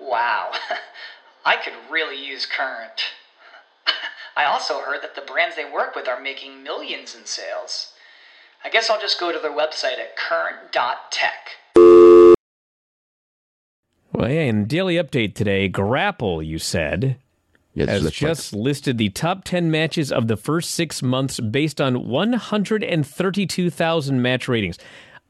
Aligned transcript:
Wow, 0.00 0.52
I 1.44 1.56
could 1.56 1.74
really 1.90 2.24
use 2.24 2.46
Current. 2.46 3.02
I 4.36 4.44
also 4.44 4.80
heard 4.80 5.02
that 5.02 5.14
the 5.14 5.20
brands 5.20 5.56
they 5.56 5.70
work 5.70 5.94
with 5.94 6.08
are 6.08 6.20
making 6.20 6.62
millions 6.62 7.14
in 7.14 7.26
sales. 7.26 7.92
I 8.64 8.70
guess 8.70 8.88
I'll 8.90 9.00
just 9.00 9.20
go 9.20 9.32
to 9.32 9.38
their 9.38 9.50
website 9.50 9.98
at 9.98 10.16
current.tech. 10.16 11.56
Well, 14.12 14.30
yeah, 14.30 14.42
in 14.42 14.66
daily 14.66 14.96
update 14.96 15.34
today, 15.34 15.68
Grapple, 15.68 16.42
you 16.42 16.58
said, 16.58 17.16
Yeah, 17.72 17.86
has 17.86 18.02
looks 18.02 18.16
just 18.16 18.52
listed 18.52 18.98
the 18.98 19.08
top 19.08 19.44
10 19.44 19.70
matches 19.70 20.12
of 20.12 20.28
the 20.28 20.36
first 20.36 20.72
six 20.72 21.02
months 21.02 21.40
based 21.40 21.80
on 21.80 22.06
132,000 22.06 24.22
match 24.22 24.48
ratings. 24.48 24.78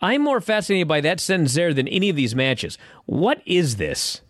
I'm 0.01 0.23
more 0.23 0.41
fascinated 0.41 0.89
by 0.89 1.01
that 1.03 1.21
sentence 1.21 1.55
there 1.55 1.73
than 1.75 1.87
any 1.87 2.09
of 2.09 2.17
these 2.17 2.35
matches. 2.35 2.79
What 3.07 3.43
is 3.47 3.77
this? 3.77 4.23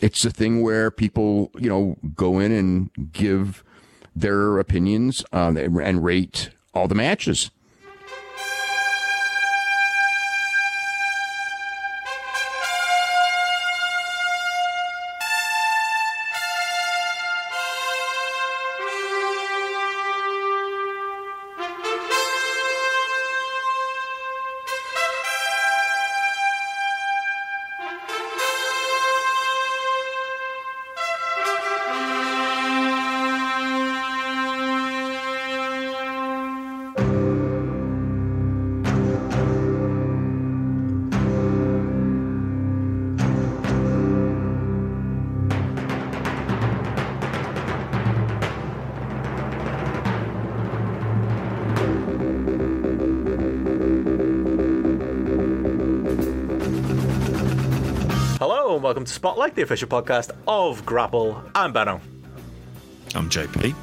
It's 0.00 0.24
a 0.24 0.30
thing 0.30 0.62
where 0.62 0.90
people, 0.90 1.50
you 1.58 1.68
know, 1.68 1.96
go 2.14 2.38
in 2.38 2.52
and 2.52 2.90
give 3.12 3.62
their 4.14 4.58
opinions 4.58 5.24
um, 5.32 5.56
and 5.56 6.04
rate 6.04 6.50
all 6.74 6.88
the 6.88 6.94
matches. 6.94 7.50
The 59.60 59.64
official 59.64 59.88
podcast 59.88 60.30
of 60.48 60.86
Grapple. 60.86 61.42
I'm 61.54 61.70
Benno. 61.70 62.00
I'm 63.14 63.28
JP. 63.28 63.74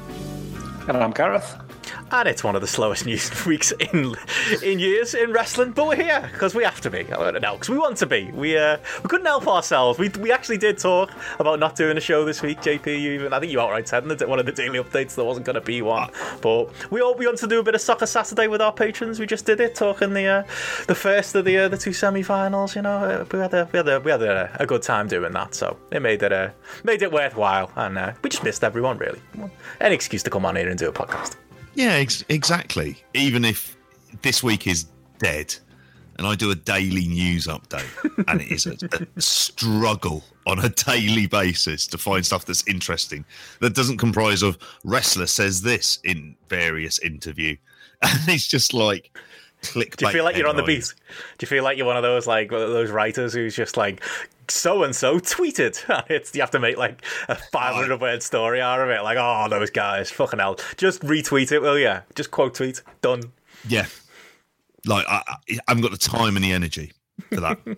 And 0.88 0.96
I'm 0.96 1.12
Gareth. 1.12 1.67
And 2.10 2.26
it's 2.26 2.42
one 2.42 2.54
of 2.54 2.62
the 2.62 2.66
slowest 2.66 3.04
news 3.04 3.46
weeks 3.46 3.72
in 3.72 4.14
in 4.62 4.78
years 4.78 5.14
in 5.14 5.30
wrestling, 5.30 5.72
but 5.72 5.86
we're 5.86 5.96
here 5.96 6.28
because 6.32 6.54
we 6.54 6.64
have 6.64 6.80
to 6.80 6.90
be. 6.90 7.04
No, 7.04 7.30
because 7.52 7.68
we 7.68 7.76
want 7.76 7.98
to 7.98 8.06
be. 8.06 8.30
We 8.32 8.56
uh, 8.56 8.78
we 9.02 9.08
couldn't 9.08 9.26
help 9.26 9.46
ourselves. 9.46 9.98
We, 9.98 10.08
we 10.08 10.32
actually 10.32 10.58
did 10.58 10.78
talk 10.78 11.12
about 11.38 11.58
not 11.58 11.76
doing 11.76 11.96
a 11.96 12.00
show 12.00 12.24
this 12.24 12.40
week. 12.40 12.60
JP, 12.60 12.86
you 12.86 13.12
even 13.12 13.32
I 13.32 13.40
think 13.40 13.52
you 13.52 13.60
outright 13.60 13.88
said 13.88 14.04
in 14.04 14.08
the, 14.08 14.26
one 14.26 14.38
of 14.38 14.46
the 14.46 14.52
daily 14.52 14.78
updates 14.78 15.14
there 15.14 15.24
wasn't 15.24 15.44
going 15.44 15.54
to 15.54 15.60
be 15.60 15.82
one. 15.82 16.10
But 16.40 16.70
we 16.90 17.02
all 17.02 17.14
we 17.14 17.26
want 17.26 17.38
to 17.38 17.46
do 17.46 17.60
a 17.60 17.62
bit 17.62 17.74
of 17.74 17.80
soccer 17.80 18.06
Saturday 18.06 18.48
with 18.48 18.62
our 18.62 18.72
patrons. 18.72 19.20
We 19.20 19.26
just 19.26 19.44
did 19.44 19.60
it, 19.60 19.74
talking 19.74 20.14
the 20.14 20.26
uh, 20.26 20.42
the 20.86 20.94
first 20.94 21.34
of 21.34 21.44
the 21.44 21.58
uh, 21.58 21.68
the 21.68 21.76
two 21.76 21.92
semi-finals. 21.92 22.74
You 22.74 22.82
know, 22.82 22.96
uh, 22.96 23.24
we 23.30 23.38
had 23.38 23.52
a 23.52 23.68
we 23.72 23.76
had 23.76 23.88
a 23.88 24.00
we 24.00 24.10
had 24.10 24.22
a, 24.22 24.56
a 24.58 24.66
good 24.66 24.82
time 24.82 25.08
doing 25.08 25.32
that, 25.32 25.54
so 25.54 25.76
it 25.90 26.00
made 26.00 26.22
it 26.22 26.32
uh, 26.32 26.50
made 26.84 27.02
it 27.02 27.12
worthwhile. 27.12 27.70
And 27.76 27.98
uh, 27.98 28.12
we 28.22 28.30
just 28.30 28.44
missed 28.44 28.64
everyone 28.64 28.96
really. 28.96 29.20
Any 29.80 29.94
excuse 29.94 30.22
to 30.22 30.30
come 30.30 30.46
on 30.46 30.56
here 30.56 30.68
and 30.68 30.78
do 30.78 30.88
a 30.88 30.92
podcast. 30.92 31.36
Yeah, 31.78 31.92
ex- 31.92 32.24
exactly. 32.28 33.04
Even 33.14 33.44
if 33.44 33.76
this 34.22 34.42
week 34.42 34.66
is 34.66 34.86
dead 35.20 35.54
and 36.16 36.26
I 36.26 36.34
do 36.34 36.50
a 36.50 36.56
daily 36.56 37.06
news 37.06 37.46
update 37.46 38.24
and 38.26 38.40
it 38.40 38.50
is 38.50 38.66
a, 38.66 38.76
a 39.16 39.20
struggle 39.20 40.24
on 40.44 40.58
a 40.58 40.70
daily 40.70 41.28
basis 41.28 41.86
to 41.86 41.96
find 41.96 42.26
stuff 42.26 42.44
that's 42.46 42.66
interesting 42.66 43.24
that 43.60 43.76
doesn't 43.76 43.98
comprise 43.98 44.42
of 44.42 44.58
wrestler 44.82 45.28
says 45.28 45.62
this 45.62 46.00
in 46.02 46.34
various 46.48 46.98
interview. 46.98 47.56
And 48.02 48.28
it's 48.28 48.46
just 48.48 48.74
like 48.74 49.16
clickbait. 49.62 49.96
Do 49.96 50.06
you 50.06 50.12
feel 50.12 50.24
like 50.24 50.36
you're 50.36 50.48
on 50.48 50.56
the 50.56 50.62
beat? 50.62 50.94
Do 51.38 51.44
you 51.44 51.48
feel 51.48 51.64
like 51.64 51.76
you're 51.76 51.86
one 51.86 51.96
of 51.96 52.02
those 52.02 52.26
like 52.26 52.50
those 52.50 52.90
writers 52.90 53.32
who's 53.34 53.54
just 53.54 53.76
like 53.76 54.04
so 54.48 54.82
and 54.84 54.94
so 54.94 55.18
tweeted? 55.18 55.82
It's 56.08 56.34
you 56.34 56.40
have 56.40 56.50
to 56.52 56.58
make 56.58 56.76
like 56.76 57.04
a 57.28 57.34
500 57.34 58.00
word 58.00 58.22
story 58.22 58.60
out 58.60 58.80
of 58.80 58.88
it. 58.90 59.02
Like, 59.02 59.18
oh, 59.18 59.48
those 59.48 59.70
guys, 59.70 60.10
fucking 60.10 60.38
hell, 60.38 60.56
just 60.76 61.02
retweet 61.02 61.52
it, 61.52 61.60
will 61.60 61.78
ya? 61.78 62.00
Just 62.14 62.30
quote 62.30 62.54
tweet, 62.54 62.82
done. 63.00 63.22
Yeah. 63.66 63.86
Like, 64.86 65.06
I, 65.08 65.22
I 65.26 65.34
I 65.50 65.58
haven't 65.68 65.82
got 65.82 65.90
the 65.90 65.98
time 65.98 66.36
and 66.36 66.44
the 66.44 66.52
energy 66.52 66.92
for 67.32 67.40
that. 67.40 67.58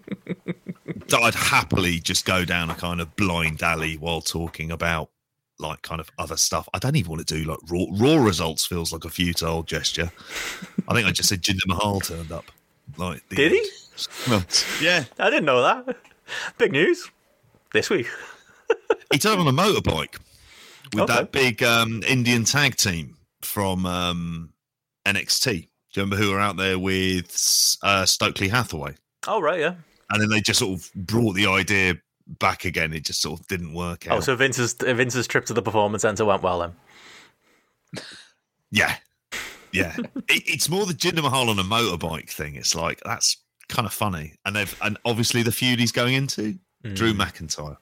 So 1.09 1.21
I'd 1.23 1.35
happily 1.35 1.99
just 1.99 2.25
go 2.25 2.45
down 2.45 2.71
a 2.71 2.75
kind 2.75 3.01
of 3.01 3.17
blind 3.17 3.65
alley 3.65 3.97
while 3.97 4.21
talking 4.21 4.71
about 4.71 5.11
like 5.61 5.83
kind 5.83 6.01
of 6.01 6.11
other 6.19 6.37
stuff. 6.37 6.69
I 6.75 6.79
don't 6.79 6.97
even 6.97 7.11
want 7.13 7.27
to 7.27 7.35
do 7.35 7.45
like 7.45 7.59
raw, 7.71 7.85
raw 7.93 8.23
results. 8.23 8.67
Feels 8.67 8.93
like 8.93 9.05
a 9.05 9.11
futile 9.11 9.63
gesture. 9.63 10.11
I 10.89 10.95
think 10.95 11.07
I 11.07 11.13
just 11.13 11.29
said 11.29 11.43
Jinder 11.43 11.67
Mahal 11.67 12.01
turned 12.01 12.33
up. 12.33 12.47
Like, 12.97 13.23
Did 13.29 13.53
he? 13.53 13.69
Well, 14.29 14.43
yeah, 14.81 15.05
I 15.19 15.31
didn't 15.31 15.45
know 15.45 15.63
that. 15.63 15.97
Big 16.59 16.73
news 16.73 17.11
this 17.73 17.91
week. 17.91 18.07
he 19.13 19.19
turned 19.19 19.41
up 19.41 19.47
on 19.47 19.55
a 19.55 19.57
motorbike 19.57 20.17
with 20.95 21.03
Okay. 21.03 21.15
that 21.15 21.33
big 21.33 21.63
um, 21.63 22.03
Indian 22.09 22.45
tag 22.45 22.77
team 22.77 23.17
from 23.43 23.85
um, 23.87 24.53
NXT. 25.07 25.45
Do 25.45 25.51
you 25.59 25.67
remember 26.03 26.17
who 26.17 26.31
were 26.31 26.41
out 26.41 26.57
there 26.57 26.79
with 26.79 27.77
uh, 27.83 28.07
Stokely 28.07 28.49
Hathaway? 28.49 28.95
Oh 29.27 29.41
right, 29.41 29.61
yeah. 29.61 29.75
And 30.11 30.21
then 30.23 30.29
they 30.31 30.41
just 30.41 30.59
sort 30.61 30.79
of 30.81 30.91
brought 30.95 31.35
the 31.35 31.47
idea 31.47 31.95
back 32.39 32.65
again. 32.65 32.93
It 32.93 33.05
just 33.05 33.21
sort 33.21 33.41
of 33.41 33.47
didn't 33.49 33.75
work 33.75 34.07
out. 34.07 34.19
Oh, 34.19 34.21
so 34.21 34.37
Vince's 34.37 34.75
Vince's 34.75 35.27
trip 35.27 35.47
to 35.47 35.55
the 35.55 35.63
performance 35.63 36.03
center 36.03 36.25
went 36.25 36.43
well 36.43 36.61
then. 36.61 38.03
Yeah, 38.71 38.97
yeah. 39.73 39.97
it, 40.29 40.43
it's 40.47 40.69
more 40.69 40.87
the 40.87 40.95
Jinder 40.95 41.23
Mahal 41.23 41.51
on 41.51 41.59
a 41.59 41.65
motorbike 41.65 42.31
thing. 42.31 42.55
It's 42.55 42.75
like 42.75 43.01
that's 43.05 43.37
kind 43.69 43.87
of 43.87 43.93
funny, 43.93 44.35
and 44.45 44.55
they've 44.55 44.77
and 44.83 44.99
obviously 45.05 45.43
the 45.43 45.53
feud 45.53 45.81
he's 45.81 45.93
going 45.93 46.15
into 46.15 46.59
Drew 46.83 47.13
McIntyre. 47.13 47.77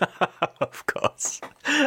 of 0.60 0.86
course. 0.86 1.40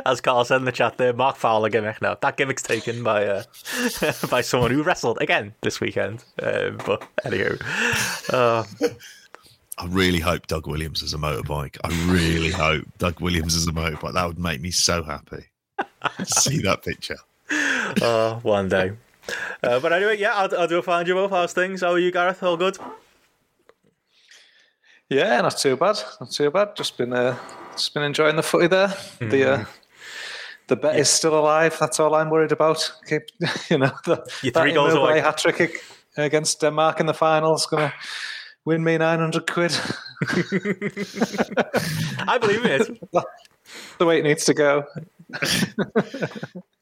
As 0.06 0.22
Carl 0.22 0.46
said 0.46 0.58
in 0.58 0.66
the 0.66 0.72
chat 0.72 0.98
there, 0.98 1.14
Mark 1.14 1.36
Fowler 1.36 1.70
gimmick. 1.70 2.02
No, 2.02 2.18
that 2.22 2.38
gimmick's 2.38 2.62
taken 2.62 3.04
by 3.04 3.26
uh, 3.26 3.44
by 4.30 4.42
someone 4.42 4.72
who 4.72 4.84
wrestled 4.84 5.18
again 5.22 5.54
this 5.62 5.80
weekend. 5.80 6.24
Um, 6.42 6.78
but 6.86 7.04
anywho, 7.26 7.60
uh, 8.32 8.64
I 9.82 9.86
really 9.88 10.20
hope 10.20 10.46
Doug 10.48 10.68
Williams 10.68 11.02
is 11.02 11.14
a 11.14 11.18
motorbike. 11.18 11.78
I 11.84 11.90
really 12.12 12.52
hope 12.66 12.86
Doug 13.00 13.20
Williams 13.20 13.56
is 13.56 13.68
a 13.68 13.72
motorbike. 13.72 14.14
That 14.14 14.28
would 14.28 14.38
make 14.40 14.62
me 14.62 14.70
so 14.72 15.02
happy. 15.04 15.46
to 15.80 16.26
See 16.26 16.62
that 16.62 16.84
picture. 16.84 17.18
uh, 18.02 18.36
one 18.44 18.70
day. 18.70 18.92
Uh, 19.64 19.80
but 19.80 19.92
anyway, 19.92 20.18
yeah, 20.20 20.34
I'll, 20.36 20.56
I'll 20.56 20.68
do 20.68 20.78
a 20.78 20.84
find 20.84 21.08
you 21.08 21.16
both. 21.16 21.32
How's 21.32 21.54
things? 21.54 21.82
How 21.82 21.92
are 21.94 22.00
you, 22.00 22.12
Gareth? 22.12 22.44
All 22.44 22.58
good? 22.58 22.78
Yeah, 25.10 25.42
not 25.42 25.58
too 25.58 25.76
bad. 25.76 26.00
Not 26.20 26.32
too 26.32 26.52
bad. 26.52 26.76
Just 26.76 26.98
been 26.98 27.12
uh, 27.14 27.38
just 27.72 27.94
been 27.94 28.04
enjoying 28.04 28.36
the 28.36 28.44
footy 28.44 28.68
there. 28.68 28.94
The 29.20 29.52
uh, 29.52 29.66
the 30.68 30.76
bet 30.76 30.98
is 30.98 31.10
still 31.10 31.38
alive. 31.38 31.76
That's 31.80 32.00
all 32.00 32.16
I'm 32.16 32.30
worried 32.30 32.52
about. 32.52 32.92
Keep 33.10 33.24
you 33.70 33.78
know 33.80 33.92
the 34.06 34.26
You're 34.42 34.54
three 34.54 34.74
goals 34.74 34.94
away. 34.94 35.20
hat 35.20 35.38
trick 35.40 35.84
against 36.18 36.62
Denmark 36.62 37.00
in 37.00 37.08
the 37.08 37.14
finals 37.14 37.66
going 37.66 37.90
to 37.90 37.94
win 38.66 38.84
me 38.84 38.98
nine 38.98 39.20
hundred 39.20 39.48
quid. 39.48 39.72
I 42.28 42.38
believe 42.40 42.66
it. 42.66 43.12
the 43.98 44.06
way 44.06 44.20
it 44.20 44.24
needs 44.24 44.46
to 44.46 44.54
go. 44.54 44.86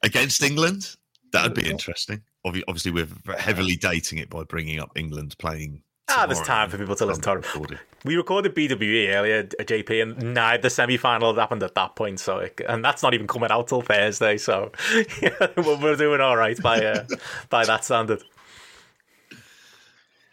Against 0.03 0.41
England? 0.43 0.95
That 1.31 1.43
would 1.43 1.53
be 1.53 1.69
interesting. 1.69 2.23
Obviously, 2.43 2.91
we're 2.91 3.07
heavily 3.37 3.75
dating 3.75 4.17
it 4.17 4.29
by 4.29 4.43
bringing 4.43 4.79
up 4.79 4.91
England 4.95 5.35
playing 5.37 5.83
Ah, 6.11 6.25
there's 6.25 6.41
time 6.41 6.69
for 6.69 6.77
people 6.77 6.95
to 6.95 7.05
listen 7.05 7.21
to 7.21 7.33
it. 7.35 7.79
We 8.03 8.15
recorded 8.15 8.55
BWE 8.55 9.13
earlier, 9.13 9.47
uh, 9.59 9.63
JP, 9.63 10.01
and 10.01 10.33
neither 10.33 10.69
semi 10.69 10.97
final 10.97 11.33
had 11.33 11.39
happened 11.39 11.61
at 11.61 11.75
that 11.75 11.95
point. 11.95 12.19
So, 12.19 12.39
it, 12.39 12.59
and 12.67 12.83
that's 12.83 13.03
not 13.03 13.13
even 13.13 13.27
coming 13.27 13.51
out 13.51 13.67
till 13.67 13.81
Thursday. 13.81 14.37
So, 14.37 14.71
yeah, 15.21 15.29
we're 15.57 15.77
we're 15.77 15.95
doing 15.95 16.19
all 16.19 16.35
right 16.35 16.59
by 16.61 16.83
uh, 16.83 17.05
by 17.49 17.65
that 17.65 17.85
standard. 17.85 18.23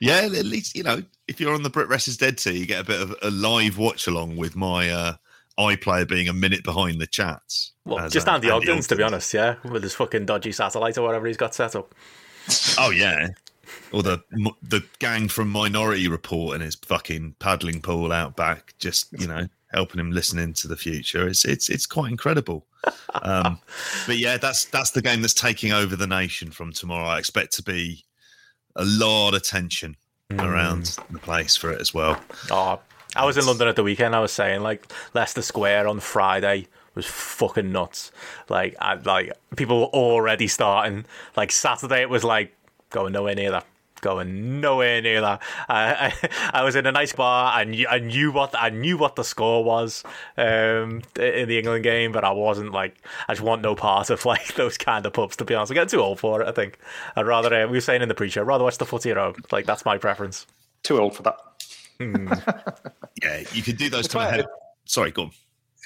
Yeah, 0.00 0.22
at 0.22 0.46
least 0.46 0.74
you 0.74 0.82
know 0.82 1.02
if 1.28 1.40
you're 1.40 1.54
on 1.54 1.62
the 1.62 1.70
Brit 1.70 1.88
Rest 1.88 2.08
is 2.08 2.16
Dead 2.16 2.38
tier, 2.38 2.52
you 2.52 2.66
get 2.66 2.80
a 2.80 2.84
bit 2.84 3.00
of 3.00 3.14
a 3.22 3.30
live 3.30 3.78
watch 3.78 4.06
along 4.06 4.36
with 4.36 4.56
my 4.56 4.90
uh, 4.90 5.14
iPlayer 5.58 6.08
being 6.08 6.28
a 6.28 6.32
minute 6.32 6.64
behind 6.64 7.00
the 7.00 7.06
chats. 7.06 7.72
Well, 7.84 8.00
As, 8.00 8.12
just 8.12 8.28
uh, 8.28 8.32
Andy 8.32 8.50
Ogden's, 8.50 8.86
to 8.88 8.96
be 8.96 9.02
honest, 9.02 9.32
yeah, 9.34 9.56
with 9.64 9.82
his 9.82 9.94
fucking 9.94 10.26
dodgy 10.26 10.52
satellite 10.52 10.98
or 10.98 11.02
whatever 11.02 11.26
he's 11.26 11.36
got 11.36 11.54
set 11.54 11.74
up. 11.74 11.94
Oh 12.78 12.90
yeah, 12.90 13.28
or 13.92 14.02
the 14.02 14.22
the 14.62 14.84
gang 14.98 15.28
from 15.28 15.48
Minority 15.50 16.08
Report 16.08 16.54
and 16.54 16.62
his 16.62 16.76
fucking 16.76 17.34
paddling 17.38 17.80
pool 17.80 18.12
out 18.12 18.36
back, 18.36 18.74
just 18.78 19.08
you 19.18 19.26
know 19.26 19.46
helping 19.72 19.98
him 19.98 20.12
listen 20.12 20.38
into 20.38 20.68
the 20.68 20.76
future. 20.76 21.26
It's 21.26 21.44
it's 21.44 21.68
it's 21.68 21.86
quite 21.86 22.10
incredible. 22.10 22.66
Um, 23.22 23.58
but 24.06 24.18
yeah, 24.18 24.36
that's 24.36 24.66
that's 24.66 24.92
the 24.92 25.02
game 25.02 25.22
that's 25.22 25.34
taking 25.34 25.72
over 25.72 25.96
the 25.96 26.06
nation 26.06 26.50
from 26.50 26.72
tomorrow. 26.72 27.08
I 27.08 27.18
expect 27.18 27.54
to 27.54 27.62
be 27.62 28.04
a 28.76 28.84
lot 28.84 29.34
of 29.34 29.42
tension 29.42 29.96
around 30.32 30.82
mm. 30.82 31.12
the 31.12 31.18
place 31.18 31.56
for 31.56 31.70
it 31.70 31.80
as 31.80 31.94
well. 31.94 32.20
Oh, 32.50 32.80
I 33.14 33.24
was 33.24 33.36
in 33.36 33.46
London 33.46 33.68
at 33.68 33.76
the 33.76 33.82
weekend. 33.82 34.14
I 34.14 34.20
was 34.20 34.32
saying 34.32 34.62
like 34.62 34.92
Leicester 35.14 35.42
Square 35.42 35.88
on 35.88 36.00
Friday 36.00 36.66
was 36.94 37.06
fucking 37.06 37.70
nuts. 37.70 38.10
Like, 38.48 38.74
I, 38.80 38.94
like 38.94 39.32
people 39.56 39.80
were 39.80 39.86
already 39.86 40.48
starting. 40.48 41.04
Like 41.36 41.52
Saturday, 41.52 42.00
it 42.00 42.10
was 42.10 42.24
like 42.24 42.54
going 42.90 43.12
nowhere 43.12 43.34
near 43.34 43.50
that. 43.52 43.66
Going 44.02 44.60
nowhere 44.60 45.00
near 45.00 45.20
that. 45.22 45.42
I, 45.68 46.12
I, 46.22 46.60
I 46.60 46.62
was 46.64 46.76
in 46.76 46.86
a 46.86 46.92
nice 46.92 47.12
bar. 47.12 47.52
I 47.52 47.64
knew, 47.64 47.86
I 47.88 47.98
knew 47.98 48.30
what 48.30 48.54
I 48.56 48.68
knew 48.70 48.98
what 48.98 49.16
the 49.16 49.24
score 49.24 49.64
was 49.64 50.04
um, 50.36 51.02
in 51.18 51.48
the 51.48 51.58
England 51.58 51.82
game, 51.82 52.12
but 52.12 52.22
I 52.22 52.30
wasn't 52.30 52.72
like 52.72 52.94
I 53.26 53.32
just 53.32 53.42
want 53.42 53.62
no 53.62 53.74
part 53.74 54.10
of 54.10 54.24
like 54.26 54.54
those 54.54 54.76
kind 54.78 55.04
of 55.06 55.12
pubs. 55.14 55.36
To 55.36 55.44
be 55.44 55.54
honest, 55.54 55.70
I'm 55.72 55.74
getting 55.74 55.88
too 55.88 56.00
old 56.02 56.20
for 56.20 56.42
it. 56.42 56.48
I 56.48 56.52
think 56.52 56.78
I'd 57.16 57.26
rather. 57.26 57.52
Uh, 57.52 57.66
we 57.66 57.78
were 57.78 57.80
saying 57.80 58.02
in 58.02 58.08
the 58.08 58.14
pre-show, 58.14 58.42
I'd 58.42 58.46
rather 58.46 58.64
watch 58.64 58.78
the 58.78 58.86
footy 58.86 59.10
at 59.10 59.16
home. 59.16 59.34
Like 59.50 59.66
that's 59.66 59.84
my 59.84 59.96
preference. 59.98 60.46
Too 60.82 60.98
old 61.00 61.16
for 61.16 61.22
that. 61.24 61.36
Yeah, 63.22 63.42
you 63.52 63.62
could 63.62 63.78
do 63.78 63.88
those. 63.88 64.00
It's 64.04 64.08
To 64.12 64.18
why- 64.18 64.30
head- 64.30 64.46
Sorry, 64.84 65.10
go 65.10 65.22
on. 65.22 65.30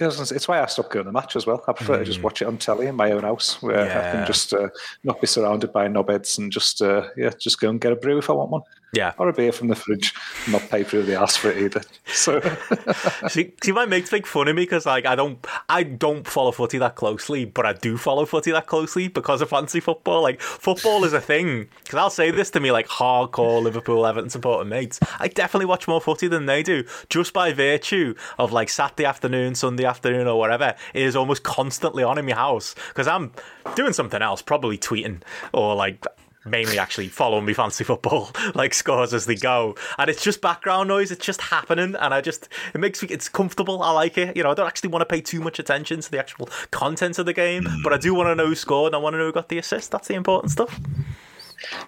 Yeah, 0.01 0.07
I 0.07 0.09
was 0.09 0.17
gonna 0.17 0.27
say, 0.27 0.37
It's 0.37 0.49
why 0.49 0.63
I 0.63 0.67
stopped 0.67 0.91
going 0.91 1.07
to 1.07 1.13
match 1.13 1.37
as 1.37 1.47
well. 1.47 1.63
I 1.69 1.73
prefer 1.73 1.99
to 1.99 2.05
just 2.05 2.23
watch 2.23 2.41
it 2.43 2.47
on 2.49 2.57
telly 2.59 2.87
in 2.87 2.95
my 2.97 3.13
own 3.13 3.23
house, 3.23 3.61
where 3.63 3.81
I 3.83 4.13
can 4.13 4.27
just 4.27 4.53
uh, 4.55 4.69
not 5.05 5.21
be 5.21 5.27
surrounded 5.27 5.73
by 5.73 5.89
knobheads 5.89 6.39
and 6.39 6.51
just 6.51 6.81
uh, 6.83 7.09
yeah, 7.17 7.31
just 7.39 7.61
go 7.61 7.69
and 7.69 7.81
get 7.81 7.93
a 7.93 7.97
brew 7.97 8.19
if 8.19 8.31
I 8.31 8.33
want 8.33 8.51
one, 8.51 8.63
Yeah. 8.95 9.13
or 9.19 9.29
a 9.29 9.33
beer 9.33 9.53
from 9.53 9.69
the 9.69 9.75
fridge. 9.77 10.15
Not 10.49 10.63
pay 10.71 10.85
through 10.85 11.03
the 11.05 11.21
ass 11.21 11.37
for 11.37 11.51
it 11.51 11.59
either. 11.63 11.83
So 12.07 12.41
see, 13.29 13.53
see, 13.63 13.73
my 13.73 13.85
mates 13.87 14.11
make 14.13 14.27
fun 14.27 14.49
of 14.49 14.57
me 14.57 14.63
because 14.63 14.87
like 14.87 15.07
I 15.07 15.15
don't, 15.15 15.45
I 15.69 15.83
don't 15.83 16.27
follow 16.27 16.53
footy 16.53 16.79
that 16.79 16.97
closely, 16.97 17.45
but 17.45 17.67
I 17.67 17.73
do 17.75 17.97
follow 17.97 18.25
footy 18.25 18.51
that 18.53 18.67
closely 18.67 19.09
because 19.09 19.43
of 19.43 19.51
fancy 19.51 19.81
football. 19.81 20.23
Like 20.23 20.41
football 20.41 21.05
is 21.05 21.13
a 21.13 21.21
thing. 21.21 21.69
Because 21.85 21.99
I'll 21.99 22.11
say 22.11 22.31
this 22.31 22.51
to 22.53 22.61
me 22.61 22.73
like 22.73 22.89
hardcore 22.89 23.63
Liverpool, 23.63 24.07
Everton 24.07 24.31
supporting 24.31 24.69
mates. 24.71 24.99
I 25.19 25.29
definitely 25.29 25.67
watch 25.67 25.87
more 25.89 26.01
footy 26.01 26.29
than 26.29 26.47
they 26.47 26.63
do, 26.63 26.85
just 27.09 27.33
by 27.33 27.53
virtue 27.53 28.15
of 28.39 28.53
like 28.53 28.69
Saturday 28.71 29.05
afternoon, 29.05 29.55
Sunday 29.55 29.85
afternoon, 29.91 30.27
or 30.27 30.39
whatever. 30.39 30.75
It 30.95 31.03
is 31.03 31.17
almost 31.17 31.43
constantly 31.43 32.03
on 32.03 32.19
in 32.19 32.27
my 32.27 32.33
house 32.33 32.75
because 32.89 33.07
I'm 33.07 33.33
doing 33.75 33.93
something 33.93 34.23
else, 34.23 34.41
probably 34.41 34.79
tweeting 34.79 35.23
or 35.53 35.75
like 35.75 36.07
mainly 36.45 36.79
actually 36.79 37.09
following 37.09 37.45
me 37.45 37.53
fancy 37.53 37.85
football 37.85 38.31
like 38.55 38.73
scores 38.73 39.13
as 39.13 39.27
they 39.27 39.35
go 39.35 39.77
and 39.99 40.09
it's 40.09 40.23
just 40.23 40.41
background 40.41 40.89
noise 40.89 41.11
it's 41.11 41.25
just 41.25 41.41
happening 41.41 41.95
and 42.01 42.15
i 42.15 42.21
just 42.21 42.49
it 42.73 42.79
makes 42.79 43.03
me 43.03 43.09
it's 43.11 43.29
comfortable 43.29 43.83
i 43.83 43.91
like 43.91 44.17
it 44.17 44.35
you 44.35 44.43
know 44.43 44.51
i 44.51 44.55
don't 44.55 44.67
actually 44.67 44.89
want 44.89 45.03
to 45.03 45.07
pay 45.07 45.21
too 45.21 45.41
much 45.41 45.59
attention 45.59 46.01
to 46.01 46.11
the 46.11 46.19
actual 46.19 46.49
content 46.71 47.19
of 47.19 47.27
the 47.27 47.33
game 47.35 47.67
but 47.85 47.93
i 47.93 47.99
do 47.99 48.15
want 48.15 48.27
to 48.27 48.35
know 48.35 48.47
who 48.47 48.55
scored 48.55 48.89
and 48.89 48.97
i 48.97 48.99
want 48.99 49.13
to 49.13 49.19
know 49.19 49.27
who 49.27 49.33
got 49.33 49.51
the 49.51 49.59
assist 49.59 49.91
that's 49.91 50.09
the 50.09 50.15
important 50.15 50.51
stuff 50.51 50.81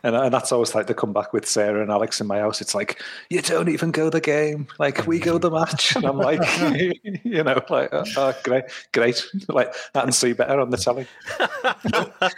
and, 0.03 0.15
and 0.17 0.33
that's 0.33 0.53
always 0.53 0.75
like 0.75 0.87
the 0.87 0.95
comeback 0.95 1.33
with 1.33 1.47
Sarah 1.47 1.83
and 1.83 1.91
Alex 1.91 2.21
in 2.21 2.27
my 2.27 2.39
house. 2.39 2.61
It's 2.61 2.75
like 2.75 3.03
you 3.31 3.41
don't 3.43 3.69
even 3.69 3.91
go 3.91 4.11
the 4.11 4.21
game, 4.21 4.67
like 4.79 5.07
we 5.07 5.19
go 5.19 5.39
the 5.39 5.51
match, 5.51 5.97
and 5.97 6.05
I'm 6.05 6.19
like, 6.19 6.41
you 7.25 7.43
know, 7.43 7.63
like 7.71 7.89
oh, 7.93 8.05
oh, 8.17 8.35
great, 8.45 8.65
great, 8.93 9.25
like 9.49 9.75
that 9.95 10.05
and 10.05 10.15
see 10.15 10.33
better 10.33 10.61
on 10.61 10.71
the 10.71 10.77
telly. 10.77 11.07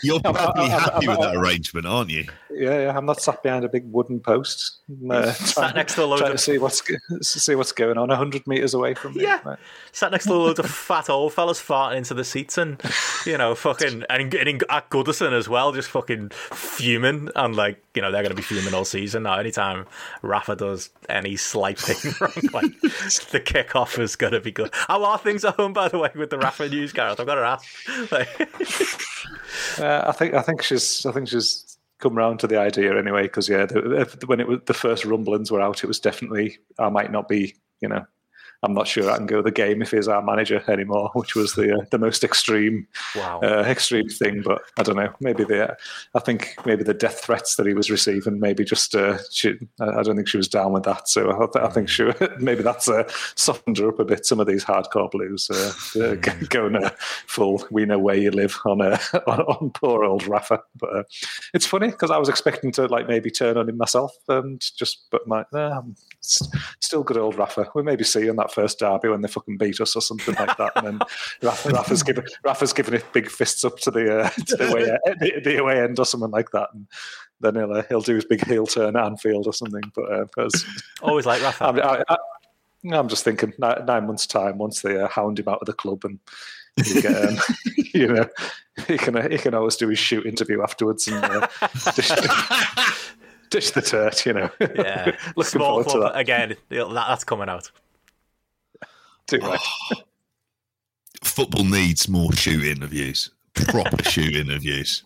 You're 0.03 0.15
I'm- 0.25 0.35
probably 0.35 0.63
I'm- 0.65 0.81
happy 0.81 1.09
I'm- 1.09 1.19
with 1.19 1.27
that 1.27 1.37
arrangement, 1.37 1.87
aren't 1.87 2.11
you? 2.11 2.27
Yeah, 2.57 2.79
yeah, 2.83 2.97
I'm 2.97 3.07
not 3.07 3.21
sat 3.21 3.43
behind 3.43 3.65
a 3.65 3.69
big 3.69 3.91
wooden 3.91 4.21
post, 4.21 4.79
uh, 5.11 5.33
trying, 5.35 5.75
next 5.75 5.95
to 5.97 6.05
a 6.05 6.07
load 6.07 6.19
trying 6.19 6.31
of- 6.33 6.37
to 6.37 6.43
see 6.43 6.59
what's 6.59 6.83
see 7.23 7.55
what's 7.55 7.73
going 7.73 7.99
on 7.99 8.09
hundred 8.11 8.47
meters 8.47 8.75
away 8.75 8.95
from 8.95 9.15
me. 9.15 9.23
Yeah. 9.23 9.41
Like, 9.45 9.59
sat 9.93 10.11
next 10.13 10.25
to 10.27 10.35
loads 10.35 10.59
of 10.59 10.67
fat 10.71 11.11
old 11.11 11.33
fellas 11.33 11.61
farting 11.61 11.97
into 11.97 12.15
the 12.15 12.25
seats 12.25 12.57
and 12.59 12.81
you 13.27 13.37
know 13.37 13.55
fucking 13.55 14.05
and 14.09 14.31
getting 14.31 14.61
at 14.71 14.89
Goodison 14.91 15.33
as 15.33 15.49
well 15.49 15.73
just 15.73 15.89
fucking 15.91 16.31
fuming. 16.31 17.29
And 17.35 17.57
like 17.57 17.83
you 17.95 18.03
know 18.03 18.11
they're 18.13 18.23
going 18.23 18.31
to 18.31 18.37
be 18.37 18.43
fuming 18.43 18.75
all 18.75 18.85
season 18.85 19.25
now. 19.25 19.39
Anytime 19.39 19.87
Rafa 20.23 20.57
does 20.57 20.91
any 21.09 21.37
slight 21.37 21.79
thing 21.79 22.13
wrong 22.21 22.33
like 22.53 22.81
the 23.31 23.41
kickoff 23.41 23.99
is 23.99 24.17
going 24.17 24.33
to 24.33 24.41
be 24.41 24.53
good. 24.53 24.71
How 24.73 25.03
are 25.05 25.19
things 25.19 25.45
at 25.45 25.55
home 25.57 25.73
by 25.73 25.89
the 25.89 25.99
way 25.99 26.11
with 26.15 26.31
the 26.31 26.39
Rafa 26.39 26.69
news 26.69 26.93
Gareth? 26.93 27.19
I've 27.21 27.27
got 27.27 27.35
to 27.37 27.41
ask. 27.43 28.13
Like, 28.13 28.51
Uh, 29.79 30.05
I 30.07 30.13
think 30.13 30.35
I 30.35 30.43
think 30.43 30.63
she's 30.63 31.05
I 31.07 31.13
think 31.13 31.29
she's 31.29 31.74
come 31.99 32.15
round 32.15 32.41
to 32.41 32.47
the 32.47 32.59
idea 32.59 32.99
anyway. 32.99 33.23
Because 33.23 33.49
yeah, 33.49 33.67
the, 33.67 34.25
when 34.27 34.41
it 34.41 34.49
was 34.49 34.61
the 34.67 34.75
first 34.75 35.05
rumblings 35.05 35.51
were 35.51 35.61
out, 35.61 35.85
it 35.85 35.87
was 35.89 36.01
definitely 36.01 36.59
I 36.79 36.89
might 36.89 37.13
not 37.13 37.29
be 37.29 37.55
you 37.81 37.89
know. 37.89 38.07
I'm 38.63 38.73
not 38.73 38.89
sure 38.89 39.11
I 39.11 39.17
can 39.17 39.27
go 39.27 39.43
the 39.43 39.51
game 39.51 39.83
if 39.83 39.91
he's 39.91 40.09
our 40.09 40.23
manager 40.23 40.63
anymore, 40.69 41.11
which 41.15 41.35
was 41.35 41.55
the 41.55 41.75
uh, 41.77 41.85
the 41.91 41.99
most 41.99 42.25
extreme 42.25 42.87
wow 43.15 43.41
uh, 43.43 43.65
extreme 43.67 44.09
thing. 44.09 44.43
But 44.43 44.63
I 44.79 44.83
don't 44.83 44.97
know. 44.97 45.13
Maybe 45.21 45.45
the 45.45 45.77
I 46.15 46.21
think 46.21 46.55
maybe 46.65 46.83
the 46.83 46.95
death 46.95 47.21
threats 47.21 47.57
that 47.57 47.67
he 47.67 47.75
was 47.75 47.91
receiving. 47.91 48.41
Maybe 48.41 48.65
just 48.65 48.95
uh, 48.95 49.19
she. 49.31 49.55
I 49.81 50.03
don't 50.03 50.17
think 50.17 50.29
she 50.29 50.39
was 50.39 50.49
down 50.49 50.73
with 50.73 50.85
that. 50.85 51.09
So 51.09 51.31
I, 51.31 51.47
th- 51.47 51.65
I 51.65 51.69
think 51.69 51.89
she 51.89 52.11
maybe 52.39 52.63
that's 52.63 52.89
uh, 52.89 53.05
softened 53.35 53.79
her 53.79 53.89
up 53.89 53.99
a 53.99 54.05
bit. 54.05 54.25
Some 54.25 54.41
of 54.41 54.47
these 54.47 54.65
hardcore 54.65 55.11
blues 55.11 55.51
uh, 55.51 56.01
uh, 56.03 56.15
g- 56.17 56.47
going 56.49 56.77
uh, 56.77 56.91
full. 57.27 57.67
We 57.71 57.85
know 57.85 57.99
where 57.99 58.17
you 58.17 58.31
live 58.31 58.59
on 58.65 58.81
uh, 58.81 58.99
on, 59.27 59.41
on 59.41 59.71
poor 59.71 60.05
old 60.05 60.27
Rafa. 60.27 60.63
But 60.77 60.97
uh, 60.97 61.03
it's 61.53 61.67
funny 61.67 61.89
because 61.89 62.11
I 62.11 62.19
was 62.19 62.29
expecting 62.29 62.73
to 62.73 62.87
like 62.87 63.09
maybe 63.09 63.31
turn 63.31 63.57
on 63.57 63.69
him 63.69 63.77
myself 63.77 64.17
and 64.29 64.61
just 64.77 65.07
but 65.11 65.27
my 65.27 65.45
still 66.21 67.03
good 67.03 67.19
old 67.19 67.37
Rafa. 67.37 67.71
We 67.75 67.83
maybe 67.83 68.05
see 68.05 68.27
in 68.29 68.37
that 68.37 68.44
first 68.53 68.79
derby 68.79 69.09
when 69.09 69.21
they 69.21 69.29
fucking 69.29 69.59
beat 69.59 69.81
us 69.81 69.97
or 69.97 70.01
something 70.01 70.35
like 70.35 70.57
that, 70.57 70.73
and 70.77 70.87
then 70.87 70.99
Rafa, 71.43 71.71
Rafa's 71.71 72.03
giving 72.03 72.25
Rafa's 72.45 72.73
giving 72.73 72.95
it 72.95 73.05
big 73.13 73.31
fists 73.31 73.65
up 73.65 73.79
to 73.81 73.91
the 73.91 74.21
uh, 74.21 74.29
to 74.29 74.57
the 74.57 74.71
away 74.71 74.99
the, 75.21 75.41
the 75.45 75.57
away 75.59 75.81
end 75.81 75.99
or 75.99 76.07
something 76.07 76.31
like 76.31 76.51
that, 76.51 76.69
and 76.73 76.87
then 77.41 77.55
he'll 77.55 77.73
uh, 77.73 77.83
he'll 77.89 78.01
do 78.01 78.15
his 78.15 78.25
big 78.25 78.45
heel 78.47 78.67
turn 78.67 78.97
at 78.97 79.05
Anfield 79.05 79.47
or 79.47 79.53
something. 79.53 79.83
But 79.95 80.13
uh, 80.13 80.49
always 81.03 81.27
like 81.27 81.43
Rafa 81.43 81.65
I'm, 81.65 81.81
I, 81.81 82.05
I, 82.09 82.17
I'm 82.93 83.09
just 83.09 83.25
thinking 83.25 83.53
nine, 83.59 83.85
nine 83.87 84.07
months 84.07 84.27
time 84.27 84.59
once 84.59 84.83
they 84.83 84.99
uh, 84.99 85.09
hound 85.09 85.39
him 85.39 85.49
out 85.49 85.61
of 85.61 85.67
the 85.67 85.73
club 85.73 86.05
and. 86.05 86.19
You, 86.77 87.03
get, 87.03 87.29
um, 87.29 87.37
you 87.95 88.09
know, 88.09 88.29
he 88.89 88.99
can 88.99 89.17
uh, 89.17 89.29
he 89.29 89.39
can 89.39 89.55
always 89.55 89.77
do 89.77 89.89
his 89.89 89.99
shoot 89.99 90.27
interview 90.27 90.63
afterwards 90.63 91.07
and 91.07 91.25
uh, 91.25 91.47
dish, 91.95 92.11
dish 93.51 93.71
the 93.71 93.81
dirt. 93.81 94.27
You 94.27 94.33
know, 94.33 94.51
yeah 94.61 95.17
looking 95.37 95.45
small 95.45 95.83
forward 95.83 95.85
to 95.85 95.91
club 95.91 96.13
that. 96.15 96.19
again 96.19 96.57
that's 96.69 97.23
coming 97.23 97.49
out 97.49 97.71
Too 99.27 99.39
much. 99.39 99.67
Football 101.23 101.65
needs 101.65 102.09
more 102.09 102.33
shoot 102.33 102.63
interviews, 102.63 103.31
proper 103.55 104.03
shoot 104.11 104.37
interviews. 104.37 105.03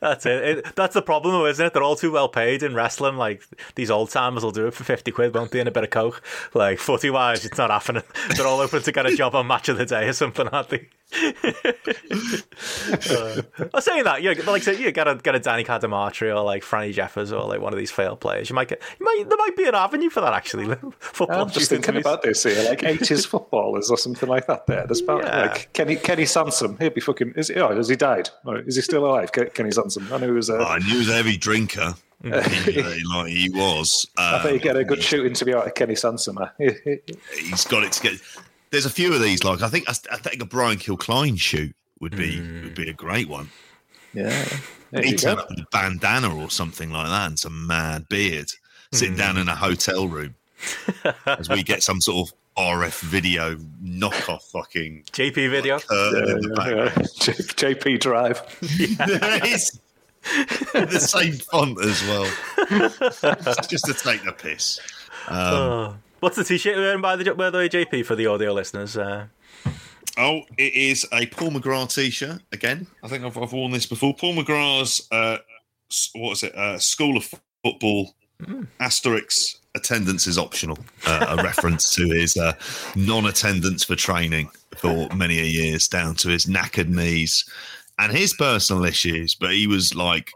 That's 0.00 0.26
it. 0.26 0.58
it. 0.58 0.76
That's 0.76 0.94
the 0.94 1.02
problem, 1.02 1.34
though, 1.34 1.46
isn't 1.46 1.64
it? 1.64 1.72
They're 1.72 1.82
all 1.82 1.96
too 1.96 2.12
well 2.12 2.28
paid 2.28 2.62
in 2.62 2.74
wrestling. 2.74 3.16
Like 3.16 3.42
these 3.74 3.90
old 3.90 4.10
timers 4.10 4.44
will 4.44 4.52
do 4.52 4.66
it 4.68 4.74
for 4.74 4.84
fifty 4.84 5.10
quid, 5.10 5.34
won't 5.34 5.50
they? 5.50 5.60
And 5.60 5.68
a 5.68 5.72
bit 5.72 5.84
of 5.84 5.90
coke. 5.90 6.22
Like 6.54 6.78
footy 6.78 7.10
wise, 7.10 7.44
it's 7.44 7.58
not 7.58 7.70
happening. 7.70 8.04
They're 8.36 8.46
all 8.46 8.60
open 8.60 8.82
to 8.82 8.92
get 8.92 9.06
a 9.06 9.16
job 9.16 9.34
on 9.34 9.46
Match 9.48 9.68
of 9.68 9.76
the 9.76 9.86
Day 9.86 10.08
or 10.08 10.12
something, 10.12 10.46
aren't 10.48 10.68
they? 10.68 10.88
Uh, 13.10 13.42
I'm 13.74 13.80
saying 13.80 14.04
that, 14.04 14.22
yeah, 14.22 14.34
like 14.46 14.62
say, 14.62 14.80
you 14.80 14.92
get 14.92 15.08
a 15.08 15.14
get 15.16 15.34
a 15.34 15.40
Danny 15.40 15.64
Cadamarteri 15.64 16.34
or 16.34 16.42
like 16.42 16.62
Franny 16.62 16.92
Jeffers 16.92 17.32
or 17.32 17.44
like 17.46 17.60
one 17.60 17.72
of 17.72 17.78
these 17.78 17.90
failed 17.90 18.20
players. 18.20 18.48
You 18.50 18.54
might 18.54 18.68
get, 18.68 18.80
you 18.98 19.04
might 19.06 19.28
there 19.28 19.38
might 19.38 19.56
be 19.56 19.66
an 19.66 19.74
avenue 19.74 20.10
for 20.10 20.20
that 20.20 20.32
actually. 20.32 20.66
Football. 21.00 21.42
I'm 21.42 21.50
just 21.50 21.68
thinking 21.70 21.94
interviews. 21.96 22.06
about 22.06 22.22
this 22.22 22.42
here, 22.44 22.68
like 22.68 22.80
80s 22.82 23.26
footballers 23.26 23.90
or 23.90 23.96
something 23.96 24.28
like 24.28 24.46
that. 24.46 24.66
There, 24.66 24.86
there's 24.86 25.00
about 25.00 25.24
Yeah. 25.24 25.40
like 25.42 25.72
Kenny 25.72 25.96
Kenny 25.96 26.26
Sansom. 26.26 26.78
He'd 26.78 26.94
be 26.94 27.00
fucking. 27.00 27.34
Is 27.36 27.48
he? 27.48 27.54
Oh, 27.56 27.74
has 27.74 27.88
he 27.88 27.96
died? 27.96 28.30
Or 28.44 28.58
is 28.60 28.76
he 28.76 28.82
still 28.82 29.04
alive? 29.06 29.32
Kenny 29.32 29.70
Sansom. 29.70 30.12
I 30.12 30.18
know 30.18 30.26
he 30.26 30.32
was. 30.32 30.50
Uh, 30.50 30.58
I 30.58 30.78
knew 30.78 30.92
he 30.92 30.98
was 30.98 31.08
a 31.08 31.14
heavy 31.14 31.36
drinker, 31.36 31.94
like 32.24 32.46
he 32.52 33.50
was. 33.52 34.06
I 34.16 34.42
bet 34.42 34.52
you 34.52 34.58
Um, 34.58 34.62
get 34.62 34.76
a 34.76 34.84
good 34.84 35.02
shoot 35.02 35.26
interview 35.26 35.56
out 35.56 35.66
of 35.66 35.74
Kenny 35.74 35.94
Sansom. 35.96 36.38
uh, 36.38 36.48
he- 36.58 36.76
he- 36.84 37.00
he's 37.48 37.64
got 37.64 37.84
it 37.84 37.92
to 37.92 38.02
get. 38.02 38.20
There's 38.70 38.86
a 38.86 38.90
few 38.90 39.12
of 39.14 39.20
these. 39.20 39.42
Like 39.44 39.62
I 39.62 39.68
think 39.68 39.88
I 39.88 39.92
think 40.16 40.42
a 40.42 40.46
Brian 40.46 40.78
Kilcline 40.78 41.38
shoot 41.38 41.74
would 42.00 42.16
be 42.16 42.40
would 42.40 42.74
be 42.74 42.88
a 42.88 42.92
great 42.94 43.28
one. 43.28 43.50
Yeah, 44.12 44.44
He'd 44.92 45.04
you 45.12 45.16
turn 45.16 45.38
up 45.38 45.48
with 45.50 45.60
a 45.60 45.66
bandana 45.70 46.34
or 46.36 46.50
something 46.50 46.90
like 46.90 47.06
that 47.08 47.26
and 47.28 47.38
some 47.38 47.66
mad 47.66 48.08
beard. 48.08 48.50
sitting 48.92 49.14
down 49.16 49.36
in 49.36 49.48
a 49.48 49.54
hotel 49.54 50.08
room 50.08 50.34
as 51.26 51.48
we 51.48 51.62
get 51.62 51.82
some 51.82 52.00
sort 52.00 52.28
of 52.28 52.34
RF 52.56 53.00
video 53.02 53.54
knockoff 53.84 54.42
fucking 54.50 55.04
JP 55.12 55.50
video. 55.50 55.78
curtain 55.78 56.28
in 56.28 56.40
the 56.42 56.54
back. 56.56 56.68
Yeah, 56.68 57.02
J- 57.20 57.74
JP 57.74 58.00
Drive. 58.00 58.42
there 59.06 59.46
is 59.46 59.78
the 60.74 60.98
same 60.98 61.34
font 61.34 61.80
as 61.84 62.02
well, 62.08 62.24
just 63.68 63.84
to 63.86 63.94
take 63.94 64.24
the 64.24 64.32
piss. 64.32 64.80
Um, 65.28 65.36
Oh. 65.38 65.94
What's 66.20 66.36
the 66.36 66.44
t-shirt 66.44 66.76
you're 66.76 66.84
wearing 66.84 67.00
by 67.00 67.16
the 67.16 67.34
by 67.34 67.50
the 67.50 67.58
way, 67.58 67.68
JP 67.68 68.04
for 68.06 68.14
the 68.14 68.26
audio 68.26 68.52
listeners? 68.52 68.96
Uh, 68.96 69.26
Oh, 70.16 70.42
it 70.58 70.74
is 70.74 71.06
a 71.12 71.26
Paul 71.26 71.50
McGrath 71.50 71.94
t-shirt 71.94 72.42
again. 72.52 72.86
I 73.02 73.08
think 73.08 73.24
I've, 73.24 73.38
I've 73.38 73.52
worn 73.52 73.72
this 73.72 73.86
before. 73.86 74.14
Paul 74.14 74.34
McGrath's 74.34 75.06
uh, 75.10 75.38
what 76.14 76.32
is 76.32 76.42
it? 76.42 76.54
Uh, 76.54 76.78
School 76.78 77.16
of 77.16 77.32
Football 77.64 78.14
asterisk 78.80 79.56
attendance 79.74 80.26
is 80.26 80.38
optional. 80.38 80.78
Uh, 81.06 81.36
a 81.38 81.42
reference 81.42 81.94
to 81.94 82.08
his 82.08 82.36
uh, 82.36 82.52
non-attendance 82.96 83.84
for 83.84 83.96
training 83.96 84.50
for 84.76 85.08
many 85.14 85.38
a 85.38 85.44
years, 85.44 85.88
down 85.88 86.14
to 86.16 86.28
his 86.28 86.46
knackered 86.46 86.88
knees 86.88 87.44
and 87.98 88.12
his 88.12 88.34
personal 88.34 88.84
issues. 88.84 89.34
But 89.34 89.52
he 89.52 89.66
was 89.66 89.94
like 89.94 90.32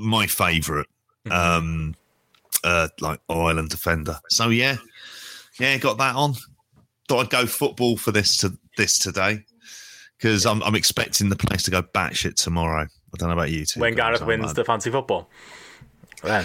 my 0.00 0.26
favourite, 0.26 0.86
um, 1.30 1.94
uh, 2.62 2.88
like 3.00 3.20
Ireland 3.28 3.70
defender. 3.70 4.18
So 4.28 4.48
yeah, 4.48 4.76
yeah, 5.58 5.76
got 5.78 5.98
that 5.98 6.14
on 6.16 6.34
thought 7.08 7.20
I'd 7.26 7.30
go 7.30 7.46
football 7.46 7.96
for 7.96 8.12
this 8.12 8.38
to 8.38 8.56
this 8.76 8.98
today 8.98 9.44
because 10.18 10.46
I'm 10.46 10.62
I'm 10.62 10.74
expecting 10.74 11.28
the 11.28 11.36
place 11.36 11.62
to 11.64 11.70
go 11.70 11.82
batshit 11.82 12.34
tomorrow. 12.36 12.82
I 12.84 13.16
don't 13.18 13.28
know 13.28 13.34
about 13.34 13.50
you 13.50 13.64
two. 13.66 13.80
when 13.80 13.94
Gareth 13.94 14.24
wins 14.24 14.46
I'm- 14.46 14.54
the 14.54 14.64
fancy 14.64 14.90
football. 14.90 15.28
Then 16.22 16.44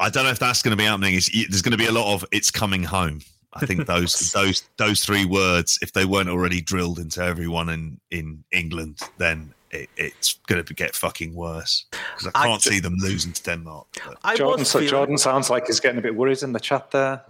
I 0.00 0.08
don't 0.08 0.24
know 0.24 0.30
if 0.30 0.38
that's 0.38 0.62
going 0.62 0.70
to 0.70 0.76
be 0.76 0.84
happening. 0.86 1.14
It's, 1.14 1.28
there's 1.50 1.60
going 1.60 1.72
to 1.72 1.76
be 1.78 1.86
a 1.86 1.92
lot 1.92 2.14
of 2.14 2.24
"it's 2.32 2.50
coming 2.50 2.82
home." 2.82 3.20
I 3.52 3.66
think 3.66 3.86
those 3.86 4.32
those 4.32 4.62
those 4.78 5.04
three 5.04 5.26
words, 5.26 5.78
if 5.82 5.92
they 5.92 6.06
weren't 6.06 6.30
already 6.30 6.62
drilled 6.62 6.98
into 6.98 7.22
everyone 7.22 7.68
in 7.68 8.00
in 8.10 8.42
England, 8.50 9.00
then 9.18 9.52
it, 9.70 9.90
it's 9.98 10.34
going 10.46 10.64
to 10.64 10.74
get 10.74 10.94
fucking 10.94 11.34
worse 11.34 11.84
because 11.90 12.32
I 12.34 12.40
I 12.42 12.46
can't 12.46 12.62
ju- 12.62 12.70
see 12.70 12.80
them 12.80 12.94
losing 12.98 13.32
to 13.34 13.42
Denmark. 13.42 13.86
I 14.24 14.36
Jordan, 14.36 14.60
was 14.60 14.70
so 14.70 14.78
feeling- 14.78 14.90
Jordan 14.90 15.18
sounds 15.18 15.50
like 15.50 15.66
he's 15.66 15.80
getting 15.80 15.98
a 15.98 16.02
bit 16.02 16.14
worried 16.14 16.42
in 16.42 16.52
the 16.52 16.60
chat 16.60 16.90
there. 16.90 17.22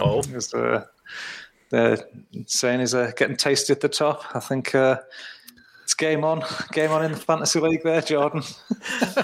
Oh, 0.00 0.22
He's, 0.32 0.52
uh, 0.54 0.84
they're 1.70 1.98
saying 2.46 2.80
he's 2.80 2.94
uh, 2.94 3.10
getting 3.16 3.36
tasty 3.36 3.72
at 3.72 3.80
the 3.80 3.88
top. 3.88 4.24
I 4.34 4.40
think 4.40 4.74
uh, 4.74 4.98
it's 5.82 5.94
game 5.94 6.24
on, 6.24 6.44
game 6.72 6.90
on 6.90 7.04
in 7.04 7.12
the 7.12 7.18
fantasy 7.18 7.58
league 7.58 7.82
there, 7.82 8.00
Jordan. 8.00 8.42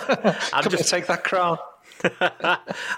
I'm 0.52 0.68
just 0.68 0.90
take 0.90 1.06
that 1.06 1.22
crown. 1.22 1.58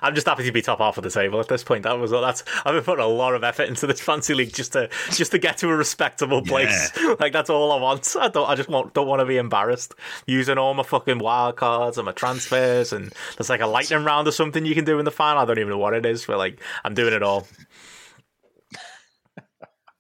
I'm 0.02 0.14
just 0.14 0.26
happy 0.26 0.44
to 0.44 0.52
be 0.52 0.62
top 0.62 0.78
half 0.78 0.96
of 0.96 1.04
the 1.04 1.10
table 1.10 1.40
at 1.40 1.48
this 1.48 1.64
point. 1.64 1.82
That 1.84 1.98
was 1.98 2.10
that's 2.10 2.44
I've 2.64 2.74
been 2.74 2.84
putting 2.84 3.04
a 3.04 3.08
lot 3.08 3.34
of 3.34 3.42
effort 3.44 3.68
into 3.68 3.86
this 3.86 4.00
fancy 4.00 4.34
league 4.34 4.52
just 4.52 4.72
to 4.72 4.88
just 5.10 5.32
to 5.32 5.38
get 5.38 5.58
to 5.58 5.68
a 5.68 5.76
respectable 5.76 6.42
place. 6.42 6.90
Like 7.20 7.32
that's 7.32 7.50
all 7.50 7.72
I 7.72 7.80
want. 7.80 8.14
I 8.18 8.28
don't. 8.28 8.48
I 8.48 8.54
just 8.54 8.68
want, 8.68 8.94
don't 8.94 9.06
want 9.06 9.20
to 9.20 9.26
be 9.26 9.36
embarrassed 9.36 9.94
using 10.26 10.58
all 10.58 10.74
my 10.74 10.82
fucking 10.82 11.18
wild 11.18 11.56
cards 11.56 11.98
and 11.98 12.06
my 12.06 12.12
transfers 12.12 12.92
and 12.92 13.12
there's 13.36 13.50
like 13.50 13.60
a 13.60 13.66
lightning 13.66 14.04
round 14.04 14.26
or 14.26 14.32
something 14.32 14.64
you 14.64 14.74
can 14.74 14.84
do 14.84 14.98
in 14.98 15.04
the 15.04 15.10
final. 15.10 15.42
I 15.42 15.44
don't 15.44 15.58
even 15.58 15.70
know 15.70 15.78
what 15.78 15.94
it 15.94 16.06
is. 16.06 16.26
But 16.26 16.38
like 16.38 16.60
I'm 16.84 16.94
doing 16.94 17.12
it 17.12 17.22
all. 17.22 17.46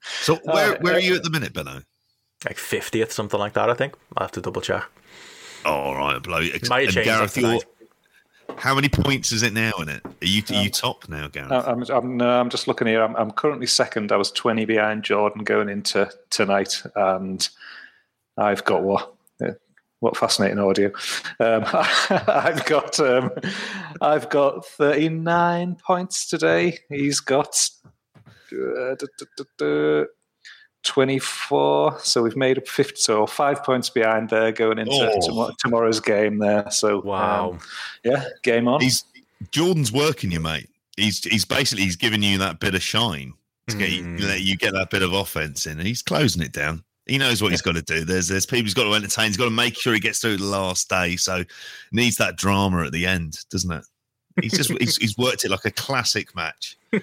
so 0.02 0.38
oh, 0.46 0.54
where 0.54 0.78
where 0.80 0.94
are 0.94 1.00
you 1.00 1.16
at 1.16 1.22
the 1.22 1.30
minute, 1.30 1.52
Benno? 1.52 1.82
Like 2.44 2.58
fiftieth, 2.58 3.12
something 3.12 3.38
like 3.38 3.52
that. 3.54 3.70
I 3.70 3.74
think 3.74 3.94
I 4.16 4.24
have 4.24 4.32
to 4.32 4.40
double 4.40 4.60
check. 4.60 4.84
Oh, 5.64 5.70
all 5.70 5.94
right, 5.94 6.20
blow. 6.20 6.40
Might 6.40 6.86
have 6.86 6.94
changed 6.94 7.04
Gareth, 7.04 7.34
tonight. 7.34 7.50
you're- 7.52 7.71
how 8.56 8.74
many 8.74 8.88
points 8.88 9.32
is 9.32 9.42
it 9.42 9.52
now 9.52 9.72
in 9.80 9.88
it? 9.88 10.04
Are 10.04 10.26
you 10.26 10.42
are 10.50 10.62
you 10.62 10.70
top 10.70 11.08
now, 11.08 11.28
Gareth? 11.28 11.50
I'm, 11.50 11.82
I'm, 11.90 12.16
no, 12.16 12.40
I'm 12.40 12.50
just 12.50 12.68
looking 12.68 12.86
here. 12.86 13.02
I'm, 13.02 13.16
I'm 13.16 13.30
currently 13.30 13.66
second. 13.66 14.12
I 14.12 14.16
was 14.16 14.30
20 14.30 14.64
behind 14.64 15.02
Jordan 15.02 15.44
going 15.44 15.68
into 15.68 16.10
tonight, 16.30 16.82
and 16.94 17.48
I've 18.36 18.64
got 18.64 18.82
what? 18.82 19.14
uh, 19.44 19.52
What 20.00 20.16
fascinating 20.16 20.58
audio! 20.58 20.92
Um, 21.40 21.64
I've 22.10 22.64
got 22.66 22.98
um, 23.00 23.30
I've 24.00 24.28
got 24.30 24.64
39 24.66 25.76
points 25.84 26.28
today. 26.28 26.78
He's 26.88 27.20
got 27.20 27.68
uh, 28.52 28.94
24. 30.82 31.98
So 32.00 32.22
we've 32.22 32.36
made 32.36 32.58
up 32.58 32.66
50. 32.68 32.96
So 32.96 33.26
five 33.26 33.62
points 33.64 33.90
behind 33.90 34.28
there 34.30 34.52
going 34.52 34.78
into 34.78 34.92
Oh. 34.92 35.20
tomo- 35.26 35.50
tomorrow's 35.58 36.00
game 36.00 36.38
there. 36.38 36.70
So 36.70 36.98
um, 37.00 37.04
Wow. 37.06 37.58
yeah, 38.04 38.24
game 38.42 38.68
on. 38.68 38.80
he's 38.80 39.04
Jordan's 39.50 39.92
working 39.92 40.30
you, 40.30 40.40
mate. 40.40 40.68
He's 40.96 41.22
he's 41.24 41.44
basically 41.44 41.84
he's 41.84 41.96
giving 41.96 42.22
you 42.22 42.38
that 42.38 42.60
bit 42.60 42.74
of 42.74 42.82
shine 42.82 43.32
to 43.68 43.76
get 43.76 43.90
you, 43.90 44.16
let 44.18 44.40
you 44.42 44.56
get 44.56 44.72
that 44.74 44.90
bit 44.90 45.02
of 45.02 45.12
offense 45.12 45.66
in, 45.66 45.78
and 45.78 45.86
he's 45.86 46.02
closing 46.02 46.42
it 46.42 46.52
down. 46.52 46.84
He 47.06 47.18
knows 47.18 47.42
what 47.42 47.50
he's 47.50 47.62
got 47.62 47.74
to 47.74 47.82
do. 47.82 48.04
There's 48.04 48.28
there's 48.28 48.46
people 48.46 48.64
he's 48.64 48.74
got 48.74 48.84
to 48.84 48.94
entertain. 48.94 49.26
He's 49.26 49.36
got 49.36 49.46
to 49.46 49.50
make 49.50 49.76
sure 49.76 49.92
he 49.94 50.00
gets 50.00 50.20
through 50.20 50.36
the 50.36 50.44
last 50.44 50.88
day. 50.88 51.16
So 51.16 51.44
needs 51.90 52.16
that 52.16 52.36
drama 52.36 52.84
at 52.84 52.92
the 52.92 53.06
end, 53.06 53.38
doesn't 53.50 53.72
it? 53.72 53.84
He's 54.40 54.52
just 54.52 54.70
he's, 54.78 54.96
he's 54.96 55.18
worked 55.18 55.44
it 55.44 55.50
like 55.50 55.64
a 55.64 55.70
classic 55.70 56.34
match. 56.34 56.78
I 56.92 57.00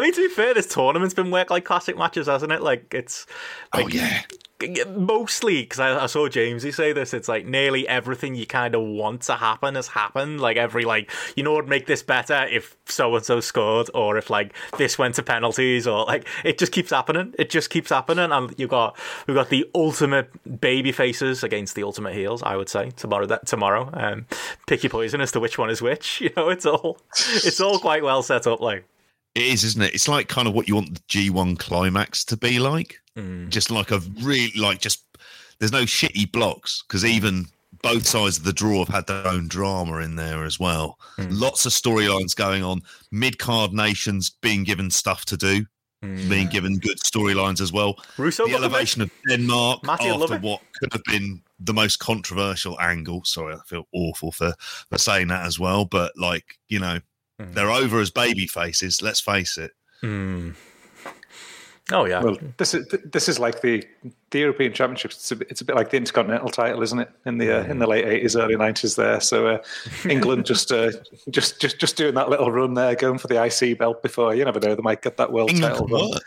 mean, 0.00 0.12
to 0.12 0.28
be 0.28 0.28
fair, 0.28 0.54
this 0.54 0.66
tournament's 0.66 1.14
been 1.14 1.30
worked 1.30 1.50
like 1.50 1.64
classic 1.64 1.96
matches, 1.96 2.26
hasn't 2.26 2.52
it? 2.52 2.62
Like 2.62 2.92
it's 2.92 3.26
Oh 3.72 3.88
yeah, 3.88 4.22
mostly 4.88 5.62
because 5.62 5.80
I, 5.80 6.04
I 6.04 6.06
saw 6.06 6.28
Jamesy 6.28 6.74
say 6.74 6.92
this. 6.92 7.14
It's 7.14 7.28
like 7.28 7.46
nearly 7.46 7.86
everything 7.88 8.34
you 8.34 8.46
kind 8.46 8.74
of 8.74 8.82
want 8.82 9.22
to 9.22 9.34
happen 9.34 9.74
has 9.74 9.88
happened. 9.88 10.40
Like 10.40 10.56
every 10.56 10.84
like 10.84 11.10
you 11.36 11.42
know 11.42 11.54
would 11.54 11.68
make 11.68 11.86
this 11.86 12.02
better 12.02 12.46
if 12.46 12.76
so 12.86 13.14
and 13.16 13.24
so 13.24 13.40
scored, 13.40 13.90
or 13.94 14.16
if 14.16 14.30
like 14.30 14.54
this 14.78 14.98
went 14.98 15.16
to 15.16 15.22
penalties, 15.22 15.86
or 15.86 16.04
like 16.04 16.26
it 16.44 16.58
just 16.58 16.72
keeps 16.72 16.90
happening. 16.90 17.34
It 17.38 17.50
just 17.50 17.70
keeps 17.70 17.90
happening, 17.90 18.30
and 18.30 18.54
you 18.58 18.66
got 18.66 18.98
we've 19.26 19.36
got 19.36 19.48
the 19.48 19.68
ultimate 19.74 20.30
baby 20.60 20.92
faces 20.92 21.42
against 21.42 21.74
the 21.74 21.82
ultimate 21.82 22.14
heels. 22.14 22.42
I 22.42 22.56
would 22.56 22.68
say 22.68 22.90
tomorrow. 22.90 23.26
That 23.26 23.46
tomorrow, 23.46 23.90
um, 23.92 24.26
pick 24.66 24.82
your 24.82 24.90
poison 24.90 25.20
as 25.20 25.32
to 25.32 25.40
which 25.40 25.58
one 25.58 25.70
is 25.70 25.82
which. 25.82 26.20
You 26.30 26.30
know, 26.36 26.50
it's 26.50 26.66
all 26.66 26.98
it's 27.16 27.60
all 27.60 27.78
quite 27.78 28.04
well 28.04 28.22
set 28.22 28.46
up. 28.46 28.60
Like 28.60 28.84
it 29.34 29.42
is, 29.42 29.64
isn't 29.64 29.82
it? 29.82 29.94
It's 29.94 30.08
like 30.08 30.28
kind 30.28 30.48
of 30.48 30.54
what 30.54 30.68
you 30.68 30.74
want 30.74 30.94
the 30.94 31.00
G1 31.08 31.58
climax 31.58 32.24
to 32.26 32.36
be 32.36 32.58
like. 32.58 33.00
Just 33.50 33.70
like 33.70 33.90
a 33.90 34.00
really 34.22 34.52
like 34.58 34.80
just 34.80 35.04
there's 35.58 35.72
no 35.72 35.82
shitty 35.82 36.32
blocks 36.32 36.82
because 36.86 37.04
even 37.04 37.46
both 37.82 38.06
sides 38.06 38.38
of 38.38 38.44
the 38.44 38.52
draw 38.52 38.78
have 38.84 38.94
had 38.94 39.06
their 39.06 39.26
own 39.26 39.46
drama 39.48 39.98
in 39.98 40.16
there 40.16 40.44
as 40.44 40.58
well. 40.58 40.98
Lots 41.18 41.66
of 41.66 41.72
storylines 41.72 42.34
going 42.34 42.62
on. 42.62 42.82
Mid 43.10 43.38
card 43.38 43.72
nations 43.72 44.30
being 44.40 44.64
given 44.64 44.90
stuff 44.90 45.24
to 45.26 45.36
do, 45.36 45.66
being 46.00 46.48
given 46.48 46.78
good 46.78 46.98
storylines 46.98 47.60
as 47.60 47.72
well. 47.72 47.96
Russo 48.16 48.46
the 48.46 48.54
elevation 48.54 49.02
of 49.02 49.10
Denmark 49.28 49.84
Matty, 49.84 50.08
after 50.08 50.38
what 50.38 50.60
could 50.78 50.92
have 50.92 51.04
been 51.04 51.42
the 51.58 51.74
most 51.74 51.98
controversial 51.98 52.80
angle. 52.80 53.22
Sorry, 53.24 53.54
I 53.54 53.58
feel 53.66 53.86
awful 53.92 54.32
for 54.32 54.54
for 54.88 54.98
saying 54.98 55.28
that 55.28 55.44
as 55.44 55.58
well, 55.58 55.84
but 55.84 56.12
like 56.16 56.58
you 56.68 56.78
know, 56.78 57.00
they're 57.52 57.70
over 57.70 58.00
as 58.00 58.10
baby 58.10 58.46
faces. 58.46 59.02
Let's 59.02 59.20
face 59.20 59.58
it. 59.58 59.72
oh 61.92 62.04
yeah, 62.04 62.22
Well, 62.22 62.36
this 62.56 62.74
is 62.74 62.86
this 63.04 63.28
is 63.28 63.38
like 63.38 63.60
the 63.60 63.84
the 64.30 64.40
European 64.40 64.72
Championships. 64.72 65.16
It's 65.16 65.32
a 65.32 65.36
bit, 65.36 65.50
it's 65.50 65.60
a 65.60 65.64
bit 65.64 65.76
like 65.76 65.90
the 65.90 65.96
Intercontinental 65.96 66.50
title, 66.50 66.82
isn't 66.82 66.98
it? 66.98 67.10
In 67.26 67.38
the 67.38 67.60
uh, 67.60 67.64
in 67.64 67.78
the 67.78 67.86
late 67.86 68.04
eighties, 68.06 68.36
early 68.36 68.56
nineties, 68.56 68.96
there. 68.96 69.20
So 69.20 69.46
uh, 69.46 69.62
England 70.08 70.46
just 70.46 70.72
uh, 70.72 70.90
just 71.30 71.60
just 71.60 71.78
just 71.78 71.96
doing 71.96 72.14
that 72.14 72.28
little 72.28 72.50
run 72.50 72.74
there, 72.74 72.94
going 72.94 73.18
for 73.18 73.28
the 73.28 73.42
IC 73.42 73.78
belt 73.78 74.02
before 74.02 74.34
you 74.34 74.44
never 74.44 74.60
know 74.60 74.74
they 74.74 74.82
might 74.82 75.02
get 75.02 75.16
that 75.16 75.32
world 75.32 75.50
England 75.50 75.74
title. 75.74 76.10
work. 76.10 76.22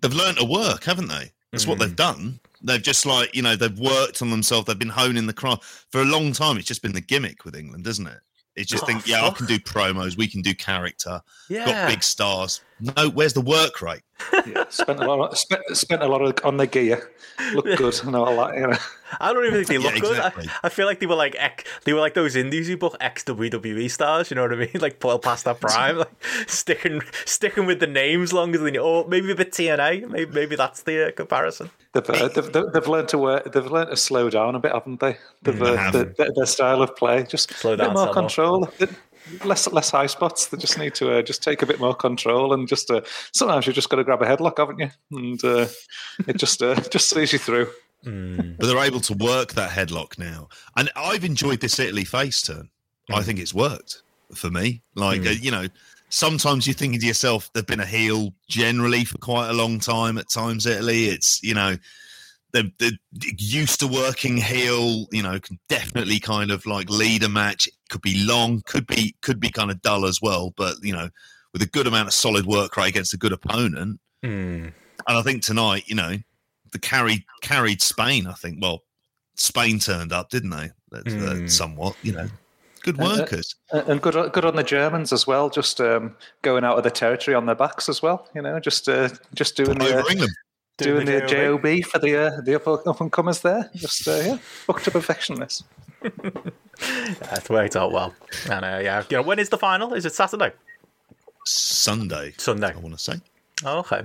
they've 0.00 0.14
learned 0.14 0.38
to 0.38 0.44
work, 0.44 0.84
haven't 0.84 1.08
they? 1.08 1.32
That's 1.52 1.66
what 1.68 1.78
they've 1.78 1.94
done. 1.94 2.40
They've 2.62 2.82
just 2.82 3.06
like 3.06 3.34
you 3.34 3.42
know 3.42 3.54
they've 3.54 3.78
worked 3.78 4.22
on 4.22 4.30
themselves. 4.30 4.66
They've 4.66 4.78
been 4.78 4.88
honing 4.88 5.26
the 5.26 5.32
craft 5.32 5.62
for 5.92 6.00
a 6.00 6.04
long 6.04 6.32
time. 6.32 6.56
It's 6.56 6.66
just 6.66 6.82
been 6.82 6.92
the 6.92 7.00
gimmick 7.00 7.44
with 7.44 7.54
England, 7.54 7.86
isn't 7.86 8.06
it? 8.06 8.18
It's 8.56 8.70
just 8.70 8.84
Oh, 8.84 8.86
think, 8.86 9.06
yeah, 9.06 9.24
I 9.26 9.30
can 9.30 9.46
do 9.46 9.58
promos. 9.58 10.16
We 10.16 10.28
can 10.28 10.42
do 10.42 10.54
character. 10.54 11.20
yeah. 11.48 11.66
Got 11.66 11.88
big 11.88 12.02
stars. 12.02 12.60
No, 12.80 13.08
where's 13.10 13.32
the 13.34 13.40
work 13.40 13.80
rate? 13.80 14.02
Yeah, 14.46 14.64
spent 14.68 15.00
a 15.00 15.06
lot, 15.06 15.36
spent, 15.36 15.62
spent 15.72 16.02
a 16.02 16.06
lot 16.06 16.22
of, 16.22 16.44
on 16.44 16.56
the 16.56 16.66
gear. 16.66 17.10
Look 17.52 17.64
good 17.76 18.00
and 18.04 18.14
all 18.16 18.36
that. 18.36 18.54
You 18.56 18.66
know. 18.68 18.76
I 19.20 19.32
don't 19.32 19.44
even 19.46 19.64
think 19.64 19.82
they 19.82 19.88
Yeah, 19.88 19.94
look 19.94 20.02
good. 20.02 20.18
I, 20.20 20.32
I 20.64 20.68
feel 20.68 20.86
like 20.86 21.00
they 21.00 21.06
were 21.06 21.14
like 21.16 21.66
they 21.84 21.92
were 21.92 22.00
like 22.00 22.14
those 22.14 22.36
indies 22.36 22.68
who 22.68 22.76
book 22.76 22.96
ex 23.00 23.24
WWE 23.24 23.90
stars. 23.90 24.30
You 24.30 24.36
know 24.36 24.42
what 24.42 24.52
I 24.52 24.56
mean? 24.56 24.70
Like 24.80 25.02
well 25.02 25.18
past 25.18 25.44
that 25.44 25.60
prime, 25.60 25.98
like 25.98 26.12
sticking 26.46 27.00
sticking 27.24 27.66
with 27.66 27.80
the 27.80 27.86
names 27.86 28.32
longer 28.32 28.58
than 28.58 28.74
you. 28.74 28.80
Or 28.80 29.06
maybe 29.08 29.30
a 29.32 29.34
bit 29.34 29.52
TNA. 29.52 30.08
Maybe 30.08 30.30
maybe 30.32 30.56
that's 30.56 30.82
the 30.82 31.08
uh, 31.08 31.10
comparison. 31.12 31.70
They've, 31.92 32.08
uh, 32.10 32.28
they've, 32.28 32.52
they've, 32.52 32.72
they've 32.72 32.88
learned 32.88 33.08
to 33.10 33.18
work. 33.18 33.52
They've 33.52 33.66
learned 33.66 33.90
to 33.90 33.96
slow 33.96 34.28
down 34.30 34.54
a 34.56 34.58
bit, 34.58 34.72
haven't 34.72 34.98
they? 35.00 35.16
They've, 35.42 35.58
They 35.58 35.74
uh, 35.74 35.76
have. 35.76 35.92
the, 35.92 36.04
the, 36.16 36.32
their 36.34 36.46
style 36.46 36.82
of 36.82 36.94
play 36.96 37.22
just 37.22 37.52
Slow 37.54 37.74
a 37.74 37.76
bit 37.76 37.84
down, 37.84 37.94
more 37.94 38.08
Selma. 38.12 38.12
control. 38.12 38.68
Less 39.44 39.70
less 39.72 39.90
high 39.90 40.06
spots. 40.06 40.48
They 40.48 40.58
just 40.58 40.78
need 40.78 40.94
to 40.96 41.18
uh, 41.18 41.22
just 41.22 41.42
take 41.42 41.62
a 41.62 41.66
bit 41.66 41.80
more 41.80 41.94
control 41.94 42.52
and 42.52 42.68
just 42.68 42.90
uh, 42.90 43.00
sometimes 43.32 43.66
you've 43.66 43.74
just 43.74 43.88
got 43.88 43.96
to 43.96 44.04
grab 44.04 44.20
a 44.22 44.26
headlock, 44.26 44.58
haven't 44.58 44.78
you? 44.78 44.90
And 45.10 45.42
uh, 45.44 45.66
it 46.26 46.36
just 46.36 46.62
uh, 46.62 46.74
just 46.90 47.08
sees 47.08 47.32
you 47.32 47.38
through. 47.38 47.70
but 48.04 48.66
they're 48.66 48.84
able 48.84 49.00
to 49.00 49.14
work 49.14 49.54
that 49.54 49.70
headlock 49.70 50.18
now. 50.18 50.48
And 50.76 50.90
I've 50.94 51.24
enjoyed 51.24 51.60
this 51.60 51.78
Italy 51.78 52.04
face 52.04 52.42
turn. 52.42 52.68
I 53.10 53.22
think 53.22 53.38
it's 53.38 53.54
worked. 53.54 54.02
for 54.34 54.50
me. 54.50 54.82
Like 54.94 55.26
uh, 55.26 55.30
you 55.30 55.50
know, 55.50 55.66
sometimes 56.10 56.66
you're 56.66 56.74
thinking 56.74 57.00
to 57.00 57.06
yourself, 57.06 57.50
they've 57.54 57.66
been 57.66 57.80
a 57.80 57.86
heel 57.86 58.34
generally 58.48 59.04
for 59.04 59.18
quite 59.18 59.48
a 59.48 59.54
long 59.54 59.78
time. 59.78 60.18
At 60.18 60.28
times, 60.28 60.66
Italy, 60.66 61.06
it's 61.06 61.42
you 61.42 61.54
know. 61.54 61.76
They're, 62.54 62.70
they're 62.78 62.98
used 63.36 63.80
to 63.80 63.86
working 63.88 64.36
heel, 64.38 65.06
you 65.10 65.22
know, 65.22 65.38
can 65.40 65.58
definitely 65.68 66.20
kind 66.20 66.50
of 66.50 66.64
like 66.64 66.88
lead 66.88 67.24
a 67.24 67.28
match. 67.28 67.66
It 67.66 67.74
could 67.90 68.00
be 68.00 68.24
long, 68.24 68.62
could 68.64 68.86
be 68.86 69.14
could 69.20 69.40
be 69.40 69.50
kind 69.50 69.70
of 69.70 69.82
dull 69.82 70.06
as 70.06 70.20
well, 70.22 70.54
but 70.56 70.76
you 70.80 70.92
know, 70.92 71.10
with 71.52 71.62
a 71.62 71.66
good 71.66 71.86
amount 71.86 72.08
of 72.08 72.14
solid 72.14 72.46
work 72.46 72.76
rate 72.76 72.90
against 72.90 73.12
a 73.12 73.18
good 73.18 73.32
opponent. 73.32 74.00
Hmm. 74.22 74.68
And 75.06 75.18
I 75.18 75.22
think 75.22 75.42
tonight, 75.42 75.84
you 75.86 75.96
know, 75.96 76.16
the 76.70 76.78
carried 76.78 77.24
carried 77.42 77.82
Spain. 77.82 78.26
I 78.28 78.34
think. 78.34 78.62
Well, 78.62 78.84
Spain 79.34 79.80
turned 79.80 80.12
up, 80.12 80.30
didn't 80.30 80.50
they? 80.50 80.70
That's, 80.92 81.12
uh, 81.12 81.34
Hmm. 81.34 81.46
somewhat, 81.48 81.96
you 82.02 82.12
know, 82.12 82.28
good 82.82 83.00
Uh, 83.00 83.16
workers. 83.18 83.56
And 83.72 84.00
good, 84.00 84.32
good 84.32 84.44
on 84.44 84.54
the 84.54 84.62
Germans 84.62 85.12
as 85.12 85.26
well. 85.26 85.50
Just 85.50 85.80
um, 85.80 86.16
going 86.42 86.62
out 86.62 86.78
of 86.78 86.84
the 86.84 86.90
territory 86.90 87.34
on 87.34 87.46
their 87.46 87.56
backs 87.56 87.88
as 87.88 88.00
well. 88.00 88.28
You 88.32 88.42
know, 88.42 88.60
just 88.60 88.88
uh, 88.88 89.08
just 89.34 89.56
doing 89.56 89.76
the 89.78 89.98
uh, 89.98 90.02
Over 90.80 91.00
England. 91.00 91.06
doing 91.06 91.06
the 91.06 91.26
JOB. 91.26 91.62
job 91.62 91.84
for 91.90 91.98
the 92.00 92.16
uh, 92.16 92.40
the 92.40 92.54
up, 92.56 92.66
up 92.86 93.00
and 93.00 93.12
comers 93.12 93.40
there. 93.40 93.70
Just 93.74 94.06
uh, 94.08 94.16
yeah, 94.24 94.38
up 94.68 94.80
to 94.82 94.90
perfection. 94.90 95.36
This. 95.40 95.62
That's 97.20 97.48
worked 97.48 97.76
out 97.76 97.92
well. 97.92 98.14
And 98.50 98.64
uh, 98.64 98.80
yeah, 98.82 99.04
you 99.08 99.16
know, 99.18 99.22
when 99.22 99.38
is 99.38 99.48
the 99.48 99.58
final? 99.58 99.94
Is 99.94 100.04
it 100.04 100.14
Saturday? 100.14 100.52
Sunday. 101.46 102.32
Sunday. 102.38 102.72
I 102.72 102.78
want 102.78 102.96
to 102.96 103.02
say. 103.02 103.14
Oh, 103.64 103.78
okay. 103.78 104.02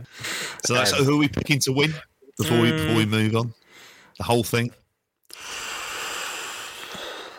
So 0.66 0.74
that's 0.76 0.94
Um, 0.94 1.04
who 1.04 1.16
are 1.16 1.18
we 1.18 1.28
picking 1.28 1.60
to 1.62 1.72
win 1.74 1.94
before 2.38 2.60
we 2.62 2.72
before 2.72 2.96
we 2.96 3.06
move 3.06 3.36
on? 3.36 3.54
The 4.18 4.24
whole 4.24 4.44
thing. 4.44 4.72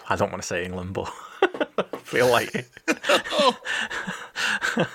I 0.08 0.16
don't 0.16 0.30
want 0.30 0.42
to 0.42 0.46
say 0.46 0.64
England, 0.64 0.92
but 0.92 1.12
I 1.92 1.96
feel 1.98 2.28
like 2.28 2.52
it. 2.54 2.68
We're 4.76 4.86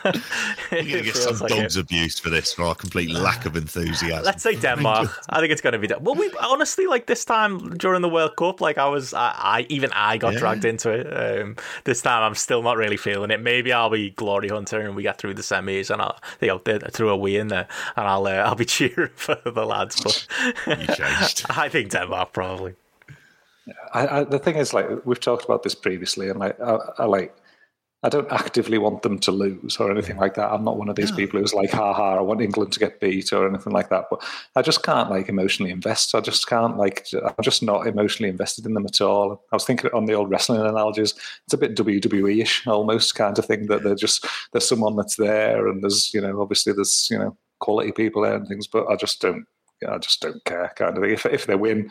going 0.71 0.87
to 0.87 1.01
get 1.01 1.15
some 1.15 1.37
like 1.39 1.51
it. 1.51 1.55
dogs 1.61 1.77
abused 1.77 2.19
for 2.21 2.29
this 2.29 2.53
for 2.53 2.63
our 2.63 2.75
complete 2.75 3.09
lack 3.11 3.45
of 3.45 3.55
enthusiasm. 3.55 4.23
Let's 4.23 4.43
say 4.43 4.55
Denmark. 4.55 5.09
I 5.29 5.39
think 5.39 5.51
it's 5.51 5.61
going 5.61 5.73
to 5.73 5.79
be. 5.79 5.87
Den- 5.87 6.03
well, 6.03 6.15
we 6.15 6.31
honestly 6.41 6.87
like 6.87 7.05
this 7.07 7.25
time 7.25 7.75
during 7.77 8.01
the 8.01 8.09
World 8.09 8.35
Cup. 8.37 8.61
Like 8.61 8.77
I 8.77 8.87
was, 8.87 9.13
I, 9.13 9.33
I 9.35 9.65
even 9.69 9.91
I 9.93 10.17
got 10.17 10.33
Yeah. 10.33 10.39
dragged 10.39 10.65
into 10.65 10.89
it. 10.91 11.07
Um, 11.41 11.55
this 11.83 12.01
time 12.01 12.23
I'm 12.23 12.35
still 12.35 12.61
not 12.63 12.77
really 12.77 12.97
feeling 12.97 13.31
it. 13.31 13.41
Maybe 13.41 13.71
I'll 13.73 13.89
be 13.89 14.11
glory 14.11 14.49
hunter 14.49 14.79
and 14.81 14.95
we 14.95 15.03
get 15.03 15.17
through 15.17 15.33
the 15.35 15.41
semis 15.43 15.89
and 15.89 16.01
I'll 16.01 16.17
you 16.41 16.47
know 16.47 16.57
th- 16.59 16.81
through 16.91 17.09
a 17.09 17.17
win 17.17 17.47
there 17.47 17.67
and 17.95 18.07
I'll 18.07 18.25
uh, 18.27 18.31
I'll 18.47 18.55
be 18.55 18.65
cheering 18.75 19.11
for 19.15 19.35
the 19.45 19.65
lads. 19.65 20.01
But 20.01 20.27
You 20.67 20.87
changed. 20.87 21.45
I 21.49 21.69
think 21.69 21.91
Denmark 21.91 22.33
probably. 22.33 22.75
I, 23.93 24.19
I, 24.19 24.23
the 24.23 24.37
thing 24.39 24.57
is, 24.57 24.73
like 24.73 24.87
we've 25.05 25.19
talked 25.19 25.43
about 25.45 25.63
this 25.63 25.73
previously, 25.75 26.29
and 26.29 26.39
like 26.39 26.59
I, 26.61 26.77
I 26.99 27.05
like. 27.05 27.35
I 28.05 28.09
don't 28.09 28.31
actively 28.31 28.77
want 28.77 29.01
them 29.01 29.17
to 29.17 29.31
lose 29.31 29.77
or 29.79 29.89
anything 29.89 30.17
like 30.17 30.35
that. 30.35 30.53
I'm 30.53 30.63
not 30.63 30.77
one 30.77 30.89
of 30.89 30.95
these 30.95 31.11
people 31.11 31.39
who's 31.39 31.55
like, 31.55 31.71
ha 31.71 31.91
ha, 31.91 32.17
I 32.17 32.21
want 32.21 32.39
England 32.39 32.71
to 32.73 32.79
get 32.79 32.99
beat 32.99 33.33
or 33.33 33.49
anything 33.49 33.73
like 33.73 33.89
that. 33.89 34.05
But 34.11 34.23
I 34.55 34.61
just 34.61 34.83
can't 34.83 35.09
like 35.09 35.27
emotionally 35.27 35.71
invest. 35.71 36.13
I 36.13 36.19
just 36.19 36.45
can't 36.45 36.77
like, 36.77 37.07
I'm 37.15 37.33
just 37.41 37.63
not 37.63 37.87
emotionally 37.87 38.29
invested 38.29 38.67
in 38.67 38.75
them 38.75 38.85
at 38.85 39.01
all. 39.01 39.43
I 39.51 39.55
was 39.55 39.65
thinking 39.65 39.89
on 39.91 40.05
the 40.05 40.13
old 40.13 40.29
wrestling 40.29 40.61
analogies, 40.61 41.15
it's 41.45 41.55
a 41.55 41.57
bit 41.57 41.75
WWE 41.75 42.43
ish 42.43 42.67
almost 42.67 43.15
kind 43.15 43.39
of 43.39 43.45
thing 43.45 43.65
that 43.67 43.81
they're 43.81 43.95
just, 43.95 44.27
there's 44.51 44.69
someone 44.69 44.95
that's 44.95 45.15
there 45.15 45.67
and 45.67 45.81
there's, 45.81 46.13
you 46.13 46.21
know, 46.21 46.39
obviously 46.39 46.73
there's, 46.73 47.07
you 47.09 47.17
know, 47.17 47.35
quality 47.57 47.91
people 47.91 48.21
there 48.21 48.35
and 48.35 48.47
things, 48.47 48.67
but 48.67 48.85
I 48.87 48.97
just 48.97 49.19
don't, 49.19 49.47
I 49.89 49.97
just 49.97 50.21
don't 50.21 50.45
care 50.45 50.71
kind 50.75 50.95
of 50.95 51.01
thing. 51.01 51.11
If, 51.11 51.25
if 51.25 51.47
they 51.47 51.55
win, 51.55 51.89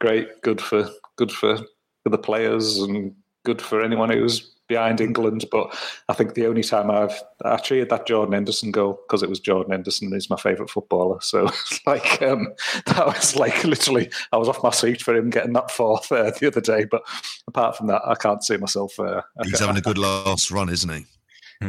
great, 0.00 0.40
good 0.42 0.60
for, 0.60 0.88
good 1.16 1.32
for, 1.32 1.56
for 2.04 2.10
the 2.10 2.16
players 2.16 2.78
and 2.78 3.12
good 3.44 3.60
for 3.60 3.82
anyone 3.82 4.10
who's 4.10 4.54
behind 4.68 5.00
England. 5.00 5.46
But 5.50 5.76
I 6.08 6.12
think 6.12 6.34
the 6.34 6.46
only 6.46 6.62
time 6.62 6.90
I've 6.90 7.20
I 7.44 7.56
cheered 7.56 7.88
that 7.90 8.06
Jordan 8.06 8.34
Henderson 8.34 8.70
goal 8.70 9.00
because 9.06 9.22
it 9.22 9.28
was 9.28 9.40
Jordan 9.40 9.72
Henderson. 9.72 10.12
He's 10.12 10.30
my 10.30 10.36
favourite 10.36 10.70
footballer. 10.70 11.20
So 11.20 11.50
like 11.86 12.22
um, 12.22 12.48
that 12.86 13.06
was 13.06 13.34
like 13.34 13.64
literally 13.64 14.10
I 14.32 14.36
was 14.36 14.48
off 14.48 14.62
my 14.62 14.70
seat 14.70 15.02
for 15.02 15.16
him 15.16 15.30
getting 15.30 15.54
that 15.54 15.70
fourth 15.70 16.12
uh, 16.12 16.30
the 16.38 16.46
other 16.46 16.60
day. 16.60 16.84
But 16.84 17.02
apart 17.46 17.76
from 17.76 17.88
that, 17.88 18.02
I 18.06 18.14
can't 18.14 18.44
see 18.44 18.56
myself. 18.56 18.98
Uh, 19.00 19.22
He's 19.42 19.58
having 19.58 19.76
a 19.76 19.82
good 19.82 19.98
last 19.98 20.50
run, 20.50 20.68
isn't 20.68 20.92
he? 20.92 21.06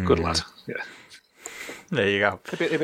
good 0.06 0.19
lad. 0.19 0.41
Yeah. 0.67 0.76
There 1.91 2.08
you 2.08 2.19
go. 2.19 2.39
It'd 2.47 2.60
be, 2.60 2.65
it'd, 2.65 2.80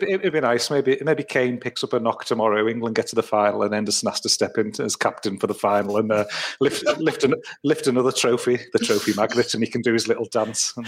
be, 0.00 0.12
it'd, 0.12 0.32
be, 0.32 0.40
nice. 0.40 0.70
Maybe 0.70 0.98
maybe 1.02 1.22
Kane 1.22 1.58
picks 1.58 1.82
up 1.82 1.94
a 1.94 2.00
knock 2.00 2.26
tomorrow. 2.26 2.68
England 2.68 2.96
get 2.96 3.06
to 3.08 3.14
the 3.14 3.22
final, 3.22 3.62
and 3.62 3.72
Henderson 3.72 4.10
has 4.10 4.20
to 4.20 4.28
step 4.28 4.58
in 4.58 4.72
as 4.78 4.94
captain 4.94 5.38
for 5.38 5.46
the 5.46 5.54
final 5.54 5.96
and 5.96 6.12
uh, 6.12 6.26
lift 6.60 6.84
lift, 6.98 7.24
an, 7.24 7.34
lift 7.64 7.86
another 7.86 8.12
trophy, 8.12 8.58
the 8.74 8.78
trophy 8.78 9.14
magnet, 9.16 9.54
and 9.54 9.62
he 9.62 9.70
can 9.70 9.80
do 9.80 9.94
his 9.94 10.06
little 10.06 10.26
dance. 10.26 10.74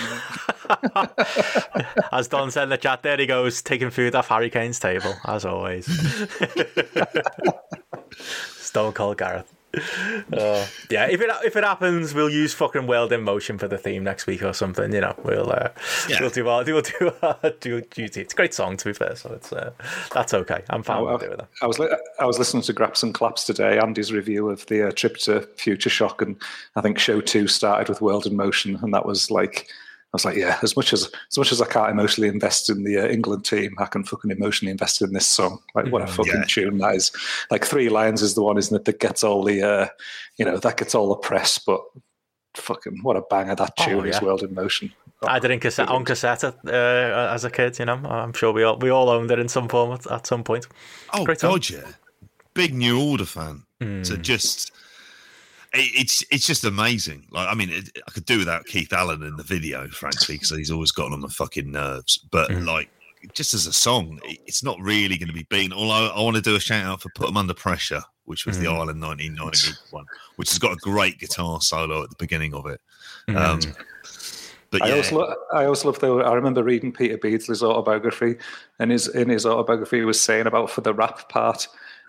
As 2.12 2.28
Don 2.28 2.50
said 2.50 2.64
in 2.64 2.68
the 2.68 2.76
chat, 2.76 3.02
there 3.02 3.16
he 3.16 3.26
goes 3.26 3.62
taking 3.62 3.90
food 3.90 4.14
off 4.14 4.28
Harry 4.28 4.50
Kane's 4.50 4.78
table 4.78 5.14
as 5.24 5.44
always. 5.44 5.86
Stone 8.56 8.92
Cold 8.92 9.18
Gareth. 9.18 9.52
Uh, 10.32 10.66
yeah, 10.90 11.06
if 11.06 11.20
it 11.20 11.30
if 11.44 11.56
it 11.56 11.64
happens, 11.64 12.14
we'll 12.14 12.30
use 12.30 12.54
fucking 12.54 12.86
World 12.86 13.12
in 13.12 13.22
Motion 13.22 13.58
for 13.58 13.68
the 13.68 13.78
theme 13.78 14.04
next 14.04 14.26
week 14.26 14.42
or 14.42 14.52
something. 14.52 14.92
You 14.92 15.00
know, 15.00 15.14
we'll 15.24 15.50
uh, 15.50 15.68
Yeah. 16.08 16.20
we'll 16.20 16.30
do 16.30 16.48
our 16.48 16.64
we'll 16.64 16.82
do 16.82 17.12
our 17.22 17.50
due 17.60 17.80
duty. 17.82 18.20
It's 18.22 18.32
a 18.32 18.36
great 18.36 18.54
song 18.54 18.76
to 18.78 18.84
be 18.86 18.92
fair, 18.92 19.16
so 19.16 19.32
it's 19.32 19.52
uh, 19.52 19.72
that's 20.12 20.34
okay. 20.34 20.62
I'm 20.70 20.82
fine 20.82 21.04
with 21.04 21.20
doing 21.20 21.36
that. 21.36 21.48
I 21.62 21.66
was 21.66 21.78
li- 21.78 21.88
I 22.20 22.24
was 22.26 22.38
listening 22.38 22.62
to 22.64 22.72
Graps 22.72 23.02
and 23.02 23.12
Claps 23.14 23.44
today, 23.44 23.78
Andy's 23.78 24.12
review 24.12 24.48
of 24.50 24.66
the 24.66 24.88
uh, 24.88 24.92
trip 24.92 25.16
to 25.18 25.42
Future 25.56 25.90
Shock, 25.90 26.22
and 26.22 26.36
I 26.76 26.80
think 26.80 26.98
show 26.98 27.20
two 27.20 27.46
started 27.48 27.88
with 27.88 28.00
World 28.00 28.26
in 28.26 28.36
Motion, 28.36 28.78
and 28.82 28.92
that 28.94 29.06
was 29.06 29.30
like. 29.30 29.68
I 30.14 30.16
was 30.16 30.24
like, 30.24 30.36
yeah, 30.36 30.58
as 30.62 30.76
much 30.76 30.92
as 30.92 31.10
as 31.28 31.36
much 31.36 31.50
as 31.50 31.60
I 31.60 31.66
can't 31.66 31.90
emotionally 31.90 32.28
invest 32.28 32.70
in 32.70 32.84
the 32.84 32.98
uh, 32.98 33.08
England 33.08 33.44
team, 33.44 33.74
I 33.80 33.86
can 33.86 34.04
fucking 34.04 34.30
emotionally 34.30 34.70
invest 34.70 35.02
in 35.02 35.12
this 35.12 35.26
song. 35.26 35.58
Like, 35.74 35.90
what 35.90 36.02
a 36.02 36.06
fucking 36.06 36.32
Yeah. 36.32 36.44
tune 36.46 36.78
that 36.78 36.94
is! 36.94 37.10
Like, 37.50 37.64
Three 37.64 37.88
Lions 37.88 38.22
is 38.22 38.34
the 38.36 38.42
one, 38.42 38.56
isn't 38.56 38.76
it, 38.76 38.84
that 38.84 39.00
gets 39.00 39.24
all 39.24 39.42
the, 39.42 39.60
uh, 39.62 39.88
you 40.36 40.44
know, 40.44 40.56
that 40.58 40.76
gets 40.76 40.94
all 40.94 41.08
the 41.08 41.16
press. 41.16 41.58
But 41.58 41.80
fucking, 42.54 43.00
what 43.02 43.16
a 43.16 43.22
banger 43.22 43.56
that 43.56 43.72
Oh, 43.80 43.84
tune 43.84 44.06
is! 44.06 44.14
yeah. 44.14 44.24
World 44.24 44.44
in 44.44 44.54
Motion. 44.54 44.92
I 45.26 45.38
did 45.40 45.50
in 45.50 45.58
cassette, 45.58 45.88
on 45.88 46.04
cassette 46.04 46.44
uh, 46.44 47.30
as 47.32 47.44
a 47.44 47.50
kid. 47.50 47.78
You 47.80 47.86
know, 47.86 47.94
I'm 48.04 48.34
sure 48.34 48.52
we 48.52 48.62
all 48.62 48.78
we 48.78 48.90
all 48.90 49.08
owned 49.08 49.30
it 49.32 49.38
in 49.40 49.48
some 49.48 49.68
form 49.68 49.92
at, 49.92 50.06
at 50.06 50.26
some 50.28 50.44
point. 50.44 50.68
Oh 51.12 51.24
Great. 51.24 51.40
God, 51.40 51.68
yeah, 51.68 51.88
big 52.54 52.72
New 52.74 53.00
Order 53.00 53.24
fan. 53.24 53.64
Hmm. 53.80 54.02
So 54.04 54.16
just 54.16 54.68
it, 54.68 54.74
it's 55.74 56.24
it's 56.30 56.46
just 56.46 56.64
amazing. 56.64 57.26
Like 57.30 57.48
I 57.48 57.54
mean, 57.54 57.70
it, 57.70 57.90
I 58.06 58.10
could 58.10 58.24
do 58.24 58.38
without 58.38 58.64
Keith 58.66 58.92
Allen 58.92 59.22
in 59.22 59.36
the 59.36 59.42
video, 59.42 59.86
frankly, 59.88 60.36
because 60.36 60.50
he's 60.50 60.70
always 60.70 60.92
gotten 60.92 61.12
on 61.12 61.20
my 61.20 61.28
fucking 61.28 61.70
nerves. 61.70 62.18
But 62.30 62.50
Hmm. 62.50 62.64
like, 62.64 62.90
just 63.32 63.54
as 63.54 63.66
a 63.66 63.72
song, 63.72 64.20
it's 64.24 64.62
not 64.62 64.78
really 64.80 65.16
going 65.18 65.28
to 65.28 65.34
be 65.34 65.46
beaten. 65.50 65.72
Although 65.72 66.12
I 66.14 66.20
want 66.20 66.36
to 66.36 66.42
do 66.42 66.56
a 66.56 66.60
shout 66.60 66.84
out 66.84 67.02
for 67.02 67.10
"Put 67.14 67.26
Them 67.26 67.36
Under 67.36 67.54
Pressure," 67.54 68.02
which 68.24 68.46
was 68.46 68.58
the 68.58 68.66
Hmm. 68.66 68.74
Ireland 68.76 69.00
1990 69.00 69.72
one, 69.90 70.06
which 70.36 70.50
has 70.50 70.58
got 70.58 70.72
a 70.72 70.76
great 70.76 71.18
guitar 71.18 71.60
solo 71.60 72.02
at 72.04 72.10
the 72.10 72.16
beginning 72.18 72.54
of 72.54 72.66
it. 72.66 72.80
Hmm. 73.28 73.36
Um, 73.36 73.60
but 74.70 74.82
I 74.82 74.86
yeah, 74.86 74.92
always, 74.92 75.12
lo- 75.12 75.34
I 75.52 75.64
always 75.64 75.84
love 75.84 75.98
though. 76.00 76.20
I 76.20 76.34
remember 76.34 76.62
reading 76.62 76.92
Peter 76.92 77.16
Beardsley's 77.16 77.62
autobiography, 77.62 78.36
and 78.78 78.90
his 78.90 79.08
in 79.08 79.28
his 79.28 79.46
autobiography 79.46 79.98
he 79.98 80.04
was 80.04 80.20
saying 80.20 80.46
about 80.46 80.70
for 80.70 80.80
the 80.82 80.92
rap 80.94 81.28
part 81.28 81.66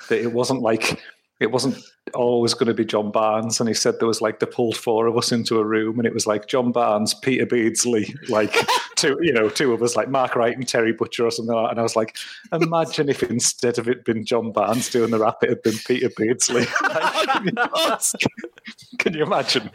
that 0.09 0.19
it 0.21 0.31
wasn't 0.33 0.61
like 0.61 1.01
it 1.39 1.51
wasn't 1.51 1.77
always 2.13 2.53
going 2.53 2.67
to 2.67 2.73
be 2.73 2.85
John 2.85 3.11
Barnes, 3.11 3.59
and 3.59 3.67
he 3.67 3.73
said 3.73 3.95
there 3.99 4.07
was 4.07 4.21
like 4.21 4.39
they 4.39 4.45
pulled 4.45 4.77
four 4.77 5.07
of 5.07 5.17
us 5.17 5.31
into 5.31 5.59
a 5.59 5.65
room, 5.65 5.99
and 5.99 6.07
it 6.07 6.13
was 6.13 6.25
like 6.25 6.47
John 6.47 6.71
Barnes, 6.71 7.13
Peter 7.13 7.45
Beardsley, 7.45 8.15
like 8.29 8.55
two, 8.95 9.17
you 9.21 9.33
know, 9.33 9.49
two 9.49 9.73
of 9.73 9.83
us, 9.83 9.95
like 9.95 10.09
Mark 10.09 10.35
Wright 10.35 10.55
and 10.55 10.67
Terry 10.67 10.93
Butcher 10.93 11.25
or 11.25 11.31
something. 11.31 11.53
Like 11.53 11.65
that. 11.65 11.71
And 11.71 11.79
I 11.79 11.83
was 11.83 11.95
like, 11.95 12.15
imagine 12.53 13.09
if 13.09 13.21
instead 13.23 13.77
of 13.77 13.89
it 13.89 14.05
been 14.05 14.25
John 14.25 14.51
Barnes 14.51 14.89
doing 14.89 15.11
the 15.11 15.19
rap, 15.19 15.37
it 15.43 15.49
had 15.49 15.61
been 15.61 15.77
Peter 15.85 16.09
Beardsley. 16.15 16.65
Like, 16.85 17.31
can, 18.99 19.13
you, 19.13 19.23
imagine? 19.23 19.69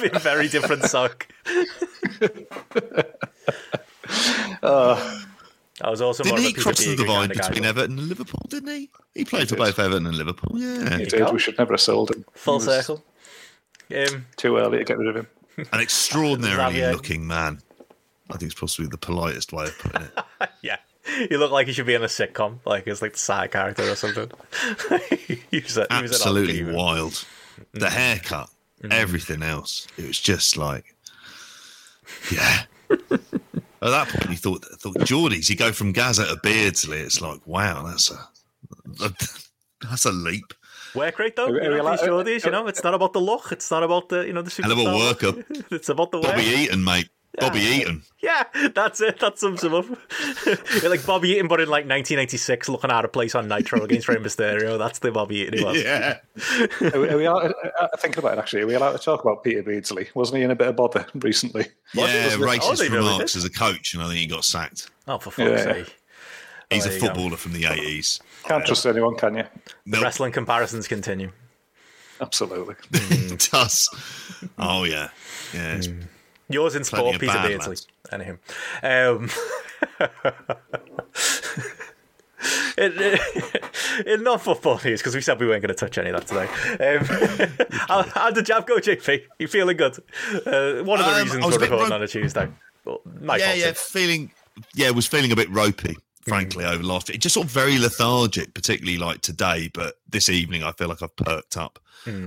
Been 0.00 0.18
very 0.18 0.48
different 0.48 0.84
song. 0.84 1.10
Uh, 4.62 5.20
I 5.82 5.90
was 5.90 6.00
also 6.00 6.22
didn't 6.22 6.38
of 6.38 6.44
he 6.44 6.50
Peter 6.52 6.62
cross 6.62 6.78
the 6.78 6.96
divide 6.96 7.06
kind 7.06 7.30
of 7.32 7.38
guy, 7.38 7.48
between 7.48 7.64
Everton 7.64 7.98
and 7.98 8.08
Liverpool? 8.08 8.46
Didn't 8.48 8.70
he? 8.70 8.90
He 9.14 9.24
played 9.24 9.48
for 9.48 9.56
did. 9.56 9.62
both 9.62 9.78
Everton 9.78 10.06
and 10.06 10.16
Liverpool. 10.16 10.58
Yeah, 10.58 10.98
he 10.98 11.04
did. 11.04 11.32
We 11.32 11.38
should 11.38 11.58
never 11.58 11.74
have 11.74 11.80
sold 11.80 12.10
him. 12.10 12.24
Full 12.34 12.60
circle. 12.60 13.04
Um, 13.94 14.26
Too 14.36 14.56
early 14.56 14.78
to 14.78 14.84
get 14.84 14.98
rid 14.98 15.08
of 15.08 15.16
him. 15.16 15.26
an 15.72 15.80
extraordinarily 15.80 16.80
looking 16.80 17.26
man. 17.26 17.60
I 18.30 18.36
think 18.36 18.50
it's 18.50 18.60
possibly 18.60 18.88
the 18.88 18.98
politest 18.98 19.52
way 19.52 19.64
of 19.64 19.78
putting 19.78 20.02
it. 20.02 20.50
yeah, 20.62 20.78
you 21.30 21.38
look 21.38 21.52
like 21.52 21.66
you 21.66 21.72
should 21.72 21.86
be 21.86 21.94
in 21.94 22.02
a 22.02 22.06
sitcom, 22.06 22.58
like 22.64 22.88
as 22.88 23.00
like 23.00 23.12
the 23.12 23.18
side 23.18 23.52
character 23.52 23.88
or 23.88 23.94
something. 23.94 24.30
he 25.28 25.38
was 25.38 25.38
a, 25.38 25.46
he 25.50 25.58
was 25.58 25.76
an 25.76 25.86
odd 25.90 26.04
Absolutely 26.04 26.54
demon. 26.54 26.74
wild. 26.74 27.24
The 27.72 27.90
haircut, 27.90 28.50
everything 28.90 29.42
else. 29.42 29.86
It 29.96 30.06
was 30.06 30.20
just 30.20 30.56
like, 30.56 30.94
yeah. 32.32 32.64
At 33.86 33.90
that 33.90 34.08
point, 34.08 34.30
you 34.30 34.36
thought, 34.36 34.64
thought 34.64 34.96
Geordies, 34.98 35.48
you 35.48 35.56
go 35.56 35.72
from 35.72 35.92
Gazza 35.92 36.26
to 36.26 36.36
Beardsley. 36.42 36.98
It's 36.98 37.20
like, 37.20 37.46
wow, 37.46 37.84
that's 37.86 38.10
a, 38.10 38.18
that's 39.88 40.04
a 40.04 40.12
leap. 40.12 40.52
Work 40.94 41.18
rate 41.18 41.36
though, 41.36 41.46
Are 41.46 41.52
we- 41.52 41.58
you 41.58 41.64
are 41.66 41.70
we 41.70 41.76
know, 41.76 41.82
allowed- 41.82 42.26
these 42.26 42.44
you 42.44 42.50
know, 42.50 42.66
it's 42.66 42.82
not 42.82 42.94
about 42.94 43.12
the 43.12 43.20
look, 43.20 43.52
it's 43.52 43.70
not 43.70 43.82
about 43.82 44.08
the 44.08 44.26
you 44.26 44.32
know 44.32 44.42
the 44.42 44.50
Hell 44.62 44.72
of 44.72 44.78
a 44.78 44.82
superstar 44.82 45.36
look. 45.36 45.46
it's 45.72 45.88
about 45.88 46.10
the 46.10 46.18
work. 46.18 46.30
Bobby 46.32 46.44
Eaton, 46.44 46.82
mate. 46.82 47.08
Bobby 47.38 47.60
Eaton. 47.60 48.02
Yeah, 48.20 48.44
that's 48.74 49.00
it. 49.00 49.20
That 49.20 49.38
sums 49.38 49.62
him 49.62 49.74
up. 49.74 49.86
You're 50.80 50.90
like 50.90 51.04
Bobby 51.06 51.30
Eaton, 51.30 51.48
but 51.48 51.60
in 51.60 51.66
like 51.68 51.84
1996, 51.84 52.68
looking 52.68 52.90
out 52.90 53.04
of 53.04 53.12
place 53.12 53.34
on 53.34 53.46
Nitro 53.48 53.82
against 53.84 54.08
Rey 54.08 54.16
Mysterio. 54.16 54.78
That's 54.78 54.98
the 55.00 55.12
Bobby 55.12 55.36
Eaton 55.36 55.58
he 55.58 55.64
was. 55.64 55.82
Yeah. 55.82 56.18
Are 56.94 57.00
we, 57.00 57.08
are 57.08 57.16
we 57.16 57.24
allowed, 57.26 57.52
uh, 57.80 57.88
thinking 57.98 58.18
about 58.20 58.36
it 58.36 58.40
actually? 58.40 58.62
Are 58.62 58.66
we 58.66 58.74
allowed 58.74 58.92
to 58.92 58.98
talk 58.98 59.22
about 59.22 59.42
Peter 59.44 59.62
Beardsley? 59.62 60.08
Wasn't 60.14 60.36
he 60.36 60.42
in 60.44 60.50
a 60.50 60.54
bit 60.56 60.68
of 60.68 60.76
bother 60.76 61.06
recently? 61.14 61.66
Yeah, 61.94 62.02
wasn't 62.02 62.18
it? 62.26 62.32
Oh, 62.40 62.46
racist 62.46 62.78
they 62.78 62.88
really 62.88 62.98
remarks 63.10 63.36
as 63.36 63.44
a 63.44 63.50
coach, 63.50 63.94
and 63.94 64.02
I 64.02 64.06
think 64.06 64.18
he 64.18 64.26
got 64.26 64.44
sacked. 64.44 64.90
Oh, 65.08 65.18
for 65.18 65.30
fuck's 65.30 65.50
Yeah. 65.50 65.72
sake. 65.84 65.96
He's 66.70 66.84
Oh, 66.84 66.88
a 66.88 66.90
there 66.90 66.94
you 66.98 67.00
go. 67.00 67.06
footballer 67.08 67.36
from 67.36 67.52
the 67.52 67.62
80s. 67.62 68.20
Can't 68.44 68.64
trust 68.66 68.86
anyone, 68.86 69.16
can 69.16 69.36
you? 69.36 69.44
Nope, 69.84 70.02
Wrestling 70.02 70.32
comparisons 70.32 70.88
continue. 70.88 71.30
Absolutely. 72.20 72.74
it 72.92 73.48
does. 73.52 73.88
Oh, 74.58 74.84
yeah. 74.84 75.10
Yeah. 75.54 75.76
it's- 75.76 75.88
Yours 76.48 76.74
in 76.76 76.84
sport, 76.84 77.18
bad 77.20 77.48
Beardsley. 77.48 77.76
Anywho. 78.12 78.38
Um, 78.82 79.28
in, 82.78 82.92
in 84.06 84.22
non 84.22 84.38
football 84.38 84.80
news, 84.84 85.00
because 85.00 85.14
we 85.14 85.20
said 85.20 85.40
we 85.40 85.46
weren't 85.46 85.62
going 85.62 85.74
to 85.74 85.74
touch 85.74 85.98
any 85.98 86.10
of 86.10 86.26
that 86.26 86.26
today. 86.28 86.96
Um, 86.98 87.66
how, 87.88 88.02
how 88.02 88.30
did 88.30 88.46
Jab 88.46 88.66
go, 88.66 88.76
JP? 88.76 89.22
You 89.38 89.48
feeling 89.48 89.76
good? 89.76 89.96
Uh, 90.46 90.84
one 90.84 91.00
of 91.00 91.06
the 91.06 91.12
Um, 91.12 91.22
reasons 91.24 91.44
we're 91.44 91.50
recording 91.58 91.88
ro- 91.90 91.96
on 91.96 92.02
a 92.02 92.06
Tuesday. 92.08 92.48
Well, 92.84 93.00
yeah, 93.38 93.54
yeah, 93.54 93.72
feeling, 93.74 94.30
yeah, 94.74 94.90
was 94.90 95.06
feeling 95.06 95.32
a 95.32 95.36
bit 95.36 95.50
ropey, 95.50 95.96
frankly, 96.28 96.64
over 96.64 96.82
last 96.82 97.08
week. 97.08 97.20
Just 97.20 97.34
sort 97.34 97.46
of 97.46 97.52
very 97.52 97.78
lethargic, 97.78 98.54
particularly 98.54 98.98
like 98.98 99.20
today. 99.20 99.70
But 99.72 99.98
this 100.08 100.28
evening, 100.28 100.62
I 100.62 100.72
feel 100.72 100.88
like 100.88 101.02
I've 101.02 101.14
perked 101.16 101.56
up. 101.56 101.78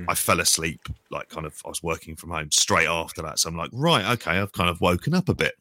I 0.09 0.13
fell 0.15 0.41
asleep, 0.41 0.81
like 1.09 1.29
kind 1.29 1.45
of, 1.45 1.61
I 1.65 1.69
was 1.69 1.81
working 1.81 2.17
from 2.17 2.31
home 2.31 2.51
straight 2.51 2.87
after 2.87 3.21
that. 3.21 3.39
So 3.39 3.47
I'm 3.47 3.55
like, 3.55 3.69
right, 3.71 4.05
okay, 4.13 4.31
I've 4.31 4.51
kind 4.51 4.69
of 4.69 4.81
woken 4.81 5.13
up 5.13 5.29
a 5.29 5.33
bit. 5.33 5.53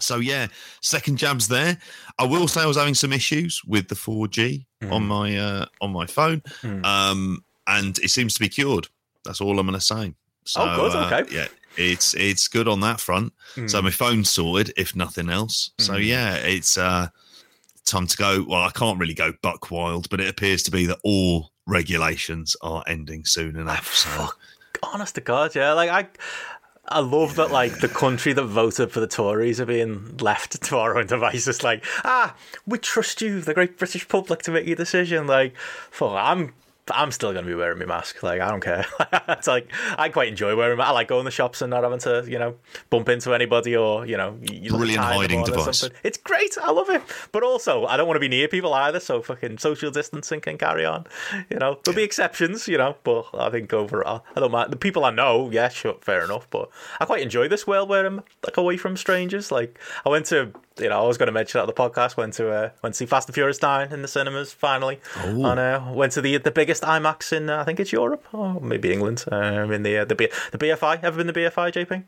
So 0.00 0.16
yeah, 0.16 0.46
second 0.80 1.18
jabs 1.18 1.46
there. 1.48 1.76
I 2.18 2.24
will 2.24 2.48
say 2.48 2.62
I 2.62 2.66
was 2.66 2.78
having 2.78 2.94
some 2.94 3.12
issues 3.12 3.60
with 3.66 3.88
the 3.88 3.94
4G 3.94 4.64
on 4.90 5.06
my 5.06 5.36
uh, 5.36 5.66
on 5.82 5.92
my 5.92 6.06
phone, 6.06 6.42
um, 6.84 7.44
and 7.66 7.98
it 7.98 8.08
seems 8.10 8.32
to 8.34 8.40
be 8.40 8.48
cured. 8.48 8.88
That's 9.24 9.40
all 9.42 9.58
I'm 9.58 9.66
going 9.66 9.78
to 9.78 9.84
say. 9.84 10.14
So, 10.44 10.62
Oh, 10.62 10.76
good, 10.88 10.96
uh, 10.96 11.20
okay. 11.20 11.36
yeah, 11.36 11.46
it's 11.76 12.14
it's 12.14 12.48
good 12.48 12.66
on 12.66 12.80
that 12.80 12.98
front. 12.98 13.34
So 13.66 13.82
my 13.82 13.90
phone's 13.90 14.30
sorted, 14.30 14.72
if 14.78 14.96
nothing 14.96 15.28
else. 15.28 15.70
So 15.78 15.96
yeah, 15.96 16.36
it's 16.36 16.78
uh, 16.78 17.08
time 17.84 18.06
to 18.06 18.16
go. 18.16 18.44
Well, 18.48 18.62
I 18.62 18.70
can't 18.70 18.98
really 18.98 19.14
go 19.14 19.32
buck 19.42 19.70
wild, 19.70 20.08
but 20.10 20.20
it 20.20 20.28
appears 20.28 20.62
to 20.64 20.70
be 20.70 20.86
that 20.86 20.98
all 21.04 21.52
regulations 21.66 22.56
are 22.62 22.82
ending 22.86 23.24
soon 23.24 23.56
enough. 23.56 23.94
So 23.94 24.28
honest 24.82 25.14
to 25.16 25.20
God, 25.20 25.54
yeah. 25.54 25.72
Like 25.72 25.90
I, 25.90 26.08
I 26.88 27.00
love 27.00 27.36
that. 27.36 27.50
Like 27.50 27.78
the 27.80 27.88
country 27.88 28.32
that 28.32 28.44
voted 28.44 28.90
for 28.90 29.00
the 29.00 29.06
Tories 29.06 29.60
are 29.60 29.66
being 29.66 30.16
left 30.18 30.62
to 30.62 30.76
our 30.76 30.98
own 30.98 31.06
devices. 31.06 31.62
Like, 31.62 31.84
ah, 32.04 32.34
we 32.66 32.78
trust 32.78 33.22
you, 33.22 33.40
the 33.40 33.54
great 33.54 33.78
British 33.78 34.08
public, 34.08 34.42
to 34.42 34.50
make 34.50 34.66
your 34.66 34.76
decision. 34.76 35.26
Like, 35.26 35.56
fuck, 35.90 36.12
I'm. 36.12 36.54
I'm 36.90 37.12
still 37.12 37.32
going 37.32 37.44
to 37.44 37.48
be 37.48 37.54
wearing 37.54 37.78
my 37.78 37.84
mask. 37.84 38.22
Like, 38.22 38.40
I 38.40 38.48
don't 38.48 38.60
care. 38.60 38.84
it's 39.28 39.46
like, 39.46 39.70
I 39.96 40.08
quite 40.08 40.28
enjoy 40.28 40.56
wearing 40.56 40.78
it. 40.78 40.82
I 40.82 40.90
like 40.90 41.08
going 41.08 41.24
to 41.26 41.30
shops 41.30 41.62
and 41.62 41.70
not 41.70 41.84
having 41.84 42.00
to, 42.00 42.24
you 42.28 42.38
know, 42.38 42.56
bump 42.90 43.08
into 43.08 43.32
anybody 43.32 43.76
or, 43.76 44.04
you 44.04 44.16
know, 44.16 44.36
you 44.40 44.70
Brilliant 44.70 45.04
hiding 45.04 45.44
device. 45.44 45.88
It's 46.02 46.18
great. 46.18 46.56
I 46.60 46.72
love 46.72 46.90
it. 46.90 47.02
But 47.30 47.44
also, 47.44 47.86
I 47.86 47.96
don't 47.96 48.08
want 48.08 48.16
to 48.16 48.20
be 48.20 48.28
near 48.28 48.48
people 48.48 48.74
either. 48.74 48.98
So 48.98 49.22
fucking 49.22 49.58
social 49.58 49.92
distancing 49.92 50.40
can 50.40 50.58
carry 50.58 50.84
on. 50.84 51.06
You 51.50 51.58
know, 51.58 51.78
there'll 51.84 51.96
be 51.96 52.02
exceptions, 52.02 52.66
you 52.66 52.78
know, 52.78 52.96
but 53.04 53.26
I 53.32 53.48
think 53.50 53.72
overall, 53.72 54.24
I 54.34 54.40
don't 54.40 54.50
mind. 54.50 54.72
The 54.72 54.76
people 54.76 55.04
I 55.04 55.10
know, 55.10 55.50
yeah, 55.50 55.68
sure, 55.68 55.96
fair 56.00 56.24
enough. 56.24 56.50
But 56.50 56.68
I 56.98 57.04
quite 57.04 57.22
enjoy 57.22 57.46
this 57.46 57.64
world 57.64 57.88
where 57.88 58.04
I'm 58.04 58.22
like 58.44 58.56
away 58.56 58.76
from 58.76 58.96
strangers. 58.96 59.52
Like, 59.52 59.78
I 60.04 60.08
went 60.08 60.26
to, 60.26 60.52
you 60.78 60.88
know, 60.88 61.02
I 61.02 61.06
was 61.06 61.18
going 61.18 61.26
to 61.26 61.32
mention 61.32 61.58
that 61.58 61.62
on 61.62 61.66
the 61.66 61.72
podcast. 61.72 62.16
Went 62.16 62.34
to, 62.34 62.50
uh, 62.50 62.70
went 62.82 62.94
to 62.94 62.98
see 62.98 63.06
Fast 63.06 63.28
and 63.28 63.34
Furious 63.34 63.60
Nine 63.62 63.92
in 63.92 64.02
the 64.02 64.08
cinemas 64.08 64.52
finally. 64.52 65.00
Oh. 65.24 65.44
And 65.46 65.60
uh, 65.60 65.92
went 65.92 66.12
to 66.12 66.20
the 66.20 66.38
the 66.38 66.50
biggest 66.50 66.82
IMAX 66.82 67.32
in, 67.32 67.50
uh, 67.50 67.60
I 67.60 67.64
think 67.64 67.80
it's 67.80 67.92
Europe 67.92 68.24
or 68.32 68.60
maybe 68.60 68.92
England. 68.92 69.24
Um, 69.30 69.72
in 69.72 69.82
the 69.82 69.98
uh, 69.98 70.04
the 70.04 70.14
B- 70.14 70.28
the 70.50 70.58
BFI. 70.58 71.02
Ever 71.02 71.16
been 71.16 71.26
the 71.26 71.32
BFI, 71.32 71.72
JP? 71.72 72.04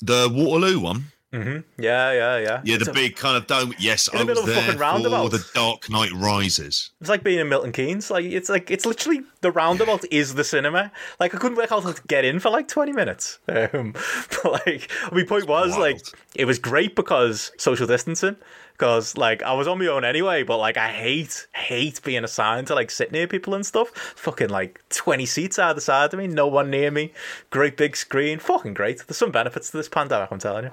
the 0.00 0.28
Waterloo 0.32 0.80
one. 0.80 1.12
Yeah, 1.32 1.62
yeah, 1.78 2.12
yeah. 2.38 2.60
Yeah, 2.64 2.74
It's 2.74 2.84
the 2.86 2.90
a- 2.90 2.94
big 2.94 3.16
kind 3.16 3.36
of 3.36 3.46
dome. 3.46 3.72
Yes, 3.78 4.08
I 4.12 4.24
was 4.24 4.38
a 4.40 4.42
there 4.42 4.62
fucking 4.62 4.78
for 4.78 5.28
the 5.28 5.46
Dark 5.54 5.88
Knight 5.88 6.10
Rises. 6.12 6.90
It's 7.00 7.08
like 7.08 7.22
being 7.22 7.38
in 7.38 7.48
Milton 7.48 7.72
Keynes. 7.72 8.10
Like 8.10 8.24
it's 8.24 8.48
like 8.48 8.70
it's 8.70 8.84
literally 8.84 9.22
the 9.40 9.52
roundabout 9.52 10.04
is 10.10 10.34
the 10.34 10.44
cinema. 10.44 10.90
Like 11.20 11.34
I 11.34 11.38
couldn't 11.38 11.56
work 11.56 11.70
out 11.70 11.84
how 11.84 11.92
to 11.92 12.02
get 12.08 12.24
in 12.24 12.40
for 12.40 12.50
like 12.50 12.66
twenty 12.68 12.92
minutes. 12.92 13.38
Um, 13.48 13.92
but 14.42 14.66
like 14.66 14.90
my 15.12 15.22
point 15.24 15.46
was 15.46 15.70
Wild. 15.76 15.80
like 15.80 16.00
it 16.34 16.46
was 16.46 16.58
great 16.58 16.96
because 16.96 17.52
social 17.58 17.86
distancing. 17.86 18.36
Because 18.72 19.14
like 19.16 19.42
I 19.42 19.52
was 19.52 19.68
on 19.68 19.78
my 19.78 19.86
own 19.88 20.04
anyway, 20.06 20.42
but 20.42 20.56
like 20.56 20.78
I 20.78 20.88
hate 20.88 21.46
hate 21.54 22.02
being 22.02 22.24
assigned 22.24 22.66
to 22.68 22.74
like 22.74 22.90
sit 22.90 23.12
near 23.12 23.28
people 23.28 23.54
and 23.54 23.64
stuff. 23.64 23.90
Fucking 24.16 24.48
like 24.48 24.82
twenty 24.88 25.26
seats 25.26 25.58
either 25.58 25.80
side 25.80 26.12
of 26.14 26.18
me, 26.18 26.26
no 26.26 26.46
one 26.48 26.70
near 26.70 26.90
me. 26.90 27.12
Great 27.50 27.76
big 27.76 27.94
screen, 27.94 28.38
fucking 28.38 28.72
great. 28.74 29.06
There's 29.06 29.18
some 29.18 29.30
benefits 29.30 29.70
to 29.70 29.76
this 29.76 29.88
pandemic, 29.88 30.32
I'm 30.32 30.38
telling 30.38 30.64
you. 30.64 30.70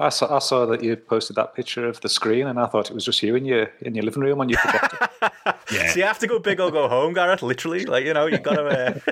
I 0.00 0.10
saw, 0.10 0.36
I 0.36 0.38
saw 0.38 0.64
that 0.66 0.82
you 0.82 0.94
posted 0.96 1.34
that 1.36 1.54
picture 1.54 1.86
of 1.86 2.00
the 2.02 2.08
screen, 2.08 2.46
and 2.46 2.58
I 2.60 2.66
thought 2.66 2.88
it 2.90 2.94
was 2.94 3.04
just 3.04 3.22
you 3.22 3.34
in 3.34 3.44
your 3.44 3.68
in 3.80 3.94
your 3.94 4.04
living 4.04 4.22
room 4.22 4.40
on 4.40 4.48
your 4.48 4.58
projector. 4.60 5.08
Yeah, 5.70 5.90
So 5.90 5.98
you 5.98 6.04
have 6.04 6.18
to 6.20 6.26
go 6.26 6.38
big 6.38 6.60
or 6.60 6.70
go 6.70 6.88
home, 6.88 7.12
Gareth. 7.12 7.42
Literally, 7.42 7.84
like 7.84 8.04
you 8.06 8.14
know, 8.14 8.24
you 8.26 8.38
got 8.38 8.54
to. 8.54 9.02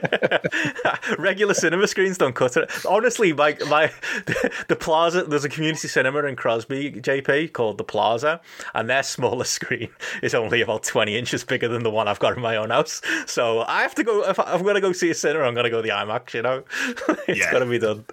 Uh, 0.85 0.97
regular 1.19 1.53
cinema 1.55 1.87
screens 1.87 2.17
don't 2.19 2.35
cut 2.35 2.57
it. 2.57 2.71
Honestly, 2.89 3.33
my 3.33 3.57
my 3.69 3.91
the 4.69 4.77
Plaza. 4.79 5.25
There's 5.25 5.45
a 5.45 5.49
community 5.51 5.89
cinema 5.89 6.21
in 6.25 6.37
Crosby, 6.37 6.93
JP, 6.93 7.53
called 7.53 7.77
the 7.79 7.85
Plaza, 7.85 8.41
and 8.75 8.89
their 8.89 9.03
smaller 9.03 9.45
screen 9.45 9.89
is 10.23 10.35
only 10.35 10.61
about 10.63 10.83
20 10.85 11.17
inches 11.17 11.45
bigger 11.45 11.69
than 11.69 11.83
the 11.83 11.91
one 11.91 12.09
I've 12.09 12.21
got 12.21 12.37
in 12.37 12.43
my 12.43 12.57
own 12.57 12.71
house. 12.71 13.03
So 13.27 13.61
I 13.63 13.83
have 13.83 13.95
to 13.97 14.05
go. 14.05 14.23
If 14.29 14.39
I'm 14.41 14.63
going 14.63 14.77
to 14.77 14.81
go 14.81 14.93
see 14.93 15.11
a 15.11 15.15
cinema, 15.15 15.45
I'm 15.45 15.55
going 15.55 15.65
to 15.65 15.71
go 15.71 15.83
the 15.83 15.91
IMAX. 15.91 16.33
You 16.35 16.43
know, 16.43 16.65
it's 17.29 17.39
Yeah. 17.41 17.53
got 17.53 17.59
to 17.59 17.67
be 17.67 17.79
done. 17.79 18.05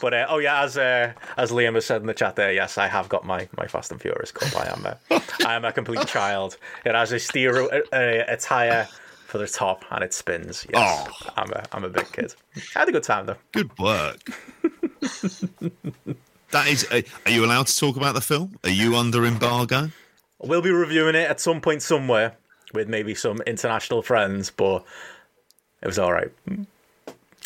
But 0.00 0.14
uh, 0.14 0.26
oh 0.28 0.38
yeah, 0.38 0.62
as 0.62 0.78
uh, 0.78 1.12
as 1.36 1.50
Liam 1.50 1.74
has 1.74 1.84
said 1.84 2.00
in 2.00 2.06
the 2.06 2.14
chat 2.20 2.36
there, 2.36 2.52
yes, 2.52 2.76
I 2.76 2.86
have 2.86 3.08
got 3.08 3.24
my 3.24 3.48
my 3.56 3.66
Fast 3.66 3.90
and 3.90 4.00
Furious 4.00 4.30
cup. 4.30 4.54
I 4.54 4.70
am 4.70 4.84
a, 4.84 4.98
I 5.46 5.54
am 5.54 5.64
a 5.64 5.72
complete 5.72 6.06
child. 6.06 6.58
It 6.84 6.94
has 6.94 7.12
a 7.12 7.18
steer 7.18 7.58
a, 7.60 7.82
a, 7.94 8.34
a 8.34 8.36
tire 8.36 8.86
for 9.26 9.38
the 9.38 9.46
top 9.46 9.84
and 9.90 10.04
it 10.04 10.12
spins. 10.12 10.66
Yes, 10.72 11.08
Oh. 11.08 11.32
I'm 11.36 11.50
a 11.50 11.64
I'm 11.72 11.84
a 11.84 11.88
big 11.88 12.12
kid. 12.12 12.34
I 12.76 12.80
had 12.80 12.88
a 12.88 12.92
good 12.92 13.04
time 13.04 13.24
though. 13.26 13.36
good 13.52 13.70
work. 13.78 14.20
that 16.50 16.66
is. 16.68 16.86
Uh, 16.90 17.00
are 17.24 17.30
you 17.32 17.44
allowed 17.44 17.66
to 17.68 17.76
talk 17.76 17.96
about 17.96 18.14
the 18.14 18.20
film? 18.20 18.58
Are 18.64 18.70
you 18.70 18.96
under 18.96 19.24
embargo? 19.24 19.90
We'll 20.42 20.62
be 20.62 20.70
reviewing 20.70 21.14
it 21.14 21.30
at 21.30 21.40
some 21.40 21.60
point 21.62 21.80
somewhere 21.82 22.36
with 22.74 22.88
maybe 22.88 23.14
some 23.14 23.38
international 23.46 24.02
friends, 24.02 24.50
but 24.50 24.84
it 25.82 25.86
was 25.86 25.98
all 25.98 26.12
right. 26.12 26.30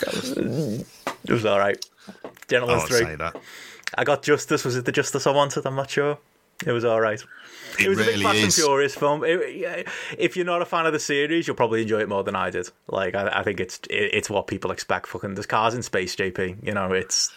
It 0.00 0.84
was 1.28 1.44
all 1.46 1.58
right. 1.60 1.78
I 2.08 2.28
Gentleman's 2.48 2.90
would 2.90 3.06
three. 3.06 3.16
I 3.96 4.04
got 4.04 4.22
justice. 4.22 4.64
Was 4.64 4.76
it 4.76 4.84
the 4.84 4.92
justice 4.92 5.26
I 5.26 5.30
wanted? 5.32 5.66
I'm 5.66 5.76
not 5.76 5.90
sure. 5.90 6.18
It 6.64 6.70
was 6.72 6.84
all 6.84 7.00
right. 7.00 7.20
It, 7.78 7.86
It 7.86 7.88
was 7.88 7.98
a 7.98 8.04
big 8.04 8.10
really 8.12 8.22
Fast 8.22 8.44
and. 8.44 8.54
Furious 8.54 8.94
film. 8.94 9.24
It- 9.24 9.88
if 10.16 10.36
you're 10.36 10.46
not 10.46 10.62
a 10.62 10.64
fan 10.64 10.86
of 10.86 10.92
the 10.92 11.00
series, 11.00 11.46
you'll 11.48 11.56
probably 11.56 11.82
enjoy 11.82 11.98
it 12.00 12.08
more 12.08 12.22
than 12.22 12.36
I 12.36 12.50
did. 12.50 12.70
Like, 12.86 13.16
I, 13.16 13.40
I 13.40 13.42
think 13.42 13.58
it's 13.58 13.80
it, 13.90 14.10
it's 14.14 14.30
what 14.30 14.46
people 14.46 14.70
expect. 14.70 15.08
Fucking, 15.08 15.34
there's 15.34 15.46
cars 15.46 15.74
in 15.74 15.82
space, 15.82 16.14
JP. 16.14 16.64
You 16.64 16.72
know, 16.72 16.92
it's 16.92 17.32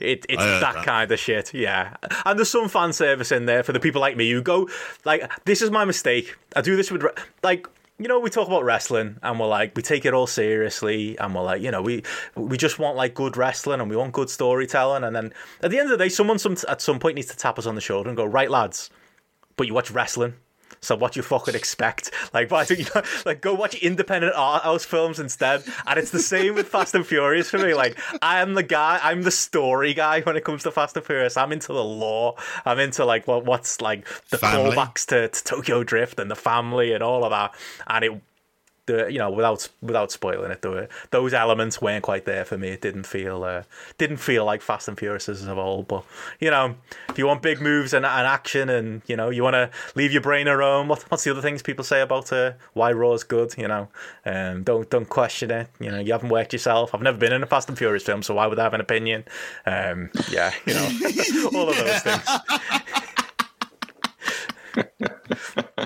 it, 0.00 0.26
it's 0.28 0.42
that, 0.42 0.74
that. 0.74 0.84
kind 0.84 1.10
of 1.10 1.18
shit. 1.18 1.54
Yeah, 1.54 1.96
and 2.26 2.38
there's 2.38 2.50
some 2.50 2.68
fan 2.68 2.92
service 2.92 3.32
in 3.32 3.46
there 3.46 3.62
for 3.62 3.72
the 3.72 3.80
people 3.80 4.02
like 4.02 4.16
me 4.18 4.30
who 4.30 4.42
go 4.42 4.68
like, 5.06 5.30
this 5.46 5.62
is 5.62 5.70
my 5.70 5.86
mistake. 5.86 6.36
I 6.54 6.60
do 6.60 6.76
this 6.76 6.90
with 6.90 7.02
like. 7.42 7.66
You 8.00 8.06
know, 8.06 8.20
we 8.20 8.30
talk 8.30 8.46
about 8.46 8.62
wrestling 8.62 9.16
and 9.24 9.40
we're 9.40 9.48
like, 9.48 9.74
we 9.74 9.82
take 9.82 10.04
it 10.04 10.14
all 10.14 10.28
seriously 10.28 11.18
and 11.18 11.34
we're 11.34 11.42
like, 11.42 11.60
you 11.60 11.72
know, 11.72 11.82
we 11.82 12.04
we 12.36 12.56
just 12.56 12.78
want 12.78 12.96
like 12.96 13.12
good 13.12 13.36
wrestling 13.36 13.80
and 13.80 13.90
we 13.90 13.96
want 13.96 14.12
good 14.12 14.30
storytelling. 14.30 15.02
And 15.02 15.16
then 15.16 15.32
at 15.62 15.72
the 15.72 15.78
end 15.78 15.90
of 15.90 15.98
the 15.98 16.04
day, 16.04 16.08
someone 16.08 16.38
some, 16.38 16.56
at 16.68 16.80
some 16.80 17.00
point 17.00 17.16
needs 17.16 17.26
to 17.28 17.36
tap 17.36 17.58
us 17.58 17.66
on 17.66 17.74
the 17.74 17.80
shoulder 17.80 18.08
and 18.08 18.16
go, 18.16 18.24
right, 18.24 18.50
lads, 18.50 18.90
but 19.56 19.66
you 19.66 19.74
watch 19.74 19.90
wrestling. 19.90 20.34
So 20.80 20.96
what 20.96 21.16
you 21.16 21.22
fucking 21.22 21.54
expect? 21.54 22.10
Like, 22.32 22.50
I 22.52 22.64
think, 22.64 22.80
you 22.80 22.86
know, 22.94 23.02
like 23.26 23.40
go 23.40 23.54
watch 23.54 23.74
independent 23.76 24.34
art 24.36 24.62
house 24.62 24.84
films 24.84 25.18
instead. 25.18 25.64
And 25.86 25.98
it's 25.98 26.10
the 26.10 26.20
same 26.20 26.54
with 26.54 26.68
Fast 26.68 26.94
and 26.94 27.06
Furious 27.06 27.50
for 27.50 27.58
me. 27.58 27.74
Like, 27.74 27.98
I 28.22 28.40
am 28.40 28.54
the 28.54 28.62
guy, 28.62 29.00
I'm 29.02 29.22
the 29.22 29.30
story 29.30 29.94
guy 29.94 30.20
when 30.20 30.36
it 30.36 30.44
comes 30.44 30.62
to 30.64 30.70
Fast 30.70 30.96
and 30.96 31.04
Furious. 31.04 31.36
I'm 31.36 31.52
into 31.52 31.72
the 31.72 31.84
lore. 31.84 32.36
I'm 32.64 32.78
into 32.78 33.04
like 33.04 33.26
what 33.26 33.44
what's 33.44 33.80
like 33.80 34.06
the 34.30 34.38
Family. 34.38 34.70
callbacks 34.70 35.06
to, 35.06 35.28
to 35.28 35.44
Tokyo 35.44 35.84
Drift 35.84 36.18
and 36.18 36.30
the 36.30 36.36
family 36.36 36.92
and 36.92 37.02
all 37.02 37.24
of 37.24 37.30
that. 37.30 37.54
And 37.86 38.04
it 38.04 38.22
the 38.88 39.12
you 39.12 39.18
know 39.18 39.30
without 39.30 39.68
without 39.80 40.10
spoiling 40.10 40.50
it, 40.50 40.64
those 41.10 41.32
elements 41.34 41.80
weren't 41.80 42.02
quite 42.02 42.24
there 42.24 42.44
for 42.44 42.58
me. 42.58 42.68
It 42.68 42.80
didn't 42.80 43.04
feel 43.04 43.44
uh, 43.44 43.62
didn't 43.98 44.16
feel 44.16 44.44
like 44.44 44.62
Fast 44.62 44.88
and 44.88 44.98
Furious 44.98 45.28
as 45.28 45.46
a 45.46 45.54
whole. 45.54 45.84
But 45.84 46.04
you 46.40 46.50
know, 46.50 46.74
if 47.08 47.18
you 47.18 47.26
want 47.26 47.42
big 47.42 47.60
moves 47.60 47.92
and, 47.92 48.04
and 48.04 48.26
action, 48.26 48.68
and 48.68 49.02
you 49.06 49.14
know 49.16 49.30
you 49.30 49.44
want 49.44 49.54
to 49.54 49.70
leave 49.94 50.10
your 50.10 50.22
brain 50.22 50.48
at 50.48 50.58
home, 50.58 50.88
what, 50.88 51.02
what's 51.10 51.22
the 51.22 51.30
other 51.30 51.42
things 51.42 51.62
people 51.62 51.84
say 51.84 52.00
about 52.00 52.32
uh, 52.32 52.54
why 52.72 52.90
Raw's 52.90 53.22
good? 53.22 53.54
You 53.56 53.68
know, 53.68 53.88
um, 54.26 54.64
don't 54.64 54.90
don't 54.90 55.08
question 55.08 55.50
it. 55.50 55.68
You 55.78 55.90
know, 55.90 56.00
you 56.00 56.12
haven't 56.12 56.30
worked 56.30 56.52
yourself. 56.52 56.94
I've 56.94 57.02
never 57.02 57.18
been 57.18 57.32
in 57.32 57.42
a 57.42 57.46
Fast 57.46 57.68
and 57.68 57.78
Furious 57.78 58.02
film, 58.02 58.22
so 58.22 58.34
why 58.34 58.46
would 58.46 58.58
I 58.58 58.64
have 58.64 58.74
an 58.74 58.80
opinion? 58.80 59.24
Um, 59.66 60.10
yeah, 60.30 60.52
you 60.66 60.74
know, 60.74 60.88
all 61.54 61.68
of 61.68 61.76
those 61.76 62.00
things. 62.00 62.28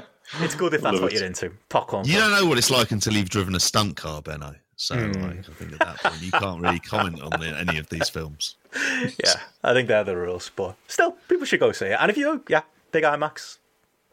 it's 0.40 0.54
good 0.54 0.74
if 0.74 0.82
that's 0.82 1.00
what 1.00 1.12
you're 1.12 1.24
into. 1.24 1.50
Popcorn. 1.68 2.06
You 2.06 2.18
don't 2.18 2.30
know 2.30 2.46
what 2.46 2.58
it's 2.58 2.70
like 2.70 2.90
until 2.90 3.14
you've 3.14 3.30
driven 3.30 3.54
a 3.54 3.60
stunt 3.60 3.96
car, 3.96 4.22
Benno. 4.22 4.54
So 4.76 4.96
hmm. 4.96 5.12
like, 5.22 5.38
I 5.38 5.52
think 5.52 5.72
at 5.74 5.78
that 5.78 6.02
point 6.02 6.22
you 6.22 6.32
can't 6.32 6.60
really 6.60 6.80
comment 6.80 7.20
on 7.22 7.30
the, 7.40 7.56
any 7.56 7.78
of 7.78 7.88
these 7.88 8.08
films. 8.08 8.56
Yeah, 9.22 9.34
I 9.62 9.74
think 9.74 9.88
they're 9.88 10.04
the 10.04 10.16
rules, 10.16 10.50
but 10.56 10.76
still, 10.88 11.12
people 11.28 11.44
should 11.44 11.60
go 11.60 11.72
see 11.72 11.86
it. 11.86 11.98
And 12.00 12.10
if 12.10 12.16
you, 12.16 12.42
yeah, 12.48 12.62
big 12.90 13.04
IMAX, 13.04 13.58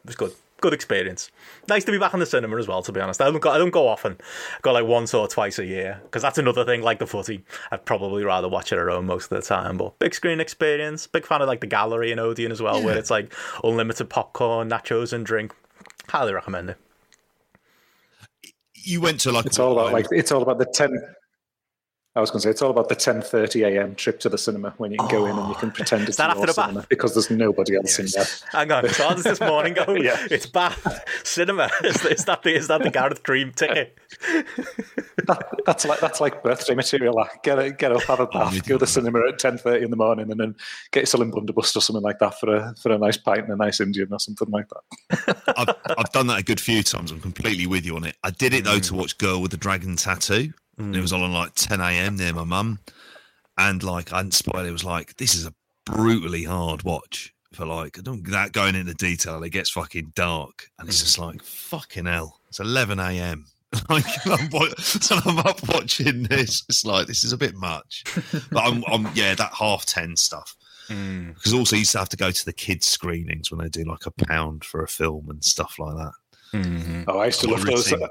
it 0.04 0.06
was 0.06 0.16
good. 0.16 0.32
Good 0.60 0.74
experience. 0.74 1.30
Nice 1.68 1.84
to 1.84 1.92
be 1.92 1.98
back 1.98 2.12
in 2.12 2.20
the 2.20 2.26
cinema 2.26 2.58
as 2.58 2.68
well. 2.68 2.82
To 2.82 2.92
be 2.92 3.00
honest, 3.00 3.22
I 3.22 3.30
don't 3.30 3.40
go. 3.40 3.50
I 3.50 3.56
don't 3.56 3.70
go 3.70 3.88
often. 3.88 4.18
I 4.20 4.58
go 4.60 4.72
like 4.72 4.84
once 4.84 5.14
or 5.14 5.26
twice 5.26 5.58
a 5.58 5.64
year 5.64 6.00
because 6.02 6.20
that's 6.20 6.36
another 6.36 6.66
thing. 6.66 6.82
Like 6.82 6.98
the 6.98 7.06
footy, 7.06 7.42
I'd 7.70 7.86
probably 7.86 8.24
rather 8.24 8.48
watch 8.48 8.70
it 8.70 8.78
at 8.78 8.86
home 8.86 9.06
most 9.06 9.32
of 9.32 9.40
the 9.40 9.42
time. 9.42 9.78
But 9.78 9.98
big 9.98 10.14
screen 10.14 10.38
experience. 10.38 11.06
Big 11.06 11.24
fan 11.24 11.40
of 11.40 11.48
like 11.48 11.62
the 11.62 11.66
gallery 11.66 12.12
in 12.12 12.18
Odeon 12.18 12.52
as 12.52 12.60
well, 12.60 12.82
where 12.82 12.98
it's 12.98 13.10
like 13.10 13.32
unlimited 13.64 14.10
popcorn, 14.10 14.68
nachos, 14.68 15.14
and 15.14 15.24
drink. 15.24 15.54
Highly 16.10 16.32
recommend 16.32 16.70
it. 16.70 16.76
You 18.74 19.00
went 19.00 19.20
to 19.20 19.32
like 19.32 19.46
It's 19.46 19.60
all 19.60 19.78
about 19.78 19.92
like 19.92 20.06
it's 20.10 20.32
all 20.32 20.42
about 20.42 20.58
the 20.58 20.66
ten. 20.66 20.90
I 22.16 22.20
was 22.20 22.30
going 22.30 22.40
to 22.40 22.42
say 22.42 22.50
it's 22.50 22.60
all 22.60 22.72
about 22.72 22.88
the 22.88 22.96
ten 22.96 23.22
thirty 23.22 23.62
a.m. 23.62 23.94
trip 23.94 24.18
to 24.20 24.28
the 24.28 24.36
cinema 24.36 24.74
when 24.78 24.90
you 24.90 24.98
can 24.98 25.08
go 25.08 25.26
in 25.26 25.38
and 25.38 25.48
you 25.48 25.54
can 25.54 25.68
oh, 25.68 25.72
pretend 25.72 26.08
it's 26.08 26.16
that 26.16 26.36
your 26.36 26.42
after 26.48 26.52
the 26.52 26.80
bath? 26.80 26.88
because 26.88 27.14
there's 27.14 27.30
nobody 27.30 27.76
else 27.76 28.00
in 28.00 28.06
there. 28.12 28.24
Hang 28.50 28.72
on, 28.72 28.88
so 28.88 29.08
how 29.08 29.14
does 29.14 29.22
this 29.22 29.40
morning 29.40 29.74
go? 29.74 29.84
Oh, 29.90 29.94
yeah. 29.94 30.24
It's 30.30 30.46
Bath 30.46 31.04
Cinema. 31.24 31.68
Is, 31.84 32.04
is 32.04 32.24
that 32.26 32.42
the 32.42 32.54
is 32.54 32.68
that 32.68 32.82
the 32.82 32.90
Gareth 32.90 33.22
Dream 33.22 33.52
ticket? 33.52 33.98
That, 35.26 35.60
that's 35.66 35.84
like 35.84 36.00
that's 36.00 36.20
like 36.20 36.42
birthday 36.42 36.74
material. 36.74 37.14
Like, 37.14 37.42
get 37.42 37.58
it, 37.58 37.78
get 37.78 37.92
up, 37.92 38.02
have 38.04 38.20
a 38.20 38.22
oh, 38.22 38.26
bath, 38.32 38.66
go 38.66 38.76
to 38.76 38.78
the 38.78 38.86
cinema 38.86 39.20
at 39.28 39.38
ten 39.38 39.58
thirty 39.58 39.84
in 39.84 39.90
the 39.90 39.96
morning, 39.96 40.30
and 40.30 40.40
then 40.40 40.56
get 40.92 41.00
yourself 41.00 41.22
in 41.22 41.30
Bundabust 41.30 41.76
or 41.76 41.80
something 41.80 42.02
like 42.02 42.18
that 42.20 42.40
for 42.40 42.54
a 42.54 42.74
for 42.76 42.90
a 42.90 42.98
nice 42.98 43.18
pint 43.18 43.40
and 43.40 43.50
a 43.50 43.56
nice 43.56 43.80
Indian 43.80 44.08
or 44.10 44.18
something 44.18 44.48
like 44.50 44.66
that. 44.70 45.54
I've, 45.56 45.96
I've 45.98 46.12
done 46.12 46.26
that 46.28 46.40
a 46.40 46.42
good 46.42 46.58
few 46.58 46.82
times. 46.82 47.10
I'm 47.10 47.20
completely 47.20 47.66
with 47.66 47.84
you 47.84 47.96
on 47.96 48.04
it. 48.04 48.16
I 48.24 48.30
did 48.30 48.54
it 48.54 48.64
though 48.64 48.78
to 48.78 48.92
mm. 48.92 48.96
watch 48.96 49.18
Girl 49.18 49.42
with 49.42 49.50
the 49.50 49.58
Dragon 49.58 49.94
Tattoo. 49.96 50.52
And 50.84 50.96
it 50.96 51.00
was 51.00 51.12
on 51.12 51.32
like 51.32 51.54
10 51.54 51.80
a.m. 51.80 52.16
near 52.16 52.32
my 52.32 52.44
mum. 52.44 52.78
And 53.58 53.82
like, 53.82 54.12
I 54.12 54.18
hadn't 54.18 54.32
spoiled 54.32 54.66
it. 54.66 54.70
It 54.70 54.72
was 54.72 54.84
like, 54.84 55.16
this 55.16 55.34
is 55.34 55.46
a 55.46 55.54
brutally 55.84 56.44
hard 56.44 56.82
watch 56.84 57.34
for 57.52 57.66
like, 57.66 57.98
I 57.98 58.02
don't 58.02 58.24
that 58.30 58.52
going 58.52 58.74
into 58.74 58.94
detail. 58.94 59.42
It 59.42 59.50
gets 59.50 59.70
fucking 59.70 60.12
dark. 60.14 60.68
And 60.78 60.88
it's 60.88 61.00
just 61.00 61.18
like, 61.18 61.42
fucking 61.42 62.06
hell. 62.06 62.40
It's 62.48 62.60
11 62.60 62.98
a.m. 62.98 63.46
Like, 63.88 64.04
I'm, 64.26 64.48
wa- 64.50 64.66
so 64.78 65.16
I'm 65.24 65.38
up 65.38 65.60
watching 65.68 66.24
this. 66.24 66.64
It's 66.68 66.84
like, 66.84 67.06
this 67.06 67.22
is 67.22 67.32
a 67.32 67.36
bit 67.38 67.54
much. 67.54 68.02
But 68.50 68.64
I'm, 68.64 68.82
I'm 68.88 69.08
yeah, 69.14 69.34
that 69.36 69.52
half 69.54 69.86
10 69.86 70.16
stuff. 70.16 70.56
Because 70.88 71.54
also, 71.54 71.76
you 71.76 71.80
used 71.80 71.92
to 71.92 71.98
have 72.00 72.08
to 72.08 72.16
go 72.16 72.32
to 72.32 72.44
the 72.44 72.52
kids' 72.52 72.86
screenings 72.88 73.48
when 73.50 73.60
they 73.60 73.68
do 73.68 73.84
like 73.84 74.06
a 74.06 74.10
pound 74.10 74.64
for 74.64 74.82
a 74.82 74.88
film 74.88 75.28
and 75.30 75.44
stuff 75.44 75.78
like 75.78 75.94
that. 75.96 76.12
Oh, 77.06 77.18
I 77.20 77.26
used 77.26 77.40
to 77.42 77.46
love 77.48 77.64
those. 77.64 77.92
really? 77.92 78.02
Uh, 78.02 78.08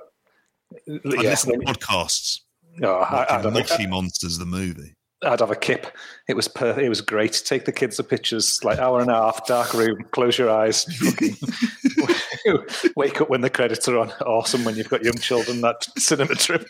I 0.88 1.23
yeah, 1.23 1.29
listen 1.32 1.60
to 1.60 1.65
podcasts. 1.65 2.39
Oh, 2.82 2.95
I, 2.95 3.25
I'd, 3.38 3.45
have 3.45 3.53
Moshi 3.53 3.88
Monsters, 3.88 4.38
the 4.38 4.45
movie. 4.45 4.93
I'd 5.23 5.41
have 5.41 5.51
a 5.51 5.55
kip. 5.55 5.88
It 6.29 6.36
was 6.36 6.47
per, 6.47 6.79
it 6.79 6.88
was 6.88 7.01
great. 7.01 7.41
Take 7.45 7.65
the 7.65 7.73
kids 7.73 7.97
the 7.97 8.03
pictures, 8.03 8.63
like 8.63 8.79
hour 8.79 9.01
and 9.01 9.10
a 9.10 9.15
half, 9.15 9.45
dark 9.45 9.73
room, 9.73 10.05
close 10.12 10.38
your 10.38 10.49
eyes, 10.49 10.86
wake 12.95 13.19
up 13.19 13.29
when 13.29 13.41
the 13.41 13.49
credits 13.49 13.88
are 13.89 13.97
on. 13.97 14.12
Awesome 14.25 14.63
when 14.63 14.77
you've 14.77 14.88
got 14.88 15.03
young 15.03 15.17
children. 15.17 15.60
That 15.60 15.86
cinema 15.97 16.36
trip. 16.36 16.65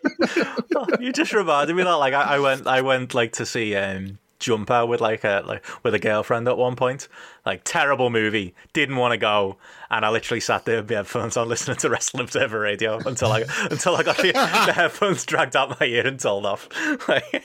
you 0.99 1.11
just 1.11 1.31
reminded 1.31 1.75
me 1.75 1.83
that 1.83 1.91
like 1.91 2.15
I, 2.15 2.35
I 2.35 2.39
went 2.39 2.65
I 2.65 2.81
went 2.81 3.13
like 3.13 3.33
to 3.33 3.45
see 3.45 3.75
um 3.75 4.17
Jumper 4.39 4.85
with 4.85 5.01
like 5.01 5.23
a 5.23 5.43
like 5.45 5.65
with 5.83 5.93
a 5.93 5.99
girlfriend 5.99 6.47
at 6.47 6.57
one 6.57 6.75
point. 6.75 7.07
Like 7.45 7.61
terrible 7.63 8.09
movie. 8.09 8.55
Didn't 8.73 8.95
want 8.95 9.11
to 9.11 9.17
go, 9.17 9.57
and 9.89 10.05
I 10.05 10.09
literally 10.09 10.39
sat 10.39 10.65
there 10.65 10.77
with 10.77 10.89
my 10.89 10.97
headphones 10.97 11.37
on, 11.37 11.47
listening 11.49 11.77
to 11.77 11.89
Wrestling 11.89 12.23
Observer 12.23 12.59
Radio 12.59 12.97
until 12.99 13.31
I 13.31 13.41
until 13.71 13.95
I 13.95 14.03
got 14.03 14.17
the, 14.17 14.31
the 14.31 14.73
headphones 14.73 15.25
dragged 15.25 15.55
out 15.55 15.79
my 15.79 15.85
ear 15.85 16.07
and 16.07 16.19
told 16.19 16.45
off. 16.45 16.69
Like, 17.07 17.43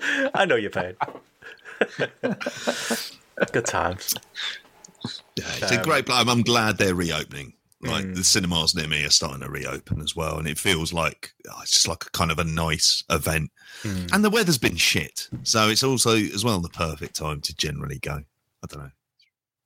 I 0.34 0.44
know 0.44 0.56
you're 0.56 0.70
paid. 0.70 0.96
Good 3.52 3.66
times. 3.66 4.14
Yeah, 5.36 5.44
it's 5.56 5.72
a 5.72 5.82
great 5.82 6.06
plan. 6.06 6.28
I'm 6.28 6.42
glad 6.42 6.78
they're 6.78 6.94
reopening. 6.94 7.54
Like 7.82 8.14
the 8.14 8.22
cinemas 8.22 8.74
near 8.74 8.86
me 8.86 9.04
are 9.04 9.10
starting 9.10 9.40
to 9.40 9.50
reopen 9.50 10.00
as 10.00 10.14
well, 10.14 10.38
and 10.38 10.46
it 10.46 10.58
feels 10.58 10.92
like 10.92 11.32
oh, 11.50 11.60
it's 11.62 11.72
just 11.72 11.88
like 11.88 12.04
a 12.04 12.10
kind 12.10 12.30
of 12.30 12.38
a 12.38 12.44
nice 12.44 13.02
event. 13.10 13.50
And 13.84 14.24
the 14.24 14.30
weather's 14.30 14.58
been 14.58 14.76
shit, 14.76 15.28
so 15.42 15.68
it's 15.68 15.82
also 15.82 16.14
as 16.16 16.44
well 16.44 16.60
the 16.60 16.68
perfect 16.68 17.16
time 17.16 17.40
to 17.40 17.54
generally 17.56 17.98
go. 17.98 18.20
I 18.62 18.66
don't 18.68 18.84
know, 18.84 18.90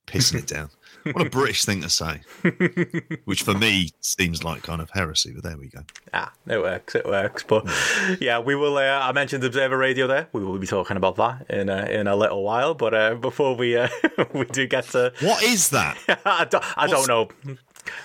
pissing 0.07 0.39
it 0.39 0.47
down. 0.55 0.69
What 1.13 1.27
a 1.27 1.29
British 1.29 1.63
thing 1.63 1.81
to 1.83 1.89
say, 1.89 2.21
which 3.25 3.43
for 3.43 3.53
me 3.53 3.91
seems 4.01 4.43
like 4.43 4.61
kind 4.63 4.81
of 4.81 4.89
heresy. 4.89 5.31
But 5.33 5.43
there 5.43 5.57
we 5.57 5.69
go. 5.69 5.81
Ah, 6.13 6.33
it 6.47 6.57
works. 6.57 6.95
It 6.95 7.05
works. 7.05 7.43
But 7.43 7.65
yeah, 8.19 8.39
we 8.39 8.55
will. 8.55 8.77
Uh, 8.77 8.81
I 8.81 9.11
mentioned 9.13 9.43
Observer 9.43 9.77
Radio 9.77 10.07
there. 10.07 10.27
We 10.33 10.43
will 10.43 10.57
be 10.57 10.67
talking 10.67 10.97
about 10.97 11.15
that 11.17 11.45
in 11.49 11.69
a, 11.69 11.85
in 11.85 12.07
a 12.07 12.15
little 12.15 12.43
while. 12.43 12.73
But 12.73 12.93
uh, 12.93 13.15
before 13.15 13.55
we 13.55 13.77
uh, 13.77 13.87
we 14.33 14.45
do 14.45 14.67
get 14.67 14.85
to, 14.89 15.13
What 15.21 15.43
is 15.43 15.69
that? 15.69 15.97
I 16.25 16.45
don't, 16.45 16.63
I 16.77 16.87
don't 16.87 17.07
know 17.07 17.29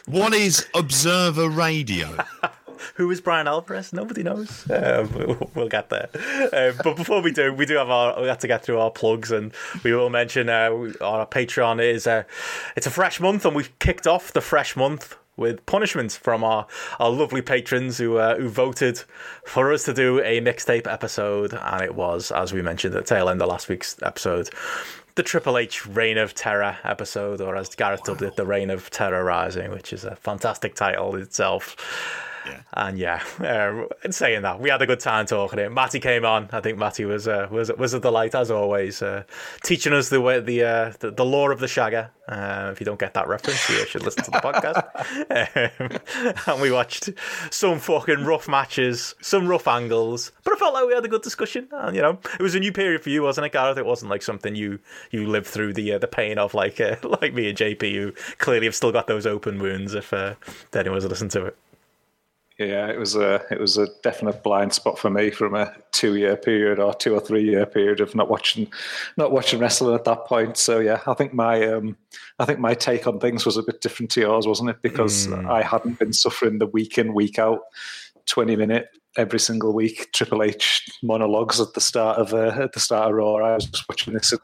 What 0.07 0.35
is 0.35 0.66
Observer 0.75 1.49
Radio? 1.49 2.16
who 2.95 3.11
is 3.11 3.21
Bryan 3.21 3.49
Alvarez. 3.49 3.92
Nobody 3.92 4.23
knows. 4.23 4.66
Uh, 4.73 5.07
we'll, 5.55 5.68
get 5.68 5.90
there. 5.90 6.09
Uh, 6.53 6.73
but 6.83 6.97
before 6.97 7.21
we 7.21 7.31
do, 7.31 7.53
we 7.53 7.66
do 7.66 7.77
have 7.77 7.88
our 7.88 8.21
we 8.21 8.27
have 8.27 8.38
to 8.38 8.49
get 8.49 8.64
through 8.64 8.79
our 8.79 8.90
plugs, 8.90 9.31
and 9.31 9.53
we 9.85 9.92
will 9.95 10.11
mention 10.11 10.49
uh, 10.49 10.71
our 11.01 11.27
Patreon 11.27 11.83
is 11.83 12.07
uh, 12.07 12.25
it's 12.75 12.87
a 12.87 12.90
fresh 12.90 13.21
month, 13.21 13.45
and 13.45 13.55
we've 13.55 13.79
kicked 13.79 14.07
off 14.07 14.33
the 14.33 14.40
fresh 14.40 14.75
month 14.75 15.16
with 15.37 15.64
punishments 15.66 16.16
from 16.16 16.42
our, 16.42 16.66
our 16.99 17.11
lovely 17.11 17.42
patrons 17.42 17.99
who 17.99 18.16
uh, 18.16 18.37
who 18.37 18.49
voted 18.49 19.03
for 19.47 19.73
us 19.73 19.85
to 19.85 19.95
do 19.95 20.21
a 20.21 20.40
mixtape 20.40 20.90
episode, 20.90 21.55
and 21.55 21.83
it 21.83 21.95
was 21.95 22.33
as 22.33 22.53
we 22.53 22.62
mentioned 22.62 22.95
at 22.95 23.07
the 23.07 23.14
tail 23.14 23.29
end 23.29 23.40
of 23.40 23.49
last 23.49 23.68
week's 23.68 23.97
episode. 24.03 24.51
The 25.14 25.22
Triple 25.22 25.59
H 25.59 25.85
Reign 25.85 26.16
of 26.16 26.35
Terror 26.35 26.79
episode, 26.85 27.42
or 27.42 27.55
as 27.55 27.75
Gareth 27.75 28.03
dubbed 28.05 28.22
it, 28.22 28.37
the 28.37 28.46
Reign 28.46 28.70
of 28.70 28.88
Terror 28.88 29.22
Rising, 29.22 29.70
which 29.70 29.92
is 29.92 30.05
a 30.05 30.16
fantastic 30.16 30.75
title 30.75 31.16
itself. 31.16 31.77
And 32.74 32.98
yeah, 32.98 33.22
uh, 33.40 33.87
in 34.05 34.12
saying 34.12 34.42
that, 34.42 34.61
we 34.61 34.70
had 34.70 34.83
a 34.83 34.87
good 34.87 35.00
time 35.00 35.26
talking 35.26 35.59
it. 35.59 35.72
Matty 35.72 36.00
came 36.00 36.24
on. 36.24 36.48
I 36.52 36.61
think 36.61 36.78
Matty 36.78 37.05
was 37.05 37.28
uh, 37.28 37.48
was 37.50 37.70
was 37.72 37.94
a 37.94 38.00
delight 38.00 38.35
as 38.35 38.50
always, 38.50 39.02
uh, 39.02 39.24
teaching 39.62 39.92
us 39.92 40.09
the 40.09 40.20
way 40.20 40.40
the, 40.40 40.62
uh, 40.62 40.92
the 41.00 41.11
the 41.11 41.24
lore 41.24 41.52
of 41.52 41.61
the 41.61 41.66
Shagger. 41.66 42.11
Uh, 42.28 42.70
if 42.72 42.81
you 42.81 42.87
don't 42.87 43.00
get 43.00 43.14
that 43.14 43.26
reference, 43.26 43.68
you 43.68 43.85
should 43.87 44.05
listen 44.05 44.22
to 44.24 44.31
the 44.31 44.38
podcast. 44.38 44.78
um, 46.37 46.42
and 46.55 46.62
we 46.62 46.70
watched 46.70 47.11
some 47.50 47.78
fucking 47.81 48.24
rough 48.24 48.48
matches, 48.48 49.14
some 49.20 49.48
rough 49.48 49.66
angles, 49.66 50.31
but 50.44 50.55
I 50.55 50.57
felt 50.57 50.72
like 50.72 50.87
we 50.87 50.94
had 50.94 51.05
a 51.05 51.09
good 51.09 51.22
discussion. 51.22 51.68
And 51.72 51.96
you 51.96 52.02
know, 52.02 52.18
it 52.38 52.42
was 52.42 52.55
a 52.55 52.61
new 52.61 52.72
period 52.72 53.02
for 53.02 53.11
you, 53.11 53.22
wasn't 53.22 53.46
it, 53.46 53.52
Gareth? 53.52 53.76
It 53.76 53.87
wasn't 53.87 54.11
like 54.11 54.22
something 54.22 54.55
you 54.55 54.78
you 55.11 55.26
lived 55.26 55.46
through 55.46 55.74
the 55.74 55.94
uh, 55.94 55.98
the 55.98 56.07
pain 56.07 56.38
of, 56.38 56.55
like 56.55 56.81
uh, 56.81 56.96
like 57.22 57.35
me 57.35 57.48
and 57.48 57.59
JP, 57.59 57.92
who 57.94 58.12
clearly 58.38 58.66
have 58.66 58.74
still 58.74 58.92
got 58.92 59.07
those 59.09 59.26
open 59.26 59.61
wounds. 59.61 59.94
If 59.94 60.12
uh, 60.12 60.35
if 60.46 60.76
anyone's 60.76 61.05
listened 61.05 61.33
to 61.33 61.46
it. 61.46 61.57
Yeah, 62.66 62.88
it 62.88 62.98
was 62.98 63.16
a 63.16 63.44
it 63.51 63.59
was 63.59 63.77
a 63.79 63.88
definite 64.03 64.42
blind 64.42 64.72
spot 64.72 64.98
for 64.98 65.11
me 65.11 65.31
from 65.31 65.55
a 65.55 65.75
two 65.92 66.16
year 66.16 66.37
period 66.37 66.79
or 66.79 66.94
two 66.94 67.14
or 67.14 67.20
three 67.20 67.44
year 67.44 67.66
period 67.66 68.01
of 68.01 68.14
not 68.14 68.29
watching 68.29 68.70
not 69.16 69.33
watching 69.33 69.61
wrestling 69.61 69.94
at 69.94 70.05
that 70.05 70.27
point. 70.27 70.57
So 70.57 70.79
yeah, 70.79 71.01
I 71.07 71.14
think 71.14 71.35
my 71.35 71.66
um 71.66 71.96
I 72.38 72.44
think 72.44 72.59
my 72.59 72.75
take 72.75 73.07
on 73.07 73.20
things 73.20 73.46
was 73.46 73.57
a 73.57 73.62
bit 73.62 73.81
different 73.81 74.11
to 74.12 74.20
yours, 74.20 74.46
wasn't 74.46 74.70
it? 74.70 74.83
Because 74.83 75.31
I 75.33 75.62
hadn't 75.62 75.98
been 75.98 76.12
suffering 76.12 76.59
the 76.59 76.66
week 76.66 76.98
in 76.98 77.14
week 77.14 77.38
out 77.38 77.61
twenty 78.27 78.57
minute 78.57 78.88
every 79.16 79.38
single 79.38 79.75
week 79.75 80.11
Triple 80.12 80.42
H 80.42 80.88
monologues 81.03 81.61
at 81.61 81.75
the 81.75 81.81
start 81.81 82.18
of 82.18 82.33
uh, 82.33 82.62
at 82.62 82.72
the 82.72 82.81
start 82.81 83.11
of 83.11 83.16
Raw. 83.16 83.37
I 83.37 83.55
was 83.55 83.66
just 83.66 83.88
watching 83.88 84.14
this 84.14 84.33
in 84.33 84.38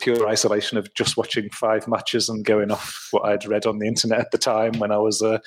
pure 0.00 0.28
isolation 0.28 0.78
of 0.78 0.92
just 0.94 1.16
watching 1.16 1.50
five 1.50 1.86
matches 1.86 2.28
and 2.28 2.44
going 2.44 2.70
off 2.70 3.08
what 3.10 3.24
I'd 3.24 3.46
read 3.46 3.66
on 3.66 3.78
the 3.78 3.86
internet 3.86 4.20
at 4.20 4.30
the 4.30 4.38
time 4.38 4.78
when 4.78 4.90
I 4.90 4.98
was 4.98 5.22
uh, 5.22 5.38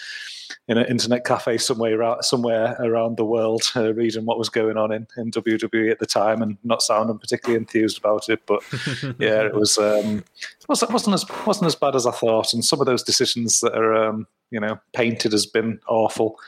in 0.68 0.78
an 0.78 0.86
internet 0.88 1.26
cafe 1.26 1.58
somewhere 1.58 2.00
around, 2.00 2.24
somewhere 2.24 2.76
around 2.80 3.18
the 3.18 3.26
world, 3.26 3.64
uh, 3.76 3.94
reading 3.94 4.26
what 4.26 4.38
was 4.38 4.50
going 4.50 4.78
on 4.78 4.92
in, 4.92 5.08
in 5.18 5.32
WWE 5.32 5.92
at 5.92 6.00
the 6.00 6.06
time, 6.06 6.42
and 6.42 6.58
not 6.64 6.82
sounding 6.82 7.18
particularly 7.20 7.58
enthused 7.60 7.98
about 7.98 8.30
it. 8.30 8.42
But 8.46 8.64
yeah, 9.20 9.42
it 9.46 9.54
was 9.54 9.78
um, 9.78 10.24
wasn't 10.68 10.92
wasn't 10.92 11.14
as 11.16 11.26
wasn't 11.46 11.68
as 11.68 11.76
bad 11.76 11.96
as 11.96 12.06
I 12.06 12.12
thought. 12.12 12.54
And 12.54 12.64
some 12.64 12.80
of 12.80 12.86
those 12.86 13.04
decisions 13.04 13.60
that 13.62 13.74
are 13.76 13.94
um, 13.96 14.28
you 14.52 14.60
know 14.60 14.80
painted 14.94 15.34
as 15.34 15.46
been 15.46 15.80
awful, 15.88 16.40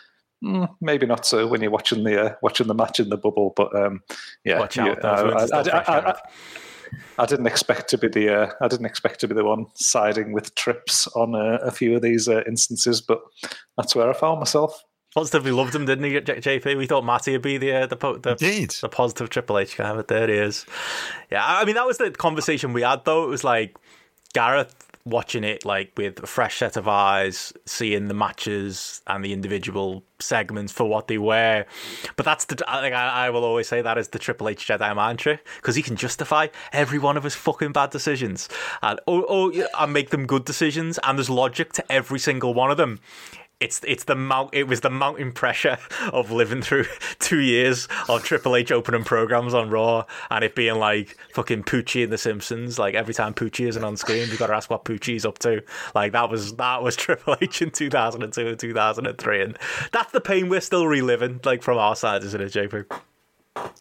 mm, 0.44 0.70
maybe 0.82 1.06
not 1.06 1.26
so 1.26 1.48
when 1.48 1.62
you're 1.62 1.72
watching 1.72 2.04
the 2.04 2.22
uh, 2.32 2.36
watching 2.42 2.68
the 2.68 2.74
match 2.74 3.00
in 3.00 3.10
the 3.10 3.18
bubble. 3.18 3.54
But 3.56 3.76
um, 3.76 4.02
yeah, 4.44 4.60
Watch 4.60 4.78
out, 4.78 4.88
you- 4.88 4.94
I, 5.04 5.10
I- 5.10 5.44
I- 5.44 6.14
fresh 6.14 6.18
I- 7.18 7.26
didn't 7.26 7.48
expect 7.48 7.90
to 7.90 7.98
be 7.98 8.08
the 8.08 8.34
uh, 8.44 8.52
I 8.62 8.68
didn't 8.68 8.86
expect 8.86 9.20
to 9.22 9.28
be 9.28 9.36
the 9.36 9.44
one 9.46 9.66
siding 9.76 10.32
with 10.34 10.54
trips 10.56 11.08
on 11.16 11.36
uh, 11.36 11.60
a 11.62 11.72
few 11.72 11.96
of 11.96 12.02
these 12.02 12.28
uh, 12.28 12.42
instances, 12.48 13.02
but 13.02 13.22
that's 13.78 13.96
where 13.96 14.10
I 14.10 14.14
found 14.14 14.40
myself. 14.40 14.84
Positively 15.14 15.52
loved 15.52 15.76
him, 15.76 15.86
didn't 15.86 16.06
he, 16.06 16.12
JP? 16.20 16.76
We 16.76 16.88
thought 16.88 17.06
Matty 17.06 17.34
would 17.34 17.44
be 17.44 17.58
the 17.60 17.72
uh, 17.72 17.86
the, 17.86 17.96
the, 17.98 18.78
the 18.82 18.90
positive 18.90 19.30
Triple 19.30 19.60
H 19.60 19.78
guy, 19.78 19.94
but 19.94 20.08
there 20.08 20.28
he 20.28 20.34
is. 20.34 20.66
Yeah, 21.32 21.44
I 21.46 21.66
mean 21.66 21.76
that 21.76 21.86
was 21.86 22.00
the 22.00 22.10
conversation 22.12 22.74
we 22.74 22.82
had 22.82 23.06
though. 23.06 23.24
It 23.24 23.30
was 23.30 23.44
like 23.44 23.78
Gareth 24.34 24.74
watching 25.06 25.44
it 25.44 25.66
like 25.66 25.92
with 25.98 26.24
a 26.24 26.28
fresh 26.28 26.58
set 26.58 26.78
of 26.78 26.88
eyes, 26.88 27.54
seeing 27.66 28.08
the 28.08 28.14
matches 28.14 29.02
and 29.08 29.24
the 29.24 29.34
individual 29.34 30.04
segments 30.20 30.72
for 30.72 30.86
what 30.86 31.08
they 31.08 31.18
were. 31.18 31.66
But 32.16 32.26
that's 32.26 32.46
the 32.46 32.64
I, 32.68 32.90
I 32.90 33.30
will 33.30 33.44
always 33.44 33.68
say 33.68 33.82
that 33.82 33.98
is 33.98 34.10
the 34.10 34.20
Triple 34.20 34.48
H 34.50 34.68
Jedi 34.68 34.96
mantra 34.96 35.40
because 35.58 35.76
he 35.76 35.82
can 35.82 35.96
justify 35.96 36.48
every 36.72 37.00
one 37.00 37.18
of 37.18 37.24
his 37.24 37.36
fucking 37.36 37.74
bad 37.74 37.90
decisions 37.90 38.48
and 38.82 39.00
oh 39.08 39.26
oh 39.28 39.68
and 39.80 39.94
make 39.94 40.10
them 40.12 40.26
good 40.26 40.46
decisions. 40.46 41.00
And 41.04 41.18
there's 41.18 41.30
logic 41.30 41.74
to 41.74 41.92
every 41.92 42.20
single 42.20 42.54
one 42.54 42.72
of 42.72 42.78
them 42.78 43.00
it's 43.64 43.80
it's 43.86 44.04
the 44.04 44.16
mount 44.16 44.50
it 44.52 44.68
was 44.68 44.82
the 44.82 44.90
mounting 44.90 45.32
pressure 45.32 45.78
of 46.14 46.32
living 46.32 46.62
through 46.62 46.86
two 47.20 47.40
years 47.40 47.88
of 48.10 48.24
Triple 48.24 48.56
H 48.56 48.72
opening 48.72 49.04
programs 49.04 49.54
on 49.54 49.70
Raw 49.70 50.06
and 50.30 50.44
it 50.44 50.54
being 50.54 50.76
like 50.76 51.18
fucking 51.34 51.64
Poochie 51.64 52.04
in 52.04 52.10
The 52.10 52.18
Simpsons. 52.18 52.78
Like 52.78 52.94
every 52.94 53.14
time 53.14 53.34
Poochie 53.34 53.68
isn't 53.68 53.84
on 53.84 53.96
screen, 53.96 54.30
you 54.30 54.38
got 54.38 54.48
to 54.48 54.56
ask 54.56 54.70
what 54.70 54.84
Poochie's 54.84 55.26
up 55.26 55.40
to. 55.40 55.64
Like 55.96 56.12
that 56.12 56.30
was 56.30 56.56
that 56.56 56.84
was 56.84 56.96
Triple 57.04 57.38
H 57.42 57.62
in 57.62 57.72
two 57.72 57.90
thousand 57.90 58.24
and 58.24 58.34
two 58.34 58.48
and 58.48 58.60
two 58.60 58.74
thousand 58.74 59.08
and 59.08 59.18
three, 59.18 59.42
and 59.42 59.58
that's 59.92 60.12
the 60.12 60.22
pain 60.22 60.50
we're 60.50 60.62
still 60.62 60.86
reliving. 60.86 61.40
Like 61.44 61.64
from 61.64 61.78
our 61.78 61.96
side, 61.96 62.24
isn't 62.24 62.42
it, 62.42 62.52
JP? 62.52 62.86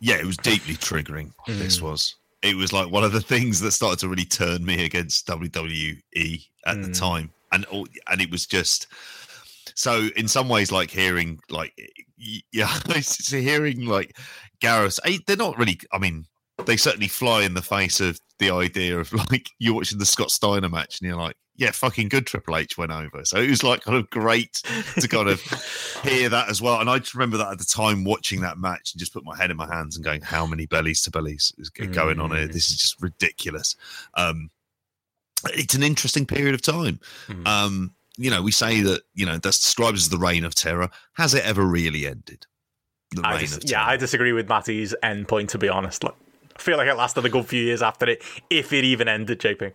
yeah, 0.01 0.17
it 0.17 0.27
was 0.27 0.37
deeply 0.37 0.75
triggering. 0.75 1.33
Mm. 1.49 1.59
This 1.59 1.83
was. 1.83 2.17
It 2.43 2.57
was 2.57 2.73
like 2.73 2.91
one 2.91 3.05
of 3.05 3.13
the 3.13 3.21
things 3.21 3.61
that 3.61 3.71
started 3.71 4.01
to 4.01 4.09
really 4.09 4.25
turn 4.25 4.65
me 4.65 4.85
against 4.85 5.29
WWE 5.29 6.45
at 6.67 6.83
the 6.83 6.89
mm. 6.89 6.99
time, 6.99 7.31
and 7.53 7.65
all, 7.67 7.87
and 8.11 8.21
it 8.21 8.31
was 8.33 8.47
just 8.47 8.89
so 9.75 10.09
in 10.17 10.29
some 10.29 10.49
ways 10.49 10.71
like 10.73 10.91
hearing 10.91 11.39
like 11.51 11.75
yeah, 12.53 12.73
so 13.01 13.39
hearing 13.39 13.87
like 13.87 14.17
Gareth. 14.61 14.99
eh, 15.05 15.19
They're 15.27 15.37
not 15.37 15.59
really. 15.59 15.81
I 15.93 15.99
mean, 15.99 16.27
they 16.67 16.77
certainly 16.77 17.09
fly 17.09 17.43
in 17.43 17.55
the 17.55 17.63
face 17.63 18.01
of 18.01 18.19
the 18.39 18.51
idea 18.51 18.99
of 18.99 19.13
like 19.31 19.49
you're 19.59 19.75
watching 19.75 19.99
the 19.99 20.07
Scott 20.07 20.31
Steiner 20.31 20.69
match 20.69 21.01
and 21.01 21.09
you're 21.09 21.17
like, 21.19 21.37
yeah, 21.57 21.71
fucking 21.71 22.09
good. 22.09 22.27
Triple 22.27 22.57
H 22.57 22.79
went 22.79 22.93
over, 22.93 23.25
so 23.25 23.39
it 23.39 23.51
was 23.51 23.63
like 23.63 23.83
kind 23.83 23.97
of 23.99 24.09
great 24.11 24.55
to 24.99 25.07
kind 25.07 25.29
of 25.29 25.41
hear 26.03 26.29
that 26.29 26.49
as 26.49 26.63
well. 26.63 26.81
And 26.81 26.89
I 26.89 26.99
just 26.99 27.15
remember 27.15 27.37
that 27.39 27.53
at 27.53 27.59
the 27.59 27.65
time 27.65 28.05
watching 28.05 28.41
that 28.41 28.57
match 28.59 28.93
and 28.95 28.99
just 29.01 29.13
put 29.13 29.25
my 29.25 29.37
head 29.37 29.51
in 29.51 29.57
my 29.57 29.67
hands 29.67 29.97
and 29.97 30.05
going, 30.05 30.23
how 30.23 30.47
many 30.47 30.67
bellies 30.67 31.03
to 31.03 31.11
bellies 31.11 31.53
is 31.59 31.69
going 31.71 32.21
on 32.21 32.31
here? 32.31 32.47
This 32.47 32.71
is 32.71 32.79
just 32.79 33.03
ridiculous. 33.03 33.77
Um, 34.15 34.51
it's 35.51 35.75
an 35.75 35.83
interesting 35.83 36.25
period 36.25 36.55
of 36.55 36.63
time. 36.63 37.01
Mm. 37.29 37.47
Um, 37.47 37.95
you 38.19 38.31
know, 38.31 38.43
we 38.43 38.53
say 38.53 38.81
that 38.83 39.03
you 39.15 39.27
know 39.27 39.39
that's 39.39 39.59
described 39.61 39.97
as 39.97 40.09
the 40.09 40.19
reign 40.19 40.45
of 40.45 40.55
terror. 40.55 40.89
Has 41.15 41.35
it 41.35 41.45
ever 41.45 41.65
really 41.65 42.07
ended? 42.07 42.47
The 43.13 43.23
I 43.27 43.33
reign 43.33 43.41
dis- 43.41 43.57
of 43.57 43.65
terror. 43.65 43.83
yeah, 43.83 43.87
I 43.87 43.97
disagree 43.97 44.33
with 44.33 44.49
Matty's 44.49 44.95
end 45.03 45.29
point. 45.29 45.51
To 45.51 45.59
be 45.59 45.69
honest, 45.69 46.05
like, 46.05 46.15
I 46.57 46.61
feel 46.61 46.77
like 46.77 46.89
it 46.89 46.95
lasted 46.95 47.25
a 47.25 47.29
good 47.29 47.47
few 47.47 47.63
years 47.63 47.83
after 47.83 48.09
it, 48.09 48.23
if 48.51 48.73
it 48.73 48.85
even 48.85 49.09
ended. 49.09 49.41
JP. 49.41 49.73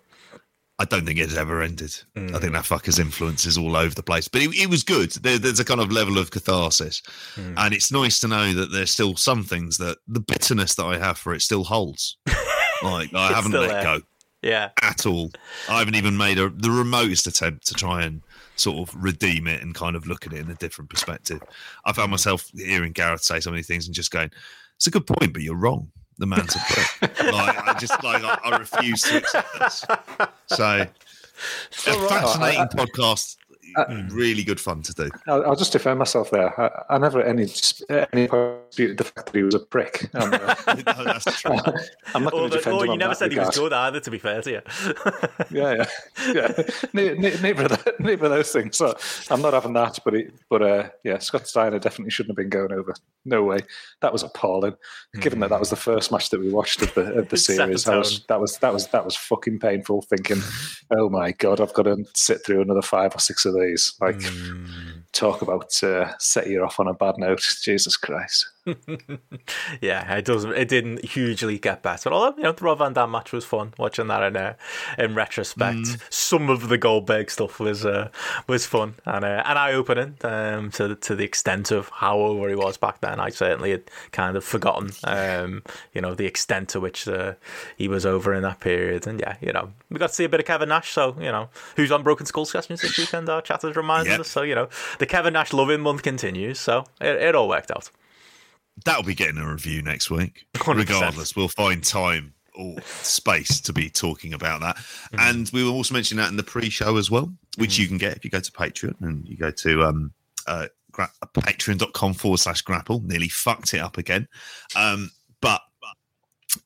I 0.80 0.86
don't 0.86 1.08
think 1.08 1.18
it's 1.18 1.36
ever 1.36 1.64
ended. 1.64 1.92
I 2.16 2.20
Mm. 2.20 2.40
think 2.40 2.54
that 2.54 2.64
fucker's 2.64 3.00
influence 3.00 3.48
is 3.48 3.58
all 3.58 3.76
over 3.76 3.96
the 3.96 4.04
place. 4.04 4.28
But 4.28 4.44
it, 4.44 4.56
it 4.56 4.70
was 4.70 4.84
good. 4.84 5.10
There, 5.12 5.40
there's 5.40 5.60
a 5.60 5.66
kind 5.66 5.82
of 5.82 5.92
level 5.92 6.20
of 6.20 6.30
catharsis. 6.30 7.02
Mm. 7.36 7.56
And 7.58 7.74
it's 7.74 7.92
nice 7.92 8.20
to 8.20 8.28
know 8.28 8.54
that 8.54 8.72
there's 8.72 8.92
still 8.92 9.16
some 9.16 9.44
things 9.44 9.80
that 9.80 9.98
the 10.08 10.20
bitterness 10.20 10.76
that 10.76 10.86
I 10.86 11.00
have 11.00 11.18
for 11.18 11.34
it 11.34 11.42
still 11.42 11.64
holds. 11.64 12.18
like, 12.84 13.12
I 13.12 13.30
haven't 13.34 13.54
let 13.54 13.70
there. 13.72 13.84
go 13.84 14.02
Yeah, 14.44 14.70
at 14.84 15.08
all. 15.08 15.32
I 15.68 15.80
haven't 15.80 15.96
even 15.96 16.16
made 16.16 16.38
a, 16.38 16.50
the 16.52 16.70
remotest 16.70 17.26
attempt 17.26 17.66
to 17.70 17.74
try 17.74 18.04
and 18.04 18.22
sort 18.60 18.90
of 18.90 18.96
redeem 19.02 19.48
it 19.48 19.62
and 19.62 19.74
kind 19.76 19.96
of 19.96 20.08
look 20.08 20.26
at 20.28 20.34
it 20.34 20.40
in 20.40 20.50
a 20.50 20.56
different 20.56 20.90
perspective. 20.90 21.42
I 21.86 21.92
Mm. 21.92 21.96
found 21.96 22.12
myself 22.12 22.50
hearing 22.56 22.92
Gareth 22.92 23.24
say 23.24 23.40
so 23.40 23.52
many 23.52 23.64
things 23.64 23.86
and 23.86 23.96
just 23.96 24.12
going, 24.12 24.32
it's 24.76 24.88
a 24.88 24.92
good 24.92 25.08
point, 25.08 25.34
but 25.34 25.42
you're 25.42 25.56
wrong. 25.56 25.92
The 26.18 26.26
man's 26.26 26.56
a 26.56 26.60
prick. 26.70 27.20
like, 27.34 27.58
I 27.68 27.78
just, 27.80 28.04
like, 28.04 28.24
I, 28.24 28.40
I 28.44 28.58
refuse 28.58 29.04
to 29.04 29.18
accept 29.18 29.60
this. 29.60 29.86
So, 30.48 30.66
a 30.66 30.88
right. 31.86 32.10
fascinating 32.10 32.60
I- 32.62 32.64
I- 32.64 32.68
podcast. 32.68 33.38
Really 34.10 34.44
good 34.44 34.60
fun 34.60 34.82
to 34.84 34.94
do. 34.94 35.10
I'll, 35.28 35.46
I'll 35.46 35.56
just 35.56 35.72
defend 35.72 36.00
myself 36.00 36.32
there. 36.32 36.60
I, 36.60 36.96
I 36.96 36.98
never 36.98 37.22
at 37.22 37.28
any 37.28 37.48
any 38.14 38.28
point 38.28 38.58
disputed 38.70 38.98
the 38.98 39.04
fact 39.04 39.26
that 39.28 39.36
he 39.36 39.44
was 39.44 39.56
a 39.56 39.60
prick. 39.60 40.10
And, 40.18 40.34
uh, 40.34 40.56
No, 40.68 41.04
that's 41.04 41.42
true. 41.42 41.58
I'm 42.16 42.24
not 42.24 42.32
going 42.34 42.50
to 42.50 42.58
defend 42.58 42.76
or 42.78 42.80
him. 42.82 42.86
you 42.88 42.92
on 42.94 42.98
never 43.00 43.10
that 43.12 43.18
said 43.18 43.32
he 43.32 43.40
was 43.40 43.58
good 43.58 43.74
either. 43.74 44.00
To 44.00 44.12
be 44.12 44.18
fair 44.18 44.42
to 44.42 44.52
you, 44.52 44.62
Yeah, 45.52 45.74
yeah, 45.74 45.86
yeah. 46.34 46.64
Ne- 46.94 47.14
ne- 47.18 47.40
neither, 47.42 47.64
of 47.64 47.70
the, 47.70 47.94
neither 48.00 48.26
of 48.26 48.32
those 48.32 48.52
things. 48.52 48.78
So 48.78 48.96
I'm 49.30 49.42
not 49.42 49.54
having 49.54 49.74
that. 49.74 50.00
But 50.04 50.16
it, 50.16 50.34
but 50.50 50.62
uh, 50.62 50.90
yeah, 51.04 51.20
Scott 51.20 51.48
Steiner 51.48 51.80
definitely 51.80 52.12
shouldn't 52.12 52.32
have 52.32 52.38
been 52.38 52.50
going 52.50 52.72
over. 52.72 52.94
No 53.26 53.44
way. 53.44 53.60
That 54.02 54.14
was 54.14 54.24
appalling. 54.24 54.76
Given 55.20 55.40
that 55.40 55.50
that 55.50 55.60
was 55.60 55.70
the 55.70 55.76
first 55.76 56.12
match 56.12 56.30
that 56.30 56.40
we 56.40 56.50
watched 56.52 56.82
of 56.82 56.94
the 56.94 57.02
of 57.02 57.16
the 57.16 57.20
It 57.22 57.30
the 57.30 57.38
series, 57.38 57.84
that 57.86 57.98
was 57.98 58.26
that 58.28 58.40
was 58.40 58.58
that 58.60 58.74
was 58.74 58.88
that 58.88 59.06
was 59.06 59.16
fucking 59.16 59.60
painful. 59.60 60.02
Thinking, 60.04 60.42
oh 60.92 61.10
my 61.10 61.32
god, 61.32 61.60
I've 61.62 61.74
got 61.74 61.84
to 61.84 62.04
sit 62.16 62.46
through 62.46 62.62
another 62.62 62.82
five 62.82 63.16
or 63.16 63.20
six 63.20 63.46
of 63.46 63.54
these. 63.60 63.94
Like, 64.00 64.22
talk 65.12 65.42
about 65.42 65.84
uh, 65.84 66.18
set 66.20 66.48
you 66.48 66.64
off 66.64 66.80
on 66.80 66.88
a 66.88 66.94
bad 66.94 67.18
note. 67.18 67.42
Jesus 67.62 67.98
Christ. 67.98 68.48
yeah, 69.82 70.16
it 70.16 70.26
doesn't. 70.26 70.52
It 70.54 70.68
didn't 70.68 71.04
hugely 71.06 71.58
get 71.58 71.82
better. 71.84 72.12
Although 72.12 72.38
you 72.38 72.44
know 72.44 72.52
the 72.52 72.64
Rob 72.64 72.80
Van 72.80 72.94
Dam 72.94 73.12
match 73.12 73.32
was 73.32 73.46
fun 73.46 73.74
watching 73.78 74.08
that 74.08 74.24
in 74.24 74.38
uh, 74.38 74.54
in 74.98 75.16
retrospect. 75.16 75.78
Mm. 75.78 76.02
Some 76.10 76.50
of 76.50 76.70
the 76.70 76.78
Goldberg 76.78 77.30
stuff 77.32 77.60
was 77.60 77.86
uh, 77.86 78.10
was 78.48 78.66
fun 78.66 78.96
and 79.06 79.24
uh, 79.26 79.44
and 79.46 79.58
eye 79.60 79.74
opening 79.74 80.16
um, 80.24 80.72
to 80.72 80.96
to 80.96 81.16
the 81.16 81.24
extent 81.24 81.72
of 81.72 81.90
how 81.90 82.18
over 82.20 82.50
he 82.50 82.56
was 82.56 82.78
back 82.78 83.02
then. 83.02 83.20
I 83.20 83.30
certainly 83.30 83.72
had 83.72 83.84
kind 84.12 84.36
of 84.38 84.44
forgotten, 84.44 84.92
um, 85.04 85.64
you 85.94 86.02
know, 86.02 86.14
the 86.16 86.26
extent 86.26 86.70
to 86.70 86.80
which 86.80 87.08
uh, 87.08 87.34
he 87.78 87.88
was 87.88 88.06
over 88.06 88.34
in 88.34 88.42
that 88.44 88.60
period. 88.60 89.08
And 89.08 89.20
yeah, 89.20 89.38
you 89.42 89.54
know, 89.54 89.72
we 89.90 89.98
got 90.00 90.08
to 90.10 90.14
see 90.16 90.26
a 90.26 90.30
bit 90.30 90.40
of 90.40 90.46
Kevin 90.46 90.70
Nash. 90.70 90.92
So 90.92 91.16
you 91.20 91.32
know, 91.32 91.50
who's 91.76 91.92
on 91.92 92.04
Broken 92.04 92.26
Skull 92.26 92.46
sessions 92.46 92.82
this 92.82 92.98
weekend? 92.98 93.30
Our 93.30 93.42
chatters 93.42 93.76
reminded 93.76 94.12
Yep. 94.12 94.20
us. 94.22 94.28
So 94.30 94.42
you 94.42 94.56
know, 94.56 94.70
the 95.00 95.06
Kevin 95.06 95.34
Nash 95.34 95.54
loving 95.54 95.82
month 95.82 96.04
continues. 96.04 96.60
So 96.60 96.86
it, 97.02 97.16
it 97.18 97.36
all 97.36 97.48
worked 97.50 97.72
out. 97.72 97.90
That'll 98.86 99.04
be 99.04 99.16
getting 99.16 99.38
a 99.38 99.52
review 99.52 99.82
next 99.82 100.10
week. 100.10 100.46
100%. 100.56 100.76
Regardless, 100.78 101.36
we'll 101.36 101.48
find 101.48 101.84
time 101.84 102.34
or 102.56 102.76
space 102.82 103.60
to 103.62 103.74
be 103.74 103.90
talking 103.90 104.34
about 104.34 104.62
that. 104.62 104.78
Mm-hmm. 104.78 105.20
And 105.20 105.50
we 105.54 105.64
will 105.64 105.74
also 105.74 105.94
mention 105.94 106.18
that 106.18 106.30
in 106.30 106.38
the 106.38 106.44
pre-show 106.44 106.98
as 106.98 107.12
well, 107.12 107.32
which 107.58 107.78
you 107.78 107.88
can 107.88 107.98
get 107.98 108.18
if 108.18 108.26
you 108.26 108.32
go 108.32 108.40
to 108.40 108.52
Patreon 108.52 108.96
and 109.02 109.28
you 109.28 109.38
go 109.38 109.52
to 109.52 109.84
um, 109.84 110.12
uh, 110.48 110.68
gra- 110.92 111.12
patreon.com 111.34 112.14
forward 112.14 112.40
slash 112.40 112.62
grapple. 112.62 113.02
Nearly 113.02 113.30
fucked 113.30 113.74
it 113.74 113.80
up 113.80 113.98
again. 113.98 114.28
Um, 114.76 115.12
but 115.42 115.62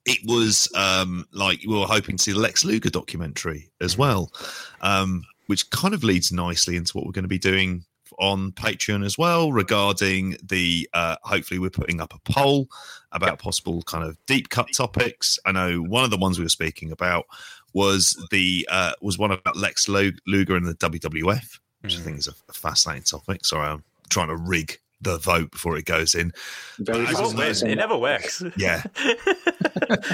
it 0.06 0.20
was 0.26 0.70
um, 0.76 1.28
like 1.34 1.60
we 1.68 1.78
were 1.78 1.86
hoping 1.86 2.18
to 2.18 2.24
see 2.24 2.32
the 2.32 2.40
Lex 2.40 2.64
Luger 2.64 2.90
documentary 2.90 3.72
as 3.82 3.94
Mm-hmm. 3.94 4.02
well, 4.02 4.32
um, 4.82 5.24
which 5.48 5.70
kind 5.72 5.94
of 5.94 6.04
leads 6.04 6.32
nicely 6.32 6.76
into 6.76 6.96
what 6.98 7.06
we're 7.06 7.12
going 7.12 7.24
to 7.24 7.30
be 7.30 7.40
doing 7.40 7.84
on 8.22 8.52
Patreon 8.54 9.06
as 9.06 9.18
well 9.18 9.52
regarding 9.52 10.38
the. 10.44 10.88
Uh, 10.94 11.18
hopefully, 11.24 11.60
we're 11.60 11.70
putting 11.70 12.00
up 12.00 12.14
a 12.14 12.32
poll 12.32 12.70
about 13.12 13.40
possible 13.40 13.82
kind 13.82 14.06
of 14.06 14.18
deep 14.26 14.50
cut 14.50 14.72
topics. 14.74 15.38
I 15.46 15.52
know 15.52 15.82
one 15.82 16.06
of 16.06 16.12
the 16.12 16.18
ones 16.18 16.38
we 16.40 16.46
were 16.46 16.50
speaking 16.50 16.92
about 16.92 17.26
was 17.74 18.16
the 18.32 18.68
uh, 18.72 18.94
was 19.02 19.18
one 19.18 19.32
about 19.32 19.58
Lex 19.58 19.90
Luger 19.90 20.56
and 20.56 20.66
the 20.66 20.76
WWF, 20.76 21.60
which 21.82 21.98
I 21.98 22.00
think 22.00 22.20
is 22.20 22.28
a, 22.28 22.34
a 22.48 22.54
fascinating 22.54 23.04
topic. 23.04 23.46
Sorry, 23.46 23.68
I'm 23.68 23.84
trying 24.10 24.30
to 24.30 24.38
rig 24.38 24.80
the 25.02 25.18
vote 25.18 25.52
before 25.52 25.78
it 25.78 25.86
goes 25.86 26.16
in. 26.16 26.32
Very 26.80 27.06
It 27.06 27.14
won't 27.14 27.38
win. 27.38 27.48
just 27.48 27.64
It 27.64 27.76
never 27.76 27.98
works. 27.98 28.44
Yeah. 28.56 28.84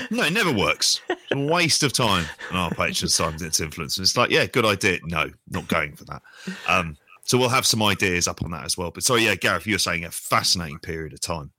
no, 0.10 0.24
it 0.24 0.34
never 0.34 0.52
works. 0.52 1.02
It's 1.10 1.32
a 1.32 1.38
waste 1.38 1.84
of 1.84 1.94
time 1.94 2.26
on 2.52 2.58
our 2.58 2.72
Patreon 2.72 3.10
side 3.10 3.42
its 3.42 3.60
influence. 3.60 3.98
And 3.98 4.06
it's 4.06 4.16
like, 4.16 4.32
yeah, 4.32 4.46
good 4.46 4.66
idea. 4.66 5.00
No, 5.04 5.30
not 5.50 5.68
going 5.68 5.96
for 5.96 6.06
that. 6.06 6.22
Um, 6.68 6.98
so 7.28 7.38
we'll 7.38 7.50
have 7.50 7.66
some 7.66 7.84
ideas 7.84 8.28
up 8.28 8.42
on 8.42 8.52
that 8.52 8.64
as 8.64 8.78
well. 8.78 8.90
But 8.90 9.04
sorry, 9.04 9.26
yeah, 9.26 9.36
Gareth, 9.36 9.68
you 9.68 9.76
were 9.76 9.80
saying 9.80 10.06
a 10.06 10.12
fascinating 10.12 10.80
period 10.80 11.12
of 11.14 11.20
time. 11.20 11.52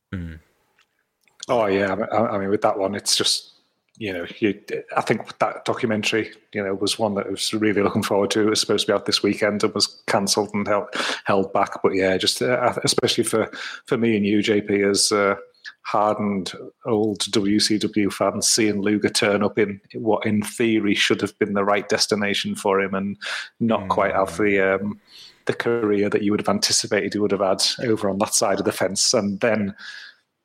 Oh 1.47 1.67
yeah, 1.67 1.95
I, 2.11 2.17
I 2.17 2.39
mean 2.39 2.49
with 2.49 2.63
that 2.63 2.79
one, 2.79 2.95
it's 2.95 3.17
just 3.17 3.53
you 3.99 4.13
know, 4.13 4.27
you, 4.39 4.59
I 4.97 5.01
think 5.01 5.39
that 5.39 5.65
documentary, 5.65 6.31
you 6.55 6.63
know, 6.63 6.73
was 6.73 7.01
one 7.01 7.15
that 7.17 7.27
I 7.27 7.31
was 7.31 7.53
really 7.53 7.83
looking 7.83 8.05
forward 8.05 8.31
to. 8.31 8.43
It 8.43 8.51
was 8.51 8.61
supposed 8.61 8.87
to 8.87 8.93
be 8.93 8.95
out 8.95 9.07
this 9.07 9.25
weekend 9.25 9.65
and 9.65 9.75
was 9.75 10.01
cancelled 10.07 10.55
and 10.55 10.67
held 10.67 10.89
held 11.25 11.53
back. 11.53 11.83
But 11.83 11.95
yeah, 11.95 12.17
just 12.17 12.41
uh, 12.41 12.75
especially 12.85 13.25
for 13.25 13.51
for 13.87 13.99
me 13.99 14.17
and 14.17 14.25
you, 14.25 14.39
JP, 14.39 14.89
as 14.89 15.11
uh, 15.11 15.35
hardened 15.83 16.53
old 16.87 17.21
WCW 17.21 18.13
fans, 18.13 18.49
seeing 18.49 18.81
Luger 18.81 19.11
turn 19.11 19.43
up 19.43 19.59
in 19.59 19.81
what 19.95 20.25
in 20.25 20.43
theory 20.43 20.95
should 20.95 21.21
have 21.21 21.37
been 21.39 21.55
the 21.55 21.65
right 21.65 21.89
destination 21.89 22.55
for 22.55 22.81
him 22.81 22.95
and 22.95 23.17
not 23.59 23.89
quite 23.89 24.15
have 24.15 24.37
the 24.39 24.77
um, 24.77 25.01
the 25.49 25.55
career 25.55 26.11
that 26.11 26.23
you 26.23 26.31
would 26.31 26.41
have 26.41 26.49
anticipated 26.49 27.15
he 27.15 27.19
would 27.19 27.33
have 27.33 27.41
had 27.41 27.63
over 27.83 28.09
on 28.09 28.19
that 28.19 28.35
side 28.35 28.61
of 28.61 28.67
the 28.67 28.71
fence, 28.71 29.15
and 29.15 29.41
then 29.41 29.75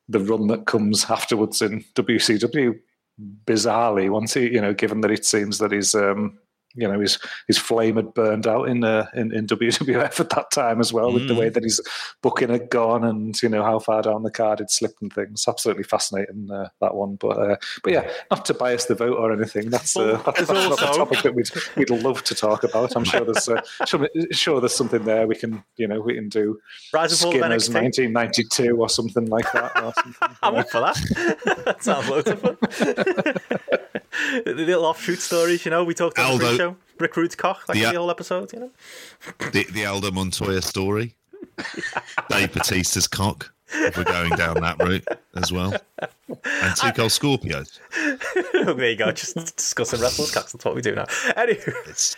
the 0.07 0.19
run 0.19 0.47
that 0.47 0.65
comes 0.65 1.05
afterwards 1.09 1.61
in 1.61 1.83
WCW 1.95 2.79
bizarrely 3.45 4.09
once 4.09 4.33
he 4.33 4.51
you 4.51 4.59
know 4.59 4.73
given 4.73 5.01
that 5.01 5.11
it 5.11 5.23
seems 5.23 5.59
that 5.59 5.71
he's 5.71 5.93
um 5.93 6.35
you 6.75 6.87
know 6.87 6.99
his 6.99 7.19
his 7.47 7.57
flame 7.57 7.95
had 7.95 8.13
burned 8.13 8.47
out 8.47 8.67
in 8.67 8.83
uh, 8.83 9.07
in, 9.13 9.33
in 9.33 9.47
WWF 9.47 10.19
at 10.19 10.29
that 10.29 10.51
time 10.51 10.79
as 10.79 10.91
well, 10.91 11.11
with 11.11 11.27
the 11.27 11.35
way 11.35 11.49
that 11.49 11.63
his 11.63 11.81
booking 12.21 12.49
had 12.49 12.69
gone 12.69 13.03
and 13.03 13.41
you 13.41 13.49
know 13.49 13.63
how 13.63 13.79
far 13.79 14.01
down 14.01 14.23
the 14.23 14.31
card 14.31 14.59
it 14.61 14.71
slipped 14.71 15.01
and 15.01 15.13
things. 15.13 15.45
Absolutely 15.47 15.83
fascinating 15.83 16.49
uh, 16.51 16.69
that 16.81 16.95
one, 16.95 17.15
but 17.15 17.37
uh, 17.37 17.55
but 17.83 17.93
yeah, 17.93 18.09
not 18.31 18.45
to 18.45 18.53
bias 18.53 18.85
the 18.85 18.95
vote 18.95 19.17
or 19.17 19.31
anything. 19.31 19.69
That's 19.69 19.95
uh, 19.95 20.21
that's, 20.25 20.47
there's 20.47 20.69
that's 20.69 20.81
not 20.81 20.95
a 20.95 20.97
topic 20.97 21.21
that 21.21 21.35
we'd 21.35 21.49
we'd 21.75 21.89
love 21.89 22.23
to 22.23 22.35
talk 22.35 22.63
about. 22.63 22.95
I'm 22.95 23.03
sure 23.03 23.21
there's 23.21 23.47
uh, 23.47 23.61
sure, 23.85 24.07
sure 24.31 24.59
there's 24.59 24.75
something 24.75 25.03
there 25.03 25.27
we 25.27 25.35
can 25.35 25.63
you 25.77 25.87
know 25.87 26.01
we 26.01 26.15
can 26.15 26.29
do 26.29 26.59
Rise 26.93 27.19
Skinner's 27.19 27.69
1992 27.69 28.77
or 28.77 28.89
something 28.89 29.27
like 29.27 29.51
that. 29.51 29.71
Or 29.83 29.93
something, 29.93 30.15
I'm 30.43 30.55
up 30.55 30.69
for 30.69 30.79
that. 30.81 30.95
that 31.65 31.83
sounds 31.83 32.09
loads 32.09 32.29
of 32.29 32.39
fun. 32.41 32.57
The 34.45 34.53
little 34.53 34.85
offshoot 34.85 35.19
stories, 35.19 35.65
you 35.65 35.71
know, 35.71 35.83
we 35.83 35.93
talked 35.93 36.17
about 36.17 36.39
the 36.39 36.47
Aldo-. 36.51 36.77
Rick 36.99 37.17
Rude's 37.17 37.35
cock, 37.35 37.67
like 37.67 37.77
The- 37.77 37.85
the 37.91 37.97
whole 37.97 38.11
episode, 38.11 38.53
you 38.53 38.59
know. 38.59 38.71
the, 39.51 39.65
the 39.71 39.85
Aldo 39.85 40.11
Montoya 40.11 40.61
story, 40.61 41.15
Dave 42.29 42.51
Batista's 42.51 43.07
cock. 43.07 43.49
If 43.75 43.97
we're 43.97 44.03
going 44.03 44.29
down 44.35 44.61
that 44.61 44.77
route 44.77 45.03
as 45.35 45.51
well, 45.51 45.73
and 46.29 46.75
two 46.75 46.91
cold 46.91 47.09
Scorpios. 47.09 47.79
there 48.77 48.89
you 48.91 48.95
go, 48.95 49.11
just 49.11 49.35
discussing 49.57 49.99
wrestlers' 49.99 50.29
cocks. 50.29 50.51
That's 50.51 50.63
what 50.63 50.75
we 50.75 50.83
do 50.83 50.93
now. 50.93 51.05
Anyway, 51.35 51.59
It's 51.87 52.15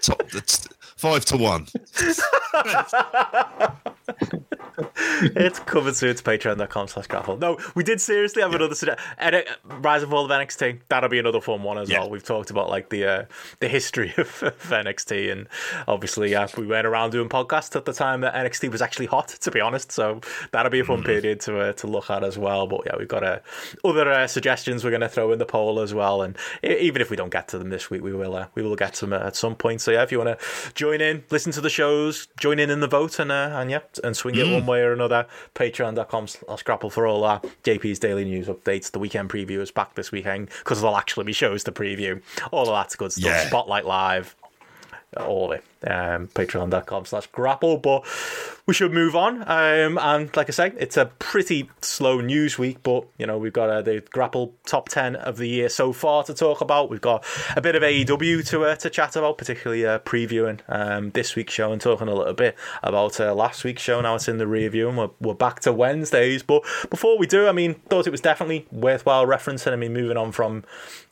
top. 0.00 0.22
It's 0.32 0.68
five 0.96 1.24
to 1.24 1.36
one. 1.36 1.66
it's 4.78 5.58
coming 5.60 5.94
soon 5.94 6.14
to 6.16 6.22
patreon.com 6.22 6.88
slash 6.88 7.06
grapple. 7.06 7.36
No, 7.36 7.58
we 7.74 7.84
did 7.84 8.00
seriously 8.00 8.42
have 8.42 8.54
another 8.54 8.74
sugge- 8.74 8.98
N- 9.18 9.42
Rise 9.64 10.02
and 10.02 10.10
Fall 10.10 10.24
of 10.24 10.30
NXT. 10.30 10.80
That'll 10.88 11.08
be 11.10 11.18
another 11.18 11.40
fun 11.40 11.62
one 11.62 11.78
as 11.78 11.90
Yeah. 11.90 12.00
well. 12.00 12.10
We've 12.10 12.24
talked 12.24 12.50
about 12.50 12.68
like 12.70 12.88
the 12.88 13.04
uh, 13.06 13.24
the 13.60 13.68
history 13.68 14.12
of, 14.16 14.42
of 14.42 14.58
NXT 14.70 15.30
and 15.32 15.46
obviously 15.88 16.34
uh, 16.34 16.48
we 16.56 16.66
went 16.66 16.86
around 16.86 17.10
doing 17.10 17.28
podcasts 17.28 17.76
at 17.76 17.84
the 17.84 17.92
time 17.92 18.20
that 18.22 18.34
NXT 18.34 18.70
was 18.70 18.82
actually 18.82 19.06
hot, 19.06 19.28
to 19.28 19.50
be 19.50 19.60
honest. 19.60 19.92
So 19.92 20.20
that'll 20.52 20.70
be 20.70 20.80
a 20.80 20.84
fun 20.84 21.02
period 21.02 21.40
to 21.42 21.58
uh, 21.60 21.72
to 21.74 21.86
look 21.86 22.10
at 22.10 22.24
as 22.24 22.38
well. 22.38 22.66
But 22.66 22.82
yeah, 22.86 22.96
we've 22.98 23.08
got 23.08 23.24
uh, 23.24 23.38
other 23.84 24.10
uh, 24.10 24.26
suggestions 24.26 24.84
we're 24.84 24.90
going 24.90 25.00
to 25.02 25.08
throw 25.08 25.32
in 25.32 25.38
the 25.38 25.46
poll 25.46 25.80
as 25.80 25.92
well. 25.94 26.22
And 26.22 26.36
even 26.62 27.00
if 27.02 27.10
we 27.10 27.16
don't 27.16 27.30
get 27.30 27.48
to 27.48 27.58
them 27.58 27.70
this 27.70 27.90
week, 27.90 28.02
we 28.02 28.12
will 28.12 28.34
uh, 28.34 28.46
we 28.54 28.62
will 28.62 28.76
get 28.76 28.94
to 28.94 29.06
them 29.06 29.12
at 29.12 29.36
some 29.36 29.54
point. 29.54 29.80
So 29.80 29.90
yeah, 29.90 30.02
if 30.02 30.12
you 30.12 30.18
want 30.18 30.38
to 30.38 30.72
join 30.74 31.00
in, 31.00 31.24
listen 31.30 31.52
to 31.52 31.60
the 31.60 31.70
shows, 31.70 32.28
join 32.38 32.58
in 32.58 32.70
in 32.70 32.80
the 32.80 32.88
vote, 32.88 33.18
and 33.18 33.30
uh, 33.30 33.50
and 33.54 33.70
yeah, 33.70 33.80
and 34.02 34.16
swing 34.16 34.34
it 34.36 34.50
one 34.50 34.61
way 34.66 34.80
or 34.80 34.92
another. 34.92 35.26
Patreon.com 35.54 36.26
slash 36.28 36.62
grapple 36.62 36.90
for 36.90 37.06
all 37.06 37.24
our 37.24 37.40
JP's 37.64 37.98
daily 37.98 38.24
news 38.24 38.48
updates. 38.48 38.90
The 38.90 38.98
weekend 38.98 39.30
preview 39.30 39.60
is 39.60 39.70
back 39.70 39.94
this 39.94 40.12
weekend 40.12 40.50
because 40.58 40.80
there'll 40.80 40.96
actually 40.96 41.24
be 41.24 41.32
shows 41.32 41.64
to 41.64 41.72
preview. 41.72 42.20
All 42.50 42.68
of 42.68 42.74
that's 42.74 42.96
good 42.96 43.12
stuff. 43.12 43.24
Yeah. 43.24 43.46
Spotlight 43.46 43.86
Live, 43.86 44.34
all 45.16 45.52
of 45.52 45.58
it. 45.58 45.64
Um, 45.88 46.28
Patreon.com 46.28 47.06
slash 47.06 47.26
grapple. 47.28 47.76
But 47.76 48.04
we 48.66 48.74
should 48.74 48.92
move 48.92 49.16
on. 49.16 49.42
Um, 49.42 49.98
and 49.98 50.34
like 50.36 50.48
I 50.48 50.52
say, 50.52 50.72
it's 50.78 50.96
a 50.96 51.06
pretty 51.06 51.68
slow 51.80 52.20
news 52.20 52.58
week, 52.58 52.82
but 52.82 53.06
you 53.18 53.26
know, 53.26 53.36
we've 53.38 53.52
got 53.52 53.68
uh, 53.68 53.82
the 53.82 54.02
grapple 54.10 54.54
top 54.64 54.88
10 54.88 55.16
of 55.16 55.36
the 55.36 55.48
year 55.48 55.68
so 55.68 55.92
far 55.92 56.22
to 56.24 56.34
talk 56.34 56.60
about. 56.60 56.88
We've 56.88 57.00
got 57.00 57.24
a 57.56 57.60
bit 57.60 57.74
of 57.74 57.82
AEW 57.82 58.46
to 58.48 58.64
uh, 58.64 58.76
to 58.76 58.90
chat 58.90 59.16
about, 59.16 59.38
particularly 59.38 59.84
uh, 59.84 59.98
previewing 60.00 60.60
um, 60.68 61.10
this 61.10 61.34
week's 61.34 61.52
show 61.52 61.72
and 61.72 61.80
talking 61.80 62.08
a 62.08 62.14
little 62.14 62.34
bit 62.34 62.56
about 62.82 63.20
uh, 63.20 63.34
last 63.34 63.64
week's 63.64 63.82
show. 63.82 64.00
Now 64.00 64.14
it's 64.14 64.28
in 64.28 64.38
the 64.38 64.46
review, 64.46 64.88
and 64.88 64.96
we're, 64.96 65.10
we're 65.20 65.34
back 65.34 65.60
to 65.60 65.72
Wednesdays. 65.72 66.42
But 66.42 66.62
before 66.88 67.18
we 67.18 67.26
do, 67.26 67.48
I 67.48 67.52
mean, 67.52 67.74
thought 67.74 68.06
it 68.06 68.10
was 68.10 68.20
definitely 68.20 68.66
worthwhile 68.70 69.26
referencing. 69.26 69.72
I 69.72 69.76
mean, 69.76 69.92
moving 69.92 70.16
on 70.16 70.32
from 70.32 70.64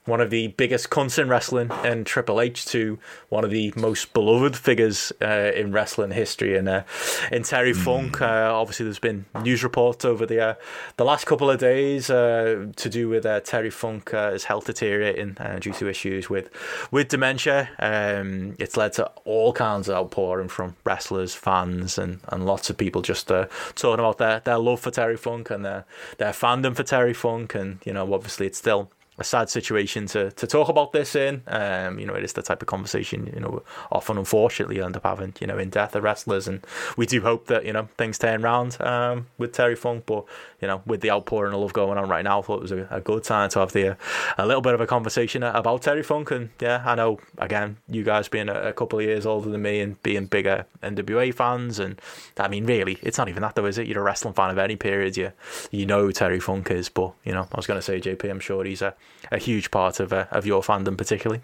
one 0.07 0.21
of 0.21 0.31
the 0.31 0.49
biggest 0.49 0.91
cunts 0.91 1.19
in 1.19 1.29
wrestling 1.29 1.71
and 1.85 2.07
Triple 2.07 2.41
H 2.41 2.65
to 2.67 2.99
one 3.29 3.45
of 3.45 3.51
the 3.51 3.73
most 3.77 4.13
beloved 4.13 4.57
figures 4.57 5.13
uh, 5.21 5.53
in 5.55 5.73
wrestling 5.73 6.11
history 6.11 6.57
and 6.57 6.69
uh, 6.69 6.83
in 7.31 7.43
Terry 7.43 7.73
Funk. 7.73 8.21
Uh, 8.21 8.51
obviously, 8.53 8.85
there's 8.85 8.99
been 8.99 9.27
news 9.43 9.63
reports 9.63 10.05
over 10.05 10.25
the 10.27 10.41
uh, 10.41 10.55
the 10.97 11.05
last 11.05 11.27
couple 11.27 11.51
of 11.51 11.61
days 11.61 12.11
uh, 12.11 12.67
to 12.77 12.89
do 12.89 13.09
with 13.09 13.27
uh, 13.27 13.41
Terry 13.41 13.71
Funk 13.71 14.11
his 14.11 14.45
health 14.45 14.67
deteriorating 14.67 15.37
uh, 15.39 15.59
due 15.59 15.73
to 15.75 15.89
issues 15.89 16.31
with 16.31 16.51
with 16.91 17.09
dementia. 17.09 17.69
Um, 17.79 18.57
it's 18.59 18.77
led 18.77 18.93
to 18.95 19.07
all 19.25 19.53
kinds 19.53 19.89
of 19.89 19.97
outpouring 19.97 20.49
from 20.49 20.77
wrestlers, 20.85 21.35
fans, 21.35 21.99
and, 21.99 22.21
and 22.29 22.47
lots 22.47 22.71
of 22.71 22.77
people 22.77 23.03
just 23.03 23.31
uh, 23.31 23.47
talking 23.75 24.01
about 24.01 24.19
their, 24.19 24.41
their 24.41 24.59
love 24.59 24.81
for 24.81 24.91
Terry 24.91 25.17
Funk 25.17 25.51
and 25.51 25.65
their 25.65 25.85
their 26.19 26.33
fandom 26.33 26.75
for 26.75 26.83
Terry 26.83 27.15
Funk. 27.15 27.55
And 27.55 27.79
you 27.85 27.93
know, 27.93 28.13
obviously, 28.13 28.47
it's 28.47 28.59
still 28.59 28.91
a 29.21 29.25
sad 29.25 29.51
situation 29.51 30.07
to, 30.07 30.31
to 30.33 30.47
talk 30.47 30.71
about 30.71 30.93
this 30.93 31.15
in. 31.15 31.43
Um, 31.47 31.99
you 31.99 32.07
know, 32.07 32.15
it 32.15 32.25
is 32.25 32.33
the 32.33 32.43
type 32.43 32.63
of 32.63 32.69
conversation, 32.69 33.31
you 33.33 33.39
know, 33.39 33.63
often 33.93 34.17
unfortunately 34.17 34.77
you 34.77 34.85
end 34.85 34.97
up 34.97 35.05
having, 35.05 35.35
you 35.41 35.47
know, 35.47 35.59
in 35.59 35.69
death 35.69 35.95
of 35.95 36.03
wrestlers. 36.03 36.49
And 36.49 36.67
we 36.97 37.05
do 37.05 37.21
hope 37.21 37.47
that, 37.49 37.67
you 37.67 37.73
know, 37.75 37.89
things 37.99 38.19
turn 38.19 38.43
around 38.43 38.81
um, 38.81 39.27
with 39.37 39.53
Terry 39.53 39.77
Funk. 39.77 40.05
But, 40.07 40.25
you 40.63 40.69
know, 40.69 40.81
with 40.87 41.03
the 41.03 41.11
outpouring 41.11 41.53
of 41.53 41.61
love 41.61 41.75
going 41.75 41.99
on 41.99 42.09
right 42.09 42.25
now, 42.25 42.39
I 42.39 42.43
thought 42.43 42.57
it 42.57 42.63
was 42.63 42.73
a, 42.73 42.89
a 42.91 43.01
good 43.03 43.23
time 43.23 43.51
to 43.51 43.59
have 43.59 43.73
the 43.73 43.99
a 44.39 44.47
little 44.47 44.63
bit 44.63 44.73
of 44.73 44.81
a 44.81 44.87
conversation 44.87 45.43
about 45.43 45.83
Terry 45.83 46.03
Funk. 46.03 46.31
And 46.31 46.49
yeah, 46.59 46.83
I 46.87 46.95
know, 46.95 47.21
again, 47.37 47.77
you 47.89 48.03
guys 48.03 48.27
being 48.29 48.49
a, 48.49 48.55
a 48.55 48.73
couple 48.73 48.99
of 48.99 49.05
years 49.05 49.27
older 49.27 49.51
than 49.51 49.61
me 49.61 49.81
and 49.81 50.03
being 50.03 50.25
bigger 50.25 50.65
NWA 50.83 51.35
fans. 51.35 51.79
And 51.79 52.01
I 52.39 52.49
mean, 52.49 52.65
really, 52.65 52.99
it's 53.03 53.19
not 53.19 53.29
even 53.29 53.43
that 53.43 53.55
though, 53.55 53.67
is 53.67 53.77
it? 53.77 53.87
You're 53.87 54.01
a 54.01 54.03
wrestling 54.03 54.33
fan 54.33 54.49
of 54.49 54.57
any 54.57 54.77
period. 54.77 55.19
You, 55.19 55.33
you 55.71 55.85
know 55.85 56.11
Terry 56.11 56.41
Funk 56.41 56.71
is. 56.71 56.89
But, 56.89 57.13
you 57.23 57.33
know, 57.33 57.47
I 57.53 57.57
was 57.57 57.67
going 57.67 57.79
to 57.79 57.83
say, 57.83 58.01
JP, 58.01 58.31
I'm 58.31 58.41
sure 58.41 58.65
he's 58.65 58.81
a, 58.81 58.95
a 59.31 59.39
huge 59.39 59.71
part 59.71 60.01
of 60.01 60.13
uh, 60.13 60.27
of 60.31 60.47
your 60.47 60.63
fandom, 60.63 60.97
particularly. 60.97 61.43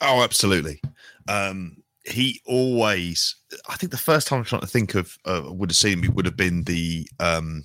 Oh, 0.00 0.22
absolutely. 0.22 0.80
Um, 1.28 1.76
he 2.04 2.40
always. 2.46 3.36
I 3.68 3.76
think 3.76 3.92
the 3.92 3.98
first 3.98 4.26
time 4.26 4.40
I'm 4.40 4.44
trying 4.44 4.60
to 4.60 4.66
think 4.66 4.94
of 4.94 5.16
uh, 5.24 5.42
would 5.46 5.70
have 5.70 5.76
seen 5.76 6.00
me 6.00 6.08
would 6.08 6.26
have 6.26 6.36
been 6.36 6.64
the 6.64 7.08
um, 7.20 7.64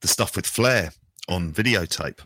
the 0.00 0.08
stuff 0.08 0.36
with 0.36 0.46
Flair 0.46 0.92
on 1.28 1.52
videotape, 1.52 2.18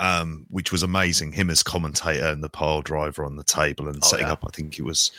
um, 0.00 0.46
which 0.50 0.72
was 0.72 0.82
amazing. 0.82 1.32
Him 1.32 1.50
as 1.50 1.62
commentator 1.62 2.26
and 2.26 2.42
the 2.42 2.48
pile 2.48 2.82
driver 2.82 3.24
on 3.24 3.36
the 3.36 3.44
table 3.44 3.88
and 3.88 3.98
Oh, 4.02 4.06
setting 4.06 4.26
yeah. 4.26 4.32
up. 4.32 4.44
I 4.46 4.50
think 4.52 4.78
it 4.78 4.82
was 4.82 5.10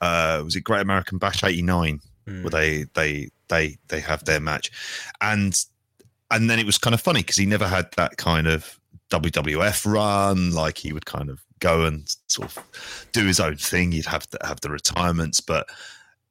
uh, 0.00 0.42
was 0.44 0.54
it 0.56 0.60
Great 0.62 0.82
American 0.82 1.18
Bash 1.18 1.42
'89 1.42 2.00
Hmm. 2.28 2.42
where 2.42 2.50
they 2.50 2.86
they 2.94 3.28
they 3.48 3.78
they 3.86 4.00
have 4.00 4.24
their 4.24 4.40
match, 4.40 4.72
and 5.20 5.56
and 6.32 6.50
then 6.50 6.58
it 6.58 6.66
was 6.66 6.76
kind 6.76 6.92
of 6.92 7.00
funny 7.00 7.20
because 7.20 7.36
he 7.36 7.46
never 7.46 7.68
had 7.68 7.88
that 7.96 8.16
kind 8.16 8.48
of 8.48 8.80
WWF 9.10 9.90
run. 9.90 10.52
Like 10.52 10.78
he 10.78 10.92
would 10.92 11.06
kind 11.06 11.30
of 11.30 11.40
go 11.60 11.84
and 11.84 12.08
sort 12.26 12.56
of 12.56 13.08
do 13.12 13.26
his 13.26 13.40
own 13.40 13.56
thing. 13.56 13.92
He'd 13.92 14.06
have 14.06 14.28
to 14.30 14.38
have 14.44 14.60
the 14.60 14.70
retirements, 14.70 15.40
but 15.40 15.68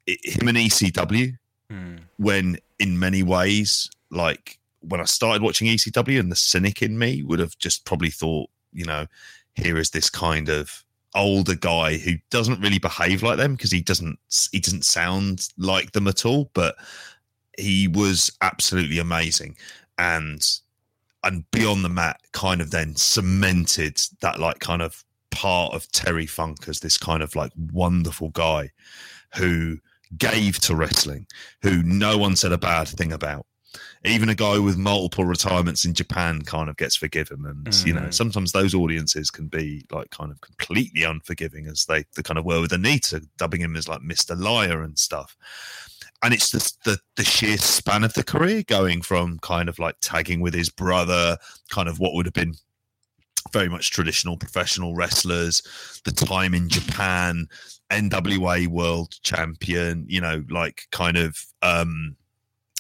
it, 0.06 0.20
him 0.24 0.48
and 0.48 0.58
ECW, 0.58 1.38
Hmm. 1.72 1.96
when 2.18 2.58
in 2.78 3.00
many 3.00 3.24
ways, 3.24 3.90
like 4.12 4.60
when 4.82 5.02
I 5.02 5.06
started 5.06 5.42
watching 5.42 5.68
ECW, 5.68 6.20
and 6.20 6.32
the 6.32 6.36
cynic 6.36 6.84
in 6.84 7.00
me 7.00 7.24
would 7.24 7.40
have 7.40 7.58
just 7.58 7.86
probably 7.86 8.12
thought, 8.12 8.52
you 8.72 8.86
know, 8.86 9.08
here 9.56 9.78
is 9.78 9.90
this 9.90 10.10
kind 10.10 10.48
of 10.50 10.84
older 11.16 11.56
guy 11.56 11.98
who 11.98 12.12
doesn't 12.30 12.60
really 12.60 12.78
behave 12.78 13.24
like 13.24 13.38
them 13.38 13.56
because 13.56 13.72
he 13.72 13.82
doesn't 13.82 14.20
he 14.52 14.60
doesn't 14.60 14.84
sound 14.84 15.48
like 15.58 15.94
them 15.94 16.10
at 16.10 16.26
all 16.26 16.52
but 16.54 16.76
he 17.58 17.88
was 17.88 18.30
absolutely 18.42 19.00
amazing 19.00 19.56
and 19.98 20.60
and 21.26 21.50
beyond 21.52 21.84
the 21.84 21.90
mat 21.90 22.20
kind 22.32 22.62
of 22.62 22.72
then 22.72 22.96
cemented 22.96 24.00
that 24.22 24.40
like 24.40 24.60
kind 24.60 24.82
of 24.82 25.04
part 25.32 25.74
of 25.74 25.92
Terry 25.92 26.26
Funk 26.26 26.68
as 26.70 26.80
this 26.80 26.98
kind 26.98 27.22
of 27.22 27.36
like 27.36 27.52
wonderful 27.74 28.30
guy 28.30 28.72
who 29.36 29.78
gave 30.18 30.60
to 30.60 30.76
wrestling 30.76 31.28
who 31.62 31.84
no 31.84 32.18
one 32.18 32.36
said 32.36 32.52
a 32.54 32.58
bad 32.58 32.88
thing 32.88 33.12
about 33.12 33.46
even 34.06 34.30
a 34.30 34.36
guy 34.36 34.58
with 34.60 34.78
multiple 34.78 35.26
retirements 35.26 35.84
in 35.84 35.94
Japan 35.94 36.42
kind 36.44 36.70
of 36.70 36.78
gets 36.78 36.96
forgiven 36.96 37.44
and 37.46 37.68
you 37.86 37.92
know 37.94 38.02
Mm. 38.02 38.14
sometimes 38.14 38.52
those 38.52 38.74
audiences 38.76 39.30
can 39.32 39.48
be 39.48 39.84
like 39.92 40.10
kind 40.12 40.32
of 40.32 40.40
completely 40.42 41.04
unforgiving 41.04 41.66
as 41.68 41.86
they, 41.86 42.06
they 42.16 42.22
kind 42.24 42.38
of 42.38 42.46
were 42.46 42.62
with 42.62 42.72
Anita 42.72 43.22
dubbing 43.38 43.62
him 43.62 43.76
as 43.76 43.90
like 43.90 44.02
Mr. 44.02 44.40
Liar 44.40 44.84
and 44.84 44.98
stuff 44.98 45.36
and 46.24 46.34
it's 46.34 46.52
just 46.52 46.84
the 46.84 46.98
the 47.16 47.24
sheer 47.24 47.58
span 47.58 48.04
of 48.04 48.14
the 48.14 48.24
career 48.24 48.64
going 48.64 49.02
from 49.02 49.40
kind 49.40 49.70
of 49.70 49.80
like 49.80 49.96
tagging 50.02 50.42
with 50.42 50.54
his 50.54 50.70
brother 50.70 51.38
kind 51.70 51.88
of 51.90 52.00
what 52.00 52.14
would 52.14 52.26
have 52.26 52.34
been 52.34 52.56
very 53.52 53.70
much 53.70 53.92
traditional 53.92 54.38
professional 54.38 54.96
wrestlers 54.96 55.62
the 56.06 56.12
time 56.12 56.54
in 56.54 56.68
japan 56.68 57.48
nwa 57.92 58.68
world 58.68 59.16
champion 59.22 60.06
you 60.08 60.20
know 60.20 60.44
like 60.50 60.88
kind 60.92 61.16
of 61.18 61.46
um 61.62 62.16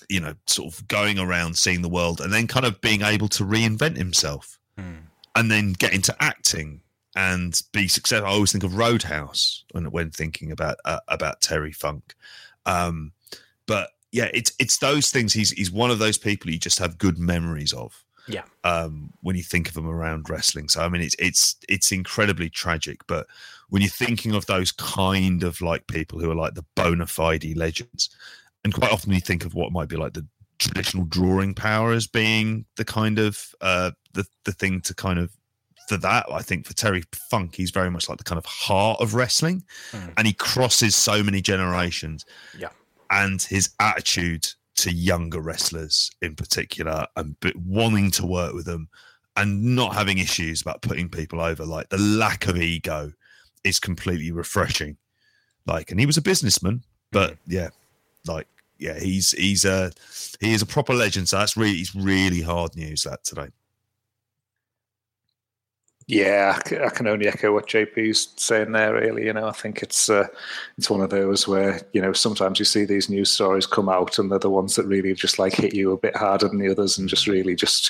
you 0.09 0.19
know 0.19 0.33
sort 0.47 0.73
of 0.73 0.87
going 0.87 1.19
around 1.19 1.55
seeing 1.57 1.81
the 1.81 1.89
world 1.89 2.19
and 2.19 2.33
then 2.33 2.47
kind 2.47 2.65
of 2.65 2.81
being 2.81 3.01
able 3.03 3.27
to 3.27 3.43
reinvent 3.43 3.97
himself 3.97 4.57
Hmm. 4.77 5.05
and 5.35 5.49
then 5.49 5.71
get 5.71 5.93
into 5.93 6.13
acting 6.21 6.81
and 7.15 7.61
be 7.71 7.87
successful. 7.87 8.27
I 8.27 8.31
always 8.33 8.51
think 8.51 8.65
of 8.65 8.75
Roadhouse 8.75 9.63
when 9.71 9.89
when 9.89 10.11
thinking 10.11 10.51
about 10.51 10.77
uh, 10.83 10.99
about 11.07 11.39
Terry 11.39 11.71
Funk. 11.71 12.13
Um, 12.65 13.13
but 13.67 13.89
yeah, 14.11 14.29
it's 14.33 14.51
it's 14.59 14.77
those 14.77 15.09
things. 15.09 15.33
He's 15.33 15.51
he's 15.51 15.71
one 15.71 15.91
of 15.91 15.99
those 15.99 16.17
people 16.17 16.51
you 16.51 16.57
just 16.59 16.79
have 16.79 16.97
good 16.97 17.17
memories 17.19 17.73
of. 17.73 18.03
Yeah. 18.27 18.43
Um, 18.63 19.13
when 19.21 19.35
you 19.35 19.43
think 19.43 19.69
of 19.69 19.77
him 19.77 19.87
around 19.87 20.29
wrestling, 20.29 20.67
so 20.69 20.81
I 20.81 20.89
mean, 20.89 21.01
it's 21.01 21.15
it's 21.19 21.55
it's 21.69 21.91
incredibly 21.91 22.49
tragic. 22.49 23.05
But 23.07 23.27
when 23.69 23.81
you're 23.81 23.89
thinking 23.91 24.33
of 24.33 24.45
those 24.47 24.71
kind 24.71 25.43
of 25.43 25.61
like 25.61 25.85
people 25.87 26.19
who 26.19 26.31
are 26.31 26.35
like 26.35 26.55
the 26.55 26.65
bona 26.75 27.05
fide 27.07 27.45
legends, 27.55 28.09
and 28.63 28.73
quite 28.73 28.91
often 28.91 29.13
you 29.13 29.19
think 29.21 29.45
of 29.45 29.53
what 29.53 29.71
might 29.71 29.89
be 29.89 29.95
like 29.95 30.13
the 30.13 30.25
traditional 30.57 31.03
drawing 31.05 31.53
power 31.53 31.91
as 31.91 32.07
being 32.07 32.65
the 32.77 32.85
kind 32.85 33.19
of 33.19 33.53
uh 33.59 33.91
the 34.13 34.25
the 34.45 34.53
thing 34.53 34.79
to 34.79 34.93
kind 34.95 35.19
of 35.19 35.29
for 35.89 35.97
that 35.97 36.25
i 36.31 36.41
think 36.41 36.65
for 36.65 36.73
terry 36.73 37.03
funk 37.29 37.53
he's 37.55 37.71
very 37.71 37.91
much 37.91 38.07
like 38.07 38.17
the 38.17 38.23
kind 38.23 38.39
of 38.39 38.45
heart 38.45 38.99
of 39.01 39.13
wrestling 39.15 39.61
Mm. 39.91 40.13
and 40.17 40.25
he 40.25 40.31
crosses 40.31 40.95
so 40.95 41.21
many 41.21 41.41
generations 41.41 42.23
Yeah. 42.57 42.69
And 43.15 43.41
his 43.41 43.69
attitude 43.79 44.45
to 44.75 44.91
younger 44.91 45.39
wrestlers 45.39 46.11
in 46.21 46.35
particular 46.35 47.07
and 47.15 47.35
wanting 47.65 48.11
to 48.11 48.25
work 48.25 48.53
with 48.53 48.65
them 48.65 48.89
and 49.37 49.63
not 49.63 49.95
having 49.95 50.17
issues 50.17 50.61
about 50.61 50.81
putting 50.81 51.09
people 51.09 51.39
over 51.39 51.65
like 51.65 51.87
the 51.89 51.97
lack 51.97 52.47
of 52.47 52.57
ego 52.57 53.11
is 53.63 53.79
completely 53.79 54.31
refreshing. 54.31 54.97
Like 55.65 55.91
and 55.91 55.99
he 55.99 56.05
was 56.05 56.17
a 56.17 56.21
businessman 56.21 56.83
but 57.11 57.31
mm. 57.31 57.37
yeah 57.47 57.69
like 58.27 58.47
yeah 58.77 58.99
he's 58.99 59.31
he's 59.31 59.63
a 59.63 59.91
he 60.41 60.53
is 60.53 60.61
a 60.61 60.65
proper 60.65 60.93
legend. 60.93 61.29
So 61.29 61.37
that's 61.37 61.55
really 61.55 61.77
it's 61.77 61.95
really 61.95 62.41
hard 62.41 62.75
news 62.75 63.03
that 63.03 63.23
today 63.23 63.47
Yeah, 66.07 66.59
I 66.83 66.89
can 66.89 67.07
only 67.07 67.27
echo 67.27 67.51
what 67.51 67.67
JP's 67.67 68.31
saying 68.35 68.73
there. 68.73 68.93
Really, 68.93 69.25
you 69.25 69.33
know, 69.33 69.47
I 69.47 69.51
think 69.51 69.81
it's 69.81 70.07
uh, 70.07 70.27
it's 70.77 70.87
one 70.87 71.01
of 71.01 71.09
those 71.09 71.47
where 71.47 71.81
you 71.93 72.01
know 72.01 72.13
sometimes 72.13 72.59
you 72.59 72.65
see 72.65 72.85
these 72.85 73.09
news 73.09 73.31
stories 73.31 73.65
come 73.65 73.89
out, 73.89 74.19
and 74.19 74.31
they're 74.31 74.37
the 74.37 74.51
ones 74.51 74.75
that 74.75 74.85
really 74.85 75.15
just 75.15 75.39
like 75.39 75.53
hit 75.53 75.73
you 75.73 75.91
a 75.91 75.97
bit 75.97 76.15
harder 76.15 76.47
than 76.47 76.59
the 76.59 76.69
others, 76.69 76.99
and 76.99 77.09
just 77.09 77.25
really 77.25 77.55
just 77.55 77.89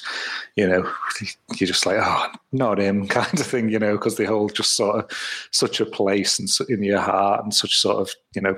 you 0.56 0.66
know 0.66 0.90
you're 1.60 1.68
just 1.68 1.86
like 1.86 1.98
oh 2.00 2.28
not 2.54 2.80
him 2.80 3.06
kind 3.10 3.38
of 3.38 3.46
thing, 3.46 3.68
you 3.68 3.80
know, 3.80 3.98
because 3.98 4.16
they 4.16 4.24
hold 4.24 4.56
just 4.56 4.78
sort 4.78 4.96
of 4.96 5.12
such 5.52 5.82
a 5.82 5.86
place 5.86 6.40
and 6.40 6.50
in 6.70 6.84
your 6.84 7.02
heart 7.02 7.44
and 7.44 7.54
such 7.54 7.76
sort 7.78 7.98
of 7.98 8.16
you 8.34 8.42
know 8.42 8.56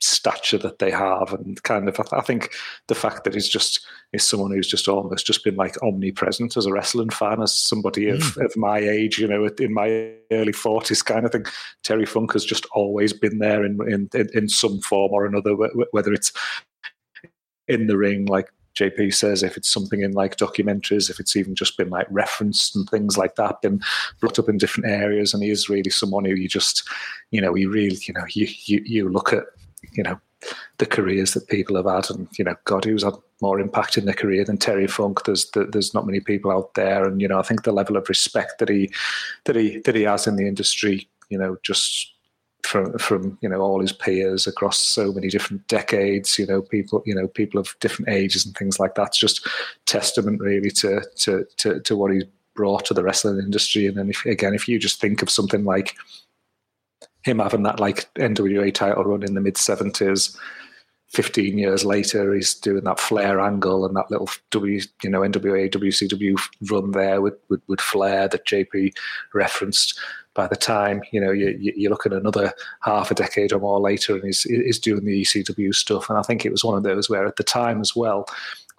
stature 0.00 0.58
that 0.58 0.80
they 0.80 0.90
have, 0.90 1.32
and 1.32 1.62
kind 1.62 1.88
of 1.88 2.00
I 2.12 2.22
think 2.22 2.50
the 2.88 2.96
fact 2.96 3.22
that 3.22 3.34
he's 3.34 3.48
just 3.48 3.86
is 4.16 4.24
someone 4.24 4.50
who's 4.50 4.68
just 4.68 4.88
almost 4.88 5.26
just 5.26 5.44
been 5.44 5.56
like 5.56 5.80
omnipresent 5.82 6.56
as 6.56 6.66
a 6.66 6.72
wrestling 6.72 7.10
fan, 7.10 7.40
as 7.40 7.54
somebody 7.54 8.08
of, 8.08 8.22
hmm. 8.22 8.44
of 8.44 8.56
my 8.56 8.78
age, 8.78 9.18
you 9.18 9.28
know, 9.28 9.46
in 9.58 9.72
my 9.72 10.12
early 10.32 10.52
forties, 10.52 11.02
kind 11.02 11.24
of 11.24 11.32
thing. 11.32 11.46
Terry 11.84 12.06
Funk 12.06 12.32
has 12.32 12.44
just 12.44 12.66
always 12.74 13.12
been 13.12 13.38
there 13.38 13.64
in 13.64 13.78
in, 13.88 14.08
in 14.34 14.48
some 14.48 14.80
form 14.80 15.12
or 15.12 15.24
another, 15.24 15.54
whether 15.92 16.12
it's 16.12 16.32
in 17.68 17.86
the 17.86 17.96
ring, 17.96 18.26
like 18.26 18.48
JP 18.76 19.14
says, 19.14 19.42
if 19.42 19.56
it's 19.56 19.70
something 19.70 20.02
in 20.02 20.12
like 20.12 20.36
documentaries, 20.36 21.08
if 21.08 21.18
it's 21.18 21.34
even 21.34 21.54
just 21.54 21.76
been 21.78 21.88
like 21.88 22.06
referenced 22.10 22.76
and 22.76 22.88
things 22.88 23.16
like 23.16 23.34
that, 23.36 23.62
been 23.62 23.80
brought 24.20 24.38
up 24.38 24.48
in 24.48 24.58
different 24.58 24.90
areas, 24.90 25.32
and 25.32 25.42
he 25.42 25.50
is 25.50 25.68
really 25.68 25.90
someone 25.90 26.24
who 26.24 26.34
you 26.34 26.48
just, 26.48 26.86
you 27.30 27.40
know, 27.40 27.54
you 27.54 27.70
really, 27.70 27.98
you 28.02 28.12
know, 28.12 28.24
you 28.30 28.46
you, 28.64 28.82
you 28.84 29.08
look 29.08 29.32
at, 29.32 29.44
you 29.92 30.02
know, 30.02 30.20
the 30.78 30.86
careers 30.86 31.34
that 31.34 31.48
people 31.48 31.76
have 31.76 31.86
had, 31.86 32.10
and 32.10 32.28
you 32.38 32.44
know, 32.44 32.54
God, 32.64 32.84
who's 32.84 33.04
had 33.04 33.14
more 33.40 33.60
impact 33.60 33.98
in 33.98 34.04
their 34.04 34.14
career 34.14 34.44
than 34.44 34.58
Terry 34.58 34.86
Funk? 34.86 35.24
There's 35.24 35.50
there's 35.54 35.94
not 35.94 36.06
many 36.06 36.20
people 36.20 36.50
out 36.50 36.74
there, 36.74 37.04
and 37.04 37.20
you 37.20 37.28
know, 37.28 37.38
I 37.38 37.42
think 37.42 37.62
the 37.62 37.72
level 37.72 37.96
of 37.96 38.08
respect 38.08 38.58
that 38.58 38.68
he 38.68 38.90
that 39.44 39.56
he 39.56 39.78
that 39.80 39.94
he 39.94 40.02
has 40.02 40.26
in 40.26 40.36
the 40.36 40.48
industry, 40.48 41.08
you 41.28 41.38
know, 41.38 41.56
just 41.62 42.12
from 42.62 42.98
from 42.98 43.38
you 43.40 43.48
know 43.48 43.60
all 43.60 43.80
his 43.80 43.92
peers 43.92 44.46
across 44.46 44.78
so 44.78 45.12
many 45.12 45.28
different 45.28 45.66
decades, 45.68 46.38
you 46.38 46.46
know, 46.46 46.62
people 46.62 47.02
you 47.06 47.14
know 47.14 47.28
people 47.28 47.60
of 47.60 47.74
different 47.80 48.10
ages 48.10 48.44
and 48.44 48.56
things 48.56 48.78
like 48.78 48.94
that. 48.96 49.08
It's 49.08 49.18
just 49.18 49.46
testament 49.86 50.40
really 50.40 50.70
to 50.70 51.02
to 51.16 51.46
to, 51.58 51.80
to 51.80 51.96
what 51.96 52.12
he's 52.12 52.24
brought 52.56 52.86
to 52.86 52.94
the 52.94 53.04
wrestling 53.04 53.38
industry. 53.38 53.86
And 53.86 53.96
then 53.96 54.08
if, 54.10 54.24
again, 54.24 54.54
if 54.54 54.66
you 54.66 54.78
just 54.78 55.00
think 55.00 55.22
of 55.22 55.30
something 55.30 55.64
like 55.64 55.94
him 57.26 57.40
having 57.40 57.64
that 57.64 57.80
like 57.80 58.12
NWA 58.14 58.72
title 58.72 59.04
run 59.04 59.22
in 59.22 59.34
the 59.34 59.40
mid 59.40 59.58
seventies. 59.58 60.36
15 61.10 61.56
years 61.56 61.84
later, 61.84 62.34
he's 62.34 62.54
doing 62.54 62.84
that 62.84 62.98
Flair 62.98 63.40
angle 63.40 63.86
and 63.86 63.96
that 63.96 64.10
little 64.10 64.28
W, 64.50 64.80
you 65.02 65.10
know, 65.10 65.20
NWA, 65.20 65.70
WCW 65.70 66.36
run 66.68 66.90
there 66.90 67.20
with, 67.20 67.34
with, 67.48 67.60
with 67.68 67.80
Flair 67.80 68.28
that 68.28 68.44
JP 68.44 68.92
referenced. 69.32 69.98
By 70.34 70.48
the 70.48 70.56
time, 70.56 71.00
you 71.12 71.20
know, 71.20 71.30
you, 71.30 71.56
you 71.58 71.72
you 71.76 71.88
look 71.88 72.04
at 72.04 72.12
another 72.12 72.52
half 72.82 73.10
a 73.10 73.14
decade 73.14 73.52
or 73.52 73.60
more 73.60 73.80
later 73.80 74.14
and 74.16 74.24
he's, 74.24 74.42
he's 74.42 74.78
doing 74.78 75.04
the 75.04 75.22
ECW 75.22 75.74
stuff. 75.74 76.10
And 76.10 76.18
I 76.18 76.22
think 76.22 76.44
it 76.44 76.52
was 76.52 76.64
one 76.64 76.76
of 76.76 76.82
those 76.82 77.08
where 77.08 77.24
at 77.24 77.36
the 77.36 77.44
time 77.44 77.80
as 77.80 77.96
well, 77.96 78.26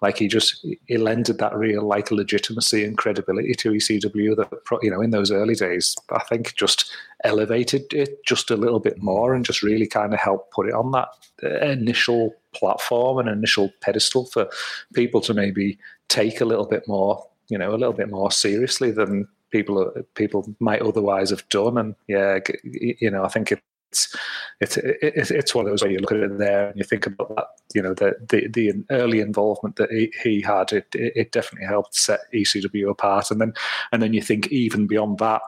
like 0.00 0.18
he 0.18 0.28
just 0.28 0.64
he 0.86 0.96
lended 0.96 1.38
that 1.38 1.56
real 1.56 1.82
like 1.82 2.10
legitimacy 2.10 2.84
and 2.84 2.98
credibility 2.98 3.54
to 3.54 3.72
ECW 3.72 4.36
that 4.36 4.48
you 4.82 4.90
know 4.90 5.00
in 5.00 5.10
those 5.10 5.30
early 5.30 5.54
days 5.54 5.96
I 6.10 6.20
think 6.20 6.54
just 6.54 6.90
elevated 7.24 7.92
it 7.92 8.24
just 8.24 8.50
a 8.50 8.56
little 8.56 8.80
bit 8.80 9.02
more 9.02 9.34
and 9.34 9.44
just 9.44 9.62
really 9.62 9.86
kind 9.86 10.14
of 10.14 10.20
helped 10.20 10.52
put 10.52 10.68
it 10.68 10.74
on 10.74 10.92
that 10.92 11.08
uh, 11.42 11.58
initial 11.66 12.34
platform 12.54 13.18
and 13.18 13.28
initial 13.28 13.70
pedestal 13.80 14.26
for 14.26 14.48
people 14.94 15.20
to 15.22 15.34
maybe 15.34 15.78
take 16.08 16.40
a 16.40 16.44
little 16.44 16.66
bit 16.66 16.86
more 16.86 17.26
you 17.48 17.58
know 17.58 17.70
a 17.70 17.76
little 17.76 17.92
bit 17.92 18.10
more 18.10 18.30
seriously 18.30 18.90
than 18.90 19.26
people 19.50 19.92
people 20.14 20.54
might 20.60 20.82
otherwise 20.82 21.30
have 21.30 21.48
done. 21.48 21.78
And 21.78 21.94
yeah 22.06 22.38
you 22.62 23.10
know 23.10 23.24
I 23.24 23.28
think 23.28 23.52
it 23.52 23.62
it's 23.90 24.16
it's 24.60 24.76
it's 24.76 25.30
it's 25.30 25.54
one 25.54 25.64
of 25.64 25.70
those 25.72 25.82
where 25.82 25.90
you 25.90 25.98
look 25.98 26.12
at 26.12 26.18
it 26.18 26.38
there 26.38 26.68
and 26.68 26.76
you 26.76 26.84
think 26.84 27.06
about 27.06 27.34
that 27.34 27.46
you 27.74 27.82
know 27.82 27.94
the 27.94 28.14
the, 28.28 28.48
the 28.48 28.72
early 28.90 29.20
involvement 29.20 29.76
that 29.76 29.90
he, 29.90 30.12
he 30.22 30.40
had 30.40 30.72
it 30.72 30.86
it 30.92 31.32
definitely 31.32 31.66
helped 31.66 31.94
set 31.94 32.20
ECW 32.34 32.90
apart. 32.90 33.30
And 33.30 33.40
then 33.40 33.52
and 33.92 34.02
then 34.02 34.12
you 34.12 34.22
think 34.22 34.48
even 34.48 34.86
beyond 34.86 35.18
that 35.18 35.42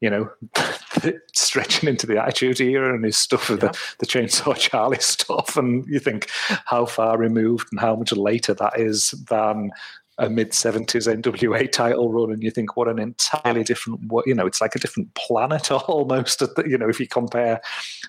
you 0.00 0.10
know 0.10 0.30
stretching 1.34 1.88
into 1.88 2.06
the 2.06 2.22
attitude 2.22 2.60
era 2.60 2.94
and 2.94 3.04
his 3.04 3.16
stuff 3.16 3.48
with 3.48 3.60
the, 3.60 3.78
the 3.98 4.06
chainsaw 4.06 4.56
charlie 4.56 4.98
stuff. 5.00 5.56
And 5.56 5.84
you 5.86 5.98
think 5.98 6.28
how 6.66 6.86
far 6.86 7.18
removed 7.18 7.68
and 7.72 7.80
how 7.80 7.96
much 7.96 8.12
later 8.12 8.54
that 8.54 8.78
is 8.78 9.10
than 9.28 9.70
a 10.18 10.30
mid 10.30 10.52
70s 10.52 11.06
NWA 11.22 11.70
title 11.70 12.12
run, 12.12 12.32
and 12.32 12.42
you 12.42 12.50
think, 12.50 12.76
what 12.76 12.88
an 12.88 12.98
entirely 12.98 13.62
different, 13.64 14.00
you 14.24 14.34
know, 14.34 14.46
it's 14.46 14.60
like 14.60 14.74
a 14.74 14.78
different 14.78 15.12
planet 15.14 15.70
almost. 15.88 16.42
You 16.66 16.78
know, 16.78 16.88
if 16.88 16.98
you 17.00 17.06
compare 17.06 17.60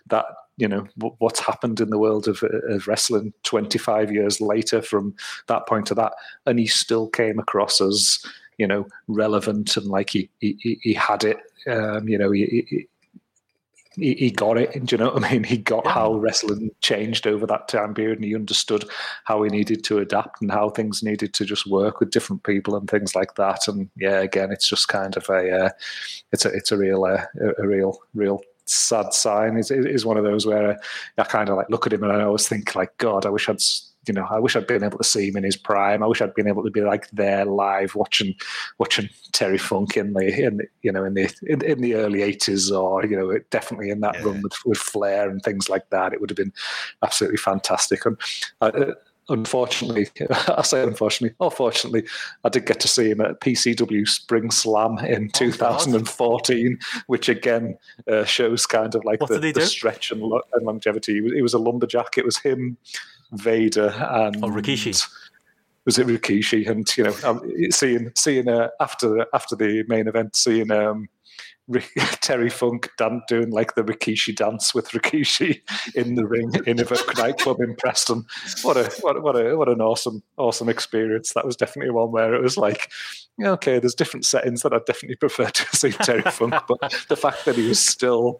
that, 0.07 0.25
you 0.57 0.67
know, 0.67 0.87
what's 1.19 1.39
happened 1.39 1.79
in 1.81 1.89
the 1.89 1.99
world 1.99 2.27
of, 2.27 2.41
of 2.43 2.87
wrestling 2.87 3.33
25 3.43 4.11
years 4.11 4.39
later 4.41 4.81
from 4.81 5.15
that 5.47 5.67
point 5.67 5.85
to 5.87 5.95
that, 5.95 6.13
and 6.45 6.59
he 6.59 6.65
still 6.67 7.07
came 7.09 7.39
across 7.39 7.79
as, 7.81 8.19
you 8.57 8.65
know, 8.67 8.87
relevant 9.07 9.75
and 9.77 9.87
like 9.87 10.09
he 10.09 10.29
he, 10.39 10.57
he- 10.61 10.79
he 10.81 10.93
had 10.93 11.23
it. 11.23 11.37
Um, 11.67 12.07
you 12.07 12.17
know, 12.17 12.31
he, 12.31 12.87
he, 13.97 14.13
he 14.13 14.31
got 14.31 14.57
it. 14.57 14.85
Do 14.85 14.95
you 14.95 14.97
know 14.97 15.11
what 15.11 15.23
I 15.23 15.31
mean? 15.31 15.43
He 15.47 15.57
got 15.57 15.87
how 15.87 16.13
wrestling 16.15 16.71
changed 16.81 17.25
over 17.25 17.45
that 17.47 17.67
time 17.67 17.93
period, 17.93 18.19
and 18.19 18.25
he 18.25 18.35
understood 18.35 18.85
how 19.25 19.43
he 19.43 19.49
needed 19.49 19.83
to 19.85 19.99
adapt 19.99 20.41
and 20.41 20.51
how 20.51 20.69
things 20.69 21.03
needed 21.03 21.33
to 21.35 21.45
just 21.45 21.67
work 21.67 21.99
with 21.99 22.11
different 22.11 22.43
people 22.43 22.75
and 22.75 22.89
things 22.89 23.15
like 23.15 23.35
that. 23.35 23.67
And 23.67 23.89
yeah, 23.97 24.19
again, 24.19 24.51
it's 24.51 24.67
just 24.67 24.87
kind 24.87 25.15
of 25.17 25.27
a, 25.29 25.51
uh, 25.51 25.69
it's 26.31 26.45
a, 26.45 26.49
it's 26.49 26.71
a 26.71 26.77
real, 26.77 27.05
uh, 27.05 27.23
a 27.57 27.67
real, 27.67 27.99
real 28.13 28.41
sad 28.65 29.13
sign. 29.13 29.57
Is 29.57 29.71
is 29.71 30.05
one 30.05 30.17
of 30.17 30.23
those 30.23 30.45
where 30.45 30.79
I 31.17 31.23
kind 31.23 31.49
of 31.49 31.57
like 31.57 31.69
look 31.69 31.87
at 31.87 31.93
him 31.93 32.03
and 32.03 32.11
I 32.11 32.23
always 32.23 32.47
think 32.47 32.75
like, 32.75 32.97
God, 32.97 33.25
I 33.25 33.29
wish 33.29 33.49
I'd. 33.49 33.61
You 34.07 34.13
know, 34.13 34.27
I 34.29 34.39
wish 34.39 34.55
I'd 34.55 34.67
been 34.67 34.83
able 34.83 34.97
to 34.97 35.03
see 35.03 35.27
him 35.29 35.37
in 35.37 35.43
his 35.43 35.57
prime. 35.57 36.01
I 36.03 36.07
wish 36.07 36.21
I'd 36.21 36.33
been 36.33 36.47
able 36.47 36.63
to 36.63 36.71
be 36.71 36.81
like 36.81 37.09
there 37.11 37.45
live 37.45 37.95
watching, 37.95 38.35
watching 38.77 39.09
Terry 39.33 39.57
Funk 39.57 39.97
in 39.97 40.13
the, 40.13 40.45
in 40.45 40.61
you 40.81 40.91
know, 40.91 41.03
in 41.03 41.13
the 41.13 41.33
in, 41.43 41.61
in 41.63 41.81
the 41.81 41.95
early 41.95 42.21
eighties, 42.21 42.71
or 42.71 43.05
you 43.05 43.17
know, 43.17 43.37
definitely 43.51 43.89
in 43.89 43.99
that 44.01 44.15
Yeah. 44.15 44.23
run 44.25 44.41
with, 44.41 44.53
with 44.65 44.77
Flair 44.77 45.29
and 45.29 45.41
things 45.41 45.69
like 45.69 45.89
that. 45.89 46.13
It 46.13 46.21
would 46.21 46.29
have 46.29 46.37
been 46.37 46.53
absolutely 47.03 47.37
fantastic. 47.37 48.05
And 48.05 48.17
uh, 48.61 48.93
unfortunately, 49.29 50.07
I 50.47 50.61
say 50.61 50.81
unfortunately, 50.83 51.35
or 51.39 51.51
fortunately, 51.51 52.03
I 52.45 52.49
did 52.49 52.65
get 52.65 52.79
to 52.79 52.87
see 52.87 53.09
him 53.09 53.19
at 53.21 53.41
PCW 53.41 54.07
Spring 54.07 54.51
Slam 54.51 54.97
in 54.99 55.29
2014, 55.29 56.79
which 57.07 57.29
again 57.29 57.77
uh, 58.11 58.23
shows 58.23 58.65
kind 58.65 58.95
of 58.95 59.03
like 59.05 59.19
What 59.21 59.29
the, 59.29 59.51
the 59.51 59.65
stretch 59.65 60.11
and, 60.11 60.21
lo- 60.21 60.41
and 60.53 60.65
longevity. 60.65 61.15
He 61.15 61.21
was, 61.21 61.33
he 61.33 61.41
was 61.41 61.53
a 61.53 61.59
lumberjack. 61.59 62.17
It 62.17 62.25
was 62.25 62.37
him, 62.37 62.77
Vader, 63.33 63.93
and 63.97 64.37
Oh, 64.43 64.49
Rikishi. 64.49 65.07
Was 65.85 65.97
it 65.97 66.07
Rikishi? 66.07 66.67
And 66.67 66.87
you 66.97 67.05
know, 67.05 67.15
um, 67.23 67.41
seeing 67.71 68.11
seeing 68.15 68.49
uh, 68.49 68.69
after 68.79 69.25
after 69.33 69.55
the 69.55 69.83
main 69.87 70.07
event, 70.07 70.35
seeing 70.35 70.69
um, 70.71 71.07
Terry 72.21 72.49
Funk 72.49 72.89
dan- 72.97 73.21
doing 73.27 73.51
like 73.51 73.75
the 73.75 73.83
Rikishi 73.83 74.35
dance 74.35 74.73
with 74.73 74.89
Rikishi 74.89 75.61
in 75.95 76.15
the 76.15 76.25
ring 76.25 76.51
in 76.65 76.79
a 76.79 76.85
nightclub 77.17 77.59
in 77.59 77.75
Preston. 77.75 78.25
What 78.61 78.77
a 78.77 78.89
what, 79.01 79.21
what 79.21 79.35
a 79.35 79.57
what 79.57 79.69
an 79.69 79.81
awesome 79.81 80.23
awesome 80.37 80.69
experience. 80.69 81.33
That 81.33 81.45
was 81.45 81.57
definitely 81.57 81.91
one 81.91 82.11
where 82.11 82.33
it 82.33 82.41
was 82.41 82.57
like, 82.57 82.89
okay, 83.41 83.79
there's 83.79 83.95
different 83.95 84.25
settings 84.25 84.61
that 84.61 84.73
I 84.73 84.79
definitely 84.85 85.17
prefer 85.17 85.49
to 85.49 85.75
see 85.75 85.91
Terry 85.91 86.21
Funk, 86.21 86.55
but 86.67 87.05
the 87.09 87.17
fact 87.17 87.45
that 87.45 87.55
he 87.55 87.67
was 87.67 87.79
still 87.79 88.39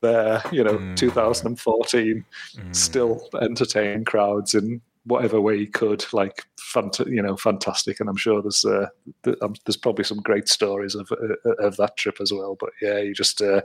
there, 0.00 0.42
you 0.52 0.64
know, 0.64 0.78
Mm. 0.78 0.96
2014, 0.96 2.24
still 2.72 3.28
entertain 3.40 4.04
crowds 4.04 4.54
in 4.54 4.80
whatever 5.04 5.40
way 5.40 5.56
he 5.58 5.66
could, 5.66 6.04
like, 6.12 6.44
fant- 6.60 7.06
you 7.10 7.22
know, 7.22 7.36
fantastic. 7.36 7.98
And 8.00 8.08
I'm 8.10 8.16
sure 8.16 8.42
there's 8.42 8.64
uh, 8.64 8.88
th- 9.24 9.38
um, 9.40 9.54
there's 9.64 9.76
probably 9.76 10.04
some 10.04 10.18
great 10.18 10.48
stories 10.48 10.94
of 10.94 11.10
uh, 11.12 11.50
of 11.64 11.76
that 11.76 11.96
trip 11.96 12.20
as 12.20 12.32
well. 12.32 12.56
But 12.60 12.70
yeah, 12.82 12.98
you 12.98 13.14
just 13.14 13.40
uh, 13.40 13.62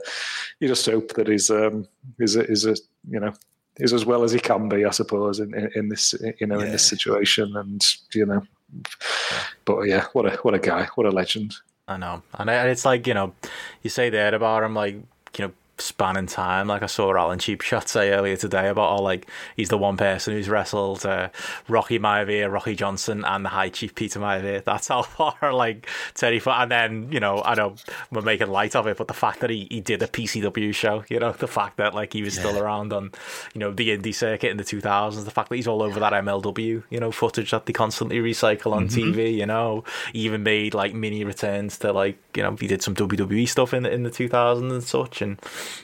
you 0.60 0.68
just 0.68 0.86
hope 0.86 1.12
that 1.14 1.28
he's 1.28 1.50
um, 1.50 1.86
is 2.18 2.36
a, 2.36 2.44
is 2.50 2.64
a 2.64 2.76
you 3.10 3.20
know 3.20 3.32
is 3.78 3.92
as 3.92 4.06
well 4.06 4.22
as 4.22 4.30
he 4.32 4.38
can 4.38 4.68
be, 4.68 4.84
I 4.84 4.90
suppose, 4.90 5.40
in, 5.40 5.52
in, 5.52 5.68
in 5.74 5.88
this 5.88 6.14
you 6.40 6.46
know 6.46 6.60
in 6.60 6.70
this 6.70 6.86
situation, 6.86 7.56
and 7.56 7.84
you 8.14 8.24
know. 8.24 8.42
But 9.64 9.82
yeah, 9.82 10.06
what 10.12 10.26
a 10.26 10.36
what 10.38 10.54
a 10.54 10.58
guy, 10.58 10.88
what 10.94 11.06
a 11.06 11.10
legend. 11.10 11.54
I 11.86 11.98
know, 11.98 12.22
and 12.38 12.48
it's 12.48 12.84
like 12.86 13.06
you 13.06 13.12
know, 13.14 13.34
you 13.82 13.90
say 13.90 14.08
that 14.10 14.32
about 14.32 14.62
him, 14.62 14.74
like 14.74 14.94
you 14.94 15.46
know, 15.46 15.52
spanning 15.78 16.26
time. 16.26 16.68
Like 16.68 16.82
I 16.82 16.86
saw 16.86 17.14
Alan 17.16 17.38
Cheap 17.38 17.60
Shot 17.60 17.88
say 17.88 18.10
earlier 18.10 18.36
today 18.36 18.68
about 18.68 18.90
how 18.96 19.02
like 19.02 19.28
he's 19.56 19.68
the 19.68 19.78
one 19.78 19.96
person 19.96 20.34
who's 20.34 20.48
wrestled 20.48 21.04
uh, 21.04 21.30
Rocky 21.68 21.98
Maivia, 21.98 22.50
Rocky 22.52 22.76
Johnson, 22.76 23.24
and 23.24 23.44
the 23.44 23.48
High 23.48 23.68
Chief 23.70 23.94
Peter 23.94 24.20
Maivia. 24.20 24.62
That's 24.64 24.88
how 24.88 25.02
far 25.02 25.52
like 25.52 25.88
Terry. 26.14 26.38
Fo- 26.38 26.52
And 26.52 26.70
then 26.70 27.08
you 27.12 27.20
know, 27.20 27.42
I 27.44 27.54
know 27.54 27.74
we're 28.10 28.22
making 28.22 28.48
light 28.48 28.76
of 28.76 28.86
it, 28.86 28.96
but 28.96 29.08
the 29.08 29.14
fact 29.14 29.40
that 29.40 29.50
he, 29.50 29.66
he 29.70 29.80
did 29.80 30.02
a 30.02 30.06
PCW 30.06 30.74
show, 30.74 31.04
you 31.08 31.18
know, 31.18 31.32
the 31.32 31.48
fact 31.48 31.76
that 31.78 31.94
like 31.94 32.12
he 32.12 32.22
was 32.22 32.34
still 32.34 32.58
around 32.58 32.92
on 32.92 33.10
you 33.54 33.58
know 33.58 33.72
the 33.72 33.96
indie 33.96 34.14
circuit 34.14 34.50
in 34.50 34.56
the 34.56 34.64
2000s, 34.64 35.24
the 35.24 35.30
fact 35.30 35.48
that 35.48 35.56
he's 35.56 35.66
all 35.66 35.82
over 35.82 35.98
that 36.00 36.12
MLW, 36.12 36.82
you 36.90 37.00
know, 37.00 37.10
footage 37.10 37.50
that 37.50 37.66
they 37.66 37.72
constantly 37.72 38.18
recycle 38.18 38.72
on 38.72 38.88
TV, 38.88 39.34
you 39.34 39.46
know, 39.46 39.82
he 40.12 40.20
even 40.20 40.42
made 40.42 40.74
like 40.74 40.94
mini 40.94 41.24
returns 41.24 41.78
to 41.78 41.92
like 41.92 42.16
you 42.36 42.42
know 42.42 42.56
he 42.60 42.66
did 42.66 42.82
some 42.82 42.94
WWE 42.94 43.48
stuff 43.48 43.74
in 43.74 43.82
the, 43.82 43.92
in 43.92 44.02
the 44.04 44.10
2000s 44.10 44.70
and 44.70 44.82
such, 44.84 45.20
and 45.22 45.38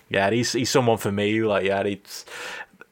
yeah, 0.09 0.31
he's 0.31 0.53
he's 0.53 0.70
someone 0.70 0.99
for 0.99 1.12
me 1.12 1.43
like 1.43 1.64
yeah, 1.64 1.83
he's 1.85 2.24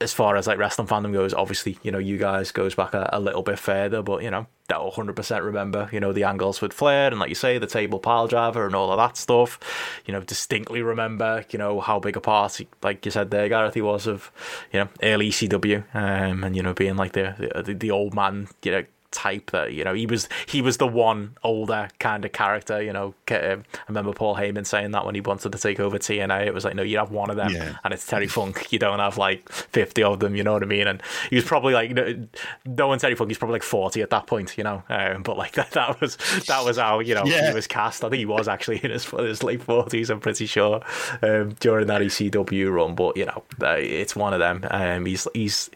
as 0.00 0.12
far 0.12 0.36
as 0.36 0.46
like 0.46 0.58
wrestling 0.58 0.86
fandom 0.86 1.12
goes, 1.12 1.34
obviously, 1.34 1.76
you 1.82 1.90
know, 1.90 1.98
you 1.98 2.18
guys 2.18 2.52
goes 2.52 2.74
back 2.74 2.94
a, 2.94 3.08
a 3.12 3.20
little 3.20 3.42
bit 3.42 3.58
further, 3.58 4.00
but 4.00 4.22
you 4.22 4.30
know, 4.30 4.46
that 4.68 4.78
100% 4.78 5.44
remember, 5.44 5.88
you 5.92 5.98
know, 5.98 6.12
the 6.12 6.24
angles 6.24 6.60
with 6.60 6.72
Flair 6.72 7.08
and 7.08 7.18
like 7.18 7.28
you 7.28 7.34
say, 7.34 7.58
the 7.58 7.66
table 7.66 7.98
pile 7.98 8.28
driver 8.28 8.66
and 8.66 8.76
all 8.76 8.92
of 8.92 8.98
that 8.98 9.16
stuff. 9.16 9.58
You 10.06 10.12
know, 10.12 10.20
distinctly 10.20 10.82
remember, 10.82 11.44
you 11.50 11.58
know, 11.58 11.80
how 11.80 11.98
big 11.98 12.16
a 12.16 12.20
part, 12.20 12.60
like 12.82 13.04
you 13.04 13.10
said 13.10 13.30
there, 13.30 13.48
Gareth, 13.48 13.74
he 13.74 13.82
was 13.82 14.06
of, 14.06 14.30
you 14.72 14.80
know, 14.80 14.88
early 15.02 15.30
ECW, 15.30 15.82
um, 15.94 16.44
and 16.44 16.54
you 16.54 16.62
know, 16.62 16.74
being 16.74 16.96
like 16.96 17.12
the 17.12 17.62
the, 17.64 17.74
the 17.74 17.90
old 17.90 18.14
man, 18.14 18.48
you 18.62 18.72
know 18.72 18.84
type 19.10 19.50
that 19.52 19.72
you 19.72 19.82
know 19.84 19.94
he 19.94 20.04
was 20.04 20.28
he 20.46 20.60
was 20.60 20.76
the 20.76 20.86
one 20.86 21.34
older 21.42 21.88
kind 21.98 22.26
of 22.26 22.32
character 22.32 22.82
you 22.82 22.92
know 22.92 23.14
um, 23.30 23.62
I 23.74 23.82
remember 23.88 24.12
Paul 24.12 24.36
Heyman 24.36 24.66
saying 24.66 24.90
that 24.90 25.06
when 25.06 25.14
he 25.14 25.22
wanted 25.22 25.50
to 25.52 25.58
take 25.58 25.80
over 25.80 25.98
TNA 25.98 26.46
it 26.46 26.52
was 26.52 26.64
like 26.64 26.74
no 26.74 26.82
you 26.82 26.98
have 26.98 27.10
one 27.10 27.30
of 27.30 27.36
them. 27.36 27.50
Yeah. 27.50 27.76
and 27.84 27.94
it's 27.94 28.06
Terry 28.06 28.26
Funk 28.26 28.70
you 28.70 28.78
don't 28.78 28.98
have 28.98 29.16
like 29.16 29.48
50 29.50 30.02
of 30.02 30.20
them 30.20 30.36
you 30.36 30.44
know 30.44 30.52
what 30.52 30.62
I 30.62 30.66
mean? 30.66 30.86
And 30.86 31.02
he 31.30 31.36
was 31.36 31.44
probably 31.46 31.72
like 31.72 31.92
no, 31.92 32.26
no 32.66 32.88
one 32.88 32.98
Terry 32.98 33.14
Funk 33.14 33.30
he's 33.30 33.38
probably 33.38 33.54
like 33.54 33.62
40 33.62 34.02
at 34.02 34.10
that 34.10 34.26
point 34.26 34.58
you 34.58 34.64
know? 34.64 34.82
Um, 34.90 35.22
but 35.22 35.38
like 35.38 35.52
that, 35.54 35.70
that 35.70 36.00
was 36.00 36.18
that 36.46 36.64
was 36.64 36.76
how 36.76 37.00
you 37.00 37.14
know 37.14 37.24
Yeah. 37.24 37.48
he 37.48 37.54
was 37.54 37.66
cast. 37.66 38.04
I 38.04 38.10
think 38.10 38.18
he 38.18 38.26
was 38.26 38.46
actually 38.46 38.84
in 38.84 38.90
his, 38.90 39.06
his 39.06 39.42
late 39.42 39.60
40s 39.60 40.10
I'm 40.10 40.20
pretty 40.20 40.44
sure 40.46 40.82
um, 41.22 41.54
during 41.60 41.86
that 41.86 42.02
ECW 42.02 42.70
run 42.72 42.94
but 42.94 43.16
you 43.16 43.24
know 43.24 43.42
uh, 43.62 43.76
it's 43.78 44.14
one 44.14 44.34
of 44.34 44.38
them. 44.40 44.64
Um, 44.70 45.06
he's 45.06 45.26
he's 45.34 45.70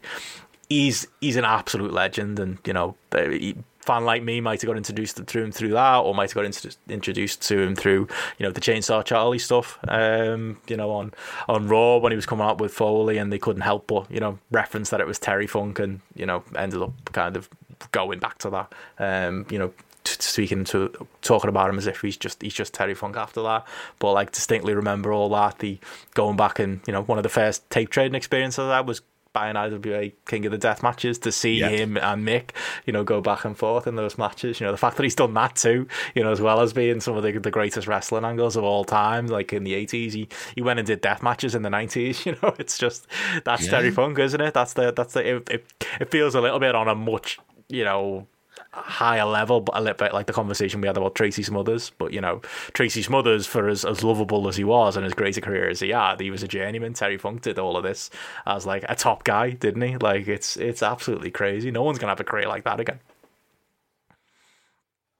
he's 0.72 1.06
he's 1.20 1.36
an 1.36 1.44
absolute 1.44 1.92
legend, 1.92 2.38
and 2.38 2.58
you 2.64 2.72
know, 2.72 2.96
fan 3.10 4.04
like 4.04 4.22
me 4.22 4.40
might 4.40 4.60
have 4.62 4.68
got 4.68 4.76
introduced 4.76 5.24
to 5.24 5.42
him 5.42 5.52
through 5.52 5.70
that, 5.70 5.98
or 5.98 6.14
might 6.14 6.30
have 6.30 6.34
got 6.34 6.44
int- 6.44 6.76
introduced 6.88 7.42
to 7.42 7.60
him 7.60 7.76
through 7.76 8.08
you 8.38 8.46
know 8.46 8.52
the 8.52 8.60
Chainsaw 8.60 9.04
Charlie 9.04 9.38
stuff. 9.38 9.78
Um, 9.88 10.58
you 10.66 10.76
know, 10.76 10.90
on 10.90 11.12
on 11.48 11.68
Raw 11.68 11.98
when 11.98 12.12
he 12.12 12.16
was 12.16 12.26
coming 12.26 12.46
out 12.46 12.60
with 12.60 12.72
Foley, 12.72 13.18
and 13.18 13.32
they 13.32 13.38
couldn't 13.38 13.62
help 13.62 13.86
but 13.86 14.10
you 14.10 14.20
know 14.20 14.38
reference 14.50 14.90
that 14.90 15.00
it 15.00 15.06
was 15.06 15.18
Terry 15.18 15.46
Funk, 15.46 15.78
and 15.78 16.00
you 16.14 16.26
know 16.26 16.42
ended 16.56 16.82
up 16.82 16.92
kind 17.12 17.36
of 17.36 17.48
going 17.92 18.18
back 18.18 18.38
to 18.38 18.50
that. 18.50 18.72
Um, 18.98 19.46
you 19.50 19.58
know. 19.58 19.72
Speaking 20.04 20.64
to 20.64 21.06
talking 21.20 21.48
about 21.48 21.70
him 21.70 21.78
as 21.78 21.86
if 21.86 22.00
he's 22.00 22.16
just 22.16 22.42
he's 22.42 22.52
just 22.52 22.74
Terry 22.74 22.92
Funk 22.92 23.16
after 23.16 23.40
that, 23.42 23.64
but 24.00 24.12
like 24.14 24.32
distinctly 24.32 24.74
remember 24.74 25.12
all 25.12 25.28
that. 25.28 25.60
The 25.60 25.78
going 26.14 26.36
back 26.36 26.58
and 26.58 26.80
you 26.88 26.92
know 26.92 27.02
one 27.02 27.18
of 27.18 27.22
the 27.22 27.28
first 27.28 27.70
tape 27.70 27.88
trading 27.88 28.16
experiences 28.16 28.64
I 28.64 28.78
had 28.78 28.86
was 29.34 29.40
buying 29.40 29.56
IWA 29.56 30.10
King 30.26 30.46
of 30.46 30.52
the 30.52 30.58
Death 30.58 30.82
matches 30.82 31.18
to 31.20 31.32
see 31.32 31.54
Yeah. 31.60 31.68
him 31.68 31.96
and 31.96 32.26
Mick, 32.26 32.50
you 32.86 32.92
know, 32.92 33.04
go 33.04 33.20
back 33.20 33.44
and 33.44 33.56
forth 33.56 33.86
in 33.86 33.96
those 33.96 34.18
matches. 34.18 34.60
You 34.60 34.66
know, 34.66 34.72
the 34.72 34.78
fact 34.78 34.96
that 34.96 35.02
he's 35.02 35.14
done 35.14 35.34
that 35.34 35.56
too, 35.56 35.86
you 36.14 36.22
know, 36.22 36.32
as 36.32 36.40
well 36.40 36.60
as 36.60 36.72
being 36.72 37.00
some 37.00 37.16
of 37.16 37.22
the, 37.22 37.32
the 37.38 37.50
greatest 37.50 37.86
wrestling 37.86 38.24
angles 38.24 38.56
of 38.56 38.64
all 38.64 38.84
time. 38.84 39.26
Like 39.26 39.52
in 39.52 39.64
the 39.64 39.74
eighties, 39.74 40.12
he, 40.12 40.28
he 40.54 40.62
went 40.62 40.78
and 40.78 40.86
did 40.86 41.00
death 41.00 41.22
matches 41.22 41.54
in 41.54 41.62
the 41.62 41.70
nineties. 41.70 42.22
You 42.32 42.36
know, 42.42 42.54
it's 42.58 42.78
just 42.78 43.06
that's 43.44 43.64
Yeah. 43.64 43.70
Terry 43.72 43.90
Funk, 43.90 44.18
isn't 44.18 44.40
it? 44.40 44.54
That's 44.54 44.74
the 44.74 44.92
that's 44.92 45.14
the 45.14 45.36
it, 45.36 45.50
it, 45.50 45.66
it 46.00 46.10
feels 46.10 46.34
a 46.34 46.40
little 46.40 46.60
bit 46.60 46.74
on 46.74 46.88
a 46.88 46.94
much 46.94 47.38
you 47.68 47.84
know 47.84 48.26
higher 48.72 49.24
level, 49.24 49.60
but 49.60 49.76
a 49.76 49.80
little 49.80 49.96
bit 49.96 50.14
like 50.14 50.26
the 50.26 50.32
conversation 50.32 50.80
we 50.80 50.86
had 50.86 50.96
about 50.96 51.14
Tracy 51.14 51.42
Smothers. 51.42 51.90
But 51.98 52.12
you 52.12 52.20
know, 52.20 52.40
Tracy 52.72 53.02
Smothers, 53.02 53.46
for 53.46 53.68
as, 53.68 53.84
as 53.84 54.02
lovable 54.02 54.48
as 54.48 54.56
he 54.56 54.64
was 54.64 54.96
and 54.96 55.04
as 55.04 55.14
great 55.14 55.36
a 55.36 55.40
career 55.40 55.68
as 55.68 55.80
he 55.80 55.90
had, 55.90 56.20
he 56.20 56.30
was 56.30 56.42
a 56.42 56.48
journeyman. 56.48 56.94
Terry 56.94 57.18
Funk 57.18 57.42
did 57.42 57.58
all 57.58 57.76
of 57.76 57.84
this 57.84 58.10
as 58.46 58.66
like 58.66 58.84
a 58.88 58.94
top 58.94 59.24
guy, 59.24 59.50
didn't 59.50 59.82
he? 59.82 59.96
Like 59.96 60.28
it's 60.28 60.56
it's 60.56 60.82
absolutely 60.82 61.30
crazy. 61.30 61.70
No 61.70 61.82
one's 61.82 61.98
gonna 61.98 62.12
have 62.12 62.20
a 62.20 62.24
career 62.24 62.48
like 62.48 62.64
that 62.64 62.80
again. 62.80 63.00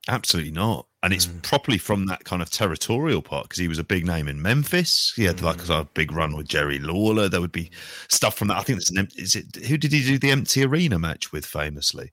Absolutely 0.08 0.50
not. 0.50 0.86
And 1.04 1.12
it's 1.12 1.26
hmm. 1.26 1.38
properly 1.38 1.78
from 1.78 2.06
that 2.06 2.24
kind 2.24 2.42
of 2.42 2.50
territorial 2.50 3.22
part 3.22 3.44
because 3.44 3.58
he 3.58 3.68
was 3.68 3.78
a 3.78 3.84
big 3.84 4.06
name 4.06 4.28
in 4.28 4.40
Memphis. 4.40 5.12
He 5.14 5.24
had 5.24 5.42
like 5.42 5.60
hmm. 5.60 5.72
a 5.72 5.84
big 5.84 6.12
run 6.12 6.36
with 6.36 6.48
Jerry 6.48 6.78
Lawler. 6.78 7.28
There 7.28 7.40
would 7.40 7.52
be 7.52 7.70
stuff 8.08 8.36
from 8.36 8.48
that. 8.48 8.56
I 8.56 8.62
think 8.62 8.78
there's 8.78 8.90
an 8.90 9.08
is 9.16 9.36
it 9.36 9.56
who 9.66 9.76
did 9.76 9.92
he 9.92 10.02
do 10.02 10.18
the 10.18 10.30
empty 10.30 10.64
arena 10.64 10.98
match 10.98 11.32
with 11.32 11.44
famously? 11.44 12.12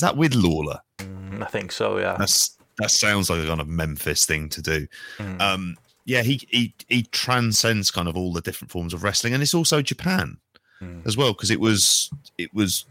Is 0.00 0.02
that 0.02 0.16
with 0.16 0.34
Lawler? 0.34 0.80
Mm, 1.00 1.42
I 1.42 1.46
think 1.48 1.70
so. 1.72 1.98
Yeah. 1.98 2.16
That's 2.18 2.56
that 2.78 2.90
sounds 2.90 3.28
like 3.28 3.40
a 3.44 3.46
kind 3.46 3.60
of 3.60 3.68
Memphis 3.68 4.24
thing 4.24 4.48
to 4.48 4.62
do. 4.62 4.86
Mm. 5.18 5.38
Um, 5.42 5.76
yeah, 6.06 6.22
he 6.22 6.40
he 6.48 6.72
he 6.88 7.02
transcends 7.02 7.90
kind 7.90 8.08
of 8.08 8.16
all 8.16 8.32
the 8.32 8.40
different 8.40 8.70
forms 8.70 8.94
of 8.94 9.02
wrestling, 9.02 9.34
and 9.34 9.42
it's 9.42 9.52
also 9.52 9.82
Japan 9.82 10.38
Mm. 10.80 11.04
as 11.06 11.18
well 11.18 11.34
because 11.34 11.50
it 11.50 11.60
was 11.60 12.08
it 12.38 12.54
was. 12.54 12.86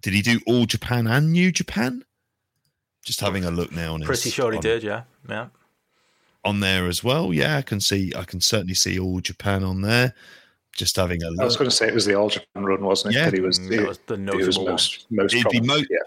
Did 0.00 0.12
he 0.12 0.22
do 0.22 0.38
all 0.46 0.64
Japan 0.64 1.08
and 1.08 1.32
New 1.32 1.50
Japan? 1.50 2.04
Just 3.04 3.18
having 3.20 3.44
a 3.44 3.50
look 3.50 3.72
now 3.72 3.94
on 3.94 4.00
his- 4.02 4.06
Pretty 4.06 4.30
sure 4.30 4.52
he 4.52 4.58
on- 4.58 4.62
did. 4.62 4.84
Yeah. 4.84 5.02
Yeah. 5.28 5.48
on 6.44 6.60
there 6.60 6.86
as 6.86 7.02
well. 7.02 7.34
Yeah, 7.34 7.56
I 7.56 7.62
can 7.62 7.80
see. 7.80 8.12
I 8.14 8.22
can 8.22 8.40
certainly 8.40 8.74
see 8.74 8.96
all 9.00 9.18
Japan 9.20 9.64
on 9.64 9.80
there. 9.82 10.14
Just 10.76 10.94
having 10.94 11.20
a 11.24 11.30
I 11.42 11.44
was 11.44 11.56
going 11.56 11.68
to 11.68 11.74
say 11.74 11.88
it 11.88 11.94
was 11.94 12.04
the 12.04 12.14
All 12.14 12.28
Japan 12.30 12.62
run, 12.64 12.82
wasn't 12.84 13.12
it? 13.12 13.18
Yeah. 13.18 13.24
That 13.24 13.34
he 13.34 13.40
was, 13.40 13.58
Mm, 13.58 13.72
he, 13.72 13.84
was 13.84 13.98
the 14.06 14.16
he 14.16 14.44
was 14.46 14.56
most, 14.60 15.06
most 15.10 15.34
It'd 15.34 15.50
be 15.50 15.60
mo- 15.60 15.74
yeah. 15.74 15.98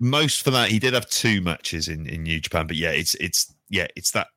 Most 0.00 0.42
for 0.42 0.50
that, 0.50 0.70
he 0.70 0.78
did 0.78 0.94
have 0.94 1.08
two 1.08 1.40
matches 1.42 1.88
in 1.88 2.06
in 2.06 2.22
New 2.24 2.40
Japan, 2.40 2.66
but 2.66 2.76
yeah, 2.76 2.90
it's 2.90 3.14
it's 3.16 3.54
yeah, 3.68 3.86
it's 3.96 4.10
that. 4.12 4.28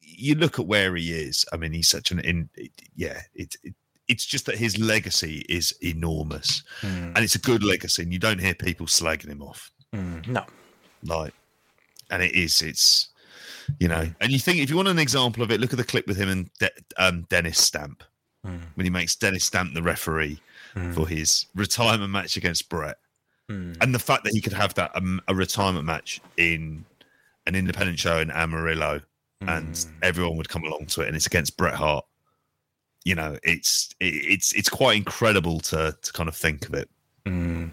You 0.00 0.34
look 0.34 0.58
at 0.58 0.66
where 0.66 0.94
he 0.94 1.10
is. 1.12 1.44
I 1.52 1.56
mean, 1.56 1.72
he's 1.72 1.88
such 1.88 2.10
an 2.10 2.20
in. 2.20 2.48
Yeah, 2.94 3.20
it, 3.34 3.56
it 3.64 3.74
it's 4.08 4.26
just 4.26 4.44
that 4.46 4.58
his 4.58 4.78
legacy 4.78 5.44
is 5.48 5.72
enormous, 5.82 6.62
Mm. 6.82 7.12
and 7.14 7.18
it's 7.18 7.34
a 7.34 7.38
good 7.40 7.62
legacy, 7.64 8.02
and 8.02 8.12
you 8.12 8.18
don't 8.18 8.40
hear 8.40 8.54
people 8.54 8.86
slagging 8.86 9.28
him 9.28 9.42
off. 9.42 9.70
Mm. 9.94 10.26
No. 10.28 10.44
like 11.04 11.34
and 12.10 12.22
it 12.22 12.32
is 12.34 12.62
it's 12.62 13.08
you 13.80 13.88
know 13.88 14.08
and 14.20 14.30
you 14.32 14.38
think 14.38 14.58
if 14.58 14.70
you 14.70 14.76
want 14.76 14.88
an 14.88 14.98
example 14.98 15.42
of 15.42 15.50
it 15.50 15.60
look 15.60 15.72
at 15.72 15.76
the 15.78 15.84
clip 15.84 16.06
with 16.06 16.16
him 16.16 16.28
and 16.28 16.50
De- 16.60 16.70
um, 16.98 17.26
dennis 17.28 17.58
stamp 17.58 18.02
Mm. 18.46 18.60
when 18.74 18.84
he 18.86 18.90
makes 18.90 19.14
dennis 19.16 19.44
stamp 19.44 19.72
the 19.74 19.82
referee 19.82 20.40
Mm. 20.74 20.94
for 20.94 21.06
his 21.08 21.46
retirement 21.54 22.10
match 22.10 22.36
against 22.36 22.68
bret 22.70 22.96
Mm. 23.50 23.76
and 23.80 23.94
the 23.94 23.98
fact 23.98 24.24
that 24.24 24.32
he 24.32 24.40
could 24.40 24.52
have 24.52 24.72
that 24.74 24.90
um, 24.94 25.20
a 25.28 25.34
retirement 25.34 25.84
match 25.84 26.20
in 26.36 26.84
an 27.46 27.54
independent 27.56 27.98
show 27.98 28.18
in 28.20 28.30
amarillo 28.30 29.00
and 29.40 29.74
Mm. 29.74 29.90
everyone 30.02 30.36
would 30.36 30.48
come 30.48 30.62
along 30.62 30.86
to 30.86 31.00
it 31.02 31.08
and 31.08 31.16
it's 31.16 31.26
against 31.26 31.56
bret 31.56 31.74
hart 31.74 32.04
you 33.04 33.16
know 33.16 33.36
it's 33.42 33.92
it, 33.98 34.14
it's 34.14 34.52
it's 34.54 34.68
quite 34.68 34.96
incredible 34.96 35.58
to 35.60 35.96
to 36.02 36.12
kind 36.12 36.28
of 36.28 36.36
think 36.36 36.68
of 36.68 36.74
it 36.74 36.88
Mm. 37.24 37.70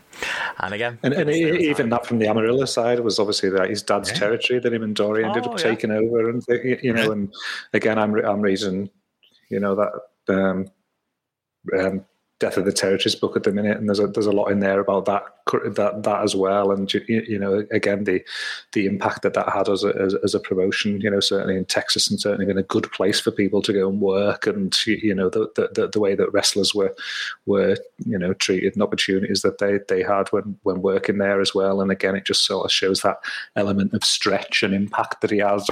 And 0.59 0.73
again, 0.75 0.99
And, 1.01 1.11
and 1.11 1.27
it's 1.27 1.39
their 1.39 1.55
even 1.55 1.89
that 1.89 2.05
from 2.05 2.19
the 2.19 2.27
Amarillo 2.27 2.65
side 2.65 2.99
was 2.99 3.17
obviously 3.17 3.49
that 3.49 3.67
his 3.71 3.81
dad's 3.81 4.09
Yeah. 4.11 4.17
territory 4.19 4.59
that 4.59 4.71
him 4.71 4.83
and 4.83 4.95
Dory 4.95 5.25
ended 5.25 5.47
Oh, 5.47 5.53
up 5.53 5.57
yeah. 5.57 5.63
taking 5.71 5.89
over, 5.89 6.29
and 6.29 6.45
th- 6.45 6.83
you 6.83 6.93
know, 6.93 7.05
Yeah. 7.05 7.11
and 7.13 7.33
again, 7.73 7.97
I'm 7.97 8.11
re- 8.11 8.21
I'm 8.23 8.41
reading, 8.41 8.91
you 9.49 9.59
know, 9.59 9.73
that 9.73 9.91
um, 10.27 10.67
um, 11.79 12.05
Death 12.39 12.55
of 12.55 12.63
the 12.63 12.71
Territories 12.71 13.15
book 13.15 13.35
at 13.35 13.43
the 13.43 13.51
minute, 13.51 13.77
and 13.77 13.89
there's 13.89 13.99
a 13.99 14.07
there's 14.07 14.25
a 14.25 14.31
lot 14.31 14.49
in 14.49 14.61
there 14.61 14.79
about 14.79 15.05
that 15.05 15.23
that 15.75 16.03
that 16.03 16.23
as 16.23 16.35
well. 16.35 16.71
And 16.71 16.91
you, 16.93 17.01
you 17.07 17.37
know, 17.37 17.65
again, 17.71 18.05
the 18.05 18.23
the 18.71 18.85
impact 18.85 19.23
that 19.23 19.33
that 19.33 19.49
had 19.49 19.67
as 19.67 19.83
a 19.83 19.89
as, 19.89 20.15
as, 20.23 20.33
a 20.33 20.39
promotion, 20.39 21.01
you 21.01 21.11
know, 21.11 21.19
certainly 21.19 21.57
in 21.57 21.65
Texas, 21.65 22.09
and 22.09 22.19
certainly 22.19 22.45
been 22.45 22.57
a 22.57 22.63
good 22.63 22.89
place 22.93 23.19
for 23.19 23.31
people 23.31 23.61
to 23.63 23.73
go 23.73 23.89
and 23.89 23.99
work. 23.99 24.47
And 24.47 24.73
you 24.87 25.13
know, 25.13 25.29
the 25.29 25.49
the, 25.55 25.89
the 25.89 25.99
way 25.99 26.15
that 26.15 26.31
wrestlers 26.31 26.73
were 26.73 26.95
were 27.45 27.75
you 28.05 28.17
know 28.17 28.33
treated 28.33 28.73
and 28.73 28.83
opportunities 28.83 29.41
that 29.41 29.57
they 29.57 29.79
they 29.89 30.01
had 30.01 30.29
when 30.29 30.57
when 30.63 30.81
working 30.81 31.17
there 31.17 31.41
as 31.41 31.53
well. 31.53 31.81
And 31.81 31.91
again, 31.91 32.15
it 32.15 32.25
just 32.25 32.45
sort 32.45 32.63
of 32.63 32.71
shows 32.71 33.01
that 33.01 33.17
element 33.57 33.93
of 33.93 34.05
stretch 34.05 34.63
and 34.63 34.73
impact 34.73 35.21
that 35.21 35.31
he 35.31 35.39
has 35.39 35.69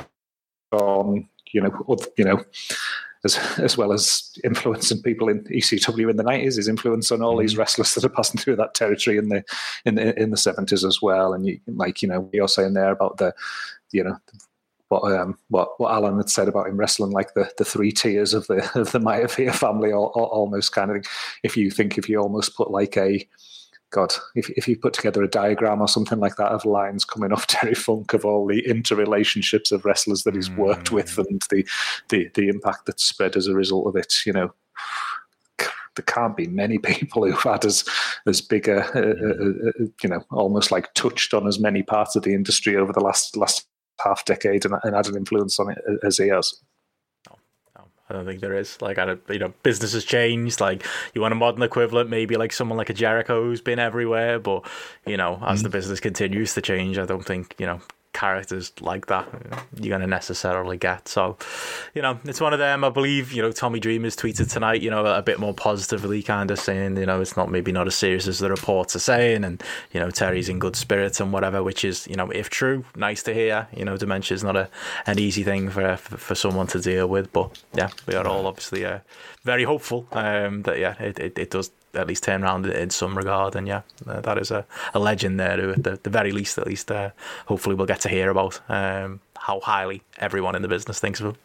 on 0.74 1.28
you 1.54 1.62
know 1.62 1.98
you 2.18 2.26
know 2.26 2.44
as 3.28 3.60
as 3.60 3.78
well 3.78 3.92
as 3.92 4.32
influencing 4.44 5.02
people 5.02 5.30
in 5.30 5.44
ECW 5.44 6.10
in 6.10 6.18
the 6.18 6.24
nineties, 6.24 6.56
his 6.56 6.68
influence 6.68 7.12
on 7.12 7.22
all 7.22 7.34
mm-hmm. 7.34 7.42
these 7.42 7.58
wrestlers 7.58 7.94
that 7.94 8.06
are 8.06 8.10
passing 8.10 8.40
through 8.40 8.56
that 8.56 8.74
territory 8.74 9.18
in 9.18 9.30
the 9.30 9.44
in 9.86 9.96
the 9.96 10.20
in 10.20 10.32
the 10.32 10.38
seventies 10.38 10.84
as 10.84 11.02
well. 11.02 11.34
And 11.34 11.46
you, 11.46 11.60
like 11.68 12.02
you 12.02 12.08
know, 12.08 12.30
you're 12.34 12.48
saying 12.48 12.74
there 12.74 12.92
about 12.92 13.18
the 13.18 13.34
you 13.92 14.04
know 14.04 14.18
what 14.90 15.12
um, 15.12 15.38
what 15.50 15.80
what 15.80 15.92
Alan 15.92 16.18
had 16.18 16.30
said 16.30 16.48
about 16.48 16.68
him 16.68 16.78
wrestling 16.78 17.12
like 17.12 17.34
the, 17.34 17.52
the 17.58 17.66
three 17.66 17.92
tiers 17.92 18.34
of 18.34 18.48
the 18.48 18.58
of 18.80 18.92
the 18.92 19.00
Maivia 19.00 19.54
family, 19.54 19.92
or 19.92 20.10
almost 20.12 20.72
kind 20.72 20.92
of. 20.92 20.98
Thing. 20.98 21.12
If 21.44 21.58
you 21.58 21.70
think 21.72 21.98
if 21.98 22.10
you 22.10 22.20
almost 22.20 22.56
put 22.56 22.72
like 22.72 22.98
a 22.98 23.28
God, 23.92 24.14
if 24.36 24.50
if 24.52 24.68
you 24.68 24.78
put 24.78 24.94
together 24.94 25.24
a 25.24 25.30
diagram 25.30 25.82
or 25.82 25.88
something 25.88 26.20
like 26.20 26.36
that 26.36 26.52
of 26.52 26.66
lines 26.66 27.06
coming 27.06 27.32
off 27.32 27.48
Terry 27.48 27.74
Funk 27.74 28.14
of 28.14 28.26
all 28.26 28.46
the 28.46 28.62
interrelationships 28.64 29.72
of 29.72 29.86
wrestlers 29.86 30.24
that 30.24 30.36
he's 30.36 30.52
worked 30.52 30.92
with 30.92 31.08
Mm. 31.16 31.26
and 31.28 31.42
the, 31.50 31.66
the 32.10 32.30
the 32.34 32.50
impact 32.50 32.86
that's 32.86 33.06
spread 33.06 33.36
as 33.38 33.48
a 33.48 33.54
result 33.56 33.88
of 33.88 33.96
it, 33.96 34.14
you 34.26 34.34
know, 34.34 34.54
there 35.58 36.04
can't 36.06 36.36
be 36.36 36.48
many 36.48 36.78
people 36.94 37.26
who've 37.26 37.42
had 37.42 37.66
as 37.66 37.86
as 38.26 38.42
big 38.42 38.68
a, 38.68 38.80
a, 38.94 39.02
a, 39.02 39.70
a 39.70 39.88
you 40.04 40.10
know 40.10 40.24
almost 40.32 40.72
like 40.72 40.94
touched 40.94 41.34
on 41.34 41.48
as 41.48 41.60
many 41.60 41.82
parts 41.84 42.16
of 42.16 42.24
the 42.24 42.34
industry 42.34 42.76
over 42.76 42.92
the 42.92 43.00
last 43.04 43.38
last 43.38 43.68
half 44.04 44.26
decade 44.26 44.64
and, 44.66 44.76
and 44.84 44.96
had 44.96 45.08
an 45.08 45.16
influence 45.16 45.60
on 45.60 45.72
it 45.72 45.78
as 46.04 46.18
he 46.18 46.28
has. 46.28 46.54
I 48.10 48.14
don't 48.14 48.26
think 48.26 48.40
there 48.40 48.56
is. 48.56 48.82
Like, 48.82 48.98
I 48.98 49.06
don't, 49.06 49.22
you 49.30 49.40
know, 49.40 49.54
business 49.64 49.94
has 49.94 50.06
changed. 50.06 50.62
Like, 50.62 50.86
you 51.14 51.22
want 51.22 51.34
a 51.34 51.36
modern 51.36 51.62
equivalent, 51.62 52.10
maybe 52.10 52.38
like 52.38 52.54
someone 52.54 52.78
like 52.78 52.90
a 52.90 52.94
Jericho 52.94 53.44
who's 53.44 53.62
been 53.62 53.80
everywhere. 53.80 54.40
But, 54.40 54.66
you 55.06 55.18
know, 55.18 55.44
as 55.46 55.64
the 55.64 55.70
mm. 55.70 55.74
business 55.74 56.00
continues 56.00 56.54
to 56.54 56.62
change, 56.62 56.98
I 56.98 57.06
don't 57.06 57.26
think, 57.26 57.56
you 57.58 57.66
know, 57.66 57.82
characters 58.18 58.72
like 58.82 59.06
that 59.06 59.28
you're 59.80 59.90
going 59.90 60.02
to 60.02 60.08
necessarily 60.08 60.76
get. 60.76 61.08
So, 61.08 61.38
you 61.94 62.02
know, 62.02 62.20
it's 62.26 62.42
one 62.42 62.52
of 62.52 62.60
them. 62.60 62.84
I 62.84 62.90
believe, 62.90 63.32
you 63.32 63.44
know, 63.44 63.52
Tommy 63.52 63.80
Dreamer's 63.80 64.16
tweeted 64.16 64.52
tonight, 64.52 64.82
you 64.82 64.90
know, 64.90 65.06
a 65.06 65.22
bit 65.22 65.40
more 65.40 65.54
positively, 65.54 66.24
kind 66.24 66.50
of 66.50 66.60
saying, 66.60 66.98
you 66.98 67.06
know, 67.06 67.22
it's 67.22 67.38
not 67.38 67.52
maybe 67.52 67.72
not 67.72 67.86
as 67.86 67.96
serious 67.96 68.28
as 68.28 68.40
the 68.40 68.50
reports 68.50 68.96
are 68.96 69.00
saying. 69.00 69.44
And, 69.44 69.62
you 69.92 70.00
know, 70.00 70.10
Terry's 70.10 70.50
in 70.50 70.58
good 70.58 70.76
spirits 70.76 71.20
and 71.20 71.32
whatever, 71.32 71.62
which 71.62 71.86
is, 71.86 72.08
you 72.08 72.16
know, 72.16 72.32
if 72.32 72.50
true, 72.50 72.86
nice 72.96 73.22
to 73.24 73.34
hear. 73.34 73.68
You 73.76 73.86
know, 73.86 73.98
dementia 73.98 74.34
is 74.34 74.44
not 74.44 74.56
a, 74.56 74.70
an 75.06 75.20
easy 75.20 75.44
thing 75.44 75.70
for, 75.70 75.96
for, 75.98 76.34
someone 76.34 76.68
to 76.68 76.80
deal 76.80 77.08
with. 77.08 77.32
But 77.32 77.62
yeah, 77.74 77.90
we 78.08 78.16
are 78.16 78.28
all 78.28 78.48
obviously 78.48 78.84
uh, 78.84 79.00
very 79.44 79.64
hopeful 79.64 80.08
um, 80.12 80.64
that, 80.64 80.80
yeah, 80.80 80.96
it, 81.02 81.20
it, 81.20 81.38
it 81.38 81.52
does 81.52 81.70
at 81.94 82.08
least 82.08 82.24
turn 82.24 82.44
around 82.44 82.66
in 82.66 82.90
some 82.90 83.18
regard. 83.18 83.56
And 83.56 83.68
yeah, 83.68 83.82
uh, 84.06 84.22
that 84.22 84.38
is 84.38 84.52
a, 84.52 84.66
a 84.94 85.00
legend 85.00 85.40
there 85.40 85.58
who, 85.58 85.72
at 85.72 85.84
the, 85.84 86.00
the 86.04 86.10
very 86.10 86.32
least, 86.32 86.58
at 86.58 86.68
least, 86.68 86.92
uh, 86.92 87.12
hopefully 87.46 87.76
we'll 87.76 87.88
get 87.88 88.02
to 88.02 88.10
hear 88.10 88.30
about 88.30 88.62
um, 88.70 89.20
how 89.38 89.60
highly 89.60 90.02
everyone 90.18 90.56
in 90.56 90.62
the 90.62 90.68
business 90.68 91.00
thinks 91.00 91.20
of 91.20 91.28
him. 91.28 91.36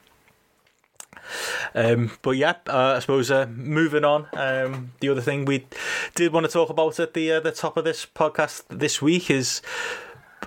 Um, 1.74 2.10
but 2.22 2.32
yeah, 2.32 2.54
uh, 2.68 2.94
I 2.96 2.98
suppose 2.98 3.30
uh, 3.30 3.46
moving 3.46 4.04
on. 4.04 4.26
Um, 4.32 4.92
the 5.00 5.08
other 5.08 5.20
thing 5.20 5.44
we 5.44 5.66
did 6.14 6.32
want 6.32 6.44
to 6.46 6.52
talk 6.52 6.68
about 6.68 6.98
at 7.00 7.14
the 7.14 7.32
uh, 7.32 7.40
the 7.40 7.52
top 7.52 7.76
of 7.76 7.84
this 7.84 8.06
podcast 8.06 8.64
this 8.68 9.00
week 9.00 9.30
is 9.30 9.62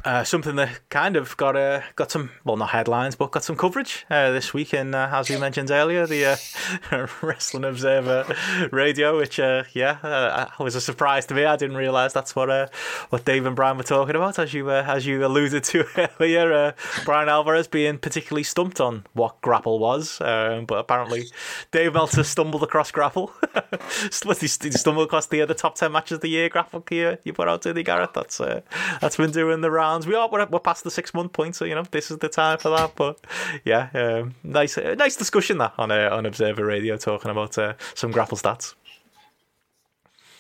uh, 0.06 0.24
something 0.24 0.56
that 0.56 0.88
kind 0.90 1.16
of 1.16 1.36
got 1.36 1.56
uh, 1.56 1.82
got 1.96 2.12
some 2.12 2.30
well 2.44 2.56
not 2.56 2.70
headlines 2.70 3.16
but 3.16 3.32
got 3.32 3.44
some 3.44 3.56
coverage 3.56 4.06
uh, 4.12 4.32
this 4.32 4.54
week 4.54 4.74
in 4.74 4.94
uh, 4.94 5.10
as 5.12 5.30
we 5.30 5.38
mentioned 5.38 5.72
earlier 5.72 6.06
the 6.06 6.26
uh, 6.26 7.08
Wrestling 7.22 7.64
Observer 7.64 8.26
Radio 8.72 9.18
which 9.18 9.40
uh, 9.40 9.64
yeah 9.74 10.48
was 10.60 10.76
a 10.76 10.82
surprise 10.82 11.26
to 11.26 11.34
me. 11.34 11.44
I 11.44 11.56
didn't 11.56 11.78
realise 11.78 12.14
that's 12.14 12.36
what 12.36 12.72
what 13.10 13.26
Dave 13.26 13.46
and 13.46 13.56
Bryan 13.56 13.78
were 13.78 13.84
talking 13.84 14.16
about 14.16 14.38
as 14.38 14.54
you 14.54 14.70
as 14.70 15.06
you 15.06 15.26
alluded 15.26 15.64
to 15.66 16.10
earlier 16.20 16.76
Bryan 17.04 17.28
Alvarez 17.28 17.68
being 17.68 17.98
particularly 17.98 18.44
stumped 18.44 18.80
on 18.80 19.06
what 19.14 19.42
grapple 19.42 19.80
was 19.80 20.22
um, 20.22 20.66
but 20.66 20.78
apparently 20.78 21.26
Dave 21.72 21.94
Meltzer 21.94 22.24
stumbled 22.24 22.64
across 22.64 22.92
grapple. 22.92 23.32
He 24.36 24.48
stumbled 24.48 25.06
across 25.06 25.28
the, 25.28 25.46
the 25.46 25.54
top 25.54 25.76
10 25.76 25.92
matches 25.92 26.16
of 26.16 26.22
the 26.22 26.28
year 26.28 26.50
grapple 26.50 26.84
you, 26.92 27.18
you 27.24 27.34
put 27.34 27.48
out 27.48 27.62
to 27.64 27.74
the 27.74 27.84
Gareth 27.84 28.12
that's 28.14 28.38
that's 28.38 29.18
been 29.18 29.32
doing 29.32 29.62
the 29.62 29.72
we 30.04 30.16
are 30.16 30.30
we're, 30.30 30.46
we're 30.48 30.60
past 30.60 30.84
the 30.84 30.92
six 30.92 31.14
month 31.14 31.34
point 31.34 31.56
so 31.56 31.66
you 31.66 31.76
know 31.76 31.84
this 31.92 32.12
is 32.12 32.18
the 32.18 32.30
time 32.30 32.58
for 32.58 32.70
that 32.70 32.92
but 32.96 33.20
yeah 33.64 33.90
um, 33.94 34.36
nice 34.44 34.78
uh, 34.78 34.96
nice 34.98 35.16
discussion 35.16 35.58
that 35.58 35.74
on 35.78 35.92
uh, 35.92 36.10
on 36.12 36.26
Observer 36.26 36.66
Radio 36.66 36.98
talking 36.98 37.32
about 37.32 37.58
uh, 37.58 37.74
some 37.94 38.12
grapple 38.12 38.38
stats 38.38 38.76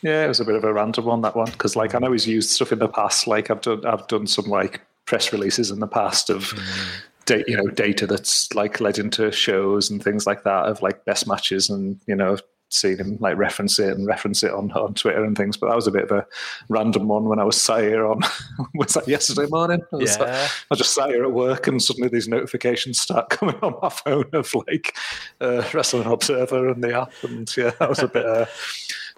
yeah, 0.05 0.23
it 0.23 0.27
was 0.27 0.39
a 0.39 0.45
bit 0.45 0.53
of 0.53 0.63
a 0.63 0.71
random 0.71 1.05
one 1.05 1.21
that 1.21 1.35
one 1.35 1.49
because, 1.49 1.75
like, 1.75 1.95
I 1.95 1.99
know 1.99 2.11
he's 2.11 2.27
used 2.27 2.51
stuff 2.51 2.71
in 2.71 2.77
the 2.77 2.87
past. 2.87 3.25
Like, 3.25 3.49
I've 3.49 3.61
done, 3.61 3.83
I've 3.87 4.07
done 4.07 4.27
some 4.27 4.45
like 4.45 4.81
press 5.05 5.33
releases 5.33 5.71
in 5.71 5.79
the 5.79 5.87
past 5.87 6.29
of, 6.29 6.53
da- 7.25 7.43
you 7.47 7.57
know, 7.57 7.67
data 7.69 8.05
that's 8.05 8.53
like 8.53 8.79
led 8.79 8.99
into 8.99 9.31
shows 9.31 9.89
and 9.89 10.03
things 10.03 10.27
like 10.27 10.43
that 10.43 10.65
of 10.65 10.83
like 10.83 11.05
best 11.05 11.27
matches, 11.27 11.71
and 11.71 11.99
you 12.05 12.15
know, 12.15 12.37
seen 12.69 12.97
him 12.97 13.17
like 13.19 13.37
reference 13.37 13.79
it 13.79 13.95
and 13.95 14.05
reference 14.07 14.43
it 14.43 14.51
on 14.51 14.71
on 14.71 14.93
Twitter 14.93 15.23
and 15.23 15.37
things. 15.37 15.55
But 15.57 15.69
that 15.69 15.75
was 15.75 15.87
a 15.87 15.91
bit 15.91 16.03
of 16.03 16.11
a 16.11 16.25
random 16.69 17.07
one 17.07 17.25
when 17.25 17.39
I 17.39 17.43
was 17.43 17.59
sat 17.61 17.81
here 17.83 18.05
on 18.05 18.21
was 18.73 18.93
that 18.95 19.07
yesterday 19.07 19.47
morning? 19.49 19.81
I 19.93 19.95
was, 19.95 20.17
Yeah. 20.17 20.47
I 20.71 20.75
just 20.75 20.93
sat 20.93 21.09
here 21.09 21.23
at 21.23 21.31
work 21.31 21.67
and 21.67 21.81
suddenly 21.81 22.09
these 22.09 22.27
notifications 22.27 22.99
start 22.99 23.29
coming 23.31 23.55
on 23.61 23.75
my 23.81 23.89
phone 23.89 24.29
of 24.33 24.53
like 24.67 24.95
uh, 25.41 25.63
Wrestling 25.73 26.07
Observer 26.07 26.69
and 26.69 26.83
the 26.83 27.01
app, 27.01 27.11
and 27.23 27.55
yeah, 27.55 27.71
that 27.79 27.89
was 27.89 27.99
a 27.99 28.07
bit. 28.07 28.25
Uh, 28.25 28.45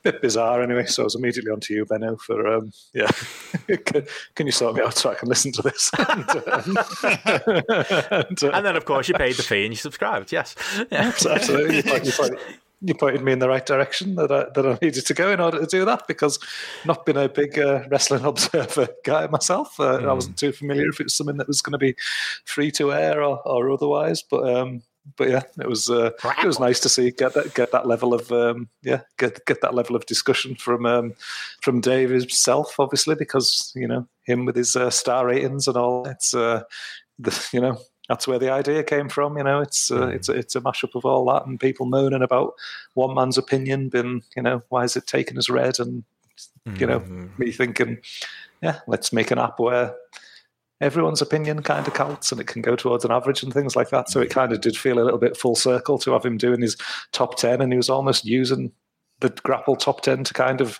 Bit 0.03 0.21
bizarre, 0.21 0.61
anyway. 0.61 0.85
So 0.85 1.01
I 1.01 1.05
was 1.05 1.15
immediately 1.15 1.51
onto 1.51 1.73
you, 1.73 1.83
Benno, 1.83 2.17
for 2.17 2.47
um, 2.47 2.71
yeah. 2.93 3.07
can, 3.85 4.05
can 4.35 4.45
you 4.45 4.51
sort 4.51 4.75
me 4.75 4.81
out 4.83 4.93
so 4.95 5.09
I 5.09 5.15
can 5.15 5.27
listen 5.27 5.51
to 5.53 5.63
this? 5.63 5.89
and, 5.97 6.29
uh, 6.29 6.61
and, 8.29 8.43
uh, 8.43 8.49
and 8.53 8.65
then 8.65 8.75
of 8.75 8.85
course 8.85 9.07
you 9.07 9.15
paid 9.15 9.35
the 9.35 9.43
fee 9.43 9.65
and 9.65 9.73
you 9.73 9.77
subscribed 9.77 10.31
yes 10.31 10.55
yeah. 10.91 11.07
absolutely. 11.07 11.77
You, 11.77 11.83
point- 11.83 12.05
you, 12.05 12.11
point- 12.11 12.39
you 12.81 12.93
pointed 12.93 13.23
me 13.23 13.31
in 13.31 13.39
the 13.39 13.49
right 13.49 13.65
direction 13.65 14.15
that 14.15 14.31
I, 14.31 14.45
that 14.53 14.65
I 14.65 14.77
needed 14.81 15.05
to 15.05 15.13
go 15.13 15.31
in 15.31 15.39
order 15.39 15.59
to 15.59 15.65
do 15.65 15.85
that 15.85 16.07
because 16.07 16.39
not 16.85 17.05
been 17.05 17.17
a 17.17 17.27
big 17.27 17.57
uh, 17.57 17.83
wrestling 17.89 18.25
observer 18.25 18.87
guy 19.03 19.27
myself. 19.27 19.79
Uh, 19.79 19.97
I 19.97 20.13
wasn't 20.13 20.37
too 20.37 20.51
familiar 20.51 20.89
if 20.89 20.99
it 20.99 21.05
was 21.05 21.15
something 21.15 21.37
that 21.37 21.47
was 21.47 21.61
going 21.61 21.71
to 21.71 21.77
be 21.77 21.95
free 22.45 22.71
to 22.71 22.93
air 22.93 23.23
or, 23.23 23.41
or 23.47 23.71
otherwise. 23.71 24.21
But 24.21 24.47
um, 24.53 24.83
but 25.15 25.29
yeah, 25.29 25.43
it 25.59 25.67
was 25.67 25.89
uh, 25.89 26.11
it 26.23 26.45
was 26.45 26.59
nice 26.59 26.79
to 26.81 26.89
see 26.89 27.11
get 27.11 27.33
that 27.33 27.53
get 27.53 27.71
that 27.71 27.87
level 27.87 28.13
of 28.13 28.31
um, 28.31 28.67
yeah 28.83 29.01
get 29.17 29.45
get 29.45 29.61
that 29.61 29.73
level 29.73 29.95
of 29.95 30.05
discussion 30.05 30.55
from 30.55 30.85
um, 30.85 31.13
from 31.61 31.81
Dave 31.81 32.09
himself, 32.09 32.79
obviously 32.79 33.15
because 33.15 33.71
you 33.75 33.87
know 33.87 34.07
him 34.25 34.45
with 34.45 34.55
his 34.55 34.75
uh, 34.75 34.89
star 34.89 35.25
ratings 35.25 35.67
and 35.67 35.77
all. 35.77 36.05
It's 36.07 36.33
uh, 36.33 36.63
the, 37.19 37.49
you 37.53 37.61
know 37.61 37.79
that's 38.07 38.27
where 38.27 38.39
the 38.39 38.51
idea 38.51 38.83
came 38.83 39.09
from. 39.09 39.37
You 39.37 39.43
know, 39.43 39.61
it's 39.61 39.91
uh, 39.91 40.07
it's 40.07 40.29
a, 40.29 40.33
it's 40.33 40.55
a 40.55 40.61
mashup 40.61 40.95
of 40.95 41.05
all 41.05 41.25
that 41.25 41.45
and 41.45 41.59
people 41.59 41.85
moaning 41.85 42.21
about 42.21 42.53
one 42.93 43.13
man's 43.13 43.37
opinion. 43.37 43.89
Been 43.89 44.21
you 44.35 44.43
know 44.43 44.63
why 44.69 44.83
is 44.83 44.95
it 44.95 45.07
taken 45.07 45.37
as 45.37 45.49
read 45.49 45.79
and 45.79 46.03
you 46.77 46.85
know 46.85 46.99
me 47.37 47.51
thinking 47.51 47.97
yeah 48.61 48.79
let's 48.87 49.13
make 49.13 49.31
an 49.31 49.39
app 49.39 49.59
where 49.59 49.95
everyone's 50.81 51.21
opinion 51.21 51.63
kind 51.63 51.87
of 51.87 51.93
counts 51.93 52.31
and 52.31 52.39
it 52.39 52.47
can 52.47 52.61
go 52.61 52.75
towards 52.75 53.03
an 53.03 53.11
average 53.11 53.41
and 53.41 53.53
things 53.53 53.75
like 53.75 53.89
that. 53.89 54.09
So 54.09 54.21
it 54.21 54.29
kind 54.29 54.51
of 54.51 54.61
did 54.61 54.77
feel 54.77 54.99
a 54.99 55.03
little 55.03 55.19
bit 55.19 55.37
full 55.37 55.55
circle 55.55 55.97
to 55.99 56.11
have 56.11 56.25
him 56.25 56.37
doing 56.37 56.61
his 56.61 56.77
top 57.11 57.37
10 57.37 57.61
and 57.61 57.73
he 57.73 57.77
was 57.77 57.89
almost 57.89 58.25
using 58.25 58.71
the 59.19 59.29
grapple 59.29 59.75
top 59.75 60.01
10 60.01 60.25
to 60.25 60.33
kind 60.33 60.61
of 60.61 60.79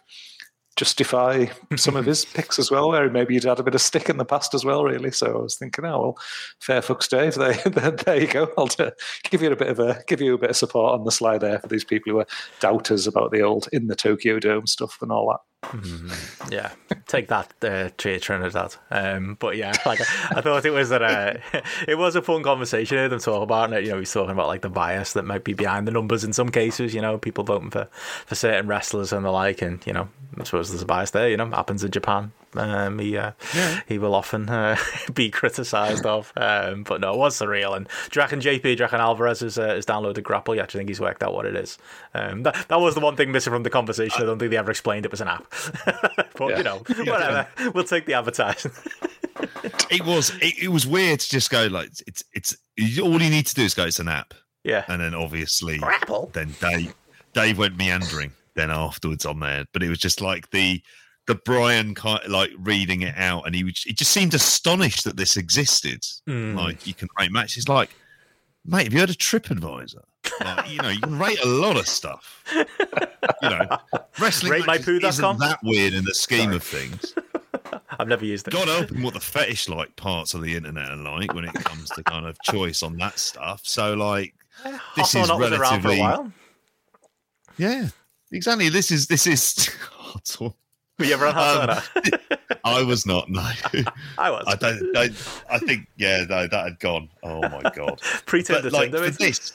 justify 0.77 1.47
some 1.75 1.97
of 1.97 2.05
his 2.13 2.23
picks 2.23 2.57
as 2.57 2.71
well, 2.71 2.89
where 2.89 3.09
maybe 3.09 3.33
he'd 3.33 3.43
had 3.43 3.59
a 3.59 3.63
bit 3.63 3.75
of 3.75 3.81
stick 3.81 4.09
in 4.09 4.17
the 4.17 4.25
past 4.25 4.53
as 4.53 4.63
well, 4.63 4.83
really. 4.83 5.11
So 5.11 5.27
I 5.39 5.41
was 5.41 5.55
thinking, 5.55 5.83
oh 5.85 5.99
well, 5.99 6.17
fair 6.61 6.81
fucks, 6.81 7.09
Dave. 7.09 7.35
There, 7.47 7.53
there, 7.69 7.91
there 7.91 8.21
you 8.21 8.27
go. 8.27 8.51
I'll 8.57 8.69
give 9.29 9.41
you 9.41 9.51
a 9.51 9.55
bit 9.55 9.67
of 9.67 9.79
a 9.79 10.01
give 10.07 10.21
you 10.21 10.33
a 10.33 10.37
bit 10.37 10.49
of 10.49 10.55
support 10.55 10.93
on 10.93 11.03
the 11.03 11.11
slide 11.11 11.41
there 11.41 11.59
for 11.59 11.67
these 11.67 11.83
people 11.83 12.11
who 12.11 12.19
are 12.19 12.27
doubters 12.59 13.07
about 13.07 13.31
the 13.31 13.41
old 13.41 13.67
in 13.71 13.87
the 13.87 13.95
Tokyo 13.95 14.39
Dome 14.39 14.67
stuff 14.67 14.97
and 15.01 15.11
all 15.11 15.29
that. 15.29 15.39
Yeah, 16.49 16.71
take 17.07 17.27
that, 17.27 17.51
uh, 17.61 17.89
Trey 17.97 18.19
Trinidad. 18.19 18.75
Um, 18.91 19.37
but 19.39 19.57
yeah, 19.57 19.73
like 19.85 19.99
I 20.31 20.41
thought 20.41 20.65
it 20.65 20.71
was 20.71 20.89
that 20.89 21.01
uh, 21.01 21.61
it 21.87 21.97
was 21.97 22.15
a 22.15 22.21
fun 22.21 22.43
conversation. 22.43 22.97
Heard 22.97 23.11
them 23.11 23.19
talk 23.19 23.41
about 23.41 23.73
it. 23.73 23.83
You 23.83 23.91
know, 23.91 23.99
he's 23.99 24.11
talking 24.11 24.31
about 24.31 24.47
like 24.47 24.61
the 24.61 24.69
bias 24.69 25.13
that 25.13 25.25
might 25.25 25.43
be 25.43 25.53
behind 25.53 25.87
the 25.87 25.91
numbers 25.91 26.23
in 26.23 26.33
some 26.33 26.49
cases. 26.49 26.93
You 26.93 27.01
know, 27.01 27.17
people 27.17 27.43
voting 27.43 27.71
for 27.71 27.85
for 28.25 28.35
certain 28.35 28.67
wrestlers 28.67 29.11
and 29.11 29.25
the 29.25 29.31
like, 29.31 29.61
and 29.61 29.85
you 29.85 29.93
know, 29.93 30.09
I 30.39 30.43
suppose 30.43 30.69
there's 30.69 30.83
a 30.83 30.85
bias 30.85 31.11
there. 31.11 31.29
You 31.29 31.37
know, 31.37 31.49
happens 31.49 31.83
in 31.83 31.91
Japan 31.91 32.31
Um, 32.57 32.99
he 32.99 33.17
uh, 33.17 33.31
he 33.87 33.97
will 33.97 34.15
often 34.15 34.49
uh, 34.49 34.77
be 35.13 35.29
criticised 35.29 36.05
of, 36.05 36.33
um, 36.35 36.83
but 36.83 37.01
no, 37.01 37.13
it 37.13 37.17
was 37.17 37.37
surreal. 37.37 37.75
And 37.75 37.87
Draken 38.09 38.39
JP, 38.39 38.77
Draken 38.77 38.99
Alvarez 38.99 39.41
has, 39.41 39.57
uh, 39.57 39.67
has 39.67 39.85
downloaded 39.85 40.23
Grapple. 40.23 40.55
Yeah, 40.55 40.63
actually 40.63 40.79
think 40.79 40.89
he's 40.89 41.01
worked 41.01 41.23
out 41.23 41.33
what 41.33 41.45
it 41.45 41.55
is. 41.55 41.77
Um, 42.13 42.43
that 42.43 42.67
that 42.67 42.79
was 42.79 42.95
the 42.95 43.01
one 43.01 43.15
thing 43.15 43.31
missing 43.31 43.53
from 43.53 43.63
the 43.63 43.69
conversation. 43.69 44.21
I 44.21 44.25
don't 44.25 44.39
think 44.39 44.51
they 44.51 44.57
ever 44.57 44.71
explained 44.71 45.05
it 45.05 45.11
was 45.11 45.21
an 45.21 45.27
app. 45.27 45.45
but 46.35 46.57
you 46.57 46.63
know, 46.63 46.77
whatever. 46.87 47.47
We'll 47.73 47.83
take 47.83 48.05
the 48.05 48.13
advertising. 48.13 48.71
it 49.89 50.05
was 50.05 50.31
it, 50.41 50.63
it 50.63 50.67
was 50.69 50.87
weird 50.87 51.19
to 51.19 51.29
just 51.29 51.49
go 51.51 51.67
like 51.67 51.89
it's 52.07 52.23
it's 52.33 52.57
all 53.01 53.21
you 53.21 53.29
need 53.29 53.45
to 53.45 53.53
do 53.53 53.63
is 53.63 53.73
go 53.73 53.85
it's 53.85 53.99
an 53.99 54.07
app 54.07 54.33
yeah. 54.63 54.83
and 54.87 55.01
then 55.01 55.13
obviously 55.13 55.77
Grapple. 55.77 56.31
then 56.33 56.55
Dave 56.59 56.95
Dave 57.33 57.57
went 57.57 57.77
meandering 57.77 58.31
then 58.55 58.71
afterwards 58.71 59.25
on 59.25 59.39
there 59.39 59.65
but 59.73 59.83
it 59.83 59.89
was 59.89 59.99
just 59.99 60.21
like 60.21 60.49
the 60.49 60.81
the 61.27 61.35
Bryan 61.35 61.93
kind 61.93 62.23
of, 62.23 62.31
like 62.31 62.51
reading 62.57 63.01
it 63.01 63.15
out 63.17 63.45
and 63.45 63.53
he 63.55 63.61
he 63.85 63.93
just 63.93 64.11
seemed 64.11 64.33
astonished 64.33 65.03
that 65.03 65.17
this 65.17 65.37
existed 65.37 66.01
Mm. 66.27 66.55
like 66.55 66.87
you 66.87 66.93
can 66.93 67.07
rate 67.19 67.31
matches 67.31 67.67
like 67.69 67.89
mate 68.65 68.83
have 68.85 68.93
you 68.93 68.99
heard 68.99 69.09
of 69.09 69.17
TripAdvisor 69.17 70.01
like, 70.41 70.69
you 70.69 70.81
know 70.81 70.89
you 70.89 70.99
can 70.99 71.19
rate 71.19 71.39
a 71.43 71.47
lot 71.47 71.77
of 71.77 71.87
stuff 71.87 72.43
you 72.55 72.65
know 73.49 73.65
wrestling 74.19 74.53
RateMyPoo.com? 74.53 75.01
matches 75.01 75.19
isn't 75.19 75.39
that 75.39 75.59
weird 75.63 75.93
in 75.93 76.03
the 76.05 76.13
scheme 76.15 76.51
of 76.51 76.63
things 76.63 77.13
I've 77.99 78.07
never 78.07 78.23
used 78.25 78.47
it. 78.47 78.51
God 78.53 78.69
open 78.69 79.01
what 79.01 79.13
the 79.13 79.19
fetish 79.19 79.67
like 79.69 79.95
parts 79.95 80.33
of 80.33 80.41
the 80.41 80.55
internet 80.55 80.91
are 80.91 80.95
like 80.95 81.33
when 81.33 81.45
it 81.45 81.53
comes 81.53 81.89
to 81.91 82.03
kind 82.03 82.25
of 82.25 82.37
choice 82.43 82.83
on 82.83 82.95
that 82.97 83.17
stuff. 83.19 83.61
So 83.63 83.93
like 83.95 84.33
this 84.95 85.13
Hot 85.13 85.15
or 85.15 85.27
Not 85.27 85.39
was 85.39 85.51
around 85.51 85.81
for 85.81 85.87
a 85.87 85.91
relatively 85.91 85.99
while. 85.99 86.31
yeah, 87.57 87.87
exactly. 88.31 88.69
This 88.69 88.91
is 88.91 89.07
this 89.07 89.25
is. 89.27 89.69
Were 90.99 91.05
you 91.05 91.13
ever 91.13 91.27
on 91.27 91.37
Um, 91.37 91.67
Knot? 91.67 92.29
I 92.63 92.83
was 92.83 93.05
not. 93.05 93.29
No, 93.29 93.41
I 94.17 94.29
was. 94.31 94.43
I 94.47 94.55
don't. 94.55 94.97
I, 94.97 95.03
I 95.49 95.59
think 95.59 95.87
yeah, 95.97 96.25
no, 96.29 96.47
that 96.47 96.63
had 96.63 96.79
gone. 96.79 97.09
Oh 97.23 97.41
my 97.41 97.61
god! 97.75 97.99
Pre-Tinder 98.25 98.63
but 98.63 98.73
like 98.73 98.91
for 98.91 99.09
this, 99.09 99.53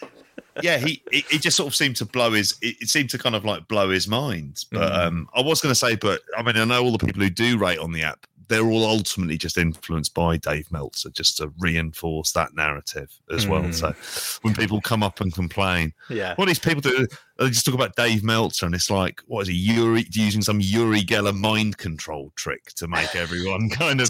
yeah, 0.62 0.78
he 0.78 1.02
it, 1.10 1.24
it 1.32 1.42
just 1.42 1.56
sort 1.56 1.66
of 1.68 1.74
seemed 1.74 1.96
to 1.96 2.06
blow 2.06 2.32
his. 2.32 2.56
It, 2.62 2.76
it 2.82 2.88
seemed 2.88 3.10
to 3.10 3.18
kind 3.18 3.34
of 3.34 3.44
like 3.44 3.68
blow 3.68 3.90
his 3.90 4.08
mind. 4.08 4.64
But 4.70 4.92
Mm. 4.92 5.06
um, 5.06 5.28
I 5.34 5.40
was 5.42 5.60
going 5.60 5.70
to 5.72 5.78
say, 5.78 5.96
but 5.96 6.20
I 6.36 6.42
mean, 6.42 6.56
I 6.56 6.64
know 6.64 6.82
all 6.82 6.92
the 6.96 7.04
people 7.04 7.22
who 7.22 7.30
do 7.30 7.58
rate 7.58 7.78
on 7.78 7.92
the 7.92 8.02
app. 8.02 8.26
They're 8.48 8.66
all 8.70 8.84
ultimately 8.84 9.36
just 9.38 9.56
influenced 9.58 10.14
by 10.14 10.36
Dave 10.36 10.70
Meltzer, 10.72 11.10
just 11.10 11.36
to 11.38 11.52
reinforce 11.58 12.32
that 12.32 12.54
narrative 12.54 13.10
as 13.30 13.46
well. 13.46 13.62
Mm. 13.62 13.74
So 13.74 13.94
when 14.42 14.54
people 14.54 14.80
come 14.80 15.02
up 15.02 15.20
and 15.20 15.32
complain, 15.32 15.92
Yeah. 16.10 16.34
what 16.36 16.46
these 16.46 16.58
people 16.58 16.80
do, 16.80 17.06
they 17.38 17.48
just 17.48 17.64
talk 17.64 17.74
about 17.74 17.96
Dave 17.96 18.22
Meltzer, 18.22 18.66
and 18.66 18.74
it's 18.74 18.90
like, 18.90 19.20
what 19.26 19.42
is 19.42 19.48
he, 19.48 19.54
Uri, 19.54 20.06
using 20.10 20.42
some 20.42 20.60
Uri 20.60 21.00
Geller 21.02 21.34
mind 21.36 21.78
control 21.78 22.32
trick 22.36 22.66
to 22.76 22.88
make 22.88 23.14
everyone 23.16 23.68
kind 23.70 24.00
of 24.00 24.08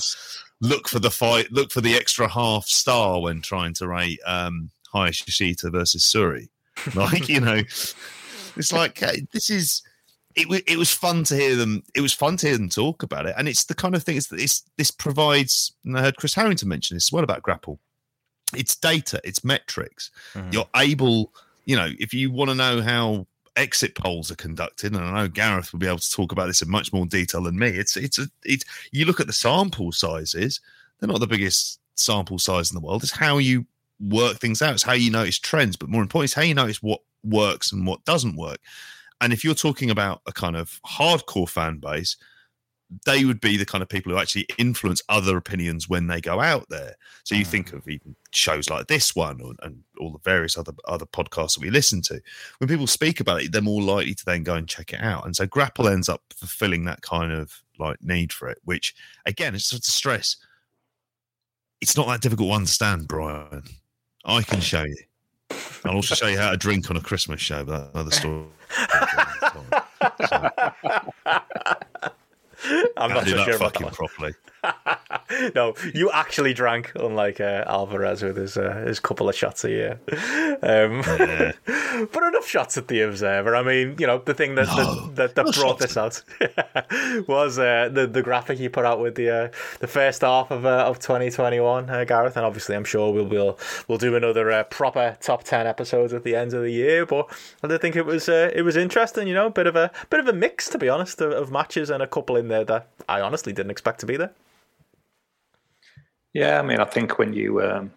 look 0.60 0.88
for 0.88 0.98
the 0.98 1.10
fight, 1.10 1.50
look 1.52 1.70
for 1.72 1.80
the 1.80 1.94
extra 1.96 2.28
half 2.28 2.66
star 2.66 3.20
when 3.20 3.42
trying 3.42 3.74
to 3.74 3.88
rate 3.88 4.20
um, 4.26 4.70
Hayashishita 4.94 5.72
versus 5.72 6.04
Syuri. 6.04 6.48
Like, 6.94 7.28
you 7.28 7.40
know, 7.40 7.62
it's 8.56 8.72
like, 8.72 8.98
hey, 8.98 9.26
this 9.32 9.50
is. 9.50 9.82
It, 10.34 10.48
wa- 10.48 10.58
it 10.66 10.78
was 10.78 10.90
fun 10.90 11.24
to 11.24 11.36
hear 11.36 11.56
them. 11.56 11.82
It 11.94 12.00
was 12.00 12.12
fun 12.12 12.36
to 12.38 12.48
hear 12.48 12.56
them 12.56 12.68
talk 12.68 13.02
about 13.02 13.26
it, 13.26 13.34
and 13.36 13.48
it's 13.48 13.64
the 13.64 13.74
kind 13.74 13.94
of 13.94 14.02
thing. 14.02 14.16
It's, 14.16 14.30
it's 14.32 14.62
this 14.76 14.90
provides. 14.90 15.72
And 15.84 15.98
I 15.98 16.02
heard 16.02 16.16
Chris 16.16 16.34
Harrington 16.34 16.68
mention 16.68 16.96
this 16.96 17.08
as 17.08 17.12
well 17.12 17.24
about 17.24 17.42
Grapple. 17.42 17.78
It's 18.54 18.76
data. 18.76 19.20
It's 19.24 19.44
metrics 19.44 20.10
mm-hmm. 20.34 20.50
you're 20.52 20.68
able, 20.76 21.32
you 21.64 21.74
know, 21.76 21.88
if 21.98 22.12
you 22.12 22.30
want 22.30 22.50
to 22.50 22.54
know 22.54 22.82
how 22.82 23.26
exit 23.56 23.94
polls 23.94 24.30
are 24.30 24.36
conducted, 24.36 24.94
and 24.94 25.04
I 25.04 25.22
know 25.22 25.28
Gareth 25.28 25.72
will 25.72 25.80
be 25.80 25.86
able 25.86 25.98
to 25.98 26.10
talk 26.10 26.32
about 26.32 26.46
this 26.46 26.62
in 26.62 26.70
much 26.70 26.92
more 26.92 27.06
detail 27.06 27.42
than 27.42 27.58
me. 27.58 27.68
It's 27.68 27.96
it's 27.96 28.18
a 28.18 28.28
it's 28.44 28.64
you 28.90 29.04
look 29.04 29.20
at 29.20 29.26
the 29.26 29.32
sample 29.32 29.92
sizes; 29.92 30.60
they're 30.98 31.08
not 31.08 31.20
the 31.20 31.26
biggest 31.26 31.80
sample 31.94 32.38
size 32.38 32.70
in 32.70 32.74
the 32.74 32.86
world. 32.86 33.02
It's 33.02 33.12
how 33.12 33.38
you 33.38 33.66
work 34.00 34.38
things 34.38 34.62
out. 34.62 34.74
It's 34.74 34.82
how 34.82 34.92
you 34.92 35.10
notice 35.10 35.38
trends, 35.38 35.76
but 35.76 35.88
more 35.88 36.02
importantly, 36.02 36.24
it's 36.24 36.34
how 36.34 36.42
you 36.42 36.54
notice 36.54 36.82
what 36.82 37.00
works 37.24 37.72
and 37.72 37.86
what 37.86 38.04
doesn't 38.04 38.36
work. 38.36 38.58
And 39.22 39.32
if 39.32 39.44
you're 39.44 39.54
talking 39.54 39.90
about 39.90 40.20
a 40.26 40.32
kind 40.32 40.56
of 40.56 40.80
hardcore 40.84 41.48
fan 41.48 41.78
base, 41.78 42.16
they 43.06 43.24
would 43.24 43.40
be 43.40 43.56
the 43.56 43.64
kind 43.64 43.80
of 43.80 43.88
people 43.88 44.12
who 44.12 44.18
actually 44.18 44.46
influence 44.58 45.00
other 45.08 45.36
opinions 45.36 45.88
when 45.88 46.08
they 46.08 46.20
go 46.20 46.40
out 46.40 46.68
there. 46.68 46.94
So 47.24 47.34
you 47.34 47.44
think 47.44 47.70
mm. 47.70 47.78
of 47.78 47.88
even 47.88 48.14
shows 48.32 48.68
like 48.68 48.88
this 48.88 49.16
one 49.16 49.40
or, 49.40 49.54
and 49.62 49.82
all 49.98 50.10
the 50.10 50.18
various 50.18 50.58
other 50.58 50.72
other 50.86 51.06
podcasts 51.06 51.54
that 51.54 51.62
we 51.62 51.70
listen 51.70 52.02
to. 52.02 52.20
When 52.58 52.68
people 52.68 52.86
speak 52.86 53.20
about 53.20 53.42
it, 53.42 53.52
they're 53.52 53.62
more 53.62 53.80
likely 53.80 54.14
to 54.14 54.24
then 54.24 54.42
go 54.42 54.54
and 54.54 54.68
check 54.68 54.92
it 54.92 55.00
out. 55.00 55.24
And 55.24 55.34
so 55.34 55.46
Grapple 55.46 55.88
ends 55.88 56.08
up 56.08 56.22
fulfilling 56.34 56.84
that 56.84 57.02
kind 57.02 57.32
of 57.32 57.62
like 57.78 58.02
need 58.02 58.32
for 58.32 58.48
it, 58.48 58.58
which 58.64 58.94
again, 59.24 59.54
it's 59.54 59.70
just 59.70 59.88
a 59.88 59.92
stress. 59.92 60.36
It's 61.80 61.96
not 61.96 62.08
that 62.08 62.20
difficult 62.20 62.50
to 62.50 62.54
understand, 62.54 63.08
Bryan. 63.08 63.62
I 64.24 64.42
can 64.42 64.60
show 64.60 64.84
you. 64.84 64.96
I'll 65.84 65.94
also 65.94 66.14
show 66.14 66.28
you 66.28 66.38
how 66.38 66.50
to 66.50 66.56
drink 66.56 66.90
on 66.90 66.96
a 66.96 67.00
Christmas 67.00 67.40
show, 67.40 67.64
but 67.64 67.92
that's 67.92 67.94
another 67.94 68.10
story. 68.10 68.44
I'm 72.96 73.12
not 73.12 73.26
so 73.26 73.36
that 73.36 73.44
sure 73.44 73.56
about 73.56 73.74
that 73.74 73.78
fucking 73.80 73.86
one. 73.86 73.94
properly. 73.94 74.34
no, 75.54 75.74
you 75.94 76.10
actually 76.10 76.54
drank, 76.54 76.92
unlike 76.94 77.40
uh, 77.40 77.64
Alvarez 77.66 78.22
with 78.22 78.36
his 78.36 78.56
uh, 78.56 78.84
his 78.86 79.00
couple 79.00 79.28
of 79.28 79.34
shots 79.34 79.64
a 79.64 79.70
year. 79.70 80.00
Um, 80.62 81.02
Yeah. 81.22 81.52
but 82.12 82.22
enough 82.22 82.46
shots 82.46 82.76
at 82.78 82.88
the 82.88 83.00
observer. 83.00 83.54
I 83.56 83.62
mean, 83.62 83.96
you 83.98 84.06
know, 84.06 84.18
the 84.18 84.34
thing 84.34 84.54
that 84.56 84.66
No, 84.68 85.06
that, 85.08 85.34
that, 85.34 85.46
that 85.46 85.54
brought 85.54 85.78
this 85.78 85.96
out 85.96 86.22
was 87.28 87.58
uh, 87.58 87.88
the 87.92 88.06
the 88.06 88.22
graphic 88.22 88.58
he 88.58 88.68
put 88.68 88.84
out 88.84 89.00
with 89.00 89.14
the 89.14 89.30
uh, 89.30 89.48
the 89.80 89.86
first 89.86 90.22
half 90.22 90.50
of 90.50 90.64
uh, 90.64 90.84
of 90.86 90.98
2021, 90.98 91.90
uh, 91.90 92.04
Gareth. 92.04 92.36
And 92.36 92.46
obviously, 92.46 92.76
I'm 92.76 92.84
sure 92.84 93.12
we'll 93.12 93.26
we'll 93.26 93.58
we'll 93.88 93.98
do 93.98 94.16
another 94.16 94.50
uh, 94.50 94.64
proper 94.64 95.16
top 95.20 95.44
10 95.44 95.66
episodes 95.66 96.12
at 96.12 96.24
the 96.24 96.36
end 96.36 96.54
of 96.54 96.62
the 96.62 96.72
year. 96.72 97.06
But 97.06 97.28
I 97.62 97.68
did 97.68 97.80
think 97.80 97.96
it 97.96 98.06
was 98.06 98.28
uh, 98.28 98.50
it 98.54 98.62
was 98.62 98.76
interesting. 98.76 99.26
You 99.26 99.34
know, 99.34 99.50
bit 99.50 99.66
of 99.66 99.76
a 99.76 99.90
bit 100.10 100.20
of 100.20 100.28
a 100.28 100.32
mix, 100.32 100.68
to 100.70 100.78
be 100.78 100.88
honest, 100.88 101.20
of, 101.20 101.32
of 101.32 101.50
matches 101.50 101.90
and 101.90 102.02
a 102.02 102.06
couple 102.06 102.36
in 102.36 102.48
there 102.48 102.64
that 102.64 102.88
I 103.08 103.20
honestly 103.20 103.52
didn't 103.52 103.70
expect 103.70 104.00
to 104.00 104.06
be 104.06 104.16
there. 104.16 104.32
Yeah, 106.32 106.58
I 106.58 106.62
mean, 106.62 106.80
I 106.80 106.84
think 106.84 107.18
when 107.18 107.32
you, 107.32 107.62
um, 107.62 107.92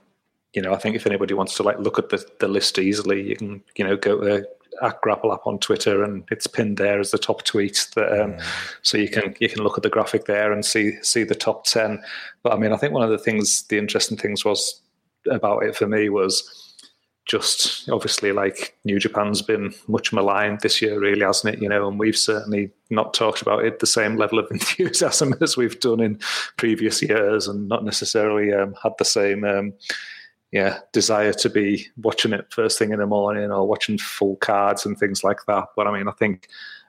you 0.54 0.62
know, 0.62 0.74
I 0.74 0.78
think 0.78 0.96
if 0.96 1.06
anybody 1.08 1.34
wants 1.34 1.56
to 1.56 1.64
like 1.64 1.80
look 1.80 1.98
at 1.98 2.10
the, 2.10 2.26
the 2.40 2.48
list 2.48 2.80
easily, 2.80 3.30
you 3.30 3.36
can, 3.36 3.64
you 3.76 3.86
know, 3.86 3.96
go 3.96 4.20
to 4.20 4.48
at 4.82 5.00
Grapple 5.02 5.34
App 5.34 5.46
on 5.48 5.60
Twitter, 5.60 6.04
and 6.04 6.24
it's 6.32 6.48
pinned 6.48 6.78
there 6.78 7.00
as 7.00 7.12
the 7.12 7.18
top 7.18 7.44
tweet. 7.44 7.88
That 7.96 8.22
um, 8.22 8.38
so 8.82 8.98
you 8.98 9.10
can 9.10 9.36
you 9.40 9.50
can 9.50 9.64
look 9.64 9.78
at 9.78 9.84
the 9.84 9.90
graphic 9.90 10.26
there 10.26 10.52
and 10.52 10.66
see 10.66 11.02
see 11.02 11.24
the 11.24 11.36
top 11.36 11.66
ten. 11.66 12.04
But 12.44 12.54
I 12.54 12.58
mean, 12.58 12.74
I 12.74 12.78
think 12.78 12.94
one 12.94 13.04
of 13.04 13.10
the 13.10 13.18
things, 13.18 13.64
the 13.64 13.78
interesting 13.78 14.18
things 14.18 14.44
was 14.44 14.82
about 15.30 15.64
it 15.64 15.76
for 15.76 15.88
me 15.88 16.10
was 16.10 16.65
just 17.26 17.90
obviously 17.90 18.32
like 18.32 18.78
New 18.86 19.00
Japan's 19.00 19.42
been 19.42 19.74
much 19.88 20.14
maligned 20.14 20.62
this 20.62 20.82
year, 20.82 21.00
really, 21.00 21.26
hasn't 21.26 21.56
it? 21.56 21.62
You 21.62 21.70
know, 21.70 21.88
and 21.88 22.00
we've 22.00 22.18
certainly 22.18 22.72
not 22.92 23.14
talked 23.14 23.42
about 23.42 23.66
it 23.66 23.80
the 23.80 23.88
same 23.88 24.16
level 24.16 24.38
of 24.38 24.48
enthusiasm 24.52 25.34
as 25.42 25.58
we've 25.58 25.80
done 25.80 26.00
in 26.00 26.20
previous 26.58 27.02
years, 27.02 27.48
and 27.48 27.68
not 27.68 27.84
necessarily 27.84 28.54
um, 28.54 28.76
had 28.82 28.94
the 29.00 29.06
same, 29.06 29.44
um, 29.44 29.74
yeah, 30.52 30.80
desire 30.94 31.34
to 31.34 31.50
be 31.50 31.88
watching 31.98 32.32
it 32.32 32.54
first 32.54 32.78
thing 32.78 32.92
in 32.92 33.00
the 33.00 33.08
morning 33.08 33.52
or 33.52 33.68
watching 33.68 33.98
full 33.98 34.36
cards 34.38 34.86
and 34.86 34.98
things 34.98 35.24
like 35.24 35.46
that. 35.48 35.66
But 35.76 35.88
I 35.88 35.98
mean, 35.98 36.08
I 36.08 36.14
think. 36.14 36.48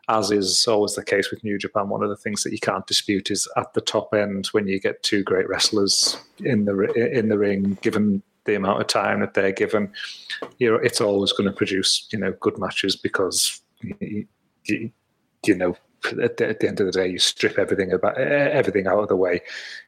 As 0.09 0.31
is 0.31 0.69
always 0.69 0.95
the 0.95 1.03
case 1.03 1.33
with 1.33 1.43
New 1.43 1.59
Japan, 1.59 1.89
one 1.89 2.05
of 2.05 2.09
the 2.09 2.17
things 2.17 2.45
that 2.45 2.53
you 2.53 2.61
can't 2.61 2.87
dispute 2.87 3.29
is 3.29 3.49
at 3.57 3.75
the 3.75 3.81
top 3.81 4.15
end 4.15 4.47
when 4.53 4.69
you 4.69 4.79
get 4.79 5.03
two 5.03 5.25
great 5.25 5.49
wrestlers 5.49 6.17
in 6.39 6.65
the 6.65 6.79
in 7.13 7.29
the 7.29 7.37
ring, 7.37 7.77
given 7.83 8.23
the 8.47 8.55
amount 8.55 8.81
of 8.81 8.87
time 8.87 9.21
that 9.21 9.35
they're 9.35 9.53
given, 9.53 9.93
you 10.59 10.71
know, 10.71 10.77
it's 10.77 11.01
always 11.01 11.33
going 11.33 11.49
to 11.49 11.57
produce, 11.57 12.09
you 12.13 12.19
know, 12.19 12.33
good 12.41 12.59
matches 12.59 12.97
because, 12.97 13.61
you, 13.83 14.27
you, 14.65 14.91
you 15.45 15.55
know, 15.55 15.77
at 16.23 16.37
the, 16.37 16.49
at 16.49 16.61
the 16.61 16.69
end 16.69 16.81
of 16.81 16.87
the 16.87 16.93
day, 16.93 17.09
you 17.09 17.19
strip 17.19 17.59
everything 17.59 17.93
about 17.93 18.17
everything 18.19 18.87
out 18.87 18.99
of 18.99 19.09
the 19.09 19.17
way. 19.17 19.41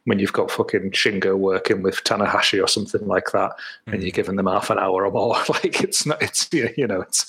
When 0.05 0.19
you've 0.19 0.33
got 0.33 0.51
fucking 0.51 0.91
Shingo 0.91 1.37
working 1.37 1.83
with 1.83 2.03
Tanahashi 2.05 2.63
or 2.63 2.67
something 2.67 3.07
like 3.07 3.31
that, 3.33 3.53
and 3.87 4.01
mm. 4.01 4.03
you're 4.03 4.11
giving 4.11 4.37
them 4.37 4.47
half 4.47 4.71
an 4.71 4.79
hour 4.79 5.07
or 5.07 5.13
more, 5.13 5.37
like 5.49 5.83
it's 5.83 6.07
not, 6.07 6.21
it's 6.23 6.49
you 6.53 6.87
know, 6.87 7.01
it's 7.01 7.27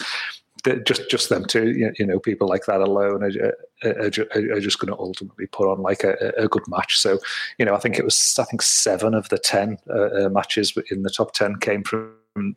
just 0.85 1.09
just 1.09 1.29
them 1.29 1.45
two, 1.45 1.93
you 1.97 2.05
know, 2.05 2.19
people 2.19 2.47
like 2.47 2.65
that 2.65 2.81
alone 2.81 3.23
are, 3.23 3.55
are, 3.83 4.11
are 4.35 4.53
are 4.53 4.59
just 4.59 4.79
going 4.79 4.91
to 4.91 4.99
ultimately 4.99 5.47
put 5.47 5.69
on 5.69 5.81
like 5.81 6.03
a, 6.03 6.33
a 6.37 6.47
good 6.47 6.67
match. 6.67 6.99
So, 6.99 7.19
you 7.57 7.65
know, 7.65 7.75
I 7.75 7.79
think 7.79 7.97
it 7.97 8.05
was 8.05 8.37
I 8.39 8.43
think 8.43 8.61
seven 8.61 9.13
of 9.13 9.29
the 9.29 9.37
ten 9.37 9.77
uh, 9.89 10.25
uh, 10.25 10.29
matches 10.29 10.77
in 10.91 11.03
the 11.03 11.09
top 11.09 11.33
ten 11.33 11.57
came 11.59 11.83
from 11.83 12.13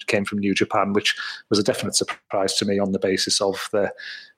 came 0.06 0.24
from 0.24 0.38
New 0.38 0.54
Japan, 0.54 0.92
which 0.92 1.16
was 1.48 1.58
a 1.58 1.62
definite 1.62 1.94
surprise 1.94 2.54
to 2.56 2.64
me 2.64 2.78
on 2.78 2.92
the 2.92 2.98
basis 2.98 3.40
of 3.40 3.68
the 3.72 3.92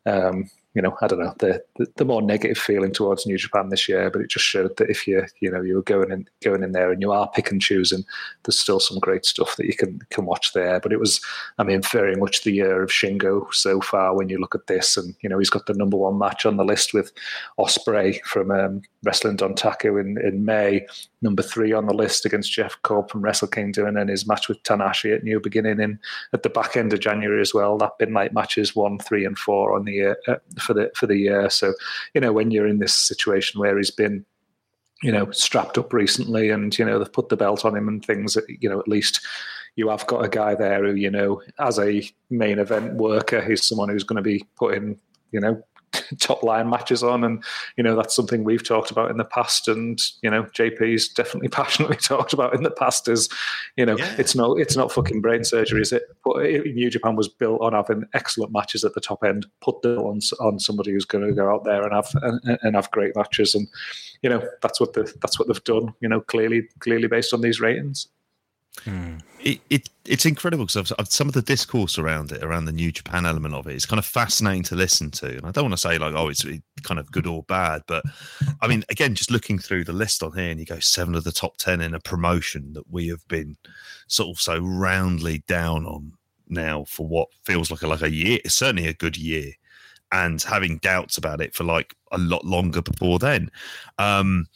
um, 0.06 0.50
you 0.74 0.82
know, 0.82 0.96
I 1.00 1.06
don't 1.06 1.20
know, 1.20 1.34
the, 1.38 1.62
the, 1.76 1.86
the 1.96 2.04
more 2.04 2.20
negative 2.20 2.58
feeling 2.58 2.92
towards 2.92 3.26
New 3.26 3.38
Japan 3.38 3.68
this 3.68 3.88
year. 3.88 4.10
But 4.10 4.22
it 4.22 4.30
just 4.30 4.44
showed 4.44 4.76
that 4.76 4.90
if 4.90 5.06
you 5.06 5.24
you 5.40 5.50
know 5.50 5.62
you 5.62 5.76
were 5.76 5.82
going 5.82 6.10
in 6.10 6.28
going 6.42 6.62
in 6.62 6.72
there 6.72 6.90
and 6.90 7.00
you 7.00 7.12
are 7.12 7.30
pick 7.30 7.50
and 7.50 7.60
choosing, 7.60 8.04
there's 8.42 8.58
still 8.58 8.80
some 8.80 8.98
great 8.98 9.24
stuff 9.24 9.56
that 9.56 9.66
you 9.66 9.76
can 9.76 10.00
can 10.10 10.26
watch 10.26 10.52
there. 10.52 10.80
But 10.80 10.92
it 10.92 10.98
was, 10.98 11.20
I 11.58 11.62
mean, 11.62 11.80
very 11.82 12.16
much 12.16 12.42
the 12.42 12.52
year 12.52 12.82
of 12.82 12.90
Shingo 12.90 13.52
so 13.54 13.80
far. 13.80 14.16
When 14.16 14.28
you 14.28 14.38
look 14.38 14.54
at 14.54 14.66
this, 14.66 14.96
and 14.96 15.14
you 15.22 15.28
know, 15.28 15.38
he's 15.38 15.50
got 15.50 15.66
the 15.66 15.74
number 15.74 15.96
one 15.96 16.18
match 16.18 16.44
on 16.44 16.56
the 16.56 16.64
list 16.64 16.92
with 16.92 17.12
Ospreay 17.58 18.20
from 18.24 18.50
um, 18.50 18.82
Wrestling 19.04 19.36
Dontaku 19.36 20.00
in 20.00 20.18
in 20.26 20.44
May, 20.44 20.86
number 21.24 21.42
three 21.42 21.72
on 21.72 21.86
the 21.86 21.94
list 21.94 22.24
against 22.24 22.52
Jeff 22.52 22.80
Cobb 22.82 23.10
from 23.10 23.22
Wrestle 23.22 23.48
Kingdom, 23.48 23.86
and 23.86 23.96
then 23.96 24.08
his 24.08 24.28
match 24.28 24.46
with 24.46 24.62
Tanahashi 24.62 25.12
at 25.12 25.24
New 25.24 25.40
Beginning 25.40 25.80
in 25.80 25.98
at 26.32 26.44
the 26.44 26.50
back 26.50 26.76
end 26.76 26.92
of 26.92 27.00
January 27.00 27.40
as 27.40 27.52
well. 27.52 27.76
That 27.78 27.98
been 27.98 28.12
like 28.12 28.32
matches 28.32 28.76
one, 28.76 28.98
three, 28.98 29.24
and 29.24 29.36
four 29.36 29.74
on 29.74 29.86
the 29.86 29.92
year 29.92 30.18
uh, 30.28 30.36
for 30.60 30.74
the 30.74 30.92
for 30.94 31.06
the 31.08 31.16
year. 31.16 31.50
So 31.50 31.74
you 32.14 32.20
know 32.20 32.32
when 32.32 32.52
you're 32.52 32.68
in 32.68 32.78
this 32.78 32.94
situation 32.94 33.58
where 33.58 33.76
he's 33.76 33.90
been 33.90 34.24
you 35.02 35.10
know 35.10 35.30
strapped 35.32 35.78
up 35.78 35.92
recently, 35.92 36.50
and 36.50 36.78
you 36.78 36.84
know 36.84 36.98
they've 36.98 37.12
put 37.12 37.30
the 37.30 37.36
belt 37.36 37.64
on 37.64 37.76
him 37.76 37.88
and 37.88 38.04
things. 38.04 38.36
You 38.60 38.68
know 38.68 38.78
at 38.78 38.86
least 38.86 39.20
you 39.76 39.88
have 39.88 40.06
got 40.06 40.24
a 40.24 40.28
guy 40.28 40.54
there 40.54 40.84
who 40.84 40.94
you 40.94 41.10
know 41.10 41.42
as 41.58 41.78
a 41.78 42.08
main 42.30 42.58
event 42.58 42.94
worker, 42.94 43.40
he's 43.40 43.66
someone 43.66 43.88
who's 43.88 44.04
going 44.04 44.16
to 44.16 44.22
be 44.22 44.46
putting 44.56 45.00
you 45.32 45.40
know 45.40 45.60
top 46.18 46.42
line 46.42 46.68
matches 46.68 47.02
on, 47.02 47.24
and 47.24 47.42
you 47.76 47.82
know 47.84 47.94
that's 47.96 48.14
something 48.14 48.44
we've 48.44 48.62
talked 48.66 48.90
about 48.90 49.10
in 49.10 49.16
the 49.16 49.24
past, 49.24 49.68
and 49.68 50.00
you 50.22 50.30
know 50.30 50.44
JP's 50.44 51.08
definitely 51.08 51.48
passionately 51.60 51.96
talked 51.96 52.32
about 52.32 52.54
in 52.54 52.62
the 52.62 52.70
past. 52.70 53.08
Is 53.08 53.28
you 53.76 53.86
know 53.86 53.96
Yeah. 53.96 54.14
it's 54.18 54.34
no 54.34 54.56
it's 54.56 54.76
not 54.76 54.92
fucking 54.92 55.20
brain 55.20 55.44
surgery, 55.44 55.80
is 55.82 55.92
it? 55.92 56.02
But 56.24 56.42
New 56.42 56.90
Japan 56.90 57.16
was 57.16 57.28
built 57.28 57.60
on 57.60 57.72
having 57.72 58.04
excellent 58.14 58.52
matches 58.52 58.84
at 58.84 58.94
the 58.94 59.00
top 59.00 59.24
end. 59.24 59.46
Put 59.60 59.82
them 59.82 59.98
on 59.98 60.20
on 60.40 60.58
somebody 60.58 60.92
who's 60.92 61.04
going 61.04 61.26
to 61.26 61.32
go 61.32 61.52
out 61.52 61.64
there 61.64 61.82
and 61.82 61.92
have 61.92 62.10
and, 62.22 62.58
and 62.62 62.76
have 62.76 62.90
great 62.90 63.16
matches, 63.16 63.54
and 63.54 63.68
you 64.22 64.30
know 64.30 64.46
that's 64.62 64.80
what 64.80 64.92
the 64.94 65.12
that's 65.20 65.38
what 65.38 65.48
they've 65.48 65.64
done. 65.64 65.92
You 66.00 66.08
know 66.08 66.20
clearly 66.20 66.68
clearly 66.80 67.08
based 67.08 67.34
on 67.34 67.40
these 67.40 67.60
ratings. 67.60 68.08
It, 69.40 69.60
it 69.70 69.90
it's 70.04 70.26
incredible 70.26 70.66
because 70.66 70.92
some 71.08 71.28
of 71.28 71.34
the 71.34 71.42
discourse 71.42 71.98
around 71.98 72.32
it, 72.32 72.42
around 72.42 72.64
the 72.64 72.72
New 72.72 72.90
Japan 72.90 73.24
element 73.26 73.54
of 73.54 73.66
it, 73.66 73.74
is 73.74 73.86
kind 73.86 73.98
of 73.98 74.04
fascinating 74.04 74.62
to 74.64 74.74
listen 74.74 75.10
to. 75.12 75.36
And 75.36 75.46
I 75.46 75.50
don't 75.50 75.64
want 75.64 75.74
to 75.74 75.78
say 75.78 75.98
like, 75.98 76.14
oh, 76.14 76.28
it's 76.28 76.44
kind 76.82 76.98
of 77.00 77.10
good 77.12 77.26
or 77.26 77.42
bad, 77.44 77.82
but 77.86 78.04
I 78.60 78.66
mean, 78.66 78.84
again, 78.88 79.14
just 79.14 79.30
looking 79.30 79.58
through 79.58 79.84
the 79.84 79.92
list 79.92 80.22
on 80.22 80.32
here, 80.32 80.50
and 80.50 80.58
you 80.58 80.66
go 80.66 80.80
seven 80.80 81.14
of 81.14 81.24
the 81.24 81.32
top 81.32 81.56
ten 81.56 81.80
in 81.80 81.94
a 81.94 82.00
promotion 82.00 82.72
that 82.74 82.90
we 82.90 83.08
have 83.08 83.26
been 83.28 83.56
sort 84.06 84.36
of 84.36 84.40
so 84.40 84.58
roundly 84.58 85.42
down 85.46 85.86
on 85.86 86.12
now 86.48 86.84
for 86.84 87.06
what 87.06 87.28
feels 87.44 87.70
like 87.70 87.82
a, 87.82 87.86
like 87.86 88.02
a 88.02 88.10
year, 88.10 88.38
it's 88.44 88.54
certainly 88.54 88.86
a 88.86 88.94
good 88.94 89.16
year, 89.16 89.52
and 90.12 90.42
having 90.42 90.78
doubts 90.78 91.16
about 91.16 91.40
it 91.40 91.54
for 91.54 91.64
like 91.64 91.94
a 92.12 92.18
lot 92.18 92.44
longer 92.44 92.82
before 92.82 93.18
then. 93.18 93.50
Um, 93.98 94.46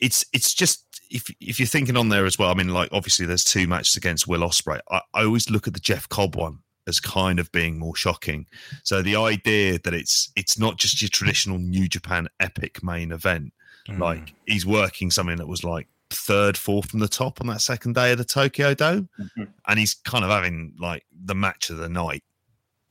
it's 0.00 0.24
it's 0.32 0.54
just 0.54 0.84
if 1.10 1.28
if 1.40 1.58
you're 1.58 1.66
thinking 1.66 1.96
on 1.96 2.08
there 2.08 2.26
as 2.26 2.38
well, 2.38 2.50
I 2.50 2.54
mean, 2.54 2.68
like 2.68 2.88
obviously 2.92 3.26
there's 3.26 3.44
two 3.44 3.66
matches 3.66 3.96
against 3.96 4.26
Will 4.26 4.40
Ospreay. 4.40 4.80
I, 4.90 5.00
I 5.14 5.24
always 5.24 5.50
look 5.50 5.66
at 5.66 5.74
the 5.74 5.80
Jeff 5.80 6.08
Cobb 6.08 6.36
one 6.36 6.58
as 6.86 7.00
kind 7.00 7.38
of 7.38 7.50
being 7.52 7.78
more 7.78 7.96
shocking. 7.96 8.46
So 8.82 9.02
the 9.02 9.16
idea 9.16 9.78
that 9.80 9.94
it's 9.94 10.30
it's 10.36 10.58
not 10.58 10.76
just 10.76 11.02
your 11.02 11.08
traditional 11.08 11.58
New 11.58 11.88
Japan 11.88 12.28
epic 12.38 12.82
main 12.82 13.12
event, 13.12 13.52
mm. 13.88 13.98
like 13.98 14.34
he's 14.46 14.66
working 14.66 15.10
something 15.10 15.36
that 15.36 15.48
was 15.48 15.64
like 15.64 15.88
third, 16.10 16.56
fourth 16.56 16.90
from 16.90 17.00
the 17.00 17.08
top 17.08 17.40
on 17.40 17.46
that 17.48 17.60
second 17.60 17.94
day 17.94 18.12
of 18.12 18.18
the 18.18 18.24
Tokyo 18.24 18.74
Dome, 18.74 19.08
mm-hmm. 19.18 19.44
and 19.66 19.78
he's 19.78 19.94
kind 19.94 20.24
of 20.24 20.30
having 20.30 20.74
like 20.78 21.04
the 21.24 21.34
match 21.34 21.70
of 21.70 21.78
the 21.78 21.88
night. 21.88 22.22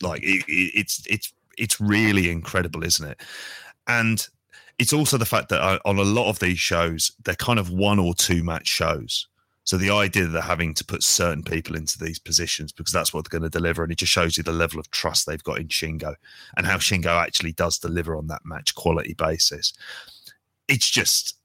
Like 0.01 0.23
it, 0.23 0.43
it, 0.47 0.71
it's 0.75 1.03
it's 1.07 1.33
it's 1.57 1.79
really 1.79 2.29
incredible, 2.29 2.83
isn't 2.83 3.07
it? 3.07 3.21
And 3.87 4.25
it's 4.79 4.93
also 4.93 5.17
the 5.17 5.25
fact 5.25 5.49
that 5.49 5.61
uh, 5.61 5.77
on 5.85 5.99
a 5.99 6.03
lot 6.03 6.29
of 6.29 6.39
these 6.39 6.57
shows, 6.57 7.11
they're 7.25 7.35
kind 7.35 7.59
of 7.59 7.69
one 7.69 7.99
or 7.99 8.15
two 8.15 8.43
match 8.43 8.67
shows. 8.67 9.27
So 9.65 9.77
the 9.77 9.91
idea 9.91 10.23
that 10.23 10.29
they're 10.29 10.41
having 10.41 10.73
to 10.73 10.85
put 10.85 11.03
certain 11.03 11.43
people 11.43 11.75
into 11.75 11.99
these 11.99 12.17
positions 12.17 12.71
because 12.71 12.93
that's 12.93 13.13
what 13.13 13.23
they're 13.23 13.39
going 13.39 13.49
to 13.49 13.55
deliver, 13.55 13.83
and 13.83 13.91
it 13.91 13.99
just 13.99 14.11
shows 14.11 14.37
you 14.37 14.41
the 14.41 14.51
level 14.51 14.79
of 14.79 14.89
trust 14.89 15.27
they've 15.27 15.43
got 15.43 15.59
in 15.59 15.67
Shingo 15.67 16.15
and 16.57 16.65
how 16.65 16.77
Shingo 16.77 17.21
actually 17.21 17.51
does 17.51 17.77
deliver 17.77 18.15
on 18.15 18.27
that 18.27 18.41
match 18.45 18.73
quality 18.73 19.13
basis. 19.13 19.73
It's 20.67 20.89
just, 20.89 21.35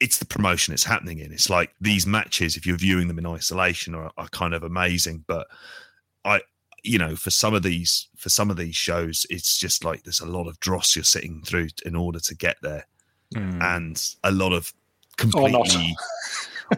it's 0.00 0.18
the 0.18 0.26
promotion 0.26 0.74
it's 0.74 0.84
happening 0.84 1.20
in. 1.20 1.32
It's 1.32 1.48
like 1.48 1.70
these 1.80 2.06
matches, 2.06 2.56
if 2.56 2.66
you're 2.66 2.76
viewing 2.76 3.08
them 3.08 3.18
in 3.18 3.26
isolation, 3.26 3.94
are, 3.94 4.10
are 4.18 4.28
kind 4.28 4.52
of 4.52 4.64
amazing, 4.64 5.24
but 5.26 5.46
I, 6.24 6.42
you 6.86 6.98
know, 6.98 7.16
for 7.16 7.30
some 7.30 7.54
of 7.54 7.62
these 7.62 8.08
for 8.16 8.28
some 8.28 8.50
of 8.50 8.56
these 8.56 8.76
shows, 8.76 9.26
it's 9.30 9.58
just 9.58 9.84
like 9.84 10.04
there's 10.04 10.20
a 10.20 10.26
lot 10.26 10.46
of 10.46 10.58
dross 10.60 10.96
you're 10.96 11.04
sitting 11.04 11.42
through 11.42 11.68
in 11.84 11.96
order 11.96 12.20
to 12.20 12.34
get 12.34 12.56
there, 12.62 12.86
mm. 13.34 13.62
and 13.62 14.14
a 14.24 14.30
lot 14.30 14.52
of 14.52 14.72
Or 15.34 15.48
not. 15.48 15.66
completely 15.66 15.96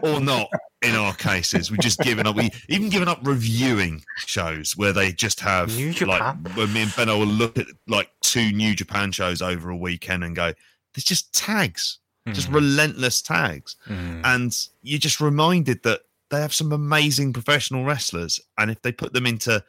or 0.03 0.19
not. 0.19 0.49
in 0.81 0.95
our 0.95 1.13
cases, 1.13 1.69
we've 1.69 1.79
just 1.79 1.99
given 1.99 2.25
up. 2.25 2.35
We 2.35 2.51
even 2.69 2.89
given 2.89 3.07
up 3.07 3.19
reviewing 3.23 4.03
shows 4.17 4.77
where 4.77 4.93
they 4.93 5.11
just 5.11 5.39
have 5.41 5.75
New 5.75 5.87
like 5.87 5.95
Japan? 5.95 6.45
when 6.55 6.73
me 6.73 6.83
and 6.83 6.95
Benno 6.95 7.19
will 7.19 7.27
look 7.27 7.57
at 7.57 7.67
like 7.87 8.09
two 8.21 8.51
New 8.51 8.75
Japan 8.75 9.11
shows 9.11 9.41
over 9.41 9.69
a 9.69 9.77
weekend 9.77 10.23
and 10.23 10.35
go, 10.35 10.53
there's 10.93 11.03
just 11.03 11.33
tags, 11.33 11.99
just 12.27 12.49
mm. 12.49 12.55
relentless 12.55 13.21
tags, 13.21 13.75
mm. 13.87 14.21
and 14.23 14.55
you're 14.81 14.99
just 14.99 15.19
reminded 15.19 15.83
that 15.83 16.01
they 16.29 16.39
have 16.39 16.53
some 16.53 16.71
amazing 16.71 17.33
professional 17.33 17.83
wrestlers, 17.83 18.39
and 18.57 18.71
if 18.71 18.81
they 18.81 18.91
put 18.91 19.13
them 19.13 19.25
into 19.25 19.63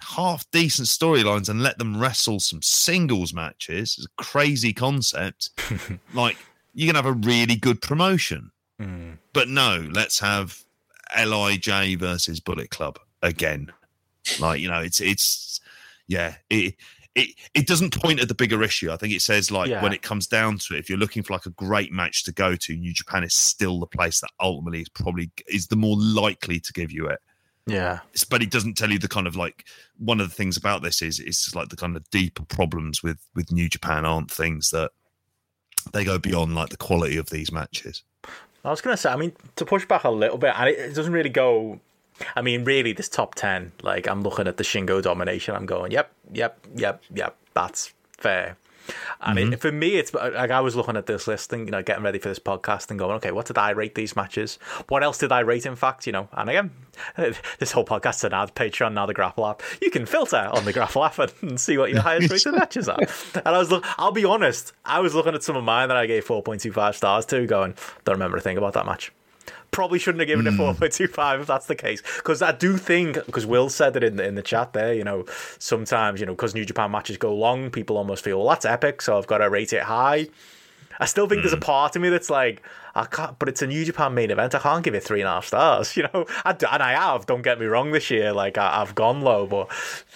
half 0.00 0.48
decent 0.50 0.88
storylines 0.88 1.48
and 1.48 1.62
let 1.62 1.78
them 1.78 1.98
wrestle 2.00 2.40
some 2.40 2.62
singles 2.62 3.32
matches, 3.32 3.94
it's 3.98 4.06
a 4.06 4.22
crazy 4.22 4.72
concept. 4.72 5.50
like 6.14 6.36
you 6.74 6.86
can 6.86 6.96
have 6.96 7.06
a 7.06 7.12
really 7.12 7.56
good 7.56 7.80
promotion. 7.80 8.50
Hmm. 8.78 9.12
But 9.32 9.48
no, 9.48 9.88
let's 9.92 10.18
have 10.20 10.62
Lij 11.16 11.96
versus 11.96 12.40
Bullet 12.40 12.70
Club 12.70 12.98
again. 13.22 13.72
Like 14.40 14.60
you 14.60 14.68
know, 14.68 14.80
it's 14.80 15.00
it's 15.00 15.60
yeah, 16.08 16.34
it 16.50 16.74
it 17.14 17.30
it 17.54 17.66
doesn't 17.66 17.98
point 17.98 18.20
at 18.20 18.28
the 18.28 18.34
bigger 18.34 18.62
issue. 18.62 18.92
I 18.92 18.96
think 18.96 19.14
it 19.14 19.22
says 19.22 19.50
like 19.50 19.70
Yeah. 19.70 19.82
when 19.82 19.92
it 19.94 20.02
comes 20.02 20.26
down 20.26 20.58
to 20.58 20.74
it, 20.74 20.80
if 20.80 20.88
you're 20.90 20.98
looking 20.98 21.22
for 21.22 21.32
like 21.32 21.46
a 21.46 21.50
great 21.50 21.92
match 21.92 22.24
to 22.24 22.32
go 22.32 22.54
to, 22.56 22.76
New 22.76 22.92
Japan 22.92 23.24
is 23.24 23.34
still 23.34 23.80
the 23.80 23.86
place 23.86 24.20
that 24.20 24.30
ultimately 24.40 24.82
is 24.82 24.88
probably 24.88 25.30
is 25.46 25.68
the 25.68 25.76
more 25.76 25.96
likely 25.98 26.60
to 26.60 26.72
give 26.72 26.92
you 26.92 27.06
it 27.06 27.20
Yeah. 27.66 28.00
but 28.30 28.42
it 28.42 28.50
doesn't 28.50 28.74
tell 28.74 28.92
you 28.92 28.98
the 28.98 29.08
kind 29.08 29.26
of 29.26 29.34
like 29.34 29.64
one 29.98 30.20
of 30.20 30.28
the 30.28 30.34
things 30.34 30.56
about 30.56 30.82
this 30.82 31.02
is 31.02 31.18
it's 31.18 31.52
like 31.54 31.68
the 31.68 31.76
kind 31.76 31.96
of 31.96 32.08
deeper 32.10 32.44
problems 32.44 33.02
with 33.02 33.18
with 33.34 33.50
New 33.50 33.68
Japan 33.68 34.04
aren't 34.04 34.30
things 34.30 34.70
that 34.70 34.92
they 35.92 36.04
go 36.04 36.18
beyond 36.18 36.54
like 36.54 36.68
the 36.68 36.76
quality 36.76 37.16
of 37.16 37.30
these 37.30 37.50
matches. 37.50 38.02
I 38.64 38.70
was 38.70 38.80
gonna 38.80 38.96
say, 38.96 39.10
I 39.10 39.16
mean, 39.16 39.32
to 39.56 39.64
push 39.64 39.84
back 39.86 40.04
a 40.04 40.10
little 40.10 40.38
bit, 40.38 40.52
and 40.56 40.68
it, 40.68 40.78
it 40.78 40.94
doesn't 40.94 41.12
really 41.12 41.28
go. 41.28 41.80
I 42.34 42.42
mean, 42.42 42.64
really, 42.64 42.92
this 42.92 43.08
top 43.08 43.34
ten, 43.34 43.72
like 43.82 44.08
I'm 44.08 44.22
looking 44.22 44.48
at 44.48 44.56
the 44.56 44.64
Shingo 44.64 45.02
domination, 45.02 45.54
I'm 45.54 45.66
going, 45.66 45.92
yep, 45.92 46.10
yep, 46.32 46.58
yep, 46.74 47.02
yep, 47.14 47.36
that's 47.54 47.92
fair. 48.18 48.56
And 49.20 49.38
it, 49.38 49.44
mm-hmm. 49.44 49.54
for 49.56 49.72
me, 49.72 49.96
it's 49.96 50.14
uh, 50.14 50.30
like 50.34 50.50
I 50.50 50.60
was 50.60 50.76
looking 50.76 50.96
at 50.96 51.06
this 51.06 51.26
list 51.26 51.52
and 51.52 51.66
you 51.66 51.70
know 51.70 51.82
getting 51.82 52.04
ready 52.04 52.18
for 52.18 52.28
this 52.28 52.38
podcast 52.38 52.90
and 52.90 52.98
going, 52.98 53.16
okay, 53.16 53.32
what 53.32 53.46
did 53.46 53.58
I 53.58 53.70
rate 53.70 53.94
these 53.94 54.16
matches? 54.16 54.58
What 54.88 55.02
else 55.02 55.18
did 55.18 55.32
I 55.32 55.40
rate? 55.40 55.66
In 55.66 55.76
fact, 55.76 56.06
you 56.06 56.12
know, 56.12 56.28
and 56.32 56.50
again, 56.50 56.70
this 57.58 57.72
whole 57.72 57.84
podcast 57.84 58.16
is 58.16 58.24
an 58.24 58.34
ad 58.34 58.54
Patreon 58.54 58.94
now 58.94 59.06
the 59.06 59.14
Grapple 59.14 59.46
app. 59.46 59.62
You 59.80 59.90
can 59.90 60.06
filter 60.06 60.48
on 60.52 60.64
the 60.64 60.72
Grapple 60.72 61.04
app 61.04 61.18
and, 61.18 61.32
and 61.42 61.60
see 61.60 61.78
what 61.78 61.90
your 61.90 62.00
highest 62.02 62.30
rated 62.30 62.54
matches 62.54 62.88
are. 62.88 62.98
And 63.34 63.48
I 63.48 63.58
was, 63.58 63.70
look, 63.70 63.84
I'll 63.98 64.12
be 64.12 64.24
honest, 64.24 64.72
I 64.84 65.00
was 65.00 65.14
looking 65.14 65.34
at 65.34 65.42
some 65.42 65.56
of 65.56 65.64
mine 65.64 65.88
that 65.88 65.96
I 65.96 66.06
gave 66.06 66.24
four 66.24 66.42
point 66.42 66.60
two 66.60 66.72
five 66.72 66.96
stars 66.96 67.26
to, 67.26 67.46
going, 67.46 67.74
don't 68.04 68.14
remember 68.14 68.36
a 68.36 68.40
thing 68.40 68.58
about 68.58 68.74
that 68.74 68.86
match 68.86 69.12
probably 69.70 69.98
shouldn't 69.98 70.20
have 70.20 70.28
given 70.28 70.46
it 70.46 70.54
4.25 70.54 71.40
if 71.42 71.46
that's 71.46 71.66
the 71.66 71.74
case. 71.74 72.02
Because 72.16 72.42
i 72.42 72.52
do 72.52 72.76
think 72.76 73.14
because 73.26 73.46
will 73.46 73.68
said 73.68 73.96
it 73.96 74.04
in 74.04 74.16
the, 74.16 74.24
in 74.24 74.34
the 74.34 74.42
chat 74.42 74.72
there 74.72 74.94
you 74.94 75.04
know 75.04 75.24
sometimes 75.58 76.20
you 76.20 76.26
know 76.26 76.32
because 76.32 76.54
new 76.54 76.64
japan 76.64 76.90
matches 76.90 77.16
go 77.16 77.34
long 77.34 77.70
people 77.70 77.96
almost 77.96 78.24
feel 78.24 78.38
well 78.38 78.48
that's 78.48 78.64
epic 78.64 79.02
so 79.02 79.18
i've 79.18 79.26
got 79.26 79.38
to 79.38 79.50
rate 79.50 79.72
it 79.72 79.82
high. 79.82 80.28
I 80.98 81.04
still 81.04 81.28
think 81.28 81.42
there's 81.42 81.52
a 81.52 81.58
part 81.58 81.94
of 81.94 82.00
me 82.00 82.08
that's 82.08 82.30
like 82.30 82.62
i 82.94 83.04
can't 83.04 83.38
but 83.38 83.48
it's 83.48 83.60
a 83.60 83.66
new 83.66 83.84
japan 83.84 84.14
main 84.14 84.30
event 84.30 84.54
i 84.54 84.58
can't 84.58 84.82
give 84.82 84.94
it 84.94 85.02
three 85.02 85.20
and 85.20 85.28
a 85.28 85.32
half 85.32 85.46
stars 85.46 85.96
you 85.96 86.04
know? 86.04 86.24
I 86.44 86.52
d 86.54 86.66
and 86.70 86.82
i 86.82 86.92
have 86.92 87.26
don't 87.26 87.42
get 87.42 87.60
me 87.60 87.66
wrong 87.66 87.92
this 87.92 88.10
year 88.10 88.32
like 88.32 88.56
I, 88.56 88.80
i've 88.80 88.94
gone 88.94 89.20
low 89.20 89.46
but 89.46 89.68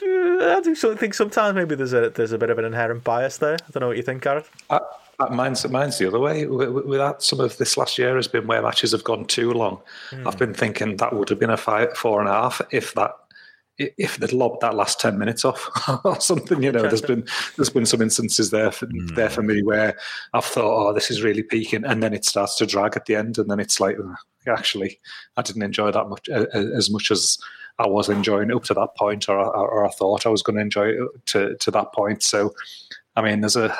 uh, 0.03 0.57
i 0.57 0.61
do 0.63 0.75
sort 0.75 0.95
of 0.95 1.01
think 1.01 1.13
sometimes 1.15 1.55
maybe 1.55 1.75
there's 1.75 1.93
a 1.93 2.09
there's 2.11 2.33
a 2.33 2.39
bit 2.39 2.49
of 2.51 2.59
an 2.59 2.65
inherent 2.65 3.05
bias 3.05 3.39
there. 3.39 3.55
I 3.55 3.71
don't 3.73 3.81
know 3.81 3.89
what 3.89 3.97
you 3.97 4.03
think 4.03 4.23
gareth. 4.23 4.51
Uh, 4.69 4.81
uh, 5.21 5.29
mine's 5.31 5.69
mine's 5.69 5.99
the 5.99 6.07
other 6.07 6.19
way. 6.19 6.47
With, 6.47 6.71
with 6.71 7.23
some 7.23 7.41
of 7.41 7.57
this 7.59 7.77
last 7.77 7.99
year 7.99 8.17
has 8.17 8.29
been 8.29 8.47
where 8.47 8.63
matches 8.63 8.93
have 8.93 9.05
gone 9.05 9.25
too 9.25 9.53
long. 9.53 9.81
I've 10.27 10.39
been 10.39 10.55
thinking 10.55 10.97
that 10.97 11.15
would 11.15 11.29
have 11.29 11.39
been 11.39 11.51
a 11.51 11.57
five, 11.57 11.97
four 11.97 12.21
and 12.21 12.29
a 12.29 12.33
half 12.33 12.61
if 12.71 12.95
that 12.95 13.13
if 13.79 14.19
they'd 14.19 14.33
lobbed 14.33 14.61
that 14.61 14.75
last 14.75 15.01
ten 15.01 15.19
minutes 15.19 15.45
off 15.45 15.71
or 16.05 16.21
something. 16.21 16.63
You 16.63 16.73
know, 16.73 16.83
there's 16.83 17.03
been 17.03 17.27
there's 17.57 17.71
been 17.71 17.87
some 17.87 18.03
instances 18.03 18.51
there 18.51 18.71
for, 18.71 18.89
there 19.15 19.31
for 19.31 19.43
me 19.43 19.63
where 19.63 19.97
I've 20.33 20.45
thought, 20.45 20.89
oh, 20.89 20.93
this 20.93 21.11
is 21.11 21.23
really 21.23 21.43
peaking, 21.43 21.85
and 21.85 22.03
then 22.03 22.15
it 22.15 22.25
starts 22.25 22.57
to 22.57 22.67
drag 22.67 22.97
at 22.97 23.07
the 23.07 23.17
end, 23.17 23.39
and 23.39 23.51
then 23.51 23.61
it's 23.61 23.81
like, 23.81 23.97
"Ugh, 23.99 24.17
actually, 24.49 25.01
I 25.37 25.43
didn't 25.43 25.63
enjoy 25.63 25.91
that 25.93 26.09
much 26.09 26.29
uh, 26.29 26.47
as 26.55 26.91
much 26.91 27.11
as 27.11 27.39
I 27.79 27.87
was 27.87 28.11
enjoying 28.11 28.53
up 28.53 28.65
to 28.65 28.75
that 28.75 28.95
point, 28.97 29.29
or, 29.29 29.39
or, 29.39 29.69
or 29.69 29.87
I 29.87 29.91
thought 29.91 30.27
I 30.27 30.29
was 30.29 30.43
going 30.43 30.57
to 30.57 30.63
enjoy 30.63 30.89
it 30.89 31.27
to 31.27 31.57
to 31.57 31.71
that 31.71 31.93
point. 31.93 32.23
So 32.23 32.55
I 33.17 33.23
mean, 33.23 33.41
there's 33.41 33.57
a 33.57 33.75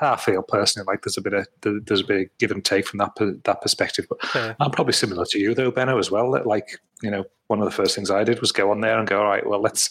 I 0.00 0.16
feel 0.16 0.42
personally 0.42 0.86
like 0.86 1.02
there's 1.02 1.16
a 1.16 1.20
bit 1.22 1.34
of 1.34 1.46
there's 1.62 2.00
a 2.00 2.04
bit 2.04 2.22
of 2.22 2.38
give 2.38 2.50
and 2.50 2.64
take 2.64 2.86
from 2.86 2.98
that 2.98 3.12
that 3.44 3.60
perspective. 3.62 4.06
But 4.08 4.18
Yeah. 4.34 4.54
I'm 4.60 4.70
probably 4.70 4.92
similar 4.92 5.24
to 5.26 5.38
you 5.38 5.54
though, 5.54 5.70
Benno, 5.70 5.98
as 5.98 6.10
well. 6.10 6.30
That 6.32 6.46
like 6.46 6.80
you 7.02 7.10
know, 7.10 7.24
one 7.46 7.60
of 7.60 7.64
the 7.64 7.70
first 7.70 7.94
things 7.94 8.10
I 8.10 8.24
did 8.24 8.40
was 8.40 8.52
go 8.52 8.70
on 8.70 8.80
there 8.80 8.98
and 8.98 9.08
go, 9.08 9.18
all 9.20 9.26
right, 9.28 9.46
well, 9.46 9.60
let's 9.60 9.90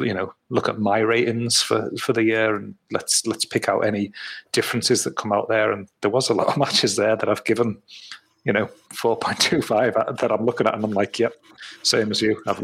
you 0.00 0.14
know 0.14 0.32
look 0.48 0.68
at 0.68 0.78
my 0.80 0.98
ratings 0.98 1.60
for 1.62 1.90
for 2.00 2.12
the 2.12 2.24
year 2.24 2.56
and 2.56 2.74
let's 2.90 3.24
let's 3.26 3.44
pick 3.44 3.68
out 3.68 3.80
any 3.86 4.10
differences 4.52 5.04
that 5.04 5.16
come 5.16 5.32
out 5.32 5.48
there. 5.48 5.70
And 5.70 5.88
there 6.00 6.10
was 6.10 6.28
a 6.28 6.34
lot 6.34 6.48
of 6.48 6.56
matches 6.64 6.96
there 6.96 7.16
that 7.16 7.28
I've 7.28 7.44
given. 7.44 7.80
You 8.46 8.52
know, 8.52 8.66
four 8.92 9.16
point 9.16 9.40
two 9.40 9.62
five 9.62 9.94
that 9.94 10.30
I'm 10.30 10.44
looking 10.44 10.66
at, 10.66 10.74
and 10.74 10.84
I'm 10.84 10.90
like, 10.90 11.18
"Yep, 11.18 11.32
same 11.82 12.10
as 12.10 12.20
you." 12.20 12.42
I've 12.46 12.62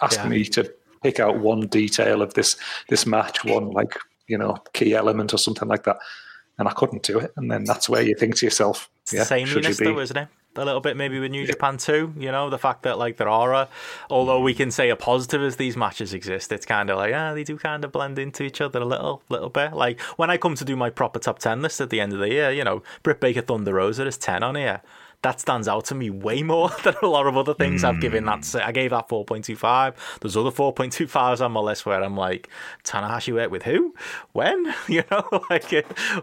asked 0.00 0.16
Yeah. 0.18 0.28
me 0.28 0.44
to 0.46 0.72
pick 1.02 1.20
out 1.20 1.40
one 1.40 1.66
detail 1.66 2.22
of 2.22 2.32
this 2.32 2.56
this 2.88 3.04
match, 3.04 3.44
one 3.44 3.70
like 3.72 3.92
you 4.30 4.38
know 4.38 4.56
key 4.72 4.94
element 4.94 5.34
or 5.34 5.38
something 5.38 5.68
like 5.68 5.84
that, 5.84 5.98
and 6.58 6.68
I 6.68 6.72
couldn't 6.72 7.02
do 7.02 7.18
it. 7.18 7.32
And 7.36 7.50
then 7.50 7.64
that's 7.64 7.88
where 7.88 8.02
you 8.02 8.14
think 8.14 8.36
to 8.36 8.46
yourself, 8.46 8.88
"Yeah, 9.12 9.20
the 9.20 9.26
same 9.26 9.46
should 9.46 9.66
you 9.66 9.74
be?" 9.74 9.84
though, 9.84 9.98
isn't 9.98 10.16
it? 10.16 10.28
A 10.56 10.64
little 10.64 10.80
bit 10.80 10.96
maybe 10.96 11.20
with 11.20 11.30
New 11.30 11.46
Japan 11.46 11.76
too. 11.76 12.12
You 12.18 12.32
know, 12.32 12.50
the 12.50 12.58
fact 12.58 12.82
that 12.82 12.98
like 12.98 13.18
there 13.18 13.28
are 13.28 13.54
a, 13.54 13.68
although 14.08 14.40
we 14.40 14.52
can 14.52 14.72
say 14.72 14.90
a 14.90 14.96
positive 14.96 15.42
as 15.42 15.56
these 15.56 15.76
matches 15.76 16.12
exist, 16.12 16.50
it's 16.50 16.66
kind 16.66 16.90
of 16.90 16.98
like 16.98 17.14
ah, 17.14 17.34
they 17.34 17.44
do 17.44 17.56
kind 17.56 17.84
of 17.84 17.92
blend 17.92 18.18
into 18.18 18.42
each 18.42 18.60
other 18.60 18.80
a 18.80 18.84
little, 18.84 19.22
little 19.28 19.48
bit. 19.50 19.74
Like 19.74 20.00
when 20.16 20.30
I 20.30 20.36
come 20.38 20.56
to 20.56 20.64
do 20.64 20.74
my 20.74 20.90
proper 20.90 21.20
top 21.20 21.38
ten 21.38 21.62
list 21.62 21.80
at 21.80 21.90
the 21.90 22.00
end 22.00 22.12
of 22.12 22.18
the 22.18 22.30
year, 22.30 22.50
you 22.50 22.64
know, 22.64 22.82
Britt 23.02 23.20
Baker 23.20 23.42
Thunder 23.42 23.74
Rosa 23.74 24.06
is 24.06 24.18
ten 24.18 24.42
on 24.42 24.56
here. 24.56 24.82
That 25.22 25.38
stands 25.38 25.68
out 25.68 25.84
to 25.86 25.94
me 25.94 26.08
way 26.08 26.42
more 26.42 26.70
than 26.82 26.94
a 27.02 27.06
lot 27.06 27.26
of 27.26 27.36
other 27.36 27.54
things 27.54 27.84
I've 27.84 28.00
given 28.00 28.24
that. 28.24 28.40
Mm. 28.40 28.62
I 28.62 28.72
gave 28.72 28.90
that 28.90 29.08
4.25. 29.08 29.94
There's 30.20 30.36
other 30.36 30.50
4.25s 30.50 31.44
on 31.44 31.52
my 31.52 31.60
list 31.60 31.84
where 31.84 32.02
I'm 32.02 32.16
like, 32.16 32.48
Tanahashi 32.84 33.34
worked 33.34 33.50
with 33.50 33.64
who? 33.64 33.94
When? 34.32 34.74
You 34.88 35.04
know, 35.10 35.44
like, 35.50 35.72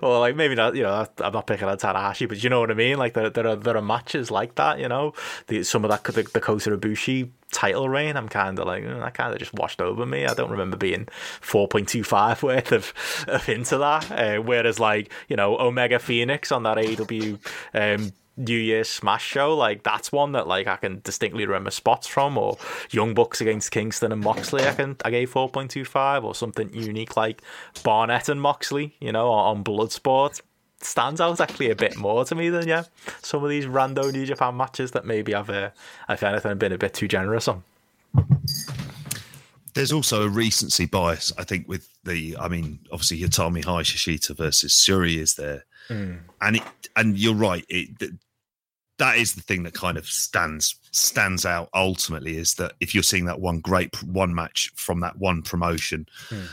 or 0.01 0.19
like 0.19 0.35
maybe 0.35 0.53
not, 0.53 0.75
you 0.75 0.83
know, 0.83 1.07
I'm 1.19 1.31
not 1.31 1.47
picking 1.47 1.69
on 1.69 1.77
Tanahashi, 1.77 2.27
but 2.27 2.43
you 2.43 2.49
know 2.49 2.59
what 2.59 2.69
I 2.69 2.73
mean? 2.73 2.97
Like, 2.97 3.13
there, 3.13 3.29
there, 3.29 3.47
are, 3.47 3.55
there 3.55 3.77
are 3.77 3.81
matches 3.81 4.29
like 4.29 4.55
that, 4.55 4.79
you 4.79 4.89
know, 4.89 5.13
the, 5.47 5.63
some 5.63 5.85
of 5.85 5.91
that, 5.91 6.03
the, 6.03 6.23
the 6.23 6.41
Kota 6.41 6.71
Ibushi 6.71 7.29
title 7.51 7.87
reign, 7.87 8.17
I'm 8.17 8.29
kind 8.29 8.59
of 8.59 8.67
like, 8.67 8.83
"Mm, 8.83 8.99
that 8.99 9.13
kind 9.13 9.33
of 9.33 9.39
just 9.39 9.53
washed 9.53 9.81
over 9.81 10.05
me. 10.05 10.25
I 10.25 10.33
don't 10.33 10.51
remember 10.51 10.77
being 10.77 11.07
4.25 11.41 12.43
worth 12.43 12.71
of, 12.71 12.93
of 13.27 13.47
into 13.49 13.77
that. 13.77 14.11
Uh, 14.11 14.41
whereas, 14.41 14.79
like, 14.79 15.11
you 15.27 15.35
know, 15.35 15.57
Omega 15.57 15.99
Fenix 15.99 16.51
on 16.51 16.63
that 16.63 16.77
AEW 16.77 17.39
um, 17.73 18.11
New 18.37 18.57
Year's 18.57 18.87
Smash 18.87 19.25
show, 19.25 19.55
like, 19.55 19.83
that's 19.83 20.11
one 20.11 20.33
that, 20.33 20.47
like, 20.47 20.67
I 20.67 20.75
can 20.77 21.01
distinctly 21.03 21.45
remember 21.45 21.71
spots 21.71 22.07
from, 22.07 22.37
or 22.37 22.57
Young 22.91 23.13
Bucks 23.13 23.41
against 23.41 23.71
Kingston 23.71 24.11
and 24.11 24.21
Moxley, 24.21 24.63
I 24.65 24.73
can 24.73 24.95
I 25.03 25.09
gave 25.09 25.33
4.25, 25.33 26.23
or 26.23 26.35
something 26.35 26.71
unique 26.73 27.17
like 27.17 27.41
Barnett 27.83 28.29
and 28.29 28.39
Moxley, 28.39 28.95
you 28.99 29.11
know, 29.11 29.31
on 29.31 29.63
Bloodsport. 29.63 30.41
Stands 30.79 31.19
out 31.19 31.41
actually 31.41 31.71
a 31.71 31.75
bit 31.75 31.97
more 31.97 32.23
to 32.23 32.35
me 32.35 32.49
than 32.49 32.67
yeah 32.67 32.83
some 33.23 33.43
of 33.43 33.49
these 33.49 33.65
rando 33.65 34.13
New 34.13 34.27
Japan 34.27 34.55
matches 34.55 34.91
that 34.91 35.05
maybe 35.05 35.33
I've 35.33 35.49
uh, 35.49 35.71
if 36.07 36.21
anything 36.21 36.55
been 36.59 36.71
a 36.71 36.77
bit 36.77 36.93
too 36.93 37.07
generous 37.07 37.47
on. 37.47 37.63
There's 39.73 39.91
also 39.91 40.23
a 40.23 40.29
recency 40.29 40.85
bias, 40.85 41.33
I 41.37 41.43
think, 41.45 41.67
with 41.67 41.89
the. 42.03 42.37
I 42.39 42.47
mean, 42.47 42.79
obviously, 42.91 43.19
Utami 43.19 43.63
Hayashishita 43.63 44.35
versus 44.37 44.73
Syuri 44.73 45.17
is 45.17 45.33
there, 45.33 45.65
and 46.41 46.57
it 46.57 46.63
and 46.95 47.17
you're 47.17 47.33
right. 47.33 47.65
It 47.69 48.11
that 48.97 49.17
is 49.17 49.33
the 49.33 49.41
thing 49.41 49.63
that 49.63 49.73
kind 49.73 49.97
of 49.97 50.05
stands 50.07 50.75
stands 50.91 51.45
out. 51.45 51.69
Ultimately, 51.73 52.37
is 52.37 52.55
that 52.55 52.73
if 52.79 52.93
you're 52.93 53.03
seeing 53.03 53.25
that 53.25 53.39
one 53.39 53.59
great 53.59 54.01
one 54.03 54.33
match 54.33 54.71
from 54.75 54.99
that 55.01 55.17
one 55.17 55.41
promotion, 55.41 56.07
hmm. 56.29 56.45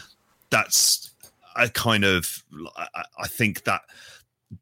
that's 0.50 1.10
a 1.56 1.68
kind 1.68 2.04
of. 2.04 2.42
I, 2.76 3.04
I 3.18 3.28
think 3.28 3.64
that 3.64 3.82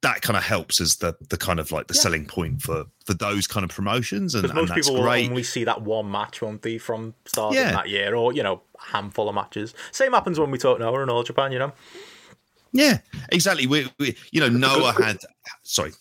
that 0.01 0.23
kind 0.23 0.37
of 0.37 0.43
helps 0.43 0.81
as 0.81 0.97
the 0.97 1.15
the 1.29 1.37
kind 1.37 1.61
of 1.61 1.73
like 1.73 1.89
the 1.89 1.95
selling 1.95 2.25
point 2.25 2.63
for 2.63 2.87
for 3.05 3.15
those 3.15 3.47
kind 3.47 3.65
of 3.65 3.71
promotions, 3.71 4.35
and, 4.35 4.43
Because 4.43 4.57
and 4.57 4.69
most 4.69 4.75
people 4.77 5.03
will 5.03 5.09
only 5.09 5.43
see 5.43 5.65
that 5.65 5.83
one 5.83 6.11
match, 6.11 6.41
won't 6.41 6.63
they, 6.63 6.79
from 6.79 7.15
starting 7.27 7.59
Yeah. 7.59 7.73
that 7.73 7.89
year, 7.89 8.15
or 8.15 8.33
you 8.33 8.43
know, 8.43 8.63
a 8.81 8.85
handful 8.85 9.29
of 9.29 9.35
matches. 9.35 9.75
Same 9.91 10.13
happens 10.13 10.39
when 10.39 10.51
we 10.51 10.59
talk 10.59 10.79
Noah 10.79 11.03
and 11.03 11.11
All 11.11 11.23
Japan, 11.23 11.53
you 11.53 11.59
know. 11.59 11.73
Yeah, 12.73 12.99
exactly. 13.31 13.67
We, 13.67 13.91
we 13.99 14.17
you 14.31 14.41
know, 14.41 14.49
Noah 14.49 14.93
had. 14.93 15.19
Sorry. 15.63 15.93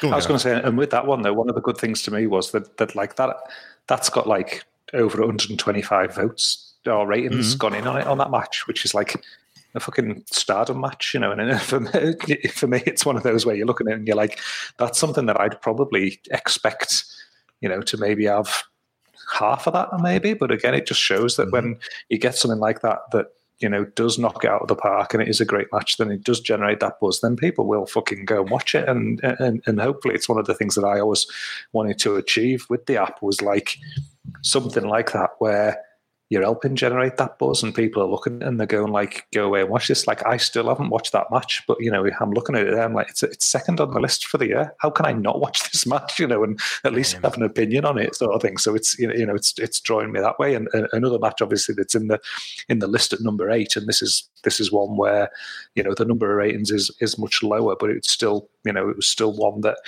Go 0.00 0.10
I 0.10 0.16
was 0.16 0.26
going 0.26 0.38
to 0.38 0.42
say, 0.42 0.60
and 0.60 0.76
with 0.78 0.90
that 0.90 1.06
one 1.06 1.22
though, 1.22 1.32
one 1.32 1.48
of 1.48 1.54
the 1.54 1.60
good 1.60 1.78
things 1.78 2.02
to 2.02 2.10
me 2.10 2.26
was 2.26 2.52
that 2.52 2.76
that 2.78 2.94
like 2.94 3.16
that 3.16 3.36
that's 3.86 4.10
got 4.10 4.26
like 4.26 4.64
over 4.94 5.18
125 5.18 6.14
votes 6.14 6.74
or 6.86 7.06
ratings 7.06 7.50
Mm-hmm. 7.50 7.58
gone 7.58 7.74
in 7.74 7.86
on 7.86 7.98
it 7.98 8.06
on 8.06 8.18
that 8.18 8.30
match, 8.30 8.66
which 8.66 8.84
is 8.84 8.94
like 8.94 9.22
a 9.74 9.80
fucking 9.80 10.24
stardom 10.30 10.80
match, 10.80 11.12
you 11.14 11.20
know. 11.20 11.32
And 11.32 11.60
for 11.60 11.80
me, 11.80 12.36
for 12.52 12.66
me, 12.66 12.82
it's 12.86 13.04
one 13.04 13.16
of 13.16 13.22
those 13.22 13.44
where 13.44 13.54
you're 13.54 13.66
looking 13.66 13.88
at 13.88 13.94
it 13.94 13.98
and 13.98 14.06
you're 14.06 14.16
like, 14.16 14.40
that's 14.78 14.98
something 14.98 15.26
that 15.26 15.40
I'd 15.40 15.60
probably 15.60 16.20
expect, 16.30 17.04
you 17.60 17.68
know, 17.68 17.82
to 17.82 17.96
maybe 17.96 18.24
have 18.26 18.62
half 19.32 19.66
of 19.66 19.74
that 19.74 19.88
maybe. 20.00 20.34
But 20.34 20.50
again, 20.50 20.74
it 20.74 20.86
just 20.86 21.00
shows 21.00 21.36
that 21.36 21.52
when 21.52 21.78
you 22.08 22.18
get 22.18 22.34
something 22.34 22.60
like 22.60 22.80
that 22.80 22.98
that 23.12 23.26
you 23.60 23.68
know 23.68 23.84
does 23.84 24.18
knock 24.18 24.44
it 24.44 24.50
out 24.50 24.62
of 24.62 24.68
the 24.68 24.76
park 24.76 25.14
and 25.14 25.22
it 25.22 25.28
is 25.28 25.40
a 25.40 25.44
great 25.44 25.68
match, 25.72 25.96
then 25.96 26.10
it 26.10 26.24
does 26.24 26.40
generate 26.40 26.80
that 26.80 27.00
buzz. 27.00 27.20
Then 27.20 27.36
people 27.36 27.66
will 27.66 27.86
fucking 27.86 28.24
go 28.24 28.42
and 28.42 28.50
watch 28.50 28.74
it, 28.74 28.88
and 28.88 29.20
and 29.22 29.62
and 29.66 29.80
hopefully 29.80 30.14
it's 30.14 30.28
one 30.28 30.38
of 30.38 30.46
the 30.46 30.54
things 30.54 30.74
that 30.74 30.84
I 30.84 31.00
always 31.00 31.26
wanted 31.72 31.98
to 32.00 32.16
achieve 32.16 32.66
with 32.68 32.86
the 32.86 32.96
app 32.96 33.22
was 33.22 33.42
like 33.42 33.76
something 34.42 34.86
like 34.86 35.12
that 35.12 35.30
where 35.38 35.78
you're 36.30 36.42
helping 36.42 36.76
generate 36.76 37.16
that 37.16 37.38
buzz 37.38 37.62
and 37.62 37.74
people 37.74 38.02
are 38.02 38.08
looking 38.08 38.42
and 38.42 38.58
they're 38.58 38.66
going 38.66 38.92
like 38.92 39.26
go 39.32 39.46
away 39.46 39.62
and 39.62 39.70
watch 39.70 39.88
this. 39.88 40.06
Like 40.06 40.26
i 40.26 40.36
still 40.36 40.68
haven't 40.68 40.90
watched 40.90 41.12
that 41.12 41.30
match 41.30 41.62
but 41.66 41.78
you 41.80 41.90
know 41.90 42.06
i'm 42.20 42.32
looking 42.32 42.56
at 42.56 42.66
it 42.66 42.74
i'm 42.74 42.94
like 42.94 43.10
it's, 43.10 43.22
it's 43.22 43.46
second 43.46 43.80
on 43.80 43.92
the 43.92 44.00
list 44.00 44.26
for 44.26 44.38
the 44.38 44.48
year. 44.48 44.74
How 44.78 44.90
can 44.90 45.06
i 45.06 45.12
not 45.12 45.40
watch 45.40 45.62
this 45.72 45.86
match 45.86 46.18
you 46.18 46.26
know 46.26 46.44
and 46.44 46.60
at 46.84 46.92
least 46.92 47.18
have 47.22 47.34
an 47.34 47.42
opinion 47.42 47.84
on 47.84 47.98
it 47.98 48.14
sort 48.14 48.34
of 48.34 48.42
thing. 48.42 48.58
So 48.58 48.74
it's 48.74 48.98
you 48.98 49.08
know, 49.08 49.14
you 49.14 49.26
know 49.26 49.34
it's 49.34 49.54
it's 49.58 49.80
drawing 49.80 50.12
me 50.12 50.20
that 50.20 50.38
way. 50.38 50.54
And, 50.54 50.68
and 50.72 50.88
another 50.92 51.18
match 51.18 51.40
obviously 51.40 51.74
that's 51.74 51.94
in 51.94 52.08
the 52.08 52.20
in 52.68 52.78
the 52.78 52.86
list 52.86 53.12
at 53.12 53.20
number 53.20 53.50
eight 53.50 53.76
and 53.76 53.86
this 53.86 54.02
is 54.02 54.28
this 54.44 54.60
is 54.60 54.70
one 54.70 54.96
where 54.96 55.30
you 55.74 55.82
know 55.82 55.94
the 55.94 56.04
number 56.04 56.30
of 56.30 56.36
ratings 56.36 56.70
is 56.70 56.90
is 57.00 57.18
much 57.18 57.42
lower 57.42 57.76
but 57.78 57.90
it's 57.90 58.10
still 58.10 58.48
you 58.64 58.72
know 58.72 58.88
it 58.88 58.96
was 58.96 59.06
still 59.06 59.32
one 59.32 59.60
that 59.62 59.78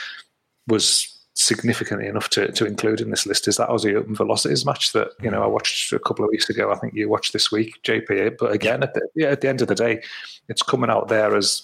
was 0.66 1.19
significantly 1.40 2.06
enough 2.06 2.28
to, 2.28 2.52
to 2.52 2.66
include 2.66 3.00
in 3.00 3.10
this 3.10 3.24
list 3.24 3.48
is 3.48 3.56
that 3.56 3.70
Aussie 3.70 3.96
Open 3.96 4.14
Velocities 4.14 4.66
match 4.66 4.92
that 4.92 5.08
you 5.22 5.30
know 5.30 5.42
I 5.42 5.46
mm. 5.46 5.52
watched 5.52 5.92
a 5.92 5.98
couple 5.98 6.24
of 6.24 6.30
weeks 6.30 6.50
ago. 6.50 6.70
I 6.70 6.76
think 6.76 6.94
you 6.94 7.08
watched 7.08 7.32
this 7.32 7.50
week, 7.50 7.82
JP. 7.82 8.36
But 8.38 8.52
again, 8.52 8.82
at 8.82 8.92
the, 8.92 9.08
yeah, 9.14 9.28
at 9.28 9.40
the 9.40 9.48
end 9.48 9.62
of 9.62 9.68
the 9.68 9.74
day, 9.74 10.02
it's 10.48 10.62
coming 10.62 10.90
out 10.90 11.08
there 11.08 11.34
as 11.34 11.62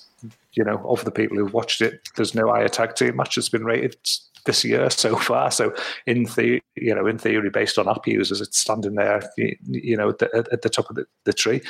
you 0.52 0.64
know 0.64 0.82
of 0.88 1.04
the 1.04 1.10
people 1.10 1.36
who've 1.36 1.52
watched 1.52 1.82
it. 1.82 2.08
There's 2.16 2.34
no 2.34 2.48
Aya 2.48 2.70
tag 2.70 2.94
team 2.94 3.16
match 3.16 3.34
that's 3.34 3.50
been 3.50 3.64
rated 3.64 3.96
this 4.46 4.64
year 4.64 4.88
so 4.90 5.16
far. 5.16 5.50
So 5.50 5.74
in 6.06 6.24
the 6.24 6.60
you 6.74 6.94
know 6.94 7.06
in 7.06 7.18
theory, 7.18 7.50
based 7.50 7.78
on 7.78 7.88
app 7.88 8.06
users, 8.06 8.40
it's 8.40 8.58
standing 8.58 8.94
there 8.94 9.22
you, 9.36 9.56
you 9.66 9.96
know 9.96 10.08
at 10.08 10.18
the, 10.18 10.48
at 10.52 10.62
the 10.62 10.70
top 10.70 10.88
of 10.88 10.96
the, 10.96 11.06
the 11.24 11.34
tree. 11.34 11.60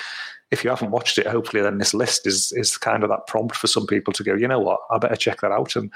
If 0.53 0.63
you 0.63 0.71
haven't 0.71 0.93
watched 0.93 1.19
it, 1.19 1.27
hopefully 1.27 1.61
then 1.61 1.79
this 1.79 1.93
list 1.93 2.25
is 2.25 2.53
is 2.53 2.79
kind 2.79 3.03
of 3.03 3.09
that 3.09 3.27
prompt 3.27 3.57
for 3.57 3.67
some 3.67 3.87
people 3.87 4.13
to 4.13 4.23
go. 4.23 4.35
You 4.35 4.47
know 4.47 4.61
what? 4.61 4.79
I 4.93 4.99
better 4.99 5.17
check 5.17 5.41
that 5.41 5.51
out 5.51 5.75
and 5.75 5.91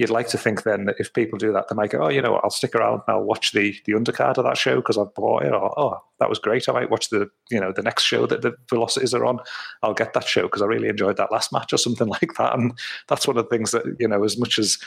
you'd 0.00 0.08
like 0.08 0.28
to 0.28 0.38
think 0.38 0.62
then 0.62 0.86
that 0.86 0.98
if 0.98 1.12
people 1.12 1.38
do 1.38 1.52
that, 1.52 1.68
they 1.68 1.74
might 1.76 1.90
go, 1.90 1.98
oh, 1.98 2.08
you 2.08 2.22
know 2.22 2.32
what, 2.32 2.42
I'll 2.42 2.48
stick 2.48 2.74
around 2.74 3.02
and 3.06 3.16
I'll 3.16 3.22
watch 3.22 3.52
the 3.52 3.74
the 3.84 3.92
undercard 3.92 4.38
of 4.38 4.44
that 4.44 4.56
show 4.56 4.76
because 4.76 4.96
I've 4.96 5.14
bought 5.14 5.44
it, 5.44 5.52
or 5.52 5.78
oh, 5.78 5.98
that 6.18 6.30
was 6.30 6.38
great. 6.38 6.70
I 6.70 6.72
might 6.72 6.90
watch 6.90 7.10
the 7.10 7.28
you 7.50 7.60
know 7.60 7.70
the 7.70 7.82
next 7.82 8.04
show 8.04 8.26
that 8.26 8.40
the 8.40 8.54
velocities 8.70 9.12
are 9.12 9.26
on. 9.26 9.40
I'll 9.82 9.92
get 9.92 10.14
that 10.14 10.26
show 10.26 10.42
because 10.42 10.62
I 10.62 10.66
really 10.66 10.88
enjoyed 10.88 11.18
that 11.18 11.30
last 11.30 11.52
match 11.52 11.74
or 11.74 11.76
something 11.76 12.08
like 12.20 12.32
that. 12.38 12.54
And 12.54 12.72
that's 13.08 13.28
one 13.28 13.36
of 13.36 13.44
the 13.44 13.50
things 13.50 13.72
that 13.72 13.84
you 14.00 14.08
know, 14.08 14.24
as 14.24 14.38
much 14.38 14.58
as 14.58 14.78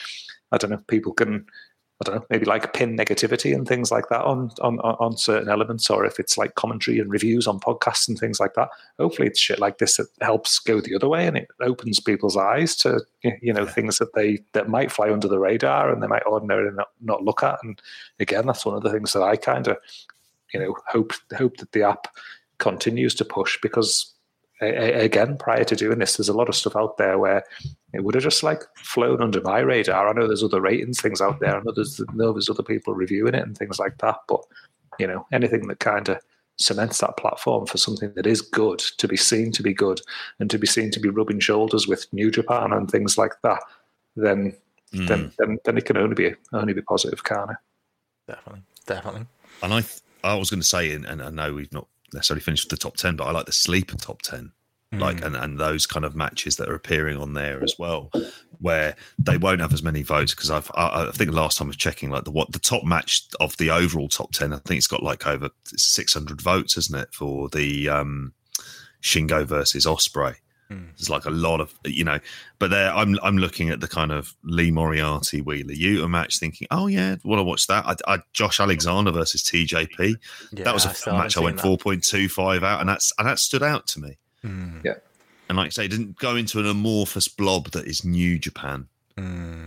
I 0.52 0.58
don't 0.58 0.72
know, 0.72 0.82
people 0.88 1.14
can. 1.14 1.46
I 2.02 2.06
don't 2.06 2.16
know, 2.16 2.26
maybe 2.30 2.46
like 2.46 2.74
pin 2.74 2.98
negativity 2.98 3.54
and 3.54 3.68
things 3.68 3.92
like 3.92 4.10
that 4.10 4.24
on, 4.24 4.50
on 4.62 4.80
on 4.80 5.16
certain 5.16 5.48
elements, 5.48 5.90
or 5.90 6.06
if 6.06 6.20
it's 6.20 6.38
like 6.38 6.56
commentary 6.56 7.00
and 7.00 7.10
reviews 7.10 7.48
on 7.48 7.60
podcasts 7.60 8.08
and 8.08 8.18
things 8.18 8.40
like 8.40 8.56
that. 8.56 8.70
Hopefully, 9.00 9.28
it's 9.28 9.40
shit 9.40 9.60
like 9.60 9.78
this 9.78 9.98
that 9.98 10.08
helps 10.22 10.60
go 10.60 10.82
the 10.82 10.96
other 10.96 11.08
way 11.08 11.28
and 11.28 11.38
it 11.38 11.48
opens 11.62 12.00
people's 12.00 12.36
eyes 12.36 12.76
to 12.78 13.00
you 13.22 13.54
know 13.54 13.66
things 13.66 14.00
that 14.00 14.14
they 14.16 14.40
that 14.54 14.70
might 14.70 14.92
fly 14.92 15.12
under 15.12 15.28
the 15.28 15.40
radar 15.40 15.92
and 15.92 16.02
they 16.02 16.08
might 16.08 16.26
ordinarily 16.26 16.76
not, 16.76 16.90
not 17.02 17.24
look 17.24 17.44
at. 17.44 17.60
And 17.64 17.80
again, 18.20 18.48
that's 18.48 18.66
one 18.66 18.76
of 18.76 18.84
the 18.84 18.92
things 18.92 19.14
that 19.14 19.24
I 19.24 19.36
kind 19.36 19.68
of 19.68 19.78
you 20.54 20.60
know 20.60 20.76
hope 20.88 21.14
hope 21.38 21.58
that 21.58 21.72
the 21.74 21.84
app 21.84 22.08
continues 22.58 23.14
to 23.16 23.26
push 23.26 23.60
because 23.62 24.14
again 24.66 25.38
prior 25.38 25.64
to 25.64 25.76
doing 25.76 26.00
this 26.00 26.18
there's 26.18 26.30
a 26.30 26.34
lot 26.34 26.50
of 26.50 26.56
stuff 26.56 26.76
out 26.76 26.98
there 26.98 27.18
where 27.18 27.44
it 27.94 28.04
would 28.04 28.16
have 28.16 28.24
just 28.24 28.44
like 28.44 28.64
flown 28.76 29.22
under 29.22 29.42
my 29.42 29.60
radar. 29.60 30.08
I 30.08 30.14
know 30.14 30.28
there's 30.28 30.44
other 30.44 30.62
ratings 30.62 31.00
things 31.00 31.22
out 31.22 31.40
there. 31.40 31.58
I 31.58 31.62
know 31.64 31.72
there's, 31.72 32.02
know 32.14 32.34
there's 32.34 32.50
other 32.50 32.64
people 32.64 32.94
reviewing 32.94 33.36
it 33.36 33.44
and 33.44 33.58
things 33.58 33.80
like 33.80 33.98
that 34.00 34.18
but 34.28 34.42
you 35.00 35.08
know 35.08 35.26
anything 35.32 35.68
that 35.68 35.80
kind 35.80 36.10
of 36.10 36.20
cements 36.58 37.00
that 37.00 37.18
platform 37.18 37.66
for 37.66 37.78
something 37.78 38.14
that 38.16 38.28
is 38.28 38.42
good 38.42 38.80
to 38.80 39.08
be 39.08 39.18
seen 39.18 39.52
to 39.52 39.64
be 39.64 39.74
good 39.74 40.00
and 40.40 40.52
to 40.52 40.60
be 40.60 40.68
seen 40.68 40.92
to 40.92 41.00
be 41.00 41.10
rubbing 41.10 41.40
shoulders 41.40 41.88
with 41.88 42.06
new 42.14 42.30
japan 42.30 42.72
and 42.72 42.92
things 42.92 43.18
like 43.18 43.34
that 43.42 43.60
then 44.16 44.56
hmm. 44.94 45.06
then, 45.08 45.32
then 45.40 45.58
then 45.66 45.78
it 45.80 45.86
can 45.86 45.98
only 45.98 46.14
be 46.14 46.32
only 46.54 46.74
be 46.74 46.82
positive 46.84 47.24
can't 47.24 47.50
it? 47.50 47.58
Definitely, 48.28 48.62
definitely. 48.86 49.26
And 49.62 49.74
I, 49.74 49.82
th- 49.82 50.02
I 50.24 50.36
was 50.36 50.50
going 50.50 50.62
to 50.62 50.68
say, 50.68 50.94
and, 50.94 51.06
and 51.06 51.22
I 51.22 51.30
know 51.30 51.54
we've 51.54 51.72
not 51.74 51.88
necessarily 52.14 52.42
finish 52.42 52.64
with 52.64 52.72
the 52.72 52.78
top 52.78 52.98
ten, 52.98 53.16
but 53.16 53.26
I 53.26 53.32
like 53.32 53.46
the 53.46 53.52
sleeper 53.52 53.98
top 53.98 54.22
ten, 54.22 54.52
like 54.92 55.24
and 55.24 55.36
and 55.36 55.60
those 55.60 55.88
kind 55.88 56.06
of 56.06 56.16
matches 56.16 56.56
that 56.58 56.70
are 56.70 56.76
appearing 56.76 57.18
on 57.18 57.34
there 57.34 57.64
as 57.64 57.76
well, 57.80 58.12
where 58.60 58.96
they 59.18 59.38
won't 59.38 59.62
have 59.62 59.74
as 59.74 59.82
many 59.82 60.04
votes 60.04 60.36
because 60.36 60.52
I've 60.52 60.70
I, 60.76 61.08
I 61.08 61.12
think 61.12 61.32
the 61.32 61.36
last 61.36 61.58
time 61.58 61.68
I 61.68 61.70
was 61.70 61.78
checking, 61.78 62.12
like 62.12 62.26
the 62.26 62.32
what 62.32 62.52
the 62.52 62.60
top 62.60 62.84
match 62.84 63.24
of 63.40 63.58
the 63.58 63.72
overall 63.72 64.08
top 64.08 64.32
ten, 64.32 64.54
I 64.54 64.58
think 64.58 64.78
it's 64.78 64.88
got 64.88 65.02
like 65.02 65.26
over 65.26 65.50
six 65.66 66.14
hundred 66.14 66.42
votes, 66.42 66.78
isn't 66.78 67.00
it, 67.00 67.14
for 67.14 67.50
the 67.50 67.90
um 67.90 68.34
Shingo 69.02 69.46
versus 69.46 69.86
Ospreay. 69.86 70.36
There's 70.70 71.10
like 71.10 71.26
a 71.26 71.30
lot 71.30 71.62
of 71.62 71.74
you 71.86 72.04
know, 72.04 72.20
but 72.58 72.72
there 72.72 72.92
I'm 72.92 73.18
I'm 73.22 73.38
looking 73.38 73.70
at 73.70 73.80
the 73.80 73.88
kind 73.88 74.12
of 74.12 74.34
Lee 74.44 74.72
Moriarty 74.72 75.42
Wheeler 75.42 75.74
Yuta 75.74 76.10
match, 76.10 76.40
thinking, 76.40 76.68
oh 76.72 76.88
yeah, 76.88 77.16
want 77.24 77.40
to 77.40 77.44
watch 77.44 77.68
that? 77.68 77.86
I, 77.86 77.96
I, 78.16 78.20
Josh 78.34 78.60
Alexander 78.60 79.12
versus 79.12 79.44
TJP. 79.44 80.16
that 80.54 80.74
was 80.74 80.86
Yeah, 80.86 81.12
a 81.12 81.16
I 81.16 81.18
match 81.20 81.38
I 81.38 81.42
went 81.42 81.60
four 81.60 81.78
point 81.78 82.04
two 82.04 82.28
five 82.28 82.64
out, 82.64 82.80
and 82.80 82.90
that's 82.90 83.12
and 83.20 83.28
that 83.28 83.40
stood 83.40 83.62
out 83.64 83.86
to 83.88 84.00
me. 84.00 84.18
Yeah. 84.84 84.96
And 85.50 85.58
like 85.58 85.68
I 85.68 85.70
say, 85.70 85.86
it 85.86 85.90
didn't 85.90 86.18
go 86.18 86.36
into 86.36 86.60
an 86.60 86.66
amorphous 86.66 87.28
blob 87.28 87.72
that 87.72 87.86
is 87.86 88.04
New 88.04 88.40
Japan, 88.40 88.88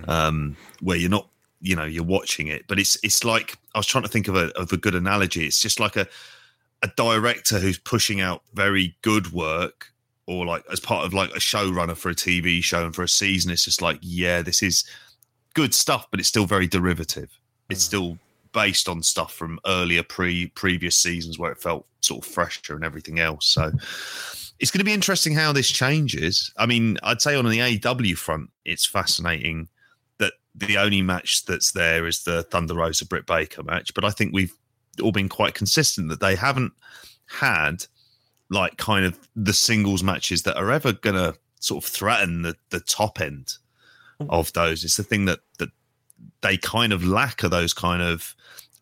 um, 0.08 0.56
where 0.80 0.96
you're 0.96 1.10
not, 1.10 1.28
you 1.60 1.76
know, 1.76 1.84
you're 1.84 2.02
watching 2.02 2.48
it, 2.48 2.64
but 2.66 2.78
it's 2.78 2.98
it's 3.04 3.22
like 3.24 3.58
I 3.74 3.78
was 3.78 3.86
trying 3.86 4.04
to 4.04 4.10
think 4.10 4.26
of 4.28 4.34
a 4.36 4.48
of 4.58 4.72
a 4.72 4.76
good 4.76 4.94
analogy. 4.94 5.46
It's 5.46 5.60
just 5.60 5.78
like 5.78 5.96
a 5.96 6.08
a 6.82 6.88
director 6.96 7.58
who's 7.58 7.78
pushing 7.78 8.20
out 8.20 8.42
very 8.54 8.96
good 9.02 9.32
work 9.32 9.92
or 10.26 10.44
like 10.44 10.64
as 10.70 10.80
part 10.80 11.04
of 11.04 11.14
like 11.14 11.30
a 11.30 11.38
showrunner 11.38 11.96
for 11.96 12.10
a 12.10 12.14
TV 12.14 12.62
show 12.62 12.84
and 12.84 12.94
for 12.94 13.02
a 13.02 13.08
season, 13.08 13.50
it's 13.50 13.64
just 13.64 13.82
like, 13.82 13.98
yeah, 14.02 14.42
this 14.42 14.62
is 14.62 14.84
good 15.54 15.74
stuff, 15.74 16.06
but 16.10 16.20
it's 16.20 16.28
still 16.28 16.46
very 16.46 16.66
derivative. 16.66 17.38
It's 17.70 17.82
mm. 17.82 17.86
still 17.86 18.18
based 18.52 18.88
on 18.88 19.02
stuff 19.02 19.32
from 19.32 19.60
earlier 19.66 20.02
pre 20.02 20.46
previous 20.48 20.96
seasons 20.96 21.38
where 21.38 21.52
it 21.52 21.58
felt 21.58 21.86
sort 22.00 22.24
of 22.24 22.32
fresher 22.32 22.74
and 22.74 22.84
everything 22.84 23.20
else. 23.20 23.46
So 23.46 23.70
it's 24.58 24.70
going 24.70 24.80
to 24.80 24.84
be 24.84 24.92
interesting 24.92 25.34
how 25.34 25.52
this 25.52 25.68
changes. 25.68 26.52
I 26.56 26.66
mean, 26.66 26.98
I'd 27.02 27.20
say 27.20 27.36
on 27.36 27.44
the 27.44 27.58
AEW 27.58 28.16
front, 28.16 28.50
it's 28.64 28.86
fascinating 28.86 29.68
that 30.18 30.32
the 30.54 30.78
only 30.78 31.02
match 31.02 31.44
that's 31.44 31.72
there 31.72 32.06
is 32.06 32.24
the 32.24 32.42
Thunder 32.44 32.74
Rosa 32.74 33.06
Britt 33.06 33.26
Baker 33.26 33.62
match, 33.62 33.92
but 33.94 34.04
I 34.04 34.10
think 34.10 34.32
we've 34.32 34.54
all 35.02 35.12
been 35.12 35.28
quite 35.28 35.54
consistent 35.54 36.08
that 36.08 36.20
they 36.20 36.34
haven't 36.34 36.72
had 37.26 37.84
like 38.50 38.76
kind 38.76 39.04
of 39.04 39.18
the 39.34 39.52
singles 39.52 40.02
matches 40.02 40.42
that 40.42 40.56
are 40.56 40.70
ever 40.70 40.92
going 40.92 41.16
to 41.16 41.34
sort 41.60 41.84
of 41.84 41.90
threaten 41.90 42.42
the, 42.42 42.54
the 42.70 42.80
top 42.80 43.20
end 43.20 43.54
of 44.30 44.52
those. 44.52 44.84
It's 44.84 44.96
the 44.96 45.02
thing 45.02 45.24
that 45.26 45.40
that 45.58 45.70
they 46.40 46.56
kind 46.56 46.92
of 46.92 47.04
lack 47.04 47.44
are 47.44 47.48
those 47.48 47.74
kind 47.74 48.02
of 48.02 48.34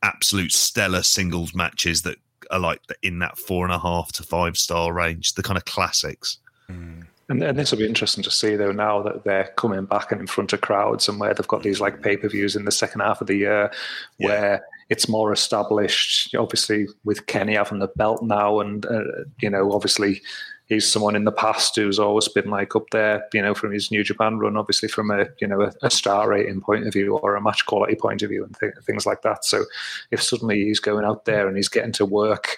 absolute 0.03 0.53
stellar 0.53 1.03
singles 1.03 1.55
matches 1.55 2.03
that 2.03 2.19
are 2.51 2.59
like 2.59 2.81
in 3.03 3.19
that 3.21 3.39
four 3.39 3.65
and 3.65 3.73
a 3.73 3.79
half 3.79 4.13
to 4.13 4.23
five 4.23 4.57
star 4.57 4.93
range, 4.93 5.35
the 5.35 5.43
kind 5.43 5.57
of 5.57 5.65
classics. 5.65 6.39
Mm. 6.71 7.07
And, 7.31 7.43
and 7.43 7.59
this 7.59 7.71
will 7.71 7.79
be 7.79 7.87
interesting 7.87 8.23
to 8.25 8.31
see 8.31 8.55
though 8.55 8.73
now 8.73 9.03
that 9.03 9.25
they're 9.25 9.51
coming 9.57 9.87
back 9.87 10.13
and 10.13 10.21
in 10.21 10.27
front 10.27 10.53
of 10.53 10.61
crowds 10.61 11.09
and 11.09 11.19
where 11.19 11.33
they've 11.33 11.49
got 11.49 11.63
these 11.63 11.81
like 11.81 12.03
pay 12.03 12.19
per 12.19 12.29
views 12.29 12.55
in 12.55 12.67
the 12.67 12.71
second 12.71 13.01
half 13.01 13.23
of 13.23 13.27
the 13.27 13.37
year 13.37 13.73
Yeah. 14.19 14.29
where 14.29 14.67
it's 14.89 15.09
more 15.09 15.33
established. 15.33 16.35
Obviously, 16.35 16.87
with 17.05 17.27
Kenny 17.27 17.55
having 17.55 17.79
the 17.79 17.89
belt 17.89 18.23
now, 18.23 18.61
and 18.61 18.87
uh, 18.87 19.03
you 19.41 19.51
know, 19.51 19.73
obviously 19.73 20.21
he's 20.67 20.91
someone 20.91 21.15
in 21.15 21.25
the 21.25 21.33
past 21.33 21.77
who's 21.77 21.99
always 21.99 22.29
been 22.29 22.51
like 22.51 22.75
up 22.75 22.89
there, 22.91 23.25
you 23.33 23.43
know, 23.43 23.55
from 23.55 23.73
his 23.73 23.91
New 23.91 24.03
Japan 24.03 24.39
run, 24.39 24.57
obviously 24.57 24.89
from 24.89 25.11
a 25.11 25.27
you 25.41 25.47
know 25.47 25.63
a, 25.63 25.73
a 25.83 25.91
star 25.91 26.29
rating 26.29 26.61
point 26.61 26.87
of 26.87 26.93
view 26.93 27.17
or 27.19 27.37
a 27.37 27.43
match 27.43 27.67
quality 27.67 27.95
point 27.95 28.23
of 28.23 28.31
view 28.31 28.45
and 28.45 28.57
th- 28.59 28.75
things 28.85 29.07
like 29.07 29.23
that. 29.23 29.45
So 29.45 29.65
if 30.11 30.23
suddenly 30.23 30.65
he's 30.65 30.81
going 30.81 31.05
out 31.05 31.25
there 31.25 31.47
and 31.47 31.57
he's 31.57 31.69
getting 31.69 31.93
to 31.93 32.07
work 32.07 32.57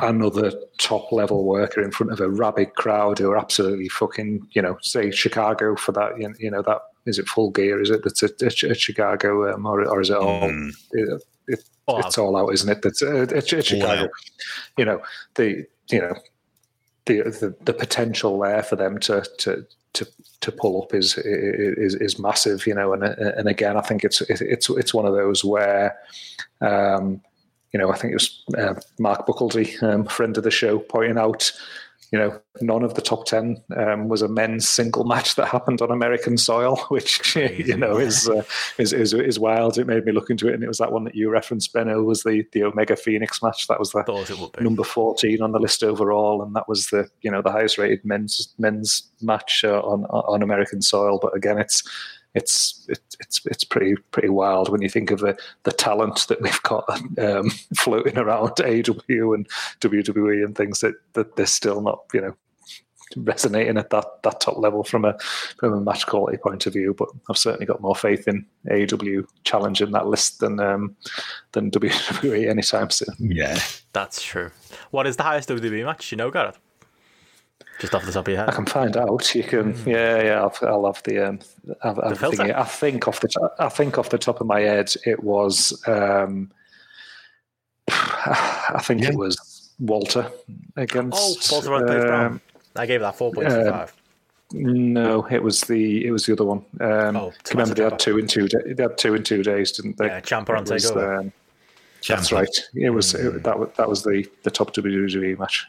another 0.00 0.52
top 0.78 1.10
level 1.10 1.44
worker 1.44 1.82
in 1.82 1.90
front 1.90 2.12
of 2.12 2.20
a 2.20 2.30
rabid 2.30 2.74
crowd 2.74 3.18
who 3.18 3.30
are 3.30 3.38
absolutely 3.38 3.88
fucking, 3.88 4.46
you 4.52 4.62
know, 4.62 4.78
say 4.80 5.10
Chicago 5.10 5.74
for 5.74 5.92
that, 5.92 6.18
you 6.20 6.32
you 6.38 6.50
know, 6.50 6.62
that 6.62 6.82
is 7.08 7.18
it 7.18 7.28
full 7.28 7.50
gear? 7.50 7.80
Is 7.80 7.90
it 7.90 8.02
that's 8.04 8.22
a, 8.22 8.30
a, 8.42 8.70
a 8.70 8.74
Chicago 8.74 9.52
um, 9.52 9.66
or, 9.66 9.88
or 9.88 10.00
is 10.00 10.10
it 10.10 10.16
all? 10.16 10.48
Mm. 10.48 10.70
It, 10.92 11.22
it, 11.48 11.64
All 11.86 12.00
it's 12.00 12.18
all 12.18 12.36
out, 12.36 12.52
isn't 12.52 12.68
it? 12.68 12.82
That's 12.82 13.02
uh, 13.02 13.22
it's, 13.22 13.52
it's 13.52 13.68
Chicago. 13.68 14.02
out. 14.04 14.10
You 14.76 14.84
know 14.84 15.00
the 15.36 15.66
you 15.90 16.00
know 16.00 16.14
the, 17.06 17.22
the 17.40 17.54
the 17.64 17.72
potential 17.72 18.38
there 18.38 18.62
for 18.62 18.76
them 18.76 18.98
to 19.00 19.24
to 19.38 19.66
to 19.94 20.06
to 20.42 20.52
pull 20.52 20.82
up 20.82 20.94
is 20.94 21.16
is 21.16 21.94
is 21.94 22.18
massive. 22.18 22.66
You 22.66 22.74
know, 22.74 22.92
and 22.92 23.02
and 23.02 23.48
again, 23.48 23.76
I 23.78 23.80
think 23.80 24.04
it's 24.04 24.20
it's 24.20 24.68
it's 24.68 24.94
one 24.94 25.06
of 25.06 25.14
those 25.14 25.44
where. 25.44 25.96
Um, 26.60 27.22
you 27.72 27.78
know, 27.78 27.92
I 27.92 27.96
think 27.98 28.12
it 28.12 28.16
was 28.22 28.44
uh, 28.56 28.80
Mark 28.98 29.26
Buckledy, 29.26 29.82
um, 29.82 30.06
friend 30.06 30.34
of 30.38 30.42
the 30.42 30.50
show, 30.50 30.78
pointing 30.78 31.18
out, 31.18 31.52
you 32.10 32.18
know, 32.18 32.40
none 32.60 32.82
of 32.82 32.94
the 32.94 33.02
top 33.02 33.26
10 33.26 33.62
um, 33.76 34.08
was 34.08 34.22
a 34.22 34.28
men's 34.28 34.66
single 34.66 35.04
match 35.04 35.34
that 35.34 35.48
happened 35.48 35.82
on 35.82 35.90
American 35.90 36.38
soil, 36.38 36.76
which, 36.88 37.36
you 37.36 37.76
know, 37.76 37.98
is, 37.98 38.28
uh, 38.28 38.42
is, 38.78 38.92
is, 38.92 39.12
is 39.12 39.38
wild. 39.38 39.76
It 39.76 39.86
made 39.86 40.04
me 40.04 40.12
look 40.12 40.30
into 40.30 40.48
it. 40.48 40.54
And 40.54 40.64
it 40.64 40.68
was 40.68 40.78
that 40.78 40.92
one 40.92 41.04
that 41.04 41.14
you 41.14 41.28
referenced, 41.28 41.72
Benno, 41.72 42.02
was 42.02 42.22
the, 42.22 42.44
the 42.52 42.64
Omega 42.64 42.96
Fenix 42.96 43.42
match. 43.42 43.66
That 43.68 43.78
was 43.78 43.90
the 43.90 44.02
Thought 44.04 44.30
it 44.30 44.38
would 44.38 44.52
be. 44.52 44.64
number 44.64 44.84
14 44.84 45.42
on 45.42 45.52
the 45.52 45.58
list 45.58 45.84
overall. 45.84 46.42
And 46.42 46.56
that 46.56 46.68
was 46.68 46.86
the, 46.86 47.08
you 47.20 47.30
know, 47.30 47.42
the 47.42 47.52
highest 47.52 47.76
rated 47.76 48.04
men's, 48.04 48.54
men's 48.58 49.10
match 49.20 49.62
uh, 49.64 49.80
on, 49.80 50.04
on 50.06 50.42
American 50.42 50.80
soil. 50.80 51.18
But 51.20 51.36
again, 51.36 51.58
it's, 51.58 51.82
it's 52.34 52.86
it, 52.88 53.00
it's 53.20 53.40
it's 53.46 53.64
pretty 53.64 53.96
pretty 54.10 54.28
wild 54.28 54.70
when 54.70 54.82
you 54.82 54.88
think 54.88 55.10
of 55.10 55.20
the 55.20 55.36
the 55.64 55.72
talent 55.72 56.26
that 56.28 56.40
we've 56.40 56.62
got 56.62 56.84
um, 57.18 57.50
floating 57.76 58.18
around 58.18 58.50
AEW 58.56 59.34
and 59.34 59.48
WWE 59.80 60.44
and 60.44 60.56
things 60.56 60.80
that 60.80 60.94
that 61.14 61.36
they're 61.36 61.46
still 61.46 61.80
not 61.80 62.00
you 62.12 62.20
know 62.20 62.34
resonating 63.16 63.78
at 63.78 63.90
that 63.90 64.22
that 64.22 64.40
top 64.40 64.58
level 64.58 64.84
from 64.84 65.04
a 65.04 65.16
from 65.58 65.72
a 65.72 65.80
match 65.80 66.06
quality 66.06 66.36
point 66.36 66.66
of 66.66 66.72
view. 66.72 66.94
But 66.94 67.08
I've 67.28 67.38
certainly 67.38 67.66
got 67.66 67.80
more 67.80 67.96
faith 67.96 68.28
in 68.28 68.44
AEW 68.70 69.26
challenging 69.44 69.92
that 69.92 70.06
list 70.06 70.40
than 70.40 70.60
um, 70.60 70.96
than 71.52 71.70
WWE 71.72 72.48
anytime 72.48 72.90
soon. 72.90 73.14
Yeah. 73.18 73.58
That's 73.92 74.22
true. 74.22 74.50
What 74.90 75.06
is 75.06 75.16
the 75.16 75.22
highest 75.22 75.48
WWE 75.48 75.84
match? 75.84 76.12
You 76.12 76.18
know, 76.18 76.30
Gareth? 76.30 76.58
Just 77.80 77.94
off 77.94 78.04
the 78.04 78.10
top 78.12 78.26
of 78.26 78.32
your 78.32 78.38
head, 78.40 78.48
I 78.48 78.52
can 78.52 78.66
find 78.66 78.96
out. 78.96 79.34
You 79.34 79.44
can, 79.44 79.72
yeah, 79.86 80.22
yeah. 80.22 80.40
I'll, 80.42 80.54
I'll 80.68 80.86
have 80.92 81.02
the, 81.04 81.28
um, 81.28 81.38
I'll, 81.84 82.00
I'll 82.02 82.14
filter. 82.16 82.36
think, 82.38 82.50
I 82.56 82.64
think 82.64 83.06
off 83.08 83.20
the, 83.20 83.28
to- 83.28 83.52
I 83.60 83.68
think 83.68 83.98
off 83.98 84.10
the 84.10 84.18
top 84.18 84.40
of 84.40 84.46
my 84.48 84.60
head, 84.60 84.92
it 85.06 85.22
was, 85.22 85.80
um, 85.86 86.50
I 87.88 88.80
think 88.82 89.02
Yeah. 89.02 89.10
it 89.10 89.14
was 89.16 89.70
Walter 89.78 90.30
Oh, 90.30 90.82
against. 90.82 91.52
Walter 91.52 91.70
Rose 91.70 91.88
Paige 91.88 92.02
Brown. 92.02 92.26
um, 92.26 92.40
I 92.76 92.86
gave 92.86 93.00
that 93.00 93.16
4.25. 93.16 93.92
no, 94.54 95.26
it 95.30 95.42
was 95.42 95.60
the, 95.62 96.06
it 96.06 96.10
was 96.10 96.26
the 96.26 96.32
other 96.32 96.44
one. 96.44 96.64
Um, 96.80 97.16
Oh, 97.16 97.32
remember 97.50 97.74
they 97.74 97.84
had 97.84 97.98
two 97.98 98.18
in 98.18 98.26
two. 98.26 98.48
da- 98.48 98.74
They 98.74 98.82
had 98.82 98.98
two 98.98 99.14
in 99.14 99.22
two 99.22 99.42
days, 99.42 99.72
didn't 99.72 99.98
they? 99.98 100.06
Yeah, 100.06 100.20
Ciampa 100.20 100.50
on 100.50 100.64
It 100.64 100.70
was, 100.70 100.90
TakeOver. 100.90 101.20
um, 101.20 101.32
that's 102.08 102.32
right. 102.32 102.48
It 102.74 102.90
was 102.90 103.14
it, 103.14 103.42
that. 103.42 103.58
Was, 103.58 103.68
that 103.76 103.88
was 103.88 104.02
the 104.04 104.24
the 104.44 104.50
top 104.50 104.72
WWE 104.74 105.38
match. 105.38 105.66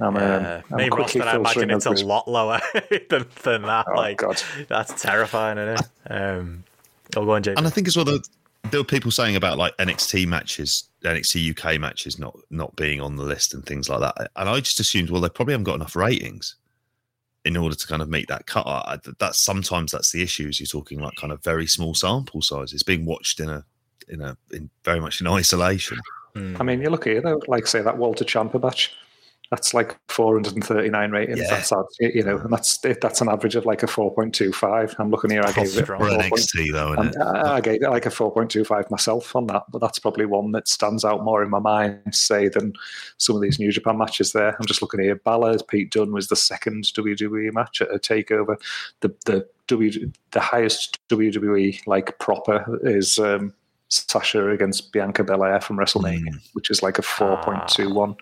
I'm, 0.00 0.16
um, 0.16 0.22
Uh, 0.22 0.60
I'm 0.70 0.76
main 0.76 0.90
quickly 0.90 1.20
roster, 1.20 1.22
I 1.22 1.36
imagine 1.36 1.68
filtering 1.68 1.76
it's 1.76 1.86
a 1.86 1.90
over 1.90 2.04
lot 2.04 2.28
lower 2.28 2.60
than, 3.10 3.26
than 3.42 3.62
that. 3.62 3.86
Oh, 3.88 3.94
like, 3.94 4.18
God. 4.18 4.42
that's 4.68 5.00
terrifying, 5.00 5.58
isn't 5.58 5.86
it? 6.06 6.12
Um, 6.12 6.64
I'll 7.16 7.24
go 7.24 7.32
on, 7.32 7.42
JP. 7.42 7.56
And 7.56 7.66
I 7.66 7.70
think 7.70 7.88
as 7.88 7.96
well 7.96 8.04
that 8.06 8.28
there 8.70 8.80
were 8.80 8.84
people 8.84 9.10
saying 9.10 9.36
about 9.36 9.58
like 9.58 9.76
NXT 9.76 10.26
matches, 10.26 10.88
NXT 11.04 11.56
UK 11.56 11.80
matches 11.80 12.18
not 12.18 12.36
not 12.50 12.74
being 12.76 13.00
on 13.00 13.16
the 13.16 13.22
list 13.22 13.54
and 13.54 13.64
things 13.64 13.88
like 13.88 14.00
that. 14.00 14.30
And 14.36 14.48
I 14.48 14.60
just 14.60 14.80
assumed, 14.80 15.10
well, 15.10 15.20
they 15.20 15.28
probably 15.28 15.52
haven't 15.52 15.64
got 15.64 15.76
enough 15.76 15.96
ratings 15.96 16.56
in 17.44 17.56
order 17.56 17.76
to 17.76 17.86
kind 17.86 18.02
of 18.02 18.08
meet 18.08 18.28
that 18.28 18.46
cut. 18.46 18.66
I, 18.66 18.98
that's 19.18 19.38
sometimes 19.38 19.92
that's 19.92 20.10
the 20.10 20.22
issue. 20.22 20.48
Is 20.48 20.58
you're 20.58 20.66
talking 20.66 21.00
like 21.00 21.14
kind 21.16 21.32
of 21.32 21.42
very 21.42 21.66
small 21.66 21.94
sample 21.94 22.42
sizes 22.42 22.82
being 22.82 23.06
watched 23.06 23.40
in 23.40 23.48
a 23.48 23.64
in 24.08 24.20
a 24.20 24.36
in 24.52 24.70
very 24.84 25.00
much 25.00 25.20
in 25.20 25.26
isolation. 25.26 25.98
I 26.36 26.62
mean, 26.62 26.82
you 26.82 26.90
look 26.90 27.06
at 27.06 27.14
it 27.14 27.22
though, 27.22 27.40
like 27.48 27.66
say 27.66 27.80
that 27.80 27.96
Walter 27.96 28.24
Ciampa 28.24 28.62
match. 28.62 28.94
That's 29.50 29.74
like 29.74 29.96
439 30.08 31.10
ratings. 31.10 31.38
Yeah. 31.38 31.46
That's 31.50 31.72
you 32.00 32.24
know, 32.24 32.38
and 32.38 32.52
that's 32.52 32.78
that's 32.78 33.20
an 33.20 33.28
average 33.28 33.54
of 33.54 33.64
like 33.64 33.82
a 33.82 33.86
4.25. 33.86 34.96
I'm 34.98 35.10
looking 35.10 35.30
here. 35.30 35.42
I 35.44 35.52
gave 35.52 35.66
it. 35.66 35.84
strong. 35.84 36.00
For 36.00 36.10
4. 36.10 36.18
NXT 36.18 36.72
though, 36.72 36.92
isn't? 36.94 37.20
I 37.20 37.56
I 37.56 37.60
gave 37.60 37.82
it 37.82 37.88
like 37.88 38.06
a 38.06 38.10
4.25 38.10 38.90
myself 38.90 39.36
on 39.36 39.46
that, 39.46 39.62
but 39.70 39.80
that's 39.80 40.00
probably 40.00 40.26
one 40.26 40.50
that 40.52 40.66
stands 40.66 41.04
out 41.04 41.22
more 41.24 41.44
in 41.44 41.50
my 41.50 41.60
mind, 41.60 42.02
say, 42.12 42.48
than 42.48 42.72
some 43.18 43.36
of 43.36 43.42
these 43.42 43.58
New 43.60 43.70
Japan 43.70 43.98
matches 43.98 44.32
there. 44.32 44.56
I'm 44.58 44.66
just 44.66 44.82
looking 44.82 45.00
here. 45.00 45.16
Balor, 45.16 45.58
Pete 45.68 45.92
Dunne 45.92 46.12
was 46.12 46.26
the 46.26 46.36
second 46.36 46.84
WWE 46.84 47.52
match 47.52 47.80
at 47.80 47.94
a 47.94 47.98
takeover. 47.98 48.56
The 49.00 49.14
the 49.26 49.46
W 49.68 50.12
the 50.32 50.40
highest 50.40 50.98
WWE 51.08 51.86
like 51.86 52.18
proper 52.18 52.80
is 52.82 53.18
um, 53.18 53.52
Sasha 53.88 54.50
against 54.50 54.92
Bianca 54.92 55.22
Belair 55.22 55.60
from 55.60 55.76
WrestleMania, 55.76 56.40
which 56.54 56.70
is 56.70 56.82
like 56.82 56.98
a 56.98 57.02
4.21 57.02 58.16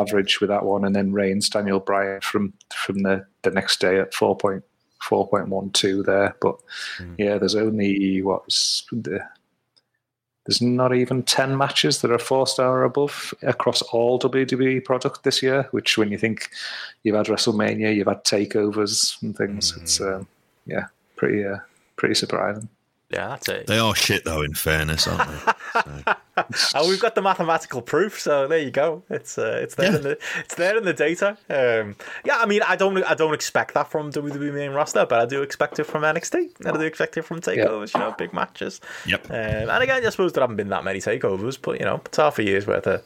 average 0.00 0.40
with 0.40 0.50
that 0.50 0.64
one, 0.64 0.84
and 0.84 0.94
then 0.94 1.12
Reigns 1.12 1.48
Daniel 1.48 1.80
Bryan 1.80 2.20
from 2.20 2.52
from 2.74 3.02
the 3.02 3.26
the 3.42 3.50
next 3.50 3.80
day 3.80 3.98
at 3.98 4.12
4.4.12 4.12 6.04
there. 6.04 6.36
But 6.40 6.56
yeah, 7.18 7.38
there's 7.38 7.56
only 7.56 8.22
what 8.22 8.44
was 8.44 8.84
the 8.92 9.20
there's 10.46 10.62
not 10.62 10.94
even 10.94 11.24
10 11.24 11.56
matches 11.56 12.00
that 12.00 12.12
are 12.12 12.18
four 12.18 12.46
star 12.46 12.78
or 12.78 12.84
above 12.84 13.34
across 13.42 13.82
all 13.82 14.18
WWE 14.18 14.84
product 14.84 15.24
this 15.24 15.42
year, 15.42 15.66
which 15.72 15.98
when 15.98 16.12
you 16.12 16.18
think 16.18 16.48
you've 17.02 17.16
had 17.16 17.26
WrestleMania, 17.26 17.94
you've 17.94 18.06
had 18.06 18.24
takeovers 18.24 19.20
and 19.22 19.36
things, 19.36 19.72
mm. 19.72 19.82
it's, 19.82 20.00
um, 20.00 20.28
yeah, 20.64 20.86
pretty, 21.16 21.44
uh, 21.44 21.58
pretty 21.96 22.14
surprising. 22.14 22.68
Yeah, 23.10 23.28
that's 23.28 23.48
it. 23.48 23.66
They 23.66 23.78
are 23.78 23.94
shit 23.94 24.24
though. 24.24 24.42
In 24.42 24.54
fairness, 24.54 25.06
aren't 25.06 25.30
they? 25.30 25.52
So. 25.84 26.14
oh, 26.74 26.88
we've 26.88 27.00
got 27.00 27.14
the 27.14 27.22
mathematical 27.22 27.80
proof, 27.82 28.20
so 28.20 28.46
there 28.46 28.58
you 28.58 28.70
go. 28.70 29.02
It's 29.08 29.38
uh, 29.38 29.58
it's 29.62 29.74
there 29.74 29.90
yeah. 29.90 29.96
in 29.96 30.02
the 30.02 30.18
it's 30.40 30.54
there 30.54 30.76
in 30.76 30.84
the 30.84 30.92
data. 30.92 31.38
Um, 31.48 31.96
yeah, 32.24 32.38
I 32.38 32.46
mean, 32.46 32.62
I 32.66 32.76
don't 32.76 33.02
I 33.04 33.14
don't 33.14 33.34
expect 33.34 33.74
that 33.74 33.90
from 33.90 34.12
WWE 34.12 34.52
main 34.52 34.72
roster, 34.72 35.06
but 35.06 35.20
I 35.20 35.26
do 35.26 35.42
expect 35.42 35.78
it 35.78 35.84
from 35.84 36.02
NXT. 36.02 36.66
I 36.66 36.72
do 36.72 36.80
expect 36.82 37.16
it 37.16 37.22
from 37.22 37.40
takeovers. 37.40 37.92
Yeah. 37.94 38.00
You 38.00 38.10
know, 38.10 38.14
big 38.16 38.32
matches. 38.32 38.80
Yep. 39.06 39.30
Um, 39.30 39.36
and 39.36 39.82
again, 39.82 40.04
I 40.04 40.10
suppose 40.10 40.32
there 40.32 40.42
haven't 40.42 40.56
been 40.56 40.68
that 40.70 40.84
many 40.84 40.98
takeovers, 40.98 41.58
but 41.60 41.78
you 41.78 41.84
know, 41.84 42.00
it's 42.04 42.16
half 42.16 42.38
a 42.38 42.44
year's 42.44 42.66
worth 42.66 42.86
of 42.86 43.02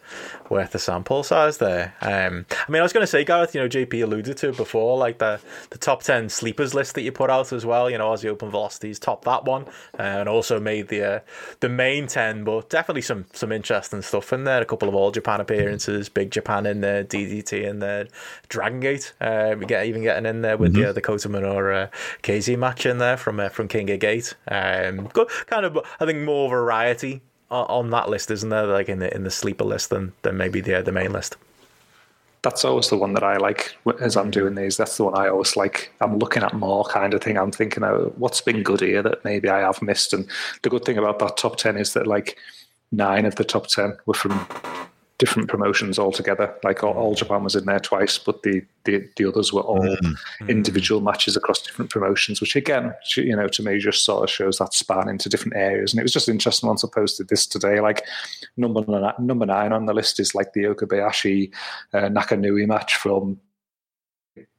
worth 0.49 0.75
of 0.75 0.81
sample 0.81 1.23
size 1.23 1.59
there. 1.59 1.95
Um, 2.01 2.47
I 2.51 2.71
mean, 2.71 2.81
I 2.81 2.83
was 2.83 2.93
going 2.93 3.03
to 3.03 3.11
say, 3.11 3.25
Gareth, 3.25 3.55
you 3.55 3.61
know, 3.61 3.69
JP 3.69 4.03
alluded 4.03 4.37
to 4.39 4.53
before, 4.53 4.99
like 4.99 5.19
the 5.19 5.41
the 5.71 5.79
top 5.79 6.03
ten 6.03 6.29
sleepers 6.29 6.75
list 6.75 6.95
that 6.95 7.03
you 7.03 7.13
put 7.13 7.31
out 7.31 7.53
as 7.53 7.65
well. 7.65 7.89
You 7.89 7.99
know, 7.99 8.13
as 8.13 8.21
Aussie 8.21 8.29
Open 8.29 8.51
Velocities 8.51 8.99
top 8.99 9.25
that 9.25 9.45
one, 9.45 9.67
uh, 9.99 10.03
and 10.03 10.29
also 10.29 10.61
made 10.61 10.89
the 10.89 11.17
uh, 11.17 11.21
the 11.61 11.69
main 11.69 12.07
ten, 12.07 12.45
but 12.45 12.60
definitely 12.69 13.03
some 13.03 13.27
some 13.33 13.53
interesting 13.53 14.03
stuff 14.03 14.33
in 14.33 14.45
there. 14.45 14.61
A 14.61 14.65
couple 14.65 14.89
of 14.89 14.95
All 14.95 15.11
Japan 15.11 15.41
appearances, 15.41 16.09
Big 16.09 16.31
Japan 16.31 16.67
in 16.67 16.81
there, 16.81 17.05
DDT 17.05 17.65
in 17.65 17.79
there, 17.79 18.09
Dragon 18.49 18.81
Gate. 18.81 19.13
Uh, 19.21 19.55
we 19.59 19.67
get 19.67 19.87
even 19.87 20.03
getting 20.03 20.27
in 20.27 20.43
there 20.43 20.57
with 20.57 20.73
mm-hmm. 20.73 20.83
the 20.83 20.89
uh, 20.91 20.93
the 20.93 21.01
Kota 21.01 21.29
Minoura 21.29 21.85
uh, 21.85 21.91
KZ 22.23 22.59
match 22.59 22.87
in 22.87 22.99
there 22.99 23.17
from 23.17 23.41
uh, 23.41 23.49
from 23.49 23.69
King 23.69 23.91
of 23.91 24.01
Gate. 24.01 24.35
Um, 24.49 25.09
kind 25.09 25.65
of 25.65 25.79
I 25.99 26.07
think 26.07 26.21
more 26.21 26.49
variety 26.49 27.23
on 27.51 27.91
that 27.91 28.09
list, 28.09 28.31
isn't 28.31 28.49
there? 28.49 28.67
Like 28.67 28.89
in 28.89 29.01
the 29.01 29.13
in 29.15 29.25
the 29.25 29.31
sleeper 29.31 29.65
list 29.65 29.91
than 29.91 30.13
than 30.23 30.37
maybe 30.37 30.61
the 30.61 30.83
the 30.83 30.93
main 30.93 31.13
list 31.13 31.37
that's 32.43 32.65
always 32.65 32.89
the 32.89 32.97
one 32.97 33.13
that 33.15 33.23
I 33.23 33.37
like 33.37 33.77
as 34.01 34.17
I'm 34.17 34.29
mm. 34.29 34.33
doing 34.33 34.55
these. 34.55 34.77
That's 34.77 34.97
the 34.97 35.05
one 35.05 35.17
I 35.17 35.29
always 35.29 35.57
like. 35.57 35.93
I'm 36.01 36.19
looking 36.19 36.43
at 36.43 36.55
more 36.55 36.85
kind 36.85 37.13
of 37.15 37.23
thing. 37.23 37.37
I'm 37.37 37.53
thinking, 37.53 37.85
oh, 37.85 38.13
what's 38.17 38.41
been 38.41 38.63
good 38.63 38.81
here 38.81 39.03
that 39.03 39.25
maybe 39.25 39.49
I 39.49 39.61
have 39.61 39.83
missed. 39.83 40.13
And 40.13 40.29
the 40.63 40.71
good 40.71 40.85
thing 40.85 40.99
about 40.99 41.19
that 41.19 41.37
top 41.37 41.57
10 41.57 41.77
is 41.77 41.93
that 41.93 42.07
like 42.07 42.39
nine 42.93 43.27
of 43.27 43.37
the 43.37 43.45
top 43.45 43.67
10 43.67 43.97
were 44.07 44.15
from 44.15 44.47
different 45.21 45.51
promotions 45.51 45.99
altogether. 45.99 46.53
Like 46.65 46.83
all, 46.83 46.95
all, 46.95 47.15
Japan 47.15 47.45
was 47.45 47.55
in 47.55 47.67
there 47.67 47.79
twice, 47.79 48.19
but 48.19 48.43
the 48.43 48.63
the, 48.85 49.07
the 49.17 49.27
others 49.27 49.53
were 49.53 49.61
all 49.61 49.79
mm-hmm. 49.79 50.49
individual 50.49 51.03
matches 51.03 51.37
across 51.37 51.61
different 51.61 51.91
promotions, 51.91 52.41
which 52.41 52.57
again, 52.57 52.95
you 53.15 53.37
know, 53.37 53.47
to 53.47 53.63
me 53.63 53.79
just 53.79 54.07
sort 54.07 54.25
of 54.25 54.31
shows 54.31 54.57
that 54.57 54.73
span 54.73 55.07
into 55.07 55.29
different 55.29 55.55
areas. 55.55 55.93
And 55.93 56.01
it 56.01 56.03
was 56.03 56.15
just 56.15 56.31
interesting 56.31 56.67
once 56.67 56.83
I 56.83 56.89
posted 56.93 57.29
this 57.29 57.47
today. 57.47 57.81
Like 57.81 58.03
number 58.57 58.83
nine, 58.89 59.13
number 59.19 59.45
nine 59.45 59.75
on 59.75 59.85
the 59.85 59.93
list 59.93 60.19
is 60.19 60.35
like 60.35 60.55
the 60.55 60.65
Okabayashi 60.65 61.53
uh, 61.93 62.09
Nakanui 62.09 62.67
match 62.67 62.97
from 62.97 63.39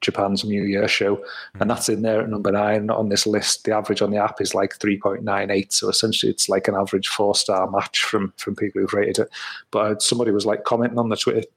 Japan's 0.02 0.44
New 0.44 0.64
Year 0.64 0.88
show, 0.88 1.24
and 1.60 1.70
that's 1.70 1.90
in 1.90 2.02
there 2.02 2.22
at 2.22 2.30
number 2.30 2.52
nine 2.52 2.90
on 2.90 3.10
this 3.10 3.26
list. 3.26 3.66
The 3.66 3.76
average 3.76 4.02
on 4.02 4.12
the 4.12 4.18
app 4.18 4.42
is 4.42 4.54
like 4.54 4.76
three 4.76 4.98
point 4.98 5.24
nine 5.24 5.50
eight, 5.50 5.74
so 5.74 5.90
essentially 5.90 6.32
it's 6.32 6.50
like 6.50 6.68
an 6.68 6.76
average 6.76 7.08
four 7.08 7.36
star 7.36 7.70
match 7.70 8.04
from 8.04 8.34
from 8.38 8.56
people 8.56 8.82
who've 8.82 8.94
rated 8.94 9.20
it. 9.20 9.30
But 9.72 10.02
somebody 10.02 10.32
was 10.32 10.46
like 10.46 10.64
commenting 10.64 11.00
on 11.00 11.10
the 11.10 11.16
Twitter 11.16 11.48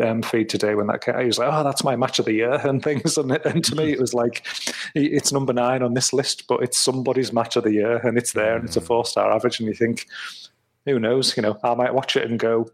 um, 0.00 0.22
feed 0.22 0.48
today 0.48 0.74
when 0.74 0.86
that 0.88 1.02
came. 1.02 1.14
Out. 1.14 1.20
He 1.20 1.26
was 1.26 1.38
like, 1.38 1.52
"Oh, 1.52 1.64
that's 1.64 1.84
my 1.84 1.96
match 1.96 2.18
of 2.18 2.24
the 2.24 2.32
year," 2.32 2.54
and 2.66 2.82
things. 2.82 3.16
And, 3.16 3.32
and 3.32 3.64
to 3.64 3.74
me, 3.74 3.92
it 3.92 4.00
was 4.00 4.14
like, 4.14 4.46
it's 4.94 5.32
number 5.32 5.52
nine 5.52 5.82
on 5.82 5.94
this 5.94 6.12
list, 6.12 6.46
but 6.48 6.62
it's 6.62 6.78
somebody's 6.78 7.32
match 7.32 7.56
of 7.56 7.64
the 7.64 7.72
year, 7.72 7.96
and 7.98 8.18
it's 8.18 8.32
there, 8.32 8.56
and 8.56 8.64
it's 8.64 8.76
a 8.76 8.80
four 8.80 9.04
star 9.04 9.32
average. 9.32 9.60
And 9.60 9.68
you 9.68 9.74
think, 9.74 10.06
who 10.86 10.98
knows? 10.98 11.36
You 11.36 11.42
know, 11.42 11.58
I 11.62 11.74
might 11.74 11.94
watch 11.94 12.16
it 12.16 12.28
and 12.28 12.38
go, 12.38 12.70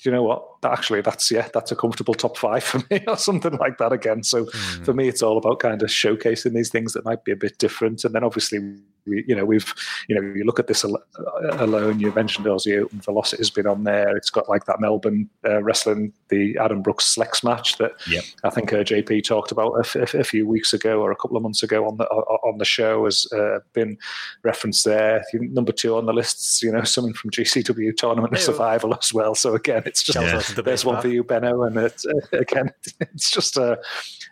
you 0.00 0.10
know 0.10 0.22
what? 0.22 0.44
Actually, 0.64 1.00
that's 1.00 1.30
yeah, 1.30 1.48
that's 1.54 1.72
a 1.72 1.76
comfortable 1.76 2.14
top 2.14 2.36
five 2.36 2.62
for 2.62 2.78
me, 2.90 3.02
or 3.06 3.16
something 3.16 3.56
like 3.56 3.78
that 3.78 3.92
again. 3.92 4.22
So 4.22 4.44
mm. 4.44 4.84
for 4.84 4.92
me, 4.92 5.08
it's 5.08 5.22
all 5.22 5.38
about 5.38 5.60
kind 5.60 5.82
of 5.82 5.88
showcasing 5.88 6.52
these 6.52 6.70
things 6.70 6.92
that 6.92 7.04
might 7.04 7.24
be 7.24 7.32
a 7.32 7.36
bit 7.36 7.58
different, 7.58 8.04
and 8.04 8.14
then 8.14 8.24
obviously, 8.24 8.58
we, 9.06 9.24
you 9.26 9.34
know, 9.34 9.44
we've 9.44 9.72
you 10.08 10.14
know, 10.14 10.34
you 10.34 10.44
look 10.44 10.58
at 10.58 10.66
this 10.66 10.84
alone. 10.84 12.00
You 12.00 12.12
mentioned 12.12 12.46
Aussie 12.46 12.82
Open 12.82 13.00
Velocity 13.00 13.40
has 13.40 13.50
been 13.50 13.66
on 13.66 13.84
there. 13.84 14.16
It's 14.16 14.30
got 14.30 14.48
like 14.48 14.64
that 14.66 14.80
Melbourne 14.80 15.28
uh, 15.44 15.62
wrestling, 15.62 16.12
the 16.28 16.56
Adam 16.58 16.82
Brooks 16.82 17.14
Slex 17.14 17.42
match 17.44 17.78
that 17.78 17.92
yep. 18.08 18.24
I 18.44 18.50
think 18.50 18.72
uh, 18.72 18.78
JP 18.78 19.24
talked 19.24 19.52
about 19.52 19.72
a, 19.72 19.98
a, 20.00 20.20
a, 20.20 20.24
few 20.24 20.46
weeks 20.46 20.72
ago 20.72 21.00
or 21.00 21.10
a 21.10 21.16
couple 21.16 21.36
of 21.36 21.42
months 21.42 21.62
ago 21.62 21.86
on 21.86 21.96
the 21.96 22.04
on 22.06 22.58
the 22.58 22.64
show 22.64 23.04
has 23.04 23.26
uh, 23.32 23.60
been 23.72 23.98
referenced 24.42 24.84
there. 24.84 25.24
Number 25.34 25.72
two 25.72 25.96
on 25.96 26.06
the 26.06 26.12
lists, 26.12 26.62
you 26.62 26.72
know, 26.72 26.84
someone 26.84 27.14
from 27.14 27.30
GCW 27.30 27.96
Tournament 27.96 28.34
of 28.34 28.40
Survival 28.40 28.94
as 28.94 29.12
well. 29.12 29.34
So 29.34 29.54
again, 29.54 29.82
it's 29.86 30.02
just 30.02 30.18
yeah. 30.18 30.62
there's 30.62 30.84
one 30.84 31.00
for 31.00 31.08
you, 31.08 31.24
Benno, 31.24 31.62
and 31.62 31.76
it's 31.76 32.06
uh, 32.32 32.38
again, 32.38 32.72
it's 33.00 33.30
just 33.30 33.56
a 33.56 33.72
uh, 33.72 33.76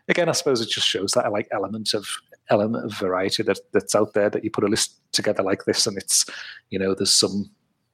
again, 0.08 0.28
I 0.28 0.32
suppose 0.32 0.60
it 0.60 0.68
just 0.68 0.86
shows 0.86 1.12
that 1.12 1.32
like 1.32 1.48
element 1.52 1.94
of 1.94 2.06
element 2.50 2.84
of 2.84 2.98
variety 2.98 3.42
that 3.42 3.58
that's 3.72 3.94
out 3.94 4.14
there 4.14 4.30
that 4.30 4.44
you 4.44 4.50
put 4.50 4.64
a 4.64 4.68
list 4.68 5.00
together 5.12 5.42
like 5.42 5.64
this, 5.64 5.86
and 5.86 5.96
it's 5.96 6.26
you 6.70 6.78
know 6.78 6.94
there's 6.94 7.12
some 7.12 7.50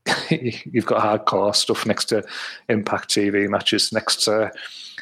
you've 0.30 0.86
got 0.86 1.26
hardcore 1.26 1.54
stuff 1.54 1.86
next 1.86 2.06
to 2.06 2.24
Impact 2.68 3.08
TV 3.08 3.48
matches, 3.48 3.92
next 3.92 4.24
to 4.24 4.50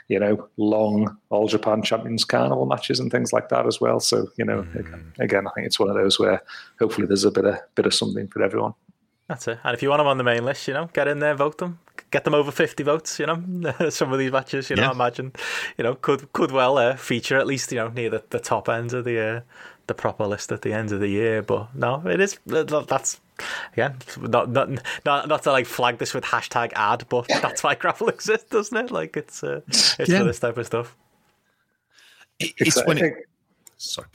you 0.08 0.18
know 0.18 0.48
long 0.56 1.16
All 1.30 1.48
Japan 1.48 1.82
Champions 1.82 2.24
Carnival 2.24 2.66
matches 2.66 3.00
and 3.00 3.10
things 3.10 3.32
like 3.32 3.48
that 3.48 3.66
as 3.66 3.80
well. 3.80 4.00
So 4.00 4.28
you 4.36 4.44
know, 4.44 4.62
mm. 4.62 5.18
again, 5.18 5.46
I 5.46 5.50
think 5.54 5.66
it's 5.66 5.78
one 5.78 5.88
of 5.88 5.96
those 5.96 6.18
where 6.18 6.42
hopefully 6.78 7.06
there's 7.06 7.24
a 7.24 7.30
bit 7.30 7.44
of 7.44 7.58
bit 7.74 7.86
of 7.86 7.94
something 7.94 8.28
for 8.28 8.42
everyone. 8.42 8.74
That's 9.28 9.46
it. 9.46 9.58
And 9.62 9.74
if 9.74 9.82
you 9.82 9.90
want 9.90 10.00
them 10.00 10.06
on 10.06 10.16
the 10.16 10.24
main 10.24 10.44
list, 10.44 10.66
you 10.66 10.74
know, 10.74 10.88
get 10.94 11.06
in 11.06 11.18
there, 11.18 11.34
vote 11.34 11.58
them, 11.58 11.78
get 12.10 12.24
them 12.24 12.34
over 12.34 12.50
fifty 12.50 12.82
votes. 12.82 13.18
You 13.18 13.26
know, 13.26 13.74
some 13.90 14.10
of 14.10 14.18
these 14.18 14.32
matches, 14.32 14.70
you 14.70 14.76
know, 14.76 14.84
yeah. 14.84 14.90
imagine, 14.90 15.32
you 15.76 15.84
know, 15.84 15.94
could 15.94 16.32
could 16.32 16.50
well 16.50 16.78
uh, 16.78 16.96
feature 16.96 17.38
at 17.38 17.46
least 17.46 17.70
you 17.70 17.76
know 17.76 17.88
near 17.88 18.08
the, 18.08 18.24
the 18.30 18.40
top 18.40 18.70
end 18.70 18.94
of 18.94 19.04
the 19.04 19.20
uh, 19.20 19.40
the 19.86 19.94
proper 19.94 20.26
list 20.26 20.50
at 20.50 20.62
the 20.62 20.72
end 20.72 20.92
of 20.92 21.00
the 21.00 21.08
year. 21.08 21.42
But 21.42 21.74
no, 21.74 22.02
it 22.06 22.20
is 22.20 22.38
that's 22.46 23.20
again 23.74 23.96
not 24.18 24.50
not 24.50 24.70
not 25.04 25.28
not 25.28 25.42
to 25.42 25.52
like 25.52 25.66
flag 25.66 25.98
this 25.98 26.14
with 26.14 26.24
hashtag 26.24 26.72
ad, 26.74 27.04
but 27.10 27.28
that's 27.42 27.62
why 27.62 27.74
Grapple 27.74 28.08
exists, 28.08 28.48
doesn't 28.48 28.76
it? 28.76 28.90
Like 28.90 29.14
it's 29.14 29.44
uh, 29.44 29.60
it's 29.66 29.98
yeah. 29.98 30.20
for 30.20 30.24
this 30.24 30.40
type 30.40 30.56
of 30.56 30.64
stuff. 30.64 30.96
it's 32.40 32.82
when 32.86 32.96
it. 32.96 33.28
Sorry. 33.76 34.08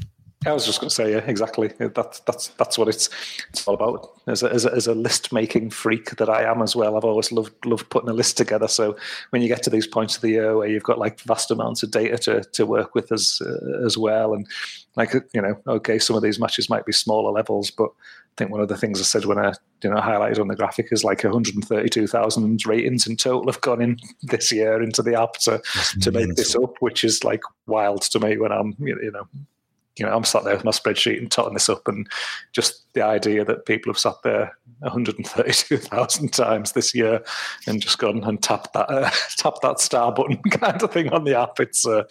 I 0.45 0.51
was 0.53 0.65
just 0.65 0.79
going 0.79 0.89
to 0.89 0.95
say, 0.95 1.11
yeah, 1.11 1.23
exactly. 1.25 1.71
That's 1.77 2.19
that's 2.21 2.47
that's 2.49 2.77
what 2.77 2.87
it's 2.87 3.09
it's 3.49 3.67
all 3.67 3.75
about. 3.75 4.11
As 4.27 4.43
a, 4.43 4.51
as 4.51 4.65
a, 4.65 4.73
as 4.73 4.87
a 4.87 4.93
list 4.93 5.31
making 5.31 5.69
freak 5.69 6.15
that 6.17 6.29
I 6.29 6.43
am 6.43 6.61
as 6.61 6.75
well, 6.75 6.97
I've 6.97 7.05
always 7.05 7.31
loved 7.31 7.65
loved 7.65 7.89
putting 7.89 8.09
a 8.09 8.13
list 8.13 8.37
together. 8.37 8.67
So 8.67 8.97
when 9.29 9.41
you 9.41 9.47
get 9.47 9.63
to 9.63 9.69
these 9.69 9.87
points 9.87 10.15
of 10.15 10.21
the 10.21 10.29
year 10.29 10.57
where 10.57 10.67
you've 10.67 10.83
got 10.83 10.99
like 10.99 11.19
vast 11.21 11.51
amounts 11.51 11.83
of 11.83 11.91
data 11.91 12.17
to 12.19 12.43
to 12.43 12.65
work 12.65 12.95
with 12.95 13.11
as 13.11 13.41
uh, 13.45 13.85
as 13.85 13.97
well, 13.97 14.33
and 14.33 14.47
like 14.95 15.13
you 15.33 15.41
know, 15.41 15.59
okay, 15.67 15.99
some 15.99 16.15
of 16.15 16.23
these 16.23 16.39
matches 16.39 16.69
might 16.69 16.85
be 16.85 16.93
smaller 16.93 17.31
levels, 17.31 17.71
but 17.71 17.89
I 17.89 18.35
think 18.37 18.51
one 18.51 18.61
of 18.61 18.67
the 18.67 18.77
things 18.77 18.99
I 18.99 19.03
said 19.03 19.25
when 19.25 19.37
I 19.37 19.53
you 19.83 19.89
know 19.89 19.97
highlighted 19.97 20.39
on 20.39 20.47
the 20.47 20.55
graphic 20.55 20.87
is 20.91 21.03
like 21.03 21.23
132,000 21.23 22.65
ratings 22.65 23.07
in 23.07 23.15
total 23.15 23.51
have 23.51 23.61
gone 23.61 23.81
in 23.81 23.97
this 24.23 24.51
year 24.51 24.81
into 24.81 25.01
the 25.01 25.19
app 25.19 25.33
to 25.39 25.61
to 26.01 26.11
make 26.11 26.35
this 26.35 26.55
up, 26.55 26.75
which 26.79 27.03
is 27.03 27.23
like 27.23 27.41
wild 27.67 28.01
to 28.03 28.19
me 28.19 28.37
when 28.37 28.51
I'm 28.51 28.75
you 28.79 29.11
know 29.11 29.27
you 29.97 30.05
know, 30.05 30.15
I'm 30.15 30.23
sat 30.23 30.43
there 30.43 30.55
with 30.55 30.65
my 30.65 30.71
spreadsheet 30.71 31.19
and 31.19 31.29
totting 31.29 31.53
this 31.53 31.69
up, 31.69 31.87
and 31.87 32.07
just 32.51 32.91
the 32.93 33.03
idea 33.03 33.45
that 33.45 33.65
people 33.67 33.91
have 33.91 33.99
sat 33.99 34.15
there 34.23 34.57
132,000 34.79 36.33
times 36.33 36.71
this 36.71 36.95
year 36.95 37.23
and 37.67 37.81
just 37.81 37.99
gone 37.99 38.23
and 38.23 38.41
tapped 38.41 38.73
that 38.73 38.89
uh, 38.89 39.09
tapped 39.37 39.61
that 39.61 39.79
star 39.79 40.11
button 40.11 40.37
kind 40.51 40.81
of 40.81 40.91
thing 40.91 41.09
on 41.09 41.25
the 41.25 41.39
app. 41.39 41.59
It's 41.59 41.85
uh, 41.85 42.03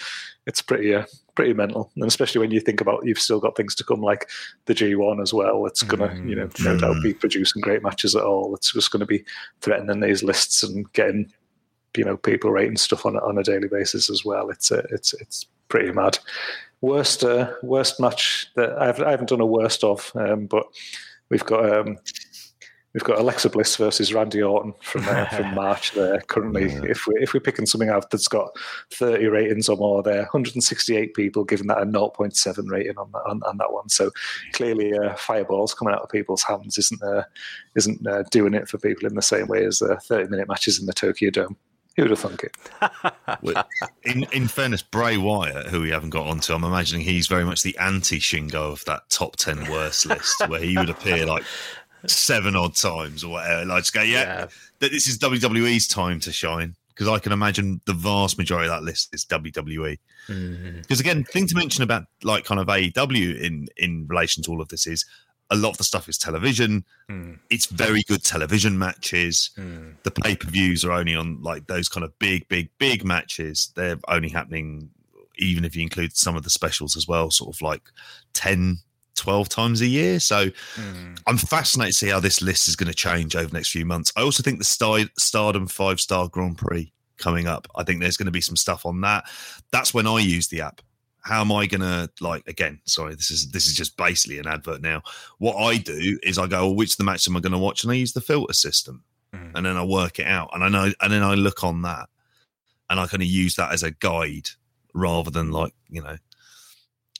it's 0.46 0.62
pretty 0.62 0.94
uh, 0.94 1.06
pretty 1.34 1.54
mental, 1.54 1.90
and 1.96 2.04
especially 2.04 2.40
when 2.40 2.52
you 2.52 2.60
think 2.60 2.80
about 2.80 3.04
you've 3.04 3.18
still 3.18 3.40
got 3.40 3.56
things 3.56 3.74
to 3.76 3.84
come 3.84 4.00
like 4.00 4.30
the 4.66 4.74
G1 4.74 5.20
as 5.20 5.34
well. 5.34 5.66
It's 5.66 5.82
gonna 5.82 6.08
mm-hmm. 6.08 6.28
you 6.28 6.36
know 6.36 6.48
no 6.64 6.78
doubt 6.78 7.02
be 7.02 7.14
producing 7.14 7.62
great 7.62 7.82
matches 7.82 8.14
at 8.14 8.22
all. 8.22 8.54
It's 8.54 8.72
just 8.72 8.92
going 8.92 9.00
to 9.00 9.06
be 9.06 9.24
threatening 9.60 10.00
these 10.00 10.22
lists 10.22 10.62
and 10.62 10.90
getting 10.92 11.32
you 11.96 12.04
know 12.04 12.16
people 12.16 12.52
rating 12.52 12.76
stuff 12.76 13.04
on 13.06 13.16
on 13.16 13.38
a 13.38 13.42
daily 13.42 13.68
basis 13.68 14.08
as 14.08 14.24
well. 14.24 14.50
It's 14.50 14.70
uh, 14.70 14.86
it's 14.90 15.14
it's 15.14 15.46
pretty 15.68 15.90
mad 15.90 16.18
worst 16.82 17.24
uh, 17.24 17.50
worst 17.62 17.98
match 17.98 18.48
that 18.56 18.76
I've, 18.78 19.00
I 19.00 19.12
haven't 19.12 19.30
done 19.30 19.40
a 19.40 19.46
worst 19.46 19.82
of, 19.82 20.12
um, 20.14 20.46
but 20.46 20.66
we've 21.30 21.44
got 21.44 21.72
um, 21.72 21.96
we've 22.92 23.04
got 23.04 23.18
Alexa 23.18 23.48
Bliss 23.48 23.76
versus 23.76 24.12
Randy 24.12 24.42
Orton 24.42 24.74
from 24.82 25.08
uh, 25.08 25.26
from 25.26 25.54
March 25.54 25.92
there 25.92 26.20
currently. 26.22 26.70
Yeah. 26.70 26.82
If 26.84 27.06
we 27.06 27.14
if 27.20 27.32
we're 27.32 27.40
picking 27.40 27.66
something 27.66 27.88
out 27.88 28.10
that's 28.10 28.28
got 28.28 28.50
thirty 28.92 29.26
ratings 29.26 29.68
or 29.68 29.76
more, 29.76 30.02
there 30.02 30.18
168 30.18 31.14
people 31.14 31.44
giving 31.44 31.68
that 31.68 31.80
a 31.80 31.86
0.7 31.86 32.70
rating 32.70 32.98
on 32.98 33.10
that 33.12 33.22
on, 33.26 33.40
on 33.44 33.56
that 33.58 33.72
one. 33.72 33.88
So 33.88 34.10
clearly, 34.52 34.92
uh, 34.92 35.14
fireballs 35.14 35.74
coming 35.74 35.94
out 35.94 36.02
of 36.02 36.10
people's 36.10 36.42
hands 36.42 36.76
isn't 36.76 37.02
uh, 37.02 37.22
isn't 37.76 38.06
uh, 38.06 38.24
doing 38.30 38.54
it 38.54 38.68
for 38.68 38.78
people 38.78 39.06
in 39.06 39.14
the 39.14 39.22
same 39.22 39.46
way 39.46 39.64
as 39.64 39.80
uh, 39.80 39.96
30 40.02 40.28
minute 40.28 40.48
matches 40.48 40.78
in 40.80 40.86
the 40.86 40.92
Tokyo 40.92 41.30
Dome. 41.30 41.56
Who 41.96 42.02
would 42.02 42.10
have 42.10 42.20
thunk 42.20 42.44
it? 42.44 42.56
in, 44.04 44.24
in 44.32 44.48
fairness, 44.48 44.82
Bray 44.82 45.18
Wyatt, 45.18 45.66
who 45.66 45.82
we 45.82 45.90
haven't 45.90 46.10
got 46.10 46.26
onto, 46.26 46.54
I'm 46.54 46.64
imagining 46.64 47.04
he's 47.04 47.26
very 47.26 47.44
much 47.44 47.62
the 47.62 47.76
anti 47.78 48.18
Shingo 48.18 48.72
of 48.72 48.84
that 48.86 49.08
top 49.10 49.36
10 49.36 49.70
worst 49.70 50.06
list, 50.06 50.48
where 50.48 50.60
he 50.60 50.76
would 50.76 50.88
appear 50.88 51.26
like 51.26 51.44
seven 52.06 52.56
odd 52.56 52.74
times 52.74 53.24
or 53.24 53.32
whatever. 53.32 53.66
Like, 53.66 53.82
just 53.82 53.92
go, 53.92 54.02
yeah, 54.02 54.22
Yeah. 54.22 54.46
that 54.78 54.90
this 54.90 55.06
is 55.06 55.18
WWE's 55.18 55.86
time 55.86 56.18
to 56.20 56.32
shine 56.32 56.76
because 56.94 57.08
I 57.08 57.18
can 57.18 57.32
imagine 57.32 57.80
the 57.86 57.94
vast 57.94 58.38
majority 58.38 58.68
of 58.68 58.76
that 58.76 58.84
list 58.84 59.14
is 59.14 59.24
WWE. 59.26 59.98
Because 60.26 60.40
mm-hmm. 60.40 61.00
again, 61.00 61.24
thing 61.24 61.46
to 61.46 61.56
mention 61.56 61.82
about 61.82 62.04
like 62.22 62.44
kind 62.44 62.60
of 62.60 62.68
AEW 62.68 63.40
in 63.40 63.68
in 63.76 64.06
relation 64.08 64.42
to 64.44 64.50
all 64.50 64.60
of 64.60 64.68
this 64.68 64.86
is 64.86 65.04
a 65.52 65.56
lot 65.56 65.70
of 65.70 65.78
the 65.78 65.84
stuff 65.84 66.08
is 66.08 66.16
television. 66.16 66.84
Hmm. 67.08 67.34
It's 67.50 67.66
very 67.66 68.02
good 68.08 68.24
television 68.24 68.78
matches. 68.78 69.50
Hmm. 69.54 69.90
The 70.02 70.10
pay 70.10 70.34
per 70.34 70.48
views 70.48 70.84
are 70.84 70.92
only 70.92 71.14
on 71.14 71.42
like 71.42 71.66
those 71.66 71.88
kind 71.88 72.04
of 72.04 72.18
big, 72.18 72.48
big, 72.48 72.70
big 72.78 73.04
matches. 73.04 73.70
They're 73.76 73.98
only 74.08 74.30
happening, 74.30 74.88
even 75.38 75.64
if 75.64 75.76
you 75.76 75.82
include 75.82 76.16
some 76.16 76.36
of 76.36 76.42
the 76.42 76.50
specials 76.50 76.96
as 76.96 77.06
well, 77.06 77.30
sort 77.30 77.54
of 77.54 77.60
like 77.60 77.82
10, 78.32 78.78
12 79.14 79.48
times 79.50 79.82
a 79.82 79.86
year. 79.86 80.18
So 80.20 80.48
hmm. 80.74 81.14
I'm 81.26 81.36
fascinated 81.36 81.92
to 81.92 81.98
see 81.98 82.08
how 82.08 82.20
this 82.20 82.40
list 82.40 82.66
is 82.66 82.74
going 82.74 82.90
to 82.90 82.96
change 82.96 83.36
over 83.36 83.48
the 83.48 83.54
next 83.54 83.70
few 83.70 83.84
months. 83.84 84.10
I 84.16 84.22
also 84.22 84.42
think 84.42 84.58
the 84.58 84.64
Star- 84.64 85.10
Stardom 85.18 85.66
five 85.66 86.00
star 86.00 86.28
Grand 86.28 86.56
Prix 86.56 86.92
coming 87.18 87.46
up, 87.46 87.68
I 87.76 87.84
think 87.84 88.00
there's 88.00 88.16
going 88.16 88.26
to 88.26 88.32
be 88.32 88.40
some 88.40 88.56
stuff 88.56 88.86
on 88.86 89.02
that. 89.02 89.24
That's 89.70 89.92
when 89.92 90.06
I 90.06 90.18
use 90.18 90.48
the 90.48 90.62
app. 90.62 90.80
How 91.22 91.40
am 91.40 91.52
I 91.52 91.66
gonna 91.66 92.08
like 92.20 92.46
again? 92.48 92.80
Sorry, 92.84 93.14
this 93.14 93.30
is 93.30 93.50
this 93.50 93.66
is 93.66 93.74
just 93.74 93.96
basically 93.96 94.38
an 94.38 94.48
advert 94.48 94.82
now. 94.82 95.02
What 95.38 95.56
I 95.56 95.78
do 95.78 96.18
is 96.22 96.38
I 96.38 96.46
go, 96.46 96.66
well, 96.66 96.74
which 96.74 96.92
of 96.92 96.96
the 96.98 97.04
match 97.04 97.28
am 97.28 97.36
I 97.36 97.40
going 97.40 97.52
to 97.52 97.58
watch, 97.58 97.84
and 97.84 97.92
I 97.92 97.96
use 97.96 98.12
the 98.12 98.20
filter 98.20 98.52
system, 98.52 99.04
mm. 99.32 99.52
and 99.54 99.64
then 99.64 99.76
I 99.76 99.84
work 99.84 100.18
it 100.18 100.26
out, 100.26 100.50
and 100.52 100.64
I 100.64 100.68
know, 100.68 100.92
and 101.00 101.12
then 101.12 101.22
I 101.22 101.34
look 101.34 101.62
on 101.62 101.82
that, 101.82 102.08
and 102.90 102.98
I 102.98 103.06
kind 103.06 103.22
of 103.22 103.28
use 103.28 103.54
that 103.56 103.72
as 103.72 103.84
a 103.84 103.92
guide 103.92 104.48
rather 104.94 105.30
than 105.30 105.52
like 105.52 105.72
you 105.88 106.02
know 106.02 106.16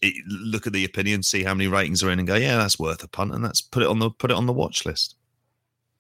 it, 0.03 0.15
look 0.27 0.67
at 0.67 0.73
the 0.73 0.85
opinion, 0.85 1.23
see 1.23 1.45
how 1.45 1.55
many 1.55 1.69
ratings 1.69 2.03
are 2.03 2.11
in, 2.11 2.19
and 2.19 2.29
go, 2.29 2.35
yeah, 2.35 2.57
that's 2.57 2.79
worth 2.79 3.03
a 3.03 3.09
punt, 3.09 3.33
and 3.33 3.45
that's 3.45 3.61
put 3.61 3.83
it 3.83 3.89
on 3.89 4.01
the 4.01 4.11
put 4.11 4.31
it 4.31 4.37
on 4.37 4.47
the 4.47 4.53
watch 4.53 4.85
list. 4.85 5.15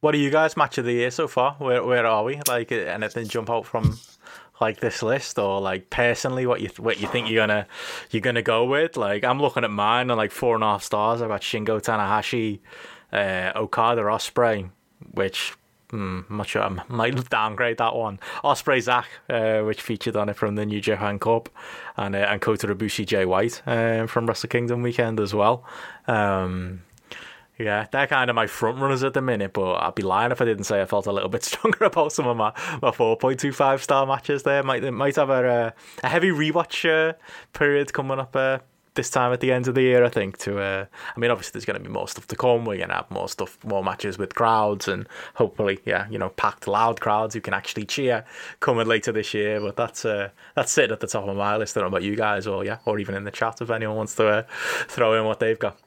What 0.00 0.14
are 0.16 0.18
you 0.18 0.30
guys 0.30 0.56
match 0.56 0.78
of 0.78 0.84
the 0.84 0.92
year 0.92 1.12
so 1.12 1.28
far? 1.28 1.54
Where 1.58 1.84
where 1.84 2.04
are 2.04 2.24
we? 2.24 2.40
Like 2.48 2.72
uh, 2.72 2.76
anything 2.76 3.28
jump 3.28 3.48
out 3.48 3.64
from 3.64 3.98
like 4.60 4.80
this 4.80 5.02
list 5.02 5.38
or 5.38 5.60
like 5.60 5.90
personally 5.90 6.46
what 6.46 6.60
you 6.60 6.70
what 6.78 7.00
you 7.00 7.08
think 7.08 7.28
you're 7.28 7.42
gonna 7.46 7.66
you're 8.10 8.20
gonna 8.20 8.42
go 8.42 8.64
with? 8.64 8.96
Like 8.96 9.24
I'm 9.24 9.40
looking 9.40 9.64
at 9.64 9.70
mine 9.70 10.10
and 10.10 10.16
like 10.16 10.32
four 10.32 10.54
and 10.54 10.64
a 10.64 10.68
half 10.68 10.82
stars. 10.82 11.22
I've 11.22 11.28
got 11.28 11.42
Shingo 11.42 11.80
Tanahashi, 11.80 12.60
uh, 13.12 13.58
Okada 13.58 14.02
Ospreay, 14.02 14.70
which 15.12 15.54
hmm, 15.90 16.20
I'm 16.28 16.36
not 16.36 16.48
sure. 16.48 16.62
I 16.62 16.82
might 16.88 17.28
downgrade 17.30 17.78
that 17.78 17.94
one. 17.94 18.20
Ospreay 18.44 18.80
Zack, 18.80 19.08
uh, 19.28 19.60
which 19.60 19.82
featured 19.82 20.16
on 20.16 20.28
it 20.28 20.36
from 20.36 20.54
the 20.54 20.64
New 20.66 20.80
Japan 20.80 21.18
Cup, 21.18 21.48
and 21.96 22.14
uh, 22.14 22.18
and 22.18 22.40
Kota 22.40 22.68
Ibushi 22.68 23.06
Jay 23.06 23.24
White 23.24 23.62
uh, 23.66 24.06
from 24.06 24.26
Wrestle 24.26 24.48
Kingdom 24.48 24.82
weekend 24.82 25.20
as 25.20 25.34
well. 25.34 25.64
Um, 26.06 26.82
yeah, 27.62 27.86
they're 27.90 28.06
kind 28.06 28.30
of 28.30 28.36
my 28.36 28.46
front 28.46 28.78
runners 28.78 29.02
at 29.04 29.14
the 29.14 29.22
minute, 29.22 29.52
but 29.52 29.74
I'd 29.74 29.94
be 29.94 30.02
lying 30.02 30.32
if 30.32 30.40
I 30.40 30.44
didn't 30.44 30.64
say 30.64 30.82
I 30.82 30.86
felt 30.86 31.06
a 31.06 31.12
little 31.12 31.28
bit 31.28 31.44
stronger 31.44 31.84
about 31.84 32.12
some 32.12 32.26
of 32.26 32.36
my, 32.36 32.52
my 32.80 32.90
4.25 32.90 33.80
star 33.80 34.06
matches 34.06 34.42
there. 34.42 34.62
Might 34.62 34.82
might 34.92 35.16
have 35.16 35.30
a, 35.30 35.32
uh, 35.32 35.70
a 36.02 36.08
heavy 36.08 36.30
rewatch 36.30 36.88
uh, 36.88 37.14
period 37.52 37.92
coming 37.92 38.18
up 38.18 38.34
uh, 38.36 38.58
this 38.94 39.08
time 39.08 39.32
at 39.32 39.40
the 39.40 39.52
end 39.52 39.68
of 39.68 39.74
the 39.74 39.82
year, 39.82 40.04
I 40.04 40.08
think. 40.08 40.38
To 40.38 40.58
uh, 40.58 40.86
I 41.16 41.20
mean, 41.20 41.30
obviously, 41.30 41.52
there's 41.52 41.64
going 41.64 41.82
to 41.82 41.88
be 41.88 41.92
more 41.92 42.08
stuff 42.08 42.26
to 42.28 42.36
come. 42.36 42.64
We're 42.64 42.76
going 42.76 42.88
to 42.88 42.96
have 42.96 43.10
more 43.10 43.28
stuff, 43.28 43.62
more 43.64 43.82
matches 43.82 44.18
with 44.18 44.34
crowds, 44.34 44.88
and 44.88 45.08
hopefully, 45.34 45.80
yeah, 45.84 46.08
you 46.10 46.18
know, 46.18 46.30
packed, 46.30 46.66
loud 46.66 47.00
crowds 47.00 47.34
who 47.34 47.40
can 47.40 47.54
actually 47.54 47.84
cheer 47.84 48.24
coming 48.60 48.86
later 48.86 49.12
this 49.12 49.32
year. 49.34 49.60
But 49.60 49.76
that's 49.76 50.04
uh, 50.04 50.30
that's 50.54 50.72
sitting 50.72 50.92
at 50.92 51.00
the 51.00 51.06
top 51.06 51.26
of 51.26 51.36
my 51.36 51.56
list. 51.56 51.76
I 51.76 51.80
don't 51.80 51.90
know 51.90 51.96
about 51.96 52.06
you 52.06 52.16
guys, 52.16 52.46
or 52.46 52.64
yeah, 52.64 52.78
or 52.84 52.98
even 52.98 53.14
in 53.14 53.24
the 53.24 53.30
chat 53.30 53.60
if 53.60 53.70
anyone 53.70 53.96
wants 53.96 54.14
to 54.16 54.26
uh, 54.26 54.42
throw 54.88 55.18
in 55.18 55.24
what 55.24 55.40
they've 55.40 55.58
got. 55.58 55.78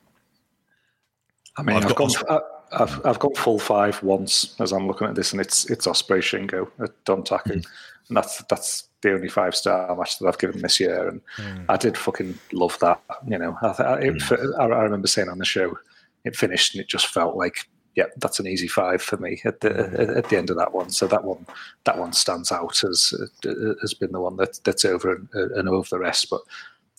I 1.57 1.63
mean, 1.63 1.77
I've 1.77 1.85
I've, 1.85 1.95
got 1.95 2.13
gone. 2.13 2.25
I- 2.29 2.55
I've 2.71 3.05
I've 3.05 3.19
gone 3.19 3.35
full 3.35 3.59
five 3.59 4.01
once 4.03 4.55
as 4.59 4.71
I'm 4.71 4.87
looking 4.87 5.07
at 5.07 5.15
this, 5.15 5.31
and 5.31 5.41
it's 5.41 5.69
it's 5.69 5.87
Ospreay 5.87 6.19
Shingo 6.19 6.69
at 6.83 6.91
Dontaku, 7.05 7.43
hmm. 7.43 7.59
and 8.07 8.17
that's 8.17 8.43
that's 8.43 8.89
the 9.01 9.13
only 9.13 9.29
five 9.29 9.55
star 9.55 9.95
match 9.95 10.19
that 10.19 10.27
I've 10.27 10.37
given 10.37 10.61
this 10.61 10.79
year, 10.79 11.07
and 11.07 11.21
hmm. 11.37 11.63
I 11.69 11.77
did 11.77 11.97
fucking 11.97 12.37
love 12.53 12.77
that. 12.79 13.01
You 13.27 13.37
know, 13.37 13.57
I, 13.61 13.73
th- 13.73 14.15
it, 14.15 14.21
hmm. 14.21 14.59
I, 14.59 14.65
I 14.65 14.83
remember 14.83 15.07
saying 15.07 15.29
on 15.29 15.37
the 15.37 15.45
show, 15.45 15.77
it 16.23 16.35
finished, 16.35 16.75
and 16.75 16.81
it 16.81 16.87
just 16.87 17.07
felt 17.07 17.35
like. 17.35 17.69
Yeah, 17.95 18.07
that's 18.17 18.41
an 18.41 18.47
easy 18.47 18.67
five 18.67 19.01
for 19.01 19.15
me 19.15 19.41
at 19.45 19.61
the 19.61 20.17
at 20.17 20.27
the 20.27 20.35
end 20.35 20.49
of 20.49 20.57
that 20.57 20.73
one. 20.73 20.89
So 20.89 21.07
that 21.07 21.23
one 21.23 21.45
that 21.85 21.97
one 21.97 22.11
stands 22.11 22.51
out 22.51 22.83
as 22.83 23.13
uh, 23.45 23.73
has 23.79 23.93
been 23.93 24.11
the 24.11 24.19
one 24.19 24.35
that 24.35 24.59
that's 24.65 24.83
over 24.83 25.15
and, 25.15 25.29
uh, 25.33 25.57
and 25.57 25.69
over 25.69 25.87
the 25.89 25.99
rest. 25.99 26.29
But 26.29 26.41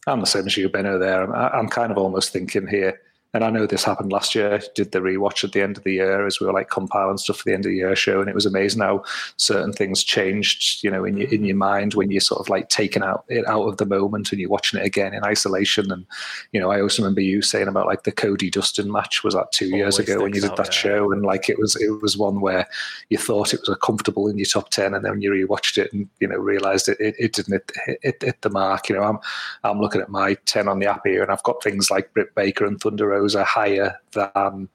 I'm 0.06 0.20
the 0.20 0.26
same 0.26 0.46
as 0.46 0.56
you, 0.56 0.70
Benno. 0.70 0.98
There, 0.98 1.22
I'm, 1.22 1.34
I'm 1.34 1.68
kind 1.68 1.92
of 1.92 1.98
almost 1.98 2.32
thinking 2.32 2.66
here 2.66 2.98
and 3.36 3.44
I 3.44 3.50
know 3.50 3.66
this 3.66 3.84
happened 3.84 4.12
last 4.12 4.34
year. 4.34 4.62
Did 4.74 4.92
the 4.92 5.00
rewatch 5.00 5.44
at 5.44 5.52
the 5.52 5.60
end 5.60 5.76
of 5.76 5.84
the 5.84 5.92
year 5.92 6.26
as 6.26 6.40
we 6.40 6.46
were 6.46 6.54
like 6.54 6.70
compiling 6.70 7.18
stuff 7.18 7.36
for 7.36 7.44
the 7.44 7.52
end 7.52 7.66
of 7.66 7.70
the 7.70 7.76
year 7.76 7.94
show, 7.94 8.20
and 8.20 8.30
it 8.30 8.34
was 8.34 8.46
amazing 8.46 8.80
how 8.80 9.04
certain 9.36 9.74
things 9.74 10.02
changed. 10.02 10.82
You 10.82 10.90
know, 10.90 11.04
in 11.04 11.18
your 11.18 11.28
in 11.28 11.44
your 11.44 11.56
mind 11.56 11.92
when 11.92 12.10
you're 12.10 12.22
sort 12.22 12.40
of 12.40 12.48
like 12.48 12.70
taking 12.70 13.02
out 13.02 13.24
it 13.28 13.46
out 13.46 13.66
of 13.66 13.76
the 13.76 13.84
moment 13.84 14.32
and 14.32 14.40
you're 14.40 14.48
watching 14.48 14.80
it 14.80 14.86
again 14.86 15.12
in 15.12 15.22
isolation. 15.22 15.92
And 15.92 16.06
you 16.52 16.60
know, 16.60 16.70
I 16.70 16.80
also 16.80 17.02
remember 17.02 17.20
you 17.20 17.42
saying 17.42 17.68
about 17.68 17.86
like 17.86 18.04
the 18.04 18.10
Cody 18.12 18.48
Dustin 18.48 18.90
match 18.90 19.22
was 19.22 19.34
that 19.34 19.52
two 19.52 19.68
years 19.68 19.98
ago 19.98 20.22
when 20.22 20.34
you 20.34 20.40
did 20.40 20.52
out, 20.52 20.56
that 20.56 20.68
yeah. 20.68 20.80
show, 20.80 21.12
and 21.12 21.22
like 21.22 21.50
it 21.50 21.58
was 21.58 21.76
it 21.76 21.90
was 22.00 22.16
one 22.16 22.40
where 22.40 22.66
you 23.10 23.18
thought 23.18 23.52
it 23.52 23.60
was 23.60 23.68
a 23.68 23.76
comfortable 23.76 24.28
in 24.28 24.38
your 24.38 24.46
top 24.46 24.70
ten, 24.70 24.94
and 24.94 25.04
then 25.04 25.20
you 25.20 25.30
rewatched 25.30 25.76
it 25.76 25.92
and 25.92 26.08
you 26.20 26.26
know 26.26 26.38
realized 26.38 26.88
it 26.88 26.98
it, 26.98 27.14
it 27.18 27.32
didn't 27.34 27.52
hit, 27.84 27.98
hit, 28.02 28.22
hit 28.22 28.40
the 28.40 28.48
mark. 28.48 28.88
You 28.88 28.96
know, 28.96 29.02
I'm 29.02 29.18
I'm 29.62 29.78
looking 29.78 30.00
at 30.00 30.08
my 30.08 30.38
ten 30.46 30.68
on 30.68 30.78
the 30.78 30.86
app 30.86 31.02
here, 31.04 31.22
and 31.22 31.30
I've 31.30 31.42
got 31.42 31.62
things 31.62 31.90
like 31.90 32.14
Britt 32.14 32.34
Baker 32.34 32.64
and 32.64 32.80
Thunder 32.80 33.12
Rosa 33.26 33.44
higher 33.44 33.98
than 34.12 34.68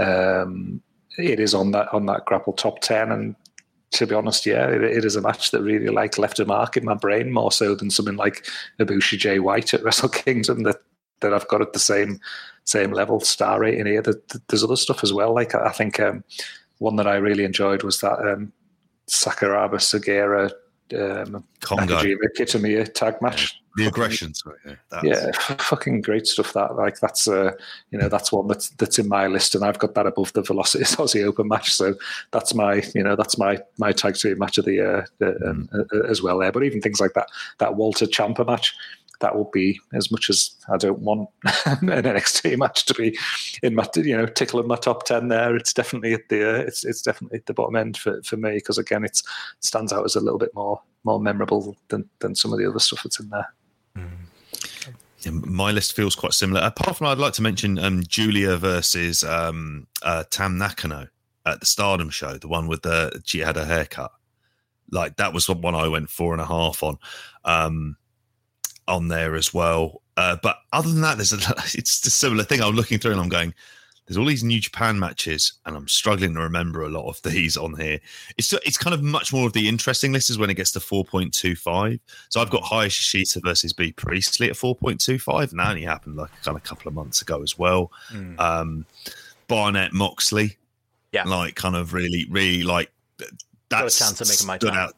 um, 0.00 0.82
it 1.18 1.38
is 1.38 1.54
on 1.54 1.70
that 1.70 1.92
on 1.94 2.06
that 2.06 2.24
grapple 2.24 2.52
top 2.52 2.80
ten. 2.80 3.12
And 3.12 3.36
to 3.92 4.06
be 4.06 4.14
honest, 4.14 4.44
yeah, 4.44 4.66
it, 4.68 4.82
it 4.82 5.04
is 5.04 5.14
a 5.14 5.20
match 5.20 5.52
that 5.52 5.62
really 5.62 5.88
like 5.88 6.18
left 6.18 6.40
a 6.40 6.44
mark 6.44 6.76
in 6.76 6.84
my 6.84 6.94
brain 6.94 7.32
more 7.32 7.52
so 7.52 7.74
than 7.76 7.90
something 7.90 8.16
like 8.16 8.46
Ibushi 8.80 9.18
Jay 9.18 9.38
White 9.38 9.72
at 9.72 9.82
Wrestle 9.84 10.08
Kingdom 10.08 10.64
that 10.64 10.76
that 11.20 11.32
I've 11.32 11.48
got 11.48 11.62
at 11.62 11.72
the 11.72 11.78
same 11.78 12.20
same 12.64 12.92
level 12.92 13.20
star 13.20 13.60
rating 13.60 13.86
here. 13.86 14.02
There's 14.02 14.64
other 14.64 14.76
stuff 14.76 15.04
as 15.04 15.12
well. 15.12 15.32
Like 15.32 15.54
I 15.54 15.70
think 15.70 16.00
um, 16.00 16.24
one 16.78 16.96
that 16.96 17.06
I 17.06 17.16
really 17.16 17.44
enjoyed 17.44 17.84
was 17.84 18.00
that 18.00 18.18
um, 18.18 18.52
Sakuraba 19.08 19.78
Sugiura 19.78 20.50
um. 20.94 21.44
Nakajima 21.60 22.26
Kitamiya 22.36 22.92
tag 22.92 23.22
match. 23.22 23.60
The 23.76 23.86
aggression, 23.86 24.32
sorry. 24.34 24.56
Yeah, 24.66 24.74
that's- 24.90 25.22
Yeah, 25.22 25.28
f- 25.34 25.60
fucking 25.68 26.00
great 26.00 26.26
stuff. 26.26 26.52
That 26.54 26.76
like 26.76 26.98
that's 27.00 27.28
uh, 27.28 27.52
you 27.90 27.98
know 27.98 28.08
that's 28.08 28.32
one 28.32 28.46
that's 28.48 28.70
that's 28.70 28.98
in 28.98 29.08
my 29.08 29.26
list, 29.26 29.54
and 29.54 29.64
I've 29.64 29.78
got 29.78 29.94
that 29.94 30.06
above 30.06 30.32
the 30.32 30.42
Velocity 30.42 30.84
Aussie 30.96 31.24
Open 31.24 31.48
match. 31.48 31.72
So 31.74 31.94
that's 32.32 32.54
my 32.54 32.82
you 32.94 33.02
know 33.02 33.16
that's 33.16 33.36
my 33.38 33.58
my 33.78 33.92
tag 33.92 34.16
team 34.16 34.38
match 34.38 34.58
of 34.58 34.64
the 34.64 34.72
year 34.74 35.06
uh, 35.22 35.32
um, 35.48 35.68
uh, 35.74 36.00
as 36.08 36.22
well 36.22 36.38
there. 36.38 36.52
But 36.52 36.64
even 36.64 36.80
things 36.80 37.00
like 37.00 37.12
that 37.14 37.28
that 37.58 37.76
Walter 37.76 38.06
Ciampa 38.06 38.46
match. 38.46 38.74
That 39.20 39.34
will 39.34 39.48
be 39.50 39.80
as 39.94 40.12
much 40.12 40.28
as 40.28 40.50
I 40.70 40.76
don't 40.76 40.98
want 40.98 41.30
an 41.64 41.88
NXT 41.88 42.58
match 42.58 42.84
to 42.84 42.92
be 42.92 43.16
in 43.62 43.74
my 43.74 43.88
you 43.96 44.14
know 44.14 44.26
tickling 44.26 44.66
my 44.66 44.76
top 44.76 45.06
ten 45.06 45.28
there. 45.28 45.56
It's 45.56 45.72
definitely 45.72 46.12
at 46.12 46.28
the 46.28 46.46
uh, 46.46 46.58
it's 46.58 46.84
it's 46.84 47.00
definitely 47.00 47.38
at 47.38 47.46
the 47.46 47.54
bottom 47.54 47.76
end 47.76 47.96
for, 47.96 48.20
for 48.24 48.36
me 48.36 48.56
because 48.56 48.76
again 48.76 49.04
it's 49.04 49.22
stands 49.60 49.90
out 49.90 50.04
as 50.04 50.16
a 50.16 50.20
little 50.20 50.38
bit 50.38 50.54
more 50.54 50.82
more 51.04 51.18
memorable 51.18 51.78
than 51.88 52.06
than 52.18 52.34
some 52.34 52.52
of 52.52 52.58
the 52.58 52.68
other 52.68 52.78
stuff 52.78 53.04
that's 53.04 53.18
in 53.18 53.30
there. 53.30 53.48
Yeah, 55.20 55.32
my 55.32 55.70
list 55.70 55.94
feels 55.94 56.14
quite 56.14 56.34
similar. 56.34 56.60
Apart 56.60 56.98
from, 56.98 57.08
I'd 57.08 57.18
like 57.18 57.32
to 57.34 57.42
mention 57.42 57.78
um, 57.78 58.02
Giulia 58.06 58.56
versus 58.56 59.24
um, 59.24 59.86
uh, 60.02 60.24
Tam 60.30 60.58
Nakano 60.58 61.08
at 61.44 61.60
the 61.60 61.66
Stardom 61.66 62.10
show, 62.10 62.38
the 62.38 62.48
one 62.48 62.66
with 62.66 62.82
the 62.82 63.22
she 63.24 63.40
had 63.40 63.56
her 63.56 63.64
haircut. 63.64 64.12
Like 64.90 65.16
that 65.16 65.32
was 65.32 65.46
the 65.46 65.54
one 65.54 65.74
I 65.74 65.88
went 65.88 66.10
four 66.10 66.32
and 66.32 66.40
a 66.40 66.46
half 66.46 66.82
on, 66.82 66.98
um, 67.44 67.96
on 68.86 69.08
there 69.08 69.34
as 69.34 69.52
well. 69.52 70.02
Uh, 70.16 70.36
but 70.42 70.58
other 70.72 70.90
than 70.90 71.00
that, 71.00 71.16
there's 71.16 71.32
a 71.32 71.36
it's 71.74 72.06
a 72.06 72.10
similar 72.10 72.44
thing. 72.44 72.60
I'm 72.60 72.74
looking 72.74 72.98
through 72.98 73.12
and 73.12 73.20
I'm 73.20 73.28
going. 73.28 73.54
There's 74.06 74.16
all 74.16 74.24
these 74.24 74.44
New 74.44 74.60
Japan 74.60 74.98
matches, 74.98 75.54
and 75.66 75.76
I'm 75.76 75.88
struggling 75.88 76.34
to 76.34 76.40
remember 76.40 76.82
a 76.82 76.88
lot 76.88 77.08
of 77.08 77.20
these 77.30 77.56
on 77.56 77.74
here. 77.78 77.98
It's 78.38 78.52
it's 78.52 78.78
kind 78.78 78.94
of 78.94 79.02
much 79.02 79.32
more 79.32 79.46
of 79.46 79.52
the 79.52 79.68
interesting 79.68 80.12
list 80.12 80.30
is 80.30 80.38
when 80.38 80.50
it 80.50 80.54
gets 80.54 80.70
to 80.72 80.78
4.25. 80.80 81.98
So 82.28 82.40
I've 82.40 82.50
got 82.50 82.62
mm. 82.62 82.68
Hayashishita 82.68 83.42
versus 83.42 83.72
Bea 83.72 83.92
Priestley 83.92 84.48
at 84.48 84.56
4.25, 84.56 85.50
and 85.50 85.58
that 85.60 85.68
only 85.70 85.82
happened 85.82 86.16
like 86.16 86.30
kind 86.42 86.56
of 86.56 86.62
a 86.62 86.66
couple 86.66 86.88
of 86.88 86.94
months 86.94 87.20
ago 87.20 87.42
as 87.42 87.58
well. 87.58 87.90
Mm. 88.12 88.38
Um, 88.38 88.86
Barnett 89.48 89.92
Moxley, 89.92 90.56
Yeah. 91.12 91.24
like 91.24 91.54
kind 91.56 91.76
of 91.76 91.92
really, 91.92 92.26
really 92.30 92.62
like 92.62 92.90
that's 93.68 93.98
chance 93.98 94.20
of 94.20 94.28
making 94.28 94.46
my 94.46 94.56
stood 94.58 94.74
out. 94.74 94.94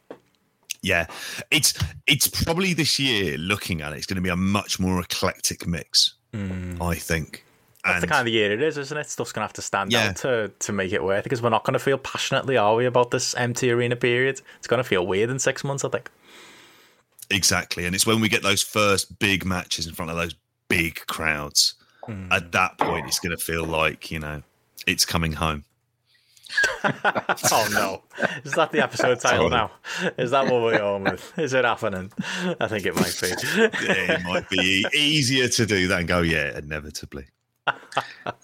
Yeah, 0.83 1.07
it's 1.51 1.75
it's 2.07 2.29
probably 2.29 2.75
this 2.75 2.99
year. 2.99 3.37
Looking 3.39 3.81
at 3.81 3.93
it, 3.93 3.97
it's 3.97 4.07
going 4.07 4.17
to 4.17 4.23
be 4.23 4.29
a 4.29 4.37
much 4.37 4.79
more 4.79 5.01
eclectic 5.01 5.67
mix. 5.67 6.15
Mm. 6.33 6.81
I 6.81 6.95
think. 6.95 7.45
That's 7.89 8.01
the 8.03 8.07
kind 8.07 8.27
of 8.29 8.33
year 8.33 8.53
it 8.53 8.63
is, 8.63 8.79
isn't 8.79 8.97
it? 8.97 9.09
Stuff's 9.11 9.33
gonna 9.33 9.47
have 9.47 9.53
to 9.55 9.63
stand 9.63 9.93
Yeah. 9.93 10.09
out 10.09 10.17
to 10.17 10.53
to 10.59 10.73
make 10.73 10.93
it 10.93 11.03
worth 11.03 11.21
it 11.21 11.25
because 11.25 11.43
we're 11.43 11.49
not 11.51 11.65
gonna 11.65 11.79
feel 11.79 11.99
passionately, 11.99 12.57
are 12.57 12.75
we, 12.75 12.87
about 12.87 13.11
this 13.11 13.35
empty 13.35 13.71
arena 13.71 13.97
period? 13.97 14.41
It's 14.59 14.67
gonna 14.67 14.85
feel 14.85 15.07
weird 15.07 15.31
in 15.31 15.39
six 15.39 15.65
months, 15.65 15.85
I 15.85 15.89
think. 15.89 16.11
Exactly. 17.31 17.85
And 17.85 17.95
it's 17.95 18.07
when 18.07 18.21
we 18.21 18.29
get 18.29 18.43
those 18.43 18.63
first 18.63 19.19
big 19.19 19.45
matches 19.45 19.87
in 19.87 19.93
front 19.95 20.11
of 20.11 20.17
those 20.17 20.35
big 20.69 21.05
crowds. 21.07 21.75
Hmm. 22.07 22.33
At 22.33 22.53
that 22.53 22.79
point, 22.79 23.07
it's 23.07 23.19
going 23.19 23.37
to 23.37 23.43
feel 23.43 23.65
like, 23.65 24.11
you 24.11 24.19
know, 24.19 24.43
It's 24.87 25.05
coming 25.05 25.33
home. 25.35 25.65
oh 26.85 27.69
no! 27.75 28.03
Is 28.45 28.53
that 28.53 28.73
the 28.73 28.83
episode 28.83 29.21
title 29.21 29.51
now? 29.51 29.71
Is 30.17 30.31
that 30.31 30.45
what 30.47 30.63
we're 30.63 30.79
going 30.79 31.05
with? 31.05 31.39
Is 31.39 31.53
it 31.53 31.67
happening? 31.67 32.11
I 32.59 32.67
think 32.69 32.87
it 32.87 32.95
might 32.95 33.19
be. 33.21 33.29
Yeah, 33.85 34.13
it 34.15 34.23
might 34.25 34.49
be 34.49 34.87
easier 34.95 35.49
to 35.49 35.67
do 35.67 35.87
than 35.89 36.07
go, 36.07 36.23
yeah, 36.23 36.57
inevitably. 36.57 37.27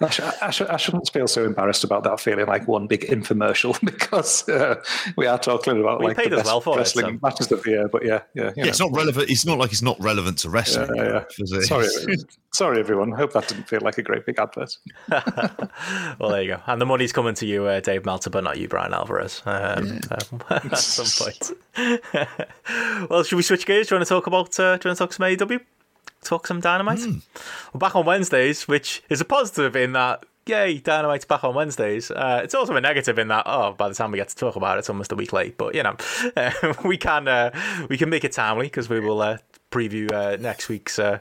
I, 0.00 0.10
sh- 0.10 0.20
I, 0.20 0.50
sh- 0.50 0.60
I 0.62 0.76
shouldn't 0.76 1.10
feel 1.12 1.26
so 1.28 1.44
embarrassed 1.44 1.84
about 1.84 2.04
that 2.04 2.20
feeling 2.20 2.46
like 2.46 2.66
one 2.68 2.86
big 2.86 3.02
infomercial 3.02 3.78
because 3.84 4.48
uh, 4.48 4.82
we 5.16 5.26
are 5.26 5.38
talking 5.38 5.80
about 5.80 6.00
We 6.00 6.06
like 6.06 6.16
paid 6.16 6.30
the 6.32 6.36
best 6.36 6.46
well 6.46 6.60
for 6.60 6.76
it, 6.76 6.78
wrestling 6.78 7.06
so- 7.06 7.18
matches 7.22 7.52
of 7.52 7.62
the 7.62 7.70
year. 7.70 7.88
But 7.88 8.04
yeah, 8.04 8.20
yeah, 8.34 8.52
you 8.56 8.64
Yeah, 8.64 8.66
it's 8.66 8.80
not 8.80 8.92
relevant. 8.94 9.30
It's 9.30 9.44
not 9.46 9.58
like 9.58 9.72
it's 9.72 9.82
not 9.82 10.00
relevant 10.02 10.38
to 10.38 10.50
wrestling. 10.50 10.90
Yeah, 10.96 11.04
yeah. 11.04 11.24
is 11.38 11.52
it? 11.52 11.62
Sorry, 11.62 11.88
sorry, 12.54 12.78
everyone. 12.80 13.12
Hope 13.12 13.32
that 13.32 13.48
didn't 13.48 13.68
feel 13.68 13.80
like 13.80 13.98
a 13.98 14.02
great 14.02 14.26
big 14.26 14.38
advert. 14.38 14.76
Well, 16.18 16.30
there 16.30 16.42
you 16.42 16.48
go. 16.54 16.60
And 16.66 16.80
the 16.80 16.86
money's 16.86 17.12
coming 17.12 17.34
to 17.34 17.46
you, 17.46 17.64
uh, 17.66 17.80
Dave 17.80 18.04
Meltzer, 18.04 18.30
but 18.30 18.44
not 18.44 18.58
you, 18.58 18.68
Bryan 18.68 18.94
Alvarez, 18.94 19.42
um, 19.46 19.98
um, 20.10 20.42
at 20.50 20.78
some 20.78 21.26
point. 21.26 21.50
well, 23.10 23.22
should 23.24 23.36
we 23.36 23.42
switch 23.42 23.66
gears? 23.66 23.88
Do 23.88 23.94
you 23.94 23.98
want 23.98 24.08
to 24.08 24.14
talk 24.14 24.26
about? 24.26 24.58
Uh, 24.58 24.76
do 24.76 24.86
you 24.86 24.90
want 24.90 24.98
to 24.98 25.04
talk 25.04 25.12
some 25.12 25.26
AEW? 25.26 25.60
Talk 26.24 26.46
some 26.46 26.60
Dynamite. 26.60 27.00
We're 27.72 27.78
back 27.78 27.94
on 27.94 28.06
Wednesdays, 28.06 28.66
which 28.66 29.02
is 29.08 29.20
a 29.20 29.24
positive 29.24 29.76
in 29.76 29.92
that. 29.92 30.24
Yay, 30.46 30.78
Dynamite's 30.78 31.24
back 31.24 31.42
on 31.42 31.54
Wednesdays. 31.54 32.10
Uh, 32.10 32.40
it's 32.44 32.54
also 32.54 32.76
a 32.76 32.80
negative 32.80 33.18
in 33.18 33.28
that, 33.28 33.44
oh, 33.46 33.72
by 33.72 33.88
the 33.88 33.94
time 33.94 34.10
we 34.10 34.18
get 34.18 34.28
to 34.28 34.36
talk 34.36 34.56
about 34.56 34.76
it, 34.76 34.80
it's 34.80 34.90
almost 34.90 35.10
a 35.10 35.14
week 35.14 35.32
late. 35.32 35.56
But 35.56 35.74
you 35.74 35.82
know, 35.82 35.96
uh, 36.36 36.50
we 36.84 36.98
can 36.98 37.28
uh, 37.28 37.86
we 37.88 37.96
can 37.96 38.10
make 38.10 38.24
it 38.24 38.32
timely 38.32 38.66
because 38.66 38.88
we 38.88 39.00
will 39.00 39.22
uh, 39.22 39.38
preview 39.74 40.10
uh, 40.12 40.36
next 40.40 40.68
week's 40.68 40.98
uh, 41.00 41.18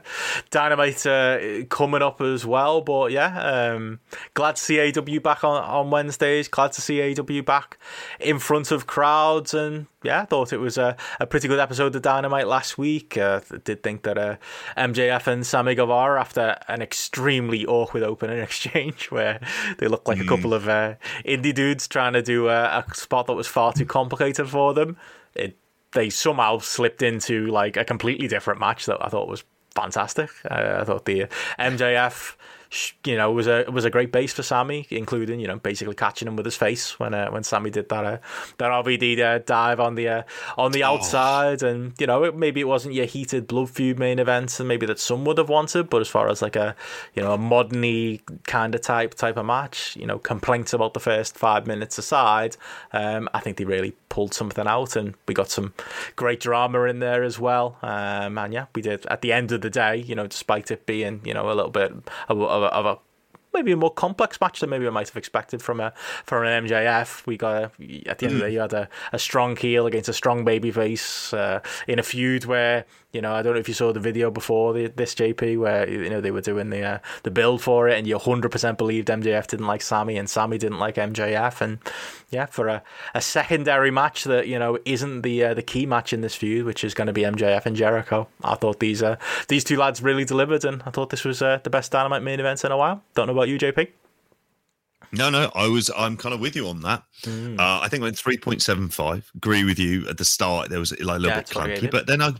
Dynamite 0.50 1.04
uh, 1.06 1.64
coming 1.68 2.02
up 2.02 2.20
as 2.20 2.46
well. 2.46 2.80
But 2.80 3.10
yeah, 3.10 3.72
um, 3.74 3.98
glad 4.34 4.56
to 4.56 4.62
see 4.62 4.76
AEW 4.76 5.22
back 5.22 5.42
on, 5.42 5.62
on 5.62 5.90
Wednesdays. 5.90 6.46
Glad 6.46 6.72
to 6.72 6.80
see 6.80 6.98
AEW 6.98 7.44
back 7.44 7.78
in 8.20 8.38
front 8.38 8.70
of 8.70 8.86
crowds. 8.86 9.54
And 9.54 9.86
yeah, 10.04 10.22
I 10.22 10.24
thought 10.26 10.52
it 10.52 10.58
was 10.58 10.78
a, 10.78 10.96
a 11.18 11.26
pretty 11.26 11.48
good 11.48 11.58
episode 11.58 11.96
of 11.96 12.02
Dynamite 12.02 12.46
last 12.46 12.78
week. 12.78 13.18
Uh, 13.18 13.40
did 13.64 13.82
think 13.82 14.04
that 14.04 14.16
uh, 14.16 14.36
MJF 14.76 15.26
and 15.26 15.44
Sammy 15.44 15.74
Guevara, 15.74 16.20
after 16.20 16.56
an 16.68 16.80
extremely 16.80 17.66
awkward 17.66 18.04
opening 18.04 18.38
exchange 18.48 19.10
where 19.10 19.40
they 19.78 19.88
looked 19.88 20.06
like 20.06 20.20
a 20.20 20.26
couple 20.26 20.54
of 20.54 20.68
uh, 20.68 20.94
indie 21.24 21.54
dudes 21.54 21.88
trying 21.88 22.12
to 22.12 22.22
do 22.22 22.48
a, 22.48 22.84
a 22.88 22.94
spot 22.94 23.26
that 23.26 23.34
was 23.34 23.48
far 23.48 23.72
too 23.72 23.86
complicated 23.86 24.48
for 24.48 24.72
them, 24.72 24.96
it 25.34 25.58
they 25.94 26.10
somehow 26.10 26.58
slipped 26.58 27.02
into 27.02 27.46
like 27.46 27.76
a 27.76 27.84
completely 27.84 28.28
different 28.28 28.60
match 28.60 28.86
that 28.86 28.98
I 29.04 29.08
thought 29.08 29.28
was 29.28 29.44
fantastic. 29.74 30.30
Uh, 30.48 30.78
I 30.80 30.84
thought 30.84 31.04
the 31.04 31.26
MJF, 31.58 32.36
you 33.04 33.16
know, 33.16 33.30
was 33.32 33.46
a 33.46 33.64
was 33.70 33.84
a 33.84 33.90
great 33.90 34.12
base 34.12 34.32
for 34.32 34.42
Sammy, 34.42 34.86
including 34.90 35.40
you 35.40 35.46
know 35.46 35.58
basically 35.58 35.94
catching 35.94 36.28
him 36.28 36.36
with 36.36 36.46
his 36.46 36.56
face 36.56 36.98
when 36.98 37.14
uh, 37.14 37.30
when 37.30 37.42
Sammy 37.44 37.70
did 37.70 37.88
that 37.88 38.04
uh, 38.04 38.18
that 38.58 38.70
RVD 38.70 39.18
uh, 39.20 39.38
dive 39.44 39.80
on 39.80 39.94
the 39.94 40.08
uh, 40.08 40.22
on 40.58 40.72
the 40.72 40.82
outside, 40.82 41.62
and 41.62 41.92
you 41.98 42.06
know 42.06 42.24
it, 42.24 42.36
maybe 42.36 42.60
it 42.60 42.68
wasn't 42.68 42.94
your 42.94 43.06
heated 43.06 43.46
blood 43.46 43.70
feud 43.70 43.98
main 43.98 44.18
event, 44.18 44.58
and 44.58 44.68
maybe 44.68 44.86
that 44.86 44.98
some 44.98 45.24
would 45.24 45.38
have 45.38 45.48
wanted, 45.48 45.88
but 45.90 46.00
as 46.00 46.08
far 46.08 46.28
as 46.28 46.42
like 46.42 46.56
a 46.56 46.74
you 47.14 47.22
know 47.22 47.32
a 47.32 47.38
moderny 47.38 48.20
kind 48.44 48.74
of 48.74 48.80
type 48.80 49.14
type 49.14 49.36
of 49.36 49.46
match, 49.46 49.96
you 49.96 50.06
know 50.06 50.18
complaints 50.18 50.72
about 50.72 50.94
the 50.94 51.00
first 51.00 51.36
five 51.36 51.66
minutes 51.66 51.98
aside, 51.98 52.56
um, 52.92 53.28
I 53.34 53.40
think 53.40 53.56
they 53.56 53.64
really 53.64 53.94
pulled 54.08 54.34
something 54.34 54.66
out, 54.66 54.96
and 54.96 55.14
we 55.26 55.34
got 55.34 55.50
some 55.50 55.74
great 56.16 56.40
drama 56.40 56.82
in 56.84 57.00
there 57.00 57.22
as 57.22 57.38
well. 57.38 57.78
Um, 57.82 58.38
and 58.38 58.52
yeah, 58.52 58.66
we 58.74 58.82
did 58.82 59.04
at 59.06 59.22
the 59.22 59.32
end 59.32 59.52
of 59.52 59.60
the 59.60 59.70
day, 59.70 59.96
you 59.96 60.14
know, 60.14 60.26
despite 60.26 60.70
it 60.70 60.86
being 60.86 61.20
you 61.24 61.34
know 61.34 61.50
a 61.50 61.54
little 61.54 61.70
bit 61.70 61.92
of, 62.28 62.40
a- 62.40 62.44
of, 62.44 62.62
a, 62.64 62.68
of 62.68 62.86
a 62.86 62.98
maybe 63.54 63.72
a 63.72 63.76
more 63.76 63.92
complex 63.92 64.40
match 64.40 64.60
than 64.60 64.68
maybe 64.68 64.86
I 64.86 64.90
might 64.90 65.08
have 65.08 65.16
expected 65.16 65.62
from 65.62 65.80
a 65.80 65.92
from 66.24 66.44
an 66.44 66.66
MJF. 66.66 67.24
We 67.26 67.36
got 67.36 67.54
a, 67.56 68.08
at 68.08 68.18
the 68.18 68.26
end 68.26 68.34
of 68.34 68.40
the 68.40 68.46
day, 68.46 68.52
you 68.52 68.60
had 68.60 68.72
a, 68.72 68.88
a 69.12 69.18
strong 69.18 69.56
heel 69.56 69.86
against 69.86 70.08
a 70.08 70.12
strong 70.12 70.44
baby 70.44 70.70
face 70.70 71.32
uh, 71.32 71.60
in 71.86 71.98
a 71.98 72.02
feud 72.02 72.44
where 72.44 72.84
you 73.14 73.20
know 73.20 73.32
I 73.32 73.42
don't 73.42 73.54
know 73.54 73.60
if 73.60 73.68
you 73.68 73.74
saw 73.74 73.92
the 73.92 74.00
video 74.00 74.30
before 74.30 74.72
the, 74.72 74.88
this 74.88 75.14
JP 75.14 75.58
where 75.58 75.88
you 75.88 76.10
know 76.10 76.20
they 76.20 76.30
were 76.30 76.40
doing 76.40 76.70
the 76.70 76.82
uh, 76.82 76.98
the 77.22 77.30
build 77.30 77.62
for 77.62 77.88
it, 77.88 77.96
and 77.96 78.06
you 78.06 78.18
hundred 78.18 78.50
percent 78.50 78.76
believed 78.76 79.08
MJF 79.08 79.46
didn't 79.46 79.66
like 79.66 79.82
Sammy 79.82 80.16
and 80.16 80.28
Sammy 80.28 80.58
didn't 80.58 80.78
like 80.78 80.96
MJF, 80.96 81.60
and 81.60 81.78
yeah, 82.30 82.46
for 82.46 82.68
a, 82.68 82.82
a 83.14 83.20
secondary 83.20 83.90
match 83.90 84.24
that 84.24 84.48
you 84.48 84.58
know 84.58 84.78
isn't 84.84 85.22
the 85.22 85.44
uh, 85.44 85.54
the 85.54 85.62
key 85.62 85.86
match 85.86 86.12
in 86.12 86.20
this 86.20 86.34
feud, 86.34 86.66
which 86.66 86.84
is 86.84 86.92
going 86.92 87.06
to 87.06 87.12
be 87.12 87.22
MJF 87.22 87.64
and 87.64 87.76
Jericho. 87.76 88.28
I 88.42 88.56
thought 88.56 88.80
these 88.80 89.02
uh, 89.02 89.16
these 89.48 89.64
two 89.64 89.76
lads 89.76 90.02
really 90.02 90.24
delivered, 90.24 90.64
and 90.64 90.82
I 90.84 90.90
thought 90.90 91.10
this 91.10 91.24
was 91.24 91.40
uh, 91.40 91.60
the 91.62 91.70
best 91.70 91.92
Dynamite 91.92 92.22
main 92.22 92.40
event 92.40 92.64
in 92.64 92.72
a 92.72 92.76
while. 92.76 93.02
Don't 93.14 93.28
know 93.28 93.32
about 93.32 93.48
you, 93.48 93.58
JP. 93.58 93.88
No, 95.16 95.30
no, 95.30 95.50
I 95.54 95.68
was. 95.68 95.90
I'm 95.96 96.16
kind 96.16 96.34
of 96.34 96.40
with 96.40 96.56
you 96.56 96.68
on 96.68 96.80
that. 96.82 97.02
Hmm. 97.24 97.58
Uh, 97.58 97.80
I 97.80 97.88
think 97.88 98.02
I 98.02 98.04
went 98.04 98.18
three 98.18 98.36
point 98.38 98.62
seven 98.62 98.88
five. 98.88 99.30
Agree 99.34 99.64
with 99.64 99.78
you 99.78 100.06
at 100.08 100.18
the 100.18 100.24
start. 100.24 100.70
There 100.70 100.78
was 100.80 100.90
like, 100.92 101.00
a 101.00 101.04
little 101.04 101.28
Yeah, 101.28 101.34
bit 101.36 101.40
it's 101.42 101.54
what 101.54 101.66
we 101.66 101.72
clunky, 101.74 101.80
did. 101.80 101.90
but 101.90 102.06
then 102.06 102.20
I 102.22 102.32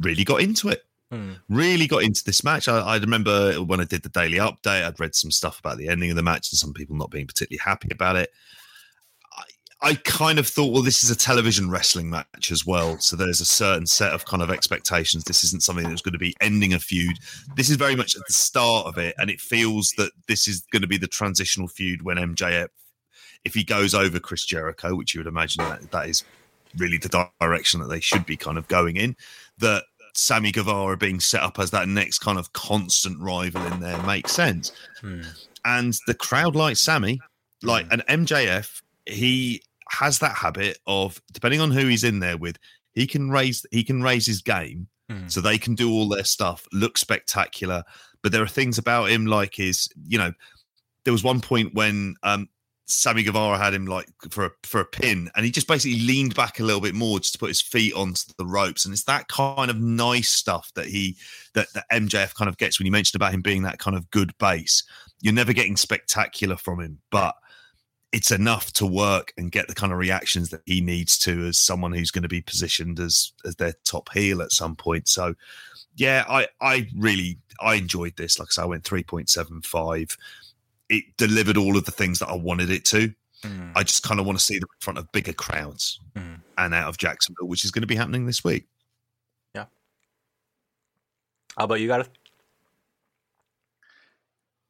really 0.00 0.24
got 0.24 0.40
into 0.40 0.68
it. 0.68 0.84
Hmm. 1.10 1.32
Really 1.48 1.86
got 1.86 2.02
into 2.02 2.24
this 2.24 2.42
match. 2.42 2.66
I, 2.68 2.78
I 2.78 2.96
remember 2.96 3.54
when 3.62 3.80
I 3.80 3.84
did 3.84 4.02
the 4.02 4.08
daily 4.08 4.38
update, 4.38 4.84
I'd 4.84 4.98
read 4.98 5.14
some 5.14 5.30
stuff 5.30 5.58
about 5.60 5.76
the 5.78 5.88
ending 5.88 6.10
of 6.10 6.16
the 6.16 6.22
match 6.22 6.50
and 6.50 6.58
some 6.58 6.72
people 6.72 6.96
not 6.96 7.10
being 7.10 7.26
particularly 7.26 7.60
happy 7.64 7.88
about 7.92 8.16
it. 8.16 8.30
I, 9.84 9.94
kind 9.94 10.38
of 10.38 10.46
thought, 10.46 10.72
well, 10.72 10.82
this 10.82 11.04
is 11.04 11.10
a 11.10 11.16
television 11.16 11.70
wrestling 11.70 12.08
match 12.08 12.50
as 12.50 12.64
well, 12.64 12.98
so 12.98 13.16
there's 13.16 13.40
a 13.40 13.44
certain 13.44 13.86
set 13.86 14.12
of 14.12 14.24
kind 14.24 14.42
of 14.42 14.50
expectations. 14.50 15.24
This 15.24 15.44
isn't 15.44 15.62
something 15.62 15.88
that's 15.88 16.00
going 16.00 16.14
to 16.14 16.18
be 16.18 16.34
ending 16.40 16.72
a 16.72 16.78
feud. 16.78 17.18
This 17.56 17.68
is 17.68 17.76
very 17.76 17.94
much 17.94 18.16
at 18.16 18.22
the 18.26 18.32
start 18.32 18.86
of 18.86 18.96
it, 18.96 19.14
and 19.18 19.30
it 19.30 19.40
feels 19.40 19.90
that 19.98 20.12
this 20.26 20.48
is 20.48 20.62
going 20.72 20.82
to 20.82 20.88
be 20.88 20.96
the 20.96 21.06
transitional 21.06 21.68
feud 21.68 22.02
when 22.02 22.16
MJF, 22.16 22.68
if 23.44 23.52
he 23.54 23.62
goes 23.62 23.94
over 23.94 24.18
Chris 24.18 24.46
Jericho, 24.46 24.94
which 24.94 25.14
you 25.14 25.20
would 25.20 25.26
imagine 25.26 25.62
that 25.64 25.90
that 25.90 26.08
is 26.08 26.24
really 26.78 26.98
the 26.98 27.28
direction 27.40 27.80
that 27.80 27.88
they 27.88 28.00
should 28.00 28.24
be 28.24 28.36
kind 28.36 28.58
of 28.58 28.66
going 28.68 28.96
in, 28.96 29.14
that 29.58 29.84
Sammy 30.14 30.52
Guevara 30.52 30.96
being 30.96 31.20
set 31.20 31.42
up 31.42 31.58
as 31.58 31.70
that 31.72 31.88
next 31.88 32.20
kind 32.20 32.38
of 32.38 32.52
constant 32.52 33.20
rival 33.20 33.64
in 33.66 33.80
there 33.80 34.00
makes 34.04 34.32
sense. 34.32 34.72
Hmm. 35.00 35.22
And 35.64 35.94
the 36.06 36.14
crowd 36.14 36.56
like 36.56 36.76
Sammy, 36.76 37.20
like 37.62 37.86
hmm. 37.86 38.00
an 38.08 38.24
MJF, 38.24 38.80
he 39.06 39.62
has 39.90 40.18
that 40.20 40.36
habit 40.36 40.78
of 40.86 41.20
depending 41.32 41.60
on 41.60 41.70
who 41.70 41.86
he's 41.86 42.04
in 42.04 42.20
there 42.20 42.36
with, 42.36 42.58
he 42.92 43.06
can 43.06 43.30
raise 43.30 43.64
he 43.70 43.84
can 43.84 44.02
raise 44.02 44.26
his 44.26 44.42
game 44.42 44.88
so 45.28 45.40
they 45.40 45.58
can 45.58 45.74
do 45.74 45.90
all 45.90 46.08
their 46.08 46.24
stuff, 46.24 46.66
look 46.72 46.96
spectacular. 46.96 47.82
But 48.22 48.32
there 48.32 48.42
are 48.42 48.48
things 48.48 48.78
about 48.78 49.10
him 49.10 49.26
like 49.26 49.54
his, 49.54 49.88
you 50.06 50.18
know, 50.18 50.32
there 51.04 51.12
was 51.12 51.24
one 51.24 51.40
point 51.40 51.74
when 51.74 52.14
um 52.22 52.48
Sammy 52.86 53.22
Guevara 53.22 53.56
had 53.56 53.72
him 53.72 53.86
like 53.86 54.08
for 54.30 54.46
a 54.46 54.50
for 54.62 54.80
a 54.80 54.84
pin, 54.84 55.30
and 55.34 55.44
he 55.44 55.50
just 55.50 55.68
basically 55.68 56.00
leaned 56.00 56.34
back 56.34 56.60
a 56.60 56.62
little 56.62 56.82
bit 56.82 56.94
more 56.94 57.18
just 57.18 57.32
to 57.34 57.38
put 57.38 57.48
his 57.48 57.62
feet 57.62 57.94
onto 57.94 58.32
the 58.36 58.46
ropes, 58.46 58.84
and 58.84 58.92
it's 58.92 59.04
that 59.04 59.28
kind 59.28 59.70
of 59.70 59.80
nice 59.80 60.28
stuff 60.30 60.70
that 60.74 60.86
he 60.86 61.16
that 61.54 61.68
that 61.74 61.86
MJF 61.90 62.34
kind 62.34 62.48
of 62.48 62.58
gets 62.58 62.78
when 62.78 62.86
you 62.86 62.92
mentioned 62.92 63.16
about 63.16 63.32
him 63.32 63.40
being 63.40 63.62
that 63.62 63.78
kind 63.78 63.96
of 63.96 64.10
good 64.10 64.36
base. 64.38 64.82
You're 65.20 65.32
never 65.32 65.54
getting 65.54 65.76
spectacular 65.76 66.56
from 66.56 66.80
him, 66.80 67.00
but 67.10 67.34
it's 68.14 68.30
enough 68.30 68.72
to 68.72 68.86
work 68.86 69.32
and 69.36 69.50
get 69.50 69.66
the 69.66 69.74
kind 69.74 69.92
of 69.92 69.98
reactions 69.98 70.50
that 70.50 70.62
he 70.66 70.80
needs 70.80 71.18
to 71.18 71.46
as 71.46 71.58
someone 71.58 71.92
who's 71.92 72.12
going 72.12 72.22
to 72.22 72.28
be 72.28 72.40
positioned 72.40 73.00
as 73.00 73.32
as 73.44 73.56
their 73.56 73.74
top 73.84 74.08
heel 74.12 74.40
at 74.40 74.52
some 74.52 74.76
point. 74.76 75.08
So 75.08 75.34
yeah, 75.96 76.24
I 76.28 76.46
I 76.60 76.86
really 76.96 77.38
I 77.60 77.74
enjoyed 77.74 78.16
this. 78.16 78.38
Like 78.38 78.48
I 78.50 78.52
said, 78.52 78.62
I 78.62 78.66
went 78.66 78.84
three 78.84 79.02
point 79.02 79.28
seven 79.28 79.62
five. 79.62 80.16
It 80.88 81.04
delivered 81.16 81.56
all 81.56 81.76
of 81.76 81.86
the 81.86 81.90
things 81.90 82.20
that 82.20 82.28
I 82.28 82.36
wanted 82.36 82.70
it 82.70 82.84
to. 82.86 83.12
Mm. 83.42 83.72
I 83.74 83.82
just 83.82 84.04
kind 84.04 84.20
of 84.20 84.26
want 84.26 84.38
to 84.38 84.44
see 84.44 84.60
them 84.60 84.68
in 84.72 84.80
front 84.80 84.98
of 84.98 85.10
bigger 85.10 85.32
crowds 85.32 85.98
mm. 86.14 86.40
and 86.56 86.72
out 86.72 86.88
of 86.88 86.98
Jacksonville, 86.98 87.48
which 87.48 87.64
is 87.64 87.72
going 87.72 87.82
to 87.82 87.88
be 87.88 87.96
happening 87.96 88.26
this 88.26 88.44
week. 88.44 88.68
Yeah. 89.56 89.64
How 91.58 91.64
about 91.64 91.80
you, 91.80 91.88
Gareth? 91.88 92.10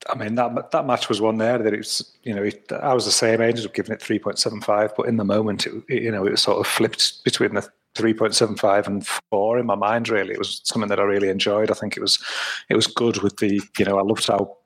I 0.09 0.17
mean 0.17 0.35
that 0.35 0.71
that 0.71 0.87
match 0.87 1.09
was 1.09 1.21
one 1.21 1.39
there 1.39 1.59
that 1.59 1.73
it's 1.73 2.13
you 2.23 2.35
know 2.35 2.43
it, 2.43 2.71
I 2.73 2.93
was 2.95 3.05
the 3.05 3.11
same. 3.11 3.41
Age, 3.41 3.57
I 3.57 3.59
ended 3.59 3.75
giving 3.75 3.93
it 3.93 4.03
three 4.03 4.19
point 4.19 4.39
seven 4.39 4.61
five, 4.61 4.93
but 4.97 5.09
in 5.09 5.17
the 5.17 5.25
moment, 5.25 5.67
it, 5.67 5.85
you 5.89 6.11
know, 6.11 6.27
it 6.27 6.33
was 6.33 6.43
sort 6.43 6.59
of 6.59 6.67
flipped 6.67 7.25
between 7.25 7.55
the 7.55 7.69
three 7.95 8.15
point 8.15 8.35
seven 8.35 8.57
five 8.57 8.87
and 8.87 9.07
four 9.31 9.59
in 9.59 9.67
my 9.67 9.75
mind. 9.75 10.09
Really, 10.09 10.33
it 10.33 10.39
was 10.39 10.61
something 10.65 10.89
that 10.89 11.01
I 11.01 11.05
really 11.05 11.29
enjoyed. 11.29 11.71
I 11.71 11.75
think 11.75 11.97
it 11.97 12.01
was 12.01 12.23
it 12.69 12.77
was 12.77 12.87
good 12.87 13.23
with 13.23 13.39
the 13.39 13.61
you 13.79 13.85
know 13.85 13.99
I 13.99 14.03
loved 14.03 14.27
how. 14.27 14.57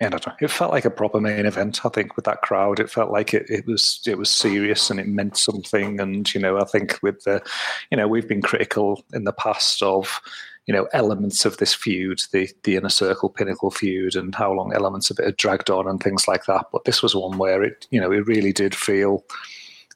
yeah, 0.00 0.06
I 0.06 0.18
don't. 0.18 0.36
It 0.40 0.50
felt 0.50 0.70
like 0.70 0.84
a 0.84 0.90
proper 0.90 1.20
main 1.20 1.44
event. 1.44 1.84
I 1.84 1.88
think 1.88 2.16
with 2.16 2.24
that 2.26 2.42
crowd, 2.42 2.78
it 2.78 2.90
felt 2.90 3.10
like 3.10 3.34
it, 3.34 3.50
it 3.50 3.66
was 3.66 4.00
it 4.06 4.16
was 4.16 4.30
serious 4.30 4.90
and 4.90 5.00
it 5.00 5.08
meant 5.08 5.36
something. 5.36 6.00
And 6.00 6.32
you 6.32 6.40
know, 6.40 6.58
I 6.58 6.64
think 6.64 6.98
with 7.02 7.24
the, 7.24 7.42
you 7.90 7.96
know, 7.96 8.06
we've 8.06 8.28
been 8.28 8.42
critical 8.42 9.04
in 9.12 9.24
the 9.24 9.32
past 9.32 9.82
of, 9.82 10.20
you 10.68 10.74
know, 10.74 10.86
elements 10.92 11.46
of 11.46 11.56
this 11.56 11.74
feud, 11.74 12.20
the 12.30 12.48
the 12.62 12.76
inner 12.76 12.90
circle 12.90 13.30
pinnacle 13.30 13.70
feud, 13.70 14.14
and 14.14 14.34
how 14.34 14.52
long 14.52 14.74
elements 14.74 15.10
of 15.10 15.18
it 15.18 15.24
had 15.24 15.36
dragged 15.38 15.70
on 15.70 15.88
and 15.88 16.00
things 16.00 16.28
like 16.28 16.44
that. 16.44 16.66
But 16.70 16.84
this 16.84 17.02
was 17.02 17.14
one 17.16 17.38
where 17.38 17.64
it, 17.64 17.86
you 17.90 17.98
know, 17.98 18.12
it 18.12 18.26
really 18.26 18.52
did 18.52 18.74
feel 18.74 19.24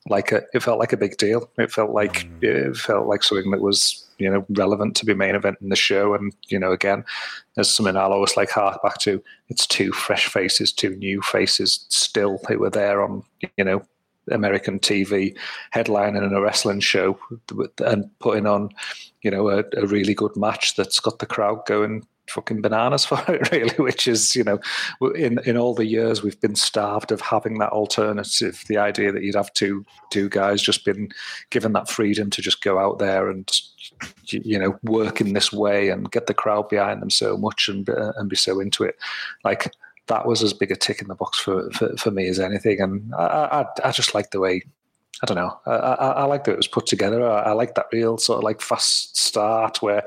like 0.09 0.32
a 0.32 0.43
it 0.55 0.62
felt 0.62 0.78
like 0.78 0.94
a 0.94 0.97
big 0.97 1.19
deal. 1.19 1.51
It 1.59 1.70
felt 1.70 1.90
like 1.90 2.27
mm. 2.27 2.43
it 2.43 2.77
felt 2.78 3.07
like 3.07 3.23
something 3.23 3.51
that 3.51 3.61
was 3.61 4.09
you 4.16 4.31
know 4.31 4.47
relevant 4.49 4.97
to 4.97 5.05
be 5.05 5.12
main 5.12 5.35
event 5.35 5.59
in 5.61 5.69
the 5.69 5.77
show. 5.77 6.15
And 6.15 6.35
you 6.49 6.59
know, 6.59 6.73
again, 6.73 7.05
there's 7.55 7.69
something 7.69 7.94
I'll 7.94 8.15
always 8.15 8.39
like 8.39 8.51
hark 8.51 8.82
back 8.82 8.97
to. 9.01 9.23
It's 9.51 9.66
two 9.66 9.93
fresh 9.93 10.27
faces, 10.27 10.73
two 10.73 10.97
new 10.97 11.20
faces 11.20 11.85
still 11.90 12.40
who 12.49 12.59
were 12.59 12.70
there 12.70 13.03
on 13.03 13.24
you 13.59 13.65
know 13.65 13.82
American 14.31 14.78
TV 14.78 15.36
headlining 15.74 16.24
in 16.24 16.32
a 16.32 16.40
wrestling 16.40 16.81
show 16.81 17.19
and 17.78 18.19
putting 18.20 18.47
on, 18.47 18.70
you 19.23 19.31
know, 19.31 19.49
a, 19.49 19.65
a, 19.77 19.86
really 19.86 20.15
good 20.15 20.36
match 20.36 20.77
that's 20.77 21.01
got 21.01 21.19
the 21.19 21.27
crowd 21.27 21.65
going 21.66 22.07
fucking 22.28 22.62
bananas 22.62 23.05
for 23.07 23.23
it, 23.28 23.51
really. 23.51 23.74
Which 23.77 24.07
is, 24.07 24.36
you 24.36 24.44
know, 24.44 24.61
in 25.15 25.39
in 25.44 25.57
all 25.57 25.74
the 25.74 25.86
years 25.86 26.23
we've 26.23 26.40
been 26.40 26.57
starved 26.57 27.12
of 27.12 27.20
having 27.20 27.59
that 27.59 27.70
alternative. 27.70 28.65
The 28.69 28.78
idea 28.78 29.12
that 29.12 29.23
you'd 29.23 29.35
have 29.35 29.53
two 29.53 29.85
two 30.11 30.28
guys 30.28 30.62
just 30.62 30.85
been 30.85 31.11
given 31.51 31.73
that 31.73 31.90
freedom 31.90 32.31
to 32.31 32.43
just 32.43 32.62
go 32.62 32.78
out 32.78 32.99
there 32.99 33.28
and 33.28 33.51
you 34.28 34.59
know 34.59 34.78
work 34.82 35.20
in 35.20 35.32
this 35.32 35.53
way 35.53 35.89
and 35.89 36.11
get 36.11 36.27
the 36.27 36.35
crowd 36.35 36.69
behind 36.69 37.03
them 37.03 37.11
so 37.11 37.36
much 37.36 37.69
and 37.69 37.89
uh, 37.89 38.12
and 38.16 38.28
be 38.28 38.36
so 38.36 38.61
into 38.61 38.85
it, 38.85 38.97
like 39.44 39.73
that 40.12 40.26
was 40.26 40.43
as 40.43 40.52
big 40.52 40.70
a 40.70 40.76
tick 40.76 41.01
in 41.01 41.09
the 41.09 41.14
box 41.14 41.40
for, 41.40 41.70
for, 41.70 41.97
for 41.97 42.10
me 42.10 42.28
as 42.28 42.39
anything. 42.39 42.80
And 42.80 43.14
I, 43.14 43.64
I, 43.84 43.89
I 43.89 43.90
just 43.93 44.14
like 44.14 44.30
the 44.30 44.40
way, 44.40 44.62
I 45.22 45.26
don't 45.26 45.36
know, 45.36 45.59
I, 45.66 45.70
I, 45.70 46.10
I 46.10 46.24
like 46.24 46.44
that 46.44 46.52
it 46.52 46.56
was 46.59 46.68
put 46.68 46.86
together. 46.86 47.26
I, 47.26 47.51
I 47.51 47.52
like 47.52 47.74
that 47.74 47.86
real 47.93 48.18
sort 48.18 48.39
of 48.39 48.44
like 48.44 48.60
fast 48.60 49.16
start 49.16 49.80
where, 49.80 50.05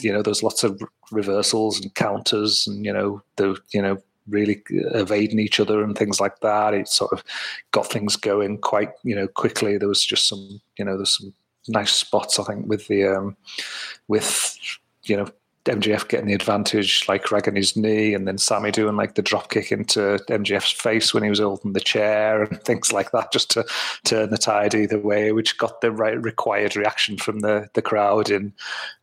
you 0.00 0.12
know, 0.12 0.22
there's 0.22 0.42
lots 0.42 0.64
of 0.64 0.80
reversals 1.10 1.80
and 1.80 1.94
counters 1.94 2.66
and, 2.66 2.84
you 2.84 2.92
know, 2.92 3.22
the, 3.36 3.56
you 3.72 3.80
know, 3.80 3.96
really 4.28 4.62
evading 4.68 5.38
each 5.38 5.58
other 5.58 5.82
and 5.82 5.96
things 5.96 6.20
like 6.20 6.40
that. 6.40 6.74
It 6.74 6.88
sort 6.88 7.12
of 7.12 7.24
got 7.70 7.90
things 7.90 8.16
going 8.16 8.58
quite, 8.58 8.90
you 9.02 9.16
know, 9.16 9.26
quickly. 9.26 9.78
There 9.78 9.88
was 9.88 10.04
just 10.04 10.28
some, 10.28 10.60
you 10.78 10.84
know, 10.84 10.96
there's 10.96 11.16
some 11.16 11.32
nice 11.68 11.92
spots, 11.92 12.38
I 12.38 12.44
think, 12.44 12.66
with 12.66 12.86
the, 12.88 13.04
um, 13.04 13.36
with, 14.08 14.58
you 15.04 15.16
know, 15.16 15.28
MJF 15.68 16.08
getting 16.08 16.26
the 16.26 16.34
advantage, 16.34 17.06
like 17.08 17.30
ragging 17.30 17.56
his 17.56 17.76
knee, 17.76 18.14
and 18.14 18.26
then 18.26 18.38
Sammy 18.38 18.70
doing 18.70 18.96
like 18.96 19.14
the 19.14 19.22
drop 19.22 19.50
kick 19.50 19.70
into 19.70 20.18
MJF's 20.28 20.72
face 20.72 21.14
when 21.14 21.22
he 21.22 21.30
was 21.30 21.38
holding 21.38 21.72
the 21.72 21.80
chair 21.80 22.42
and 22.42 22.60
things 22.64 22.92
like 22.92 23.12
that, 23.12 23.32
just 23.32 23.50
to 23.52 23.64
turn 24.04 24.30
the 24.30 24.38
tide 24.38 24.74
either 24.74 24.98
way, 24.98 25.32
which 25.32 25.58
got 25.58 25.80
the 25.80 25.90
right 25.90 26.20
required 26.22 26.76
reaction 26.76 27.16
from 27.16 27.40
the 27.40 27.68
the 27.74 27.82
crowd 27.82 28.30
in 28.30 28.52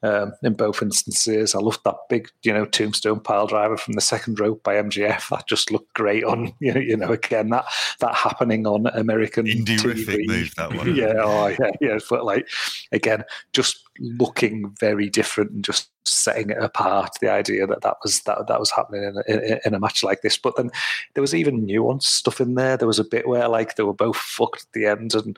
um, 0.04 0.34
in 0.44 0.54
both 0.54 0.82
instances. 0.82 1.56
I 1.56 1.60
loved 1.60 1.84
that 1.86 1.96
big, 2.10 2.30
you 2.44 2.54
know, 2.54 2.66
tombstone 2.66 3.20
pile 3.20 3.48
driver 3.48 3.78
from 3.78 3.94
the 3.94 4.02
second 4.02 4.40
rope 4.40 4.64
by 4.64 4.76
MJF. 4.76 5.30
That 5.30 5.48
just 5.48 5.72
looked 5.72 5.94
great 5.94 6.24
on, 6.24 6.54
you 6.60 6.74
know, 6.74 6.82
you 6.82 6.98
know 6.98 7.12
again 7.12 7.50
that 7.50 7.66
that 8.00 8.16
happening 8.16 8.68
on 8.68 8.88
American 8.88 9.46
TV. 9.46 10.28
move 10.28 10.56
that 10.56 10.74
one. 10.74 10.96
yeah, 10.96 11.14
oh 11.18 11.48
yeah, 11.48 11.72
yeah. 11.82 12.00
But 12.10 12.26
like 12.26 12.48
again, 12.92 13.24
just 13.54 13.80
looking 14.00 14.76
very 14.80 15.10
different 15.10 15.52
and 15.52 15.64
just 15.64 15.90
setting 16.06 16.50
it 16.50 16.58
apart. 16.58 17.18
The 17.22 17.32
idea 17.32 17.68
that 17.68 17.82
that 17.82 17.98
was 18.04 18.22
that 18.22 18.48
that 18.48 18.60
was 18.60 18.72
happening 18.72 19.04
in 19.04 19.18
a, 19.18 19.60
in 19.68 19.74
a 19.74 19.80
match 19.80 20.04
like 20.04 20.22
this, 20.22 20.38
but 20.38 20.56
then 20.56 20.72
there 21.14 21.22
was 21.22 21.36
even 21.36 21.66
nuanced 21.66 22.04
stuff 22.04 22.40
in 22.40 22.56
there. 22.56 22.78
There 22.78 22.88
was 22.88 23.00
a 23.00 23.04
bit 23.04 23.28
where 23.28 23.48
like 23.48 23.76
they 23.76 23.84
were 23.84 23.94
both 23.94 24.18
fucked 24.18 24.64
at 24.64 24.72
the 24.74 24.86
end, 24.86 25.16
and 25.16 25.38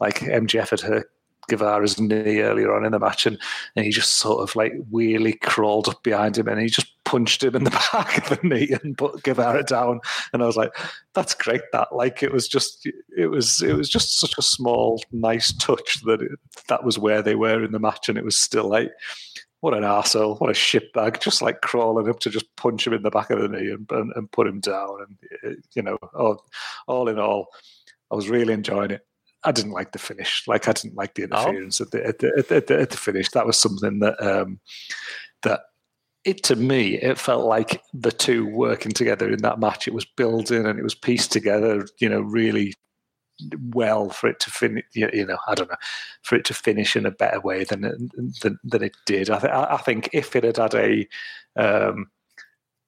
like 0.00 0.20
MJF 0.20 0.70
had 0.70 0.80
hurt 0.80 1.10
Guevara's 1.48 1.98
knee 1.98 2.40
earlier 2.40 2.74
on 2.74 2.84
in 2.84 2.92
the 2.92 2.98
match, 2.98 3.26
and, 3.26 3.38
and 3.74 3.84
he 3.84 3.90
just 3.90 4.16
sort 4.16 4.42
of 4.42 4.54
like 4.54 4.74
weirdly 4.90 5.32
crawled 5.32 5.88
up 5.88 6.02
behind 6.02 6.38
him 6.38 6.46
and 6.46 6.60
he 6.60 6.68
just 6.68 6.92
punched 7.04 7.42
him 7.42 7.56
in 7.56 7.64
the 7.64 7.70
back 7.92 8.18
of 8.18 8.38
the 8.38 8.46
knee 8.46 8.76
and 8.82 8.98
put 8.98 9.22
Guevara 9.22 9.64
down. 9.64 10.00
And 10.32 10.42
I 10.42 10.46
was 10.46 10.56
like, 10.56 10.76
that's 11.14 11.34
great. 11.34 11.62
That 11.72 11.94
like 11.94 12.22
it 12.22 12.32
was 12.32 12.46
just 12.46 12.86
it 13.16 13.26
was 13.28 13.62
it 13.62 13.74
was 13.74 13.88
just 13.88 14.20
such 14.20 14.36
a 14.38 14.42
small, 14.42 15.02
nice 15.10 15.52
touch 15.54 16.02
that 16.02 16.22
it, 16.22 16.32
that 16.68 16.84
was 16.84 16.98
where 16.98 17.22
they 17.22 17.34
were 17.34 17.64
in 17.64 17.72
the 17.72 17.80
match, 17.80 18.08
and 18.08 18.18
it 18.18 18.24
was 18.24 18.38
still 18.38 18.68
like. 18.68 18.92
What 19.60 19.74
an 19.74 19.82
arsehole, 19.82 20.40
what 20.40 20.50
a 20.50 20.52
shitbag, 20.52 21.20
just 21.20 21.42
like 21.42 21.62
crawling 21.62 22.08
up 22.08 22.20
to 22.20 22.30
just 22.30 22.54
punch 22.56 22.86
him 22.86 22.92
in 22.92 23.02
the 23.02 23.10
back 23.10 23.30
of 23.30 23.40
the 23.40 23.48
knee 23.48 23.70
and, 23.70 23.90
and, 23.90 24.12
and 24.14 24.30
put 24.30 24.46
him 24.46 24.60
down. 24.60 25.06
And, 25.42 25.62
you 25.74 25.82
know, 25.82 25.98
all, 26.14 26.44
all 26.86 27.08
in 27.08 27.18
all, 27.18 27.48
I 28.10 28.14
was 28.14 28.28
really 28.28 28.54
enjoying 28.54 28.92
it. 28.92 29.04
I 29.44 29.52
didn't 29.52 29.72
like 29.72 29.92
the 29.92 29.98
finish. 29.98 30.44
Like 30.46 30.68
I 30.68 30.72
didn't 30.72 30.96
like 30.96 31.14
the 31.14 31.22
oh. 31.22 31.26
interference 31.26 31.80
oh. 31.80 31.84
at, 31.84 31.90
the, 31.90 32.06
at, 32.06 32.18
the, 32.18 32.32
at, 32.36 32.66
the, 32.66 32.80
at, 32.80 32.90
the, 32.90 32.96
finish. 32.96 33.30
That 33.30 33.46
was 33.46 33.58
something 33.58 34.00
that 34.00 34.20
um, 34.22 34.60
that 35.42 35.60
it 36.24 36.42
to 36.44 36.56
me 36.56 36.94
it 36.94 37.18
felt 37.18 37.46
like 37.46 37.80
the 37.94 38.10
two 38.10 38.46
working 38.46 38.92
together 38.92 39.30
in 39.30 39.42
that 39.42 39.60
match. 39.60 39.86
It 39.86 39.94
was 39.94 40.04
building 40.04 40.66
and 40.66 40.78
it 40.78 40.82
was 40.82 40.94
pieced 40.94 41.32
together. 41.32 41.86
You 42.00 42.08
know, 42.08 42.20
really 42.20 42.74
well 43.72 44.10
for 44.10 44.28
it 44.28 44.40
to 44.40 44.50
finish. 44.50 44.84
You 44.92 45.26
know, 45.26 45.38
I 45.46 45.54
don't 45.54 45.70
know 45.70 45.76
for 46.22 46.36
it 46.36 46.44
to 46.46 46.54
finish 46.54 46.96
in 46.96 47.06
a 47.06 47.10
better 47.10 47.40
way 47.40 47.64
than 47.64 48.10
than, 48.42 48.58
than 48.64 48.82
it 48.82 48.96
did. 49.06 49.30
I, 49.30 49.68
I 49.72 49.76
think 49.78 50.10
if 50.12 50.36
it 50.36 50.44
had 50.44 50.56
had 50.56 50.74
a 50.74 51.08
um, 51.56 52.10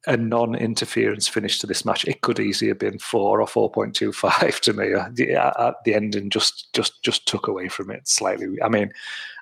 a 0.06 0.16
non-interference 0.16 1.28
finish 1.28 1.58
to 1.58 1.66
this 1.66 1.84
match, 1.84 2.06
it 2.06 2.22
could 2.22 2.40
easily 2.40 2.68
have 2.68 2.78
been 2.78 2.98
four 2.98 3.40
or 3.40 3.46
four 3.46 3.70
point 3.70 3.94
two 3.94 4.12
five 4.12 4.60
to 4.62 4.72
me. 4.72 4.94
At 4.94 5.14
the 5.16 5.94
ending, 5.94 6.30
just 6.30 6.72
just 6.72 7.02
just 7.02 7.26
took 7.26 7.46
away 7.46 7.68
from 7.68 7.90
it 7.90 8.08
slightly. 8.08 8.48
I 8.62 8.68
mean, 8.68 8.92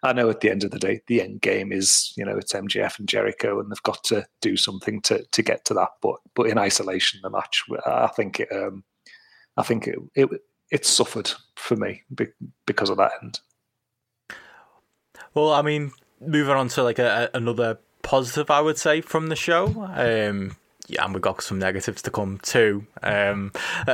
I 0.02 0.12
know 0.12 0.28
at 0.28 0.40
the 0.40 0.51
end 0.51 0.64
of 0.64 0.72
the 0.72 0.78
day, 0.78 1.01
the 1.06 1.22
end 1.22 1.43
game 1.43 1.72
is 1.72 2.12
you 2.16 2.24
know 2.24 2.36
it's 2.36 2.52
MJF 2.52 2.98
and 2.98 3.09
Jericho, 3.09 3.60
and 3.60 3.70
they've 3.70 3.82
got 3.82 4.02
to 4.05 4.26
do 4.40 4.56
something 4.56 5.01
to 5.02 5.24
to 5.24 5.43
get 5.43 5.64
to 5.66 5.74
that. 5.74 5.90
But 6.02 6.16
but 6.35 6.48
in 6.48 6.59
isolation, 6.59 7.20
the 7.22 7.30
match, 7.30 7.64
I 7.86 8.09
think 8.09 8.40
it, 8.40 8.48
um, 8.52 8.82
I 9.56 9.62
think 9.62 9.86
it 9.86 9.98
it 10.16 10.28
it 10.70 10.84
suffered 10.84 11.30
for 11.56 11.76
me 11.76 12.02
because 12.66 12.90
of 12.90 12.96
that 12.98 13.12
end. 13.22 13.40
Well, 15.34 15.52
I 15.52 15.62
mean, 15.62 15.92
moving 16.20 16.54
on 16.54 16.68
to 16.68 16.82
like 16.82 16.98
a, 16.98 17.30
another 17.34 17.78
positive, 18.02 18.50
I 18.50 18.60
would 18.60 18.78
say, 18.78 19.00
from 19.00 19.28
the 19.28 19.36
show. 19.36 19.88
Um, 19.94 20.56
yeah, 20.88 21.04
and 21.04 21.12
we've 21.12 21.22
got 21.22 21.42
some 21.42 21.58
negatives 21.58 22.02
to 22.02 22.10
come 22.10 22.38
too. 22.42 22.86
Um, 23.02 23.52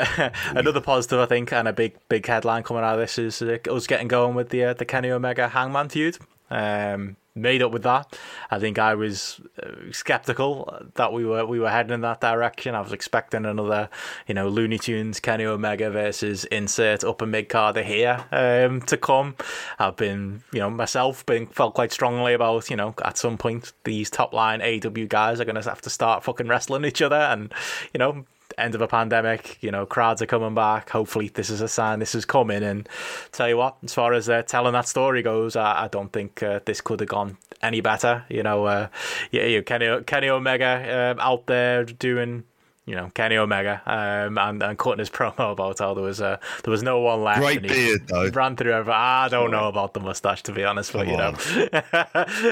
another 0.46 0.80
positive, 0.80 1.18
I 1.18 1.26
think, 1.26 1.52
and 1.52 1.66
a 1.66 1.72
big 1.72 1.96
big 2.09 2.24
headline 2.26 2.62
coming 2.62 2.84
out 2.84 2.94
of 2.94 3.01
this 3.01 3.18
is 3.18 3.42
uh, 3.42 3.59
us 3.70 3.86
getting 3.86 4.09
going 4.09 4.34
with 4.34 4.51
the 4.51 4.64
uh, 4.64 4.74
the 4.74 4.84
Kenny 4.84 5.10
Omega 5.10 5.48
Hangman 5.48 5.88
feud. 5.88 6.18
Um, 6.51 7.16
made 7.35 7.62
up 7.62 7.73
with 7.73 7.82
that. 7.82 8.16
I 8.51 8.59
think 8.59 8.78
I 8.78 8.94
was 8.94 9.40
uh, 9.61 9.90
skeptical 9.90 10.73
that 10.94 11.12
we 11.12 11.24
were 11.24 11.44
we 11.44 11.59
were 11.59 11.70
heading 11.70 11.93
in 11.93 12.01
that 12.02 12.20
direction. 12.20 12.74
I 12.74 12.81
was 12.81 12.93
expecting 12.93 13.44
another, 13.44 13.89
you 14.27 14.35
know, 14.35 14.48
Looney 14.48 14.78
Tunes 14.78 15.20
Kenny 15.20 15.44
Omega 15.44 15.90
versus 15.90 16.44
insert 16.47 17.02
upper 17.02 17.27
mid 17.27 17.48
carder 17.48 17.82
here 17.82 18.24
um, 18.31 18.81
to 18.82 18.97
come. 18.97 19.35
I've 19.78 19.97
been, 19.97 20.43
you 20.52 20.61
know, 20.61 20.70
myself 20.70 21.27
been 21.27 21.47
felt 21.48 21.74
quite 21.74 21.93
strongly 21.93 22.35
about, 22.35 22.70
you 22.70 22.77
know, 22.77 22.94
at 23.05 23.19
some 23.19 23.36
point 23.36 23.73
these 23.85 24.11
top 24.11 24.32
line 24.32 24.62
AW 24.62 25.06
guys 25.09 25.40
are 25.40 25.44
going 25.44 25.61
to 25.61 25.69
have 25.69 25.82
to 25.82 25.90
start 25.90 26.24
fucking 26.24 26.48
wrestling 26.48 26.85
each 26.85 27.02
other, 27.02 27.16
and 27.16 27.52
you 27.93 27.98
know, 27.98 28.24
end 28.59 28.74
of 28.74 28.81
a 28.81 28.89
pandemic, 28.89 29.59
you 29.60 29.70
know, 29.70 29.86
crowds 29.86 30.22
are 30.22 30.26
coming 30.26 30.55
back. 30.55 30.90
Hopefully, 30.90 31.28
this 31.28 31.51
is 31.51 31.60
a 31.60 31.68
sign 31.68 31.98
this 31.98 32.14
is 32.14 32.24
coming. 32.24 32.62
And 32.62 32.89
tell 33.32 33.48
you 33.48 33.56
what, 33.56 33.76
as 33.85 33.94
far 33.94 34.12
as 34.12 34.28
uh, 34.28 34.43
telling 34.43 34.72
that 34.72 34.89
story 34.89 35.22
goes, 35.22 35.56
I, 35.56 35.85
I 35.85 35.89
don't 35.89 36.12
think 36.12 36.43
uh, 36.43 36.60
this 36.64 36.81
could 36.81 37.01
have 37.01 37.09
gone 37.09 37.39
any 37.62 37.81
better. 37.81 38.24
You 38.28 38.43
know, 38.43 38.64
uh, 38.64 38.89
yeah, 39.31 39.47
you 39.47 39.62
Kenny 39.62 40.02
Kenny 40.05 40.28
Omega 40.28 41.16
uh, 41.18 41.22
out 41.22 41.47
there 41.47 41.85
doing 41.85 42.44
you 42.86 42.94
know 42.94 43.11
Kenny 43.15 43.36
Omega 43.36 43.81
um, 43.86 44.36
and, 44.39 44.62
and 44.62 44.78
cutting 44.78 44.98
his 44.98 45.11
promo 45.11 45.52
about 45.52 45.78
how 45.78 45.94
there 45.94 46.05
was 46.05 46.20
uh, 46.20 46.36
there 46.62 46.70
was 46.70 46.82
no 46.82 47.01
one 47.01 47.23
left. 47.23 47.40
Great 47.40 47.62
beard 47.62 48.06
though. 48.09 48.28
Ran 48.28 48.56
through 48.56 48.73
everything. 48.73 48.94
I 48.94 49.28
don't 49.28 49.51
know 49.51 49.69
about 49.69 49.94
the 49.94 50.01
mustache 50.01 50.43
to 50.44 50.52
be 50.52 50.65
honest, 50.65 50.93
but 50.93 51.06
Come 51.06 51.11
you 51.11 51.16
know, 51.16 51.35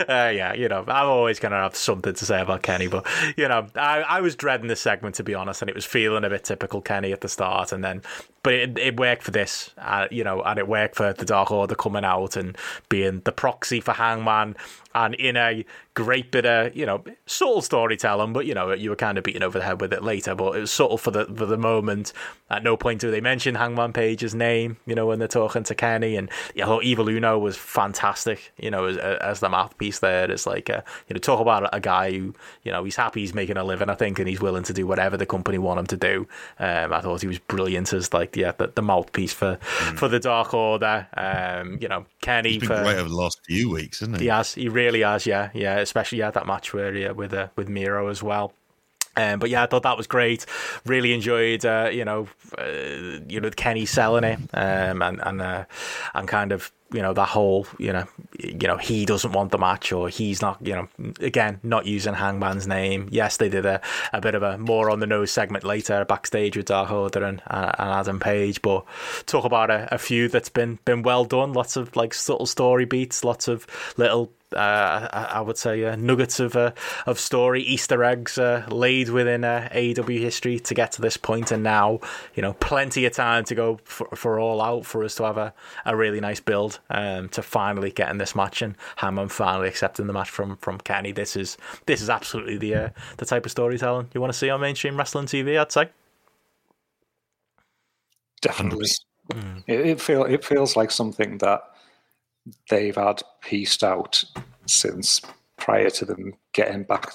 uh, 0.08 0.30
yeah, 0.34 0.54
you 0.54 0.68
know, 0.68 0.84
I'm 0.86 1.06
always 1.06 1.38
gonna 1.38 1.56
have 1.56 1.76
something 1.76 2.14
to 2.14 2.24
say 2.24 2.40
about 2.40 2.62
Kenny, 2.62 2.86
but 2.86 3.06
you 3.36 3.48
know, 3.48 3.66
I, 3.76 4.02
I 4.02 4.20
was 4.20 4.36
dreading 4.36 4.68
this 4.68 4.80
segment 4.80 5.16
to 5.16 5.24
be 5.24 5.34
honest, 5.34 5.62
and 5.62 5.68
it 5.68 5.74
was 5.74 5.84
feeling 5.84 6.24
a 6.24 6.30
bit 6.30 6.44
typical 6.44 6.80
Kenny 6.80 7.12
at 7.12 7.20
the 7.20 7.28
start, 7.28 7.72
and 7.72 7.84
then 7.84 8.02
but 8.42 8.54
it, 8.54 8.78
it 8.78 8.98
worked 8.98 9.22
for 9.22 9.30
this, 9.30 9.70
uh, 9.78 10.08
you 10.10 10.24
know, 10.24 10.42
and 10.42 10.58
it 10.58 10.66
worked 10.66 10.96
for 10.96 11.12
the 11.12 11.24
Dark 11.24 11.50
Order 11.50 11.74
coming 11.74 12.04
out 12.04 12.36
and 12.36 12.56
being 12.88 13.20
the 13.24 13.32
proxy 13.32 13.80
for 13.80 13.92
Hangman 13.92 14.56
and 14.94 15.14
in 15.14 15.36
a 15.36 15.64
great 15.94 16.30
bit 16.30 16.46
of 16.46 16.74
you 16.74 16.86
know 16.86 17.04
subtle 17.26 17.62
storytelling, 17.62 18.32
but 18.32 18.46
you 18.46 18.54
know 18.54 18.72
you 18.72 18.90
were 18.90 18.96
kind 18.96 19.18
of 19.18 19.24
beaten 19.24 19.42
over 19.42 19.58
the 19.58 19.64
head 19.64 19.80
with 19.80 19.92
it 19.92 20.02
later. 20.02 20.34
But 20.34 20.56
it 20.56 20.60
was 20.60 20.72
subtle 20.72 20.98
for 20.98 21.10
the 21.10 21.26
for 21.26 21.46
the 21.46 21.56
moment. 21.56 22.12
At 22.50 22.62
no 22.62 22.76
point 22.76 23.00
do 23.00 23.10
they 23.10 23.20
mention 23.20 23.54
Hangman 23.54 23.92
Page's 23.92 24.34
name, 24.34 24.76
you 24.86 24.94
know, 24.94 25.06
when 25.06 25.18
they're 25.18 25.28
talking 25.28 25.62
to 25.64 25.74
Kenny. 25.74 26.16
And 26.16 26.30
you 26.54 26.64
know, 26.64 26.82
Evil 26.82 27.08
Uno 27.08 27.38
was 27.38 27.56
fantastic, 27.56 28.52
you 28.58 28.70
know, 28.70 28.84
as, 28.84 28.96
as 28.98 29.40
the 29.40 29.48
mouthpiece 29.48 30.00
there. 30.00 30.30
It's 30.30 30.46
like 30.46 30.68
a, 30.68 30.84
you 31.08 31.14
know, 31.14 31.18
talk 31.18 31.40
about 31.40 31.68
a 31.72 31.80
guy 31.80 32.12
who 32.12 32.34
you 32.62 32.72
know 32.72 32.84
he's 32.84 32.96
happy 32.96 33.20
he's 33.20 33.34
making 33.34 33.56
a 33.56 33.64
living, 33.64 33.88
I 33.88 33.94
think, 33.94 34.18
and 34.18 34.28
he's 34.28 34.40
willing 34.40 34.64
to 34.64 34.72
do 34.72 34.86
whatever 34.86 35.16
the 35.16 35.26
company 35.26 35.58
want 35.58 35.80
him 35.80 35.86
to 35.86 35.96
do. 35.96 36.28
Um, 36.58 36.92
I 36.92 37.00
thought 37.00 37.20
he 37.20 37.26
was 37.26 37.38
brilliant 37.38 37.92
as 37.92 38.12
like 38.12 38.31
yeah 38.34 38.52
the, 38.52 38.68
the 38.74 38.82
mouthpiece 38.82 39.32
for 39.32 39.56
mm. 39.56 39.98
for 39.98 40.08
the 40.08 40.20
Dark 40.20 40.54
Order. 40.54 41.06
Um, 41.16 41.78
you 41.80 41.88
know, 41.88 42.06
Kenny 42.20 42.52
he's 42.52 42.60
been 42.60 42.68
for 42.68 42.82
great 42.82 42.96
over 42.96 43.08
the 43.08 43.14
last 43.14 43.40
few 43.46 43.70
weeks, 43.70 44.02
isn't 44.02 44.18
he? 44.18 44.24
He 44.24 44.28
has. 44.28 44.54
He 44.54 44.68
really 44.68 45.00
has. 45.02 45.26
Yeah, 45.26 45.50
yeah. 45.54 45.78
Especially 45.78 46.18
yeah 46.18 46.30
that 46.30 46.46
match 46.46 46.72
where 46.72 46.94
yeah 46.94 47.12
with 47.12 47.32
uh, 47.32 47.48
with 47.56 47.68
Miro 47.68 48.08
as 48.08 48.22
well. 48.22 48.52
Um, 49.16 49.38
but 49.38 49.50
yeah, 49.50 49.62
I 49.62 49.66
thought 49.66 49.82
that 49.82 49.96
was 49.96 50.06
great. 50.06 50.46
Really 50.86 51.12
enjoyed, 51.12 51.64
uh, 51.64 51.90
you 51.92 52.04
know, 52.04 52.28
uh, 52.58 53.20
you 53.28 53.40
know, 53.40 53.50
Kenny 53.50 53.84
selling 53.86 54.24
it, 54.24 54.38
um, 54.54 55.02
and 55.02 55.20
and 55.22 55.42
uh, 55.42 55.64
and 56.14 56.26
kind 56.26 56.52
of 56.52 56.72
you 56.92 57.00
know 57.00 57.12
that 57.12 57.28
whole 57.28 57.66
you 57.78 57.92
know 57.92 58.04
you 58.38 58.66
know 58.68 58.76
he 58.76 59.04
doesn't 59.04 59.32
want 59.32 59.50
the 59.50 59.58
match 59.58 59.92
or 59.92 60.08
he's 60.08 60.42
not 60.42 60.58
you 60.60 60.74
know 60.74 60.88
again 61.20 61.58
not 61.62 61.86
using 61.86 62.14
Hangman's 62.14 62.66
name. 62.66 63.08
Yes, 63.10 63.36
they 63.36 63.48
did 63.48 63.66
a, 63.66 63.80
a 64.12 64.20
bit 64.20 64.34
of 64.34 64.42
a 64.42 64.58
more 64.58 64.90
on 64.90 65.00
the 65.00 65.06
nose 65.06 65.30
segment 65.30 65.64
later 65.64 66.04
backstage 66.04 66.56
with 66.56 66.66
Dark 66.66 66.90
Order 66.90 67.24
and, 67.24 67.42
uh, 67.48 67.72
and 67.78 67.90
Adam 67.90 68.20
Page, 68.20 68.62
but 68.62 68.84
talk 69.26 69.44
about 69.44 69.70
a, 69.70 69.88
a 69.94 69.98
feud 69.98 70.32
that's 70.32 70.48
been 70.48 70.78
been 70.84 71.02
well 71.02 71.24
done. 71.24 71.52
Lots 71.52 71.76
of 71.76 71.94
like 71.96 72.14
subtle 72.14 72.46
story 72.46 72.84
beats, 72.84 73.24
lots 73.24 73.48
of 73.48 73.66
little 73.96 74.32
uh, 74.54 75.08
I 75.12 75.40
would 75.40 75.58
say 75.58 75.84
uh, 75.84 75.96
nuggets 75.96 76.40
of 76.40 76.56
uh, 76.56 76.72
of 77.06 77.18
story, 77.18 77.62
Easter 77.62 78.02
eggs 78.04 78.38
uh, 78.38 78.66
laid 78.70 79.08
within 79.08 79.44
uh, 79.44 79.68
AEW 79.72 80.20
history 80.20 80.58
to 80.60 80.74
get 80.74 80.92
to 80.92 81.02
this 81.02 81.16
point, 81.16 81.50
and 81.50 81.62
now 81.62 82.00
you 82.34 82.42
know 82.42 82.54
plenty 82.54 83.04
of 83.06 83.12
time 83.12 83.44
to 83.44 83.54
go 83.54 83.80
for, 83.84 84.08
for 84.14 84.38
all 84.38 84.60
out 84.60 84.86
for 84.86 85.04
us 85.04 85.14
to 85.16 85.24
have 85.24 85.38
a, 85.38 85.54
a 85.84 85.96
really 85.96 86.20
nice 86.20 86.40
build 86.40 86.80
um, 86.90 87.28
to 87.30 87.42
finally 87.42 87.90
get 87.90 88.10
in 88.10 88.18
this 88.18 88.34
match 88.34 88.62
and 88.62 88.76
Hangman 88.96 89.28
finally 89.28 89.68
accepting 89.68 90.06
the 90.06 90.12
match 90.12 90.30
from 90.30 90.56
from 90.58 90.78
Kenny. 90.78 91.12
This 91.12 91.36
is 91.36 91.56
this 91.86 92.00
is 92.00 92.10
absolutely 92.10 92.58
the 92.58 92.74
uh, 92.74 92.88
the 93.18 93.26
type 93.26 93.44
of 93.44 93.50
storytelling 93.50 94.08
you 94.14 94.20
want 94.20 94.32
to 94.32 94.38
see 94.38 94.50
on 94.50 94.60
mainstream 94.60 94.96
wrestling 94.96 95.26
TV. 95.26 95.58
I'd 95.58 95.72
say 95.72 95.88
definitely. 98.40 98.88
Mm. 99.30 99.62
It, 99.66 99.80
it 99.86 100.00
feel 100.00 100.24
it 100.24 100.44
feels 100.44 100.76
like 100.76 100.90
something 100.90 101.38
that 101.38 101.71
they've 102.68 102.96
had 102.96 103.22
pieced 103.40 103.84
out 103.84 104.24
since 104.66 105.20
prior 105.56 105.90
to 105.90 106.04
them 106.04 106.34
getting 106.52 106.82
back 106.82 107.12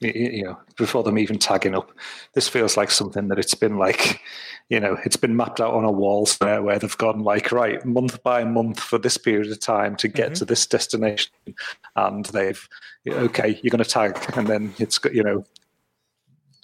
you 0.00 0.44
know 0.44 0.58
before 0.76 1.02
them 1.02 1.18
even 1.18 1.38
tagging 1.38 1.74
up 1.74 1.90
this 2.34 2.48
feels 2.48 2.76
like 2.76 2.90
something 2.90 3.28
that 3.28 3.38
it's 3.38 3.54
been 3.54 3.78
like 3.78 4.20
you 4.68 4.78
know 4.78 4.98
it's 5.04 5.16
been 5.16 5.36
mapped 5.36 5.60
out 5.60 5.72
on 5.72 5.84
a 5.84 5.90
wall 5.90 6.26
somewhere 6.26 6.62
where 6.62 6.78
they've 6.78 6.98
gone 6.98 7.20
like 7.20 7.50
right 7.50 7.84
month 7.86 8.22
by 8.22 8.44
month 8.44 8.78
for 8.78 8.98
this 8.98 9.16
period 9.16 9.50
of 9.50 9.58
time 9.58 9.96
to 9.96 10.08
get 10.08 10.26
mm-hmm. 10.26 10.34
to 10.34 10.44
this 10.44 10.66
destination 10.66 11.32
and 11.96 12.26
they've 12.26 12.68
okay 13.08 13.58
you're 13.62 13.70
going 13.70 13.82
to 13.82 13.88
tag 13.88 14.18
and 14.36 14.46
then 14.46 14.74
it's 14.78 15.00
you 15.12 15.22
know 15.22 15.44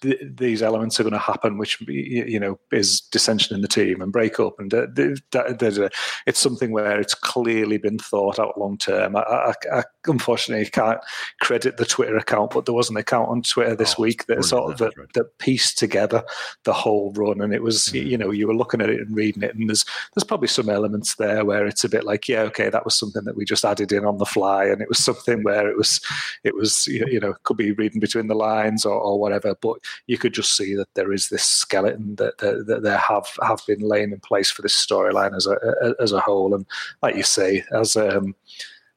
th- 0.02 0.20
these 0.22 0.62
elements 0.62 1.00
are 1.00 1.04
going 1.04 1.12
to 1.12 1.18
happen, 1.18 1.56
which 1.56 1.80
you 1.88 2.38
know 2.38 2.58
is 2.70 3.00
dissension 3.00 3.54
in 3.54 3.62
the 3.62 3.68
team 3.68 4.02
and 4.02 4.12
breakup, 4.12 4.58
and 4.58 4.74
uh, 4.74 4.86
there's 4.92 5.78
a, 5.78 5.88
it's 6.26 6.38
something 6.38 6.72
where 6.72 7.00
it's 7.00 7.14
clearly 7.14 7.78
been 7.78 7.98
thought 7.98 8.38
out 8.38 8.58
long 8.58 8.76
term. 8.76 9.16
I, 9.16 9.20
I, 9.20 9.54
I, 9.72 9.84
unfortunately 10.06 10.66
can't 10.66 11.00
credit 11.40 11.76
the 11.76 11.86
Twitter 11.86 12.16
account, 12.16 12.52
but 12.52 12.66
there 12.66 12.74
was 12.74 12.90
an 12.90 12.96
account 12.96 13.28
on 13.28 13.42
Twitter 13.42 13.76
this 13.76 13.94
oh, 13.98 14.02
week 14.02 14.26
that 14.26 14.44
sort 14.44 14.72
of 14.72 14.78
that, 14.78 14.92
that, 15.14 15.38
pieced 15.38 15.78
together 15.78 16.22
the 16.64 16.72
whole 16.72 17.12
run, 17.14 17.40
and 17.40 17.54
it 17.54 17.62
was 17.62 17.84
mm. 17.86 18.04
you 18.04 18.18
know 18.18 18.30
you 18.30 18.46
were 18.46 18.54
looking 18.54 18.80
at 18.80 18.90
it 18.90 19.00
and 19.00 19.16
reading 19.16 19.42
it, 19.42 19.54
and 19.54 19.68
there's 19.68 19.84
there's 20.14 20.24
probably 20.24 20.48
some 20.48 20.68
elements 20.68 21.14
there 21.14 21.44
where 21.44 21.66
it's 21.66 21.84
a 21.84 21.88
bit 21.88 22.04
like 22.04 22.28
yeah 22.28 22.42
okay 22.42 22.68
that 22.68 22.84
was 22.84 22.94
something 22.94 23.24
that 23.24 23.36
we 23.36 23.44
just 23.44 23.64
added 23.64 23.92
in 23.92 24.04
on 24.04 24.18
the 24.18 24.26
fly, 24.26 24.64
and 24.64 24.82
it 24.82 24.88
was 24.88 24.98
something 24.98 25.42
where 25.42 25.68
it 25.68 25.76
was 25.76 26.00
it 26.44 26.54
was 26.54 26.86
you 26.86 27.20
know 27.20 27.34
could 27.44 27.56
be 27.56 27.72
reading 27.72 28.00
between 28.00 28.26
the 28.26 28.34
lines 28.34 28.84
or, 28.84 28.98
or 28.98 29.18
whatever, 29.18 29.54
but 29.60 29.78
you 30.06 30.18
could 30.18 30.34
just 30.34 30.56
see 30.56 30.74
that 30.74 30.92
there 30.94 31.12
is 31.12 31.28
this 31.28 31.44
skeleton 31.44 32.16
that, 32.16 32.38
that, 32.38 32.66
that 32.66 32.82
there 32.82 32.98
have 32.98 33.26
have 33.42 33.60
been 33.66 33.80
laying 33.80 34.12
in 34.12 34.20
place 34.20 34.50
for 34.50 34.62
this 34.62 34.74
storyline 34.74 35.36
as 35.36 35.46
a 35.46 35.94
as 36.00 36.12
a 36.12 36.20
whole. 36.20 36.54
And 36.54 36.66
like 37.02 37.16
you 37.16 37.22
say, 37.22 37.64
as 37.72 37.96
um, 37.96 38.34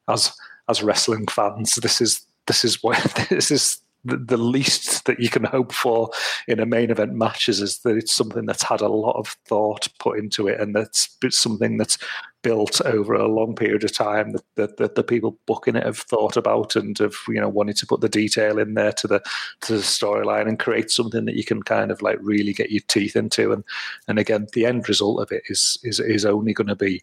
as 0.08 0.32
as 0.68 0.82
wrestling 0.82 1.26
fans, 1.26 1.74
this 1.76 2.00
is 2.00 2.26
this 2.46 2.64
is 2.64 2.82
what 2.82 3.26
this 3.30 3.50
is 3.50 3.80
the, 4.06 4.36
least 4.36 5.04
that 5.06 5.20
you 5.20 5.28
can 5.28 5.44
hope 5.44 5.72
for 5.72 6.10
in 6.46 6.60
a 6.60 6.66
main 6.66 6.90
event 6.90 7.14
matches 7.14 7.60
is 7.60 7.78
that 7.78 7.96
it's 7.96 8.12
something 8.12 8.46
that's 8.46 8.62
had 8.62 8.80
a 8.80 8.88
lot 8.88 9.16
of 9.16 9.36
thought 9.46 9.88
put 9.98 10.18
into 10.18 10.46
it 10.48 10.60
and 10.60 10.74
that's 10.74 11.16
something 11.30 11.76
that's 11.76 11.98
built 12.46 12.80
over 12.82 13.14
a 13.14 13.26
long 13.26 13.56
period 13.56 13.82
of 13.82 13.92
time 13.92 14.30
that, 14.30 14.44
that, 14.54 14.76
that, 14.76 14.94
the 14.94 15.02
people 15.02 15.36
booking 15.46 15.74
it 15.74 15.82
have 15.82 15.98
thought 15.98 16.36
about 16.36 16.76
and 16.76 16.96
have 16.98 17.16
you 17.26 17.40
know 17.40 17.48
wanted 17.48 17.76
to 17.76 17.86
put 17.86 18.00
the 18.00 18.08
detail 18.08 18.60
in 18.60 18.74
there 18.74 18.92
to 18.92 19.08
the 19.08 19.20
to 19.62 19.72
the 19.72 19.82
storyline 19.82 20.46
and 20.46 20.60
create 20.60 20.88
something 20.88 21.24
that 21.24 21.34
you 21.34 21.42
can 21.42 21.60
kind 21.60 21.90
of 21.90 22.00
like 22.02 22.18
really 22.20 22.52
get 22.52 22.70
your 22.70 22.82
teeth 22.86 23.16
into. 23.16 23.52
And 23.52 23.64
and 24.06 24.20
again 24.20 24.46
the 24.52 24.64
end 24.64 24.88
result 24.88 25.20
of 25.20 25.32
it 25.32 25.42
is 25.48 25.76
is 25.82 25.98
is 25.98 26.24
only 26.24 26.52
going 26.52 26.68
to 26.68 26.76
be 26.76 27.02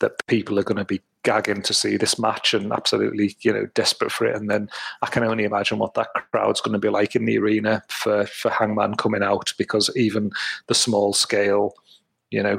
that 0.00 0.26
people 0.26 0.58
are 0.58 0.64
going 0.64 0.76
to 0.78 0.84
be 0.84 1.00
gagging 1.22 1.62
to 1.62 1.74
see 1.74 1.96
this 1.96 2.18
match 2.18 2.54
and 2.54 2.72
absolutely, 2.72 3.36
you 3.40 3.52
know, 3.52 3.66
desperate 3.74 4.10
for 4.12 4.26
it. 4.26 4.36
And 4.36 4.50
then 4.50 4.68
I 5.02 5.06
can 5.06 5.22
only 5.22 5.44
imagine 5.44 5.78
what 5.78 5.94
that 5.94 6.08
crowd's 6.32 6.60
going 6.60 6.72
to 6.72 6.78
be 6.78 6.88
like 6.88 7.14
in 7.14 7.24
the 7.24 7.38
arena 7.38 7.82
for 7.88 8.26
for 8.26 8.50
Hangman 8.50 8.96
coming 8.96 9.22
out 9.22 9.52
because 9.58 9.90
even 9.96 10.32
the 10.66 10.74
small 10.74 11.12
scale, 11.12 11.74
you 12.30 12.42
know, 12.42 12.58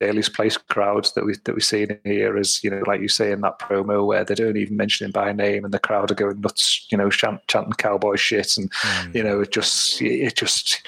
Daily's 0.00 0.28
Place 0.28 0.56
crowds 0.56 1.12
that 1.12 1.24
we 1.24 1.34
that 1.44 1.54
we 1.54 1.60
see 1.60 1.82
in 1.82 1.98
here 2.04 2.36
is, 2.36 2.62
you 2.62 2.70
know, 2.70 2.82
like 2.86 3.00
you 3.00 3.08
say 3.08 3.32
in 3.32 3.40
that 3.40 3.58
promo 3.58 4.06
where 4.06 4.24
they 4.24 4.34
don't 4.34 4.56
even 4.56 4.76
mention 4.76 5.06
him 5.06 5.12
by 5.12 5.32
name 5.32 5.64
and 5.64 5.74
the 5.74 5.78
crowd 5.78 6.10
are 6.10 6.14
going 6.14 6.40
nuts, 6.40 6.86
you 6.90 6.96
know, 6.96 7.10
chant, 7.10 7.40
chanting 7.48 7.72
cowboy 7.72 8.16
shit 8.16 8.56
and 8.56 8.70
mm. 8.70 9.14
you 9.14 9.22
know, 9.22 9.40
it 9.40 9.50
just 9.50 10.00
it 10.00 10.36
just 10.36 10.86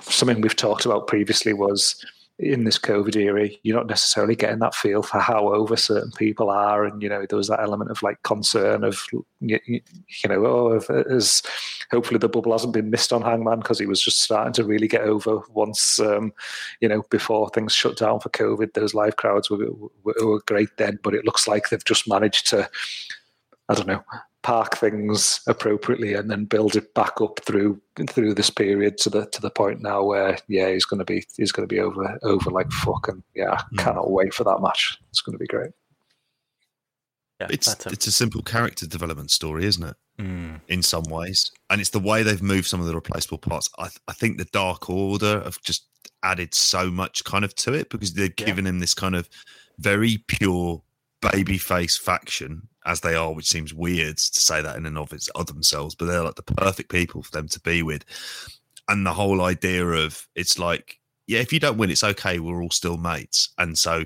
something 0.00 0.40
we've 0.40 0.56
talked 0.56 0.86
about 0.86 1.08
previously 1.08 1.52
was 1.52 2.04
in 2.42 2.64
this 2.64 2.78
COVID 2.78 3.14
era, 3.16 3.48
you're 3.62 3.76
not 3.76 3.86
necessarily 3.86 4.34
getting 4.34 4.58
that 4.58 4.74
feel 4.74 5.02
for 5.02 5.20
how 5.20 5.52
over 5.52 5.76
certain 5.76 6.10
people 6.12 6.50
are, 6.50 6.84
and 6.84 7.00
you 7.00 7.08
know 7.08 7.24
there 7.28 7.36
was 7.36 7.48
that 7.48 7.60
element 7.60 7.90
of 7.90 8.02
like 8.02 8.22
concern 8.22 8.84
of 8.84 9.00
you, 9.40 9.58
know 10.26 10.46
oh 10.46 10.72
if, 10.72 10.90
as 10.90 11.42
hopefully 11.90 12.18
the 12.18 12.28
bubble 12.28 12.52
hasn't 12.52 12.72
been 12.72 12.90
missed 12.90 13.12
on 13.12 13.22
Hangman 13.22 13.60
because 13.60 13.78
he 13.78 13.86
was 13.86 14.02
just 14.02 14.20
starting 14.20 14.52
to 14.54 14.64
really 14.64 14.88
get 14.88 15.02
over 15.02 15.40
once 15.50 16.00
um, 16.00 16.32
you 16.80 16.88
know 16.88 17.02
before 17.10 17.48
things 17.50 17.72
shut 17.72 17.96
down 17.96 18.20
for 18.20 18.30
COVID. 18.30 18.74
Those 18.74 18.94
live 18.94 19.16
crowds 19.16 19.48
were, 19.48 19.70
were, 20.02 20.14
were 20.20 20.42
great 20.46 20.76
then, 20.76 20.98
but 21.02 21.14
it 21.14 21.24
looks 21.24 21.46
like 21.46 21.68
they've 21.68 21.84
just 21.84 22.08
managed 22.08 22.48
to 22.48 22.68
I 23.68 23.74
don't 23.74 23.86
know 23.86 24.04
park 24.42 24.76
things 24.76 25.40
appropriately 25.46 26.14
and 26.14 26.30
then 26.30 26.44
build 26.44 26.74
it 26.74 26.92
back 26.94 27.20
up 27.20 27.38
through 27.44 27.80
through 28.08 28.34
this 28.34 28.50
period 28.50 28.98
to 28.98 29.08
the 29.08 29.26
to 29.26 29.40
the 29.40 29.50
point 29.50 29.80
now 29.80 30.02
where 30.02 30.36
yeah 30.48 30.68
he's 30.68 30.84
going 30.84 30.98
to 30.98 31.04
be 31.04 31.24
he's 31.36 31.52
going 31.52 31.66
to 31.66 31.72
be 31.72 31.80
over 31.80 32.18
over 32.22 32.50
like 32.50 32.70
fuck 32.70 33.08
and 33.08 33.22
yeah 33.34 33.52
I 33.52 33.62
mm. 33.74 33.78
cannot 33.78 34.10
wait 34.10 34.34
for 34.34 34.44
that 34.44 34.60
match 34.60 34.98
it's 35.10 35.20
going 35.20 35.34
to 35.34 35.38
be 35.38 35.46
great 35.46 35.70
yeah, 37.40 37.46
it's 37.50 37.86
a... 37.86 37.90
it's 37.90 38.06
a 38.06 38.12
simple 38.12 38.42
character 38.42 38.86
development 38.86 39.30
story 39.30 39.64
isn't 39.64 39.84
it 39.84 39.96
mm. 40.18 40.60
in 40.68 40.82
some 40.82 41.04
ways 41.04 41.50
and 41.70 41.80
it's 41.80 41.90
the 41.90 42.00
way 42.00 42.22
they've 42.22 42.42
moved 42.42 42.66
some 42.66 42.80
of 42.80 42.86
the 42.86 42.94
replaceable 42.94 43.38
parts 43.38 43.70
I, 43.78 43.84
th- 43.84 44.00
I 44.08 44.12
think 44.12 44.38
the 44.38 44.46
dark 44.46 44.90
order 44.90 45.42
have 45.42 45.60
just 45.62 45.86
added 46.24 46.54
so 46.54 46.90
much 46.90 47.24
kind 47.24 47.44
of 47.44 47.54
to 47.56 47.74
it 47.74 47.90
because 47.90 48.14
they've 48.14 48.34
yeah. 48.38 48.46
given 48.46 48.66
him 48.66 48.80
this 48.80 48.94
kind 48.94 49.14
of 49.14 49.28
very 49.78 50.18
pure 50.26 50.82
babyface 51.22 51.98
faction 51.98 52.68
as 52.84 53.00
they 53.00 53.14
are, 53.14 53.32
which 53.32 53.48
seems 53.48 53.72
weird 53.72 54.18
to 54.18 54.40
say 54.40 54.60
that 54.60 54.76
in 54.76 54.86
and 54.86 54.98
of, 54.98 55.12
its, 55.12 55.28
of 55.28 55.46
themselves, 55.46 55.94
but 55.94 56.06
they're 56.06 56.22
like 56.22 56.34
the 56.34 56.42
perfect 56.42 56.90
people 56.90 57.22
for 57.22 57.30
them 57.30 57.48
to 57.48 57.60
be 57.60 57.82
with. 57.82 58.04
And 58.88 59.06
the 59.06 59.12
whole 59.12 59.42
idea 59.42 59.86
of 59.86 60.28
it's 60.34 60.58
like, 60.58 60.98
yeah, 61.26 61.38
if 61.38 61.52
you 61.52 61.60
don't 61.60 61.78
win, 61.78 61.90
it's 61.90 62.04
okay. 62.04 62.40
We're 62.40 62.62
all 62.62 62.70
still 62.70 62.96
mates. 62.96 63.50
And 63.56 63.78
so 63.78 64.04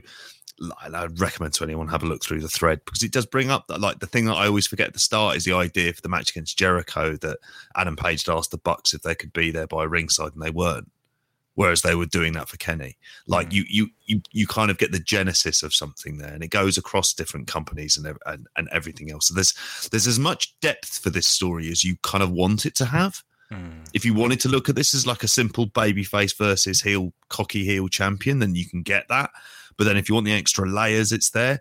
I'd 0.92 1.20
recommend 1.20 1.54
to 1.54 1.64
anyone 1.64 1.88
have 1.88 2.02
a 2.02 2.06
look 2.06 2.22
through 2.22 2.40
the 2.40 2.48
thread 2.48 2.80
because 2.84 3.02
it 3.02 3.12
does 3.12 3.26
bring 3.26 3.50
up 3.50 3.66
that 3.68 3.80
like 3.80 3.98
the 3.98 4.06
thing 4.06 4.26
that 4.26 4.36
I 4.36 4.46
always 4.46 4.66
forget 4.66 4.88
at 4.88 4.92
the 4.92 4.98
start 4.98 5.36
is 5.36 5.44
the 5.44 5.52
idea 5.52 5.92
for 5.92 6.00
the 6.00 6.08
match 6.08 6.30
against 6.30 6.58
Jericho 6.58 7.16
that 7.16 7.38
Adam 7.74 7.96
Page 7.96 8.24
had 8.24 8.34
asked 8.34 8.50
the 8.50 8.58
Bucks 8.58 8.94
if 8.94 9.02
they 9.02 9.14
could 9.14 9.32
be 9.32 9.50
there 9.50 9.66
by 9.66 9.84
ringside 9.84 10.32
and 10.34 10.42
they 10.42 10.50
weren't 10.50 10.90
whereas 11.56 11.82
they 11.82 11.94
were 11.94 12.06
doing 12.06 12.34
that 12.34 12.48
for 12.48 12.56
Kenny. 12.58 12.96
Like 13.26 13.48
mm. 13.48 13.54
you, 13.54 13.64
you, 13.68 13.88
you, 14.04 14.20
you 14.30 14.46
kind 14.46 14.70
of 14.70 14.78
get 14.78 14.92
the 14.92 15.00
genesis 15.00 15.62
of 15.62 15.74
something 15.74 16.18
there, 16.18 16.32
and 16.32 16.44
it 16.44 16.48
goes 16.48 16.78
across 16.78 17.12
different 17.12 17.48
companies 17.48 17.98
and 17.98 18.16
and, 18.24 18.46
and 18.56 18.68
everything 18.70 19.10
else. 19.10 19.26
So 19.26 19.34
there's 19.34 19.88
there's 19.90 20.06
as 20.06 20.20
much 20.20 20.54
depth 20.60 20.98
for 20.98 21.10
this 21.10 21.26
story 21.26 21.70
as 21.70 21.82
you 21.82 21.96
kind 22.02 22.22
of 22.22 22.30
want 22.30 22.64
it 22.64 22.76
to 22.76 22.84
have. 22.84 23.24
Mm. 23.50 23.88
If 23.92 24.04
you 24.04 24.14
wanted 24.14 24.40
to 24.40 24.48
look 24.48 24.68
at 24.68 24.76
this 24.76 24.94
as 24.94 25.06
like 25.06 25.24
a 25.24 25.28
simple 25.28 25.66
babyface 25.66 26.36
versus 26.36 26.80
heel, 26.80 27.12
cocky 27.28 27.64
heel 27.64 27.88
champion, 27.88 28.38
then 28.38 28.54
you 28.54 28.66
can 28.68 28.82
get 28.82 29.08
that. 29.08 29.30
But 29.76 29.84
then 29.84 29.96
if 29.96 30.08
you 30.08 30.14
want 30.14 30.26
the 30.26 30.32
extra 30.32 30.68
layers, 30.68 31.12
it's 31.12 31.30
there, 31.30 31.60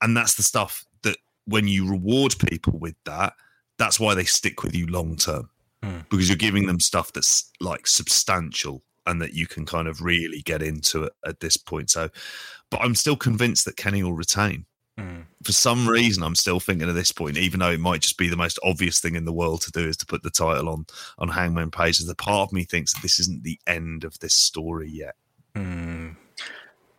and 0.00 0.16
that's 0.16 0.34
the 0.34 0.42
stuff 0.42 0.84
that 1.02 1.16
when 1.46 1.66
you 1.68 1.90
reward 1.90 2.34
people 2.50 2.78
with 2.78 2.96
that, 3.04 3.32
that's 3.78 3.98
why 3.98 4.14
they 4.14 4.24
stick 4.24 4.62
with 4.62 4.74
you 4.74 4.86
long 4.86 5.16
term. 5.16 5.48
Mm. 5.82 6.08
Because 6.10 6.28
you're 6.28 6.36
giving 6.36 6.66
them 6.66 6.80
stuff 6.80 7.12
that's 7.12 7.50
like 7.60 7.86
substantial 7.86 8.82
and 9.06 9.20
that 9.20 9.34
you 9.34 9.46
can 9.46 9.66
kind 9.66 9.88
of 9.88 10.02
really 10.02 10.42
get 10.42 10.62
into 10.62 11.04
it 11.04 11.12
at 11.26 11.40
this 11.40 11.56
point. 11.56 11.90
So, 11.90 12.08
but 12.70 12.80
I'm 12.80 12.94
still 12.94 13.16
convinced 13.16 13.64
that 13.64 13.76
Kenny 13.76 14.02
will 14.02 14.14
retain. 14.14 14.66
Mm. 14.98 15.24
For 15.42 15.52
some 15.52 15.88
reason, 15.88 16.22
I'm 16.22 16.34
still 16.34 16.60
thinking 16.60 16.88
at 16.88 16.94
this 16.94 17.12
point, 17.12 17.38
even 17.38 17.60
though 17.60 17.70
it 17.70 17.80
might 17.80 18.02
just 18.02 18.18
be 18.18 18.28
the 18.28 18.36
most 18.36 18.58
obvious 18.62 19.00
thing 19.00 19.14
in 19.14 19.24
the 19.24 19.32
world 19.32 19.62
to 19.62 19.70
do, 19.70 19.88
is 19.88 19.96
to 19.98 20.06
put 20.06 20.22
the 20.22 20.30
title 20.30 20.68
on 20.68 20.86
on 21.18 21.28
Hangman 21.28 21.70
Page. 21.70 21.98
The 21.98 22.14
part 22.14 22.48
of 22.48 22.52
me 22.52 22.64
thinks 22.64 22.92
that 22.92 23.02
this 23.02 23.18
isn't 23.18 23.42
the 23.42 23.58
end 23.66 24.04
of 24.04 24.18
this 24.18 24.34
story 24.34 24.90
yet. 24.90 25.14
Mm. 25.54 26.16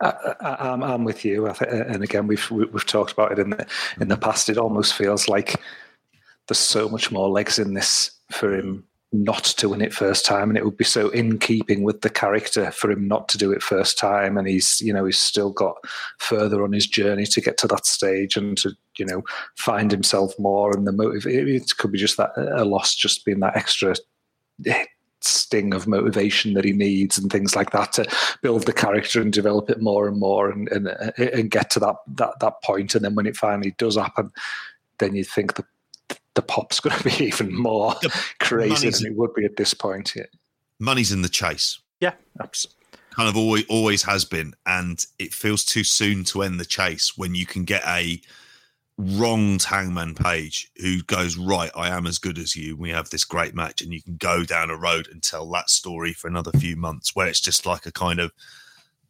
I, 0.00 0.76
am 0.94 1.04
with 1.04 1.24
you, 1.24 1.46
and 1.46 2.02
again, 2.02 2.26
we've 2.26 2.50
we've 2.50 2.86
talked 2.86 3.12
about 3.12 3.32
it 3.32 3.38
in 3.38 3.50
the 3.50 3.66
in 4.00 4.08
the 4.08 4.16
past. 4.16 4.48
It 4.48 4.58
almost 4.58 4.94
feels 4.94 5.28
like 5.28 5.60
there's 6.48 6.58
so 6.58 6.88
much 6.88 7.10
more 7.10 7.28
legs 7.28 7.58
in 7.58 7.74
this 7.74 8.10
for 8.30 8.54
him 8.54 8.84
not 9.14 9.44
to 9.44 9.68
win 9.68 9.80
it 9.80 9.94
first 9.94 10.26
time, 10.26 10.50
and 10.50 10.58
it 10.58 10.64
would 10.64 10.76
be 10.76 10.84
so 10.84 11.08
in 11.10 11.38
keeping 11.38 11.84
with 11.84 12.00
the 12.00 12.10
character 12.10 12.70
for 12.72 12.90
him 12.90 13.06
not 13.06 13.28
to 13.28 13.38
do 13.38 13.52
it 13.52 13.62
first 13.62 13.96
time. 13.96 14.36
And 14.36 14.48
he's, 14.48 14.80
you 14.80 14.92
know, 14.92 15.04
he's 15.04 15.18
still 15.18 15.50
got 15.50 15.76
further 16.18 16.64
on 16.64 16.72
his 16.72 16.86
journey 16.86 17.24
to 17.26 17.40
get 17.40 17.56
to 17.58 17.68
that 17.68 17.86
stage 17.86 18.36
and 18.36 18.58
to, 18.58 18.72
you 18.98 19.06
know, 19.06 19.22
find 19.56 19.92
himself 19.92 20.36
more. 20.38 20.76
And 20.76 20.86
the 20.86 20.92
motive, 20.92 21.26
it, 21.26 21.76
could 21.78 21.92
be 21.92 21.98
just 21.98 22.16
that 22.16 22.32
a 22.36 22.64
loss, 22.64 22.94
just 22.94 23.24
being 23.24 23.40
that 23.40 23.56
extra 23.56 23.94
eh, 24.66 24.84
sting 25.20 25.72
of 25.72 25.86
motivation 25.86 26.54
that 26.54 26.64
he 26.64 26.72
needs 26.72 27.16
and 27.16 27.30
things 27.30 27.54
like 27.54 27.70
that 27.70 27.92
to 27.92 28.06
build 28.42 28.66
the 28.66 28.72
character 28.72 29.20
and 29.20 29.32
develop 29.32 29.70
it 29.70 29.80
more 29.80 30.08
and 30.08 30.18
more 30.18 30.50
and 30.50 30.68
and, 30.68 30.88
eh, 30.88 31.30
and 31.32 31.52
get 31.52 31.70
to 31.70 31.80
that 31.80 31.96
that 32.08 32.40
that 32.40 32.62
point. 32.64 32.96
And 32.96 33.04
then 33.04 33.14
when 33.14 33.26
it 33.26 33.36
finally 33.36 33.76
does 33.78 33.96
happen, 33.96 34.32
then 34.98 35.14
you 35.14 35.22
think 35.22 35.54
the 35.54 35.64
the 36.34 36.42
pop's 36.42 36.80
going 36.80 36.96
to 36.96 37.04
be 37.04 37.24
even 37.26 37.54
more 37.54 37.94
crazy 38.40 38.68
money's- 38.72 39.00
than 39.00 39.12
it 39.12 39.16
would 39.16 39.34
be 39.34 39.44
at 39.44 39.56
this 39.56 39.74
point. 39.74 40.14
Yeah, 40.16 40.24
Money's 40.80 41.12
in 41.12 41.22
the 41.22 41.28
chase. 41.28 41.78
Yeah. 42.00 42.12
absolutely. 42.40 42.80
kind 43.16 43.28
of 43.28 43.36
always 43.36 43.64
always 43.68 44.02
has 44.02 44.24
been, 44.24 44.54
and 44.66 45.04
it 45.18 45.32
feels 45.32 45.64
too 45.64 45.84
soon 45.84 46.24
to 46.24 46.42
end 46.42 46.58
the 46.60 46.64
chase 46.64 47.16
when 47.16 47.34
you 47.34 47.46
can 47.46 47.64
get 47.64 47.82
a 47.86 48.20
wronged 48.98 49.62
Hangman 49.64 50.14
Page 50.14 50.70
who 50.76 51.02
goes 51.02 51.36
right. 51.36 51.70
I 51.74 51.88
am 51.88 52.06
as 52.06 52.18
good 52.18 52.38
as 52.38 52.54
you. 52.54 52.76
We 52.76 52.90
have 52.90 53.10
this 53.10 53.24
great 53.24 53.54
match, 53.54 53.80
and 53.82 53.92
you 53.92 54.02
can 54.02 54.16
go 54.16 54.44
down 54.44 54.70
a 54.70 54.76
road 54.76 55.08
and 55.10 55.22
tell 55.22 55.48
that 55.52 55.70
story 55.70 56.12
for 56.12 56.28
another 56.28 56.52
few 56.52 56.76
months, 56.76 57.14
where 57.16 57.26
it's 57.26 57.40
just 57.40 57.64
like 57.66 57.86
a 57.86 57.92
kind 57.92 58.20
of 58.20 58.32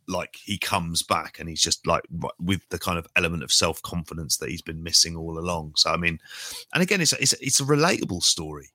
like 0.09 0.37
he 0.37 0.59
comes 0.59 1.03
back 1.03 1.39
and 1.39 1.49
he's 1.49 1.63
just 1.63 1.87
like 1.87 2.03
with 2.39 2.61
the 2.71 2.79
kind 2.79 2.99
of 2.99 3.07
element 3.17 3.43
of 3.43 3.53
self 3.53 3.81
confidence 3.83 4.37
that 4.39 4.51
he's 4.51 4.63
been 4.63 4.83
missing 4.83 5.17
all 5.17 5.39
along. 5.39 5.73
So 5.77 5.91
I 5.91 5.97
mean, 5.97 6.19
and 6.73 6.83
again, 6.83 7.01
it's 7.01 7.13
a, 7.13 7.21
it's 7.23 7.33
a, 7.33 7.37
it's 7.45 7.61
a 7.61 7.65
relatable 7.65 8.23
story. 8.23 8.71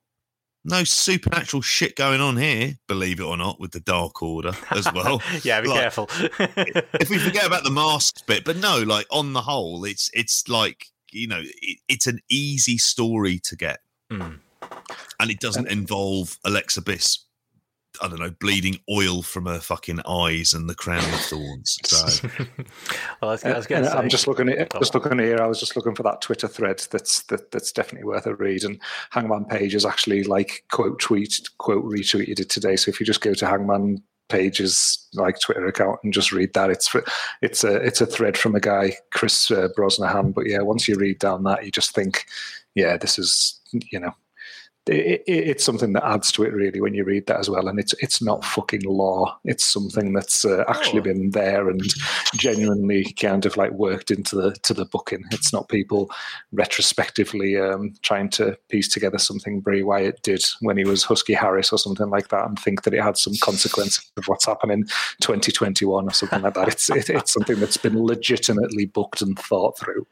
No 0.65 0.83
supernatural 0.83 1.61
shit 1.61 1.95
going 1.95 2.19
on 2.19 2.35
here, 2.35 2.73
believe 2.87 3.21
it 3.21 3.23
or 3.23 3.37
not, 3.37 3.61
with 3.61 3.71
the 3.71 3.79
Dark 3.79 4.21
Order 4.21 4.51
as 4.71 4.91
well. 4.91 5.21
yeah, 5.43 5.61
be 5.61 5.69
Like, 5.69 5.79
careful. 5.79 6.09
if 6.19 7.09
we 7.09 7.17
forget 7.17 7.45
about 7.47 7.63
the 7.63 7.71
masks 7.71 8.21
bit, 8.23 8.43
but 8.43 8.57
no, 8.57 8.79
like 8.83 9.05
on 9.09 9.31
the 9.31 9.41
whole, 9.41 9.85
it's 9.85 10.09
it's 10.13 10.47
like 10.49 10.87
you 11.11 11.27
know, 11.27 11.41
it, 11.41 11.79
it's 11.87 12.07
an 12.07 12.19
easy 12.29 12.77
story 12.77 13.39
to 13.45 13.55
get, 13.55 13.79
Mm. 14.11 14.39
and 15.19 15.31
it 15.31 15.39
doesn't 15.39 15.67
involve 15.69 16.37
Alexa 16.43 16.81
Bliss. 16.81 17.19
I 18.01 18.07
don't 18.07 18.19
know, 18.19 18.31
bleeding 18.39 18.79
oil 18.89 19.21
from 19.21 19.45
her 19.45 19.59
fucking 19.59 19.99
eyes 20.07 20.53
and 20.53 20.69
the 20.69 20.75
crown 20.75 21.03
of 21.03 21.19
thorns. 21.21 21.77
So 21.85 22.27
well, 23.21 23.29
I 23.29 23.33
was, 23.33 23.43
I 23.43 23.57
was 23.57 23.67
gonna 23.67 23.89
say, 23.89 23.97
I'm 23.97 24.09
just 24.09 24.27
looking 24.27 24.49
at 24.49 24.71
just 24.79 24.93
looking 24.93 25.19
here. 25.19 25.41
I 25.41 25.47
was 25.47 25.59
just 25.59 25.75
looking 25.75 25.95
for 25.95 26.03
that 26.03 26.21
Twitter 26.21 26.47
thread 26.47 26.81
that's 26.91 27.23
that, 27.23 27.51
that's 27.51 27.71
definitely 27.71 28.07
worth 28.07 28.25
a 28.25 28.35
read. 28.35 28.63
And 28.63 28.79
Hangman 29.11 29.45
Page 29.45 29.73
has 29.73 29.85
actually 29.85 30.23
like 30.23 30.63
quote 30.71 30.99
tweet 30.99 31.49
quote 31.57 31.85
retweeted 31.85 32.39
it 32.39 32.49
today. 32.49 32.75
So 32.75 32.89
if 32.89 32.99
you 32.99 33.05
just 33.05 33.21
go 33.21 33.33
to 33.33 33.47
Hangman 33.47 34.01
Page's 34.29 35.07
like 35.15 35.39
Twitter 35.39 35.65
account 35.65 35.99
and 36.03 36.13
just 36.13 36.31
read 36.31 36.53
that, 36.53 36.69
it's 36.69 36.95
it's 37.41 37.63
a 37.63 37.75
it's 37.77 37.99
a 37.99 38.05
thread 38.05 38.37
from 38.37 38.55
a 38.55 38.59
guy 38.59 38.95
Chris 39.11 39.51
uh, 39.51 39.67
Brosnahan. 39.77 40.33
But 40.33 40.47
yeah, 40.47 40.61
once 40.61 40.87
you 40.87 40.95
read 40.95 41.19
down 41.19 41.43
that, 41.43 41.65
you 41.65 41.71
just 41.71 41.93
think, 41.93 42.25
yeah, 42.75 42.95
this 42.95 43.19
is 43.19 43.59
you 43.71 43.99
know. 43.99 44.13
It, 44.89 45.23
it, 45.27 45.47
it's 45.49 45.63
something 45.63 45.93
that 45.93 46.03
adds 46.05 46.31
to 46.33 46.43
it 46.43 46.53
really 46.53 46.81
when 46.81 46.93
you 46.93 47.03
read 47.03 47.27
that 47.27 47.39
as 47.39 47.49
well, 47.49 47.67
and 47.67 47.79
it's 47.79 47.93
it's 47.99 48.21
not 48.21 48.43
fucking 48.43 48.81
law. 48.83 49.37
It's 49.45 49.63
something 49.63 50.13
that's 50.13 50.43
uh, 50.45 50.63
actually 50.67 50.99
Oh. 50.99 51.03
been 51.03 51.29
there 51.31 51.69
and 51.69 51.81
genuinely 52.35 53.13
kind 53.13 53.45
of 53.45 53.55
like 53.57 53.71
worked 53.71 54.09
into 54.11 54.35
the 54.35 54.51
to 54.63 54.73
the 54.73 54.85
booking. 54.85 55.23
It's 55.31 55.53
not 55.53 55.69
people 55.69 56.09
retrospectively 56.51 57.57
um, 57.57 57.93
trying 58.01 58.29
to 58.31 58.57
piece 58.69 58.87
together 58.87 59.17
something 59.17 59.59
Bray 59.61 59.83
Wyatt 59.83 60.21
did 60.23 60.43
when 60.61 60.77
he 60.77 60.83
was 60.85 61.03
Husky 61.03 61.33
Harris 61.33 61.71
or 61.71 61.77
something 61.79 62.09
like 62.09 62.29
that, 62.29 62.47
and 62.47 62.57
think 62.59 62.83
that 62.83 62.93
it 62.93 63.01
had 63.03 63.17
some 63.17 63.33
consequence 63.41 64.11
of 64.17 64.25
what's 64.27 64.45
happening 64.45 64.83
2021 65.21 66.07
or 66.07 66.11
something 66.11 66.41
like 66.41 66.53
that. 66.55 66.67
It's 66.67 66.89
it, 66.89 67.09
it's 67.09 67.33
something 67.33 67.59
that's 67.59 67.77
been 67.77 68.03
legitimately 68.03 68.85
booked 68.85 69.21
and 69.21 69.37
thought 69.37 69.77
through. 69.77 70.05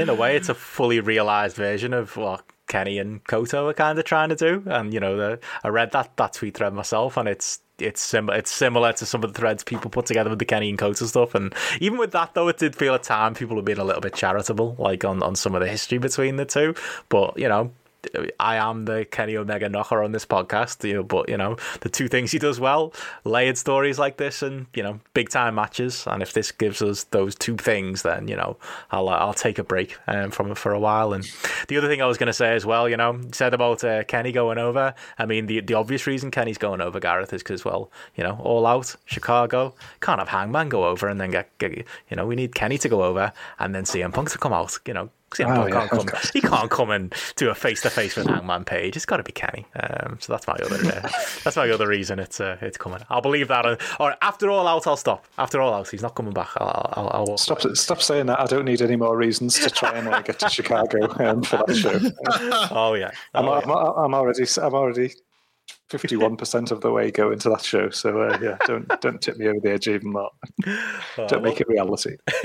in 0.00 0.08
a 0.08 0.14
way, 0.14 0.36
it's 0.36 0.48
a 0.48 0.54
fully 0.54 1.00
realized 1.00 1.56
version 1.56 1.92
of 1.92 2.16
what 2.16 2.42
Kenny 2.66 2.98
and 2.98 3.24
Kota 3.24 3.64
are 3.64 3.74
kind 3.74 3.98
of 3.98 4.04
trying 4.04 4.28
to 4.30 4.36
do. 4.36 4.62
And 4.66 4.92
you 4.92 5.00
know, 5.00 5.16
the, 5.16 5.38
I 5.64 5.68
read 5.68 5.92
that 5.92 6.16
that 6.16 6.32
tweet 6.34 6.56
thread 6.56 6.72
myself, 6.74 7.16
and 7.16 7.28
it's 7.28 7.60
it's 7.78 8.00
similar. 8.00 8.38
It's 8.38 8.50
similar 8.50 8.92
to 8.94 9.06
some 9.06 9.22
of 9.22 9.32
the 9.32 9.38
threads 9.38 9.64
people 9.64 9.90
put 9.90 10.06
together 10.06 10.30
with 10.30 10.38
the 10.38 10.44
Kenny 10.44 10.68
and 10.68 10.78
Kota 10.78 11.06
stuff. 11.06 11.34
And 11.34 11.54
even 11.80 11.98
with 11.98 12.12
that, 12.12 12.34
though, 12.34 12.48
it 12.48 12.58
did 12.58 12.74
feel 12.76 12.94
at 12.94 13.02
times 13.02 13.38
people 13.38 13.56
were 13.56 13.62
being 13.62 13.78
a 13.78 13.84
little 13.84 14.00
bit 14.00 14.14
charitable, 14.14 14.76
like 14.78 15.04
on 15.04 15.22
on 15.22 15.36
some 15.36 15.54
of 15.54 15.60
the 15.60 15.68
history 15.68 15.98
between 15.98 16.36
the 16.36 16.44
two. 16.44 16.74
But 17.08 17.38
you 17.38 17.48
know. 17.48 17.72
I 18.40 18.56
am 18.56 18.84
the 18.84 19.04
Kenny 19.04 19.36
Omega 19.36 19.68
knocker 19.68 20.02
on 20.02 20.12
this 20.12 20.26
podcast, 20.26 20.86
you 20.86 20.94
know, 20.94 21.02
but 21.02 21.28
you 21.28 21.36
know 21.36 21.56
the 21.80 21.88
two 21.88 22.08
things 22.08 22.32
he 22.32 22.38
does 22.38 22.60
well: 22.60 22.92
layered 23.24 23.58
stories 23.58 23.98
like 23.98 24.16
this, 24.16 24.42
and 24.42 24.66
you 24.74 24.82
know 24.82 25.00
big 25.14 25.28
time 25.28 25.54
matches. 25.54 26.04
And 26.06 26.22
if 26.22 26.32
this 26.32 26.52
gives 26.52 26.82
us 26.82 27.04
those 27.04 27.34
two 27.34 27.56
things, 27.56 28.02
then 28.02 28.28
you 28.28 28.36
know 28.36 28.56
I'll 28.90 29.08
uh, 29.08 29.16
I'll 29.16 29.34
take 29.34 29.58
a 29.58 29.64
break 29.64 29.96
um, 30.06 30.30
from 30.30 30.50
it 30.50 30.58
for 30.58 30.72
a 30.72 30.80
while. 30.80 31.12
And 31.12 31.24
the 31.68 31.76
other 31.76 31.88
thing 31.88 32.02
I 32.02 32.06
was 32.06 32.18
going 32.18 32.28
to 32.28 32.32
say 32.32 32.54
as 32.54 32.66
well, 32.66 32.88
you 32.88 32.96
know, 32.96 33.20
said 33.32 33.54
about 33.54 33.82
uh, 33.84 34.04
Kenny 34.04 34.32
going 34.32 34.58
over. 34.58 34.94
I 35.18 35.26
mean, 35.26 35.46
the 35.46 35.60
the 35.60 35.74
obvious 35.74 36.06
reason 36.06 36.30
Kenny's 36.30 36.58
going 36.58 36.80
over 36.80 37.00
Gareth 37.00 37.32
is 37.32 37.42
because 37.42 37.64
well, 37.64 37.90
you 38.14 38.24
know, 38.24 38.38
all 38.42 38.66
out 38.66 38.94
Chicago 39.04 39.74
can't 40.00 40.18
have 40.18 40.28
Hangman 40.28 40.68
go 40.68 40.86
over 40.86 41.08
and 41.08 41.20
then 41.20 41.30
get, 41.30 41.56
get 41.58 41.76
you 41.76 42.16
know 42.16 42.26
we 42.26 42.36
need 42.36 42.54
Kenny 42.54 42.78
to 42.78 42.88
go 42.88 43.02
over 43.02 43.32
and 43.58 43.74
then 43.74 43.84
CM 43.84 44.12
Punk 44.12 44.30
to 44.30 44.38
come 44.38 44.52
out, 44.52 44.78
you 44.86 44.94
know. 44.94 45.10
CM 45.32 45.56
Oh, 45.58 45.66
yeah, 45.66 45.86
can't 45.88 45.90
come. 45.90 46.20
He 46.32 46.40
can't 46.40 46.70
come 46.70 46.90
and 46.90 47.12
do 47.36 47.50
a 47.50 47.54
face 47.54 47.82
to 47.82 47.90
face 47.90 48.14
with 48.16 48.26
Hangman 48.28 48.64
Page. 48.64 48.96
It's 48.96 49.04
got 49.04 49.16
to 49.16 49.22
be 49.22 49.32
Kenny. 49.32 49.66
Um, 49.74 50.18
so 50.20 50.32
that's 50.32 50.46
my 50.46 50.54
other. 50.54 50.76
Uh, 50.76 51.00
that's 51.44 51.56
my 51.56 51.68
other 51.68 51.88
reason 51.88 52.18
it's 52.18 52.40
uh, 52.40 52.56
it's 52.60 52.78
coming. 52.78 53.00
I'll 53.10 53.20
believe 53.20 53.48
that. 53.48 53.66
Uh, 53.66 53.76
or 53.98 54.14
after 54.22 54.50
all 54.50 54.66
out, 54.68 54.86
I'll 54.86 54.96
stop. 54.96 55.26
After 55.36 55.60
all 55.60 55.74
out, 55.74 55.88
he's 55.88 56.02
not 56.02 56.14
coming 56.14 56.32
back. 56.32 56.50
I'll 56.58 56.90
I'll, 56.94 57.10
I'll 57.12 57.24
walk 57.26 57.40
Stop 57.40 57.64
away. 57.64 57.74
stop 57.74 58.00
saying 58.02 58.26
that. 58.26 58.38
I 58.40 58.46
don't 58.46 58.64
need 58.64 58.80
any 58.82 58.96
more 58.96 59.16
reasons 59.16 59.58
to 59.58 59.68
try 59.70 59.92
and 59.92 60.08
uh, 60.08 60.22
get 60.22 60.38
to 60.38 60.48
Chicago 60.48 61.08
um, 61.22 61.42
for 61.42 61.58
that 61.66 61.74
show. 61.76 61.98
Oh 62.76 62.94
yeah. 62.94 63.10
I'm, 63.34 63.46
Oh, 63.46 63.52
I'm, 63.52 63.70
I'm 64.04 64.14
already 64.14 64.44
I'm 64.62 64.74
already 64.74 65.12
fifty 65.88 66.16
one 66.16 66.36
percent 66.36 66.70
of 66.70 66.80
the 66.80 66.90
way 66.90 67.10
going 67.10 67.38
to 67.38 67.48
that 67.50 67.62
show. 67.62 67.90
So 67.90 68.22
uh, 68.22 68.38
yeah, 68.42 68.56
don't 68.66 68.88
don't 69.00 69.20
tip 69.20 69.36
me 69.36 69.46
over 69.46 69.60
the 69.60 69.70
edge 69.72 69.88
even 69.88 70.12
more. 70.12 70.30
don't 71.28 71.42
make 71.42 71.60
it 71.60 71.68
reality. 71.68 72.16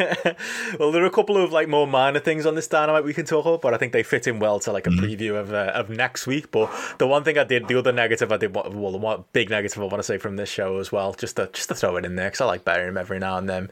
well, 0.80 0.92
there 0.92 1.04
are 1.04 1.08
a 1.08 1.12
couple 1.12 1.38
of 1.38 1.52
like 1.52 1.68
more 1.68 1.88
minor 1.88 2.20
things 2.20 2.46
on 2.46 2.56
this 2.56 2.68
dynamite 2.68 3.04
we 3.04 3.14
can 3.14 3.26
talk 3.26 3.46
about, 3.46 3.62
but 3.62 3.74
I 3.74 3.78
think 3.78 3.94
they 3.94 4.04
fit 4.04 4.28
in 4.28 4.40
well 4.40 4.60
to 4.62 4.72
like 4.72 4.88
a 4.88 4.92
Mm-hmm. 4.92 5.06
preview 5.06 5.40
of 5.40 5.54
uh, 5.54 5.72
of 5.74 5.90
next 5.90 6.28
week. 6.28 6.52
But 6.52 6.70
the 6.98 7.08
one 7.08 7.24
thing 7.24 7.38
I 7.38 7.46
did, 7.46 7.68
the 7.70 7.80
other 7.80 7.94
negative 7.94 8.32
I 8.32 8.38
did, 8.38 8.54
well, 8.54 8.92
the 8.92 8.98
one 8.98 9.24
big 9.32 9.50
negative 9.50 9.82
I 9.82 9.86
want 9.86 9.98
to 10.00 10.04
say 10.04 10.18
from 10.18 10.36
this 10.36 10.50
show 10.50 10.80
as 10.80 10.92
well, 10.92 11.14
just 11.14 11.38
to 11.38 11.50
just 11.54 11.70
to 11.70 11.76
throw 11.76 11.96
it 11.96 12.06
in 12.06 12.16
there 12.16 12.28
because 12.28 12.42
I 12.42 12.46
like 12.46 12.66
burying 12.66 12.90
him 12.90 12.98
every 12.98 13.20
now 13.20 13.38
and 13.38 13.48
then. 13.50 13.70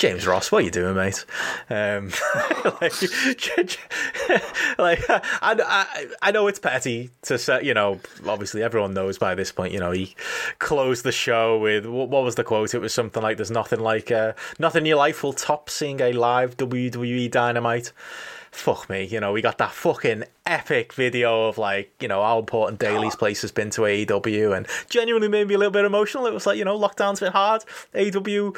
James 0.00 0.26
Ross, 0.26 0.50
what 0.50 0.62
are 0.62 0.64
you 0.64 0.70
doing, 0.70 0.96
mate? 0.96 1.26
Um, 1.68 2.10
like, 2.80 2.94
like 4.78 5.10
I, 5.10 5.20
I, 5.42 6.06
I 6.22 6.30
know 6.30 6.46
it's 6.46 6.58
petty 6.58 7.10
to 7.24 7.36
say, 7.36 7.62
you 7.62 7.74
know, 7.74 8.00
obviously 8.26 8.62
everyone 8.62 8.94
knows 8.94 9.18
by 9.18 9.34
this 9.34 9.52
point, 9.52 9.74
you 9.74 9.78
know, 9.78 9.90
he 9.90 10.14
closed 10.58 11.04
the 11.04 11.12
show 11.12 11.58
with, 11.58 11.84
what, 11.84 12.08
what 12.08 12.24
was 12.24 12.36
the 12.36 12.44
quote? 12.44 12.72
It 12.72 12.78
was 12.78 12.94
something 12.94 13.22
like, 13.22 13.36
there's 13.36 13.50
nothing 13.50 13.80
like, 13.80 14.10
uh, 14.10 14.32
nothing 14.58 14.84
in 14.84 14.86
your 14.86 14.96
life 14.96 15.22
will 15.22 15.34
top 15.34 15.68
seeing 15.68 16.00
a 16.00 16.14
live 16.14 16.56
WWE 16.56 17.30
Dynamite. 17.30 17.92
Fuck 18.60 18.90
me, 18.90 19.04
you 19.04 19.20
know, 19.20 19.32
we 19.32 19.40
got 19.40 19.56
that 19.56 19.72
fucking 19.72 20.24
epic 20.44 20.92
video 20.92 21.48
of 21.48 21.56
like, 21.56 21.90
you 21.98 22.08
know, 22.08 22.22
how 22.22 22.38
important 22.38 22.78
Daily's 22.78 23.16
place 23.16 23.40
has 23.40 23.50
been 23.50 23.70
to 23.70 23.82
AEW 23.82 24.54
and 24.54 24.66
genuinely 24.90 25.28
made 25.28 25.48
me 25.48 25.54
a 25.54 25.58
little 25.58 25.72
bit 25.72 25.86
emotional. 25.86 26.26
It 26.26 26.34
was 26.34 26.44
like, 26.46 26.58
you 26.58 26.66
know, 26.66 26.78
lockdown's 26.78 27.20
been 27.20 27.32
hard. 27.32 27.64
AEW 27.94 28.54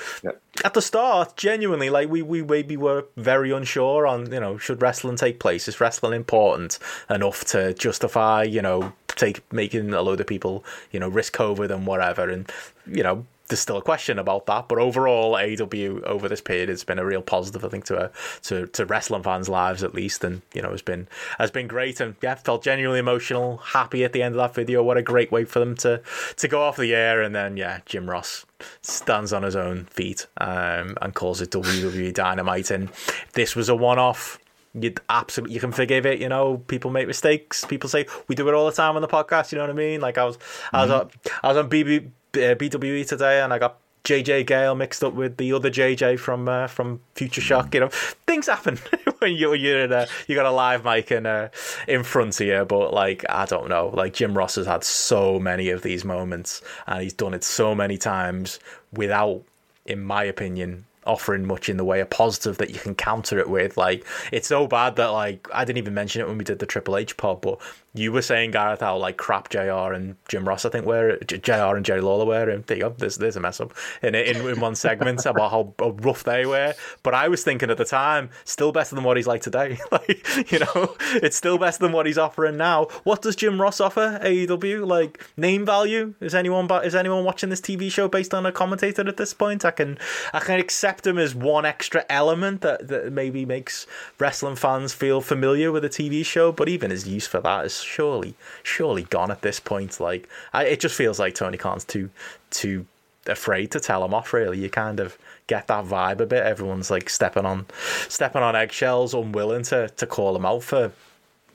at 0.64 0.74
the 0.74 0.82
start, 0.82 1.36
genuinely, 1.36 1.88
like 1.88 2.08
we, 2.08 2.20
we 2.20 2.42
maybe 2.42 2.76
were 2.76 3.04
very 3.16 3.52
unsure 3.52 4.04
on, 4.04 4.32
you 4.32 4.40
know, 4.40 4.58
should 4.58 4.82
wrestling 4.82 5.14
take 5.14 5.38
place? 5.38 5.68
Is 5.68 5.80
wrestling 5.80 6.14
important 6.14 6.80
enough 7.08 7.44
to 7.46 7.72
justify, 7.72 8.42
you 8.42 8.60
know, 8.60 8.92
take 9.06 9.40
making 9.52 9.94
a 9.94 10.02
load 10.02 10.20
of 10.20 10.26
people, 10.26 10.64
you 10.90 10.98
know, 10.98 11.08
risk 11.08 11.36
COVID 11.36 11.70
and 11.70 11.86
whatever? 11.86 12.28
And, 12.28 12.50
you 12.86 13.04
know, 13.04 13.24
there's 13.52 13.60
still 13.60 13.76
a 13.76 13.82
question 13.82 14.18
about 14.18 14.46
that, 14.46 14.66
but 14.66 14.78
overall, 14.78 15.34
AEW 15.34 16.02
over 16.04 16.26
this 16.26 16.40
period 16.40 16.70
has 16.70 16.84
been 16.84 16.98
a 16.98 17.04
real 17.04 17.20
positive, 17.20 17.62
I 17.64 17.68
think, 17.68 17.84
to 17.84 18.06
a, 18.06 18.10
to 18.44 18.66
to 18.68 18.86
wrestling 18.86 19.22
fans' 19.22 19.48
lives 19.48 19.84
at 19.84 19.94
least, 19.94 20.24
and 20.24 20.40
you 20.54 20.62
know 20.62 20.70
has 20.70 20.80
been 20.80 21.06
has 21.38 21.50
been 21.50 21.68
great, 21.68 22.00
and 22.00 22.16
yeah, 22.22 22.34
felt 22.34 22.64
genuinely 22.64 22.98
emotional, 22.98 23.58
happy 23.58 24.04
at 24.04 24.14
the 24.14 24.22
end 24.22 24.34
of 24.34 24.38
that 24.38 24.54
video. 24.54 24.82
What 24.82 24.96
a 24.96 25.02
great 25.02 25.30
way 25.30 25.44
for 25.44 25.58
them 25.58 25.76
to 25.76 26.00
to 26.36 26.48
go 26.48 26.62
off 26.62 26.78
the 26.78 26.94
air, 26.94 27.20
and 27.20 27.34
then 27.34 27.58
yeah, 27.58 27.80
Jim 27.84 28.08
Ross 28.08 28.46
stands 28.80 29.32
on 29.32 29.42
his 29.42 29.54
own 29.54 29.84
feet 29.84 30.26
um, 30.38 30.96
and 31.02 31.14
calls 31.14 31.42
it 31.42 31.50
WWE 31.50 32.14
Dynamite, 32.14 32.70
and 32.70 32.88
this 33.34 33.54
was 33.54 33.68
a 33.68 33.74
one-off 33.74 34.38
you 34.74 34.94
absolutely 35.10 35.54
you 35.54 35.60
can 35.60 35.72
forgive 35.72 36.06
it. 36.06 36.18
You 36.18 36.28
know, 36.28 36.58
people 36.66 36.90
make 36.90 37.06
mistakes. 37.06 37.64
People 37.64 37.90
say 37.90 38.06
we 38.28 38.34
do 38.34 38.48
it 38.48 38.54
all 38.54 38.64
the 38.64 38.72
time 38.72 38.96
on 38.96 39.02
the 39.02 39.08
podcast. 39.08 39.52
You 39.52 39.58
know 39.58 39.64
what 39.64 39.70
I 39.70 39.74
mean? 39.74 40.00
Like 40.00 40.16
I 40.16 40.24
was, 40.24 40.38
I 40.72 40.82
was, 40.82 40.90
on, 40.90 41.10
I 41.42 41.48
was 41.48 41.56
on 41.58 41.68
BB, 41.68 42.10
uh, 42.34 42.54
BWE 42.54 43.06
today, 43.06 43.40
and 43.42 43.52
I 43.52 43.58
got 43.58 43.78
JJ 44.04 44.46
Gale 44.46 44.74
mixed 44.74 45.04
up 45.04 45.14
with 45.14 45.36
the 45.36 45.52
other 45.52 45.70
JJ 45.70 46.18
from 46.18 46.48
uh, 46.48 46.66
from 46.66 47.00
Future 47.14 47.40
Shock. 47.40 47.74
You 47.74 47.80
know, 47.80 47.88
things 48.26 48.46
happen 48.46 48.78
when 49.18 49.34
you 49.34 49.54
you're 49.54 49.84
in 49.84 49.92
a 49.92 50.06
you 50.26 50.34
got 50.34 50.46
a 50.46 50.50
live 50.50 50.84
mic 50.84 51.12
in 51.12 51.26
uh, 51.26 51.48
in 51.86 52.02
front 52.02 52.40
of 52.40 52.46
you. 52.46 52.64
But 52.64 52.92
like 52.92 53.24
I 53.28 53.46
don't 53.46 53.68
know, 53.68 53.88
like 53.94 54.14
Jim 54.14 54.36
Ross 54.36 54.56
has 54.56 54.66
had 54.66 54.82
so 54.82 55.38
many 55.38 55.70
of 55.70 55.82
these 55.82 56.04
moments, 56.04 56.62
and 56.86 57.02
he's 57.02 57.12
done 57.12 57.34
it 57.34 57.44
so 57.44 57.74
many 57.74 57.96
times 57.96 58.58
without, 58.92 59.42
in 59.86 60.00
my 60.02 60.24
opinion, 60.24 60.84
offering 61.06 61.46
much 61.46 61.68
in 61.68 61.76
the 61.76 61.84
way 61.84 62.00
of 62.00 62.10
positive 62.10 62.58
that 62.58 62.70
you 62.70 62.80
can 62.80 62.94
counter 62.94 63.38
it 63.38 63.48
with. 63.48 63.76
Like 63.76 64.04
it's 64.32 64.48
so 64.48 64.66
bad 64.66 64.96
that 64.96 65.08
like 65.08 65.48
I 65.54 65.64
didn't 65.64 65.78
even 65.78 65.94
mention 65.94 66.22
it 66.22 66.28
when 66.28 66.38
we 66.38 66.44
did 66.44 66.58
the 66.58 66.66
Triple 66.66 66.96
H 66.96 67.16
pod, 67.16 67.40
but 67.40 67.60
you 67.94 68.10
were 68.10 68.22
saying 68.22 68.52
Gareth 68.52 68.80
how 68.80 68.96
like 68.96 69.18
crap 69.18 69.50
Jr. 69.50 69.92
and 69.92 70.16
Jim 70.28 70.48
Ross 70.48 70.64
I 70.64 70.70
think 70.70 70.86
were 70.86 71.18
Jr. 71.18 71.76
and 71.76 71.84
Jerry 71.84 72.00
Lawler 72.00 72.24
were, 72.24 72.48
and 72.48 72.64
there 72.64 72.78
you 72.78 72.84
go. 72.84 72.94
There's 72.96 73.16
there's 73.16 73.36
a 73.36 73.40
mess 73.40 73.60
up 73.60 73.74
in 74.02 74.14
in, 74.14 74.36
in 74.48 74.60
one 74.60 74.74
segment 74.74 75.26
about 75.26 75.50
how, 75.50 75.74
how 75.78 75.90
rough 75.90 76.24
they 76.24 76.46
were. 76.46 76.74
But 77.02 77.14
I 77.14 77.28
was 77.28 77.44
thinking 77.44 77.70
at 77.70 77.76
the 77.76 77.84
time, 77.84 78.30
still 78.44 78.72
better 78.72 78.94
than 78.94 79.04
what 79.04 79.18
he's 79.18 79.26
like 79.26 79.42
today. 79.42 79.78
like 79.92 80.50
you 80.50 80.60
know, 80.60 80.96
it's 81.16 81.36
still 81.36 81.58
better 81.58 81.78
than 81.78 81.92
what 81.92 82.06
he's 82.06 82.18
offering 82.18 82.56
now. 82.56 82.86
What 83.04 83.22
does 83.22 83.36
Jim 83.36 83.60
Ross 83.60 83.80
offer 83.80 84.18
AEW? 84.22 84.86
Like 84.86 85.22
name 85.36 85.66
value? 85.66 86.14
Is 86.20 86.34
anyone 86.34 86.70
is 86.84 86.94
anyone 86.94 87.24
watching 87.24 87.50
this 87.50 87.60
TV 87.60 87.90
show 87.90 88.08
based 88.08 88.32
on 88.32 88.46
a 88.46 88.52
commentator 88.52 89.06
at 89.06 89.18
this 89.18 89.34
point? 89.34 89.66
I 89.66 89.70
can 89.70 89.98
I 90.32 90.40
can 90.40 90.58
accept 90.58 91.06
him 91.06 91.18
as 91.18 91.34
one 91.34 91.66
extra 91.66 92.06
element 92.08 92.62
that 92.62 92.88
that 92.88 93.12
maybe 93.12 93.44
makes 93.44 93.86
wrestling 94.18 94.56
fans 94.56 94.94
feel 94.94 95.20
familiar 95.20 95.70
with 95.70 95.84
a 95.84 95.90
TV 95.90 96.24
show, 96.24 96.52
but 96.52 96.70
even 96.70 96.90
his 96.90 97.06
use 97.06 97.26
for 97.26 97.40
that 97.40 97.66
is 97.66 97.81
surely, 97.82 98.34
surely 98.62 99.02
gone 99.02 99.30
at 99.30 99.42
this 99.42 99.60
point. 99.60 100.00
Like, 100.00 100.28
I, 100.52 100.64
it 100.64 100.80
just 100.80 100.94
feels 100.94 101.18
like 101.18 101.34
Tony 101.34 101.58
Khan's 101.58 101.84
too, 101.84 102.10
too 102.50 102.86
afraid 103.26 103.70
to 103.72 103.80
tell 103.80 104.04
him 104.04 104.14
off. 104.14 104.32
Really, 104.32 104.58
you 104.58 104.70
kind 104.70 105.00
of 105.00 105.18
get 105.46 105.66
that 105.68 105.84
vibe 105.84 106.20
a 106.20 106.26
bit. 106.26 106.44
Everyone's 106.44 106.90
like 106.90 107.08
stepping 107.10 107.46
on, 107.46 107.66
stepping 108.08 108.42
on 108.42 108.56
eggshells, 108.56 109.14
unwilling 109.14 109.62
to 109.64 109.88
to 109.88 110.06
call 110.06 110.36
him 110.36 110.46
out 110.46 110.62
for 110.62 110.92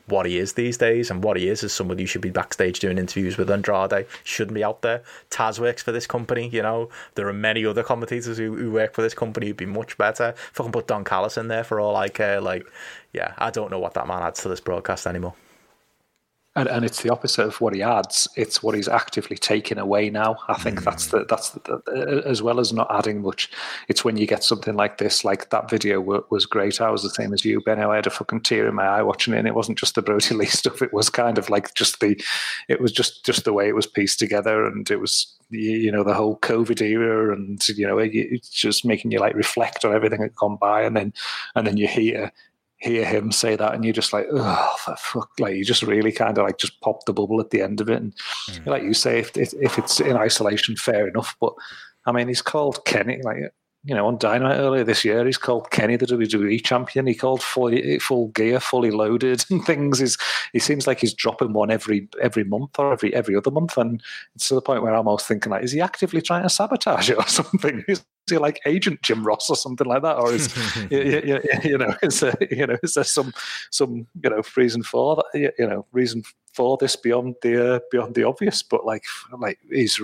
what 0.07 0.25
he 0.25 0.37
is 0.37 0.53
these 0.53 0.77
days, 0.77 1.11
and 1.11 1.23
what 1.23 1.37
he 1.37 1.49
is 1.49 1.63
is 1.63 1.73
somebody 1.73 2.03
who 2.03 2.07
should 2.07 2.21
be 2.21 2.29
backstage 2.29 2.79
doing 2.79 2.97
interviews 2.97 3.37
with 3.37 3.51
Andrade, 3.51 4.07
shouldn't 4.23 4.55
be 4.55 4.63
out 4.63 4.81
there. 4.81 5.03
Taz 5.29 5.59
works 5.59 5.83
for 5.83 5.91
this 5.91 6.07
company, 6.07 6.47
you 6.47 6.61
know. 6.61 6.89
There 7.15 7.27
are 7.27 7.33
many 7.33 7.65
other 7.65 7.83
commentators 7.83 8.37
who, 8.37 8.55
who 8.55 8.71
work 8.71 8.93
for 8.93 9.01
this 9.01 9.13
company 9.13 9.47
who'd 9.47 9.57
be 9.57 9.65
much 9.65 9.97
better. 9.97 10.33
Fucking 10.53 10.71
put 10.71 10.87
Don 10.87 11.03
Callis 11.03 11.37
in 11.37 11.49
there 11.49 11.65
for 11.65 11.81
all 11.81 11.95
I 11.95 12.07
care. 12.07 12.39
Like, 12.39 12.65
yeah, 13.11 13.33
I 13.37 13.51
don't 13.51 13.69
know 13.69 13.79
what 13.79 13.95
that 13.95 14.07
man 14.07 14.23
adds 14.23 14.41
to 14.43 14.49
this 14.49 14.61
broadcast 14.61 15.07
anymore 15.07 15.33
and, 16.57 16.67
and 16.67 16.83
it's 16.83 17.03
the 17.03 17.11
opposite 17.11 17.45
of 17.45 17.61
what 17.61 17.75
he 17.75 17.83
adds. 17.83 18.27
It's 18.35 18.63
what 18.63 18.73
he's 18.73 18.87
actively 18.87 19.37
taking 19.37 19.77
away 19.77 20.09
now. 20.09 20.37
I 20.47 20.55
think 20.55 20.81
mm. 20.81 20.85
that's 20.85 21.07
the 21.07 21.23
that's 21.29 21.51
the, 21.51 21.59
the, 21.85 22.23
as 22.25 22.41
well 22.41 22.59
as 22.59 22.73
not 22.73 22.87
adding 22.89 23.21
much. 23.21 23.51
It's 23.87 24.03
when 24.03 24.17
you 24.17 24.25
get 24.25 24.43
something 24.43 24.75
like 24.75 24.97
this, 24.97 25.23
like 25.23 25.51
that 25.51 25.69
video 25.69 26.01
was 26.01 26.47
great. 26.47 26.81
I 26.81 26.89
was 26.89 27.03
the 27.03 27.11
same 27.11 27.31
as 27.31 27.45
you, 27.45 27.61
Ben. 27.61 27.79
I 27.79 27.95
had 27.95 28.07
a 28.07 28.09
fucking 28.09 28.41
tear 28.41 28.67
in 28.67 28.73
my 28.73 28.85
eye 28.85 29.03
watching 29.03 29.35
it, 29.35 29.37
and 29.37 29.47
it 29.47 29.53
wasn't 29.53 29.77
just 29.77 29.93
the 29.93 30.01
Brodie 30.01 30.33
Lee 30.33 30.45
stuff. 30.47 30.81
It 30.81 30.91
was 30.91 31.11
kind 31.11 31.37
of 31.37 31.47
like 31.51 31.75
just 31.75 31.99
the, 31.99 32.19
it 32.67 32.81
was 32.81 32.91
just 32.91 33.23
just 33.23 33.45
the 33.45 33.53
way 33.53 33.67
it 33.67 33.75
was 33.75 33.85
pieced 33.85 34.17
together, 34.17 34.65
and 34.65 34.89
it 34.89 34.99
was 34.99 35.31
you 35.51 35.91
know 35.91 36.03
the 36.03 36.15
whole 36.15 36.39
COVID 36.39 36.81
era, 36.81 37.35
and 37.35 37.65
you 37.69 37.85
know 37.85 37.99
it's 37.99 38.49
just 38.49 38.83
making 38.83 39.11
you 39.11 39.19
like 39.19 39.35
reflect 39.35 39.85
on 39.85 39.93
everything 39.93 40.21
that 40.21 40.35
gone 40.35 40.57
by, 40.59 40.81
and 40.81 40.97
then 40.97 41.13
and 41.53 41.67
then 41.67 41.77
you 41.77 41.87
hear 41.87 42.31
hear 42.79 43.05
him 43.05 43.31
say 43.31 43.55
that 43.55 43.73
and 43.73 43.83
you're 43.83 43.93
just 43.93 44.13
like 44.13 44.27
oh 44.31 44.75
for 44.83 44.95
fuck 44.97 45.31
like 45.39 45.55
you 45.55 45.65
just 45.65 45.81
really 45.81 46.11
kind 46.11 46.37
of 46.37 46.43
like 46.43 46.59
just 46.59 46.79
pop 46.81 47.03
the 47.05 47.13
bubble 47.13 47.39
at 47.39 47.49
the 47.49 47.61
end 47.61 47.81
of 47.81 47.89
it 47.89 48.01
and 48.01 48.15
mm. 48.15 48.65
like 48.67 48.83
you 48.83 48.93
say 48.93 49.19
if, 49.19 49.35
if 49.35 49.79
it's 49.79 49.99
in 49.99 50.15
isolation 50.15 50.75
fair 50.75 51.07
enough 51.07 51.35
but 51.41 51.53
i 52.05 52.11
mean 52.11 52.27
he's 52.27 52.41
called 52.41 52.85
kenny 52.85 53.19
like 53.23 53.51
you 53.87 53.95
know, 53.95 54.05
on 54.05 54.17
Dynamite 54.17 54.57
earlier 54.57 54.83
this 54.83 55.05
year, 55.05 55.25
he's 55.25 55.37
called 55.37 55.71
Kenny 55.71 55.95
the 55.95 56.05
WWE 56.05 56.61
champion. 56.61 57.07
He 57.07 57.15
called 57.15 57.41
fully 57.41 57.99
full 57.99 58.27
gear, 58.29 58.59
fully 58.59 58.91
loaded, 58.91 59.45
and 59.49 59.65
things. 59.65 59.99
He's, 59.99 60.17
he 60.51 60.59
seems 60.59 60.87
like 60.87 60.99
he's 60.99 61.13
dropping 61.13 61.53
one 61.53 61.71
every 61.71 62.09
every 62.21 62.43
month 62.43 62.77
or 62.77 62.91
every 62.91 63.13
every 63.15 63.35
other 63.35 63.49
month, 63.49 63.77
and 63.77 64.03
it's 64.35 64.49
to 64.49 64.55
the 64.55 64.61
point 64.61 64.83
where 64.83 64.93
I'm 64.93 65.07
almost 65.07 65.25
thinking 65.25 65.53
like, 65.53 65.63
is 65.63 65.71
he 65.71 65.79
actively 65.79 66.21
trying 66.21 66.43
to 66.43 66.49
sabotage 66.49 67.09
it 67.09 67.17
or 67.17 67.27
something? 67.27 67.85
Is 67.87 68.03
he 68.29 68.37
like 68.37 68.59
Agent 68.65 69.01
Jim 69.01 69.25
Ross 69.25 69.49
or 69.49 69.55
something 69.55 69.87
like 69.87 70.01
that, 70.03 70.17
or 70.17 70.33
is 70.33 70.55
you, 70.91 70.99
you, 71.01 71.41
you, 71.63 71.77
know, 71.77 71.93
is 72.01 72.19
there, 72.19 72.35
you 72.51 72.67
know, 72.67 72.77
is 72.83 72.93
there 72.93 73.03
some 73.03 73.33
some 73.71 74.07
you 74.21 74.29
know 74.29 74.41
reason 74.55 74.83
for 74.83 75.15
that? 75.15 75.53
You 75.57 75.67
know, 75.67 75.85
reason 75.91 76.23
for 76.53 76.77
this 76.77 76.95
beyond 76.95 77.35
the 77.41 77.75
uh, 77.75 77.79
beyond 77.91 78.15
the 78.15 78.23
obvious. 78.23 78.63
But 78.63 78.85
like 78.85 79.03
like 79.37 79.59
he's 79.69 79.99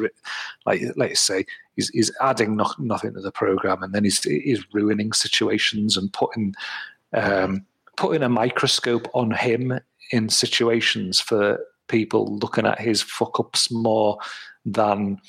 like 0.66 0.82
like 0.96 1.10
you 1.10 1.16
say, 1.16 1.46
he's, 1.76 1.90
he's 1.90 2.12
adding 2.22 2.56
no, 2.56 2.72
nothing 2.78 3.14
to 3.14 3.22
the 3.22 3.32
program, 3.32 3.84
and 3.84 3.94
then 3.94 4.04
he's 4.04 4.24
he's 4.24 4.66
ruining 4.74 5.14
situations 5.14 5.98
and 5.98 6.14
putting 6.14 6.54
um, 7.14 7.66
putting 7.98 8.24
a 8.24 8.30
microscope 8.30 9.08
on 9.14 9.32
him 9.32 9.80
in 10.12 10.30
situations 10.30 11.20
for 11.20 11.60
people 11.88 12.38
looking 12.38 12.66
at 12.66 12.80
his 12.80 13.02
fuck 13.02 13.40
ups 13.40 13.72
more 13.72 14.18
than 14.66 15.20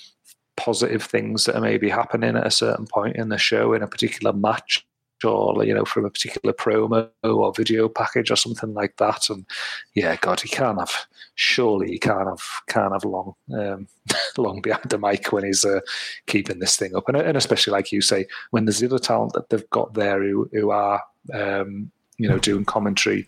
positive 0.57 1.03
things 1.03 1.45
that 1.45 1.57
are 1.57 1.61
maybe 1.61 1.89
happening 1.89 2.37
at 2.37 2.47
a 2.47 2.51
certain 2.51 2.87
point 2.87 3.17
in 3.17 3.29
the 3.29 3.39
show 3.39 3.73
in 3.73 3.83
a 3.83 3.89
particular 3.89 4.33
match 4.33 4.87
or 5.25 5.65
you 5.65 5.75
know 5.75 5.85
from 5.85 6.05
a 6.05 6.11
particular 6.11 6.53
promo 6.53 7.09
or 7.23 7.53
video 7.55 7.89
package 7.89 8.31
or 8.31 8.37
something 8.37 8.75
like 8.75 8.97
that. 8.97 9.31
And 9.31 9.47
yeah, 9.95 10.17
God, 10.17 10.41
he 10.41 10.49
can't 10.49 10.79
have. 10.79 11.07
Surely 11.37 11.89
he 11.89 11.99
can't 11.99 12.29
have 12.29 12.43
can't 12.69 12.93
have 12.93 13.05
long 13.05 13.35
um, 13.53 13.89
long 14.37 14.61
behind 14.61 14.91
the 14.91 14.99
mic 14.99 15.33
when 15.33 15.45
he's 15.45 15.65
uh, 15.65 15.81
keeping 16.27 16.59
this 16.59 16.77
thing 16.77 16.95
up. 16.95 17.09
And, 17.09 17.17
and 17.17 17.37
especially 17.37 17.73
like 17.73 17.91
you 17.91 18.01
say, 18.01 18.27
when 18.51 18.65
there's 18.65 18.79
the 18.79 18.87
other 18.87 18.99
talent 18.99 19.33
that 19.33 19.49
they've 19.49 19.71
got 19.71 19.95
there 19.95 20.23
who 20.23 20.49
who 20.53 20.71
are 20.71 21.03
um, 21.33 21.91
you 22.19 22.29
know 22.29 22.39
doing 22.39 22.65
commentary. 22.65 23.27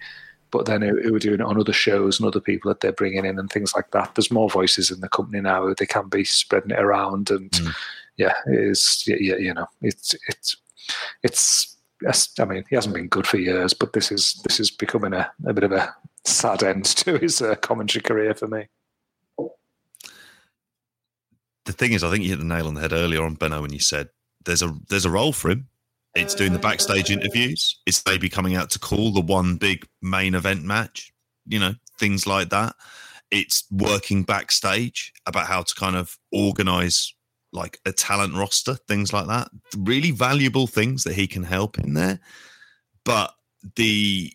But 0.56 0.64
then 0.64 0.80
who, 0.80 0.98
who 1.02 1.14
are 1.14 1.18
doing 1.18 1.40
it 1.40 1.42
on 1.42 1.60
other 1.60 1.74
shows 1.74 2.18
and 2.18 2.26
other 2.26 2.40
people 2.40 2.70
that 2.70 2.80
they're 2.80 2.90
bringing 2.90 3.26
in 3.26 3.38
and 3.38 3.50
things 3.50 3.74
like 3.74 3.90
that. 3.90 4.14
There's 4.14 4.30
more 4.30 4.48
voices 4.48 4.90
in 4.90 5.00
the 5.00 5.08
company 5.10 5.42
now. 5.42 5.74
They 5.74 5.84
can 5.84 6.08
be 6.08 6.24
spreading 6.24 6.70
it 6.70 6.80
around, 6.80 7.30
and 7.30 7.50
mm. 7.50 7.74
yeah, 8.16 8.32
it 8.46 8.58
is. 8.58 9.04
Yeah, 9.06 9.36
you 9.36 9.52
know, 9.52 9.66
it's 9.82 10.14
it's 10.28 10.56
it's 11.22 11.76
yes, 12.00 12.30
I 12.40 12.46
mean, 12.46 12.64
he 12.70 12.74
hasn't 12.74 12.94
been 12.94 13.08
good 13.08 13.26
for 13.26 13.36
years, 13.36 13.74
but 13.74 13.92
this 13.92 14.10
is 14.10 14.40
this 14.44 14.58
is 14.58 14.70
becoming 14.70 15.12
a, 15.12 15.30
a 15.46 15.52
bit 15.52 15.64
of 15.64 15.72
a 15.72 15.94
sad 16.24 16.62
end 16.62 16.86
to 16.86 17.18
his 17.20 17.42
uh, 17.42 17.54
commentary 17.56 18.00
career 18.00 18.32
for 18.32 18.48
me. 18.48 18.68
The 21.66 21.72
thing 21.72 21.92
is, 21.92 22.02
I 22.02 22.10
think 22.10 22.24
you 22.24 22.30
hit 22.30 22.38
the 22.38 22.46
nail 22.46 22.66
on 22.66 22.74
the 22.74 22.80
head 22.80 22.94
earlier 22.94 23.22
on, 23.22 23.34
Benno, 23.34 23.60
when 23.60 23.74
you 23.74 23.78
said 23.78 24.08
there's 24.46 24.62
a 24.62 24.74
there's 24.88 25.04
a 25.04 25.10
role 25.10 25.34
for 25.34 25.50
him. 25.50 25.68
It's 26.16 26.34
doing 26.34 26.54
the 26.54 26.58
backstage 26.58 27.10
interviews. 27.10 27.78
It's 27.84 28.02
maybe 28.06 28.30
coming 28.30 28.56
out 28.56 28.70
to 28.70 28.78
call 28.78 29.12
the 29.12 29.20
one 29.20 29.56
big 29.56 29.86
main 30.00 30.34
event 30.34 30.64
match. 30.64 31.12
You 31.46 31.60
know, 31.60 31.74
things 31.98 32.26
like 32.26 32.48
that. 32.48 32.74
It's 33.30 33.64
working 33.70 34.22
backstage 34.22 35.12
about 35.26 35.46
how 35.46 35.62
to 35.62 35.74
kind 35.74 35.94
of 35.94 36.16
organize 36.32 37.14
like 37.52 37.78
a 37.84 37.92
talent 37.92 38.34
roster, 38.34 38.74
things 38.88 39.12
like 39.12 39.26
that. 39.26 39.48
Really 39.76 40.10
valuable 40.10 40.66
things 40.66 41.04
that 41.04 41.14
he 41.14 41.26
can 41.26 41.42
help 41.42 41.78
in 41.78 41.92
there. 41.92 42.18
But 43.04 43.34
the 43.76 44.32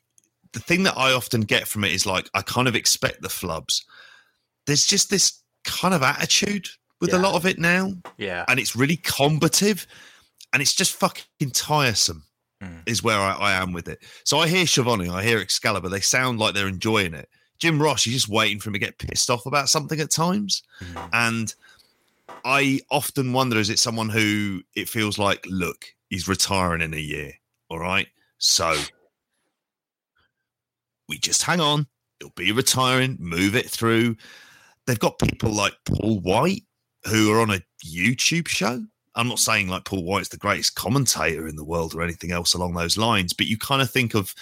the 0.53 0.60
thing 0.60 0.84
that 0.84 0.98
I 0.98 1.14
often 1.14 1.41
get 1.41 1.68
from 1.68 1.84
it 1.84 1.94
is 1.94 2.06
like 2.06 2.30
I 2.36 2.44
kind 2.44 2.68
of 2.68 2.76
expect 2.76 3.24
the 3.24 3.28
flubs. 3.28 3.82
There's 4.68 4.86
just 4.86 5.10
this 5.10 5.41
kind 5.64 5.95
of 5.95 6.03
attitude 6.03 6.68
with 6.99 7.12
yeah. 7.12 7.18
a 7.18 7.22
lot 7.22 7.36
of 7.36 7.48
it 7.48 7.58
now. 7.58 7.94
Yeah. 8.18 8.45
And 8.48 8.60
it's 8.60 8.76
really 8.76 8.98
combative 8.98 9.88
and 10.53 10.61
it's 10.61 10.73
just 10.73 10.94
fucking 10.95 11.52
tiresome. 11.52 12.23
Mm. 12.64 12.84
Is 12.86 13.02
where 13.02 13.18
I, 13.18 13.34
I, 13.34 13.52
am 13.53 13.73
with 13.73 13.88
it. 13.88 14.03
So 14.23 14.38
I 14.38 14.48
hear 14.48 14.68
Schiavone, 14.68 15.10
I 15.10 15.23
hear 15.23 15.40
Excalibur. 15.40 15.90
They 15.90 15.99
sound 15.99 16.38
like 16.38 16.53
they're 16.53 16.68
enjoying 16.68 17.15
it. 17.15 17.28
Jim 17.57 17.82
Ross, 17.82 18.06
you're 18.06 18.14
just 18.14 18.30
waiting 18.30 18.60
for 18.60 18.69
him 18.69 18.73
to 18.73 18.80
get 18.80 18.99
pissed 18.99 19.32
off 19.32 19.48
about 19.48 19.68
something 19.68 19.99
at 19.99 20.11
times, 20.11 20.61
mm. 20.80 21.10
and 21.11 21.56
I 22.45 22.82
often 22.90 23.34
wonder 23.34 23.57
is 23.57 23.69
it 23.69 23.80
someone 23.80 24.10
who 24.10 24.61
it 24.76 24.90
feels 24.90 25.18
like, 25.18 25.45
look, 25.48 25.86
he's 26.10 26.28
retiring 26.28 26.82
in 26.82 26.94
a 26.94 26.98
year. 26.98 27.34
All 27.69 27.80
right. 27.80 28.07
So 28.38 28.76
we 31.07 31.18
just 31.18 31.44
hang 31.44 31.60
on. 31.60 31.88
He'll 32.19 32.30
be 32.36 32.52
retiring, 32.52 33.18
move 33.19 33.56
it 33.56 33.69
through. 33.69 34.15
They've 34.86 34.99
got 34.99 35.19
people 35.19 35.53
like 35.53 35.73
Paul 35.86 36.19
White 36.19 36.64
who 37.06 37.32
are 37.34 37.41
on 37.41 37.52
a 37.52 37.61
YouTube 37.86 38.48
show. 38.48 38.84
I'm 39.16 39.28
not 39.28 39.40
saying 39.40 39.68
like 39.68 39.86
Paul 39.86 40.04
White's 40.04 40.30
the 40.30 40.38
greatest 40.38 40.76
commentator 40.76 41.48
in 41.48 41.56
the 41.56 41.66
world 41.66 41.94
or 41.94 42.02
anything 42.02 42.32
else 42.32 42.54
along 42.54 42.74
those 42.74 42.98
lines, 42.98 43.34
but 43.34 43.48
you 43.48 43.58
kind 43.58 43.82
of 43.82 43.92
think 43.92 44.14
of 44.14 44.34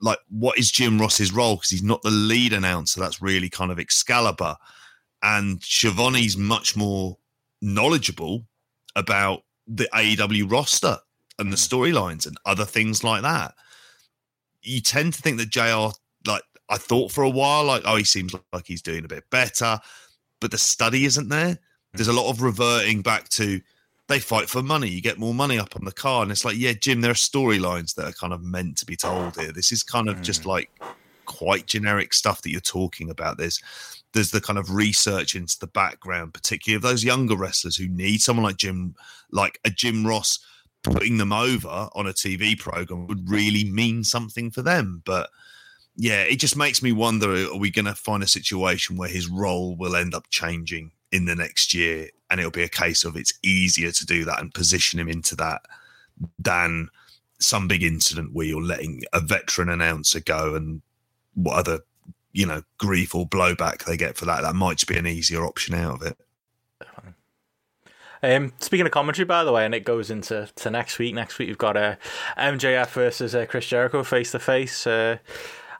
like 0.00 0.18
what 0.28 0.58
is 0.58 0.70
Jim 0.70 1.00
Ross's 1.00 1.32
role 1.32 1.56
because 1.56 1.70
he's 1.70 1.82
not 1.82 2.02
the 2.02 2.10
lead 2.10 2.52
announcer. 2.52 3.00
That's 3.00 3.22
really 3.22 3.48
kind 3.48 3.70
of 3.70 3.78
Excalibur 3.78 4.56
and 5.22 5.62
Schiavone's 5.62 6.36
much 6.36 6.76
more 6.76 7.16
knowledgeable 7.60 8.44
about 8.96 9.44
the 9.66 9.88
AEW 9.94 10.50
roster 10.50 10.98
and 11.38 11.52
the 11.52 11.56
hmm. 11.56 11.82
storylines 11.82 12.26
and 12.26 12.36
other 12.44 12.64
things 12.64 13.04
like 13.04 13.22
that. 13.22 13.54
You 14.62 14.80
tend 14.80 15.14
to 15.14 15.22
think 15.22 15.38
that 15.38 15.50
JR, 15.50 15.96
like 16.28 16.42
I 16.68 16.76
thought 16.76 17.12
for 17.12 17.22
a 17.24 17.30
while, 17.30 17.64
like, 17.64 17.82
oh, 17.84 17.96
he 17.96 18.04
seems 18.04 18.34
like 18.52 18.66
he's 18.66 18.82
doing 18.82 19.04
a 19.04 19.08
bit 19.08 19.24
better, 19.30 19.78
but 20.40 20.50
the 20.50 20.58
study 20.58 21.04
isn't 21.04 21.28
there. 21.28 21.58
There's 21.94 22.08
a 22.08 22.12
lot 22.12 22.30
of 22.30 22.42
reverting 22.42 23.02
back 23.02 23.28
to 23.30 23.60
they 24.12 24.20
fight 24.20 24.48
for 24.50 24.62
money. 24.62 24.88
You 24.88 25.00
get 25.00 25.18
more 25.18 25.32
money 25.32 25.58
up 25.58 25.74
on 25.74 25.86
the 25.86 25.92
card, 25.92 26.24
and 26.24 26.32
it's 26.32 26.44
like, 26.44 26.58
yeah, 26.58 26.74
Jim, 26.74 27.00
there 27.00 27.12
are 27.12 27.14
storylines 27.14 27.94
that 27.94 28.06
are 28.06 28.12
kind 28.12 28.34
of 28.34 28.42
meant 28.42 28.76
to 28.78 28.86
be 28.86 28.94
told 28.94 29.36
here. 29.40 29.52
This 29.52 29.72
is 29.72 29.82
kind 29.82 30.08
of 30.08 30.16
Hmm. 30.16 30.22
just 30.22 30.44
like 30.44 30.70
quite 31.24 31.66
generic 31.66 32.12
stuff 32.12 32.42
that 32.42 32.50
you're 32.50 32.60
talking 32.60 33.08
about. 33.08 33.38
There's 33.38 33.60
there's 34.12 34.30
the 34.30 34.42
kind 34.42 34.58
of 34.58 34.74
research 34.74 35.34
into 35.34 35.58
the 35.58 35.66
background, 35.66 36.34
particularly 36.34 36.76
of 36.76 36.82
those 36.82 37.02
younger 37.02 37.34
wrestlers 37.34 37.76
who 37.76 37.88
need 37.88 38.20
someone 38.20 38.44
like 38.44 38.58
Jim, 38.58 38.94
like 39.30 39.58
a 39.64 39.70
Jim 39.70 40.06
Ross, 40.06 40.38
putting 40.82 41.16
them 41.16 41.32
over 41.32 41.88
on 41.94 42.06
a 42.06 42.12
TV 42.12 42.58
program 42.58 43.06
would 43.06 43.30
really 43.30 43.64
mean 43.64 44.04
something 44.04 44.50
for 44.50 44.60
them. 44.60 45.00
But 45.06 45.30
yeah, 45.96 46.20
it 46.24 46.36
just 46.38 46.56
makes 46.56 46.82
me 46.82 46.92
wonder: 46.92 47.34
Are 47.46 47.56
we 47.56 47.70
going 47.70 47.86
to 47.86 47.94
find 47.94 48.22
a 48.22 48.28
situation 48.28 48.98
where 48.98 49.08
his 49.08 49.28
role 49.28 49.74
will 49.74 49.96
end 49.96 50.14
up 50.14 50.26
changing 50.28 50.90
in 51.12 51.26
the 51.26 51.36
next 51.36 51.74
year, 51.74 52.08
and 52.30 52.40
it'll 52.40 52.50
be 52.50 52.62
a 52.62 52.68
case 52.68 53.04
of 53.04 53.16
it's 53.16 53.38
easier 53.44 53.92
to 53.92 54.06
do 54.06 54.24
that 54.24 54.40
and 54.40 54.54
position 54.54 54.98
him 54.98 55.08
into 55.08 55.36
that 55.36 55.62
than 56.38 56.88
some 57.38 57.68
big 57.68 57.82
incident 57.82 58.32
where 58.32 58.46
you're 58.46 58.62
letting 58.62 59.02
a 59.12 59.20
veteran 59.20 59.68
announcer 59.68 60.20
go 60.20 60.54
and 60.54 60.82
what 61.34 61.56
other 61.56 61.80
you 62.32 62.46
know 62.46 62.62
grief 62.78 63.14
or 63.14 63.28
blowback 63.28 63.84
they 63.84 63.96
get 63.96 64.16
for 64.16 64.24
that 64.24 64.42
that 64.42 64.54
might 64.54 64.86
be 64.86 64.96
an 64.96 65.06
easier 65.06 65.44
option 65.44 65.74
out 65.74 65.94
of 65.94 66.02
it 66.02 66.16
Um, 68.24 68.52
speaking 68.60 68.86
of 68.86 68.92
commentary, 68.92 69.24
by 69.24 69.42
the 69.42 69.50
way, 69.50 69.64
and 69.64 69.74
it 69.74 69.84
goes 69.84 70.08
into 70.08 70.48
to 70.54 70.70
next 70.70 71.00
week. 71.00 71.12
Next 71.12 71.40
week 71.40 71.48
we've 71.48 71.58
got 71.58 71.76
uh, 71.76 71.96
MJF 72.38 72.90
versus 72.90 73.34
uh, 73.34 73.46
Chris 73.48 73.66
Jericho 73.66 74.04
face 74.04 74.30
to 74.30 74.38
face. 74.38 74.86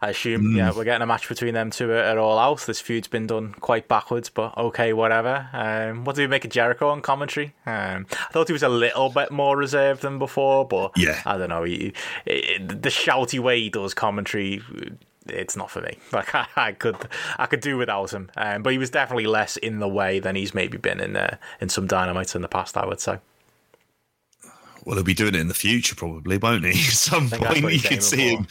I 0.02 0.08
assume, 0.10 0.56
yeah, 0.56 0.72
we're 0.74 0.82
getting 0.82 1.00
a 1.02 1.06
match 1.06 1.28
between 1.28 1.54
them 1.54 1.70
two 1.70 1.92
at, 1.92 2.04
at 2.04 2.18
All 2.18 2.36
Out. 2.36 2.60
This 2.66 2.80
feud's 2.80 3.06
been 3.06 3.28
done 3.28 3.54
quite 3.60 3.86
backwards, 3.86 4.28
but 4.28 4.56
okay, 4.58 4.92
whatever. 4.92 5.48
Um, 5.52 6.04
what 6.04 6.16
do 6.16 6.22
we 6.22 6.26
make 6.26 6.44
of 6.44 6.50
Jericho 6.50 6.88
on 6.88 7.00
commentary? 7.02 7.54
Um, 7.66 8.06
I 8.10 8.32
thought 8.32 8.48
he 8.48 8.52
was 8.52 8.64
a 8.64 8.68
little 8.68 9.10
bit 9.10 9.30
more 9.30 9.56
reserved 9.56 10.02
than 10.02 10.18
before, 10.18 10.66
but 10.66 10.90
Yeah. 10.96 11.22
I 11.24 11.38
don't 11.38 11.48
know. 11.50 11.62
He, 11.62 11.92
he- 12.26 12.58
the 12.58 12.88
shouty 12.90 13.38
way 13.38 13.60
he 13.60 13.70
does 13.70 13.94
commentary, 13.94 14.60
it's 15.28 15.56
not 15.56 15.70
for 15.70 15.80
me. 15.82 15.96
Like 16.12 16.34
I, 16.34 16.46
I 16.56 16.72
could, 16.72 16.96
I 17.38 17.46
could 17.46 17.60
do 17.60 17.76
without 17.78 18.12
him. 18.12 18.28
Um, 18.36 18.64
but 18.64 18.72
he 18.72 18.78
was 18.78 18.90
definitely 18.90 19.26
less 19.28 19.56
in 19.56 19.78
the 19.78 19.88
way 19.88 20.18
than 20.18 20.34
he's 20.34 20.52
maybe 20.52 20.78
been 20.78 20.98
in 20.98 21.14
uh, 21.16 21.36
in 21.60 21.68
some 21.68 21.86
dynamites 21.86 22.34
in 22.34 22.42
the 22.42 22.48
past. 22.48 22.76
I 22.76 22.84
would 22.86 22.98
say. 23.00 23.18
well 24.84 24.96
he'll 24.96 25.04
be 25.04 25.14
doing 25.14 25.36
it 25.36 25.40
in 25.40 25.46
the 25.48 25.54
future 25.54 25.94
probably 25.94 26.38
won't 26.38 26.64
he 26.64 26.70
at 26.72 26.76
some 26.92 27.30
point 27.30 27.52
you 27.52 27.80
aiming 27.88 28.00
see 28.00 28.34
him 28.34 28.48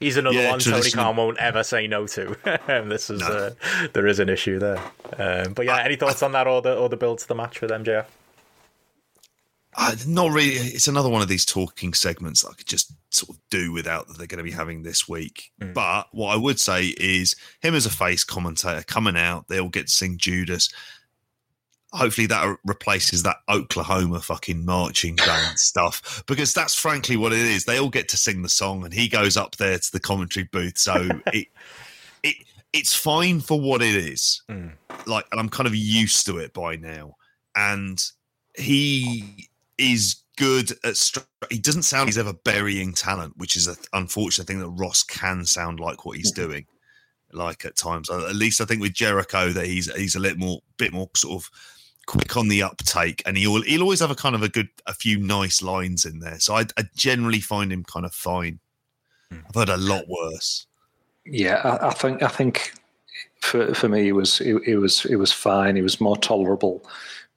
He's 0.00 0.16
another 0.16 0.36
Yeah, 0.36 0.50
one 0.50 0.60
Tony 0.60 0.90
Khan 0.90 1.16
won't 1.16 1.38
ever 1.38 1.62
say 1.62 1.86
no 1.86 2.06
to. 2.08 2.36
this 2.66 3.08
is 3.10 3.20
No. 3.20 3.26
uh, 3.26 3.50
there 3.92 4.06
is 4.06 4.18
an 4.18 4.28
issue 4.28 4.58
there. 4.58 4.80
Um, 5.18 5.52
but 5.54 5.64
yeah, 5.66 5.78
any 5.82 5.96
thoughts 5.96 6.22
on 6.22 6.32
that 6.32 6.46
or 6.46 6.60
the 6.62 6.76
or 6.76 6.88
the 6.88 6.96
build 6.96 7.18
to 7.20 7.28
the 7.28 7.34
match 7.34 7.60
with 7.60 7.70
MJF? 7.70 8.06
Uh, 9.78 9.94
not 10.06 10.32
really. 10.32 10.54
It's 10.54 10.88
another 10.88 11.10
one 11.10 11.20
of 11.20 11.28
these 11.28 11.44
talking 11.44 11.92
segments 11.92 12.42
that 12.42 12.48
I 12.50 12.54
could 12.54 12.66
just 12.66 12.92
sort 13.10 13.36
of 13.36 13.42
do 13.50 13.72
without 13.72 14.08
that 14.08 14.16
they're 14.16 14.26
going 14.26 14.38
to 14.38 14.44
be 14.44 14.50
having 14.50 14.82
this 14.82 15.06
week. 15.06 15.50
But 15.58 16.06
what 16.12 16.32
I 16.32 16.36
would 16.36 16.58
say 16.58 16.94
is 16.98 17.36
him 17.60 17.74
as 17.74 17.84
a 17.84 17.90
face 17.90 18.24
commentator 18.24 18.82
coming 18.86 19.16
out, 19.18 19.48
they 19.48 19.60
all 19.60 19.68
get 19.68 19.88
to 19.88 19.92
sing 19.92 20.16
Judas. 20.16 20.72
Hopefully 21.96 22.26
that 22.28 22.58
replaces 22.64 23.22
that 23.22 23.36
Oklahoma 23.48 24.20
fucking 24.20 24.64
marching 24.64 25.16
band 25.16 25.58
stuff 25.58 26.22
because 26.26 26.52
that's 26.54 26.74
frankly 26.74 27.16
what 27.16 27.32
it 27.32 27.40
is. 27.40 27.64
They 27.64 27.78
all 27.78 27.90
get 27.90 28.08
to 28.10 28.16
sing 28.16 28.42
the 28.42 28.48
song 28.48 28.84
and 28.84 28.92
he 28.92 29.08
goes 29.08 29.36
up 29.36 29.56
there 29.56 29.78
to 29.78 29.92
the 29.92 30.00
commentary 30.00 30.48
booth. 30.50 30.78
So 30.78 31.08
it 31.32 31.48
it 32.22 32.36
it's 32.72 32.94
fine 32.94 33.40
for 33.40 33.60
what 33.60 33.82
it 33.82 33.94
is. 33.94 34.42
Mm. 34.50 34.72
Like, 35.06 35.26
and 35.32 35.40
I'm 35.40 35.48
kind 35.48 35.66
of 35.66 35.74
used 35.74 36.26
to 36.26 36.38
it 36.38 36.52
by 36.52 36.76
now. 36.76 37.14
And 37.54 38.02
he 38.56 39.48
is 39.78 40.16
good 40.36 40.72
at. 40.84 40.96
Str- 40.96 41.20
he 41.50 41.58
doesn't 41.58 41.84
sound 41.84 42.08
he's 42.08 42.18
ever 42.18 42.32
burying 42.32 42.92
talent, 42.92 43.34
which 43.36 43.56
is 43.56 43.66
an 43.66 43.76
unfortunate 43.92 44.46
thing 44.46 44.58
that 44.60 44.68
Ross 44.68 45.02
can 45.02 45.44
sound 45.44 45.80
like 45.80 46.04
what 46.04 46.16
he's 46.16 46.32
mm-hmm. 46.32 46.48
doing. 46.48 46.66
Like 47.32 47.64
at 47.64 47.76
times, 47.76 48.10
at 48.10 48.36
least 48.36 48.60
I 48.60 48.64
think 48.64 48.80
with 48.80 48.94
Jericho 48.94 49.50
that 49.50 49.66
he's 49.66 49.92
he's 49.94 50.14
a 50.14 50.20
little 50.20 50.38
more, 50.38 50.60
bit 50.76 50.92
more 50.92 51.10
sort 51.16 51.42
of 51.42 51.50
quick 52.06 52.36
on 52.36 52.48
the 52.48 52.62
uptake, 52.62 53.22
and 53.26 53.36
he'll 53.36 53.62
he'll 53.62 53.82
always 53.82 54.00
have 54.00 54.10
a 54.10 54.14
kind 54.14 54.34
of 54.34 54.42
a 54.42 54.48
good, 54.48 54.68
a 54.86 54.94
few 54.94 55.18
nice 55.18 55.62
lines 55.62 56.04
in 56.04 56.20
there. 56.20 56.38
So 56.40 56.54
I, 56.54 56.66
I 56.76 56.84
generally 56.94 57.40
find 57.40 57.72
him 57.72 57.84
kind 57.84 58.06
of 58.06 58.14
fine. 58.14 58.58
I've 59.30 59.54
heard 59.54 59.68
a 59.68 59.76
lot 59.76 60.04
worse. 60.08 60.66
Yeah, 61.24 61.56
I, 61.56 61.88
I 61.88 61.92
think 61.92 62.22
I 62.22 62.28
think 62.28 62.72
for 63.40 63.74
for 63.74 63.88
me 63.88 64.08
it 64.08 64.12
was 64.12 64.40
it, 64.40 64.56
it 64.66 64.76
was 64.78 65.04
it 65.06 65.16
was 65.16 65.32
fine. 65.32 65.76
He 65.76 65.82
was 65.82 66.00
more 66.00 66.16
tolerable 66.16 66.84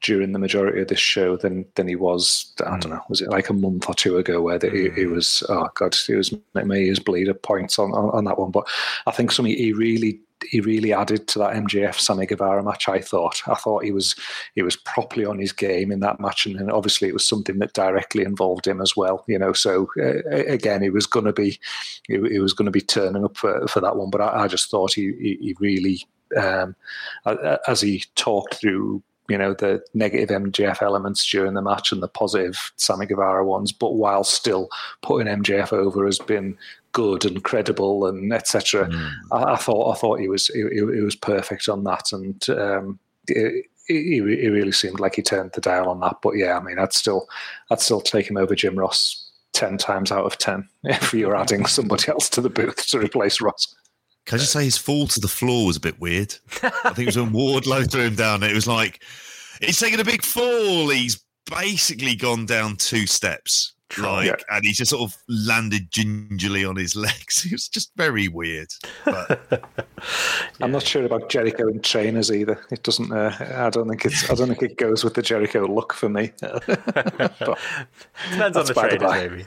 during 0.02 0.32
the 0.32 0.40
majority 0.40 0.82
of 0.82 0.88
this 0.88 1.00
show 1.00 1.36
than 1.36 1.66
than 1.76 1.88
he 1.88 1.96
was. 1.96 2.54
I 2.62 2.72
don't 2.72 2.84
hmm. 2.84 2.90
know. 2.92 3.02
Was 3.10 3.22
it 3.22 3.30
like 3.30 3.50
a 3.50 3.54
month 3.54 3.90
or 3.90 3.94
two 3.94 4.18
ago 4.18 4.42
where 4.42 4.60
the, 4.60 4.70
he, 4.70 4.90
he 4.92 5.04
hmm. 5.04 5.14
was? 5.14 5.44
Oh 5.50 5.68
God, 5.76 5.96
he 5.96 6.16
was 6.16 6.34
my 6.54 6.76
ears 6.76 7.00
bleed 7.00 7.30
at 7.30 7.42
points 7.42 7.80
on, 7.80 7.92
on 7.92 8.10
on 8.12 8.26
that 8.26 8.40
one. 8.40 8.52
But 8.52 8.68
I 9.08 9.12
think 9.12 9.32
something 9.32 9.54
he 9.54 9.74
really 9.74 10.20
he 10.48 10.62
really 10.62 10.94
added 10.94 11.28
to 11.28 11.40
that 11.40 11.54
MJF 11.56 11.96
Sammy 11.96 12.26
Guevara 12.26 12.64
match. 12.64 12.88
I 12.88 13.00
thought 13.00 13.42
I 13.48 13.56
thought 13.56 13.84
he 13.84 13.92
was 13.92 14.16
he 14.56 14.62
was 14.62 14.76
properly 14.76 15.26
on 15.26 15.40
his 15.40 15.52
game 15.52 15.92
in 15.92 16.00
that 16.02 16.20
match, 16.20 16.46
and, 16.46 16.56
and 16.56 16.72
obviously 16.72 17.08
it 17.08 17.14
was 17.14 17.26
something 17.26 17.60
that 17.60 17.74
directly 17.74 18.24
involved 18.24 18.68
him 18.68 18.82
as 18.82 18.96
well. 18.96 19.24
You 19.28 19.40
know, 19.40 19.54
so 19.54 19.90
uh, 19.98 20.30
again, 20.30 20.82
he 20.82 20.90
was 20.90 21.06
going 21.06 21.26
to 21.26 21.34
be 21.34 21.60
he, 22.08 22.20
he 22.30 22.40
was 22.40 22.54
going 22.54 22.66
to 22.66 22.72
be 22.72 22.82
turning 22.82 23.26
up 23.26 23.38
for, 23.38 23.68
for 23.68 23.82
that 23.82 23.96
one. 23.96 24.10
But 24.10 24.22
I, 24.22 24.44
I 24.44 24.48
just 24.48 24.70
thought 24.70 24.94
he 24.94 25.14
he, 25.20 25.38
he 25.42 25.56
really 25.60 26.04
um, 26.38 26.76
as 27.68 27.82
he 27.82 28.04
talked 28.16 28.56
through. 28.56 29.04
You 29.28 29.38
know 29.38 29.54
the 29.54 29.84
negative 29.94 30.30
MJF 30.30 30.82
elements 30.82 31.30
during 31.30 31.54
the 31.54 31.62
match 31.62 31.92
and 31.92 32.02
the 32.02 32.08
positive 32.08 32.72
Sammy 32.78 33.06
Guevara 33.06 33.46
ones, 33.46 33.72
but 33.72 33.94
while 33.94 34.24
still 34.24 34.70
putting 35.04 35.32
MJF 35.32 35.72
over 35.72 36.04
has 36.08 36.18
been 36.18 36.58
good 36.92 37.26
and 37.26 37.44
credible 37.44 38.06
and 38.06 38.34
etc. 38.34 38.90
I, 39.32 39.54
I 39.54 39.56
thought 39.56 39.96
I 39.96 40.00
thought 40.00 40.20
he 40.20 40.28
was 40.28 40.48
he, 40.48 40.62
he 40.62 40.80
he 40.80 41.02
was 41.02 41.16
perfect 41.16 41.70
on 41.70 41.84
that, 41.86 42.12
and 42.12 42.50
um, 42.50 43.00
it, 43.28 43.66
he, 43.88 44.18
he 44.18 44.20
really 44.22 44.72
seemed 44.72 45.00
like 45.00 45.16
he 45.16 45.22
turned 45.22 45.52
the 45.54 45.62
dial 45.62 45.90
on 45.90 46.00
that. 46.02 46.18
But 46.22 46.38
yeah, 46.38 46.58
I 46.58 46.62
mean, 46.62 46.80
I'd 46.80 46.94
still 46.94 47.28
I'd 47.72 47.82
still 47.82 48.02
take 48.02 48.30
him 48.30 48.38
over 48.38 48.56
Jim 48.56 48.78
Ross 48.78 49.32
ten 49.54 49.78
times 49.78 50.12
out 50.12 50.26
of 50.26 50.38
ten 50.38 50.70
if 50.84 51.14
you're 51.14 51.36
adding 51.36 51.66
somebody 51.66 52.08
else 52.10 52.30
to 52.30 52.42
the 52.42 52.50
booth 52.50 52.88
to 52.88 53.00
replace 53.00 53.42
Ross. 53.42 53.76
Can 54.26 54.36
I 54.36 54.40
just 54.40 54.54
say 54.54 54.64
his 54.64 54.78
fall 54.78 55.08
to 55.08 55.20
the 55.20 55.28
floor 55.28 55.66
was 55.66 55.78
a 55.78 55.82
bit 55.82 56.00
weird? 56.00 56.36
I 56.62 56.94
think 56.94 57.00
it 57.00 57.06
was 57.08 57.18
when 57.18 57.32
Wardlow 57.32 57.90
threw 57.90 58.04
him 58.04 58.16
down. 58.16 58.44
It 58.44 58.54
was 58.54 58.68
like 58.68 59.02
he's 59.60 59.80
taking 59.80 60.00
a 60.00 60.04
big 60.04 60.24
fall. 60.24 60.90
He's 60.90 61.24
basically 61.50 62.16
gone 62.16 62.46
down 62.46 62.76
two 62.76 63.08
steps, 63.08 63.74
like, 63.98 64.28
Yeah. 64.28 64.36
and 64.56 64.64
he's 64.64 64.78
just 64.78 64.92
sort 64.92 65.02
of 65.10 65.18
landed 65.28 65.90
gingerly 65.92 66.64
on 66.66 66.76
his 66.76 66.96
legs. 67.08 67.46
It 67.46 67.52
was 67.54 67.68
just 67.68 67.92
very 67.96 68.28
weird. 68.28 68.68
But 69.06 69.64
I'm 70.62 70.72
not 70.72 70.84
sure 70.84 71.04
about 71.06 71.30
Jericho 71.30 71.68
in 71.68 71.82
trainers 71.82 72.32
either. 72.32 72.60
It 72.72 72.84
doesn't. 72.84 73.12
Uh, 73.12 73.36
I 73.56 73.70
don't 73.70 73.90
think 73.90 74.06
it's. 74.06 74.30
I 74.30 74.36
don't 74.36 74.48
think 74.48 74.62
it 74.64 74.78
goes 74.78 75.04
with 75.04 75.16
the 75.16 75.22
Jericho 75.22 75.66
look 75.66 75.94
for 75.94 76.10
me. 76.10 76.32
But- 76.42 77.58
Depends 78.32 78.58
on 78.58 78.66
the 78.66 78.74
by 78.74 78.90
the 78.96 79.46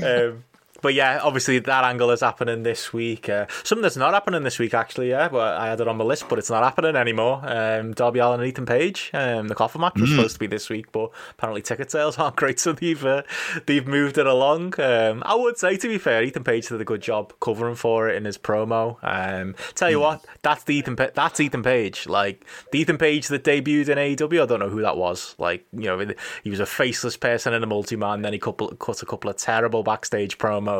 maybe. 0.00 0.06
um, 0.06 0.44
but 0.82 0.94
yeah, 0.94 1.20
obviously 1.22 1.58
that 1.60 1.84
angle 1.84 2.10
is 2.10 2.20
happening 2.20 2.64
this 2.64 2.92
week. 2.92 3.28
Uh, 3.28 3.46
something 3.64 3.82
that's 3.82 3.96
not 3.96 4.12
happening 4.12 4.42
this 4.42 4.58
week, 4.58 4.74
actually. 4.74 5.10
Yeah, 5.10 5.28
but 5.28 5.56
I 5.56 5.68
had 5.68 5.80
it 5.80 5.88
on 5.88 5.96
my 5.96 6.04
list, 6.04 6.28
but 6.28 6.38
it's 6.38 6.50
not 6.50 6.62
happening 6.64 6.96
anymore. 6.96 7.40
Um, 7.44 7.92
Darby 7.92 8.18
Allin 8.18 8.40
and 8.40 8.48
Ethan 8.48 8.66
Page. 8.66 9.10
Um, 9.14 9.48
the 9.48 9.54
coffin 9.54 9.80
match 9.80 9.98
was 9.98 10.10
supposed 10.10 10.34
to 10.34 10.40
be 10.40 10.48
this 10.48 10.68
week, 10.68 10.90
but 10.92 11.10
apparently 11.30 11.62
ticket 11.62 11.90
sales 11.90 12.18
aren't 12.18 12.36
great, 12.36 12.58
so 12.58 12.72
they've 12.72 13.04
uh, 13.04 13.22
they've 13.66 13.86
moved 13.86 14.18
it 14.18 14.26
along. 14.26 14.78
Um, 14.80 15.22
I 15.24 15.34
would 15.34 15.56
say, 15.56 15.76
to 15.76 15.88
be 15.88 15.98
fair, 15.98 16.22
Ethan 16.22 16.44
Page 16.44 16.68
did 16.68 16.80
a 16.80 16.84
good 16.84 17.00
job 17.00 17.32
covering 17.40 17.76
for 17.76 18.08
it 18.08 18.16
in 18.16 18.24
his 18.24 18.36
promo. 18.36 18.98
Um, 19.02 19.54
tell 19.74 19.90
you 19.90 20.00
what, 20.00 20.24
that's 20.42 20.64
the 20.64 20.74
Ethan. 20.74 20.96
Pa- 20.96 21.10
that's 21.14 21.38
Ethan 21.38 21.62
Page. 21.62 22.06
Like 22.08 22.44
the 22.72 22.80
Ethan 22.80 22.98
Page 22.98 23.28
that 23.28 23.44
debuted 23.44 23.88
in 23.88 23.98
AEW. 23.98 24.42
I 24.42 24.46
don't 24.46 24.60
know 24.60 24.68
who 24.68 24.82
that 24.82 24.96
was. 24.96 25.36
Like 25.38 25.64
you 25.72 25.84
know, 25.84 26.12
he 26.42 26.50
was 26.50 26.60
a 26.60 26.66
faceless 26.66 27.16
person 27.16 27.54
in 27.54 27.62
a 27.62 27.66
multi-man. 27.66 28.22
Then 28.22 28.32
he 28.32 28.38
couple 28.38 28.68
cut 28.76 29.02
a 29.02 29.06
couple 29.06 29.30
of 29.30 29.36
terrible 29.36 29.82
backstage 29.82 30.38
promos. 30.38 30.71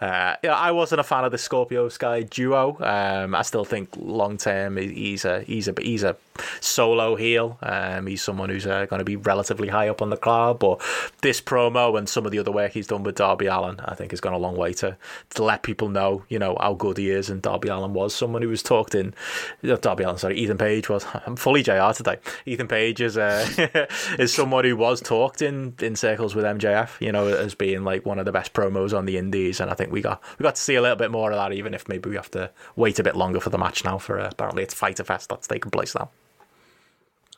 Uh, 0.00 0.36
yeah, 0.42 0.54
I 0.54 0.72
wasn't 0.72 1.00
a 1.00 1.04
fan 1.04 1.24
of 1.24 1.32
the 1.32 1.38
Scorpio 1.38 1.88
Sky 1.88 2.22
duo. 2.22 2.76
Um, 2.80 3.34
I 3.34 3.42
still 3.42 3.64
think 3.64 3.90
long 3.96 4.36
term 4.36 4.76
he's 4.76 5.24
a 5.24 5.42
he's 5.42 5.68
a 5.68 5.74
he's 5.80 6.02
a 6.02 6.16
solo 6.60 7.16
heel. 7.16 7.58
Um, 7.62 8.06
he's 8.06 8.22
someone 8.22 8.48
who's 8.48 8.66
uh, 8.66 8.86
going 8.86 8.98
to 8.98 9.04
be 9.04 9.16
relatively 9.16 9.68
high 9.68 9.88
up 9.88 10.02
on 10.02 10.10
the 10.10 10.16
card. 10.16 10.58
But 10.58 10.80
this 11.22 11.40
promo 11.40 11.96
and 11.98 12.08
some 12.08 12.26
of 12.26 12.32
the 12.32 12.38
other 12.38 12.52
work 12.52 12.72
he's 12.72 12.86
done 12.86 13.02
with 13.02 13.16
Darby 13.16 13.46
Allin, 13.46 13.80
I 13.80 13.94
think, 13.94 14.10
has 14.10 14.20
gone 14.20 14.32
a 14.32 14.38
long 14.38 14.56
way 14.56 14.72
to 14.74 14.96
to 15.30 15.44
let 15.44 15.62
people 15.62 15.88
know, 15.88 16.24
you 16.28 16.38
know, 16.38 16.56
how 16.60 16.74
good 16.74 16.98
he 16.98 17.10
is. 17.10 17.30
And 17.30 17.42
Darby 17.42 17.68
Allin 17.68 17.92
was 17.92 18.14
someone 18.14 18.42
who 18.42 18.48
was 18.48 18.62
talked 18.62 18.94
in. 18.94 19.14
not 19.62 19.82
Darby 19.82 20.04
Allin, 20.04 20.18
sorry, 20.18 20.36
Ethan 20.38 20.58
Page 20.58 20.88
was. 20.88 21.06
I'm 21.26 21.36
fully 21.36 21.62
Jr. 21.62 21.92
today. 21.94 22.18
Ethan 22.46 22.68
Page 22.68 23.00
is 23.00 23.16
uh, 23.16 23.86
is 24.18 24.32
someone 24.32 24.64
who 24.64 24.76
was 24.76 25.00
talked 25.00 25.42
in 25.42 25.74
in 25.80 25.96
circles 25.96 26.34
with 26.34 26.44
MJF, 26.44 27.00
you 27.00 27.12
know, 27.12 27.26
as 27.28 27.54
being 27.54 27.84
like 27.84 28.04
one 28.04 28.18
of 28.18 28.24
the 28.24 28.32
best 28.32 28.52
promos 28.52 28.96
on 28.96 29.06
the 29.06 29.13
Indies. 29.18 29.60
And 29.60 29.70
I 29.70 29.74
think 29.74 29.92
we 29.92 30.00
got 30.00 30.22
we 30.38 30.42
got 30.42 30.54
to 30.56 30.60
see 30.60 30.74
a 30.74 30.82
little 30.82 30.96
bit 30.96 31.10
more 31.10 31.30
of 31.30 31.36
that, 31.36 31.52
even 31.52 31.74
if 31.74 31.88
maybe 31.88 32.08
we 32.10 32.16
have 32.16 32.30
to 32.32 32.50
wait 32.76 32.98
a 32.98 33.02
bit 33.02 33.16
longer 33.16 33.40
for 33.40 33.50
the 33.50 33.58
match 33.58 33.84
now. 33.84 33.98
For 33.98 34.18
uh, 34.20 34.28
apparently 34.30 34.62
it's 34.62 34.74
Fyter 34.74 35.04
Fest 35.04 35.28
that's 35.28 35.46
taking 35.46 35.70
place 35.70 35.94
now. 35.94 36.10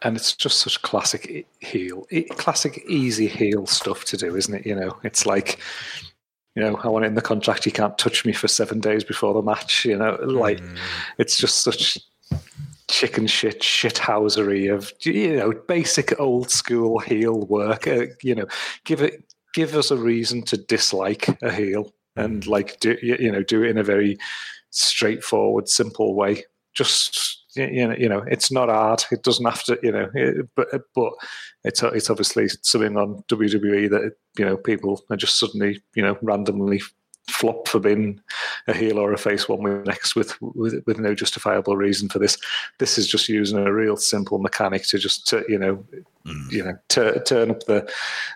and 0.02 0.16
it's 0.16 0.34
just 0.36 0.60
such 0.60 0.82
classic 0.82 1.46
heel, 1.60 2.06
classic 2.36 2.84
easy 2.88 3.26
heel 3.26 3.66
stuff 3.66 4.04
to 4.04 4.16
do, 4.16 4.36
isn't 4.36 4.54
it? 4.54 4.66
You 4.66 4.74
know, 4.76 4.96
it's 5.02 5.24
like, 5.24 5.58
you 6.54 6.62
know, 6.62 6.76
I 6.82 6.88
want 6.88 7.04
it 7.04 7.08
in 7.08 7.14
the 7.14 7.22
contract. 7.22 7.66
You 7.66 7.72
can't 7.72 7.96
touch 7.96 8.24
me 8.24 8.32
for 8.32 8.48
seven 8.48 8.80
days 8.80 9.04
before 9.04 9.34
the 9.34 9.42
match. 9.42 9.84
You 9.84 9.96
know, 9.96 10.18
like 10.22 10.60
it's 11.18 11.38
just 11.38 11.62
such 11.62 11.98
chicken 12.88 13.26
shit 13.26 13.60
shithousery 13.60 14.72
of 14.72 14.92
you 15.00 15.34
know 15.34 15.52
basic 15.66 16.18
old 16.20 16.50
school 16.50 16.98
heel 16.98 17.46
work. 17.46 17.86
Uh, 17.88 18.06
you 18.22 18.34
know, 18.34 18.46
give 18.84 19.00
it 19.00 19.24
give 19.56 19.74
us 19.74 19.90
a 19.90 19.96
reason 19.96 20.42
to 20.42 20.56
dislike 20.56 21.26
a 21.42 21.50
heel 21.50 21.92
and 22.14 22.44
mm. 22.44 22.48
like 22.48 22.78
do 22.78 22.96
you 23.02 23.16
you 23.18 23.32
know 23.32 23.42
do 23.42 23.64
it 23.64 23.70
in 23.70 23.78
a 23.78 23.82
very 23.82 24.18
straightforward, 24.76 25.68
simple 25.68 26.14
way. 26.14 26.44
Just 26.74 27.42
you 27.54 27.88
know, 27.88 27.94
you 27.96 28.08
know, 28.08 28.22
it's 28.28 28.52
not 28.52 28.68
hard. 28.68 29.02
It 29.10 29.22
doesn't 29.22 29.46
have 29.46 29.64
to, 29.64 29.78
you 29.82 29.92
know, 29.92 30.10
it, 30.14 30.46
but 30.54 30.68
but 30.94 31.12
it's 31.64 31.82
it's 31.82 32.10
obviously 32.10 32.48
something 32.62 32.96
on 32.96 33.24
WWE 33.28 33.88
that 33.90 34.12
you 34.38 34.44
know 34.44 34.56
people 34.56 35.02
are 35.10 35.16
just 35.16 35.38
suddenly 35.38 35.82
you 35.94 36.02
know 36.02 36.18
randomly 36.22 36.82
flop 37.30 37.66
for 37.66 37.80
being 37.80 38.20
a 38.68 38.74
heel 38.74 38.98
or 38.98 39.12
a 39.12 39.18
face 39.18 39.48
one 39.48 39.62
week 39.62 39.86
next 39.86 40.16
with, 40.16 40.40
with 40.40 40.82
with 40.86 40.98
no 40.98 41.14
justifiable 41.14 41.76
reason 41.76 42.08
for 42.08 42.18
this. 42.18 42.36
This 42.78 42.98
is 42.98 43.06
just 43.06 43.28
using 43.28 43.58
a 43.58 43.72
real 43.72 43.96
simple 43.96 44.38
mechanic 44.38 44.84
to 44.86 44.98
just 44.98 45.26
to, 45.28 45.44
you 45.48 45.58
know 45.58 45.84
mm. 46.26 46.52
you 46.52 46.64
know 46.64 46.76
tur 46.88 47.20
turn 47.20 47.50
up 47.50 47.64
the 47.64 47.90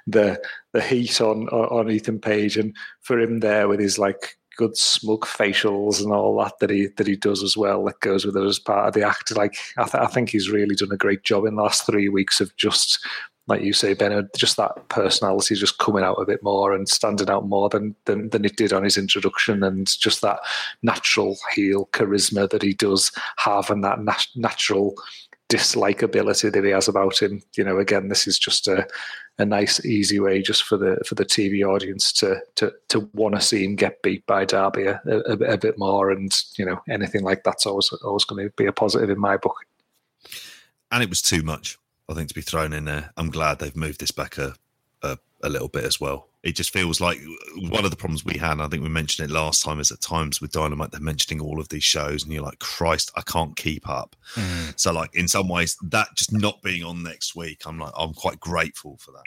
the 0.06 0.40
the 0.72 0.82
heat 0.82 1.20
on 1.20 1.48
on 1.48 1.90
Ethan 1.90 2.20
Page 2.20 2.56
and 2.56 2.74
for 3.00 3.18
him 3.18 3.40
there 3.40 3.68
with 3.68 3.80
his 3.80 3.98
like 3.98 4.36
good 4.56 4.76
smug 4.76 5.24
facials 5.24 6.02
and 6.02 6.12
all 6.12 6.36
that 6.38 6.58
that 6.60 6.70
he 6.70 6.88
that 6.96 7.06
he 7.06 7.16
does 7.16 7.42
as 7.42 7.56
well 7.56 7.82
that 7.84 7.98
goes 8.00 8.26
with 8.26 8.36
it 8.36 8.44
as 8.44 8.58
part 8.58 8.86
of 8.86 8.94
the 8.94 9.02
act 9.02 9.34
like 9.36 9.56
I, 9.78 9.84
th- 9.84 10.02
I 10.02 10.06
think 10.06 10.28
he's 10.28 10.50
really 10.50 10.74
done 10.74 10.92
a 10.92 10.98
great 10.98 11.22
job 11.22 11.46
in 11.46 11.56
the 11.56 11.62
last 11.62 11.86
three 11.86 12.08
weeks 12.08 12.40
of 12.40 12.54
just 12.56 13.02
like 13.50 13.62
you 13.62 13.72
say 13.72 13.94
Ben 13.94 14.28
just 14.36 14.56
that 14.56 14.88
personality 14.88 15.54
just 15.56 15.78
coming 15.78 16.04
out 16.04 16.14
a 16.14 16.24
bit 16.24 16.42
more 16.42 16.72
and 16.72 16.88
standing 16.88 17.28
out 17.28 17.46
more 17.46 17.68
than 17.68 17.94
than, 18.06 18.30
than 18.30 18.44
it 18.44 18.56
did 18.56 18.72
on 18.72 18.84
his 18.84 18.96
introduction 18.96 19.62
and 19.62 19.98
just 19.98 20.22
that 20.22 20.38
natural 20.82 21.36
heel 21.54 21.88
charisma 21.92 22.48
that 22.48 22.62
he 22.62 22.72
does 22.72 23.12
have 23.36 23.68
and 23.68 23.84
that 23.84 24.00
nat- 24.00 24.28
natural 24.36 24.94
dislikability 25.50 26.52
that 26.52 26.64
he 26.64 26.70
has 26.70 26.86
about 26.86 27.20
him. 27.20 27.42
You 27.56 27.64
know, 27.64 27.78
again, 27.78 28.08
this 28.08 28.28
is 28.28 28.38
just 28.38 28.68
a, 28.68 28.86
a 29.38 29.44
nice, 29.44 29.84
easy 29.84 30.20
way 30.20 30.40
just 30.40 30.62
for 30.62 30.78
the 30.78 31.02
for 31.04 31.16
the 31.16 31.24
TV 31.24 31.66
audience 31.66 32.12
to 32.14 32.40
to 32.54 32.72
to 32.88 33.10
want 33.12 33.34
to 33.34 33.40
see 33.40 33.64
him 33.64 33.74
get 33.74 34.00
beat 34.02 34.24
by 34.26 34.44
Darby 34.44 34.86
a, 34.86 35.00
a, 35.06 35.32
a, 35.32 35.58
bit 35.58 35.76
more, 35.76 36.10
and 36.12 36.40
you 36.56 36.64
know, 36.64 36.80
anything 36.88 37.24
like 37.24 37.42
that's 37.42 37.66
always 37.66 37.90
always 38.04 38.24
going 38.24 38.46
to 38.46 38.52
be 38.56 38.66
a 38.66 38.72
positive 38.72 39.10
in 39.10 39.18
my 39.18 39.36
book. 39.36 39.56
And 40.92 41.02
it 41.02 41.08
was 41.08 41.20
too 41.20 41.42
much, 41.42 41.78
I 42.10 42.14
think, 42.14 42.28
to 42.28 42.34
be 42.34 42.42
thrown 42.42 42.72
in 42.72 42.86
there. 42.86 43.12
I'm 43.16 43.30
glad 43.30 43.58
they've 43.58 43.76
moved 43.76 44.00
this 44.00 44.10
back 44.10 44.36
a 44.36 44.54
a, 45.02 45.18
a 45.42 45.48
little 45.48 45.68
bit 45.68 45.84
as 45.84 46.00
well. 46.00 46.28
It 46.42 46.56
just 46.56 46.72
feels 46.72 47.00
like 47.00 47.18
one 47.56 47.84
of 47.84 47.90
the 47.90 47.96
problems 47.96 48.24
we 48.24 48.38
had, 48.38 48.60
I 48.60 48.68
think 48.68 48.82
we 48.82 48.88
mentioned 48.88 49.30
it 49.30 49.34
last 49.34 49.62
time, 49.62 49.78
is 49.78 49.92
at 49.92 50.00
times 50.00 50.40
with 50.40 50.52
Dynamite, 50.52 50.90
they're 50.90 51.00
mentioning 51.00 51.40
all 51.42 51.60
of 51.60 51.68
these 51.68 51.84
shows, 51.84 52.22
and 52.22 52.32
you're 52.32 52.42
like, 52.42 52.58
Christ, 52.60 53.10
I 53.14 53.20
can't 53.22 53.54
keep 53.56 53.88
up. 53.88 54.16
Mm. 54.34 54.78
So, 54.78 54.92
like, 54.92 55.14
in 55.14 55.28
some 55.28 55.48
ways, 55.48 55.76
that 55.82 56.08
just 56.14 56.32
not 56.32 56.62
being 56.62 56.82
on 56.82 57.02
next 57.02 57.36
week, 57.36 57.62
I'm 57.66 57.78
like, 57.78 57.92
I'm 57.96 58.14
quite 58.14 58.40
grateful 58.40 58.96
for 58.98 59.12
that 59.12 59.24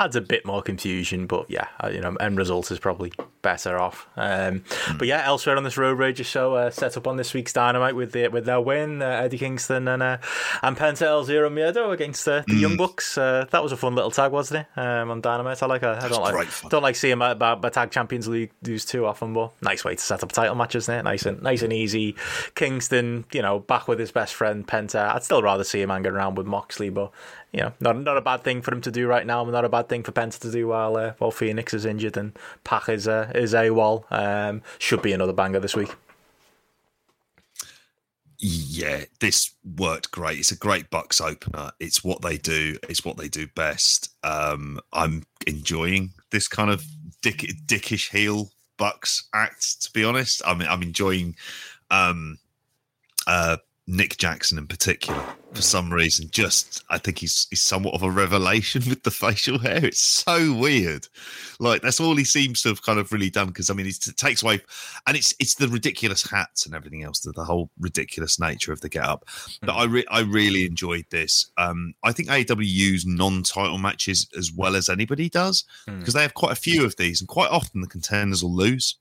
adds 0.00 0.14
a 0.14 0.20
bit 0.20 0.46
more 0.46 0.62
confusion, 0.62 1.26
but 1.26 1.50
yeah, 1.50 1.66
uh, 1.82 1.88
you 1.88 2.00
know, 2.00 2.14
end 2.16 2.38
result 2.38 2.70
is 2.70 2.78
probably 2.78 3.12
better 3.42 3.78
off. 3.78 4.06
Um, 4.16 4.60
mm. 4.60 4.98
But 4.98 5.08
yeah, 5.08 5.24
elsewhere 5.24 5.56
on 5.56 5.64
this 5.64 5.76
Road 5.76 5.98
Rage 5.98 6.24
show, 6.24 6.54
uh, 6.54 6.70
set 6.70 6.96
up 6.96 7.08
on 7.08 7.16
this 7.16 7.34
week's 7.34 7.52
Dynamite 7.52 7.96
with 7.96 8.12
the, 8.12 8.28
with 8.28 8.44
their 8.44 8.60
win, 8.60 9.02
uh, 9.02 9.06
Eddie 9.06 9.38
Kingston 9.38 9.88
and 9.88 10.02
uh, 10.02 10.18
and 10.62 10.76
Penta 10.76 11.02
El 11.02 11.24
Zero 11.24 11.50
Miedo 11.50 11.92
against 11.92 12.28
uh, 12.28 12.42
the 12.46 12.54
mm. 12.54 12.60
Young 12.60 12.76
Bucks. 12.76 13.18
Uh, 13.18 13.46
that 13.50 13.62
was 13.62 13.72
a 13.72 13.76
fun 13.76 13.96
little 13.96 14.12
tag, 14.12 14.30
wasn't 14.30 14.60
it? 14.60 14.80
Um, 14.80 15.10
on 15.10 15.20
Dynamite, 15.20 15.62
I 15.62 15.66
like. 15.66 15.82
A, 15.82 15.98
I 16.00 16.08
don't 16.08 16.22
like. 16.22 16.48
Don't 16.68 16.82
like 16.82 16.96
seeing 16.96 17.18
my, 17.18 17.34
my, 17.34 17.56
my, 17.56 17.68
tag 17.68 17.90
Champions 17.90 18.28
League 18.28 18.52
lose 18.62 18.84
too 18.84 19.04
often, 19.04 19.34
but 19.34 19.52
nice 19.62 19.84
way 19.84 19.96
to 19.96 20.00
set 20.00 20.22
up 20.22 20.30
a 20.30 20.32
title 20.32 20.54
match, 20.54 20.76
isn't 20.76 20.94
it? 20.94 21.02
Nice 21.02 21.26
and 21.26 21.42
nice 21.42 21.62
and 21.62 21.72
easy. 21.72 22.14
Kingston, 22.54 23.24
you 23.32 23.42
know, 23.42 23.58
back 23.58 23.88
with 23.88 23.98
his 23.98 24.12
best 24.12 24.34
friend 24.34 24.66
Penta. 24.66 25.12
I'd 25.14 25.24
still 25.24 25.42
rather 25.42 25.64
see 25.64 25.80
him 25.80 25.90
hanging 25.90 26.12
around 26.12 26.36
with 26.36 26.46
Moxley, 26.46 26.90
but 26.90 27.10
you 27.52 27.60
know, 27.60 27.72
not 27.80 27.98
not 27.98 28.16
a 28.16 28.20
bad 28.20 28.44
thing 28.44 28.62
for 28.62 28.72
him 28.72 28.80
to 28.82 28.90
do 28.90 29.06
right 29.06 29.26
now. 29.26 29.44
Not 29.44 29.64
a 29.64 29.68
bad 29.68 29.88
thing 29.88 30.02
for 30.02 30.12
Penta 30.12 30.38
to 30.40 30.50
do 30.50 30.68
while 30.68 30.96
uh, 30.96 31.12
while 31.18 31.30
Fenix 31.30 31.72
is 31.72 31.84
injured 31.84 32.16
and 32.16 32.38
Pac 32.64 32.88
is 32.88 33.08
uh, 33.08 33.32
is 33.34 33.54
AWOL. 33.54 34.04
Um, 34.10 34.62
should 34.78 35.02
be 35.02 35.12
another 35.12 35.32
banger 35.32 35.60
this 35.60 35.74
week. 35.74 35.94
Yeah, 38.40 39.04
this 39.18 39.52
worked 39.64 40.12
great. 40.12 40.38
It's 40.38 40.52
a 40.52 40.56
great 40.56 40.90
Bucks 40.90 41.20
opener. 41.20 41.72
It's 41.80 42.04
what 42.04 42.22
they 42.22 42.36
do. 42.36 42.76
It's 42.88 43.04
what 43.04 43.16
they 43.16 43.28
do 43.28 43.48
best. 43.48 44.10
Um, 44.22 44.78
I'm 44.92 45.24
enjoying 45.46 46.12
this 46.30 46.46
kind 46.46 46.70
of 46.70 46.84
dick, 47.20 47.38
dickish 47.66 48.10
heel 48.10 48.52
Bucks 48.76 49.28
act. 49.34 49.82
To 49.82 49.92
be 49.92 50.04
honest, 50.04 50.40
I 50.46 50.54
mean, 50.54 50.68
I'm 50.68 50.82
enjoying 50.82 51.34
um, 51.90 52.38
uh, 53.26 53.56
Nick 53.90 54.18
Jackson 54.18 54.58
in 54.58 54.66
particular 54.66 55.24
for 55.54 55.62
some 55.62 55.90
reason. 55.90 56.28
Just 56.30 56.84
I 56.90 56.98
think 56.98 57.18
he's 57.18 57.46
he's 57.48 57.62
somewhat 57.62 57.94
of 57.94 58.02
a 58.02 58.10
revelation 58.10 58.82
with 58.88 59.02
the 59.02 59.10
facial 59.10 59.58
hair. 59.58 59.84
It's 59.84 60.00
so 60.00 60.52
weird. 60.52 61.08
Like 61.58 61.80
that's 61.80 61.98
all 61.98 62.14
he 62.14 62.24
seems 62.24 62.60
to 62.62 62.68
have 62.68 62.82
kind 62.82 62.98
of 62.98 63.10
really 63.12 63.30
done. 63.30 63.48
Because 63.48 63.70
I 63.70 63.74
mean, 63.74 63.86
it 63.86 63.98
takes 64.16 64.42
away, 64.42 64.60
and 65.06 65.16
it's 65.16 65.34
it's 65.40 65.54
the 65.54 65.68
ridiculous 65.68 66.28
hats 66.28 66.66
and 66.66 66.74
everything 66.74 67.02
else. 67.02 67.20
The, 67.20 67.32
the 67.32 67.44
whole 67.44 67.70
ridiculous 67.80 68.38
nature 68.38 68.72
of 68.72 68.82
the 68.82 68.90
get 68.90 69.04
up. 69.04 69.24
But 69.62 69.72
I 69.72 69.84
re- 69.84 70.06
I 70.10 70.20
really 70.20 70.66
enjoyed 70.66 71.06
this. 71.10 71.50
Um, 71.56 71.94
I 72.04 72.12
think 72.12 72.28
AEW 72.28 72.66
use 72.66 73.06
non-title 73.06 73.78
matches 73.78 74.28
as 74.36 74.52
well 74.52 74.76
as 74.76 74.90
anybody 74.90 75.30
does 75.30 75.64
because 75.86 76.10
mm. 76.10 76.12
they 76.12 76.22
have 76.22 76.34
quite 76.34 76.52
a 76.52 76.60
few 76.60 76.84
of 76.84 76.96
these, 76.96 77.22
and 77.22 77.28
quite 77.28 77.50
often 77.50 77.80
the 77.80 77.88
contenders 77.88 78.42
will 78.42 78.54
lose 78.54 78.96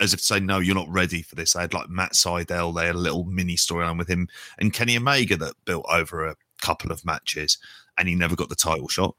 as 0.00 0.12
if 0.12 0.20
to 0.20 0.26
say, 0.26 0.40
no, 0.40 0.58
you're 0.58 0.74
not 0.74 0.88
ready 0.88 1.22
for 1.22 1.34
this. 1.34 1.52
They 1.52 1.60
had 1.60 1.74
like 1.74 1.88
Matt 1.88 2.12
Sydal, 2.12 2.74
they 2.74 2.86
had 2.86 2.94
a 2.94 2.98
little 2.98 3.24
mini 3.24 3.56
storyline 3.56 3.98
with 3.98 4.08
him 4.08 4.28
and 4.58 4.72
Kenny 4.72 4.96
Omega 4.96 5.36
that 5.36 5.54
built 5.64 5.86
over 5.90 6.26
a 6.26 6.36
couple 6.60 6.92
of 6.92 7.04
matches 7.04 7.58
and 7.98 8.08
he 8.08 8.14
never 8.14 8.36
got 8.36 8.48
the 8.48 8.54
title 8.54 8.88
shot. 8.88 9.14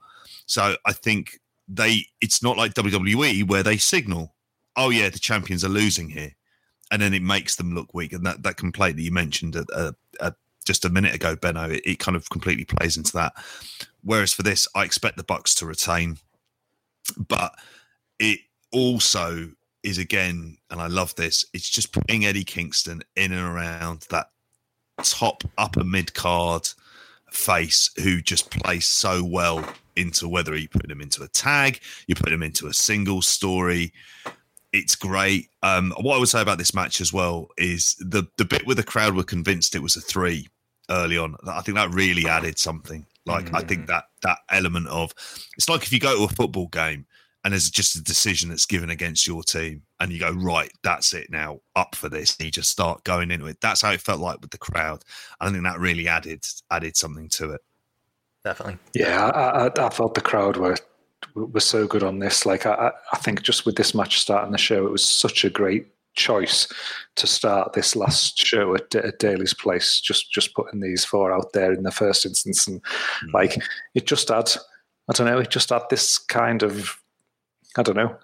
So 0.45 0.75
I 0.85 0.93
think 0.93 1.39
they, 1.67 2.05
it's 2.21 2.43
not 2.43 2.57
like 2.57 2.73
WWE 2.73 3.47
where 3.47 3.63
they 3.63 3.77
signal, 3.77 4.35
oh 4.75 4.89
yeah, 4.89 5.09
the 5.09 5.19
champions 5.19 5.63
are 5.65 5.69
losing 5.69 6.09
here. 6.09 6.33
And 6.89 7.01
then 7.01 7.13
it 7.13 7.21
makes 7.21 7.57
them 7.57 7.75
look 7.75 7.93
weak. 7.93 8.13
And 8.13 8.25
that, 8.25 8.43
that 8.43 8.55
complaint 8.55 8.95
that 8.95 9.03
you 9.03 9.11
mentioned 9.11 9.57
uh, 9.57 9.91
uh, 10.21 10.31
just 10.65 10.85
a 10.85 10.89
minute 10.89 11.13
ago, 11.13 11.35
Benno, 11.35 11.69
it, 11.69 11.81
it 11.85 11.99
kind 11.99 12.15
of 12.15 12.29
completely 12.29 12.63
plays 12.63 12.95
into 12.95 13.11
that. 13.13 13.33
Whereas 14.03 14.33
for 14.33 14.43
this, 14.43 14.67
I 14.73 14.83
expect 14.85 15.17
the 15.17 15.23
Bucks 15.23 15.53
to 15.55 15.65
retain, 15.65 16.17
but 17.17 17.53
it 18.19 18.39
also 18.71 19.49
is 19.87 19.97
again, 19.97 20.57
and 20.69 20.81
I 20.81 20.87
love 20.87 21.15
this, 21.15 21.45
it's 21.53 21.69
just 21.69 21.93
putting 21.93 22.25
Eddie 22.25 22.43
Kingston 22.43 23.01
in 23.15 23.31
and 23.31 23.41
around 23.41 24.05
that 24.09 24.31
top 25.03 25.43
upper 25.57 25.83
mid 25.83 26.13
card 26.13 26.67
face 27.31 27.89
who 28.03 28.21
just 28.21 28.51
plays 28.51 28.85
so 28.85 29.23
well 29.23 29.65
into 29.95 30.27
whether 30.27 30.55
you 30.55 30.67
put 30.67 30.89
him 30.91 31.01
into 31.01 31.23
a 31.23 31.27
tag, 31.29 31.79
you 32.07 32.15
put 32.15 32.33
him 32.33 32.43
into 32.43 32.67
a 32.67 32.73
single 32.73 33.21
story. 33.21 33.93
It's 34.73 34.95
great. 34.95 35.49
Um, 35.63 35.93
what 36.01 36.15
I 36.15 36.19
would 36.19 36.29
say 36.29 36.41
about 36.41 36.57
this 36.57 36.73
match 36.73 36.99
as 36.99 37.13
well 37.13 37.47
is 37.57 37.95
the 37.99 38.27
the 38.37 38.45
bit 38.45 38.67
where 38.67 38.75
the 38.75 38.83
crowd 38.83 39.15
were 39.15 39.23
convinced 39.23 39.75
it 39.75 39.81
was 39.81 39.95
a 39.95 40.01
three 40.01 40.47
early 40.89 41.17
on. 41.17 41.35
I 41.47 41.61
think 41.61 41.75
that 41.75 41.93
really 41.93 42.27
added 42.27 42.59
something. 42.59 43.05
Like 43.25 43.45
mm-hmm. 43.45 43.55
I 43.55 43.61
think 43.61 43.83
mm. 43.83 43.87
that 43.87 44.05
that 44.23 44.39
element 44.49 44.87
of 44.87 45.13
it's 45.55 45.69
like 45.69 45.83
if 45.83 45.93
you 45.93 45.99
go 45.99 46.17
to 46.17 46.23
a 46.23 46.35
football 46.35 46.67
game 46.67 47.05
and 47.47 47.53
there's 47.53 47.69
just 47.69 47.95
a 47.95 48.03
decision 48.03 48.49
that's 48.49 48.65
given 48.65 48.89
against 48.89 49.25
your 49.25 49.41
team, 49.41 49.81
and 50.01 50.11
you 50.11 50.19
go, 50.19 50.31
right, 50.31 50.69
that's 50.83 51.13
it 51.13 51.29
now, 51.29 51.61
up 51.77 51.95
for 51.95 52.09
this. 52.09 52.35
And 52.35 52.43
you 52.43 52.51
just 52.51 52.69
start 52.69 53.05
going 53.05 53.31
into 53.31 53.45
it. 53.45 53.61
That's 53.61 53.81
how 53.81 53.91
it 53.91 54.01
felt 54.01 54.19
like 54.19 54.41
with 54.41 54.51
the 54.51 54.57
crowd. 54.57 55.05
I 55.39 55.49
think 55.49 55.63
that 55.63 55.79
really 55.79 56.09
added 56.09 56.45
added 56.69 56.97
something 56.97 57.29
to 57.29 57.51
it. 57.51 57.61
Definitely. 58.43 58.79
Yeah, 58.93 59.27
I, 59.27 59.67
I, 59.67 59.85
I 59.85 59.89
felt 59.89 60.13
the 60.13 60.19
crowd 60.19 60.57
were 60.57 60.75
were 61.35 61.61
so 61.61 61.87
good 61.87 62.03
on 62.03 62.19
this. 62.19 62.45
Like 62.45 62.65
I, 62.65 62.91
I 63.13 63.17
think 63.19 63.43
just 63.43 63.65
with 63.65 63.77
this 63.77 63.95
match 63.95 64.19
starting 64.19 64.51
the 64.51 64.57
show, 64.57 64.85
it 64.85 64.91
was 64.91 65.05
such 65.05 65.45
a 65.45 65.49
great 65.49 65.87
choice 66.15 66.67
to 67.15 67.27
start 67.27 67.71
this 67.71 67.95
last 67.95 68.37
show 68.37 68.75
at, 68.75 68.93
at 68.93 69.19
Daily's 69.19 69.53
place. 69.53 70.01
Just 70.01 70.33
just 70.33 70.53
putting 70.53 70.81
these 70.81 71.05
four 71.05 71.31
out 71.31 71.53
there 71.53 71.71
in 71.71 71.83
the 71.83 71.91
first 71.91 72.25
instance, 72.25 72.67
and 72.67 72.83
mm. 72.83 73.33
like 73.33 73.57
it 73.95 74.05
just 74.05 74.27
had, 74.27 74.51
I 75.07 75.13
don't 75.13 75.27
know, 75.27 75.39
it 75.39 75.49
just 75.49 75.69
had 75.69 75.83
this 75.89 76.17
kind 76.17 76.61
of 76.61 76.99
I 77.77 77.83
don't 77.83 77.95
know, 77.95 78.17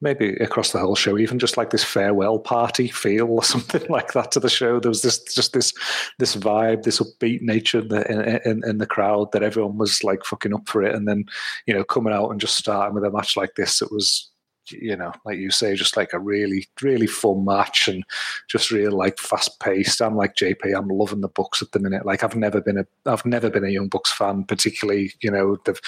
maybe 0.00 0.34
across 0.34 0.72
the 0.72 0.78
whole 0.78 0.94
show, 0.94 1.16
even 1.18 1.38
just 1.38 1.56
like 1.56 1.70
this 1.70 1.82
farewell 1.82 2.38
party 2.38 2.88
feel 2.88 3.30
or 3.30 3.42
something 3.44 3.82
like 3.88 4.12
that 4.12 4.30
to 4.32 4.40
the 4.40 4.50
show. 4.50 4.78
There 4.78 4.90
was 4.90 5.02
this 5.02 5.22
just 5.34 5.52
this 5.52 5.72
this 6.18 6.36
vibe, 6.36 6.82
this 6.82 7.00
upbeat 7.00 7.40
nature 7.40 7.80
in 7.80 7.88
the, 7.88 8.48
in, 8.48 8.62
in 8.68 8.78
the 8.78 8.86
crowd 8.86 9.32
that 9.32 9.42
everyone 9.42 9.78
was 9.78 10.04
like 10.04 10.24
fucking 10.24 10.54
up 10.54 10.68
for 10.68 10.82
it, 10.82 10.94
and 10.94 11.08
then 11.08 11.24
you 11.66 11.74
know 11.74 11.84
coming 11.84 12.12
out 12.12 12.30
and 12.30 12.40
just 12.40 12.56
starting 12.56 12.94
with 12.94 13.04
a 13.04 13.10
match 13.10 13.36
like 13.36 13.54
this, 13.54 13.80
it 13.80 13.90
was 13.90 14.30
you 14.70 14.96
know, 14.96 15.12
like 15.24 15.38
you 15.38 15.50
say, 15.50 15.74
just 15.74 15.96
like 15.96 16.12
a 16.12 16.18
really, 16.18 16.66
really 16.82 17.06
fun 17.06 17.44
match 17.44 17.88
and 17.88 18.04
just 18.48 18.70
real 18.70 18.92
like 18.92 19.18
fast 19.18 19.60
paced. 19.60 20.00
I'm 20.00 20.16
like 20.16 20.36
JP. 20.36 20.76
I'm 20.76 20.88
loving 20.88 21.20
the 21.20 21.28
Bucks 21.28 21.62
at 21.62 21.72
the 21.72 21.80
minute. 21.80 22.06
Like 22.06 22.22
I've 22.22 22.36
never 22.36 22.60
been 22.60 22.78
a, 22.78 22.86
I've 23.06 23.26
never 23.26 23.50
been 23.50 23.64
a 23.64 23.70
Young 23.70 23.88
Bucks 23.88 24.12
fan, 24.12 24.44
particularly. 24.44 25.12
You 25.20 25.30
know, 25.30 25.56
they've, 25.64 25.80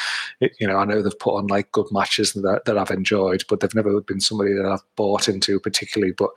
you 0.61 0.66
know, 0.66 0.77
I 0.77 0.85
know 0.85 1.03
they've 1.03 1.19
put 1.19 1.36
on 1.36 1.47
like 1.47 1.73
good 1.73 1.86
matches 1.90 2.32
that 2.32 2.62
that 2.65 2.78
I've 2.78 2.90
enjoyed, 2.90 3.44
but 3.48 3.61
they've 3.61 3.74
never 3.74 4.01
been 4.01 4.20
somebody 4.20 4.53
that 4.55 4.66
I've 4.66 4.85
bought 4.97 5.28
into 5.28 5.61
particularly. 5.61 6.12
But 6.12 6.31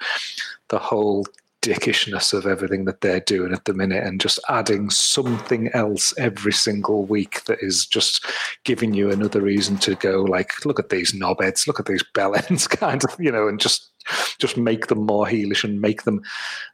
the 0.69 0.79
whole 0.79 1.25
dickishness 1.61 2.33
of 2.33 2.45
everything 2.45 2.85
that 2.85 3.01
they're 3.01 3.19
doing 3.19 3.53
at 3.53 3.65
the 3.65 3.73
minute 3.73 4.03
and 4.03 4.21
just 4.21 4.39
adding 4.47 4.89
something 4.89 5.69
else 5.73 6.13
every 6.17 6.53
single 6.53 7.05
week 7.05 7.43
that 7.45 7.57
is 7.61 7.85
just 7.85 8.25
giving 8.63 8.93
you 8.93 9.11
another 9.11 9.41
reason 9.41 9.77
to 9.77 9.95
go 9.95 10.23
like 10.23 10.65
look 10.65 10.79
at 10.79 10.89
these 10.89 11.11
knobheads 11.11 11.67
look 11.67 11.79
at 11.79 11.85
these 11.85 12.03
bellends 12.15 12.69
kind 12.79 13.03
of 13.03 13.13
you 13.19 13.31
know 13.31 13.47
and 13.47 13.59
just 13.59 13.91
just 14.39 14.57
make 14.57 14.87
them 14.87 15.05
more 15.05 15.25
heelish 15.25 15.63
and 15.63 15.81
make 15.81 16.03
them 16.03 16.21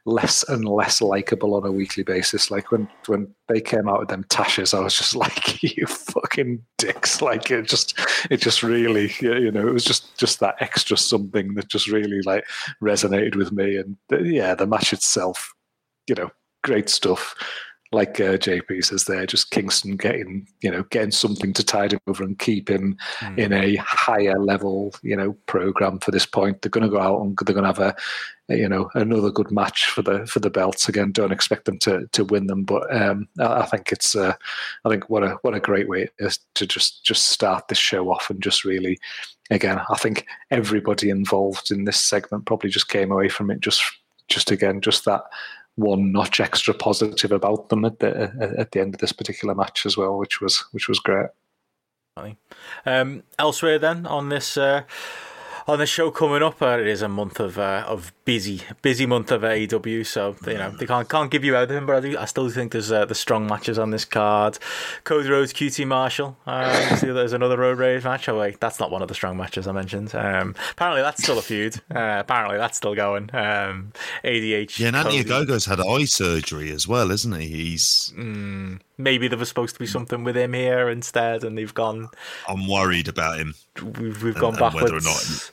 less 0.04 0.42
and 0.48 0.64
less 0.64 1.00
likable 1.00 1.54
on 1.54 1.66
a 1.66 1.72
weekly 1.72 2.02
basis. 2.02 2.50
Like 2.50 2.70
when 2.70 2.88
when 3.06 3.34
they 3.48 3.60
came 3.60 3.88
out 3.88 4.00
with 4.00 4.08
them 4.08 4.24
tashes, 4.24 4.74
I 4.74 4.80
was 4.80 4.96
just 4.96 5.16
like, 5.24 5.62
"You 5.62 5.86
fucking 5.86 6.62
dicks!" 6.78 7.22
Like 7.22 7.50
it 7.50 7.66
just 7.66 7.98
it 8.30 8.38
just 8.38 8.62
really 8.62 9.12
you 9.20 9.50
know 9.50 9.66
it 9.66 9.72
was 9.72 9.84
just 9.84 10.16
just 10.18 10.40
that 10.40 10.56
extra 10.60 10.96
something 10.96 11.54
that 11.54 11.68
just 11.68 11.88
really 11.88 12.22
like 12.22 12.44
resonated 12.82 13.36
with 13.36 13.52
me. 13.52 13.76
And 13.76 13.96
yeah, 14.10 14.54
the 14.54 14.66
match 14.66 14.92
itself, 14.92 15.54
you 16.08 16.14
know, 16.14 16.30
great 16.62 16.88
stuff 16.88 17.34
like 17.96 18.20
uh, 18.20 18.36
JP 18.36 18.84
says 18.84 19.06
there, 19.06 19.24
just 19.26 19.50
Kingston 19.50 19.96
getting 19.96 20.46
you 20.60 20.70
know 20.70 20.82
getting 20.90 21.10
something 21.10 21.54
to 21.54 21.64
tide 21.64 21.94
him 21.94 22.00
over 22.06 22.22
and 22.22 22.38
keep 22.38 22.68
him 22.68 22.96
mm. 23.20 23.38
in 23.38 23.54
a 23.54 23.76
higher 23.76 24.38
level 24.38 24.94
you 25.02 25.16
know 25.16 25.32
program 25.46 25.98
for 25.98 26.10
this 26.10 26.26
point. 26.26 26.60
They're 26.60 26.70
going 26.70 26.84
to 26.84 26.90
go 26.90 27.00
out 27.00 27.22
and 27.22 27.36
they're 27.44 27.54
going 27.54 27.64
to 27.64 27.68
have 27.68 27.78
a 27.78 27.96
you 28.54 28.68
know 28.68 28.90
another 28.94 29.30
good 29.30 29.50
match 29.50 29.86
for 29.86 30.02
the 30.02 30.26
for 30.26 30.40
the 30.40 30.50
belts 30.50 30.90
again. 30.90 31.10
Don't 31.10 31.32
expect 31.32 31.64
them 31.64 31.78
to 31.80 32.06
to 32.12 32.24
win 32.26 32.48
them, 32.48 32.64
but 32.64 32.94
um, 32.94 33.28
I, 33.40 33.62
I 33.62 33.66
think 33.66 33.90
it's 33.90 34.14
uh, 34.14 34.34
I 34.84 34.88
think 34.90 35.08
what 35.08 35.24
a 35.24 35.38
what 35.40 35.54
a 35.54 35.60
great 35.60 35.88
way 35.88 36.08
to 36.20 36.66
just 36.66 37.02
just 37.02 37.28
start 37.28 37.68
this 37.68 37.78
show 37.78 38.10
off 38.12 38.28
and 38.28 38.42
just 38.42 38.62
really 38.62 38.98
again 39.50 39.80
I 39.88 39.96
think 39.96 40.26
everybody 40.50 41.08
involved 41.08 41.70
in 41.70 41.84
this 41.84 42.00
segment 42.00 42.44
probably 42.44 42.68
just 42.68 42.88
came 42.88 43.10
away 43.10 43.30
from 43.30 43.50
it 43.50 43.60
just 43.60 43.82
just 44.28 44.50
again 44.50 44.80
just 44.80 45.04
that 45.06 45.22
one 45.76 46.10
notch 46.10 46.40
extra 46.40 46.74
positive 46.74 47.32
about 47.32 47.68
them 47.68 47.84
at 47.84 48.00
the 48.00 48.54
at 48.58 48.72
the 48.72 48.80
end 48.80 48.94
of 48.94 49.00
this 49.00 49.12
particular 49.12 49.54
match 49.54 49.86
as 49.86 49.96
well, 49.96 50.18
which 50.18 50.40
was 50.40 50.64
which 50.72 50.88
was 50.88 50.98
great. 50.98 51.28
Um, 52.86 53.24
elsewhere, 53.38 53.78
then 53.78 54.06
on 54.06 54.30
this 54.30 54.56
uh, 54.56 54.82
on 55.66 55.78
the 55.78 55.86
show 55.86 56.10
coming 56.10 56.42
up. 56.42 56.60
Uh, 56.62 56.78
it 56.78 56.86
is 56.86 57.02
a 57.02 57.08
month 57.08 57.40
of 57.40 57.58
uh, 57.58 57.84
of 57.86 58.12
busy, 58.24 58.62
busy 58.82 59.06
month 59.06 59.30
of 59.32 59.42
AEW. 59.42 60.06
So 60.06 60.36
you 60.46 60.54
know 60.54 60.70
they 60.70 60.86
can't 60.86 61.08
can't 61.08 61.30
give 61.30 61.44
you 61.44 61.56
everything, 61.56 61.86
but 61.86 61.96
I, 61.96 62.00
do, 62.00 62.18
I 62.18 62.24
still 62.26 62.48
think 62.48 62.72
there's 62.72 62.92
uh, 62.92 63.04
the 63.04 63.14
strong 63.14 63.46
matches 63.46 63.78
on 63.78 63.90
this 63.90 64.04
card. 64.04 64.58
Cody 65.04 65.28
Rhodes, 65.28 65.52
QT 65.52 65.86
Marshall. 65.86 66.36
Uh, 66.46 66.96
see, 66.96 67.10
there's 67.10 67.32
another 67.32 67.56
Road 67.56 67.78
Rage 67.78 68.04
match. 68.04 68.28
Oh 68.28 68.38
wait, 68.38 68.60
that's 68.60 68.80
not 68.80 68.90
one 68.90 69.02
of 69.02 69.08
the 69.08 69.14
strong 69.14 69.36
matches 69.36 69.66
I 69.66 69.72
mentioned. 69.72 70.14
Um, 70.14 70.54
apparently 70.72 71.02
that's 71.02 71.22
still 71.22 71.38
a 71.38 71.42
feud. 71.42 71.76
Uh, 71.94 72.16
apparently 72.18 72.58
that's 72.58 72.76
still 72.76 72.94
going. 72.94 73.30
Um, 73.34 73.92
ADH. 74.24 74.78
Yeah, 74.78 74.88
and 74.88 74.96
Anthony 74.96 75.24
Ogogo's 75.24 75.66
had 75.66 75.80
eye 75.80 76.04
surgery 76.04 76.70
as 76.70 76.86
well, 76.86 77.10
isn't 77.10 77.40
he? 77.40 77.48
He's. 77.48 78.12
Mm, 78.16 78.80
maybe 78.98 79.28
there 79.28 79.38
was 79.38 79.48
supposed 79.48 79.74
to 79.74 79.80
be 79.80 79.86
something 79.86 80.24
with 80.24 80.36
him 80.36 80.52
here 80.52 80.88
instead, 80.88 81.44
and 81.44 81.56
they've 81.56 81.74
gone. 81.74 82.08
I'm 82.48 82.68
worried 82.68 83.08
about 83.08 83.38
him. 83.38 83.54
We've, 83.82 84.22
we've 84.22 84.34
gone 84.34 84.54
and, 84.54 84.58
backwards. 84.58 84.90
And 84.90 84.92
whether 84.92 84.96
or 84.96 85.00
not 85.00 85.50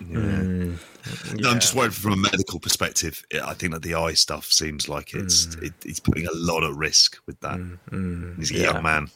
yeah. 0.00 0.16
Mm, 0.18 0.78
yeah. 1.26 1.34
No, 1.34 1.50
I'm 1.50 1.60
just 1.60 1.74
worried 1.74 1.94
from 1.94 2.12
a 2.12 2.16
medical 2.16 2.60
perspective. 2.60 3.24
I 3.44 3.54
think 3.54 3.72
that 3.72 3.82
the 3.82 3.94
eye 3.94 4.14
stuff 4.14 4.46
seems 4.46 4.88
like 4.88 5.14
it's 5.14 5.46
mm. 5.46 5.64
it, 5.64 5.72
he's 5.82 6.00
putting 6.00 6.26
a 6.26 6.32
lot 6.32 6.62
at 6.64 6.74
risk 6.74 7.18
with 7.26 7.40
that. 7.40 7.58
Mm, 7.58 7.78
mm 7.90 8.38
he's 8.38 8.50
a 8.50 8.54
yeah. 8.54 8.72
young 8.72 8.82
man. 8.82 9.08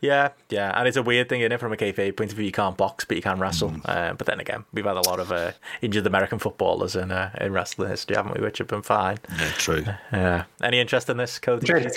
Yeah, 0.00 0.30
yeah, 0.50 0.72
and 0.78 0.86
it's 0.86 0.96
a 0.96 1.02
weird 1.02 1.28
thing, 1.28 1.40
in 1.40 1.52
it? 1.52 1.60
From 1.60 1.72
a 1.72 1.76
kayfabe 1.76 2.16
point 2.16 2.30
of 2.30 2.36
view, 2.36 2.46
you 2.46 2.52
can't 2.52 2.76
box, 2.76 3.04
but 3.04 3.16
you 3.16 3.22
can 3.22 3.38
wrestle. 3.38 3.70
Mm. 3.70 3.80
Uh, 3.84 4.12
but 4.14 4.26
then 4.26 4.40
again, 4.40 4.64
we've 4.72 4.84
had 4.84 4.96
a 4.96 5.08
lot 5.08 5.20
of 5.20 5.32
uh, 5.32 5.52
injured 5.82 6.06
American 6.06 6.38
footballers 6.38 6.96
in 6.96 7.10
uh, 7.10 7.30
in 7.40 7.52
wrestling 7.52 7.90
history, 7.90 8.16
haven't 8.16 8.34
we? 8.34 8.42
Which 8.42 8.58
have 8.58 8.68
been 8.68 8.82
fine. 8.82 9.18
Yeah, 9.38 9.50
true. 9.52 9.84
Yeah. 10.12 10.44
Any 10.62 10.80
interest 10.80 11.08
in 11.08 11.16
this, 11.16 11.38
Cody? 11.38 11.66
Jake, 11.66 11.94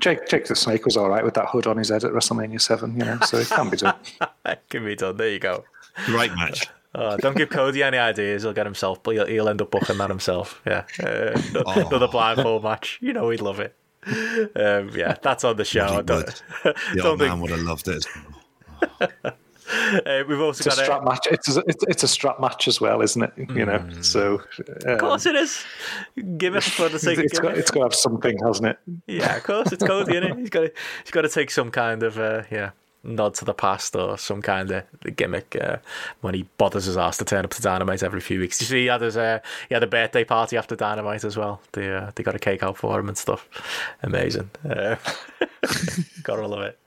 Jake, 0.00 0.28
Jake, 0.28 0.46
the 0.46 0.56
Snake 0.56 0.84
was 0.84 0.96
all 0.96 1.08
right 1.08 1.24
with 1.24 1.34
that 1.34 1.46
hood 1.46 1.66
on 1.66 1.76
his 1.76 1.90
head 1.90 2.04
at 2.04 2.12
WrestleMania 2.12 2.60
Seven, 2.60 2.96
you 2.96 3.04
know, 3.04 3.18
so 3.26 3.38
it 3.38 3.48
can 3.48 3.70
be 3.70 3.76
done. 3.76 3.96
it 4.46 4.62
can 4.68 4.84
be 4.84 4.96
done. 4.96 5.16
There 5.16 5.28
you 5.28 5.38
go. 5.38 5.64
Great 6.06 6.32
match. 6.34 6.68
Oh, 6.92 7.16
don't 7.18 7.36
give 7.36 7.50
Cody 7.50 7.84
any 7.84 7.98
ideas. 7.98 8.42
He'll 8.42 8.52
get 8.52 8.66
himself, 8.66 9.00
but 9.04 9.12
he'll, 9.12 9.26
he'll 9.26 9.48
end 9.48 9.62
up 9.62 9.70
booking 9.70 9.96
that 9.98 10.10
himself. 10.10 10.60
Yeah, 10.66 10.82
uh, 11.00 11.40
oh. 11.64 11.86
another 11.86 12.08
blindfold 12.08 12.64
match. 12.64 12.98
You 13.00 13.12
know 13.12 13.30
he'd 13.30 13.40
love 13.40 13.60
it. 13.60 13.76
Um, 14.56 14.90
yeah, 14.94 15.16
that's 15.22 15.44
on 15.44 15.56
the 15.56 15.64
show. 15.64 16.02
Don't, 16.02 16.26
the 16.64 16.74
don't 16.96 17.18
think... 17.18 17.30
man 17.30 17.40
would 17.40 17.50
have 17.50 17.60
loved 17.60 17.88
it. 17.88 18.06
Uh, 19.72 20.24
we've 20.28 20.40
also 20.40 20.64
it's 20.64 20.66
got 20.66 20.78
a 20.78 20.84
strap 20.84 21.02
a... 21.02 21.04
match. 21.04 21.28
It's 21.30 21.56
a, 21.56 21.62
it's 21.66 22.02
a 22.02 22.08
strap 22.08 22.40
match 22.40 22.66
as 22.66 22.80
well, 22.80 23.02
isn't 23.02 23.22
it? 23.22 23.32
You 23.36 23.64
know, 23.64 23.78
mm. 23.78 24.04
so 24.04 24.42
um, 24.84 24.94
of 24.94 24.98
course 24.98 25.26
it 25.26 25.36
is. 25.36 25.64
Give 26.38 26.56
it 26.56 26.64
for 26.64 26.88
the 26.88 26.98
sake 26.98 27.18
it's 27.18 27.38
of 27.38 27.44
got, 27.44 27.56
it's 27.56 27.70
got 27.70 27.78
to 27.78 27.84
have 27.84 27.94
something, 27.94 28.36
hasn't 28.44 28.66
it? 28.66 28.78
Yeah, 29.06 29.36
of 29.36 29.44
course 29.44 29.70
it's 29.70 29.84
Cody, 29.84 30.16
isn't 30.16 30.24
it? 30.24 30.38
He's 30.38 30.50
got 30.50 30.60
to, 30.62 30.72
he's 31.04 31.10
got 31.12 31.22
to 31.22 31.28
take 31.28 31.52
some 31.52 31.70
kind 31.70 32.02
of 32.02 32.18
uh, 32.18 32.42
yeah 32.50 32.70
nod 33.02 33.34
to 33.34 33.44
the 33.44 33.54
past 33.54 33.96
or 33.96 34.18
some 34.18 34.42
kind 34.42 34.70
of 34.70 34.84
gimmick 35.16 35.56
uh, 35.60 35.76
when 36.20 36.34
he 36.34 36.42
bothers 36.58 36.84
his 36.84 36.96
ass 36.96 37.16
to 37.18 37.24
turn 37.24 37.44
up 37.44 37.50
to 37.50 37.62
Dynamite 37.62 38.02
every 38.02 38.20
few 38.20 38.40
weeks. 38.40 38.60
You 38.60 38.66
see, 38.66 38.80
he 38.82 38.86
had 38.86 39.00
his 39.00 39.16
uh, 39.16 39.40
he 39.68 39.74
had 39.74 39.82
a 39.82 39.86
birthday 39.86 40.24
party 40.24 40.56
after 40.56 40.76
Dynamite 40.76 41.24
as 41.24 41.36
well. 41.36 41.60
They 41.72 41.92
uh, 41.92 42.10
they 42.14 42.22
got 42.22 42.34
a 42.34 42.38
cake 42.38 42.62
out 42.62 42.76
for 42.76 42.98
him 42.98 43.08
and 43.08 43.16
stuff. 43.16 43.48
Amazing. 44.02 44.50
Uh, 44.68 44.96
gotta 46.22 46.46
love 46.46 46.62
it. 46.62 46.78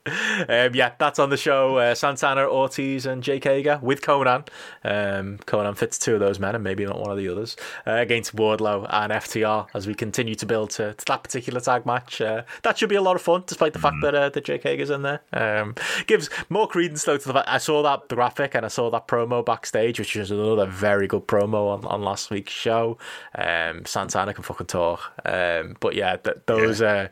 Um, 0.48 0.74
yeah, 0.74 0.92
that's 0.98 1.18
on 1.18 1.30
the 1.30 1.36
show. 1.36 1.78
Uh, 1.78 1.94
Santana, 1.94 2.42
Ortiz, 2.42 3.06
and 3.06 3.22
Jake 3.22 3.44
Hager 3.44 3.78
with 3.82 4.00
Konnan. 4.02 4.46
Um, 4.84 5.38
Konnan 5.38 5.76
fits 5.76 5.98
two 5.98 6.14
of 6.14 6.20
those 6.20 6.38
men 6.38 6.54
and 6.54 6.62
maybe 6.62 6.84
not 6.84 7.00
one 7.00 7.10
of 7.10 7.16
the 7.16 7.28
others 7.28 7.56
uh, 7.86 7.92
against 7.92 8.36
Wardlow 8.36 8.86
and 8.90 9.12
FTR 9.12 9.68
as 9.74 9.86
we 9.86 9.94
continue 9.94 10.34
to 10.34 10.46
build 10.46 10.70
to, 10.70 10.94
to 10.94 11.04
that 11.06 11.22
particular 11.22 11.60
tag 11.60 11.86
match. 11.86 12.18
that 12.18 12.78
should 12.78 12.88
be 12.88 12.94
a 12.94 13.02
lot 13.02 13.16
of 13.16 13.22
fun, 13.22 13.44
despite 13.46 13.72
the 13.72 13.78
fact 13.78 13.96
mm. 13.96 14.12
that 14.12 14.34
that 14.34 14.44
Jake 14.44 14.62
Hager's 14.62 14.90
in 14.90 15.02
there. 15.02 15.20
Um, 15.32 15.74
gives 16.06 16.30
more 16.48 16.66
credence 16.66 17.04
though 17.04 17.16
to 17.16 17.26
the 17.26 17.34
fact 17.34 17.48
I 17.48 17.58
saw 17.58 17.82
that 17.82 18.08
graphic 18.08 18.54
and 18.54 18.64
I 18.64 18.68
saw 18.68 18.90
that 18.90 19.08
promo 19.08 19.44
backstage, 19.44 19.98
which 19.98 20.16
was 20.16 20.30
another 20.30 20.66
very 20.66 21.06
good 21.06 21.26
promo 21.26 21.68
on, 21.68 21.84
on 21.84 22.02
last 22.02 22.30
week's 22.30 22.52
show. 22.52 22.98
Um, 23.34 23.84
Santana 23.84 24.34
can 24.34 24.44
fucking 24.44 24.66
talk, 24.66 25.12
um, 25.24 25.76
but 25.80 25.94
yeah, 25.94 26.16
th- 26.16 26.38
those 26.46 26.80
yeah. 26.80 27.08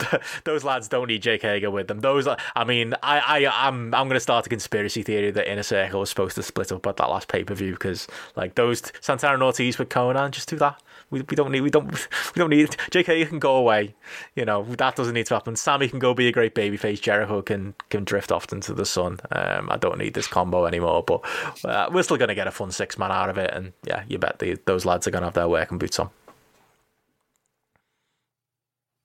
Uh, 0.00 0.18
those 0.44 0.64
lads 0.64 0.88
don't 0.88 1.08
need 1.08 1.22
Jake 1.22 1.42
Hager 1.42 1.70
with 1.70 1.88
them. 1.88 2.00
Those, 2.00 2.26
I 2.26 2.64
mean, 2.64 2.94
I, 3.02 3.18
I 3.20 3.68
I'm 3.68 3.94
I'm 3.94 4.08
gonna 4.08 4.20
start 4.20 4.46
a 4.46 4.48
conspiracy 4.48 5.02
theory 5.02 5.30
that 5.30 5.50
Inner 5.50 5.62
Circle 5.62 6.00
was 6.00 6.10
supposed 6.10 6.36
to 6.36 6.42
split 6.42 6.72
up 6.72 6.86
at 6.86 6.96
that 6.96 7.10
last 7.10 7.28
pay 7.28 7.44
per 7.44 7.54
view 7.54 7.72
because 7.72 8.06
like 8.36 8.54
those 8.54 8.82
Santana 9.00 9.34
and 9.34 9.42
Ortiz 9.42 9.78
with 9.78 9.88
Konnan, 9.88 10.30
just 10.30 10.48
do 10.48 10.56
that. 10.56 10.80
We, 11.10 11.22
we 11.22 11.36
don't 11.36 11.50
need 11.50 11.62
we 11.62 11.70
don't 11.70 11.90
we 12.34 12.38
don't 12.38 12.50
need 12.50 12.70
JK 12.90 13.18
you 13.18 13.26
can 13.26 13.38
go 13.38 13.56
away. 13.56 13.94
You 14.34 14.44
know 14.44 14.64
that 14.64 14.96
doesn't 14.96 15.14
need 15.14 15.26
to 15.26 15.34
happen. 15.34 15.56
Sammy 15.56 15.88
can 15.88 15.98
go 15.98 16.14
be 16.14 16.28
a 16.28 16.32
great 16.32 16.54
babyface. 16.54 17.00
Jericho 17.00 17.42
can 17.42 17.74
can 17.88 18.04
drift 18.04 18.30
off 18.32 18.52
into 18.52 18.74
the 18.74 18.86
sun. 18.86 19.18
Um, 19.32 19.70
I 19.70 19.76
don't 19.76 19.98
need 19.98 20.14
this 20.14 20.26
combo 20.26 20.66
anymore. 20.66 21.02
But 21.02 21.22
uh, 21.64 21.90
we're 21.92 22.02
still 22.02 22.16
going 22.16 22.28
to 22.28 22.34
get 22.34 22.46
a 22.46 22.52
fun 22.52 22.70
six 22.70 22.98
man 22.98 23.10
out 23.10 23.30
of 23.30 23.38
it. 23.38 23.50
And 23.52 23.72
yeah, 23.84 24.04
you 24.08 24.18
bet 24.18 24.38
the, 24.38 24.58
those 24.66 24.84
lads 24.84 25.06
are 25.06 25.10
going 25.10 25.22
to 25.22 25.26
have 25.26 25.34
their 25.34 25.48
working 25.48 25.78
boots 25.78 25.98
on. 25.98 26.10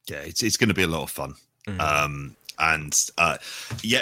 Yeah, 0.07 0.19
it's 0.19 0.43
it's 0.43 0.57
going 0.57 0.69
to 0.69 0.75
be 0.75 0.83
a 0.83 0.87
lot 0.87 1.03
of 1.03 1.09
fun. 1.09 1.35
Mm. 1.67 1.79
Um, 1.79 2.35
and 2.59 3.09
uh, 3.17 3.37
yeah, 3.81 4.01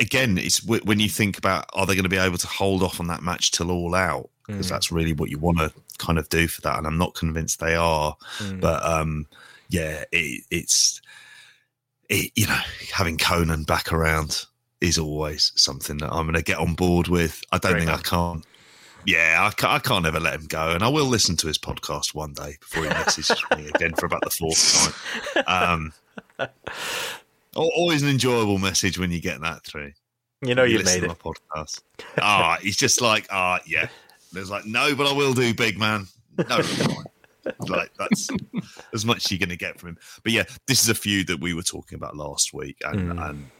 again, 0.00 0.38
it's 0.38 0.64
when 0.64 1.00
you 1.00 1.08
think 1.08 1.38
about 1.38 1.66
are 1.72 1.86
they 1.86 1.94
going 1.94 2.04
to 2.04 2.08
be 2.08 2.16
able 2.16 2.38
to 2.38 2.46
hold 2.46 2.82
off 2.82 3.00
on 3.00 3.06
that 3.08 3.22
match 3.22 3.50
till 3.50 3.70
all 3.70 3.94
out 3.94 4.30
because 4.46 4.66
mm. 4.66 4.70
that's 4.70 4.90
really 4.90 5.12
what 5.12 5.30
you 5.30 5.38
want 5.38 5.58
to 5.58 5.72
kind 5.98 6.18
of 6.18 6.28
do 6.28 6.48
for 6.48 6.60
that. 6.62 6.78
And 6.78 6.86
I'm 6.86 6.98
not 6.98 7.14
convinced 7.14 7.60
they 7.60 7.74
are, 7.74 8.16
mm. 8.38 8.60
but 8.60 8.84
um, 8.84 9.26
yeah, 9.68 10.04
it, 10.12 10.44
it's 10.50 11.00
it, 12.08 12.32
you 12.34 12.46
know 12.46 12.60
having 12.92 13.18
Konnan 13.18 13.66
back 13.66 13.92
around 13.92 14.46
is 14.80 14.98
always 14.98 15.52
something 15.56 15.98
that 15.98 16.12
I'm 16.12 16.24
going 16.24 16.34
to 16.34 16.42
get 16.42 16.58
on 16.58 16.74
board 16.74 17.08
with. 17.08 17.42
I 17.52 17.58
don't 17.58 17.78
think. 17.78 17.90
I 17.90 17.98
can't. 17.98 18.44
Yeah, 19.04 19.38
I 19.40 19.50
can't, 19.54 19.72
I 19.72 19.78
can't 19.78 20.06
ever 20.06 20.20
let 20.20 20.34
him 20.34 20.46
go, 20.46 20.70
and 20.70 20.82
I 20.82 20.88
will 20.88 21.06
listen 21.06 21.36
to 21.38 21.46
his 21.46 21.58
podcast 21.58 22.14
one 22.14 22.32
day 22.32 22.56
before 22.60 22.82
he 22.82 22.88
messages 22.90 23.42
me 23.56 23.68
again 23.68 23.94
for 23.94 24.06
about 24.06 24.22
the 24.22 24.30
fourth 24.30 24.92
time. 25.34 25.44
Um, 25.46 25.92
always 27.54 28.02
an 28.02 28.08
enjoyable 28.08 28.58
message 28.58 28.98
when 28.98 29.10
you 29.10 29.20
get 29.20 29.40
that 29.40 29.64
through. 29.64 29.92
You 30.42 30.54
know 30.54 30.64
you, 30.64 30.78
you 30.78 30.84
made 30.84 31.02
it. 31.02 31.10
podcast. 31.18 31.82
Ah, 32.20 32.56
oh, 32.56 32.62
he's 32.62 32.76
just 32.76 33.00
like, 33.00 33.26
ah, 33.30 33.58
oh, 33.58 33.64
yeah, 33.66 33.88
there's 34.32 34.50
like, 34.50 34.64
no, 34.66 34.94
but 34.94 35.06
I 35.06 35.12
will 35.12 35.34
do, 35.34 35.52
big 35.52 35.78
man. 35.78 36.06
No, 36.48 36.60
like 37.60 37.90
that's 37.98 38.28
as 38.92 39.04
much 39.04 39.24
as 39.24 39.30
you're 39.32 39.38
going 39.38 39.48
to 39.48 39.56
get 39.56 39.80
from 39.80 39.90
him. 39.90 39.98
But 40.22 40.32
yeah, 40.32 40.44
this 40.66 40.82
is 40.82 40.88
a 40.88 40.94
feud 40.94 41.26
that 41.26 41.40
we 41.40 41.54
were 41.54 41.62
talking 41.62 41.96
about 41.96 42.16
last 42.16 42.54
week, 42.54 42.76
and 42.84 43.12
mm. 43.12 43.28
and 43.28 43.50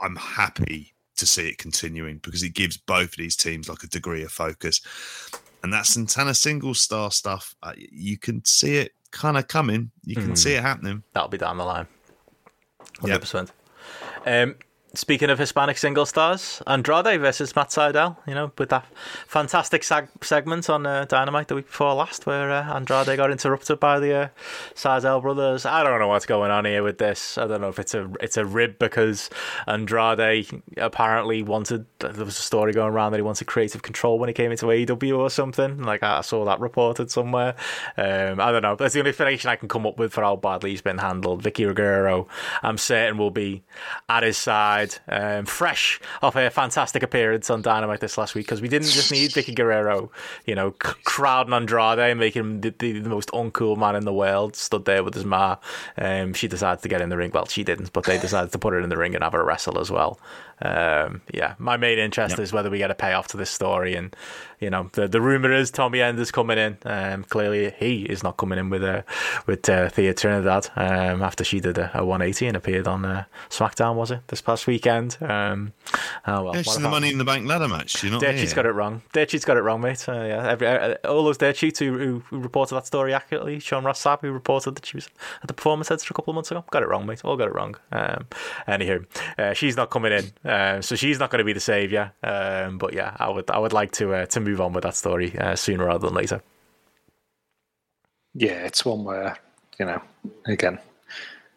I'm 0.00 0.16
happy 0.16 0.94
to 1.16 1.26
see 1.26 1.48
it 1.48 1.58
continuing 1.58 2.18
because 2.18 2.44
it 2.44 2.54
gives 2.54 2.76
both 2.76 3.10
of 3.10 3.16
these 3.16 3.34
teams 3.34 3.68
like 3.68 3.82
a 3.82 3.88
degree 3.88 4.22
of 4.22 4.30
focus. 4.30 4.80
And 5.64 5.72
that 5.72 5.86
Santana 5.86 6.34
single 6.34 6.74
star 6.74 7.10
stuff, 7.10 7.56
uh, 7.64 7.72
you 7.76 8.16
can 8.16 8.44
see 8.44 8.76
it 8.76 8.92
kind 9.10 9.36
of 9.36 9.48
coming. 9.48 9.90
You 10.04 10.14
can 10.14 10.32
Mm. 10.32 10.38
see 10.38 10.52
it 10.52 10.62
happening. 10.62 11.02
That'll 11.14 11.28
be 11.28 11.38
down 11.38 11.56
the 11.58 11.64
line. 11.64 11.88
Hundred 13.00 13.12
Yep. 13.14 13.20
percent. 13.20 13.52
Um, 14.26 14.56
speaking 14.94 15.30
of 15.30 15.38
Hispanic 15.38 15.78
single 15.78 16.06
stars, 16.06 16.62
Andrade 16.66 17.20
versus 17.20 17.54
Matt 17.54 17.68
Sydal. 17.68 18.16
You 18.26 18.34
know, 18.34 18.52
with 18.58 18.70
that 18.70 18.86
fantastic 19.26 19.82
seg- 19.82 20.08
segment 20.22 20.68
on 20.70 20.86
uh, 20.86 21.04
Dynamite 21.04 21.48
the 21.48 21.54
week 21.54 21.66
before 21.66 21.94
last, 21.94 22.26
where 22.26 22.50
uh, 22.50 22.74
Andrade 22.74 23.16
got 23.16 23.30
interrupted 23.30 23.80
by 23.80 24.00
the 24.00 24.14
uh, 24.14 24.28
Sydal 24.74 25.22
brothers. 25.22 25.66
I 25.66 25.82
don't 25.82 25.98
know 25.98 26.08
what's 26.08 26.26
going 26.26 26.50
on 26.50 26.64
here 26.64 26.82
with 26.82 26.98
this. 26.98 27.38
I 27.38 27.46
don't 27.46 27.60
know 27.60 27.68
if 27.68 27.78
it's 27.78 27.94
a 27.94 28.10
it's 28.20 28.36
a 28.36 28.44
rib 28.44 28.78
because 28.78 29.30
Andrade 29.66 30.62
apparently 30.76 31.42
wanted. 31.42 31.86
There 31.98 32.24
was 32.24 32.38
a 32.38 32.42
story 32.42 32.72
going 32.72 32.92
around 32.92 33.12
that 33.12 33.18
he 33.18 33.22
wanted 33.22 33.46
creative 33.46 33.82
control 33.82 34.18
when 34.18 34.28
he 34.28 34.32
came 34.32 34.50
into 34.50 34.66
AEW 34.66 35.18
or 35.18 35.30
something. 35.30 35.82
Like 35.82 36.02
I 36.02 36.20
saw 36.22 36.44
that 36.44 36.60
reported 36.60 37.10
somewhere. 37.10 37.54
Um, 37.96 38.40
I 38.40 38.52
don't 38.52 38.62
know. 38.62 38.76
That's 38.76 38.94
the 38.94 39.00
only 39.00 39.10
explanation 39.10 39.50
I 39.50 39.56
can 39.56 39.68
come 39.68 39.86
up 39.86 39.98
with 39.98 40.12
for 40.12 40.22
how 40.22 40.36
badly 40.36 40.70
he's 40.70 40.82
been 40.82 40.98
handled. 40.98 41.42
Vickie 41.42 41.74
Guerrero, 41.74 42.26
I'm 42.62 42.78
certain, 42.78 43.18
will 43.18 43.30
be 43.30 43.62
at 44.08 44.22
his 44.22 44.36
side, 44.36 44.77
um, 45.08 45.46
fresh 45.46 46.00
off 46.22 46.36
a 46.36 46.50
fantastic 46.50 47.02
appearance 47.02 47.50
on 47.50 47.62
Dynamite 47.62 48.00
this 48.00 48.18
last 48.18 48.34
week 48.34 48.46
because 48.46 48.60
we 48.60 48.68
didn't 48.68 48.88
just 48.88 49.10
need 49.10 49.30
Vickie 49.30 49.54
Guerrero, 49.54 50.10
you 50.46 50.54
know, 50.54 50.74
c- 50.82 50.92
crowding 51.04 51.52
Andrade 51.52 51.98
and 51.98 52.20
making 52.20 52.40
him 52.40 52.60
the, 52.60 52.74
the, 52.78 53.00
the 53.00 53.08
most 53.08 53.30
uncool 53.30 53.76
man 53.76 53.96
in 53.96 54.04
the 54.04 54.12
world, 54.12 54.56
stood 54.56 54.84
there 54.84 55.02
with 55.02 55.14
his 55.14 55.24
ma. 55.24 55.56
Um, 55.96 56.34
she 56.34 56.48
decided 56.48 56.82
to 56.82 56.88
get 56.88 57.00
in 57.00 57.08
the 57.08 57.16
ring. 57.16 57.30
Well, 57.32 57.46
she 57.46 57.64
didn't, 57.64 57.92
but 57.92 58.04
they 58.04 58.18
decided 58.18 58.52
to 58.52 58.58
put 58.58 58.72
her 58.72 58.80
in 58.80 58.88
the 58.88 58.96
ring 58.96 59.14
and 59.14 59.24
have 59.24 59.32
her 59.32 59.44
wrestle 59.44 59.78
as 59.78 59.90
well. 59.90 60.18
Um, 60.62 61.22
yeah, 61.32 61.54
my 61.58 61.76
main 61.76 61.98
interest 61.98 62.38
is 62.38 62.52
whether 62.52 62.70
we 62.70 62.78
get 62.78 62.90
a 62.90 62.94
payoff 62.94 63.28
to 63.28 63.36
this 63.36 63.50
story, 63.50 63.94
and 63.94 64.14
you 64.60 64.70
know, 64.70 64.90
the 64.92 65.08
the 65.08 65.20
rumor 65.20 65.52
is 65.52 65.70
Tommy 65.70 66.00
Ender's 66.00 66.28
is 66.28 66.32
coming 66.32 66.58
in. 66.58 66.78
Um, 66.84 67.24
clearly, 67.24 67.72
he 67.78 68.02
is 68.02 68.22
not 68.22 68.36
coming 68.36 68.58
in 68.58 68.70
with 68.70 68.82
uh, 68.82 69.02
with 69.46 69.68
uh, 69.68 69.88
Thea 69.88 70.14
Trinidad 70.14 70.68
um, 70.76 71.22
after 71.22 71.44
she 71.44 71.60
did 71.60 71.78
a, 71.78 71.90
a 71.98 72.04
180 72.04 72.46
and 72.46 72.56
appeared 72.56 72.86
on 72.86 73.04
uh, 73.04 73.24
SmackDown. 73.50 73.94
Was 73.96 74.10
it 74.10 74.20
this 74.28 74.40
past 74.40 74.66
weekend? 74.66 75.16
Um, 75.20 75.72
oh 76.26 76.44
well, 76.44 76.54
Yeah, 76.54 76.62
she's 76.62 76.76
in 76.76 76.82
the 76.82 76.90
Money 76.90 77.10
in 77.10 77.18
the 77.18 77.24
Bank 77.24 77.46
ladder 77.46 77.68
match. 77.68 78.02
You're 78.02 78.12
not 78.12 78.20
Dirt 78.20 78.32
here. 78.32 78.40
sheet's 78.40 78.54
got 78.54 78.66
it 78.66 78.72
wrong. 78.72 79.02
Dirt 79.12 79.30
sheet's 79.30 79.44
got 79.44 79.56
it 79.56 79.62
wrong, 79.62 79.80
mate. 79.80 80.08
Uh, 80.08 80.12
yeah, 80.12 80.48
every, 80.48 80.66
uh, 80.66 80.94
all 81.04 81.24
those 81.24 81.38
dirt 81.38 81.56
sheets 81.56 81.78
who, 81.78 81.96
who, 81.98 82.18
who 82.30 82.38
reported 82.38 82.74
that 82.74 82.86
story 82.86 83.14
accurately. 83.14 83.58
Sean 83.58 83.84
Ross 83.84 84.02
Sapp, 84.02 84.20
who 84.20 84.32
reported 84.32 84.74
that 84.74 84.86
she 84.86 84.96
was 84.96 85.08
at 85.42 85.48
the 85.48 85.54
Performance 85.54 85.88
Center 85.88 86.06
a 86.10 86.14
couple 86.14 86.32
of 86.32 86.34
months 86.34 86.50
ago, 86.50 86.64
got 86.70 86.82
it 86.82 86.88
wrong, 86.88 87.06
mate. 87.06 87.24
All 87.24 87.36
got 87.36 87.48
it 87.48 87.54
wrong. 87.54 87.76
Um, 87.92 88.26
anywho, 88.66 89.06
uh, 89.38 89.54
she's 89.54 89.76
not 89.76 89.90
coming 89.90 90.12
in, 90.12 90.32
um, 90.48 90.82
so 90.82 90.96
she's 90.96 91.18
not 91.18 91.30
going 91.30 91.38
to 91.38 91.44
be 91.44 91.52
the 91.52 91.60
savior. 91.60 92.12
Um, 92.22 92.78
but 92.78 92.94
yeah, 92.94 93.16
I 93.18 93.28
would 93.28 93.50
I 93.50 93.58
would 93.58 93.72
like 93.72 93.92
to 93.92 94.14
uh, 94.14 94.26
to 94.26 94.40
move 94.40 94.60
on 94.60 94.72
with 94.72 94.84
that 94.84 94.96
story 94.96 95.36
uh, 95.38 95.54
sooner 95.54 95.86
rather 95.86 96.06
than 96.06 96.14
later. 96.14 96.42
Yeah, 98.34 98.64
it's 98.64 98.84
one 98.84 99.04
where, 99.04 99.36
you 99.78 99.86
know, 99.86 100.00
again, 100.46 100.78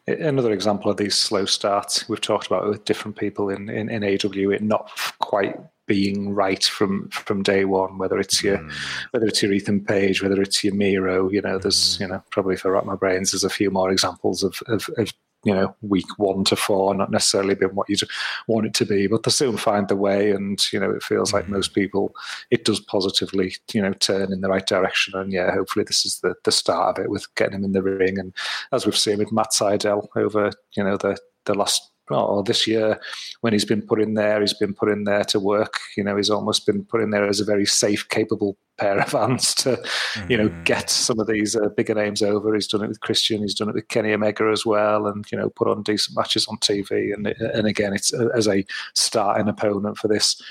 another 0.07 0.51
example 0.51 0.89
of 0.89 0.97
these 0.97 1.15
slow 1.15 1.45
starts 1.45 2.07
we've 2.09 2.22
talked 2.22 2.47
about 2.47 2.68
with 2.68 2.85
different 2.85 3.18
people 3.18 3.49
in, 3.49 3.69
in, 3.69 3.89
in 3.89 4.01
AEW, 4.01 4.55
it 4.55 4.63
not 4.63 4.89
quite 5.19 5.59
being 5.85 6.34
right 6.34 6.63
from 6.63 7.09
from 7.09 7.43
day 7.43 7.65
one, 7.65 7.97
whether 7.97 8.19
it's 8.19 8.43
your 8.43 8.65
whether 9.11 9.27
it's 9.27 9.41
your 9.43 9.51
Ethan 9.51 9.84
Page, 9.84 10.23
whether 10.23 10.41
it's 10.41 10.63
your 10.63 10.73
Miro, 10.73 11.30
you 11.30 11.41
know, 11.41 11.57
there's 11.59 11.99
you 11.99 12.07
know, 12.07 12.23
probably 12.31 12.55
if 12.55 12.65
I 12.65 12.69
wrap 12.69 12.85
my 12.85 12.95
brains, 12.95 13.31
there's 13.31 13.43
a 13.43 13.49
few 13.49 13.69
more 13.69 13.91
examples 13.91 14.43
of, 14.43 14.61
of, 14.68 14.89
of 14.97 15.11
you 15.43 15.53
know, 15.53 15.76
week 15.81 16.07
one 16.18 16.43
to 16.45 16.55
four, 16.55 16.93
not 16.93 17.11
necessarily 17.11 17.55
been 17.55 17.69
what 17.76 17.89
you 17.89 17.95
want 18.47 18.68
it 18.68 18.73
to 18.76 18.85
be, 18.85 19.07
but 19.07 19.23
they 19.23 19.31
soon 19.31 19.57
find 19.57 19.88
the 19.88 19.95
way. 19.95 20.31
And, 20.31 20.61
you 20.72 20.80
know, 20.80 20.91
it 20.91 21.03
feels 21.03 21.34
like 21.34 21.49
most 21.49 21.72
mm-hmm. 21.72 21.81
people, 21.81 22.15
it 22.51 22.65
does 22.65 22.80
positively, 22.80 23.55
you 23.73 23.81
know, 23.81 23.93
turn 23.93 24.31
in 24.31 24.41
the 24.41 24.49
right 24.49 24.65
direction. 24.65 25.15
And 25.15 25.31
yeah, 25.31 25.51
hopefully 25.51 25.85
this 25.85 26.05
is 26.05 26.19
the, 26.19 26.35
the 26.43 26.51
start 26.51 26.97
of 26.97 27.03
it 27.03 27.09
with 27.09 27.34
getting 27.35 27.55
him 27.55 27.63
in 27.63 27.72
the 27.72 27.81
ring. 27.81 28.19
And 28.19 28.34
as 28.72 28.85
we've 28.85 28.97
seen 28.97 29.18
with 29.18 29.31
Matt 29.31 29.53
Seidel 29.53 30.09
over, 30.15 30.51
you 30.76 30.84
know, 30.84 30.97
the, 30.97 31.18
the 31.45 31.55
last, 31.55 31.90
or 32.14 32.44
this 32.44 32.68
year, 32.68 33.00
when 33.42 33.54
he's 33.54 33.66
been 33.66 33.82
put 33.82 34.02
in 34.02 34.14
there, 34.14 34.42
he's 34.42 34.54
been 34.54 34.74
put 34.74 34.90
in 34.90 35.04
there 35.04 35.24
to 35.26 35.40
work. 35.40 35.80
You 35.96 36.04
know, 36.04 36.16
he's 36.16 36.30
almost 36.30 36.66
been 36.66 36.84
put 36.84 37.02
in 37.02 37.12
there 37.12 37.28
as 37.28 37.40
a 37.40 37.46
very 37.46 37.66
safe, 37.66 38.08
capable 38.10 38.58
pair 38.78 39.00
of 39.00 39.12
hands 39.12 39.54
to, 39.56 39.82
you 40.28 40.38
know, 40.38 40.50
get 40.64 40.90
some 40.90 41.20
of 41.20 41.28
these 41.28 41.56
uh, 41.56 41.70
bigger 41.70 41.94
names 41.94 42.22
over. 42.22 42.54
He's 42.54 42.68
done 42.68 42.84
it 42.84 42.88
with 42.88 43.02
Christian. 43.02 43.42
He's 43.42 43.56
done 43.56 43.70
it 43.70 43.76
with 43.76 43.88
Kenny 43.88 44.14
Omega 44.14 44.50
as 44.52 44.66
well, 44.66 45.08
and 45.08 45.26
you 45.32 45.38
know, 45.38 45.50
put 45.50 45.68
on 45.68 45.84
decent 45.84 46.18
matches 46.18 46.48
on 46.48 46.58
TV. 46.58 47.14
And 47.14 47.28
and 47.28 47.68
again, 47.68 47.94
it's 47.94 48.14
uh, 48.14 48.30
as 48.36 48.48
a 48.48 48.66
starting 48.96 49.48
opponent 49.48 49.98
for 49.98 50.08
this. 50.08 50.42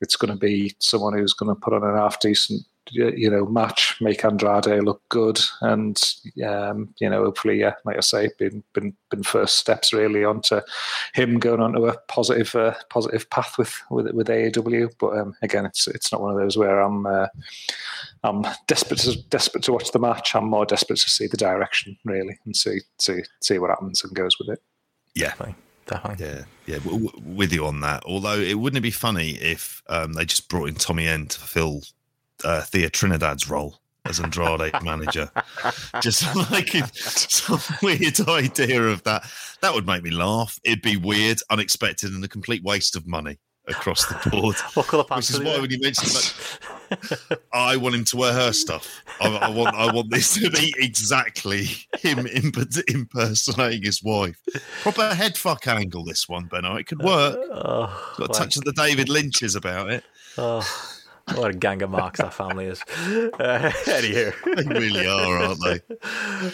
It's 0.00 0.16
going 0.16 0.32
to 0.32 0.38
be 0.38 0.74
someone 0.78 1.18
who's 1.18 1.32
going 1.32 1.52
to 1.52 1.60
put 1.60 1.72
on 1.72 1.82
an 1.82 1.96
half 1.96 2.20
decent, 2.20 2.62
you 2.90 3.30
know, 3.30 3.46
match, 3.46 3.96
make 4.00 4.24
Andrade 4.24 4.82
look 4.82 5.02
good, 5.08 5.40
and 5.60 6.00
um, 6.44 6.94
you 7.00 7.08
know, 7.08 7.24
hopefully, 7.24 7.60
yeah, 7.60 7.74
like 7.84 7.96
I 7.96 8.00
say, 8.00 8.30
been 8.38 8.62
been 8.72 8.96
been 9.10 9.22
first 9.22 9.56
steps 9.56 9.92
really 9.92 10.24
onto 10.24 10.60
him 11.14 11.38
going 11.38 11.60
onto 11.60 11.86
a 11.86 11.98
positive 12.08 12.54
uh, 12.54 12.74
positive 12.90 13.28
path 13.30 13.56
with 13.58 13.74
with 13.90 14.10
with 14.12 14.28
AEW. 14.28 14.90
But 14.98 15.18
um, 15.18 15.34
again, 15.42 15.66
it's 15.66 15.86
it's 15.88 16.12
not 16.12 16.20
one 16.20 16.32
of 16.32 16.38
those 16.38 16.56
where 16.56 16.80
I'm 16.80 17.06
uh, 17.06 17.26
I'm 18.24 18.44
desperate 18.66 19.00
to 19.00 19.16
desperate 19.28 19.64
to 19.64 19.72
watch 19.72 19.92
the 19.92 19.98
match. 19.98 20.34
I'm 20.34 20.48
more 20.48 20.66
desperate 20.66 20.98
to 21.00 21.10
see 21.10 21.26
the 21.26 21.36
direction 21.36 21.96
really 22.04 22.38
and 22.44 22.56
see 22.56 22.80
see 22.98 23.22
see 23.40 23.58
what 23.58 23.70
happens 23.70 24.02
and 24.04 24.14
goes 24.14 24.38
with 24.38 24.50
it. 24.50 24.62
Yeah, 25.14 25.28
Definitely. 25.28 25.54
Definitely. 25.86 26.26
yeah, 26.26 26.44
yeah. 26.66 26.78
W- 26.80 27.06
w- 27.06 27.36
with 27.36 27.52
you 27.52 27.64
on 27.64 27.80
that. 27.80 28.04
Although 28.04 28.38
it 28.38 28.54
wouldn't 28.58 28.78
it 28.78 28.82
be 28.82 28.90
funny 28.90 29.30
if 29.32 29.82
um, 29.88 30.12
they 30.12 30.24
just 30.24 30.48
brought 30.48 30.68
in 30.68 30.74
Tommy 30.74 31.06
End 31.08 31.30
to 31.30 31.38
fulfill 31.38 31.80
uh, 32.44 32.62
Thea 32.62 32.90
Trinidad's 32.90 33.48
role 33.48 33.80
as 34.04 34.20
Andrade 34.20 34.72
manager. 34.82 35.30
Just 36.00 36.34
like 36.50 36.70
some 36.94 37.60
weird 37.82 38.20
idea 38.28 38.82
of 38.82 39.02
that. 39.04 39.24
That 39.60 39.74
would 39.74 39.86
make 39.86 40.02
me 40.02 40.10
laugh. 40.10 40.58
It'd 40.64 40.82
be 40.82 40.96
weird, 40.96 41.38
unexpected, 41.50 42.12
and 42.12 42.24
a 42.24 42.28
complete 42.28 42.62
waste 42.62 42.96
of 42.96 43.06
money 43.06 43.38
across 43.66 44.06
the 44.06 44.30
board. 44.30 44.56
Which 45.16 45.30
is 45.30 45.40
why 45.40 45.58
when 45.60 45.70
you 45.70 45.78
mentioned 45.80 46.10
that, 46.12 47.38
I 47.52 47.76
want 47.76 47.96
him 47.96 48.04
to 48.04 48.16
wear 48.16 48.32
her 48.32 48.52
stuff. 48.52 49.02
I, 49.20 49.28
I 49.28 49.50
want 49.50 49.76
I 49.76 49.92
want 49.92 50.10
this 50.10 50.32
to 50.34 50.48
be 50.50 50.74
exactly 50.78 51.66
him 51.98 52.26
imp- 52.26 52.56
impersonating 52.88 53.82
his 53.82 54.02
wife. 54.02 54.40
Proper 54.82 55.14
head 55.14 55.36
fuck 55.36 55.66
angle. 55.68 56.02
This 56.04 56.28
one, 56.28 56.46
Benno. 56.46 56.76
It 56.76 56.86
could 56.86 57.02
work. 57.02 57.38
Oh, 57.50 58.14
Got 58.16 58.30
a 58.30 58.32
touch 58.32 58.56
of 58.56 58.64
the 58.64 58.72
David 58.72 59.10
Lynch's 59.10 59.54
about 59.54 59.90
it. 59.90 60.04
oh, 60.38 60.66
what 61.34 61.50
a 61.50 61.54
gang 61.54 61.82
of 61.82 61.90
marks 61.90 62.20
that 62.20 62.34
family 62.34 62.66
is. 62.66 62.82
Uh, 62.82 63.70
anywho. 63.86 64.32
They 64.56 64.78
really 64.78 65.06
are, 65.06 65.38
aren't 65.38 65.62
they? 65.62 65.80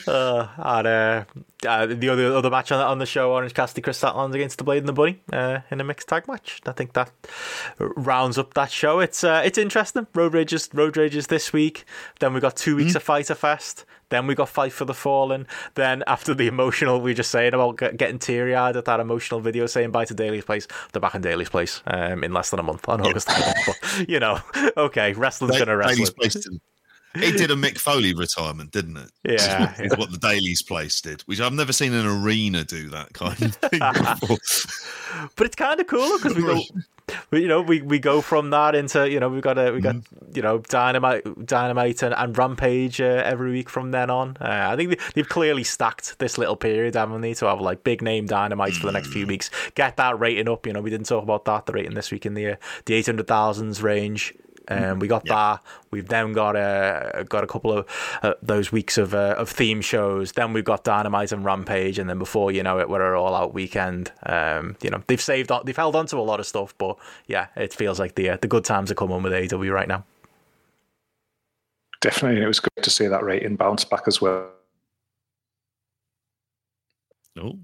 Uh, 0.07 0.49
and 0.59 0.87
uh, 0.87 1.25
uh, 1.65 1.87
the 1.87 2.09
other 2.09 2.35
other 2.35 2.51
match 2.51 2.73
on, 2.73 2.81
on 2.81 2.99
the 2.99 3.07
show, 3.07 3.33
Orange 3.33 3.55
Cassidy, 3.55 3.83
Kris 3.83 4.01
Statlander 4.01 4.35
against 4.35 4.59
the 4.59 4.65
Blade 4.65 4.79
and 4.79 4.89
the 4.89 4.93
Bunny 4.93 5.23
uh, 5.33 5.61
in 5.71 5.81
a 5.81 5.85
mixed 5.85 6.09
tag 6.09 6.27
match. 6.29 6.61
I 6.67 6.73
think 6.73 6.93
that 6.95 7.11
rounds 7.79 8.39
up 8.39 8.55
that 8.55 8.71
show. 8.71 9.01
It's 9.01 9.25
uh, 9.25 9.43
it's 9.45 9.59
interesting. 9.59 10.07
Road 10.15 10.35
rages, 10.35 10.69
road 10.73 10.97
rages 10.97 11.29
this 11.29 11.53
week. 11.53 11.85
Then 12.21 12.35
we 12.35 12.41
got 12.41 12.57
two 12.57 12.77
weeks 12.77 12.95
of 12.95 13.03
Fyter 13.03 13.35
Fest. 13.35 13.85
Then 14.11 14.27
we 14.27 14.35
got 14.35 14.49
Fight 14.49 14.73
for 14.73 14.85
the 14.85 14.95
Fallen. 14.95 15.47
Then 15.75 16.05
after 16.07 16.35
the 16.35 16.47
emotional, 16.47 17.01
we 17.01 17.11
were 17.11 17.15
just 17.15 17.31
saying 17.31 17.55
about 17.55 17.77
getting 17.97 18.19
teary 18.19 18.55
eyed 18.55 18.77
at 18.77 18.85
that 18.85 19.01
emotional 19.01 19.41
video 19.41 19.67
saying 19.67 19.91
bye 19.91 20.05
to 20.05 20.15
Daily's 20.15 20.45
Place. 20.45 20.69
They're 20.93 21.01
back 21.01 21.15
in 21.15 21.23
Daily's 21.23 21.49
Place 21.49 21.83
um, 21.87 22.23
in 22.23 22.33
less 22.33 22.51
than 22.51 22.61
a 22.61 22.63
month 22.63 22.89
on 22.89 23.01
August 23.01 23.29
11th. 23.29 23.55
But, 23.67 24.09
you 24.09 24.21
know, 24.21 24.41
okay, 24.77 25.15
wrestling's 25.15 25.57
going 25.57 25.69
to 25.69 25.77
wrestle. 25.77 25.97
Daily's 25.97 26.11
Place 26.11 26.47
it 27.15 27.37
did 27.37 27.51
a 27.51 27.55
Mick 27.55 27.79
Foley 27.79 28.15
retirement, 28.15 28.73
didn't 28.73 28.97
it? 28.97 29.11
Yeah. 29.25 29.75
Is 29.81 29.97
what 29.97 30.11
the 30.11 30.19
Daily's 30.19 30.63
Place 30.63 31.01
did, 31.01 31.23
which 31.23 31.41
I've 31.41 31.53
never 31.53 31.73
seen 31.73 31.93
an 31.93 32.07
arena 32.07 32.65
do 32.65 32.89
that 32.91 33.13
kind 33.13 33.41
of 33.43 33.55
thing 33.57 33.81
before. 33.81 34.39
but 35.37 35.47
it's 35.47 35.57
kind 35.57 35.81
of 35.81 35.87
cool 35.87 36.19
because 36.19 36.37
we 36.37 36.43
go 36.43 36.61
we, 37.31 37.43
you 37.43 37.49
know 37.49 37.61
we, 37.61 37.83
we 37.83 37.99
go 37.99 38.21
from 38.21 38.51
that 38.51 38.75
into 38.75 39.11
you 39.11 39.21
know 39.21 39.29
we've 39.29 39.43
got 39.43 39.59
a 39.59 39.73
we 39.73 39.81
got 39.81 39.97
you 40.35 40.43
know 40.43 40.59
dynamite 40.59 41.47
dynamite 41.47 42.03
and, 42.03 42.15
and 42.15 42.37
rampage 42.37 43.01
uh, 43.01 43.23
every 43.25 43.51
week 43.51 43.69
from 43.69 43.91
then 43.91 44.11
on 44.11 44.37
uh, 44.41 44.69
i 44.71 44.77
think 44.77 44.91
they, 44.91 44.99
they've 45.15 45.29
clearly 45.29 45.65
stacked 45.65 46.19
this 46.19 46.39
little 46.39 46.57
period 46.57 46.95
haven't 46.95 47.21
they 47.21 47.35
to 47.35 47.47
have 47.47 47.61
like 47.61 47.85
big 47.85 48.01
name 48.01 48.27
dynamites 48.27 48.79
for 48.79 48.87
the 48.87 48.93
next 48.93 49.09
few 49.13 49.27
weeks 49.27 49.51
get 49.75 49.97
that 49.97 50.19
rating 50.19 50.49
up 50.49 50.67
you 50.67 50.73
know 50.73 50.81
we 50.81 50.91
didn't 50.91 51.07
talk 51.07 51.23
about 51.23 51.45
that 51.45 51.67
the 51.67 51.73
rating 51.73 51.95
this 51.95 52.11
week 52.11 52.25
in 52.25 52.35
the 52.35 52.53
uh, 52.53 52.57
the 52.87 52.95
800000s 53.03 53.83
range 53.83 54.35
um, 54.69 54.99
we 54.99 55.09
got 55.09 55.25
that. 55.27 55.63
We've 55.91 56.09
then 56.09 56.33
got 56.33 56.57
a 56.57 57.25
got 57.29 57.45
a 57.45 57.47
couple 57.47 57.73
of 57.73 57.87
uh, 58.23 58.35
those 58.43 58.73
weeks 58.73 58.99
of 58.99 59.15
uh, 59.15 59.35
of 59.39 59.49
theme 59.49 59.81
shows. 59.81 60.33
Then 60.33 60.53
we've 60.53 60.65
got 60.65 60.85
Dynamite 60.85 61.33
and 61.33 61.45
Rampage, 61.45 61.99
and 61.99 62.09
then 62.09 62.19
before 62.19 62.51
you 62.51 62.63
know 62.63 62.79
it, 62.79 62.89
we're 62.89 63.15
an 63.15 63.19
all 63.19 63.35
out 63.35 63.55
weekend. 63.55 64.13
Um, 64.25 64.77
you 64.83 64.91
know 64.91 65.03
they've 65.07 65.21
saved 65.21 65.51
on, 65.51 65.63
they've 65.65 65.77
held 65.77 65.97
on 65.97 66.07
to 66.07 66.17
a 66.17 66.21
lot 66.21 66.41
of 66.41 66.47
stuff, 66.47 66.75
but 66.79 66.97
yeah, 67.27 67.49
it 67.57 67.73
feels 67.73 67.99
like 67.99 68.15
the 68.15 68.31
uh, 68.31 68.39
the 68.41 68.49
good 68.49 68.65
times 68.65 68.91
are 68.91 68.95
coming 68.95 69.23
with 69.23 69.33
AEW 69.33 69.73
right 69.73 69.89
now. 69.89 70.05
Definitely, 72.01 72.37
and 72.37 72.45
it 72.45 72.49
was 72.49 72.61
good 72.61 72.83
to 72.83 72.91
see 72.91 73.07
that 73.07 73.23
rating 73.23 73.57
bounce 73.57 73.85
back 73.85 74.05
as 74.07 74.21
well. 74.21 74.51
No. 77.37 77.59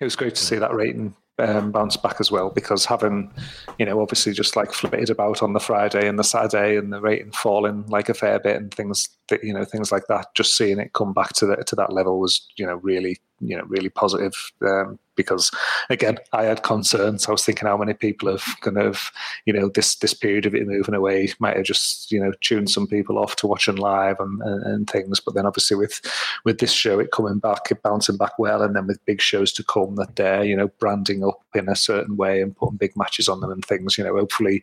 It 0.00 0.04
was 0.04 0.16
great 0.16 0.34
to 0.34 0.42
see 0.42 0.56
that 0.56 0.72
rating 0.72 1.14
um, 1.38 1.70
bounce 1.70 1.96
back 1.96 2.16
as 2.20 2.30
well 2.30 2.50
because 2.50 2.84
having, 2.84 3.32
you 3.78 3.86
know, 3.86 4.00
obviously 4.00 4.32
just 4.32 4.56
like 4.56 4.72
flitted 4.72 5.10
about 5.10 5.42
on 5.42 5.52
the 5.52 5.60
Friday 5.60 6.08
and 6.08 6.18
the 6.18 6.24
Saturday 6.24 6.76
and 6.76 6.92
the 6.92 7.00
rating 7.00 7.32
falling 7.32 7.86
like 7.86 8.08
a 8.08 8.14
fair 8.14 8.38
bit 8.38 8.56
and 8.56 8.72
things 8.72 9.08
that 9.28 9.42
you 9.44 9.52
know 9.52 9.64
things 9.64 9.92
like 9.92 10.06
that. 10.08 10.34
Just 10.34 10.56
seeing 10.56 10.78
it 10.78 10.92
come 10.92 11.12
back 11.12 11.32
to 11.34 11.46
the, 11.46 11.56
to 11.56 11.76
that 11.76 11.92
level 11.92 12.20
was 12.20 12.46
you 12.56 12.66
know 12.66 12.76
really 12.76 13.18
you 13.40 13.56
know 13.56 13.64
really 13.64 13.90
positive 13.90 14.34
um, 14.62 14.98
because 15.16 15.50
again 15.90 16.18
I 16.32 16.44
had 16.44 16.62
concerns. 16.62 17.26
I 17.26 17.32
was 17.32 17.44
thinking 17.44 17.66
how 17.66 17.76
many 17.76 17.94
people 17.94 18.30
have 18.30 18.44
kind 18.60 18.78
of 18.78 19.10
you 19.44 19.52
know 19.52 19.68
this 19.68 19.96
this 19.96 20.14
period 20.14 20.46
of 20.46 20.54
it 20.54 20.66
moving 20.66 20.94
away 20.94 21.32
might 21.38 21.56
have 21.56 21.66
just 21.66 22.12
you 22.12 22.20
know 22.20 22.32
tuned 22.40 22.70
some 22.70 22.86
people 22.86 23.18
off 23.18 23.36
to 23.36 23.46
watching 23.46 23.76
live 23.76 24.20
and, 24.20 24.40
and, 24.42 24.62
and 24.64 24.90
things. 24.90 25.20
But 25.20 25.34
then 25.34 25.46
obviously 25.46 25.76
with 25.76 26.00
with 26.44 26.58
this 26.58 26.72
show 26.72 27.00
it 27.00 27.12
coming 27.12 27.38
back, 27.38 27.70
it 27.70 27.82
bouncing 27.82 28.16
back 28.16 28.38
well, 28.38 28.62
and 28.62 28.76
then 28.76 28.86
with 28.86 29.04
big 29.04 29.20
shows 29.20 29.52
to 29.54 29.64
come 29.64 29.96
that 29.96 30.16
they're 30.16 30.44
you 30.44 30.56
know 30.56 30.68
branding 30.78 31.24
up 31.24 31.40
in 31.54 31.68
a 31.68 31.76
certain 31.76 32.16
way 32.16 32.40
and 32.42 32.56
putting 32.56 32.76
big 32.76 32.96
matches 32.96 33.28
on 33.28 33.40
them 33.40 33.50
and 33.50 33.64
things. 33.64 33.98
You 33.98 34.04
know 34.04 34.16
hopefully 34.16 34.62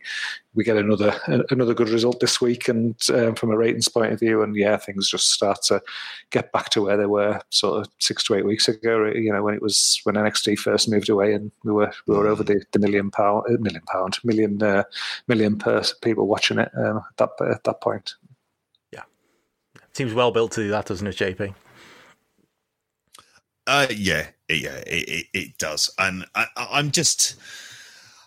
we 0.54 0.64
get 0.64 0.76
another 0.76 1.14
another 1.50 1.74
good 1.74 1.88
result 1.88 2.20
this 2.20 2.40
week 2.40 2.68
and 2.68 2.96
um, 3.10 3.34
from 3.34 3.50
a 3.50 3.56
ratings 3.56 3.88
point 3.88 4.12
of 4.12 4.20
view 4.20 4.42
and 4.42 4.56
yeah 4.56 4.76
things 4.76 5.10
just 5.10 5.30
start 5.30 5.62
to 5.62 5.82
get 6.30 6.52
back 6.52 6.70
to 6.70 6.82
where 6.82 6.96
they 6.96 7.06
were 7.06 7.40
sort 7.50 7.80
of 7.80 7.92
six 7.98 8.24
to 8.24 8.34
eight 8.34 8.44
weeks 8.44 8.68
ago 8.68 9.06
you 9.06 9.32
know 9.32 9.42
when 9.42 9.54
it 9.54 9.62
was 9.62 10.00
when 10.04 10.14
NXT 10.14 10.58
first 10.58 10.88
moved 10.88 11.08
away 11.08 11.34
and 11.34 11.50
we 11.64 11.72
were 11.72 11.92
we 12.06 12.16
were 12.16 12.28
over 12.28 12.42
the, 12.42 12.64
the 12.72 12.78
million 12.78 13.10
pound 13.10 13.44
uh, 13.48 13.56
million 13.60 13.82
pound 13.82 14.18
million 14.24 14.62
uh, 14.62 14.84
million 15.28 15.58
per 15.58 15.82
people 16.02 16.26
watching 16.26 16.58
it 16.58 16.70
um, 16.76 16.98
at 16.98 17.16
that 17.38 17.50
at 17.50 17.64
that 17.64 17.80
point. 17.80 18.14
Yeah. 18.92 19.02
Seems 19.92 20.14
well 20.14 20.30
built 20.30 20.52
to 20.52 20.62
do 20.62 20.70
that 20.70 20.86
doesn't 20.86 21.06
it 21.06 21.16
JP 21.16 21.54
uh 23.66 23.86
yeah 23.90 24.26
yeah 24.48 24.76
it, 24.86 25.08
it, 25.08 25.26
it 25.32 25.58
does. 25.58 25.90
And 25.98 26.26
I, 26.34 26.46
I'm 26.56 26.90
just 26.90 27.36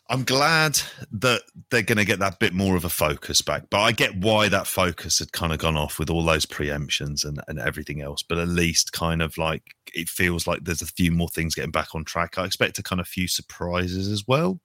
I'm 0.09 0.23
glad 0.23 0.79
that 1.11 1.41
they're 1.69 1.81
going 1.81 1.97
to 1.97 2.05
get 2.05 2.19
that 2.19 2.39
bit 2.39 2.53
more 2.53 2.77
of 2.77 2.85
a 2.85 2.89
focus 2.89 3.41
back. 3.41 3.69
But 3.69 3.81
I 3.81 3.91
get 3.91 4.15
why 4.15 4.47
that 4.47 4.65
focus 4.65 5.19
had 5.19 5.34
kind 5.34 5.51
of 5.51 5.59
gone 5.59 5.75
off 5.75 5.99
with 5.99 6.09
all 6.09 6.23
those 6.23 6.45
preemptions 6.45 7.25
and, 7.25 7.41
and 7.49 7.59
everything 7.59 8.01
else. 8.01 8.23
But 8.23 8.38
at 8.38 8.47
least 8.47 8.93
kind 8.93 9.21
of 9.21 9.38
like 9.38 9.75
it 9.93 10.07
feels 10.07 10.47
like 10.47 10.63
there's 10.63 10.81
a 10.81 10.88
few 10.88 11.11
more 11.11 11.27
things 11.27 11.55
getting 11.55 11.71
back 11.71 11.93
on 11.93 12.05
track. 12.05 12.38
I 12.38 12.45
expect 12.45 12.79
a 12.79 12.84
kind 12.84 13.01
of 13.01 13.07
few 13.07 13.27
surprises 13.27 14.07
as 14.07 14.25
well 14.25 14.61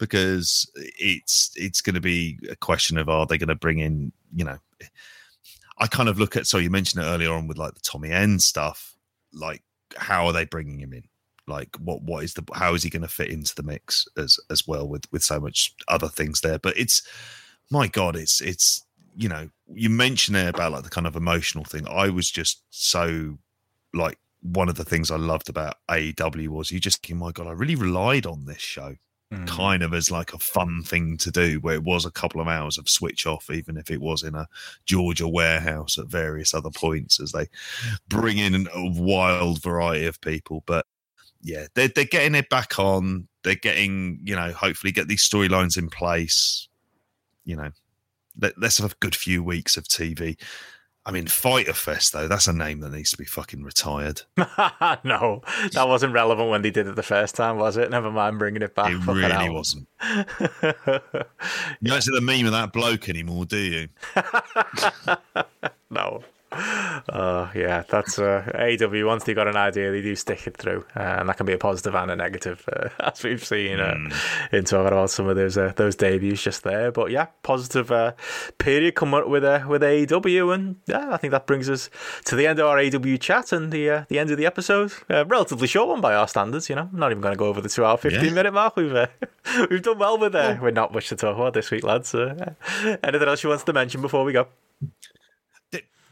because 0.00 0.68
it's 0.74 1.52
it's 1.54 1.82
going 1.82 1.94
to 1.94 2.00
be 2.00 2.38
a 2.50 2.56
question 2.56 2.96
of 2.96 3.08
are 3.08 3.26
they 3.26 3.38
going 3.38 3.48
to 3.48 3.54
bring 3.54 3.78
in 3.78 4.10
you 4.34 4.44
know 4.44 4.56
I 5.78 5.86
kind 5.86 6.08
of 6.08 6.18
look 6.18 6.36
at 6.36 6.46
so 6.46 6.58
you 6.58 6.70
mentioned 6.70 7.04
it 7.04 7.06
earlier 7.06 7.32
on 7.32 7.46
with 7.46 7.58
like 7.58 7.74
the 7.74 7.80
Tommy 7.80 8.10
End 8.10 8.42
stuff 8.42 8.96
like 9.32 9.62
how 9.96 10.26
are 10.26 10.32
they 10.32 10.46
bringing 10.46 10.80
him 10.80 10.94
in 10.94 11.04
like 11.50 11.76
what 11.76 12.02
what 12.02 12.24
is 12.24 12.34
the 12.34 12.44
how 12.54 12.74
is 12.74 12.82
he 12.82 12.90
going 12.90 13.02
to 13.02 13.08
fit 13.08 13.30
into 13.30 13.54
the 13.54 13.62
mix 13.62 14.06
as 14.16 14.38
as 14.50 14.66
well 14.66 14.88
with 14.88 15.04
with 15.12 15.22
so 15.22 15.38
much 15.38 15.74
other 15.88 16.08
things 16.08 16.40
there? 16.40 16.58
But 16.58 16.78
it's 16.78 17.02
my 17.70 17.86
god 17.86 18.16
it's 18.16 18.40
it's 18.40 18.84
you 19.14 19.28
know 19.28 19.48
you 19.72 19.90
mentioned 19.90 20.34
there 20.34 20.48
about 20.48 20.72
like 20.72 20.84
the 20.84 20.90
kind 20.90 21.06
of 21.06 21.16
emotional 21.16 21.64
thing. 21.64 21.86
I 21.88 22.08
was 22.08 22.30
just 22.30 22.62
so 22.70 23.38
like 23.92 24.18
one 24.42 24.70
of 24.70 24.76
the 24.76 24.84
things 24.84 25.10
i 25.10 25.16
loved 25.16 25.50
about 25.50 25.76
aew 25.90 26.48
was 26.48 26.70
you 26.70 26.80
just 26.80 27.06
oh 27.10 27.14
my 27.14 27.30
god 27.30 27.46
i 27.46 27.50
really 27.50 27.74
relied 27.74 28.24
on 28.24 28.46
this 28.46 28.60
show 28.60 28.96
mm. 29.32 29.46
kind 29.46 29.82
of 29.82 29.92
as 29.92 30.10
like 30.10 30.32
a 30.32 30.38
fun 30.38 30.82
thing 30.82 31.16
to 31.16 31.30
do 31.30 31.60
where 31.60 31.74
it 31.74 31.84
was 31.84 32.06
a 32.06 32.10
couple 32.10 32.40
of 32.40 32.48
hours 32.48 32.78
of 32.78 32.88
switch 32.88 33.26
off 33.26 33.50
even 33.50 33.76
if 33.76 33.90
it 33.90 34.00
was 34.00 34.22
in 34.22 34.34
a 34.34 34.48
georgia 34.86 35.28
warehouse 35.28 35.98
at 35.98 36.06
various 36.06 36.54
other 36.54 36.70
points 36.70 37.20
as 37.20 37.32
they 37.32 37.46
bring 38.08 38.38
in 38.38 38.68
a 38.74 38.90
wild 39.00 39.62
variety 39.62 40.06
of 40.06 40.20
people. 40.20 40.62
But 40.66 40.86
yeah, 41.42 41.66
they're 41.74 41.88
they're 41.88 42.04
getting 42.04 42.34
it 42.34 42.48
back 42.48 42.78
on. 42.78 43.28
They're 43.42 43.54
getting, 43.54 44.20
you 44.22 44.36
know, 44.36 44.52
hopefully 44.52 44.92
get 44.92 45.08
these 45.08 45.26
storylines 45.26 45.78
in 45.78 45.88
place. 45.88 46.68
You 47.44 47.56
know, 47.56 47.70
let, 48.38 48.62
us 48.62 48.78
have 48.78 48.92
a 48.92 48.96
good 49.00 49.14
few 49.14 49.42
weeks 49.42 49.76
of 49.76 49.84
TV. 49.84 50.36
I 51.06 51.12
mean, 51.12 51.26
Fyter 51.26 51.72
Fest 51.72 52.12
though, 52.12 52.28
that's 52.28 52.46
a 52.46 52.52
name 52.52 52.80
that 52.80 52.92
needs 52.92 53.10
to 53.10 53.16
be 53.16 53.24
fucking 53.24 53.64
retired. 53.64 54.20
no, 54.36 55.42
that 55.72 55.84
wasn't 55.86 56.12
relevant 56.12 56.50
when 56.50 56.60
they 56.60 56.70
did 56.70 56.86
it 56.86 56.94
the 56.94 57.02
first 57.02 57.34
time, 57.34 57.56
was 57.56 57.78
it? 57.78 57.90
Never 57.90 58.10
mind 58.10 58.38
bringing 58.38 58.60
it 58.60 58.74
back. 58.74 58.92
It 58.92 59.06
really 59.06 59.48
wasn't. 59.48 59.88
you 60.04 60.22
don't 61.84 62.02
see 62.02 62.14
the 62.14 62.20
meme 62.20 62.46
of 62.46 62.52
that 62.52 62.72
bloke 62.72 63.08
anymore, 63.08 63.46
do 63.46 63.56
you? 63.56 63.88
no. 65.90 66.22
Uh, 66.52 67.48
yeah, 67.54 67.84
that's 67.88 68.18
uh, 68.18 68.50
AEW. 68.54 69.06
Once 69.06 69.24
they 69.24 69.34
got 69.34 69.46
an 69.46 69.56
idea, 69.56 69.90
they 69.90 70.02
do 70.02 70.16
stick 70.16 70.46
it 70.46 70.56
through, 70.56 70.84
uh, 70.96 71.16
and 71.18 71.28
that 71.28 71.36
can 71.36 71.46
be 71.46 71.52
a 71.52 71.58
positive 71.58 71.94
and 71.94 72.10
a 72.10 72.16
negative, 72.16 72.68
uh, 72.72 72.88
as 73.00 73.22
we've 73.22 73.44
seen 73.44 73.78
uh, 73.78 73.94
mm. 73.94 74.52
in 74.52 74.64
talking 74.64 74.88
about 74.88 75.10
some 75.10 75.28
of 75.28 75.36
those 75.36 75.56
uh, 75.56 75.72
those 75.76 75.96
debuts 75.96 76.42
just 76.42 76.64
there. 76.64 76.90
But 76.90 77.10
yeah, 77.10 77.26
positive 77.42 77.92
uh, 77.92 78.12
period 78.58 78.94
coming 78.94 79.20
up 79.20 79.28
with 79.28 79.44
uh, 79.44 79.64
with 79.68 79.82
AEW, 79.82 80.54
and 80.54 80.76
yeah, 80.86 81.12
I 81.12 81.16
think 81.16 81.30
that 81.30 81.46
brings 81.46 81.70
us 81.70 81.88
to 82.26 82.36
the 82.36 82.46
end 82.46 82.58
of 82.58 82.66
our 82.66 82.76
AEW 82.76 83.20
chat 83.20 83.52
and 83.52 83.72
the 83.72 83.90
uh, 83.90 84.04
the 84.08 84.18
end 84.18 84.30
of 84.30 84.36
the 84.36 84.46
episode. 84.46 84.92
Uh, 85.08 85.24
relatively 85.26 85.68
short 85.68 85.88
one 85.88 86.00
by 86.00 86.14
our 86.14 86.28
standards, 86.28 86.68
you 86.68 86.74
know. 86.74 86.88
I'm 86.92 86.98
not 86.98 87.10
even 87.10 87.20
going 87.20 87.34
to 87.34 87.38
go 87.38 87.46
over 87.46 87.60
the 87.60 87.68
two 87.68 87.84
hour 87.84 87.96
fifteen 87.96 88.26
yeah. 88.26 88.34
minute 88.34 88.54
mark. 88.54 88.76
We've 88.76 88.94
uh, 88.94 89.06
we've 89.70 89.82
done 89.82 89.98
well 89.98 90.18
with 90.18 90.34
uh, 90.34 90.56
with 90.60 90.74
not 90.74 90.92
much 90.92 91.08
to 91.10 91.16
talk 91.16 91.36
about 91.36 91.54
this 91.54 91.70
week, 91.70 91.84
lads. 91.84 92.14
Uh, 92.14 92.54
anything 93.02 93.28
else 93.28 93.42
you 93.42 93.50
want 93.50 93.64
to 93.64 93.72
mention 93.72 94.02
before 94.02 94.24
we 94.24 94.32
go? 94.32 94.48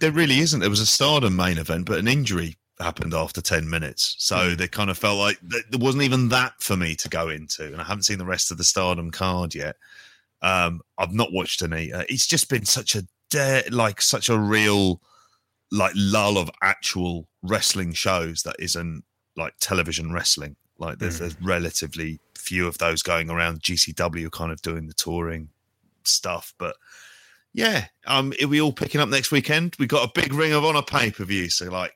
There 0.00 0.12
really 0.12 0.38
isn't. 0.38 0.60
There 0.60 0.70
was 0.70 0.80
a 0.80 0.86
Stardom 0.86 1.36
main 1.36 1.58
event, 1.58 1.86
but 1.86 1.98
an 1.98 2.08
injury 2.08 2.56
happened 2.80 3.14
after 3.14 3.40
10 3.40 3.68
minutes. 3.68 4.14
So 4.18 4.50
hmm. 4.50 4.56
they 4.56 4.68
kind 4.68 4.90
of 4.90 4.98
felt 4.98 5.18
like 5.18 5.38
there 5.42 5.62
wasn't 5.78 6.04
even 6.04 6.28
that 6.28 6.54
for 6.60 6.76
me 6.76 6.94
to 6.96 7.08
go 7.08 7.28
into. 7.28 7.66
And 7.66 7.80
I 7.80 7.84
haven't 7.84 8.04
seen 8.04 8.18
the 8.18 8.24
rest 8.24 8.50
of 8.50 8.58
the 8.58 8.64
Stardom 8.64 9.10
card 9.10 9.54
yet. 9.54 9.76
Um, 10.42 10.80
I've 10.96 11.12
not 11.12 11.32
watched 11.32 11.62
any. 11.62 11.92
Uh, 11.92 12.04
it's 12.08 12.26
just 12.26 12.48
been 12.48 12.64
such 12.64 12.94
a, 12.94 13.02
de- 13.30 13.68
like, 13.70 14.00
such 14.00 14.28
a 14.28 14.38
real, 14.38 15.00
like, 15.72 15.92
lull 15.96 16.38
of 16.38 16.50
actual 16.62 17.28
wrestling 17.42 17.92
shows 17.92 18.42
that 18.44 18.56
isn't 18.58 19.02
like 19.36 19.54
television 19.60 20.12
wrestling. 20.12 20.56
Like, 20.78 20.98
there's, 20.98 21.16
mm. 21.16 21.20
there's 21.20 21.42
relatively 21.42 22.20
few 22.36 22.68
of 22.68 22.78
those 22.78 23.02
going 23.02 23.30
around. 23.30 23.60
GCW 23.60 24.30
kind 24.30 24.52
of 24.52 24.62
doing 24.62 24.86
the 24.86 24.94
touring 24.94 25.48
stuff, 26.04 26.54
but 26.58 26.76
yeah, 27.58 27.86
um, 28.06 28.32
are 28.40 28.46
we 28.46 28.60
all 28.60 28.72
picking 28.72 29.00
up 29.00 29.08
next 29.08 29.32
weekend? 29.32 29.74
We've 29.80 29.88
got 29.88 30.08
a 30.08 30.12
big 30.14 30.32
Ring 30.32 30.52
of 30.52 30.64
Honor 30.64 30.80
pay 30.80 31.10
per 31.10 31.24
view, 31.24 31.50
so 31.50 31.68
like, 31.68 31.92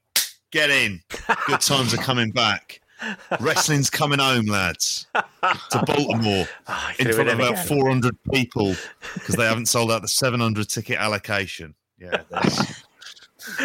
get 0.50 0.70
in. 0.70 1.00
Good 1.46 1.60
times 1.60 1.94
are 1.94 1.98
coming 1.98 2.32
back. 2.32 2.80
Wrestling's 3.40 3.88
coming 3.88 4.18
home, 4.18 4.46
lads, 4.46 5.06
to 5.14 5.82
Baltimore 5.86 6.48
oh, 6.66 6.90
in 6.98 7.12
front 7.12 7.28
of 7.28 7.38
about 7.38 7.52
again. 7.52 7.66
400 7.66 8.16
people 8.32 8.74
because 9.14 9.36
they 9.36 9.44
haven't 9.44 9.66
sold 9.66 9.92
out 9.92 10.02
the 10.02 10.08
700 10.08 10.68
ticket 10.68 10.98
allocation. 10.98 11.76
Yeah. 11.96 12.22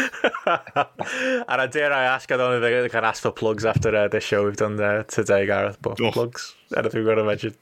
and 0.05 1.61
I 1.61 1.67
dare 1.67 1.91
I 1.91 2.03
ask, 2.03 2.31
I 2.31 2.37
don't 2.37 2.61
know 2.61 2.67
if 2.67 2.83
they 2.83 2.89
can 2.89 3.05
ask 3.05 3.23
for 3.23 3.31
plugs 3.31 3.65
after 3.65 3.95
uh, 3.95 4.07
this 4.07 4.23
show 4.23 4.45
we've 4.45 4.55
done 4.55 4.79
uh, 4.79 5.01
today, 5.03 5.47
Gareth, 5.47 5.79
but 5.81 5.99
oh. 5.99 6.11
plugs, 6.11 6.53
anything 6.75 7.03
we're 7.03 7.15
going 7.15 7.17
to 7.17 7.23
mention? 7.23 7.55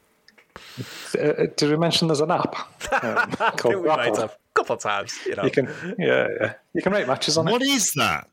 Uh, 0.78 1.48
did 1.56 1.70
we 1.70 1.78
mention 1.78 2.08
there's 2.08 2.22
an 2.22 2.32
app? 2.32 2.56
Um, 3.04 3.32
called 3.58 3.76
we 3.76 3.88
might 3.88 4.16
have 4.18 4.32
a 4.32 4.38
couple 4.54 4.76
of 4.76 4.82
times. 4.82 5.18
You 5.26 5.36
know, 5.36 5.44
you 5.44 5.52
can 5.52 5.68
yeah, 5.98 6.28
yeah, 6.40 6.54
you 6.74 6.82
can 6.82 6.92
rate 6.92 7.08
matches 7.08 7.38
on 7.38 7.46
what 7.46 7.62
it. 7.62 7.68
What 7.68 7.76
is 7.76 7.92
that? 7.94 8.28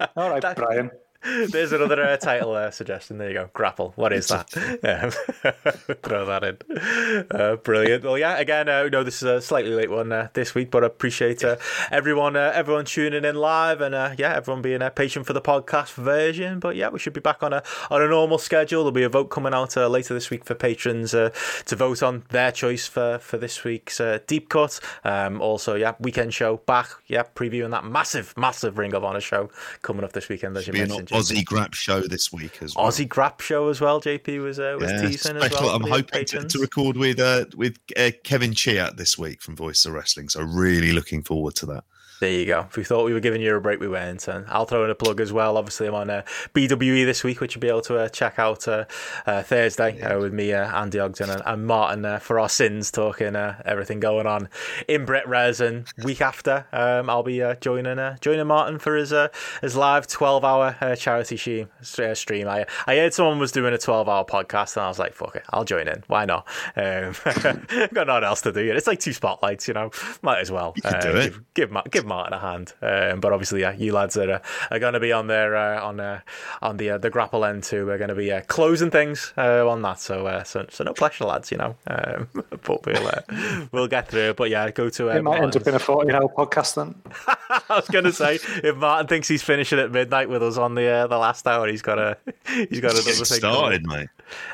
All 0.16 0.30
right, 0.30 0.42
that, 0.42 0.56
Brian. 0.56 0.90
There's 1.24 1.72
another 1.72 2.02
uh, 2.02 2.16
title 2.16 2.54
uh, 2.54 2.70
suggestion. 2.70 3.18
There 3.18 3.28
you 3.28 3.34
go. 3.34 3.50
Grapple. 3.52 3.92
What 3.96 4.12
is 4.12 4.28
that? 4.28 4.50
Yeah. 4.84 5.10
Throw 6.02 6.26
that 6.26 6.44
in. 6.44 7.26
Uh, 7.30 7.56
brilliant. 7.56 8.04
Well, 8.04 8.18
yeah. 8.18 8.36
Again, 8.36 8.68
uh, 8.68 8.84
no, 8.88 9.02
this 9.02 9.16
is 9.16 9.22
a 9.22 9.40
slightly 9.40 9.70
late 9.72 9.90
one 9.90 10.12
uh, 10.12 10.28
this 10.34 10.54
week, 10.54 10.70
but 10.70 10.82
I 10.82 10.86
appreciate 10.88 11.42
uh, 11.42 11.56
everyone, 11.90 12.36
uh, 12.36 12.52
everyone 12.54 12.84
tuning 12.84 13.24
in 13.24 13.34
live, 13.36 13.80
and 13.80 13.94
uh, 13.94 14.14
yeah, 14.18 14.34
everyone 14.34 14.62
being 14.62 14.82
uh, 14.82 14.90
patient 14.90 15.26
for 15.26 15.32
the 15.32 15.40
podcast 15.40 15.94
version. 15.94 16.58
But 16.60 16.76
yeah, 16.76 16.90
we 16.90 16.98
should 16.98 17.12
be 17.12 17.20
back 17.20 17.42
on 17.42 17.52
a 17.52 17.62
on 17.90 18.02
a 18.02 18.08
normal 18.08 18.38
schedule. 18.38 18.80
There'll 18.82 18.92
be 18.92 19.02
a 19.04 19.08
vote 19.08 19.26
coming 19.30 19.54
out 19.54 19.76
uh, 19.76 19.88
later 19.88 20.12
this 20.14 20.30
week 20.30 20.44
for 20.44 20.54
patrons 20.54 21.14
uh, 21.14 21.30
to 21.66 21.76
vote 21.76 22.02
on 22.02 22.24
their 22.30 22.52
choice 22.52 22.86
for 22.86 23.18
for 23.18 23.38
this 23.38 23.64
week's 23.64 24.00
uh, 24.00 24.18
deep 24.26 24.48
cut. 24.48 24.80
Um, 25.04 25.40
also, 25.40 25.74
yeah, 25.76 25.94
weekend 26.00 26.34
show 26.34 26.58
back. 26.58 26.88
Yeah, 27.06 27.22
previewing 27.34 27.70
that 27.70 27.84
massive, 27.84 28.34
massive 28.36 28.76
Ring 28.78 28.94
of 28.94 29.04
Honor 29.04 29.20
show 29.20 29.50
coming 29.82 30.04
up 30.04 30.12
this 30.12 30.28
weekend, 30.28 30.56
as 30.56 30.66
you 30.66 30.72
mentioned. 30.72 31.10
Aussie 31.14 31.44
Grap 31.44 31.74
show 31.74 32.00
this 32.00 32.32
week 32.32 32.62
as 32.62 32.74
well. 32.74 32.86
Aussie 32.86 33.08
Grap 33.08 33.40
show 33.40 33.68
as 33.68 33.80
well. 33.80 34.00
JP 34.00 34.42
was 34.42 34.58
uh, 34.58 34.76
was 34.78 34.90
yeah, 34.90 35.02
teasing 35.02 35.16
special. 35.16 35.42
as 35.44 35.52
well. 35.52 35.76
I'm 35.76 35.82
hoping 35.82 36.24
to, 36.26 36.44
to, 36.44 36.58
record 36.58 36.96
with 36.96 37.20
uh, 37.20 37.46
with 37.56 37.78
uh, 37.96 38.10
Kevin 38.24 38.52
Chiat 38.52 38.96
this 38.96 39.16
week 39.16 39.40
from 39.42 39.56
Voice 39.56 39.84
of 39.84 39.92
Wrestling. 39.92 40.28
So 40.28 40.42
really 40.42 40.92
looking 40.92 41.22
forward 41.22 41.54
to 41.56 41.66
that. 41.66 41.84
There 42.24 42.32
you 42.32 42.46
go. 42.46 42.60
If 42.60 42.78
we 42.78 42.84
thought 42.84 43.04
we 43.04 43.12
were 43.12 43.20
giving 43.20 43.42
you 43.42 43.54
a 43.54 43.60
break, 43.60 43.80
we 43.80 43.86
weren't. 43.86 44.26
And 44.28 44.46
I'll 44.48 44.64
throw 44.64 44.82
in 44.82 44.88
a 44.90 44.94
plug 44.94 45.20
as 45.20 45.30
well. 45.30 45.58
Obviously, 45.58 45.88
I'm 45.88 45.94
on 45.94 46.08
uh, 46.08 46.22
BWE 46.54 47.04
this 47.04 47.22
week, 47.22 47.42
which 47.42 47.54
you'll 47.54 47.60
be 47.60 47.68
able 47.68 47.82
to 47.82 47.98
uh, 47.98 48.08
check 48.08 48.38
out 48.38 48.66
uh, 48.66 48.86
uh, 49.26 49.42
Thursday 49.42 50.00
uh, 50.00 50.18
with 50.18 50.32
me, 50.32 50.54
uh, 50.54 50.74
Andy 50.74 50.98
Ogden, 50.98 51.28
and, 51.28 51.42
and 51.44 51.66
Martin 51.66 52.02
uh, 52.06 52.18
for 52.18 52.40
our 52.40 52.48
sins, 52.48 52.90
talking 52.90 53.36
uh, 53.36 53.60
everything 53.66 54.00
going 54.00 54.26
on 54.26 54.48
in 54.88 55.04
Brit 55.04 55.28
Wres. 55.28 55.60
And 55.60 55.86
week 56.02 56.22
after, 56.22 56.66
um, 56.72 57.10
I'll 57.10 57.22
be 57.22 57.42
uh, 57.42 57.56
joining 57.56 57.98
uh, 57.98 58.16
joining 58.22 58.46
Martin 58.46 58.78
for 58.78 58.96
his 58.96 59.12
uh, 59.12 59.28
his 59.60 59.76
live 59.76 60.06
12 60.06 60.46
hour 60.46 60.78
uh, 60.80 60.96
charity 60.96 61.36
stream. 61.36 61.68
stream. 61.82 62.48
I 62.48 62.64
I 62.86 62.96
heard 62.96 63.12
someone 63.12 63.38
was 63.38 63.52
doing 63.52 63.74
a 63.74 63.78
12 63.78 64.08
hour 64.08 64.24
podcast, 64.24 64.78
and 64.78 64.86
I 64.86 64.88
was 64.88 64.98
like, 64.98 65.12
fuck 65.12 65.36
it, 65.36 65.44
I'll 65.50 65.64
join 65.64 65.88
in. 65.88 66.02
Why 66.06 66.24
not? 66.24 66.48
Um, 66.74 67.14
got 67.92 68.06
nothing 68.06 68.24
else 68.24 68.40
to 68.40 68.52
do. 68.52 68.60
It's 68.72 68.86
like 68.86 69.00
two 69.00 69.12
spotlights, 69.12 69.68
you 69.68 69.74
know. 69.74 69.90
Might 70.22 70.38
as 70.40 70.50
well. 70.50 70.72
could 70.72 71.00
do 71.00 71.10
it. 71.10 71.24
Give, 71.24 71.42
give, 71.52 71.70
Ma- 71.70 71.82
give 71.90 72.06
Martin 72.14 72.32
a 72.32 72.38
hand. 72.38 72.72
Um, 72.80 73.20
but 73.20 73.32
obviously, 73.32 73.60
yeah, 73.62 73.72
you 73.72 73.92
lads 73.92 74.16
are, 74.16 74.30
uh, 74.34 74.38
are 74.70 74.78
going 74.78 74.94
to 74.94 75.00
be 75.00 75.10
on 75.12 75.26
there 75.26 75.56
uh, 75.56 75.82
on 75.82 75.98
uh, 75.98 76.20
on 76.62 76.76
the 76.76 76.90
uh, 76.90 76.98
the 76.98 77.10
grapple 77.10 77.44
end 77.44 77.64
too. 77.64 77.86
We're 77.86 77.98
going 77.98 78.08
to 78.08 78.14
be 78.14 78.30
uh, 78.30 78.42
closing 78.42 78.90
things 78.90 79.32
uh, 79.36 79.68
on 79.68 79.82
that. 79.82 79.98
So, 80.00 80.26
uh, 80.26 80.44
so 80.44 80.64
so 80.70 80.84
no 80.84 80.92
pressure, 80.92 81.24
lads. 81.24 81.50
You 81.50 81.58
know, 81.58 81.76
um, 81.88 82.28
but 82.64 82.86
we'll 82.86 83.06
uh, 83.08 83.66
we'll 83.72 83.88
get 83.88 84.08
through. 84.08 84.30
it. 84.30 84.36
But 84.36 84.50
yeah, 84.50 84.70
go 84.70 84.88
to. 84.90 85.10
Uh, 85.10 85.14
It 85.16 85.22
might 85.24 85.42
end 85.42 85.56
up 85.56 85.66
in 85.66 85.74
a 85.74 85.78
40 85.78 86.12
hour 86.12 86.28
podcast 86.28 86.74
then. 86.76 86.94
I 87.68 87.76
was 87.76 87.88
going 87.88 88.04
to 88.04 88.12
say 88.12 88.36
if 88.62 88.76
Martin 88.76 89.06
thinks 89.08 89.28
he's 89.28 89.42
finishing 89.42 89.78
at 89.78 89.90
midnight 89.90 90.28
with 90.28 90.42
us 90.42 90.56
on 90.56 90.74
the 90.76 90.86
uh, 90.86 91.06
the 91.08 91.18
last 91.18 91.46
hour, 91.46 91.66
he's 91.68 91.82
got 91.82 91.98
a 91.98 92.16
he's 92.46 92.80
got 92.80 92.92
Get 92.94 93.04
another 93.04 93.24
thing. 93.24 93.24
started, 93.24 93.86
mate. 93.86 94.08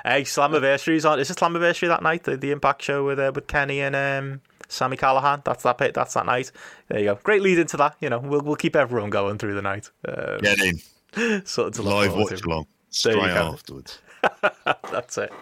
Hey, 0.04 0.22
Slammiversary's 0.22 1.04
on. 1.04 1.20
Is 1.20 1.30
it 1.30 1.36
Slammiversary 1.36 1.88
that 1.88 2.02
night? 2.02 2.24
The, 2.24 2.36
the 2.36 2.50
Impact 2.50 2.82
show 2.82 3.04
with 3.04 3.18
uh, 3.18 3.32
with 3.34 3.46
Kenny 3.46 3.80
and 3.80 3.94
um, 3.96 4.40
Sami 4.70 4.96
Callihan. 4.96 5.44
That's 5.44 5.62
that 5.64 5.76
bit. 5.78 5.94
That's 5.94 6.14
that 6.14 6.26
night. 6.26 6.52
There 6.88 6.98
you 6.98 7.04
go. 7.06 7.14
Great 7.22 7.42
lead 7.42 7.58
into 7.58 7.76
that. 7.76 7.96
You 8.00 8.08
know, 8.08 8.18
we'll 8.18 8.40
we'll 8.40 8.56
keep 8.56 8.76
everyone 8.76 9.10
going 9.10 9.36
through 9.38 9.54
the 9.54 9.62
night. 9.62 9.90
Um, 10.08 10.38
Get 10.40 10.58
in. 10.60 10.78
something 11.46 11.72
to 11.72 11.82
Live 11.82 12.14
watch 12.14 12.40
to. 12.40 12.46
along. 12.46 12.66
There 13.04 13.12
Straight 13.12 13.30
afterwards. 13.30 13.98
That's 14.90 15.18
it. 15.18 15.32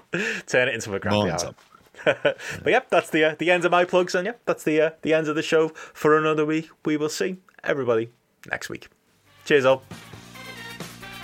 Turn 0.47 0.69
it 0.69 0.75
into 0.75 0.95
a 0.95 0.99
grand 0.99 1.17
Mine's 1.29 1.45
hour. 1.45 1.55
but 2.05 2.37
yep, 2.67 2.89
that's 2.91 3.11
the 3.11 3.25
uh, 3.25 3.35
the 3.39 3.51
end 3.51 3.65
of 3.65 3.73
my 3.73 3.85
plugs, 3.85 4.15
and 4.15 4.25
yep, 4.25 4.41
that's 4.47 4.63
the 4.63 4.81
uh, 4.81 4.91
the 5.03 5.13
end 5.13 5.27
of 5.27 5.35
the 5.35 5.43
show 5.43 5.69
for 5.69 6.17
another 6.17 6.47
week. 6.47 6.71
We 6.85 6.97
will 6.97 7.09
see 7.09 7.39
everybody 7.65 8.11
next 8.49 8.69
week. 8.69 8.89
Cheers, 9.45 9.65
all. 9.65 9.83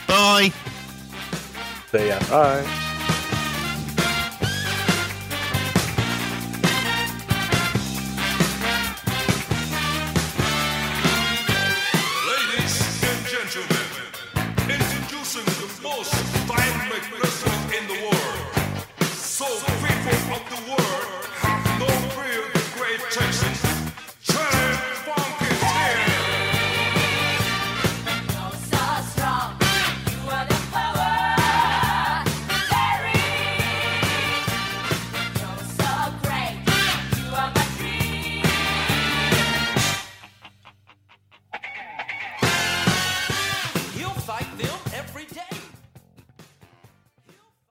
Bye. 0.09 0.53
See 1.93 2.09
ya. 2.09 2.19
Bye. 2.29 2.91
soul. 19.45 19.74